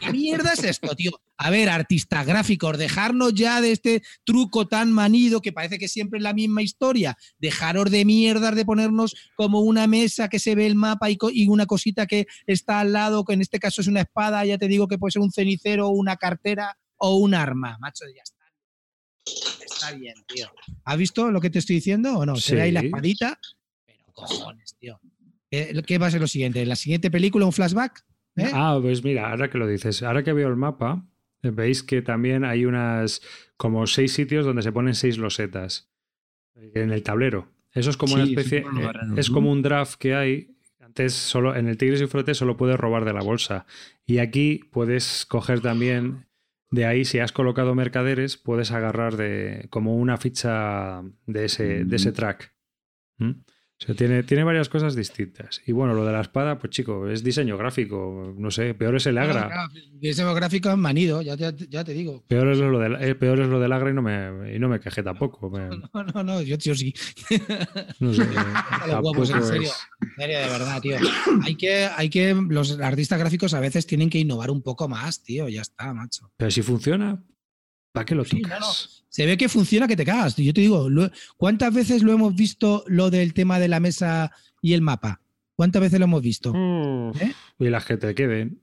¿Qué 0.00 0.12
mierda 0.12 0.52
es 0.52 0.62
esto, 0.62 0.94
tío? 0.94 1.10
A 1.36 1.50
ver, 1.50 1.68
artistas 1.68 2.24
gráficos, 2.24 2.78
dejarnos 2.78 3.34
ya 3.34 3.60
de 3.60 3.72
este 3.72 4.02
truco 4.24 4.68
tan 4.68 4.92
manido 4.92 5.40
que 5.40 5.52
parece 5.52 5.78
que 5.78 5.88
siempre 5.88 6.18
es 6.18 6.22
la 6.22 6.32
misma 6.32 6.62
historia. 6.62 7.18
Dejaros 7.38 7.90
de 7.90 8.04
mierdas 8.04 8.54
de 8.54 8.64
ponernos 8.64 9.16
como 9.34 9.60
una 9.60 9.88
mesa 9.88 10.28
que 10.28 10.38
se 10.38 10.54
ve 10.54 10.66
el 10.66 10.76
mapa 10.76 11.10
y, 11.10 11.18
y, 11.32 11.48
una 11.48 11.66
cosita 11.66 12.06
que 12.06 12.26
está 12.46 12.78
al 12.78 12.92
lado, 12.92 13.24
que 13.24 13.32
en 13.32 13.40
este 13.40 13.58
caso 13.58 13.80
es 13.80 13.88
una 13.88 14.02
espada, 14.02 14.44
ya 14.44 14.56
te 14.56 14.68
digo 14.68 14.86
que 14.86 14.98
puede 14.98 15.12
ser 15.12 15.22
un 15.22 15.32
cenicero, 15.32 15.88
una 15.88 16.16
cartera 16.16 16.78
o 16.96 17.16
un 17.16 17.34
arma. 17.34 17.76
Macho, 17.80 18.04
ya 18.14 18.22
está. 18.22 18.42
Está 19.64 19.92
bien, 19.92 20.14
tío. 20.28 20.48
¿Has 20.84 20.96
visto 20.96 21.30
lo 21.30 21.40
que 21.40 21.50
te 21.50 21.58
estoy 21.58 21.76
diciendo 21.76 22.18
o 22.18 22.24
no? 22.24 22.36
Se 22.36 22.54
ve 22.54 22.62
ahí 22.62 22.70
la 22.70 22.80
espadita 22.80 23.38
cojones, 24.12 24.76
tío. 24.78 25.00
¿Qué 25.50 25.98
va 25.98 26.06
a 26.06 26.10
ser 26.10 26.20
lo 26.20 26.26
siguiente? 26.26 26.62
¿En 26.62 26.68
la 26.68 26.76
siguiente 26.76 27.10
película 27.10 27.44
un 27.44 27.52
flashback? 27.52 28.04
¿Eh? 28.36 28.50
Ah, 28.52 28.78
pues 28.80 29.04
mira, 29.04 29.30
ahora 29.30 29.50
que 29.50 29.58
lo 29.58 29.66
dices, 29.66 30.02
ahora 30.02 30.22
que 30.22 30.32
veo 30.32 30.48
el 30.48 30.56
mapa, 30.56 31.06
veis 31.42 31.82
que 31.82 32.00
también 32.00 32.44
hay 32.44 32.64
unas 32.64 33.20
como 33.56 33.86
seis 33.86 34.12
sitios 34.12 34.46
donde 34.46 34.62
se 34.62 34.72
ponen 34.72 34.94
seis 34.94 35.18
losetas 35.18 35.90
en 36.54 36.90
el 36.90 37.02
tablero. 37.02 37.52
Eso 37.72 37.90
es 37.90 37.96
como 37.96 38.14
una 38.14 38.24
especie, 38.24 38.58
eh, 38.58 38.64
es 39.16 39.30
como 39.30 39.50
un 39.50 39.62
draft 39.62 39.98
que 39.98 40.14
hay. 40.14 40.56
Antes 40.80 41.14
solo 41.14 41.54
en 41.56 41.68
el 41.68 41.76
Tigres 41.76 42.02
y 42.02 42.06
Frote 42.06 42.34
solo 42.34 42.56
puedes 42.56 42.78
robar 42.78 43.04
de 43.04 43.12
la 43.12 43.22
bolsa. 43.22 43.66
Y 44.04 44.18
aquí 44.18 44.60
puedes 44.70 45.24
coger 45.26 45.60
también 45.60 46.26
de 46.70 46.86
ahí, 46.86 47.04
si 47.04 47.18
has 47.18 47.32
colocado 47.32 47.74
mercaderes, 47.74 48.38
puedes 48.38 48.72
agarrar 48.72 49.16
de 49.16 49.66
como 49.70 49.96
una 49.96 50.16
ficha 50.16 51.02
de 51.26 51.44
ese, 51.44 51.84
de 51.84 51.96
ese 51.96 52.12
track. 52.12 52.54
¿Mm? 53.18 53.32
O 53.82 53.86
sea, 53.86 53.96
tiene, 53.96 54.22
tiene 54.22 54.44
varias 54.44 54.68
cosas 54.68 54.94
distintas. 54.94 55.60
Y 55.66 55.72
bueno, 55.72 55.92
lo 55.92 56.04
de 56.06 56.12
la 56.12 56.20
espada, 56.20 56.56
pues 56.56 56.70
chico, 56.70 57.08
es 57.08 57.24
diseño 57.24 57.58
gráfico. 57.58 58.32
No 58.38 58.48
sé, 58.52 58.74
peor 58.74 58.94
es 58.94 59.06
el 59.06 59.18
agra. 59.18 59.68
Diseño 59.94 60.32
gráfico 60.34 60.70
es 60.70 60.76
manido, 60.76 61.20
ya, 61.20 61.34
ya- 61.34 61.50
ya 61.56 61.82
te 61.82 61.92
digo. 61.92 62.22
Peor 62.28 62.48
es 62.52 62.58
lo 62.58 62.78
del, 62.78 62.94
eh, 63.02 63.14
peor 63.16 63.40
es 63.40 63.48
lo 63.48 63.58
del 63.58 63.72
Agra 63.72 63.90
y 63.90 63.94
no 63.94 64.02
me, 64.02 64.54
y 64.54 64.58
no 64.60 64.68
me 64.68 64.78
quejé 64.78 65.02
tampoco. 65.02 65.50
me- 65.50 65.68
No, 65.94 66.04
no, 66.14 66.22
no, 66.22 66.42
yo, 66.42 66.56
sí. 66.60 66.94
no 67.98 68.14
sé, 68.14 68.22
huevos, 69.02 69.30
en 69.30 69.42
serio. 69.42 69.62
es- 69.68 69.88
En 70.00 70.08
serio, 70.16 70.38
de 70.38 70.48
verdad, 70.48 70.80
tío. 70.80 70.96
Hay 71.44 71.56
que, 71.56 71.88
hay 71.96 72.08
que, 72.08 72.34
los 72.50 72.78
artistas 72.80 73.18
gráficos 73.18 73.52
a 73.54 73.60
veces 73.60 73.86
tienen 73.86 74.10
que 74.10 74.18
innovar 74.18 74.50
un 74.50 74.62
poco 74.62 74.88
más, 74.88 75.22
tío. 75.22 75.48
Ya 75.48 75.62
está, 75.62 75.92
macho. 75.92 76.30
Pero 76.36 76.50
si 76.50 76.62
funciona, 76.62 77.22
¿para 77.92 78.04
qué 78.04 78.14
lo 78.14 78.24
Sí, 78.24 78.40
tocas? 78.42 78.60
no, 78.60 78.66
no. 78.66 78.72
Se 79.08 79.26
ve 79.26 79.36
que 79.36 79.48
funciona 79.48 79.86
que 79.86 79.96
te 79.96 80.04
cagas. 80.06 80.36
Yo 80.36 80.54
te 80.54 80.62
digo, 80.62 80.88
¿cuántas 81.36 81.72
veces 81.74 82.02
lo 82.02 82.12
hemos 82.12 82.34
visto 82.34 82.82
lo 82.86 83.10
del 83.10 83.34
tema 83.34 83.58
de 83.58 83.68
la 83.68 83.78
mesa 83.78 84.32
y 84.62 84.72
el 84.72 84.80
mapa? 84.80 85.20
¿Cuántas 85.54 85.82
veces 85.82 85.98
lo 85.98 86.04
hemos 86.06 86.22
visto? 86.22 86.52
Mm, 86.54 87.10
¿Eh? 87.20 87.34
Y 87.58 87.68
las 87.68 87.84
que 87.84 87.98
te 87.98 88.14
queden. 88.14 88.62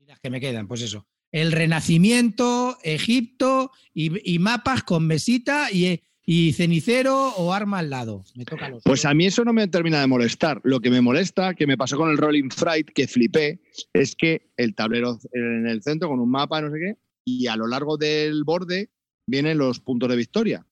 Y 0.00 0.06
las 0.06 0.18
que 0.18 0.30
me 0.30 0.40
quedan, 0.40 0.66
pues 0.66 0.82
eso. 0.82 1.06
El 1.30 1.52
Renacimiento, 1.52 2.76
Egipto 2.82 3.70
y, 3.92 4.34
y 4.34 4.38
mapas 4.40 4.82
con 4.82 5.06
mesita 5.06 5.70
y, 5.70 6.00
y 6.26 6.52
cenicero 6.54 7.28
o 7.36 7.52
arma 7.52 7.78
al 7.78 7.90
lado. 7.90 8.24
Me 8.34 8.44
toca 8.44 8.68
los 8.68 8.82
Pues 8.82 9.04
a 9.04 9.14
mí 9.14 9.26
eso 9.26 9.44
no 9.44 9.52
me 9.52 9.68
termina 9.68 10.00
de 10.00 10.06
molestar. 10.08 10.60
Lo 10.64 10.80
que 10.80 10.90
me 10.90 11.00
molesta, 11.00 11.54
que 11.54 11.66
me 11.68 11.76
pasó 11.76 11.96
con 11.96 12.10
el 12.10 12.18
Rolling 12.18 12.50
Fright, 12.50 12.88
que 12.90 13.06
flipé, 13.06 13.60
es 13.92 14.16
que 14.16 14.50
el 14.56 14.74
tablero 14.74 15.18
en 15.32 15.66
el 15.68 15.82
centro 15.82 16.08
con 16.08 16.18
un 16.20 16.30
mapa, 16.30 16.60
no 16.60 16.70
sé 16.72 16.78
qué, 16.80 16.96
y 17.24 17.46
a 17.46 17.56
lo 17.56 17.66
largo 17.66 17.96
del 17.96 18.44
borde 18.44 18.90
vienen 19.26 19.58
los 19.58 19.80
puntos 19.80 20.08
de 20.08 20.16
victoria. 20.16 20.66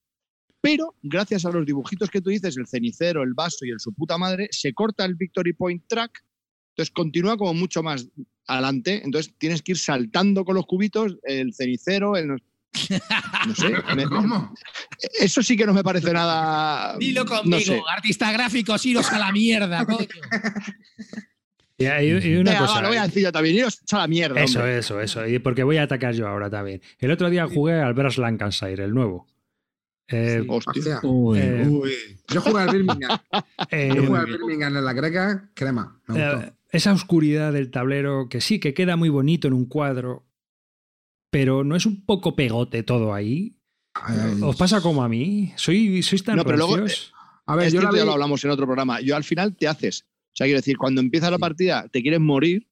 Pero 0.61 0.95
gracias 1.03 1.45
a 1.45 1.51
los 1.51 1.67
dibujitos 1.67 2.09
que 2.11 2.21
tú 2.21 2.31
dices, 2.31 2.57
el 2.57 2.69
cenicero, 2.69 3.23
el 3.23 3.35
vaso 3.35 3.65
y 3.65 3.71
el 3.71 3.81
su 3.81 3.93
puta 3.93 4.17
madre, 4.19 4.49
se 4.53 4.73
corta 4.73 5.05
el 5.05 5.17
Victory 5.17 5.55
Point 5.55 5.83
track, 5.89 6.23
entonces 6.71 6.93
continúa 6.95 7.37
como 7.37 7.53
mucho 7.55 7.83
más 7.83 8.07
adelante, 8.47 9.03
entonces 9.05 9.35
tienes 9.39 9.61
que 9.63 9.73
ir 9.73 9.79
saltando 9.79 10.45
con 10.45 10.55
los 10.55 10.67
cubitos, 10.67 11.17
el 11.25 11.53
cenicero, 11.55 12.17
el... 12.17 12.29
No, 12.29 12.37
no 13.49 13.55
sé, 13.55 13.71
me- 13.97 14.05
¿Cómo? 14.05 14.55
eso 15.19 15.43
sí 15.43 15.57
que 15.57 15.67
no 15.67 15.75
me 15.75 15.83
parece 15.83 16.13
nada... 16.13 16.97
Dilo 16.99 17.25
no 17.25 17.31
conmigo, 17.31 17.61
sé. 17.61 17.81
artista 17.89 18.31
gráfico, 18.31 18.77
iros 18.85 19.11
a 19.11 19.19
la 19.19 19.33
mierda, 19.33 19.85
coño. 19.85 20.07
Y, 21.83 21.87
hay- 21.87 22.09
y 22.11 22.37
una 22.37 22.51
Venga, 22.53 22.59
cosa. 22.67 22.75
va, 22.75 22.83
lo 22.83 22.89
voy 22.89 22.97
a 22.97 23.03
decir 23.07 23.23
yo 23.23 23.33
también. 23.33 23.57
Iros 23.57 23.81
a 23.93 23.99
la 23.99 24.07
mierda. 24.09 24.43
Eso, 24.43 24.59
hombre. 24.61 24.79
eso, 24.79 25.01
eso. 25.01 25.27
Y 25.27 25.39
porque 25.39 25.63
voy 25.63 25.77
a 25.79 25.83
atacar 25.85 26.15
yo 26.15 26.27
ahora 26.29 26.49
también. 26.51 26.81
El 26.99 27.11
otro 27.11 27.29
día 27.31 27.47
jugué 27.47 27.75
al 27.81 27.95
Brass 27.95 28.19
Lancashire, 28.19 28.85
el 28.85 28.93
nuevo. 28.95 29.27
Eh, 30.09 30.45
Hostia. 30.49 30.73
Hostia. 30.99 31.01
Uy, 31.03 31.39
Eh, 31.39 31.67
uy. 31.69 31.93
Yo 32.29 32.41
jugué 32.41 32.61
al 32.63 32.71
Birmingham. 32.73 33.19
eh, 33.71 33.93
Yo 33.97 34.05
jugué 34.07 34.19
al 34.19 34.27
Birmingham 34.27 34.77
en 34.77 34.85
la 34.85 34.93
greca, 34.93 35.51
crema. 35.55 36.01
Me 36.09 36.15
gustó. 36.15 36.41
Eh, 36.47 36.53
esa 36.71 36.93
oscuridad 36.93 37.53
del 37.53 37.71
tablero, 37.71 38.29
que 38.29 38.41
sí, 38.41 38.59
que 38.59 38.75
queda 38.75 38.97
muy 38.97 39.09
bonito 39.11 39.47
en 39.49 39.55
un 39.55 39.67
cuadro, 39.67 40.27
pero 41.31 41.65
no 41.65 41.77
es 41.77 41.87
un 41.87 42.05
poco 42.05 42.35
pegote 42.37 42.83
todo 42.83 43.15
ahí. 43.15 43.59
Ay, 43.95 44.39
¿Os 44.43 44.57
pasa 44.57 44.81
como 44.81 45.03
a 45.03 45.09
mí? 45.09 45.53
¿Soy, 45.57 46.03
¿Sois 46.03 46.25
tan 46.25 46.37
No, 46.37 46.45
pero 46.45 46.57
luego, 46.57 46.77
a 47.47 47.57
ver, 47.57 47.67
es 47.67 47.73
yo 47.75 47.83
la 47.83 47.91
vi- 47.91 47.99
lo 48.05 48.13
hablamos 48.13 48.43
en 48.45 48.51
otro 48.51 48.65
programa. 48.67 49.01
Yo 49.01 49.17
al 49.17 49.25
final 49.25 49.55
te 49.55 49.69
haces. 49.69 50.07
O 50.33 50.37
sea, 50.37 50.47
quiero 50.47 50.59
decir, 50.61 50.77
cuando 50.79 51.01
empieza 51.01 51.31
la 51.31 51.39
partida 51.39 51.89
te 51.89 52.01
quieres 52.03 52.21
morir, 52.21 52.67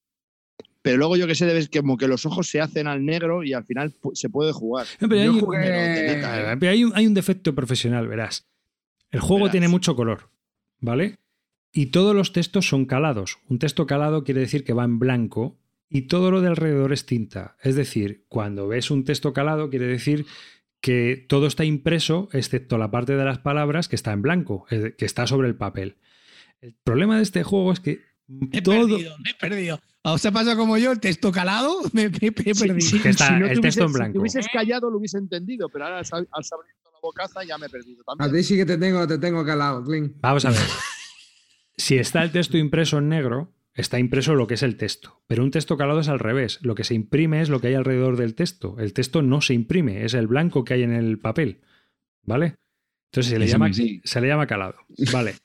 pero 0.83 0.97
luego 0.97 1.17
yo 1.17 1.27
que 1.27 1.35
sé, 1.35 1.45
debes 1.47 1.69
como 1.69 1.97
que 1.99 2.09
los 2.09 2.25
ojos 2.25 2.49
se 2.49 2.61
hacen 2.61 2.87
al 2.87 3.05
negro 3.05 3.45
y 3.45 3.53
al 3.53 3.65
final 3.65 3.95
se 4.15 4.31
puede 4.31 4.53
jugar. 4.53 4.87
No, 4.99 5.09
pero 5.09 5.25
yo 5.25 5.33
hay, 5.35 5.41
jugué- 5.41 5.59
Eh, 5.65 6.57
pero 6.59 6.73
hay 6.73 6.85
un, 6.85 6.93
hay 6.95 7.07
un 7.07 7.15
defecto 7.15 7.55
profesional, 7.55 8.09
verás. 8.09 8.47
El 9.11 9.21
juego 9.21 9.41
Verás. 9.45 9.53
tiene 9.53 9.69
mucho 9.69 9.95
color, 9.97 10.31
¿vale? 10.79 11.19
Y 11.73 11.87
todos 11.87 12.15
los 12.15 12.33
textos 12.33 12.67
son 12.69 12.87
calados. 12.87 13.39
Un 13.49 13.59
texto 13.59 13.87
calado 13.87 14.25
quiere 14.25 14.41
decir 14.41 14.65
que 14.65 14.73
va 14.73 14.85
en 14.85 14.99
blanco 14.99 15.59
y 15.89 16.03
todo 16.03 16.31
lo 16.31 16.41
de 16.41 16.49
alrededor 16.49 16.93
es 16.93 17.05
tinta. 17.07 17.57
Es 17.63 17.75
decir, 17.75 18.25
cuando 18.29 18.67
ves 18.69 18.91
un 18.91 19.05
texto 19.05 19.33
calado 19.33 19.69
quiere 19.71 19.87
decir 19.87 20.25
que 20.81 21.27
todo 21.29 21.47
está 21.47 21.65
impreso 21.65 22.29
excepto 22.33 22.79
la 22.79 22.91
parte 22.91 23.15
de 23.17 23.25
las 23.25 23.39
palabras 23.39 23.87
que 23.89 23.97
está 23.97 24.13
en 24.13 24.23
blanco, 24.23 24.65
de- 24.71 24.95
que 24.97 25.05
está 25.05 25.27
sobre 25.27 25.49
el 25.49 25.57
papel. 25.57 25.97
El 26.61 26.75
problema 26.85 27.17
de 27.17 27.23
este 27.23 27.43
juego 27.43 27.73
es 27.73 27.81
que 27.81 28.01
Me 28.29 28.49
he 28.59 28.63
todo... 28.63 28.87
perdido, 28.89 29.17
me 29.19 29.31
he 29.31 29.35
perdido. 29.35 29.81
¿Os 30.03 30.25
ha 30.25 30.33
pasado 30.33 30.57
como 30.57 30.79
yo 30.79 30.93
el 30.93 31.01
texto 31.01 31.31
calado? 31.33 31.75
Me, 31.93 32.09
me- 32.09 32.19
me 32.21 32.27
he 32.29 32.33
perdido. 32.33 32.81
Sí, 32.81 33.01
Que 33.01 33.11
está 33.11 33.29
si 33.29 33.33
no 33.35 33.47
el 33.47 33.55
te 33.57 33.61
texto 33.63 33.85
en 33.85 33.93
blanco. 33.93 34.09
Si 34.09 34.13
te 34.13 34.19
hubieses 34.19 34.47
callado, 34.53 34.91
lo 34.91 34.99
hubiese 34.99 35.19
entendido, 35.19 35.69
pero 35.69 35.85
ahora 35.87 35.99
al 35.99 36.29
al 36.33 36.45
saber 36.45 36.67
la 36.85 36.99
bocaza 37.03 37.45
ya 37.45 37.57
me 37.59 37.67
he 37.67 37.69
perdido 37.71 38.03
A 38.07 38.17
también. 38.17 38.43
ti 38.43 38.47
sí 38.47 38.57
que 38.57 38.67
te 38.67 38.77
tengo, 38.79 39.07
te 39.07 39.19
tengo 39.19 39.45
calado, 39.45 39.83
Clint. 39.85 40.15
Vamos 40.21 40.45
a 40.45 40.51
ver. 40.51 40.61
Si 41.77 41.97
está 41.97 42.23
el 42.23 42.31
texto 42.31 42.59
impreso 42.59 42.99
en 42.99 43.09
negro, 43.09 43.55
está 43.75 43.99
impreso 43.99 44.35
lo 44.35 44.47
que 44.47 44.53
es 44.55 44.63
el 44.63 44.77
texto. 44.77 45.23
Pero 45.27 45.43
un 45.43 45.51
texto 45.51 45.79
calado 45.79 46.01
es 46.01 46.09
al 46.09 46.19
revés. 46.19 46.59
Lo 46.61 46.75
que 46.75 46.85
se 46.85 46.93
imprime 46.95 47.41
es 47.41 47.49
lo 47.49 47.61
que 47.63 47.69
hay 47.69 47.75
alrededor 47.75 48.19
del 48.19 48.35
texto. 48.35 48.77
El 48.79 48.93
texto 48.93 49.23
no 49.23 49.41
se 49.41 49.55
imprime, 49.55 50.05
es 50.05 50.13
el 50.13 50.27
blanco 50.27 50.63
que 50.63 50.75
hay 50.75 50.83
en 50.83 50.93
el 50.93 51.19
papel. 51.19 51.63
¿Vale? 52.23 52.57
Entonces 53.11 53.31
se 53.33 53.39
le, 53.39 53.47
llama, 53.47 53.71
se 53.73 54.21
le 54.21 54.29
llama 54.29 54.47
calado. 54.47 54.75
Vale. 55.13 55.37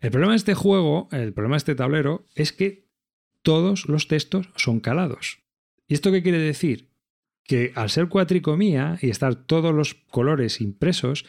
El 0.00 0.10
problema 0.10 0.32
de 0.32 0.38
este 0.38 0.54
juego, 0.54 1.08
el 1.12 1.32
problema 1.32 1.54
de 1.54 1.58
este 1.58 1.74
tablero, 1.74 2.26
es 2.34 2.52
que 2.52 2.86
todos 3.42 3.88
los 3.88 4.08
textos 4.08 4.48
son 4.56 4.80
calados. 4.80 5.38
¿Y 5.88 5.94
esto 5.94 6.12
qué 6.12 6.22
quiere 6.22 6.38
decir? 6.38 6.90
Que 7.44 7.72
al 7.74 7.90
ser 7.90 8.08
cuatricomía 8.08 8.98
y 9.00 9.10
estar 9.10 9.34
todos 9.34 9.74
los 9.74 9.94
colores 9.94 10.60
impresos, 10.60 11.24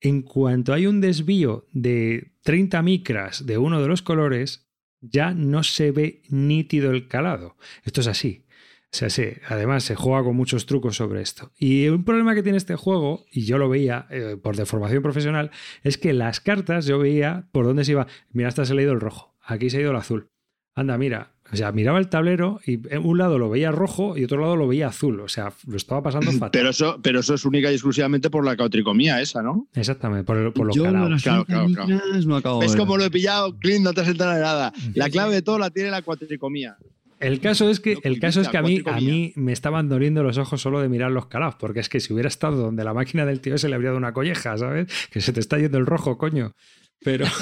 en 0.00 0.22
cuanto 0.22 0.72
hay 0.72 0.86
un 0.86 1.00
desvío 1.00 1.66
de 1.72 2.32
30 2.42 2.82
micras 2.82 3.46
de 3.46 3.58
uno 3.58 3.82
de 3.82 3.88
los 3.88 4.02
colores, 4.02 4.66
ya 5.00 5.32
no 5.34 5.62
se 5.62 5.92
ve 5.92 6.22
nítido 6.28 6.90
el 6.90 7.08
calado. 7.08 7.56
Esto 7.84 8.00
es 8.00 8.06
así. 8.06 8.44
O 8.92 8.96
sea, 8.96 9.08
sí, 9.08 9.24
además 9.48 9.84
se 9.84 9.94
juega 9.94 10.24
con 10.24 10.34
muchos 10.34 10.66
trucos 10.66 10.96
sobre 10.96 11.22
esto. 11.22 11.52
Y 11.58 11.86
un 11.88 12.04
problema 12.04 12.34
que 12.34 12.42
tiene 12.42 12.58
este 12.58 12.74
juego, 12.74 13.24
y 13.30 13.44
yo 13.44 13.56
lo 13.56 13.68
veía 13.68 14.06
eh, 14.10 14.36
por 14.42 14.56
deformación 14.56 15.00
profesional, 15.02 15.52
es 15.84 15.96
que 15.96 16.12
las 16.12 16.40
cartas 16.40 16.86
yo 16.86 16.98
veía 16.98 17.46
por 17.52 17.64
dónde 17.66 17.84
se 17.84 17.92
iba. 17.92 18.08
Mira, 18.32 18.48
hasta 18.48 18.64
se 18.64 18.72
ha 18.76 18.82
ido 18.82 18.92
el 18.92 19.00
rojo, 19.00 19.36
aquí 19.44 19.70
se 19.70 19.78
ha 19.78 19.80
ido 19.82 19.90
el 19.92 19.96
azul. 19.96 20.26
Anda, 20.74 20.98
mira. 20.98 21.32
O 21.52 21.56
sea, 21.56 21.72
miraba 21.72 21.98
el 21.98 22.08
tablero 22.08 22.60
y 22.64 22.74
en 22.94 23.04
un 23.04 23.18
lado 23.18 23.36
lo 23.36 23.50
veía 23.50 23.72
rojo 23.72 24.16
y 24.16 24.22
otro 24.22 24.40
lado 24.40 24.54
lo 24.54 24.68
veía 24.68 24.86
azul. 24.86 25.18
O 25.20 25.26
sea, 25.28 25.52
lo 25.66 25.76
estaba 25.76 26.00
pasando 26.00 26.30
fatal. 26.32 26.50
Pero 26.52 26.70
eso, 26.70 27.00
pero 27.02 27.20
eso 27.20 27.34
es 27.34 27.44
única 27.44 27.70
y 27.70 27.74
exclusivamente 27.74 28.30
por 28.30 28.44
la 28.44 28.56
cautricomía 28.56 29.20
esa, 29.20 29.42
¿no? 29.42 29.66
Exactamente, 29.74 30.22
por, 30.24 30.36
el- 30.36 30.52
por 30.52 30.66
lo 30.68 30.72
Yo 30.74 30.84
calado. 30.84 31.08
Claro, 31.22 31.44
claro, 31.44 31.66
claro. 31.66 31.88
líneas 31.88 32.26
no 32.26 32.36
acabo 32.36 32.60
¿Ves 32.60 32.70
de 32.72 32.76
ver. 32.78 32.86
cómo 32.86 32.96
lo 32.98 33.04
he 33.04 33.10
pillado? 33.10 33.56
Clint, 33.58 33.84
no 33.84 33.92
te 33.92 34.00
has 34.02 34.08
enterado 34.08 34.36
de 34.36 34.42
nada. 34.42 34.72
La 34.94 35.10
clave 35.10 35.34
de 35.34 35.42
todo 35.42 35.58
la 35.58 35.70
tiene 35.70 35.90
la 35.90 36.02
cuatricomía. 36.02 36.76
El 37.20 37.40
caso 37.40 37.68
es 37.70 37.80
que, 37.80 37.98
el 38.02 38.18
caso 38.18 38.40
es 38.40 38.48
que 38.48 38.56
a, 38.56 38.62
mí, 38.62 38.82
a 38.86 38.96
mí 38.96 39.32
me 39.36 39.52
estaban 39.52 39.88
doliendo 39.88 40.22
los 40.22 40.38
ojos 40.38 40.60
solo 40.62 40.80
de 40.80 40.88
mirar 40.88 41.10
los 41.10 41.26
calados, 41.26 41.56
porque 41.56 41.80
es 41.80 41.88
que 41.88 42.00
si 42.00 42.12
hubiera 42.12 42.28
estado 42.28 42.56
donde 42.56 42.82
la 42.82 42.94
máquina 42.94 43.26
del 43.26 43.40
tío 43.40 43.58
se 43.58 43.68
le 43.68 43.74
habría 43.74 43.90
dado 43.90 43.98
una 43.98 44.12
colleja, 44.14 44.56
¿sabes? 44.56 44.86
Que 45.10 45.20
se 45.20 45.32
te 45.32 45.40
está 45.40 45.58
yendo 45.58 45.78
el 45.78 45.86
rojo, 45.86 46.16
coño. 46.18 46.54
Pero 47.02 47.26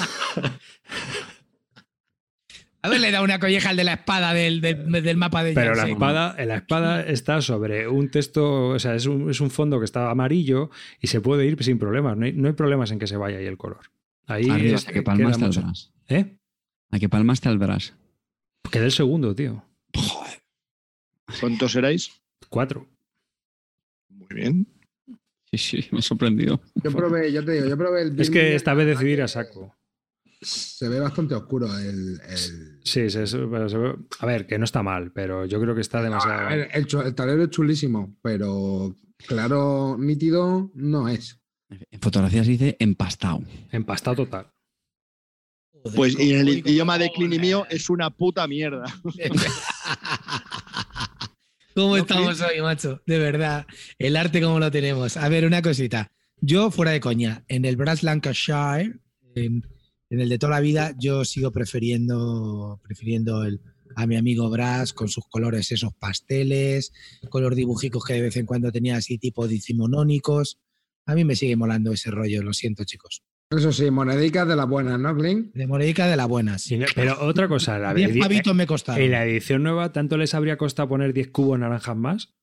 Haberle 2.81 3.11
dado 3.11 3.25
una 3.25 3.39
colleja 3.39 3.71
al 3.71 3.75
de 3.75 3.83
la 3.83 3.93
espada 3.93 4.33
del, 4.33 4.61
del, 4.61 4.89
del 5.03 5.17
mapa 5.17 5.43
de 5.43 5.53
Pero 5.53 5.75
la 5.75 5.87
espada, 5.87 6.35
la 6.45 6.55
espada 6.55 7.01
está 7.01 7.41
sobre 7.41 7.89
un 7.89 8.09
texto, 8.09 8.69
o 8.69 8.79
sea, 8.79 8.95
es 8.95 9.05
un, 9.05 9.29
es 9.29 9.41
un 9.41 9.49
fondo 9.49 9.79
que 9.79 9.85
está 9.85 10.09
amarillo 10.09 10.69
y 11.01 11.07
se 11.07 11.19
puede 11.19 11.45
ir 11.45 11.61
sin 11.61 11.77
problemas. 11.77 12.15
No 12.15 12.25
hay, 12.25 12.31
no 12.31 12.47
hay 12.47 12.53
problemas 12.53 12.91
en 12.91 12.99
que 12.99 13.07
se 13.07 13.17
vaya 13.17 13.37
ahí 13.37 13.45
el 13.45 13.57
color. 13.57 13.81
Ahí 14.27 14.49
Arriba, 14.49 14.75
es- 14.77 14.87
a 14.87 14.93
que 14.93 15.01
palmaste 15.01 15.43
al. 15.43 15.51
Brass. 15.51 15.91
¿Eh? 16.07 16.37
A 16.91 16.99
que 16.99 17.09
palmaste 17.09 17.49
al 17.49 17.57
Brass. 17.57 17.95
Quedé 18.71 18.85
el 18.85 18.91
segundo, 18.93 19.35
tío. 19.35 19.65
¿Cuántos 21.39 21.75
erais? 21.75 22.11
Cuatro. 22.49 22.87
Muy 24.09 24.27
bien. 24.33 24.67
Sí, 25.51 25.57
sí, 25.57 25.87
me 25.91 25.99
ha 25.99 26.01
sorprendido. 26.01 26.61
Yo 26.83 26.91
probé, 26.91 27.31
yo 27.31 27.43
te 27.43 27.53
digo, 27.53 27.67
yo 27.67 27.77
probé 27.77 28.03
el 28.03 28.19
Es 28.19 28.29
que 28.29 28.55
esta 28.55 28.73
vez 28.73 28.85
decidí 28.87 29.11
ir 29.13 29.21
a 29.21 29.27
saco. 29.27 29.75
Se 30.41 30.87
ve 30.87 30.99
bastante 30.99 31.35
oscuro 31.35 31.67
el. 31.77 32.19
el- 32.29 32.79
Sí, 32.83 33.09
sí, 33.09 33.19
eso- 33.19 33.49
pero 33.51 33.67
se 33.67 33.77
ve- 33.77 33.95
a 34.19 34.25
ver, 34.25 34.47
que 34.47 34.57
no 34.57 34.65
está 34.65 34.81
mal, 34.83 35.11
pero 35.11 35.45
yo 35.45 35.59
creo 35.59 35.75
que 35.75 35.81
está 35.81 36.01
demasiado. 36.01 36.39
A 36.47 36.49
ver, 36.49 36.69
el, 36.73 36.87
el 37.05 37.15
tablero 37.15 37.43
es 37.43 37.49
chulísimo, 37.49 38.15
pero 38.21 38.95
claro, 39.27 39.97
nítido 39.99 40.71
no 40.75 41.09
es. 41.09 41.39
En 41.91 41.99
fotografía 41.99 42.43
se 42.43 42.51
dice 42.51 42.77
empastado. 42.79 43.41
Empastado 43.71 44.15
total. 44.17 44.47
Pues 45.95 46.17
y 46.19 46.33
en 46.33 46.39
el 46.47 46.49
idioma 46.59 46.97
de 46.97 47.09
y 47.15 47.27
mío 47.39 47.65
es 47.69 47.89
una 47.89 48.09
puta 48.09 48.47
mierda. 48.47 48.85
¿Cómo 51.79 51.95
No, 51.95 52.01
estamos 52.01 52.41
hoy, 52.41 52.61
macho? 52.61 53.01
De 53.05 53.17
verdad. 53.19 53.65
El 53.97 54.17
arte, 54.17 54.41
¿cómo 54.41 54.59
lo 54.59 54.69
tenemos? 54.69 55.15
A 55.15 55.29
ver, 55.29 55.45
una 55.45 55.61
cosita. 55.61 56.11
Yo, 56.41 56.71
fuera 56.71 56.91
de 56.91 56.99
coña, 56.99 57.45
en 57.47 57.63
el 57.63 57.77
Brass 57.77 58.03
Lancashire, 58.03 58.99
en, 59.35 59.63
en 60.09 60.19
el 60.19 60.27
de 60.27 60.37
toda 60.37 60.51
la 60.51 60.59
vida, 60.59 60.93
yo 60.99 61.23
sigo 61.23 61.51
prefiriendo, 61.51 62.81
prefiriendo 62.83 63.45
el, 63.45 63.61
a 63.95 64.05
mi 64.07 64.17
amigo 64.17 64.49
Brass 64.49 64.91
con 64.91 65.07
sus 65.07 65.25
colores, 65.27 65.71
esos 65.71 65.93
pasteles, 65.93 66.91
con 67.29 67.43
los 67.43 67.55
dibujicos 67.55 68.03
que 68.03 68.15
de 68.15 68.21
vez 68.23 68.35
en 68.35 68.45
cuando 68.45 68.73
tenía 68.73 68.97
así 68.97 69.17
tipo 69.17 69.47
decimonónicos. 69.47 70.59
A 71.05 71.15
mí 71.15 71.23
me 71.23 71.37
sigue 71.37 71.55
molando 71.55 71.93
ese 71.93 72.11
rollo, 72.11 72.43
lo 72.43 72.51
siento, 72.51 72.83
chicos. 72.83 73.23
Eso 73.51 73.71
sí, 73.71 73.89
monedicas 73.89 74.47
de 74.47 74.55
las 74.55 74.67
buenas, 74.69 74.99
¿no, 74.99 75.15
Clint? 75.17 75.53
De 75.55 75.65
monedica 75.65 76.05
de 76.05 76.15
las 76.15 76.27
buenas. 76.27 76.71
No- 76.71 76.85
pero 76.93 77.19
otra 77.25 77.47
cosa, 77.47 77.79
la, 77.79 77.95
Diez 77.95 78.11
edi- 78.11 78.19
pavitos 78.19 78.53
me 78.55 78.67
costaron. 78.67 79.01
en 79.03 79.09
la 79.11 79.25
edición 79.25 79.63
nueva, 79.63 79.91
¿tanto 79.91 80.17
les 80.17 80.35
habría 80.35 80.55
costado 80.57 80.89
poner 80.89 81.13
10 81.13 81.29
cubos 81.29 81.57
naranjas 81.57 81.97
más? 81.97 82.33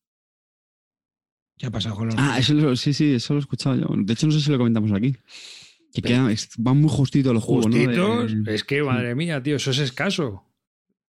¿Qué 1.56 1.66
ha 1.66 1.70
pasado 1.70 1.94
con 1.94 2.08
los 2.08 2.16
Ah, 2.18 2.38
eso 2.40 2.54
lo- 2.54 2.74
sí, 2.74 2.92
sí, 2.92 3.14
eso 3.14 3.34
lo 3.34 3.38
he 3.38 3.40
escuchado 3.42 3.76
yo. 3.76 3.86
De 3.96 4.12
hecho, 4.14 4.26
no 4.26 4.32
sé 4.32 4.40
si 4.40 4.50
lo 4.50 4.58
comentamos 4.58 4.90
aquí. 4.92 5.16
Que 5.94 6.36
van 6.58 6.76
muy 6.80 6.90
justitos 6.90 7.32
los 7.32 7.42
juegos, 7.42 7.68
¿no? 7.68 7.76
De- 7.76 7.86
Justitos, 7.96 8.48
es 8.48 8.64
que 8.64 8.82
madre 8.82 9.14
mía, 9.14 9.40
tío, 9.42 9.56
eso 9.56 9.70
es 9.70 9.78
escaso. 9.78 10.42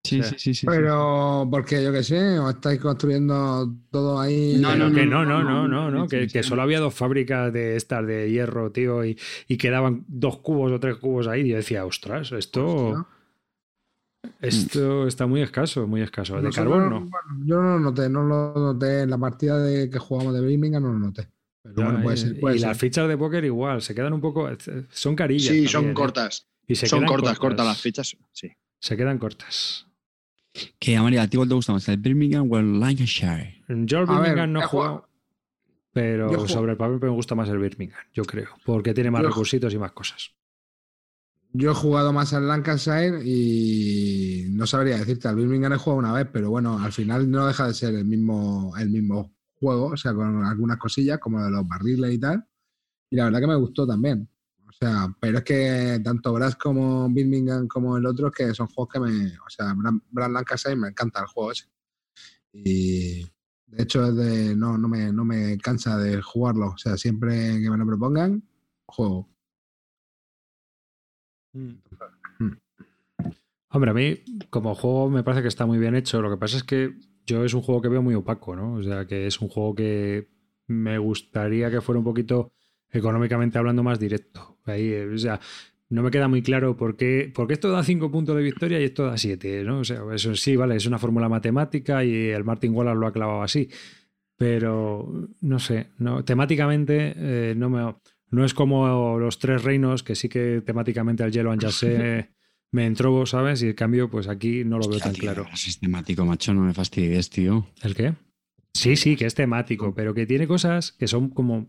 Sí, 0.08 0.24
sí, 0.24 0.36
sí, 0.38 0.54
sí. 0.54 0.66
Pero 0.66 1.48
porque 1.52 1.84
yo 1.84 1.92
qué 1.92 2.04
sé, 2.04 2.40
os 2.40 2.56
estáis 2.56 2.80
construyendo 2.80 3.76
todo 3.92 4.20
ahí. 4.20 4.58
No, 4.60 4.76
no, 4.76 4.92
que 4.92 5.06
no, 5.06 5.26
no, 5.26 5.44
no, 5.44 5.68
no, 5.68 5.92
no, 5.92 6.08
que, 6.08 6.44
solo 6.44 6.62
había 6.62 6.80
dos 6.80 6.94
fábricas 6.94 7.52
de 7.52 7.76
estas 7.76 8.06
de 8.08 8.32
hierro, 8.32 8.72
tío, 8.72 9.04
y, 9.04 9.18
quedaban 9.58 10.06
dos 10.08 10.38
cubos 10.38 10.72
o 10.72 10.80
tres 10.80 10.98
cubos 10.98 11.28
ahí. 11.28 11.48
Yo 11.48 11.58
decía, 11.58 11.86
ostras, 11.86 12.32
esto. 12.32 13.08
Esto 14.42 15.08
está 15.08 15.26
muy 15.26 15.42
escaso, 15.42 15.88
muy 15.88 16.02
escaso. 16.02 16.36
De 16.36 16.44
Nosotros, 16.44 16.90
no 16.90 17.10
yo 17.46 17.62
no 17.62 17.74
lo 17.74 17.80
noté, 17.80 18.10
no 18.10 18.24
lo 18.24 18.54
noté. 18.54 19.02
En 19.02 19.10
la 19.10 19.18
partida 19.18 19.58
de 19.60 19.90
que 19.90 20.00
jugamos 20.00 20.34
de 20.34 20.42
Birmingham 20.42 20.84
no 20.84 20.94
lo 20.94 21.00
noté. 21.00 21.28
Pero 21.64 21.76
bueno, 21.76 22.04
puede 22.04 22.16
eh, 22.16 22.20
ser, 22.20 22.56
y 22.56 22.60
las 22.60 22.78
fichas 22.78 23.08
de 23.08 23.18
póker 23.18 23.46
igual, 23.46 23.82
se 23.82 23.96
quedan 23.96 24.14
un 24.14 24.22
poco. 24.22 24.50
Eh, 24.50 24.58
son 24.90 25.16
carillas. 25.16 25.54
Sí, 25.54 25.68
son 25.68 25.94
cortas. 25.94 26.48
Y 26.68 26.76
se 26.76 26.88
son 26.88 27.00
quedan 27.00 27.10
cortas, 27.10 27.30
cortas, 27.30 27.40
cortas 27.40 27.66
las 27.66 27.82
fichas. 27.82 28.18
Sí. 28.32 28.52
Se 28.80 28.98
quedan 28.98 29.18
cortas. 29.18 29.87
Que, 30.80 31.00
María, 31.00 31.24
¿a 31.24 31.28
ti 31.28 31.38
cuál 31.38 31.50
te 31.50 31.56
gusta 31.56 31.74
más? 31.74 31.88
¿El 31.90 31.98
Birmingham 31.98 32.52
o 32.52 32.58
el 32.58 32.80
Lancashire? 32.80 33.64
Yo 33.68 34.00
el 34.00 34.06
ver, 34.08 34.18
Birmingham 34.20 34.54
no 34.54 34.60
he 34.62 34.64
he 34.64 34.68
jugado, 34.68 34.90
jugado- 34.94 35.10
pero 35.94 36.32
yo 36.32 36.48
sobre 36.48 36.72
el 36.74 36.78
papel 36.78 37.00
me 37.02 37.10
gusta 37.10 37.36
más 37.36 37.50
el 37.50 37.58
Birmingham, 37.60 38.00
yo 38.14 38.24
creo, 38.24 38.50
porque 38.66 38.94
tiene 38.94 39.12
más 39.12 39.22
Yo 39.24 39.30
recursitos 39.30 39.74
y 39.74 39.78
más 39.78 39.92
cosas. 39.92 40.32
Yo 41.54 41.72
he 41.72 41.74
jugado 41.74 42.14
más 42.14 42.34
al 42.34 42.48
Lancashire 42.48 43.22
y 43.24 44.48
no 44.52 44.68
sabría 44.68 44.98
decirte, 44.98 45.28
al 45.28 45.36
Birmingham 45.38 45.74
he 45.74 45.78
jugado 45.78 46.00
una 46.00 46.14
vez, 46.14 46.28
pero 46.32 46.50
bueno, 46.50 46.78
al 46.78 46.92
final 46.92 47.30
no 47.32 47.48
deja 47.48 47.68
de 47.68 47.74
ser 47.74 47.96
el 47.96 48.06
mismo, 48.06 48.74
el 48.78 48.90
mismo 48.90 49.34
juego, 49.60 49.88
o 49.88 49.98
sea, 49.98 50.14
con 50.14 50.46
algunas 50.46 50.78
cosillas 50.78 51.20
como 51.20 51.42
de 51.44 51.50
los 51.50 51.68
barriles 51.68 52.14
y 52.14 52.20
tal. 52.20 52.46
Y 53.10 53.16
la 53.16 53.26
verdad 53.26 53.40
que 53.40 53.48
me 53.48 53.56
gustó 53.56 53.88
también. 53.88 54.28
O 54.80 54.86
sea, 54.86 55.08
pero 55.20 55.40
es 55.40 55.44
que 55.44 56.00
tanto 56.04 56.34
Brass 56.34 56.56
como 56.56 57.10
Birmingham 57.10 57.68
como 57.68 57.98
el 57.98 58.06
otro, 58.06 58.30
que 58.30 58.54
son 58.54 58.68
juegos 58.68 58.94
que 58.94 59.00
me. 59.00 59.38
O 59.40 59.50
sea, 59.50 59.74
Brand 59.76 60.34
Lancashire 60.34 60.76
me 60.76 60.90
encanta 60.90 61.22
el 61.22 61.26
juego 61.26 61.52
ese. 61.52 61.66
Y 62.54 63.24
de 63.66 63.84
hecho 63.84 64.06
es 64.06 64.16
de. 64.16 64.56
No, 64.56 64.78
no 64.78 64.88
me, 64.88 65.12
no 65.12 65.26
me 65.26 65.58
cansa 65.58 65.98
de 65.98 66.22
jugarlo. 66.22 66.68
O 66.68 66.78
sea, 66.78 66.96
siempre 66.96 67.60
que 67.60 67.72
me 67.72 67.78
lo 67.78 67.88
propongan, 67.88 68.44
juego. 68.86 69.28
Hombre, 73.70 73.92
a 73.92 73.94
mí 73.96 74.24
como 74.52 74.76
juego 74.76 75.10
me 75.10 75.24
parece 75.24 75.42
que 75.42 75.48
está 75.48 75.66
muy 75.66 75.80
bien 75.80 75.96
hecho. 75.96 76.22
Lo 76.22 76.30
que 76.30 76.38
pasa 76.38 76.58
es 76.58 76.64
que 76.64 77.00
yo 77.26 77.44
es 77.44 77.56
un 77.56 77.64
juego 77.64 77.82
que 77.82 77.90
veo 77.90 78.04
muy 78.04 78.14
opaco, 78.14 78.56
¿no? 78.56 78.76
O 78.76 78.84
sea, 78.84 79.08
que 79.08 79.26
es 79.26 79.42
un 79.42 79.50
juego 79.50 79.74
que 79.74 80.30
me 80.68 81.00
gustaría 81.00 81.72
que 81.72 81.82
fuera 81.82 81.98
un 81.98 82.06
poquito 82.06 82.54
económicamente 82.92 83.58
hablando 83.58 83.82
más 83.82 84.00
directo. 84.00 84.57
Ahí, 84.68 84.90
eh, 84.90 85.06
o 85.06 85.18
sea, 85.18 85.40
no 85.90 86.04
me 86.04 86.12
queda 86.12 86.28
muy 86.28 86.42
claro 86.42 86.76
por 86.76 86.98
qué, 86.98 87.32
porque 87.34 87.54
esto 87.54 87.72
da 87.72 87.84
5 87.84 88.12
puntos 88.12 88.36
de 88.36 88.44
victoria 88.44 88.80
y 88.80 88.84
esto 88.84 89.06
da 89.06 89.18
7, 89.18 89.64
¿no? 89.64 89.80
O 89.80 89.84
sea, 89.84 90.02
eso 90.14 90.36
sí, 90.36 90.56
vale, 90.56 90.76
es 90.76 90.86
una 90.86 91.00
fórmula 91.00 91.30
matemática 91.30 92.04
y 92.04 92.28
el 92.28 92.44
Martin 92.44 92.74
Wallace 92.74 92.98
lo 92.98 93.08
ha 93.08 93.14
clavado 93.14 93.42
así. 93.42 93.70
Pero 94.38 95.30
no 95.42 95.60
sé, 95.60 95.88
no, 95.98 96.24
temáticamente 96.24 97.14
eh, 97.16 97.54
no 97.58 97.70
me. 97.70 97.96
No 98.30 98.44
es 98.44 98.54
como 98.54 99.18
los 99.18 99.40
tres 99.40 99.64
reinos, 99.64 100.04
que 100.04 100.14
sí 100.14 100.28
que 100.28 100.62
temáticamente 100.64 101.24
al 101.24 101.32
Yellow 101.32 101.54
and 101.54 101.62
Jassé 101.62 102.30
me 102.72 102.86
entró, 102.86 103.26
¿sabes? 103.26 103.64
Y 103.64 103.68
el 103.68 103.76
cambio, 103.76 104.10
pues 104.10 104.28
aquí 104.28 104.66
no 104.66 104.78
lo 104.78 104.90
veo 104.90 105.00
tan 105.00 105.14
Tío, 105.14 105.22
claro. 105.22 105.48
Sistemático, 105.56 106.26
macho, 106.26 106.54
no 106.54 106.62
me 106.62 106.74
fastidies, 106.74 107.30
tío. 107.30 107.66
¿El 107.82 107.96
qué? 107.96 108.14
Sí, 108.74 108.96
sí, 108.98 109.16
que 109.16 109.26
es 109.26 109.34
temático, 109.34 109.96
pero 109.96 110.14
que 110.14 110.26
tiene 110.26 110.46
cosas 110.46 110.92
que 110.92 111.08
son 111.08 111.30
como 111.30 111.66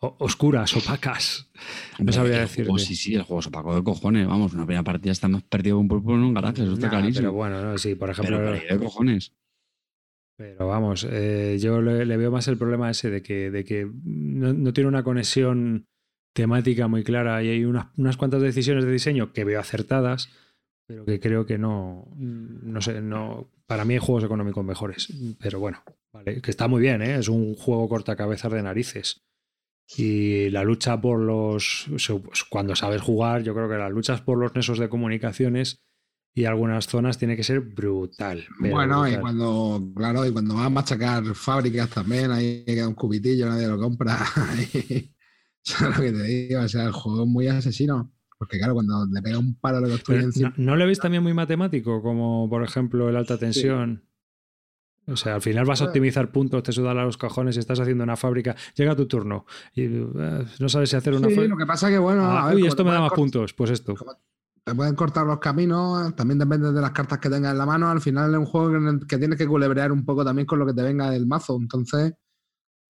oscuras, 0.00 0.76
opacas. 0.76 1.50
No 1.98 2.12
sabría 2.12 2.36
el 2.36 2.40
decirte. 2.42 2.64
juego, 2.70 2.78
sí, 2.78 2.94
sí, 2.94 3.14
el 3.14 3.22
juego 3.22 3.40
es 3.40 3.46
opaco 3.46 3.74
de 3.74 3.82
cojones. 3.82 4.26
Vamos, 4.26 4.52
una 4.52 4.66
primera 4.66 4.82
partida 4.82 5.12
está 5.12 5.28
más 5.28 5.42
perdido 5.42 5.76
que 5.76 5.80
un 5.80 5.88
pulpo 5.88 6.12
en 6.14 6.20
un 6.20 6.34
garaje, 6.34 6.62
eso 6.62 6.74
está 6.74 6.86
Nah, 6.86 6.90
clarísimo. 6.90 7.22
pero 7.22 7.32
bueno, 7.32 7.62
no, 7.62 7.78
sí, 7.78 7.94
por 7.94 8.10
ejemplo. 8.10 8.36
Pero 8.36 8.48
Pero, 8.50 8.58
perdido 8.60 8.78
de 8.78 8.84
cojones. 8.84 9.32
vamos, 10.58 11.06
eh, 11.10 11.58
yo 11.60 11.80
le, 11.80 12.04
le 12.04 12.16
veo 12.16 12.30
más 12.30 12.48
el 12.48 12.58
problema 12.58 12.90
ese 12.90 13.08
de 13.10 13.22
que, 13.22 13.50
de 13.50 13.64
que 13.64 13.88
no, 14.04 14.52
no 14.52 14.72
tiene 14.72 14.88
una 14.88 15.04
conexión 15.04 15.86
temática 16.34 16.88
muy 16.88 17.04
clara 17.04 17.42
y 17.42 17.48
hay 17.48 17.64
unas, 17.64 17.86
unas 17.96 18.16
cuantas 18.16 18.42
decisiones 18.42 18.84
de 18.84 18.92
diseño 18.92 19.32
que 19.32 19.44
veo 19.44 19.60
acertadas, 19.60 20.28
pero 20.86 21.04
que 21.04 21.20
creo 21.20 21.46
que 21.46 21.56
no, 21.56 22.08
no 22.16 22.80
sé, 22.80 23.00
no, 23.00 23.48
para 23.66 23.84
mí 23.84 23.94
hay 23.94 24.00
juegos 24.00 24.24
económicos 24.24 24.64
mejores, 24.64 25.08
pero 25.38 25.60
bueno, 25.60 25.82
vale, 26.12 26.42
que 26.42 26.50
está 26.50 26.66
muy 26.66 26.82
bien, 26.82 27.00
¿eh? 27.02 27.14
es 27.16 27.28
un 27.28 27.54
juego 27.54 27.88
cortacabezas 27.88 28.50
de 28.52 28.62
narices. 28.62 29.22
Y 29.96 30.50
la 30.50 30.64
lucha 30.64 31.00
por 31.00 31.20
los. 31.20 31.86
Cuando 32.48 32.74
sabes 32.74 33.02
jugar, 33.02 33.42
yo 33.42 33.54
creo 33.54 33.68
que 33.68 33.76
las 33.76 33.92
luchas 33.92 34.20
por 34.22 34.38
los 34.38 34.54
nexos 34.54 34.78
de 34.78 34.88
comunicaciones 34.88 35.84
y 36.34 36.46
algunas 36.46 36.86
zonas 36.86 37.16
tiene 37.16 37.36
que 37.36 37.44
ser 37.44 37.60
brutal. 37.60 38.44
Bueno, 38.58 39.08
y 39.08 39.16
cuando, 39.18 39.80
claro, 39.94 40.26
y 40.26 40.32
cuando 40.32 40.54
vas 40.54 40.66
a 40.66 40.70
machacar 40.70 41.24
fábricas 41.34 41.88
también, 41.90 42.32
ahí 42.32 42.64
queda 42.64 42.88
un 42.88 42.94
cubitillo, 42.94 43.46
nadie 43.46 43.68
lo 43.68 43.78
compra. 43.78 44.18
¿Sabes 45.62 45.96
lo 45.96 46.02
que 46.02 46.12
te 46.12 46.22
digo? 46.24 46.60
O 46.60 46.68
sea, 46.68 46.84
el 46.84 46.92
juego 46.92 47.22
es 47.22 47.28
muy 47.28 47.46
asesino. 47.46 48.12
Porque 48.36 48.58
claro, 48.58 48.74
cuando 48.74 49.06
le 49.06 49.22
pega 49.22 49.38
un 49.38 49.54
palo 49.58 49.78
a 49.78 49.80
lo 49.80 49.96
que 49.96 50.14
encima. 50.16 50.52
¿no, 50.56 50.72
¿no 50.72 50.76
le 50.76 50.86
veis 50.86 50.98
también 50.98 51.22
muy 51.22 51.32
matemático? 51.32 52.02
Como 52.02 52.48
por 52.50 52.64
ejemplo 52.64 53.08
el 53.08 53.16
alta 53.16 53.38
tensión. 53.38 54.02
O 55.06 55.16
sea, 55.16 55.34
al 55.34 55.42
final 55.42 55.64
vas 55.66 55.82
a 55.82 55.86
optimizar 55.86 56.30
puntos, 56.32 56.62
te 56.62 56.72
sudan 56.72 56.96
a 56.98 57.04
los 57.04 57.16
cojones 57.18 57.56
y 57.56 57.60
estás 57.60 57.78
haciendo 57.80 58.04
una 58.04 58.16
fábrica. 58.16 58.56
Llega 58.74 58.96
tu 58.96 59.06
turno 59.06 59.44
y 59.74 59.84
eh, 59.84 60.44
no 60.60 60.68
sabes 60.68 60.90
si 60.90 60.96
hacer 60.96 61.14
una 61.14 61.28
Sí, 61.28 61.46
lo 61.46 61.56
que 61.56 61.66
pasa 61.66 61.90
que, 61.90 61.98
bueno, 61.98 62.24
a 62.24 62.46
ver, 62.46 62.56
uy, 62.56 62.66
esto 62.66 62.84
me 62.84 62.92
da 62.92 63.00
más 63.00 63.12
puntos. 63.12 63.52
Pues 63.52 63.70
esto. 63.70 63.94
Te 64.64 64.74
pueden 64.74 64.94
cortar 64.94 65.26
los 65.26 65.40
caminos, 65.40 66.16
también 66.16 66.38
depende 66.38 66.72
de 66.72 66.80
las 66.80 66.92
cartas 66.92 67.18
que 67.18 67.28
tengas 67.28 67.52
en 67.52 67.58
la 67.58 67.66
mano. 67.66 67.90
Al 67.90 68.00
final 68.00 68.30
es 68.32 68.38
un 68.38 68.46
juego 68.46 68.74
en 68.76 68.86
el 68.88 69.06
que 69.06 69.18
tienes 69.18 69.36
que 69.36 69.46
culebrear 69.46 69.92
un 69.92 70.06
poco 70.06 70.24
también 70.24 70.46
con 70.46 70.58
lo 70.58 70.64
que 70.66 70.72
te 70.72 70.82
venga 70.82 71.10
del 71.10 71.26
mazo. 71.26 71.58
Entonces, 71.60 72.14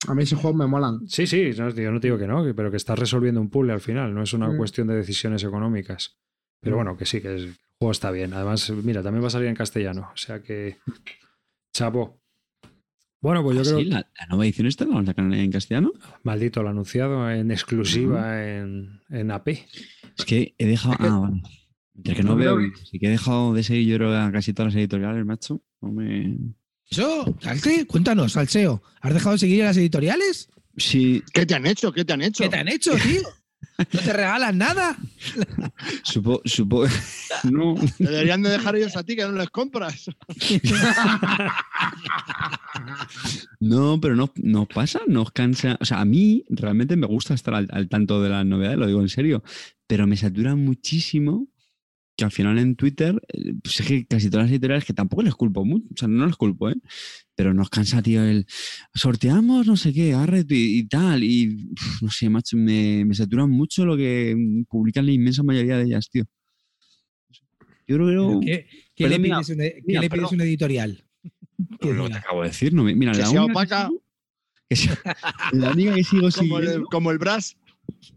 a 0.07 0.15
mí 0.15 0.23
esos 0.23 0.39
juegos 0.39 0.57
me 0.57 0.69
molan. 0.69 1.01
Sí, 1.09 1.27
sí, 1.27 1.51
no, 1.59 1.71
yo 1.71 1.91
no 1.91 1.99
te 1.99 2.07
digo 2.07 2.19
que 2.19 2.29
no, 2.29 2.45
pero 2.55 2.71
que 2.71 2.77
estás 2.77 2.97
resolviendo 2.97 3.41
un 3.41 3.51
puzzle 3.51 3.73
al 3.73 3.81
final, 3.81 4.15
no 4.15 4.23
es 4.23 4.33
una 4.35 4.49
Mm. 4.51 4.57
cuestión 4.57 4.87
de 4.87 4.95
decisiones 4.95 5.43
económicas. 5.43 6.17
Pero 6.61 6.77
Mm. 6.77 6.79
bueno, 6.79 6.97
que 6.97 7.07
sí, 7.07 7.21
que 7.21 7.35
el 7.35 7.57
juego 7.81 7.91
está 7.91 8.13
bien. 8.13 8.33
Además, 8.35 8.71
mira, 8.71 9.03
también 9.03 9.25
va 9.25 9.27
a 9.27 9.31
salir 9.31 9.49
en 9.49 9.57
castellano, 9.57 10.11
o 10.15 10.17
sea 10.17 10.41
que. 10.45 10.79
Chapo. 11.75 12.21
Bueno, 13.21 13.43
pues 13.43 13.57
yo 13.57 13.63
Ah, 13.63 13.65
creo 13.65 13.79
sí, 13.79 13.85
la, 13.87 13.97
la 14.19 14.27
nueva 14.29 14.45
edición 14.45 14.67
esta 14.67 14.85
la 14.85 14.95
van 14.95 15.05
a 15.05 15.07
sacar 15.07 15.33
en 15.33 15.51
castellano. 15.51 15.93
Maldito 16.23 16.63
lo 16.63 16.69
ha 16.69 16.73
anunciado 16.73 17.31
en 17.31 17.51
exclusiva 17.51 18.43
en, 18.47 19.01
en 19.11 19.31
AP. 19.31 19.49
Es 19.49 20.25
que 20.27 20.55
he 20.59 20.67
dejado. 20.67 20.95
Ah, 21.01 21.19
vale. 21.21 21.43
Entre 21.97 22.17
que 22.17 22.23
no 22.23 22.37
veo. 22.37 22.59
Sí 22.91 22.99
que 22.99 23.07
he 23.07 23.11
dejado 23.11 23.55
de 23.55 23.63
seguir 23.63 23.89
yo 23.89 23.97
creo, 23.97 24.17
a 24.17 24.31
casi 24.33 24.53
todas 24.53 24.73
las 24.75 24.81
editoriales, 24.81 25.25
macho. 25.25 25.63
No 25.81 25.91
me. 25.93 26.37
Eso, 26.91 27.35
Salte, 27.41 27.87
cuéntanos, 27.87 28.33
Salseo. 28.33 28.83
¿Has 29.01 29.15
dejado 29.15 29.33
de 29.33 29.39
seguir 29.39 29.65
las 29.65 29.77
editoriales? 29.77 30.51
Sí, 30.77 31.23
¿Qué 31.33 31.47
te 31.47 31.55
han 31.55 31.67
hecho? 31.67 31.93
¿Qué 31.93 32.05
te 32.05 32.13
han 32.13 32.21
hecho? 32.23 32.45
¿Qué 32.45 32.51
te 32.51 32.57
han 32.57 32.69
hecho, 32.69 32.93
tío? 32.97 33.23
¿No 33.79 34.01
te 34.01 34.13
regalan 34.13 34.57
nada? 34.59 34.97
supo. 36.05 36.41
supo 36.45 36.85
no. 37.45 37.75
Te 37.99 38.05
Deberían 38.05 38.43
de 38.43 38.51
dejar 38.51 38.77
ellos 38.77 38.97
a 38.97 39.03
ti 39.03 39.17
que 39.17 39.23
no 39.25 39.33
les 39.33 39.51
compras. 39.51 40.07
No, 43.61 43.99
pero 44.01 44.15
no- 44.17 44.33
nos 44.37 44.67
pasa, 44.69 45.01
nos 45.07 45.31
cansa. 45.33 45.77
O 45.81 45.85
sea, 45.85 46.01
a 46.01 46.05
mí 46.05 46.45
realmente 46.49 46.97
me 46.97 47.07
gusta 47.07 47.35
estar 47.35 47.55
al, 47.55 47.69
al 47.71 47.89
tanto 47.89 48.23
de 48.23 48.29
las 48.29 48.45
novedades, 48.45 48.79
lo 48.79 48.87
digo 48.87 49.01
en 49.01 49.09
serio, 49.09 49.43
pero 49.87 50.07
me 50.07 50.17
satura 50.17 50.55
muchísimo 50.55 51.49
que 52.17 52.25
al 52.25 52.31
final 52.31 52.59
en 52.59 52.77
Twitter, 52.77 53.21
eh, 53.33 53.55
pues 53.63 53.81
es 53.81 53.87
que 53.87 54.07
casi 54.07 54.31
todas 54.31 54.45
las 54.47 54.53
editoriales 54.53 54.85
que 54.85 54.93
tampoco 54.93 55.23
les 55.23 55.35
culpo 55.35 55.65
mucho, 55.65 55.87
o 55.93 55.97
sea, 55.97 56.07
no 56.09 56.27
les 56.27 56.37
culpo, 56.37 56.71
¿eh? 56.71 56.77
Pero 57.35 57.53
nos 57.53 57.69
cansa, 57.71 58.03
tío, 58.03 58.23
el 58.23 58.47
sorteamos 58.95 59.67
no 59.67 59.77
sé 59.77 59.93
qué, 59.93 60.15
arre 60.15 60.45
y, 60.49 60.79
y 60.79 60.87
tal, 60.87 61.25
y 61.25 61.67
uf, 61.73 62.03
no 62.03 62.11
sé, 62.11 62.29
macho, 62.31 62.57
me, 62.57 63.05
me 63.05 63.15
saturan 63.15 63.51
mucho 63.51 63.85
lo 63.85 63.97
que 63.97 64.37
publican 64.69 65.07
la 65.07 65.13
inmensa 65.13 65.43
mayoría 65.43 65.77
de 65.79 65.85
ellas, 65.85 66.09
tío. 66.09 66.25
Yo 67.87 67.97
creo 67.97 68.41
que. 68.41 68.47
¿Qué, 68.47 68.67
qué 68.95 69.09
le 69.09 69.19
mira, 69.19 69.39
pides, 69.41 69.51
un, 69.51 69.57
qué 69.59 69.83
mira, 69.87 70.01
le 70.01 70.09
pides 70.09 70.21
perdón. 70.23 70.35
un 70.35 70.41
editorial? 70.43 71.05
Que 71.81 71.93
Lo 71.95 72.05
que 72.05 72.11
te 72.13 72.17
acabo 72.19 72.43
de 72.43 72.49
decir, 72.49 72.73
no 72.73 72.85
mira, 72.85 73.13
Que 73.13 73.19
la 73.19 73.27
sea 73.27 73.43
única 73.45 73.53
opaca. 73.61 73.87
sigo- 73.89 74.03
que 74.69 74.77
sea- 74.77 74.99
la 75.53 75.71
única 75.73 75.95
que 75.95 76.05
sigo 76.05 76.29
Como 76.31 76.59
el, 76.61 76.83
como 76.85 77.11
el 77.11 77.19
Brass. 77.19 77.57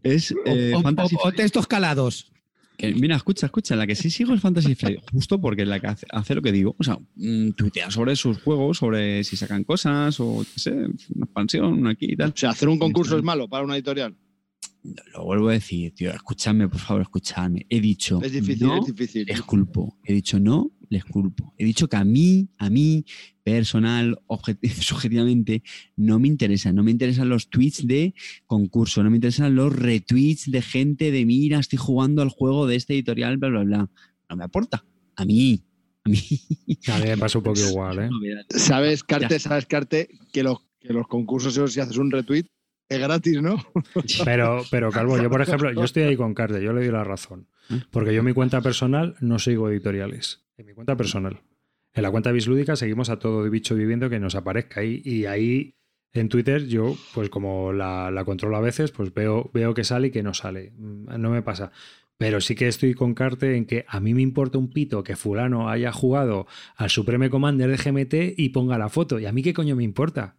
es 0.03 0.31
eh, 0.45 0.73
o, 0.75 0.79
o- 0.79 1.27
o 1.27 1.31
textos 1.33 1.67
calados. 1.67 2.31
Que, 2.77 2.93
mira, 2.93 3.15
escucha, 3.15 3.47
escucha, 3.47 3.75
la 3.75 3.87
que 3.87 3.95
sí 3.95 4.11
sigo 4.11 4.33
es 4.35 4.41
Fantasy 4.41 4.75
Flight, 4.75 4.99
justo 5.11 5.41
porque 5.41 5.63
es 5.63 5.67
la 5.67 5.79
que 5.79 5.87
hace, 5.87 6.05
hace 6.11 6.35
lo 6.35 6.43
que 6.43 6.51
digo. 6.51 6.75
O 6.77 6.83
sea, 6.83 6.99
mm, 7.15 7.51
tuitea 7.53 7.89
sobre 7.89 8.15
sus 8.15 8.37
juegos, 8.41 8.77
sobre 8.77 9.23
si 9.23 9.35
sacan 9.35 9.63
cosas 9.63 10.19
o, 10.19 10.45
qué 10.53 10.59
sé, 10.59 10.71
una 10.71 11.25
expansión, 11.25 11.73
una 11.73 11.89
aquí 11.91 12.05
y 12.11 12.15
tal. 12.15 12.29
O 12.29 12.37
sea, 12.37 12.51
hacer 12.51 12.69
un 12.69 12.77
concurso 12.77 13.17
es 13.17 13.23
malo 13.23 13.47
para 13.47 13.63
una 13.65 13.75
editorial. 13.75 14.15
Lo 15.11 15.25
vuelvo 15.25 15.49
a 15.49 15.53
decir, 15.53 15.93
tío, 15.95 16.11
escuchadme, 16.11 16.69
por 16.69 16.79
favor, 16.79 17.01
escuchadme. 17.01 17.65
He 17.67 17.81
dicho, 17.81 18.21
Es 18.21 18.31
difícil, 18.31 18.67
no 18.67 18.79
es 18.79 18.85
difícil. 18.85 19.25
les 19.25 19.41
culpo. 19.41 19.97
He 20.03 20.13
dicho 20.13 20.39
no, 20.39 20.71
les 20.89 21.05
culpo. 21.05 21.53
He 21.57 21.65
dicho 21.65 21.87
que 21.87 21.97
a 21.97 22.03
mí, 22.03 22.49
a 22.57 22.69
mí, 22.69 23.05
personal, 23.43 24.19
subjetivamente, 24.79 25.63
no 25.95 26.19
me 26.19 26.27
interesan. 26.27 26.75
No 26.75 26.83
me 26.83 26.91
interesan 26.91 27.29
los 27.29 27.49
tweets 27.49 27.85
de 27.87 28.13
concurso, 28.45 29.03
no 29.03 29.09
me 29.09 29.17
interesan 29.17 29.55
los 29.55 29.73
retweets 29.75 30.51
de 30.51 30.61
gente 30.61 31.11
de 31.11 31.25
mira, 31.25 31.59
estoy 31.59 31.77
jugando 31.77 32.21
al 32.21 32.29
juego 32.29 32.67
de 32.67 32.75
este 32.75 32.93
editorial, 32.93 33.37
bla, 33.37 33.49
bla, 33.49 33.63
bla. 33.63 33.91
No 34.29 34.35
me 34.35 34.43
aporta. 34.43 34.83
A 35.15 35.25
mí, 35.25 35.63
a 36.03 36.09
mí. 36.09 36.21
A 36.87 36.99
mí 36.99 37.05
me 37.05 37.17
pasa 37.17 37.37
un 37.37 37.43
poco 37.43 37.59
igual, 37.59 37.99
¿eh? 37.99 38.09
Sabes, 38.49 39.03
Carte, 39.03 39.39
sabes, 39.39 39.65
Carte, 39.65 40.09
que 40.31 40.43
los, 40.43 40.59
que 40.79 40.93
los 40.93 41.07
concursos, 41.07 41.53
esos, 41.53 41.73
si 41.73 41.79
haces 41.79 41.97
un 41.97 42.11
retweet, 42.11 42.45
es 42.89 42.99
gratis, 42.99 43.41
¿no? 43.41 43.57
Pero, 44.23 44.63
pero 44.71 44.91
Calvo, 44.91 45.21
yo 45.21 45.29
por 45.29 45.41
ejemplo, 45.43 45.71
yo 45.71 45.83
estoy 45.83 46.03
ahí 46.03 46.15
con 46.15 46.33
Carte, 46.33 46.63
yo 46.63 46.73
le 46.73 46.81
doy 46.81 46.91
la 46.91 47.03
razón. 47.03 47.47
Porque 47.91 48.13
yo 48.13 48.19
en 48.19 48.25
mi 48.25 48.33
cuenta 48.33 48.61
personal 48.61 49.15
no 49.19 49.39
sigo 49.39 49.69
editoriales. 49.69 50.43
En 50.57 50.65
mi 50.65 50.73
cuenta 50.73 50.95
personal. 50.95 51.41
En 51.93 52.03
la 52.03 52.11
cuenta 52.11 52.31
bislúdica 52.31 52.75
seguimos 52.75 53.09
a 53.09 53.19
todo 53.19 53.49
bicho 53.49 53.75
viviendo 53.75 54.09
que 54.09 54.19
nos 54.19 54.35
aparezca 54.35 54.81
ahí. 54.81 55.01
Y 55.03 55.25
ahí 55.25 55.73
en 56.13 56.29
Twitter 56.29 56.65
yo, 56.67 56.95
pues 57.13 57.29
como 57.29 57.73
la, 57.73 58.11
la 58.11 58.23
controlo 58.25 58.57
a 58.57 58.61
veces, 58.61 58.91
pues 58.91 59.13
veo, 59.13 59.49
veo 59.53 59.73
que 59.73 59.83
sale 59.83 60.07
y 60.07 60.11
que 60.11 60.23
no 60.23 60.33
sale. 60.33 60.71
Mm, 60.77 61.19
No 61.19 61.29
me 61.31 61.41
pasa. 61.41 61.71
Pero 62.17 62.41
sí 62.41 62.55
que 62.55 62.67
estoy 62.67 62.95
con 62.95 63.13
Carte 63.13 63.55
en 63.55 63.65
que 63.65 63.85
a 63.87 63.99
mí 63.99 64.13
me 64.15 64.23
importa 64.23 64.57
un 64.57 64.69
pito 64.71 65.03
que 65.03 65.15
fulano 65.15 65.69
haya 65.69 65.91
jugado 65.91 66.47
al 66.75 66.89
Supreme 66.89 67.29
Commander 67.29 67.69
de 67.69 67.77
GMT 67.77 68.39
y 68.39 68.49
ponga 68.49 68.77
la 68.79 68.89
foto. 68.89 69.19
¿Y 69.19 69.25
a 69.27 69.31
mí 69.31 69.43
qué 69.43 69.53
coño 69.53 69.75
me 69.75 69.83
importa? 69.83 70.35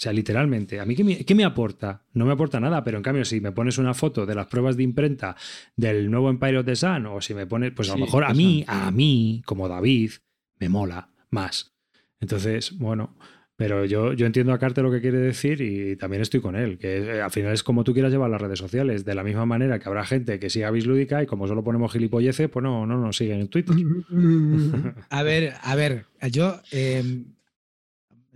O 0.00 0.02
sea, 0.02 0.14
literalmente, 0.14 0.80
¿a 0.80 0.86
mí 0.86 0.96
qué 0.96 1.04
me, 1.04 1.26
qué 1.26 1.34
me 1.34 1.44
aporta? 1.44 2.06
No 2.14 2.24
me 2.24 2.32
aporta 2.32 2.58
nada, 2.58 2.82
pero 2.82 2.96
en 2.96 3.02
cambio, 3.02 3.22
si 3.26 3.38
me 3.42 3.52
pones 3.52 3.76
una 3.76 3.92
foto 3.92 4.24
de 4.24 4.34
las 4.34 4.46
pruebas 4.46 4.78
de 4.78 4.82
imprenta 4.82 5.36
del 5.76 6.10
nuevo 6.10 6.30
Empire 6.30 6.56
of 6.56 6.64
the 6.64 6.74
Sun, 6.74 7.04
o 7.04 7.20
si 7.20 7.34
me 7.34 7.46
pones, 7.46 7.72
pues 7.72 7.90
a 7.90 7.92
Sí, 7.92 7.98
lo 7.98 8.06
mejor 8.06 8.24
a 8.24 8.32
mí, 8.32 8.64
a 8.66 8.90
mí, 8.90 9.42
como 9.44 9.68
David, 9.68 10.12
me 10.58 10.70
mola 10.70 11.10
más. 11.28 11.74
Entonces, 12.18 12.78
bueno, 12.78 13.14
pero 13.56 13.84
yo, 13.84 14.14
yo 14.14 14.24
entiendo 14.24 14.54
a 14.54 14.58
Carte 14.58 14.80
lo 14.80 14.90
que 14.90 15.02
quiere 15.02 15.18
decir 15.18 15.60
y 15.60 15.96
también 15.96 16.22
estoy 16.22 16.40
con 16.40 16.56
él, 16.56 16.78
que 16.78 16.96
eh, 16.96 17.20
al 17.20 17.30
final 17.30 17.52
es 17.52 17.62
como 17.62 17.84
tú 17.84 17.92
quieras 17.92 18.10
llevar 18.10 18.30
las 18.30 18.40
redes 18.40 18.58
sociales, 18.58 19.04
de 19.04 19.14
la 19.14 19.22
misma 19.22 19.44
manera 19.44 19.78
que 19.78 19.86
habrá 19.86 20.06
gente 20.06 20.38
que 20.40 20.48
siga 20.48 20.70
Bislúdica 20.70 21.22
y 21.22 21.26
como 21.26 21.46
solo 21.46 21.62
ponemos 21.62 21.92
gilipolleces, 21.92 22.48
pues 22.48 22.62
no, 22.62 22.86
no 22.86 22.96
nos 22.96 23.18
siguen 23.18 23.40
en 23.42 23.48
Twitter. 23.48 23.76
A 25.10 25.22
ver, 25.22 25.52
a 25.62 25.74
ver, 25.76 26.06
yo 26.30 26.58
eh, 26.72 27.24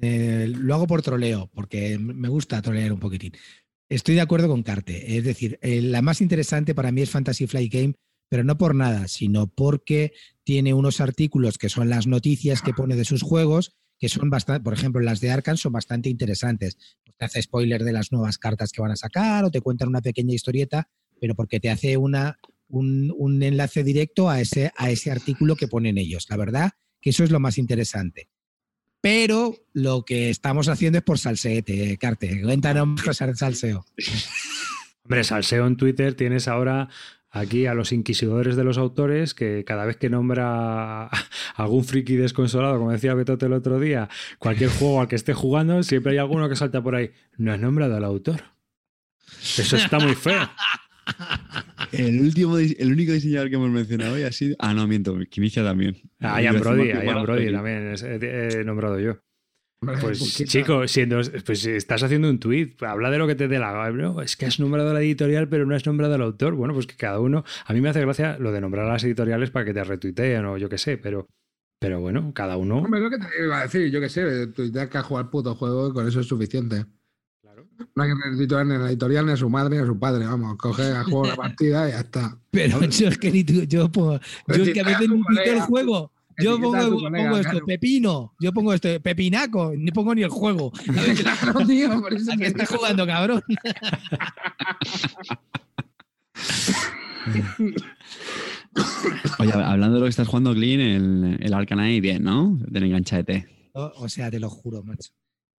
eh, 0.05 0.48
lo 0.48 0.74
hago 0.74 0.86
por 0.86 1.02
troleo, 1.02 1.51
porque 1.52 1.98
me 1.98 2.28
gusta 2.28 2.60
trolear 2.62 2.93
un 2.93 3.01
poquitín. 3.01 3.32
Estoy 3.89 4.14
de 4.14 4.20
acuerdo 4.20 4.48
con 4.48 4.62
Carte. 4.62 5.16
Es 5.16 5.24
decir, 5.24 5.59
eh, 5.62 5.81
la 5.81 6.02
más 6.02 6.20
interesante 6.20 6.74
para 6.74 6.93
mí 6.93 7.02
es 7.02 7.10
Fantasy 7.10 7.47
Flight 7.47 7.72
Game, 7.72 7.94
pero 8.28 8.44
no 8.44 8.56
por 8.56 8.74
nada, 8.74 9.09
sino 9.09 9.47
porque 9.47 10.12
tiene 10.43 10.74
unos 10.74 11.01
artículos 11.01 11.59
que 11.59 11.68
son 11.68 11.89
las 11.89 12.06
noticias 12.06 12.62
que 12.62 12.72
pone 12.72 12.97
de 12.97 13.05
sus 13.05 13.22
juegos, 13.22 13.76
que 13.98 14.09
son 14.09 14.31
bastante, 14.31 14.62
por 14.62 14.74
ejemplo, 14.74 15.01
las 15.01 15.20
de 15.20 15.31
Arkham 15.31 15.56
son 15.56 15.72
bastante 15.72 16.09
interesantes. 16.09 16.76
Te 17.16 17.24
hace 17.24 17.43
spoiler 17.43 17.85
de 17.85 17.93
las 17.93 18.10
nuevas 18.10 18.39
cartas 18.39 18.72
que 18.72 18.82
van 18.82 18.90
a 18.90 18.97
sacar 18.97 19.44
o 19.44 19.51
te 19.51 19.60
cuentan 19.60 19.89
una 19.89 20.01
pequeña 20.01 20.35
historieta, 20.35 20.89
pero 21.20 21.35
porque 21.35 21.60
te 21.60 21.70
hace 21.70 21.97
una, 21.97 22.39
un, 22.68 23.14
un 23.16 23.43
enlace 23.43 23.85
directo 23.85 24.28
a 24.28 24.40
ese, 24.40 24.72
a 24.76 24.90
ese 24.90 25.10
artículo 25.10 25.55
que 25.56 25.68
ponen 25.68 25.98
ellos. 25.98 26.26
La 26.28 26.36
verdad 26.36 26.72
que 27.01 27.10
eso 27.10 27.22
es 27.22 27.31
lo 27.31 27.39
más 27.39 27.59
interesante. 27.59 28.31
Pero 29.05 29.55
lo 29.74 30.06
que 30.06 30.31
estamos 30.31 30.68
haciendo 30.68 30.97
es 30.97 31.05
por 31.05 31.18
salseete, 31.18 31.98
Carte. 31.98 32.40
Cuéntanos 32.40 33.02
cosas 33.02 33.28
de 33.28 33.35
salseo. 33.35 33.85
Hombre, 35.02 35.24
salseo 35.24 35.66
en 35.66 35.76
Twitter 35.76 36.14
tienes 36.14 36.48
ahora 36.48 36.89
aquí 37.31 37.66
a 37.66 37.74
los 37.74 37.93
inquisidores 37.93 38.56
de 38.56 38.64
los 38.64 38.78
autores 38.78 39.35
que 39.35 39.62
cada 39.66 39.85
vez 39.85 39.98
que 39.98 40.09
nombra 40.09 41.10
algún 41.55 41.85
friki 41.85 42.16
desconsolado, 42.16 42.78
como 42.78 42.93
decía 42.93 43.12
Betote 43.12 43.44
el 43.44 43.52
otro 43.52 43.78
día, 43.78 44.09
cualquier 44.39 44.70
juego 44.70 45.02
al 45.02 45.09
que 45.09 45.16
esté 45.16 45.35
jugando, 45.35 45.82
siempre 45.82 46.12
hay 46.12 46.18
alguno 46.18 46.48
que 46.48 46.56
salta 46.56 46.82
por 46.82 46.94
ahí. 46.94 47.10
No 47.36 47.52
has 47.52 47.60
nombrado 47.60 47.98
al 47.98 48.05
autor. 48.05 48.43
Eso 49.43 49.76
está 49.76 49.98
muy 49.98 50.14
feo. 50.14 50.48
El, 51.98 52.20
último, 52.20 52.58
el 52.58 52.92
único 52.92 53.12
diseñador 53.12 53.48
que 53.50 53.56
hemos 53.56 53.70
mencionado 53.70 54.14
hoy 54.14 54.22
ha 54.22 54.32
sido. 54.32 54.56
Ah, 54.58 54.74
no, 54.74 54.86
miento, 54.86 55.18
Quimicia 55.28 55.62
también. 55.64 55.96
A 56.20 56.40
Iba 56.40 56.52
Ian 56.52 56.60
Brody, 56.60 56.88
Ian 56.88 57.52
también 57.54 57.88
es- 57.92 58.02
he, 58.02 58.60
he 58.60 58.64
nombrado 58.64 58.98
yo. 59.00 59.18
Pues 60.00 60.46
chico, 60.46 60.88
siendo, 60.88 61.20
pues 61.44 61.60
si 61.60 61.70
estás 61.72 62.02
haciendo 62.02 62.30
un 62.30 62.38
tweet, 62.38 62.74
habla 62.80 63.10
de 63.10 63.18
lo 63.18 63.26
que 63.26 63.34
te 63.34 63.48
dé 63.48 63.58
la 63.58 63.70
gana. 63.72 64.22
Es 64.22 64.34
que 64.36 64.46
has 64.46 64.58
nombrado 64.58 64.90
a 64.90 64.94
la 64.94 65.00
editorial, 65.00 65.48
pero 65.48 65.66
no 65.66 65.74
has 65.74 65.84
nombrado 65.84 66.14
al 66.14 66.22
autor. 66.22 66.54
Bueno, 66.54 66.72
pues 66.72 66.86
que 66.86 66.96
cada 66.96 67.20
uno. 67.20 67.44
A 67.66 67.72
mí 67.74 67.82
me 67.82 67.90
hace 67.90 68.00
gracia 68.00 68.38
lo 68.38 68.50
de 68.50 68.62
nombrar 68.62 68.86
a 68.86 68.92
las 68.94 69.04
editoriales 69.04 69.50
para 69.50 69.66
que 69.66 69.74
te 69.74 69.84
retuiteen 69.84 70.44
o 70.46 70.56
yo 70.56 70.70
qué 70.70 70.78
sé, 70.78 70.96
pero, 70.96 71.26
pero 71.78 72.00
bueno, 72.00 72.32
cada 72.34 72.56
uno. 72.56 72.78
Hombre, 72.78 73.00
lo 73.00 73.10
que 73.10 73.18
te 73.18 73.26
iba 73.44 73.60
a 73.60 73.62
decir, 73.64 73.90
yo 73.90 74.00
qué 74.00 74.08
sé, 74.08 74.46
tuitear 74.48 74.88
que 74.88 74.96
al 74.98 75.28
puto 75.28 75.54
juego 75.54 75.88
y 75.90 75.92
con 75.92 76.08
eso 76.08 76.20
es 76.20 76.26
suficiente. 76.26 76.86
No 77.94 78.02
hay 78.02 78.10
que 78.10 78.16
retuitear 78.30 78.66
ni 78.66 78.74
a 78.74 78.78
la 78.78 78.88
editorial, 78.88 79.26
ni 79.26 79.32
a 79.32 79.36
su 79.36 79.48
madre, 79.51 79.76
ni 79.76 79.82
a 79.82 79.86
su 79.86 79.98
padre, 79.98 80.26
vamos, 80.26 80.56
coge 80.56 80.82
a 80.92 81.02
juego 81.05 81.26
la 81.26 81.36
partida 81.36 81.88
y 81.88 81.92
ya 81.92 82.01
está. 82.01 82.38
Pero 82.51 82.80
yo 82.84 83.09
es 83.09 83.18
que 83.18 83.30
ni 83.30 83.44
tú- 83.44 83.62
yo, 83.64 83.90
pongo- 83.90 84.20
yo 84.48 84.62
es 84.64 84.70
que 84.72 84.80
a 84.80 84.84
veces 84.84 85.09
ni 85.09 85.22
tuiteo 85.22 85.55
el 85.55 85.60
juego. 85.62 86.10
Yo 86.36 86.59
pongo, 86.60 86.98
colega, 87.01 87.30
esto, 87.38 87.51
claro. 87.51 87.66
pepino. 87.66 88.34
Yo 88.40 88.52
pongo 88.52 88.74
esto, 88.74 88.88
pepinaco. 89.01 89.72
Ni 89.76 89.92
pongo 89.92 90.14
ni 90.16 90.22
el 90.24 90.30
juego. 90.30 90.72
A 90.88 90.92
ver, 91.01 91.14
Claro, 91.16 91.64
tío, 91.66 92.01
por 92.01 92.12
eso 92.12 92.32
¿A 92.32 92.34
estás 92.34 92.68
digo. 92.68 92.78
jugando, 92.80 93.06
cabrón? 93.06 93.40
Oye, 99.38 99.52
hablando 99.52 99.94
de 99.94 100.01
lo 100.01 100.06
que 100.06 100.10
estás 100.10 100.26
jugando, 100.28 100.52
Clean, 100.55 100.80
el, 100.80 101.36
el 101.40 101.55
Arcanine, 101.55 102.01
bien, 102.01 102.22
¿no? 102.24 102.59
Del 102.68 102.84
enganchete. 102.84 103.46
O, 103.72 103.92
o 103.96 104.09
sea, 104.09 104.30
te 104.30 104.40
lo 104.40 104.51
juro, 104.51 104.82
macho. 104.82 105.10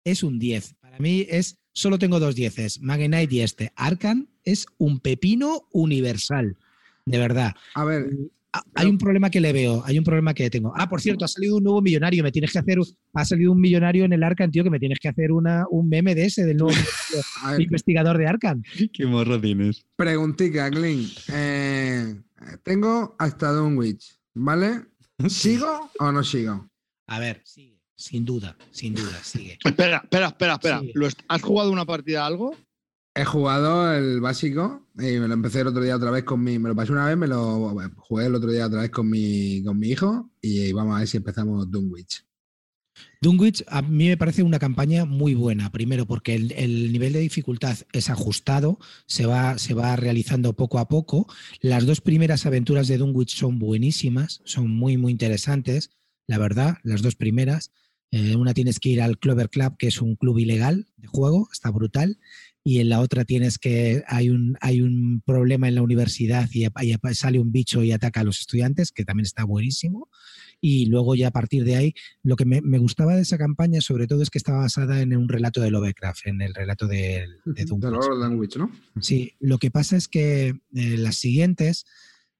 Es 0.06 0.24
un 0.24 0.40
10. 0.40 0.76
Para 0.80 0.98
mí 1.00 1.26
es. 1.30 1.58
Solo 1.74 2.00
tengo 2.00 2.22
dos 2.22 2.36
dieces, 2.36 2.80
Magenite 2.80 3.36
y 3.36 3.40
este. 3.42 3.74
Arcan 3.76 4.30
es 4.46 4.66
un 4.78 5.02
pepino 5.02 5.68
universal. 5.74 6.56
De 7.06 7.18
verdad. 7.18 7.54
A 7.74 7.84
ver, 7.84 8.08
Ah, 8.58 8.64
Hay 8.76 8.88
un 8.88 8.98
problema 8.98 9.30
que 9.30 9.42
le 9.42 9.52
veo, 9.52 9.84
hay 9.86 9.98
un 9.98 10.06
problema 10.06 10.34
que 10.34 10.50
tengo. 10.50 10.72
Ah, 10.78 10.88
por 10.88 11.02
cierto, 11.02 11.26
ha 11.26 11.28
salido 11.28 11.58
un 11.58 11.64
nuevo 11.66 11.82
millonario, 11.82 12.24
me 12.24 12.32
tienes 12.32 12.54
que 12.54 12.60
hacer, 12.60 12.78
ha 13.14 13.26
salido 13.26 13.52
un 13.52 13.60
millonario 13.60 14.06
en 14.06 14.14
el 14.14 14.24
Arcan, 14.24 14.50
tío, 14.50 14.64
que 14.64 14.70
me 14.70 14.80
tienes 14.80 14.98
que 15.00 15.10
hacer 15.10 15.34
una, 15.34 15.66
un 15.70 15.90
meme 15.90 16.16
de 16.16 16.24
ese, 16.28 16.46
del 16.46 16.56
nuevo 16.56 16.74
investigador 17.60 18.18
de 18.18 18.28
Arcan. 18.28 18.64
¿Qué 18.94 19.06
morro 19.06 19.42
tienes? 19.42 19.86
preguntica, 19.98 20.70
Glyn. 20.70 21.06
Eh, 21.34 22.16
tengo 22.64 23.18
hasta 23.20 23.52
Dunwich, 23.52 24.16
¿vale? 24.34 24.86
¿Sigo 25.28 25.92
o 26.00 26.12
no 26.14 26.24
sigo? 26.24 26.70
A 27.08 27.20
ver, 27.20 27.42
sigue, 27.44 27.75
sin 27.96 28.26
duda, 28.26 28.58
sin 28.72 28.94
duda, 28.96 29.24
sigue. 29.24 29.58
Espera, 29.66 30.02
espera, 30.04 30.28
espera, 30.28 30.54
espera. 30.54 30.80
Sí. 30.82 30.92
¿Lo 30.96 31.08
est- 31.08 31.20
¿Has 31.28 31.42
jugado 31.42 31.72
una 31.72 31.86
partida 31.86 32.24
a 32.24 32.28
algo? 32.28 32.56
He 33.18 33.24
jugado 33.24 33.94
el 33.94 34.20
básico 34.20 34.88
y 34.96 35.20
me 35.20 35.28
lo 35.30 35.34
empecé 35.36 35.62
el 35.62 35.68
otro 35.68 35.82
día 35.82 35.96
otra 35.96 36.12
vez 36.12 36.26
con 36.26 36.44
mi. 36.44 36.60
Me 36.60 36.68
lo 36.70 36.76
pasé 36.76 36.92
una 36.92 37.06
vez, 37.06 37.16
me 37.16 37.28
lo 37.28 37.74
jugué 37.96 38.26
el 38.26 38.36
otro 38.36 38.52
día 38.52 38.68
otra 38.68 38.82
vez 38.82 38.92
con 38.92 39.10
mi, 39.10 39.64
con 39.64 39.80
mi 39.80 39.88
hijo 39.90 40.32
y 40.42 40.74
vamos 40.74 40.96
a 40.96 41.00
ver 41.00 41.08
si 41.08 41.16
empezamos 41.18 41.72
Dunwich. 41.72 42.26
Dunwich 43.22 43.64
a 43.68 43.82
mí 43.82 44.08
me 44.08 44.18
parece 44.18 44.44
una 44.44 44.60
campaña 44.60 45.06
muy 45.06 45.34
buena, 45.34 45.72
primero 45.72 46.06
porque 46.06 46.36
el, 46.36 46.52
el 46.54 46.92
nivel 46.92 47.14
de 47.14 47.20
dificultad 47.20 47.78
es 47.94 48.10
ajustado, 48.10 48.80
se 49.06 49.26
va, 49.26 49.58
se 49.58 49.74
va 49.74 49.96
realizando 49.96 50.54
poco 50.54 50.80
a 50.80 50.88
poco. 50.88 51.28
Las 51.62 51.86
dos 51.86 52.02
primeras 52.02 52.46
aventuras 52.46 52.88
de 52.88 52.98
Dunwich 52.98 53.36
son 53.38 53.60
buenísimas, 53.60 54.42
son 54.46 54.70
muy, 54.72 54.98
muy 54.98 55.12
interesantes, 55.12 55.92
la 56.28 56.38
verdad, 56.38 56.78
las 56.84 57.02
dos 57.02 57.16
primeras. 57.16 57.72
Eh, 58.12 58.36
una 58.36 58.54
tienes 58.54 58.80
que 58.80 58.90
ir 58.90 59.02
al 59.02 59.18
Clover 59.18 59.50
Club, 59.50 59.76
que 59.78 59.88
es 59.88 60.02
un 60.02 60.16
club 60.16 60.40
ilegal 60.40 60.88
de 60.98 61.08
juego, 61.08 61.50
está 61.52 61.70
brutal. 61.72 62.18
Y 62.64 62.80
en 62.80 62.90
la 62.90 63.00
otra 63.00 63.26
tienes 63.26 63.60
que 63.60 64.04
hay 64.08 64.30
un, 64.30 64.58
hay 64.60 64.82
un 64.82 65.22
problema 65.24 65.68
en 65.68 65.76
la 65.76 65.84
universidad 65.84 66.50
y, 66.52 66.66
y 66.66 66.96
sale 67.14 67.40
un 67.40 67.52
bicho 67.52 67.84
y 67.84 67.92
ataca 67.92 68.22
a 68.22 68.24
los 68.24 68.40
estudiantes, 68.40 68.92
que 68.92 69.06
también 69.06 69.26
está 69.26 69.44
buenísimo. 69.44 70.10
Y 70.62 70.88
luego 70.88 71.14
ya 71.14 71.28
a 71.28 71.32
partir 71.32 71.64
de 71.64 71.76
ahí 71.76 71.94
lo 72.24 72.36
que 72.36 72.46
me, 72.46 72.62
me, 72.62 72.80
gustaba 72.80 73.16
de 73.16 73.22
esa 73.22 73.38
campaña, 73.38 73.82
sobre 73.82 74.08
todo, 74.08 74.24
es 74.24 74.32
que 74.32 74.40
estaba 74.40 74.60
basada 74.60 75.02
en 75.02 75.16
un 75.16 75.30
relato 75.30 75.62
de 75.62 75.70
Lovecraft, 75.70 76.26
en 76.26 76.42
el 76.42 76.56
relato 76.56 76.88
de, 76.88 77.28
de 77.46 77.66
Dunwich. 77.66 77.92
Lord 77.92 78.20
Dunwich, 78.20 78.58
¿no? 78.58 78.72
Sí, 79.00 79.36
lo 79.40 79.60
que 79.60 79.70
pasa 79.70 79.96
es 79.96 80.08
que 80.08 80.56
eh, 80.74 80.98
las 80.98 81.18
siguientes 81.18 81.86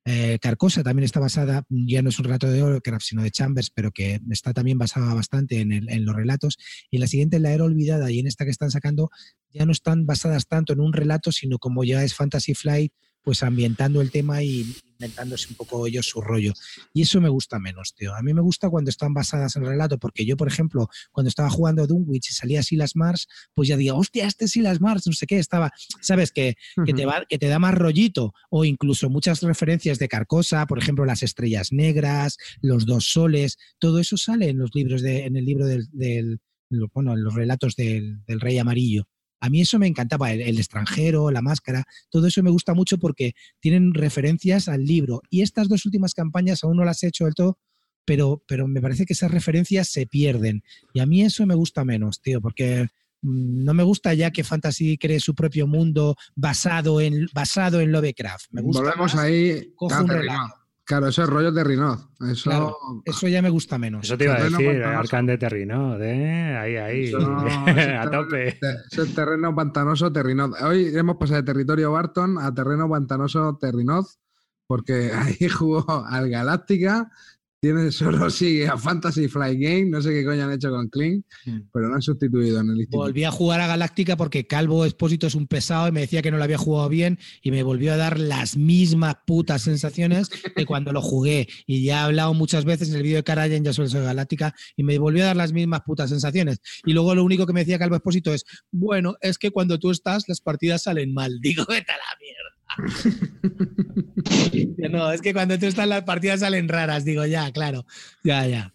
Eh, 0.08 0.38
Carcosa 0.40 0.84
también 0.84 1.04
está 1.06 1.20
basada, 1.20 1.64
ya 1.70 2.02
no 2.04 2.10
es 2.10 2.20
un 2.20 2.26
relato 2.26 2.48
de 2.50 2.60
Lovecraft, 2.60 3.04
sino 3.06 3.24
de 3.24 3.32
Chambers, 3.32 3.72
pero 3.72 3.92
que 3.92 4.22
está 4.30 4.54
también 4.54 4.78
basada 4.78 5.14
bastante 5.16 5.60
en, 5.62 5.72
el- 5.72 5.90
en 5.90 6.06
los 6.06 6.16
relatos. 6.16 6.58
Y 6.92 7.00
la 7.00 7.08
siguiente, 7.08 7.40
La 7.40 7.52
Era 7.52 7.64
Olvidada, 7.64 8.12
y 8.12 8.20
en 8.20 8.28
esta 8.28 8.46
que 8.46 8.52
están 8.52 8.70
sacando, 8.72 9.10
ya 9.52 9.66
no 9.66 9.72
están 9.72 10.06
basadas 10.06 10.48
tanto 10.48 10.74
en 10.74 10.80
un 10.80 10.94
relato, 10.94 11.32
sino 11.32 11.58
como 11.58 11.84
ya 11.84 12.04
es 12.04 12.14
Fantasy 12.14 12.54
Flight, 12.54 12.94
pues 13.26 13.44
ambientando 13.44 14.00
el 14.02 14.12
tema 14.12 14.42
y 14.44 14.66
inventándose 14.98 15.48
un 15.50 15.56
poco 15.56 15.86
ellos 15.88 16.06
su 16.08 16.22
rollo. 16.22 16.54
Y 16.94 17.02
eso 17.02 17.20
me 17.20 17.28
gusta 17.28 17.60
menos, 17.60 17.94
tío. 17.96 18.16
A 18.16 18.22
mí 18.22 18.34
me 18.34 18.40
gusta 18.40 18.70
cuando 18.70 18.90
están 18.90 19.14
basadas 19.14 19.58
en 19.58 19.64
el 19.64 19.70
relato, 19.70 19.98
porque 19.98 20.26
yo, 20.26 20.38
por 20.38 20.48
ejemplo, 20.48 20.88
cuando 21.12 21.28
estaba 21.28 21.50
jugando 21.50 21.84
a 21.84 21.88
Dunwich 21.88 22.30
y 22.30 22.34
salía 22.34 22.64
Silas 22.64 22.96
Mars, 22.96 23.28
pues 23.54 23.68
ya 23.68 23.76
digo, 23.76 23.98
hostia, 23.98 24.26
este 24.26 24.46
es 24.46 24.52
Silas 24.52 24.80
Mars, 24.80 25.06
no 25.06 25.12
sé 25.12 25.28
qué, 25.28 25.38
estaba, 25.40 25.74
¿sabes? 26.00 26.32
Que, 26.32 26.56
que 26.86 26.94
te, 26.94 27.06
va, 27.06 27.26
que 27.28 27.38
te 27.38 27.48
da 27.48 27.60
más 27.60 27.74
rollito, 27.76 28.34
o 28.50 28.64
incluso 28.64 29.10
muchas 29.10 29.42
referencias 29.42 30.00
de 30.00 30.08
Carcosa, 30.08 30.66
por 30.66 30.78
ejemplo, 30.80 31.04
las 31.04 31.24
estrellas 31.24 31.74
negras, 31.74 32.38
los 32.62 32.86
dos 32.86 33.06
soles, 33.12 33.58
todo 33.80 34.00
eso 34.00 34.16
sale 34.16 34.48
en 34.48 34.60
los 34.60 34.70
libros 34.74 35.02
de, 35.02 35.26
en 35.26 35.36
el 35.36 35.44
libro 35.44 35.66
del, 35.66 35.90
del- 35.92 36.40
bueno, 36.94 37.14
en 37.14 37.24
los 37.24 37.34
relatos 37.36 37.76
del, 37.76 38.24
del 38.26 38.40
Rey 38.40 38.58
Amarillo. 38.60 39.08
A 39.40 39.50
mí 39.50 39.62
eso 39.62 39.80
me 39.80 39.88
encantaba, 39.88 40.32
el, 40.32 40.42
el 40.42 40.58
extranjero, 40.58 41.32
la 41.32 41.42
máscara, 41.42 41.84
todo 42.10 42.28
eso 42.28 42.42
me 42.44 42.50
gusta 42.50 42.74
mucho 42.74 42.98
porque 42.98 43.34
tienen 43.60 43.94
referencias 43.94 44.68
al 44.68 44.86
libro. 44.86 45.22
Y 45.30 45.42
estas 45.42 45.68
dos 45.68 45.86
últimas 45.86 46.14
campañas 46.14 46.64
aún 46.64 46.78
no 46.78 46.86
las 46.86 47.04
he 47.04 47.08
hecho 47.08 47.26
del 47.26 47.36
todo, 47.36 47.60
pero, 48.06 48.44
pero 48.48 48.68
me 48.68 48.82
parece 48.82 49.06
que 49.06 49.14
esas 49.14 49.32
referencias 49.32 49.90
se 49.90 50.06
pierden. 50.06 50.64
Y 50.94 51.00
a 51.00 51.06
mí 51.06 51.24
eso 51.24 51.46
me 51.46 51.56
gusta 51.56 51.84
menos, 51.84 52.22
tío, 52.22 52.40
porque 52.40 52.88
mm, 53.22 53.64
no 53.64 53.74
me 53.74 53.84
gusta 53.84 54.14
ya 54.14 54.32
que 54.32 54.44
Fantasy 54.44 54.98
cree 54.98 55.20
su 55.20 55.36
propio 55.36 55.68
mundo 55.68 56.16
basado 56.36 57.02
en, 57.02 57.28
basado 57.34 57.82
en 57.82 57.92
Lovecraft. 57.92 58.46
Me 58.52 58.62
gusta 58.62 58.84
Volvemos 58.84 59.16
más 59.16 59.24
ahí. 59.24 59.74
cojo 59.76 60.02
un 60.02 60.08
relato. 60.08 60.65
Claro, 60.86 61.08
eso 61.08 61.24
es 61.24 61.30
rollo 61.30 61.52
de 61.52 61.64
Rinoz. 61.64 62.08
Eso, 62.30 62.52
Claro, 62.52 62.78
Eso 63.06 63.28
ya 63.28 63.42
me 63.42 63.50
gusta 63.50 63.80
menos. 63.80 64.06
Eso 64.06 64.18
te 64.18 64.26
iba 64.26 64.36
a 64.36 64.44
decir, 64.44 64.68
pantanoso. 64.68 65.00
Arcan 65.00 65.26
de 65.26 65.38
Terrinod, 65.40 66.02
¿eh? 66.04 66.56
Ahí, 66.56 66.76
ahí. 66.76 67.04
Eso 67.06 67.20
no, 67.20 67.48
eso 67.68 68.00
a 68.00 68.12
tope. 68.12 68.60
eso 68.92 69.02
es 69.02 69.16
terreno 69.16 69.56
pantanoso 69.56 70.14
Terrinoz. 70.14 70.62
Hoy 70.62 70.96
hemos 70.96 71.18
pasado 71.18 71.42
de 71.42 71.46
territorio 71.46 71.92
Barton 71.92 72.38
a 72.38 72.54
terreno 72.54 72.88
pantanoso 72.88 73.58
Terrinoz, 73.60 74.20
porque 74.68 75.12
ahí 75.16 75.50
jugó 75.50 76.06
al 76.08 76.30
Galáctica. 76.30 77.10
Tiene 77.66 77.92
solo 77.92 78.30
sigue 78.30 78.68
a 78.68 78.78
Fantasy 78.78 79.28
Flight 79.28 79.60
Game. 79.60 79.86
No 79.86 80.00
sé 80.00 80.12
qué 80.12 80.24
coño 80.24 80.44
han 80.44 80.52
hecho 80.54 80.70
con 80.70 80.88
Kling, 80.88 81.24
Mm. 81.46 81.62
pero 81.74 81.88
lo 81.90 81.96
han 81.96 82.02
sustituido 82.04 82.60
en 82.60 82.70
el 82.70 82.76
instituto. 82.78 83.04
Volví 83.04 83.24
a 83.24 83.32
jugar 83.32 83.60
a 83.62 83.66
Galáctica 83.68 84.16
porque 84.18 84.46
Calvo 84.46 84.86
Expósito 84.86 85.26
es 85.26 85.34
un 85.34 85.48
pesado 85.48 85.88
y 85.88 85.92
me 85.92 86.02
decía 86.02 86.22
que 86.22 86.30
no 86.30 86.38
lo 86.38 86.44
había 86.44 86.58
jugado 86.60 86.88
bien 86.90 87.18
y 87.42 87.50
me 87.50 87.64
volvió 87.64 87.94
a 87.94 87.98
dar 87.98 88.20
las 88.20 88.56
mismas 88.56 89.16
putas 89.26 89.64
sensaciones 89.64 90.30
que 90.30 90.66
cuando 90.68 90.92
lo 90.92 91.02
jugué. 91.02 91.48
Y 91.66 91.84
ya 91.84 92.02
he 92.02 92.04
hablado 92.06 92.34
muchas 92.36 92.66
veces 92.66 92.90
en 92.90 92.98
el 92.98 93.04
vídeo 93.04 93.18
de 93.18 93.24
Karajan, 93.24 93.64
ya 93.64 93.74
ser 93.74 93.90
Galáctica, 93.90 94.54
y 94.76 94.84
me 94.84 95.00
volvió 95.00 95.24
a 95.24 95.28
dar 95.28 95.36
las 95.38 95.52
mismas 95.54 95.82
putas 95.86 96.12
sensaciones. 96.12 96.60
Y 96.86 96.94
luego 96.94 97.16
lo 97.16 97.24
único 97.24 97.48
que 97.48 97.54
me 97.54 97.62
decía 97.62 97.80
Calvo 97.80 97.96
Expósito 97.96 98.32
es, 98.32 98.46
bueno, 98.72 99.16
es 99.22 99.40
que 99.40 99.50
cuando 99.50 99.80
tú 99.80 99.90
estás 99.90 100.26
las 100.28 100.40
partidas 100.42 100.84
salen 100.84 101.14
mal. 101.16 101.40
Digo, 101.42 101.66
vete 101.68 101.92
a 101.92 101.98
la 101.98 102.20
mierda. 102.22 102.55
no, 104.92 105.12
es 105.12 105.22
que 105.22 105.34
cuando 105.34 105.58
tú 105.60 105.66
estás 105.66 105.88
las 105.88 106.04
partidas 106.04 106.42
salen 106.42 106.68
raras. 106.68 107.06
Digo, 107.06 107.26
ya, 107.26 107.52
claro, 107.52 107.86
ya, 108.24 108.46
ya. 108.48 108.74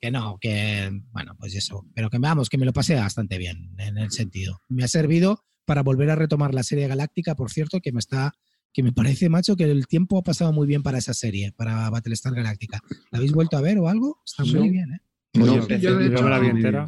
Que 0.00 0.10
no, 0.12 0.38
que 0.40 0.90
bueno, 1.10 1.34
pues 1.38 1.54
eso. 1.56 1.84
Pero 1.94 2.08
que 2.10 2.18
vamos, 2.18 2.48
que 2.48 2.58
me 2.58 2.66
lo 2.66 2.72
pasé 2.72 2.94
bastante 2.94 3.36
bien 3.38 3.74
en 3.78 3.98
el 3.98 4.10
sentido. 4.12 4.60
Me 4.68 4.84
ha 4.84 4.88
servido 4.88 5.44
para 5.64 5.82
volver 5.82 6.10
a 6.10 6.14
retomar 6.16 6.54
la 6.54 6.62
serie 6.62 6.86
galáctica, 6.86 7.34
por 7.34 7.50
cierto, 7.50 7.80
que 7.80 7.90
me 7.92 7.98
está, 7.98 8.32
que 8.72 8.82
me 8.84 8.92
parece, 8.92 9.28
macho, 9.28 9.56
que 9.56 9.64
el 9.64 9.86
tiempo 9.88 10.18
ha 10.18 10.22
pasado 10.22 10.52
muy 10.52 10.66
bien 10.68 10.82
para 10.84 10.98
esa 10.98 11.14
serie, 11.14 11.50
para 11.52 11.90
Battlestar 11.90 12.32
Galáctica. 12.34 12.80
¿La 13.10 13.18
habéis 13.18 13.32
vuelto 13.32 13.56
a 13.56 13.60
ver 13.60 13.78
o 13.78 13.88
algo? 13.88 14.22
Está 14.24 14.44
Sí. 14.44 14.54
muy 14.54 14.70
bien, 14.70 14.92
¿eh? 14.92 15.00
Yo 15.34 15.46
yo 15.46 15.54
empecé, 15.56 15.80
yo 15.82 15.98
de 15.98 16.10
yo 16.10 16.22
me 16.22 16.30
la 16.30 16.38
vi 16.38 16.46
hecho- 16.46 16.56
entera. 16.56 16.86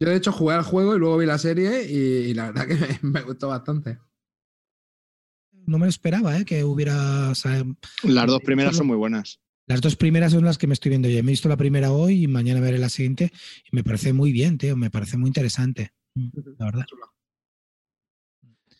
Yo, 0.00 0.08
de 0.08 0.16
hecho, 0.16 0.32
jugué 0.32 0.54
al 0.54 0.62
juego 0.64 0.96
y 0.96 0.98
luego 0.98 1.18
vi 1.18 1.26
la 1.26 1.36
serie 1.36 1.84
y, 1.86 2.30
y 2.30 2.34
la 2.34 2.50
verdad 2.52 2.66
que 2.66 2.74
me, 2.74 2.98
me 3.20 3.20
gustó 3.20 3.48
bastante. 3.48 3.98
No 5.70 5.78
me 5.78 5.86
lo 5.86 5.90
esperaba, 5.90 6.36
¿eh? 6.38 6.44
Que 6.44 6.64
hubiera. 6.64 7.30
o 7.30 7.34
sea, 7.34 7.64
Las 8.02 8.26
dos 8.26 8.40
primeras 8.42 8.76
son 8.76 8.88
muy 8.88 8.96
buenas. 8.96 9.40
las 9.66 9.80
dos 9.80 9.94
primeras 9.94 10.32
son 10.32 10.44
las 10.44 10.58
que 10.58 10.66
me 10.66 10.74
estoy 10.74 10.90
viendo 10.90 11.08
yo. 11.08 11.22
Me 11.22 11.30
he 11.30 11.32
visto 11.32 11.48
la 11.48 11.56
primera 11.56 11.92
hoy 11.92 12.24
y 12.24 12.26
mañana 12.26 12.60
veré 12.60 12.78
la 12.78 12.88
siguiente. 12.88 13.30
Y 13.70 13.76
me 13.76 13.84
parece 13.84 14.12
muy 14.12 14.32
bien, 14.32 14.58
tío. 14.58 14.76
Me 14.76 14.90
parece 14.90 15.16
muy 15.16 15.28
interesante. 15.28 15.92
Mm, 16.14 16.28
La 16.58 16.64
verdad. 16.66 16.86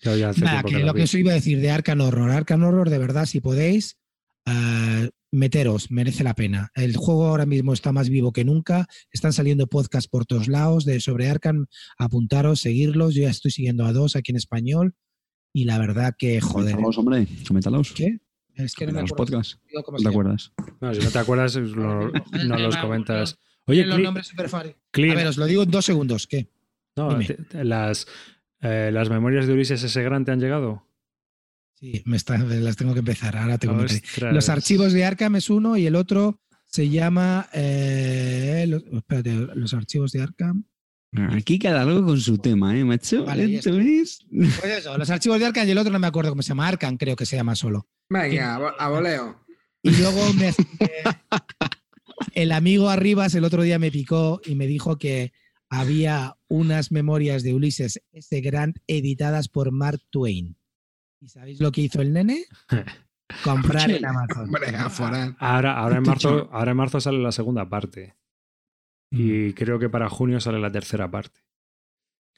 Yo 0.02 0.16
ya 0.16 0.30
hace 0.30 0.40
Nada, 0.40 0.62
tiempo 0.62 0.68
que 0.70 0.78
la 0.80 0.86
lo 0.86 0.94
que 0.94 1.02
os 1.02 1.14
iba 1.14 1.30
a 1.30 1.34
decir 1.34 1.60
de 1.60 1.70
Arcan 1.70 2.00
Horror. 2.00 2.30
Arcan 2.30 2.62
Horror, 2.62 2.88
de 2.90 2.98
verdad, 2.98 3.26
si 3.26 3.40
podéis, 3.40 3.98
eh, 4.46 5.10
meteros, 5.30 5.90
merece 5.90 6.24
la 6.24 6.34
pena. 6.34 6.70
El 6.74 6.96
juego 6.96 7.26
ahora 7.26 7.46
mismo 7.46 7.72
está 7.74 7.92
más 7.92 8.08
vivo 8.08 8.32
que 8.32 8.44
nunca. 8.44 8.88
Están 9.12 9.32
saliendo 9.32 9.66
podcasts 9.66 10.08
por 10.08 10.24
todos 10.26 10.48
lados 10.48 10.84
de 10.86 11.00
sobre 11.00 11.28
Arcan. 11.28 11.66
Apuntaros, 11.98 12.60
seguirlos. 12.60 13.14
Yo 13.14 13.22
ya 13.22 13.30
estoy 13.30 13.50
siguiendo 13.50 13.84
a 13.84 13.92
dos 13.92 14.16
aquí 14.16 14.32
en 14.32 14.36
español. 14.38 14.94
Y 15.52 15.64
la 15.64 15.78
verdad 15.78 16.14
que, 16.18 16.40
joder. 16.40 16.72
Coméntalos, 16.76 16.98
hombre, 16.98 17.26
coméntalos. 17.46 17.92
¿Qué? 17.92 18.20
Es 18.54 18.74
que 18.74 18.86
no 18.86 18.92
me 18.92 19.00
los 19.02 19.12
acuerdo 19.12 19.40
¿No 19.72 19.98
te 19.98 20.08
acuerdas? 20.08 20.52
No, 20.80 20.94
si 20.94 21.00
no 21.00 21.10
te 21.10 21.18
acuerdas, 21.18 21.56
lo- 21.56 22.10
no 22.10 22.58
los 22.58 22.76
comentas. 22.76 23.38
Oye, 23.66 23.84
los 23.86 23.98
nombres. 24.00 24.32
Clint, 24.90 25.12
A 25.14 25.16
ver, 25.16 25.26
os 25.28 25.36
lo 25.36 25.46
digo 25.46 25.62
en 25.62 25.70
dos 25.70 25.84
segundos. 25.84 26.26
¿Qué? 26.26 26.48
no, 26.96 27.10
dime. 27.10 27.24
te- 27.26 27.34
te- 27.44 27.64
las, 27.64 28.06
eh, 28.60 28.90
las 28.92 29.08
memorias 29.08 29.46
de 29.46 29.52
Ulises 29.54 29.82
S. 29.82 30.02
Grant 30.02 30.26
te 30.26 30.32
han 30.32 30.40
llegado. 30.40 30.86
Sí, 31.74 32.02
me 32.04 32.16
está- 32.16 32.36
las 32.36 32.76
tengo 32.76 32.92
que 32.92 32.98
empezar. 32.98 33.36
Ahora 33.36 33.56
te 33.58 33.66
comentaré. 33.66 34.32
Los 34.32 34.48
archivos 34.50 34.92
de 34.92 35.04
Arkham 35.04 35.36
es 35.36 35.48
uno 35.48 35.76
y 35.76 35.86
el 35.86 35.94
otro 35.96 36.40
se 36.66 36.88
llama. 36.90 37.48
eh, 37.54 38.68
espérate, 38.92 39.32
los 39.54 39.72
archivos 39.72 40.12
de 40.12 40.22
Arkham. 40.22 40.64
Aquí 41.32 41.58
cada 41.58 41.82
algo 41.82 42.04
con 42.06 42.20
su 42.20 42.38
tema, 42.38 42.76
¿eh, 42.78 42.84
macho? 42.84 43.24
Vale, 43.24 43.50
ya 43.50 43.58
¿Esto 43.58 43.78
es? 43.80 44.24
Pues 44.30 44.64
eso, 44.64 44.96
los 44.96 45.10
archivos 45.10 45.40
de 45.40 45.46
Arkham 45.46 45.66
y 45.66 45.72
el 45.72 45.78
otro 45.78 45.92
no 45.92 45.98
me 45.98 46.06
acuerdo 46.06 46.30
cómo 46.30 46.42
se 46.42 46.50
llama. 46.50 46.68
Arkham 46.68 46.96
creo 46.96 47.16
que 47.16 47.26
se 47.26 47.36
llama 47.36 47.56
solo. 47.56 47.88
Venga, 48.08 48.54
a 48.54 48.58
vo- 48.60 48.74
a 48.78 48.88
voleo. 48.88 49.40
Y 49.82 49.90
luego 49.96 50.32
me, 50.34 50.48
eh, 50.48 50.54
el 52.34 52.52
amigo 52.52 52.90
Arribas 52.90 53.34
el 53.34 53.44
otro 53.44 53.62
día 53.62 53.78
me 53.78 53.90
picó 53.90 54.40
y 54.44 54.54
me 54.54 54.66
dijo 54.66 54.98
que 54.98 55.32
había 55.68 56.36
unas 56.48 56.92
memorias 56.92 57.42
de 57.42 57.54
Ulises 57.54 58.00
S. 58.12 58.40
Grant 58.40 58.76
editadas 58.86 59.48
por 59.48 59.72
Mark 59.72 60.00
Twain. 60.10 60.56
¿Y 61.20 61.28
sabéis 61.28 61.60
lo 61.60 61.72
que 61.72 61.80
hizo 61.82 62.00
el 62.02 62.12
nene? 62.12 62.44
Comprar 63.44 63.90
en 63.90 64.04
Amazon. 64.04 64.44
Hombre. 64.44 64.68
Ahora, 65.38 65.76
ahora, 65.78 65.96
en 65.96 66.02
Este 66.02 66.10
marzo, 66.10 66.48
ahora 66.52 66.70
en 66.72 66.76
marzo 66.76 67.00
sale 67.00 67.18
la 67.18 67.32
segunda 67.32 67.68
parte. 67.68 68.14
Y 69.10 69.54
creo 69.54 69.78
que 69.78 69.88
para 69.88 70.08
junio 70.08 70.40
sale 70.40 70.60
la 70.60 70.70
tercera 70.70 71.10
parte. 71.10 71.40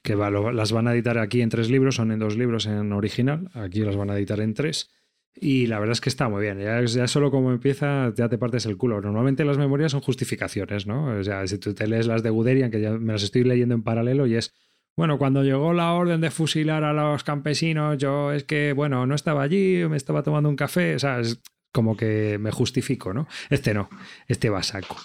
Que 0.02 0.16
las 0.16 0.72
van 0.72 0.88
a 0.88 0.94
editar 0.94 1.18
aquí 1.18 1.42
en 1.42 1.48
tres 1.48 1.70
libros, 1.70 1.96
son 1.96 2.10
en 2.10 2.18
dos 2.18 2.36
libros 2.36 2.66
en 2.66 2.92
original. 2.92 3.50
Aquí 3.54 3.80
las 3.80 3.96
van 3.96 4.10
a 4.10 4.16
editar 4.16 4.40
en 4.40 4.54
tres. 4.54 4.90
Y 5.34 5.66
la 5.66 5.78
verdad 5.78 5.92
es 5.92 6.00
que 6.00 6.08
está 6.08 6.28
muy 6.28 6.42
bien. 6.42 6.58
Ya, 6.58 6.82
ya 6.82 7.06
solo 7.06 7.30
como 7.30 7.52
empieza, 7.52 8.12
ya 8.14 8.28
te 8.28 8.38
partes 8.38 8.66
el 8.66 8.76
culo. 8.76 9.00
Normalmente 9.00 9.44
las 9.44 9.58
memorias 9.58 9.92
son 9.92 10.00
justificaciones, 10.00 10.86
¿no? 10.86 11.18
O 11.18 11.24
sea, 11.24 11.46
si 11.46 11.58
tú 11.58 11.74
te 11.74 11.86
lees 11.86 12.06
las 12.06 12.22
de 12.22 12.30
Guderian, 12.30 12.70
que 12.70 12.80
ya 12.80 12.90
me 12.92 13.12
las 13.12 13.22
estoy 13.22 13.44
leyendo 13.44 13.74
en 13.74 13.82
paralelo, 13.82 14.26
y 14.26 14.36
es. 14.36 14.54
Bueno, 14.94 15.16
cuando 15.16 15.42
llegó 15.42 15.72
la 15.72 15.92
orden 15.94 16.20
de 16.20 16.30
fusilar 16.30 16.84
a 16.84 16.92
los 16.92 17.24
campesinos, 17.24 17.96
yo 17.96 18.30
es 18.32 18.44
que, 18.44 18.74
bueno, 18.74 19.06
no 19.06 19.14
estaba 19.14 19.42
allí, 19.42 19.82
me 19.88 19.96
estaba 19.96 20.22
tomando 20.22 20.50
un 20.50 20.56
café, 20.56 20.96
o 20.96 20.98
sea, 20.98 21.20
es 21.20 21.40
como 21.72 21.96
que 21.96 22.36
me 22.38 22.50
justifico, 22.50 23.14
¿no? 23.14 23.26
Este 23.48 23.72
no, 23.72 23.88
este 24.28 24.50
va 24.50 24.58
a 24.58 24.62
saco. 24.62 24.96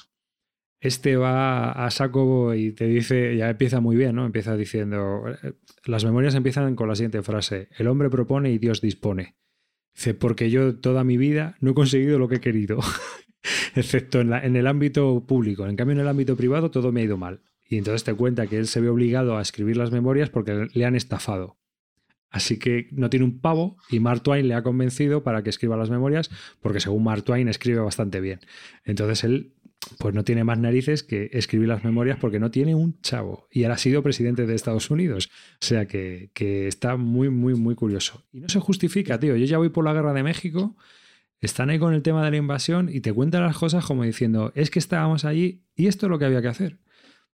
Este 0.80 1.16
va 1.18 1.72
a 1.72 1.90
saco 1.90 2.54
y 2.54 2.72
te 2.72 2.86
dice, 2.86 3.36
ya 3.36 3.49
empieza 3.49 3.80
muy 3.80 3.95
bien, 3.95 4.16
¿no? 4.16 4.26
Empieza 4.26 4.56
diciendo, 4.56 5.24
las 5.86 6.06
memorias 6.06 6.36
empiezan 6.36 6.76
con 6.76 6.88
la 6.88 6.95
siguiente 6.95 7.24
frase, 7.24 7.70
el 7.78 7.88
hombre 7.88 8.10
propone 8.10 8.52
y 8.52 8.60
Dios 8.60 8.82
dispone. 8.82 9.36
Dice, 9.95 10.14
porque 10.14 10.52
yo 10.52 10.76
toda 10.76 11.04
mi 11.04 11.18
vida 11.18 11.58
no 11.60 11.72
he 11.72 11.74
conseguido 11.74 12.20
lo 12.20 12.28
que 12.28 12.36
he 12.36 12.40
querido, 12.40 12.80
excepto 13.76 14.22
en, 14.22 14.32
en 14.34 14.56
el 14.56 14.68
ámbito 14.68 15.26
público. 15.26 15.66
En 15.66 15.76
cambio, 15.76 15.94
en 15.94 16.02
el 16.02 16.08
ámbito 16.08 16.36
privado 16.36 16.70
todo 16.70 16.91
me 16.91 17.02
ha 17.02 17.06
ido 17.06 17.18
mal. 17.18 17.41
Y 17.66 17.78
entonces 17.78 18.04
te 18.04 18.14
cuenta 18.14 18.48
que 18.48 18.58
él 18.58 18.68
se 18.68 18.80
ve 18.80 18.90
obligado 18.90 19.38
a 19.38 19.41
escribir 19.41 19.78
las 19.78 19.91
memorias 19.91 20.30
porque 20.30 20.68
le 20.72 20.86
han 20.86 20.95
estafado. 20.95 21.58
Así 22.30 22.60
que 22.60 22.88
no 22.91 23.10
tiene 23.10 23.26
un 23.26 23.40
pavo 23.40 23.78
y 23.90 23.99
Mark 23.99 24.22
Twain 24.22 24.48
le 24.48 24.54
ha 24.54 24.62
convencido 24.62 25.24
para 25.24 25.44
que 25.44 25.49
escriba 25.49 25.78
las 25.78 25.90
memorias 25.90 26.30
porque 26.62 26.82
según 26.82 27.04
Mark 27.04 27.24
Twain 27.24 27.48
escribe 27.48 27.80
bastante 27.80 28.20
bien. 28.20 28.41
Entonces 28.84 29.24
él 29.24 29.54
pues 29.99 30.14
no 30.14 30.24
tiene 30.24 30.44
más 30.44 30.60
narices 30.60 31.04
que 31.04 31.30
escribir 31.34 31.68
las 31.70 31.84
memorias 31.84 32.18
porque 32.20 32.40
no 32.40 32.52
tiene 32.52 32.76
un 32.76 32.99
chavo. 33.02 33.48
Y 33.52 33.64
él 33.64 33.72
ha 33.72 33.78
sido 33.78 34.04
presidente 34.04 34.45
de 34.45 34.54
Estados 34.56 34.90
Unidos. 34.91 35.30
O 35.62 35.66
sea 35.66 35.86
que, 35.88 36.30
que 36.34 36.68
está 36.68 36.98
muy, 36.98 37.30
muy, 37.30 37.54
muy 37.56 37.76
curioso. 37.76 38.24
Y 38.32 38.41
no 38.41 38.49
se 38.49 38.60
justifica, 38.60 39.20
tío. 39.20 39.36
Yo 39.36 39.45
ya 39.45 39.58
voy 39.58 39.70
por 39.70 39.86
la 39.86 39.94
guerra 39.94 40.14
de 40.14 40.24
México. 40.24 40.76
Están 41.40 41.70
ahí 41.70 41.80
con 41.80 41.94
el 41.94 42.02
tema 42.02 42.26
de 42.26 42.32
la 42.32 42.38
invasión 42.38 42.90
y 42.91 42.99
te 43.02 43.14
cuentan 43.14 43.44
las 43.44 43.58
cosas 43.58 43.86
como 43.86 44.04
diciendo, 44.04 44.52
es 44.56 44.70
que 44.72 44.80
estábamos 44.80 45.24
allí 45.24 45.64
y 45.76 45.88
esto 45.88 46.08
es 46.08 46.10
lo 46.10 46.18
que 46.20 46.26
había 46.26 46.41
que 46.41 46.48
hacer. 46.48 46.80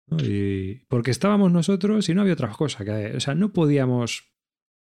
¿no? 0.07 0.17
Y 0.25 0.83
porque 0.89 1.11
estábamos 1.13 1.53
nosotros 1.53 2.09
y 2.09 2.15
no 2.15 2.23
había 2.23 2.33
otra 2.33 2.49
cosa. 2.49 2.85
Que, 2.85 3.13
o 3.17 3.21
sea, 3.21 3.35
no 3.35 3.53
podíamos 3.53 4.33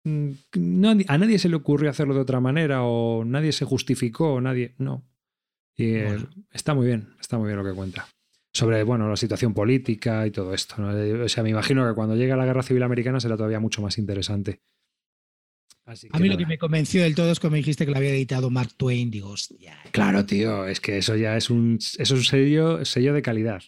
mm, 0.04 0.30
nadie- 0.56 1.04
a 1.08 1.18
nadie 1.18 1.38
se 1.38 1.48
le 1.48 1.56
ocurrió 1.56 1.90
hacerlo 1.90 2.14
de 2.14 2.20
otra 2.22 2.40
manera 2.40 2.82
o 2.82 3.24
nadie 3.24 3.52
se 3.52 3.64
justificó, 3.66 4.40
nadie, 4.40 4.74
no. 4.78 5.06
Y 5.76 5.94
eh, 5.94 6.04
Bueno. 6.04 6.28
está 6.50 6.74
muy 6.74 6.86
bien, 6.86 7.14
está 7.20 7.38
muy 7.38 7.46
bien 7.48 7.58
lo 7.58 7.64
que 7.64 7.74
cuenta. 7.74 8.06
Sobre, 8.54 8.82
bueno, 8.82 9.08
la 9.08 9.16
situación 9.16 9.54
política 9.54 10.26
y 10.26 10.30
todo 10.30 10.52
esto. 10.52 10.74
¿no? 10.78 11.24
O 11.24 11.28
sea, 11.28 11.42
me 11.42 11.50
imagino 11.50 11.88
que 11.88 11.94
cuando 11.94 12.16
llegue 12.16 12.36
la 12.36 12.44
guerra 12.44 12.62
civil 12.62 12.82
americana 12.82 13.18
será 13.18 13.36
todavía 13.36 13.60
mucho 13.60 13.80
más 13.80 13.96
interesante. 13.96 14.60
Así 15.84 16.08
A 16.12 16.18
mí 16.20 16.28
lo 16.28 16.36
que 16.36 16.46
me 16.46 16.58
convenció 16.58 17.02
del 17.02 17.16
todo 17.16 17.32
es 17.32 17.40
cuando 17.40 17.54
me 17.54 17.58
dijiste 17.58 17.84
que 17.84 17.90
lo 17.90 17.96
había 17.96 18.10
editado 18.10 18.50
Mark 18.50 18.70
Twain. 18.76 19.10
Digo, 19.10 19.30
hostia. 19.30 19.76
Claro, 19.90 20.24
tío, 20.24 20.66
es 20.66 20.80
que 20.80 20.98
eso 20.98 21.16
ya 21.16 21.36
es 21.36 21.50
un, 21.50 21.78
eso 21.80 22.00
es 22.00 22.10
un 22.10 22.22
sello, 22.22 22.84
sello 22.84 23.12
de 23.14 23.22
calidad. 23.22 23.62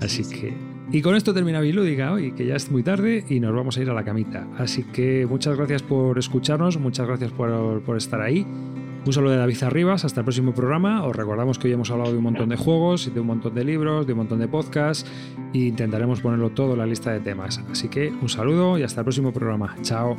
Así 0.00 0.28
que. 0.28 0.54
Y 0.92 1.00
con 1.00 1.16
esto 1.16 1.32
termina 1.32 1.60
Bilúdica 1.60 2.12
hoy, 2.12 2.34
que 2.34 2.44
ya 2.44 2.56
es 2.56 2.70
muy 2.70 2.82
tarde 2.82 3.24
y 3.30 3.40
nos 3.40 3.54
vamos 3.54 3.78
a 3.78 3.82
ir 3.82 3.88
a 3.88 3.94
la 3.94 4.04
camita. 4.04 4.46
Así 4.58 4.82
que 4.92 5.24
muchas 5.26 5.56
gracias 5.56 5.82
por 5.82 6.18
escucharnos, 6.18 6.76
muchas 6.76 7.06
gracias 7.06 7.32
por, 7.32 7.82
por 7.82 7.96
estar 7.96 8.20
ahí. 8.20 8.46
Un 9.08 9.14
saludo 9.14 9.32
de 9.32 9.38
David 9.38 9.62
Arribas, 9.62 10.04
hasta 10.04 10.20
el 10.20 10.24
próximo 10.26 10.52
programa. 10.52 11.02
Os 11.06 11.16
recordamos 11.16 11.58
que 11.58 11.68
hoy 11.68 11.72
hemos 11.72 11.90
hablado 11.90 12.12
de 12.12 12.18
un 12.18 12.24
montón 12.24 12.50
de 12.50 12.56
juegos, 12.56 13.06
y 13.06 13.10
de 13.10 13.20
un 13.20 13.26
montón 13.28 13.54
de 13.54 13.64
libros, 13.64 14.06
de 14.06 14.12
un 14.12 14.18
montón 14.18 14.38
de 14.38 14.48
podcasts 14.48 15.08
e 15.54 15.60
intentaremos 15.60 16.20
ponerlo 16.20 16.50
todo 16.50 16.74
en 16.74 16.80
la 16.80 16.84
lista 16.84 17.10
de 17.12 17.20
temas. 17.20 17.58
Así 17.72 17.88
que 17.88 18.10
un 18.10 18.28
saludo 18.28 18.76
y 18.76 18.82
hasta 18.82 19.00
el 19.00 19.06
próximo 19.06 19.32
programa. 19.32 19.74
Chao. 19.80 20.14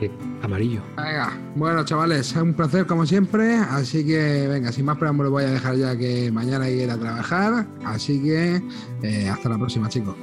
Eh, 0.00 0.10
amarillo. 0.42 0.80
Venga, 0.96 1.38
bueno 1.54 1.84
chavales, 1.84 2.32
es 2.32 2.36
un 2.36 2.52
placer 2.52 2.84
como 2.84 3.06
siempre, 3.06 3.54
así 3.54 4.04
que 4.04 4.48
venga, 4.48 4.72
sin 4.72 4.84
más 4.84 4.98
preámbulos 4.98 5.30
voy 5.30 5.44
a 5.44 5.50
dejar 5.50 5.76
ya 5.76 5.96
que 5.96 6.32
mañana 6.32 6.64
hay 6.64 6.76
que 6.76 6.82
ir 6.82 6.90
a 6.90 6.98
trabajar, 6.98 7.64
así 7.84 8.20
que 8.24 8.60
eh, 9.04 9.28
hasta 9.28 9.48
la 9.48 9.56
próxima 9.56 9.88
chicos. 9.88 10.16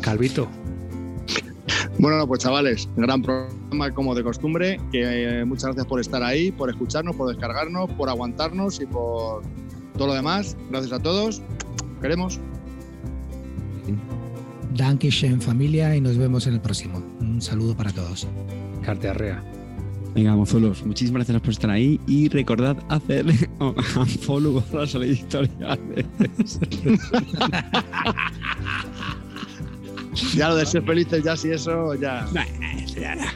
Calvito. 0.00 0.48
Bueno, 1.98 2.26
pues 2.26 2.42
chavales, 2.42 2.88
gran 2.96 3.22
programa 3.22 3.90
como 3.92 4.14
de 4.14 4.22
costumbre. 4.22 4.80
Que 4.90 5.40
eh, 5.40 5.44
muchas 5.44 5.64
gracias 5.64 5.86
por 5.86 6.00
estar 6.00 6.22
ahí, 6.22 6.50
por 6.50 6.70
escucharnos, 6.70 7.14
por 7.16 7.28
descargarnos, 7.28 7.90
por 7.92 8.08
aguantarnos 8.08 8.80
y 8.80 8.86
por 8.86 9.42
todo 9.96 10.08
lo 10.08 10.14
demás. 10.14 10.56
Gracias 10.70 10.92
a 10.92 10.98
todos. 10.98 11.42
Queremos. 12.00 12.40
Dankeschön 14.74 15.40
familia 15.40 15.94
y 15.94 16.00
nos 16.00 16.18
vemos 16.18 16.46
en 16.46 16.54
el 16.54 16.60
próximo. 16.60 17.02
Un 17.20 17.40
saludo 17.40 17.76
para 17.76 17.92
todos. 17.92 18.26
Cartearrea. 18.82 19.42
Venga, 20.14 20.36
mozuelos, 20.36 20.86
muchísimas 20.86 21.26
gracias 21.26 21.40
por 21.40 21.50
estar 21.50 21.70
ahí 21.70 22.00
y 22.06 22.28
recordad 22.28 22.76
hacerle 22.88 23.34
follow 24.20 24.62
a 24.72 24.76
las 24.76 24.94
editoriales. 24.94 26.06
Ya 30.36 30.48
lo 30.48 30.56
de 30.56 30.66
ser 30.66 30.82
felices, 30.84 31.24
ya 31.24 31.36
si 31.36 31.50
eso, 31.50 31.94
ya. 31.94 32.26
Nah, 32.32 32.44
ya, 32.96 33.14
ya. 33.14 33.34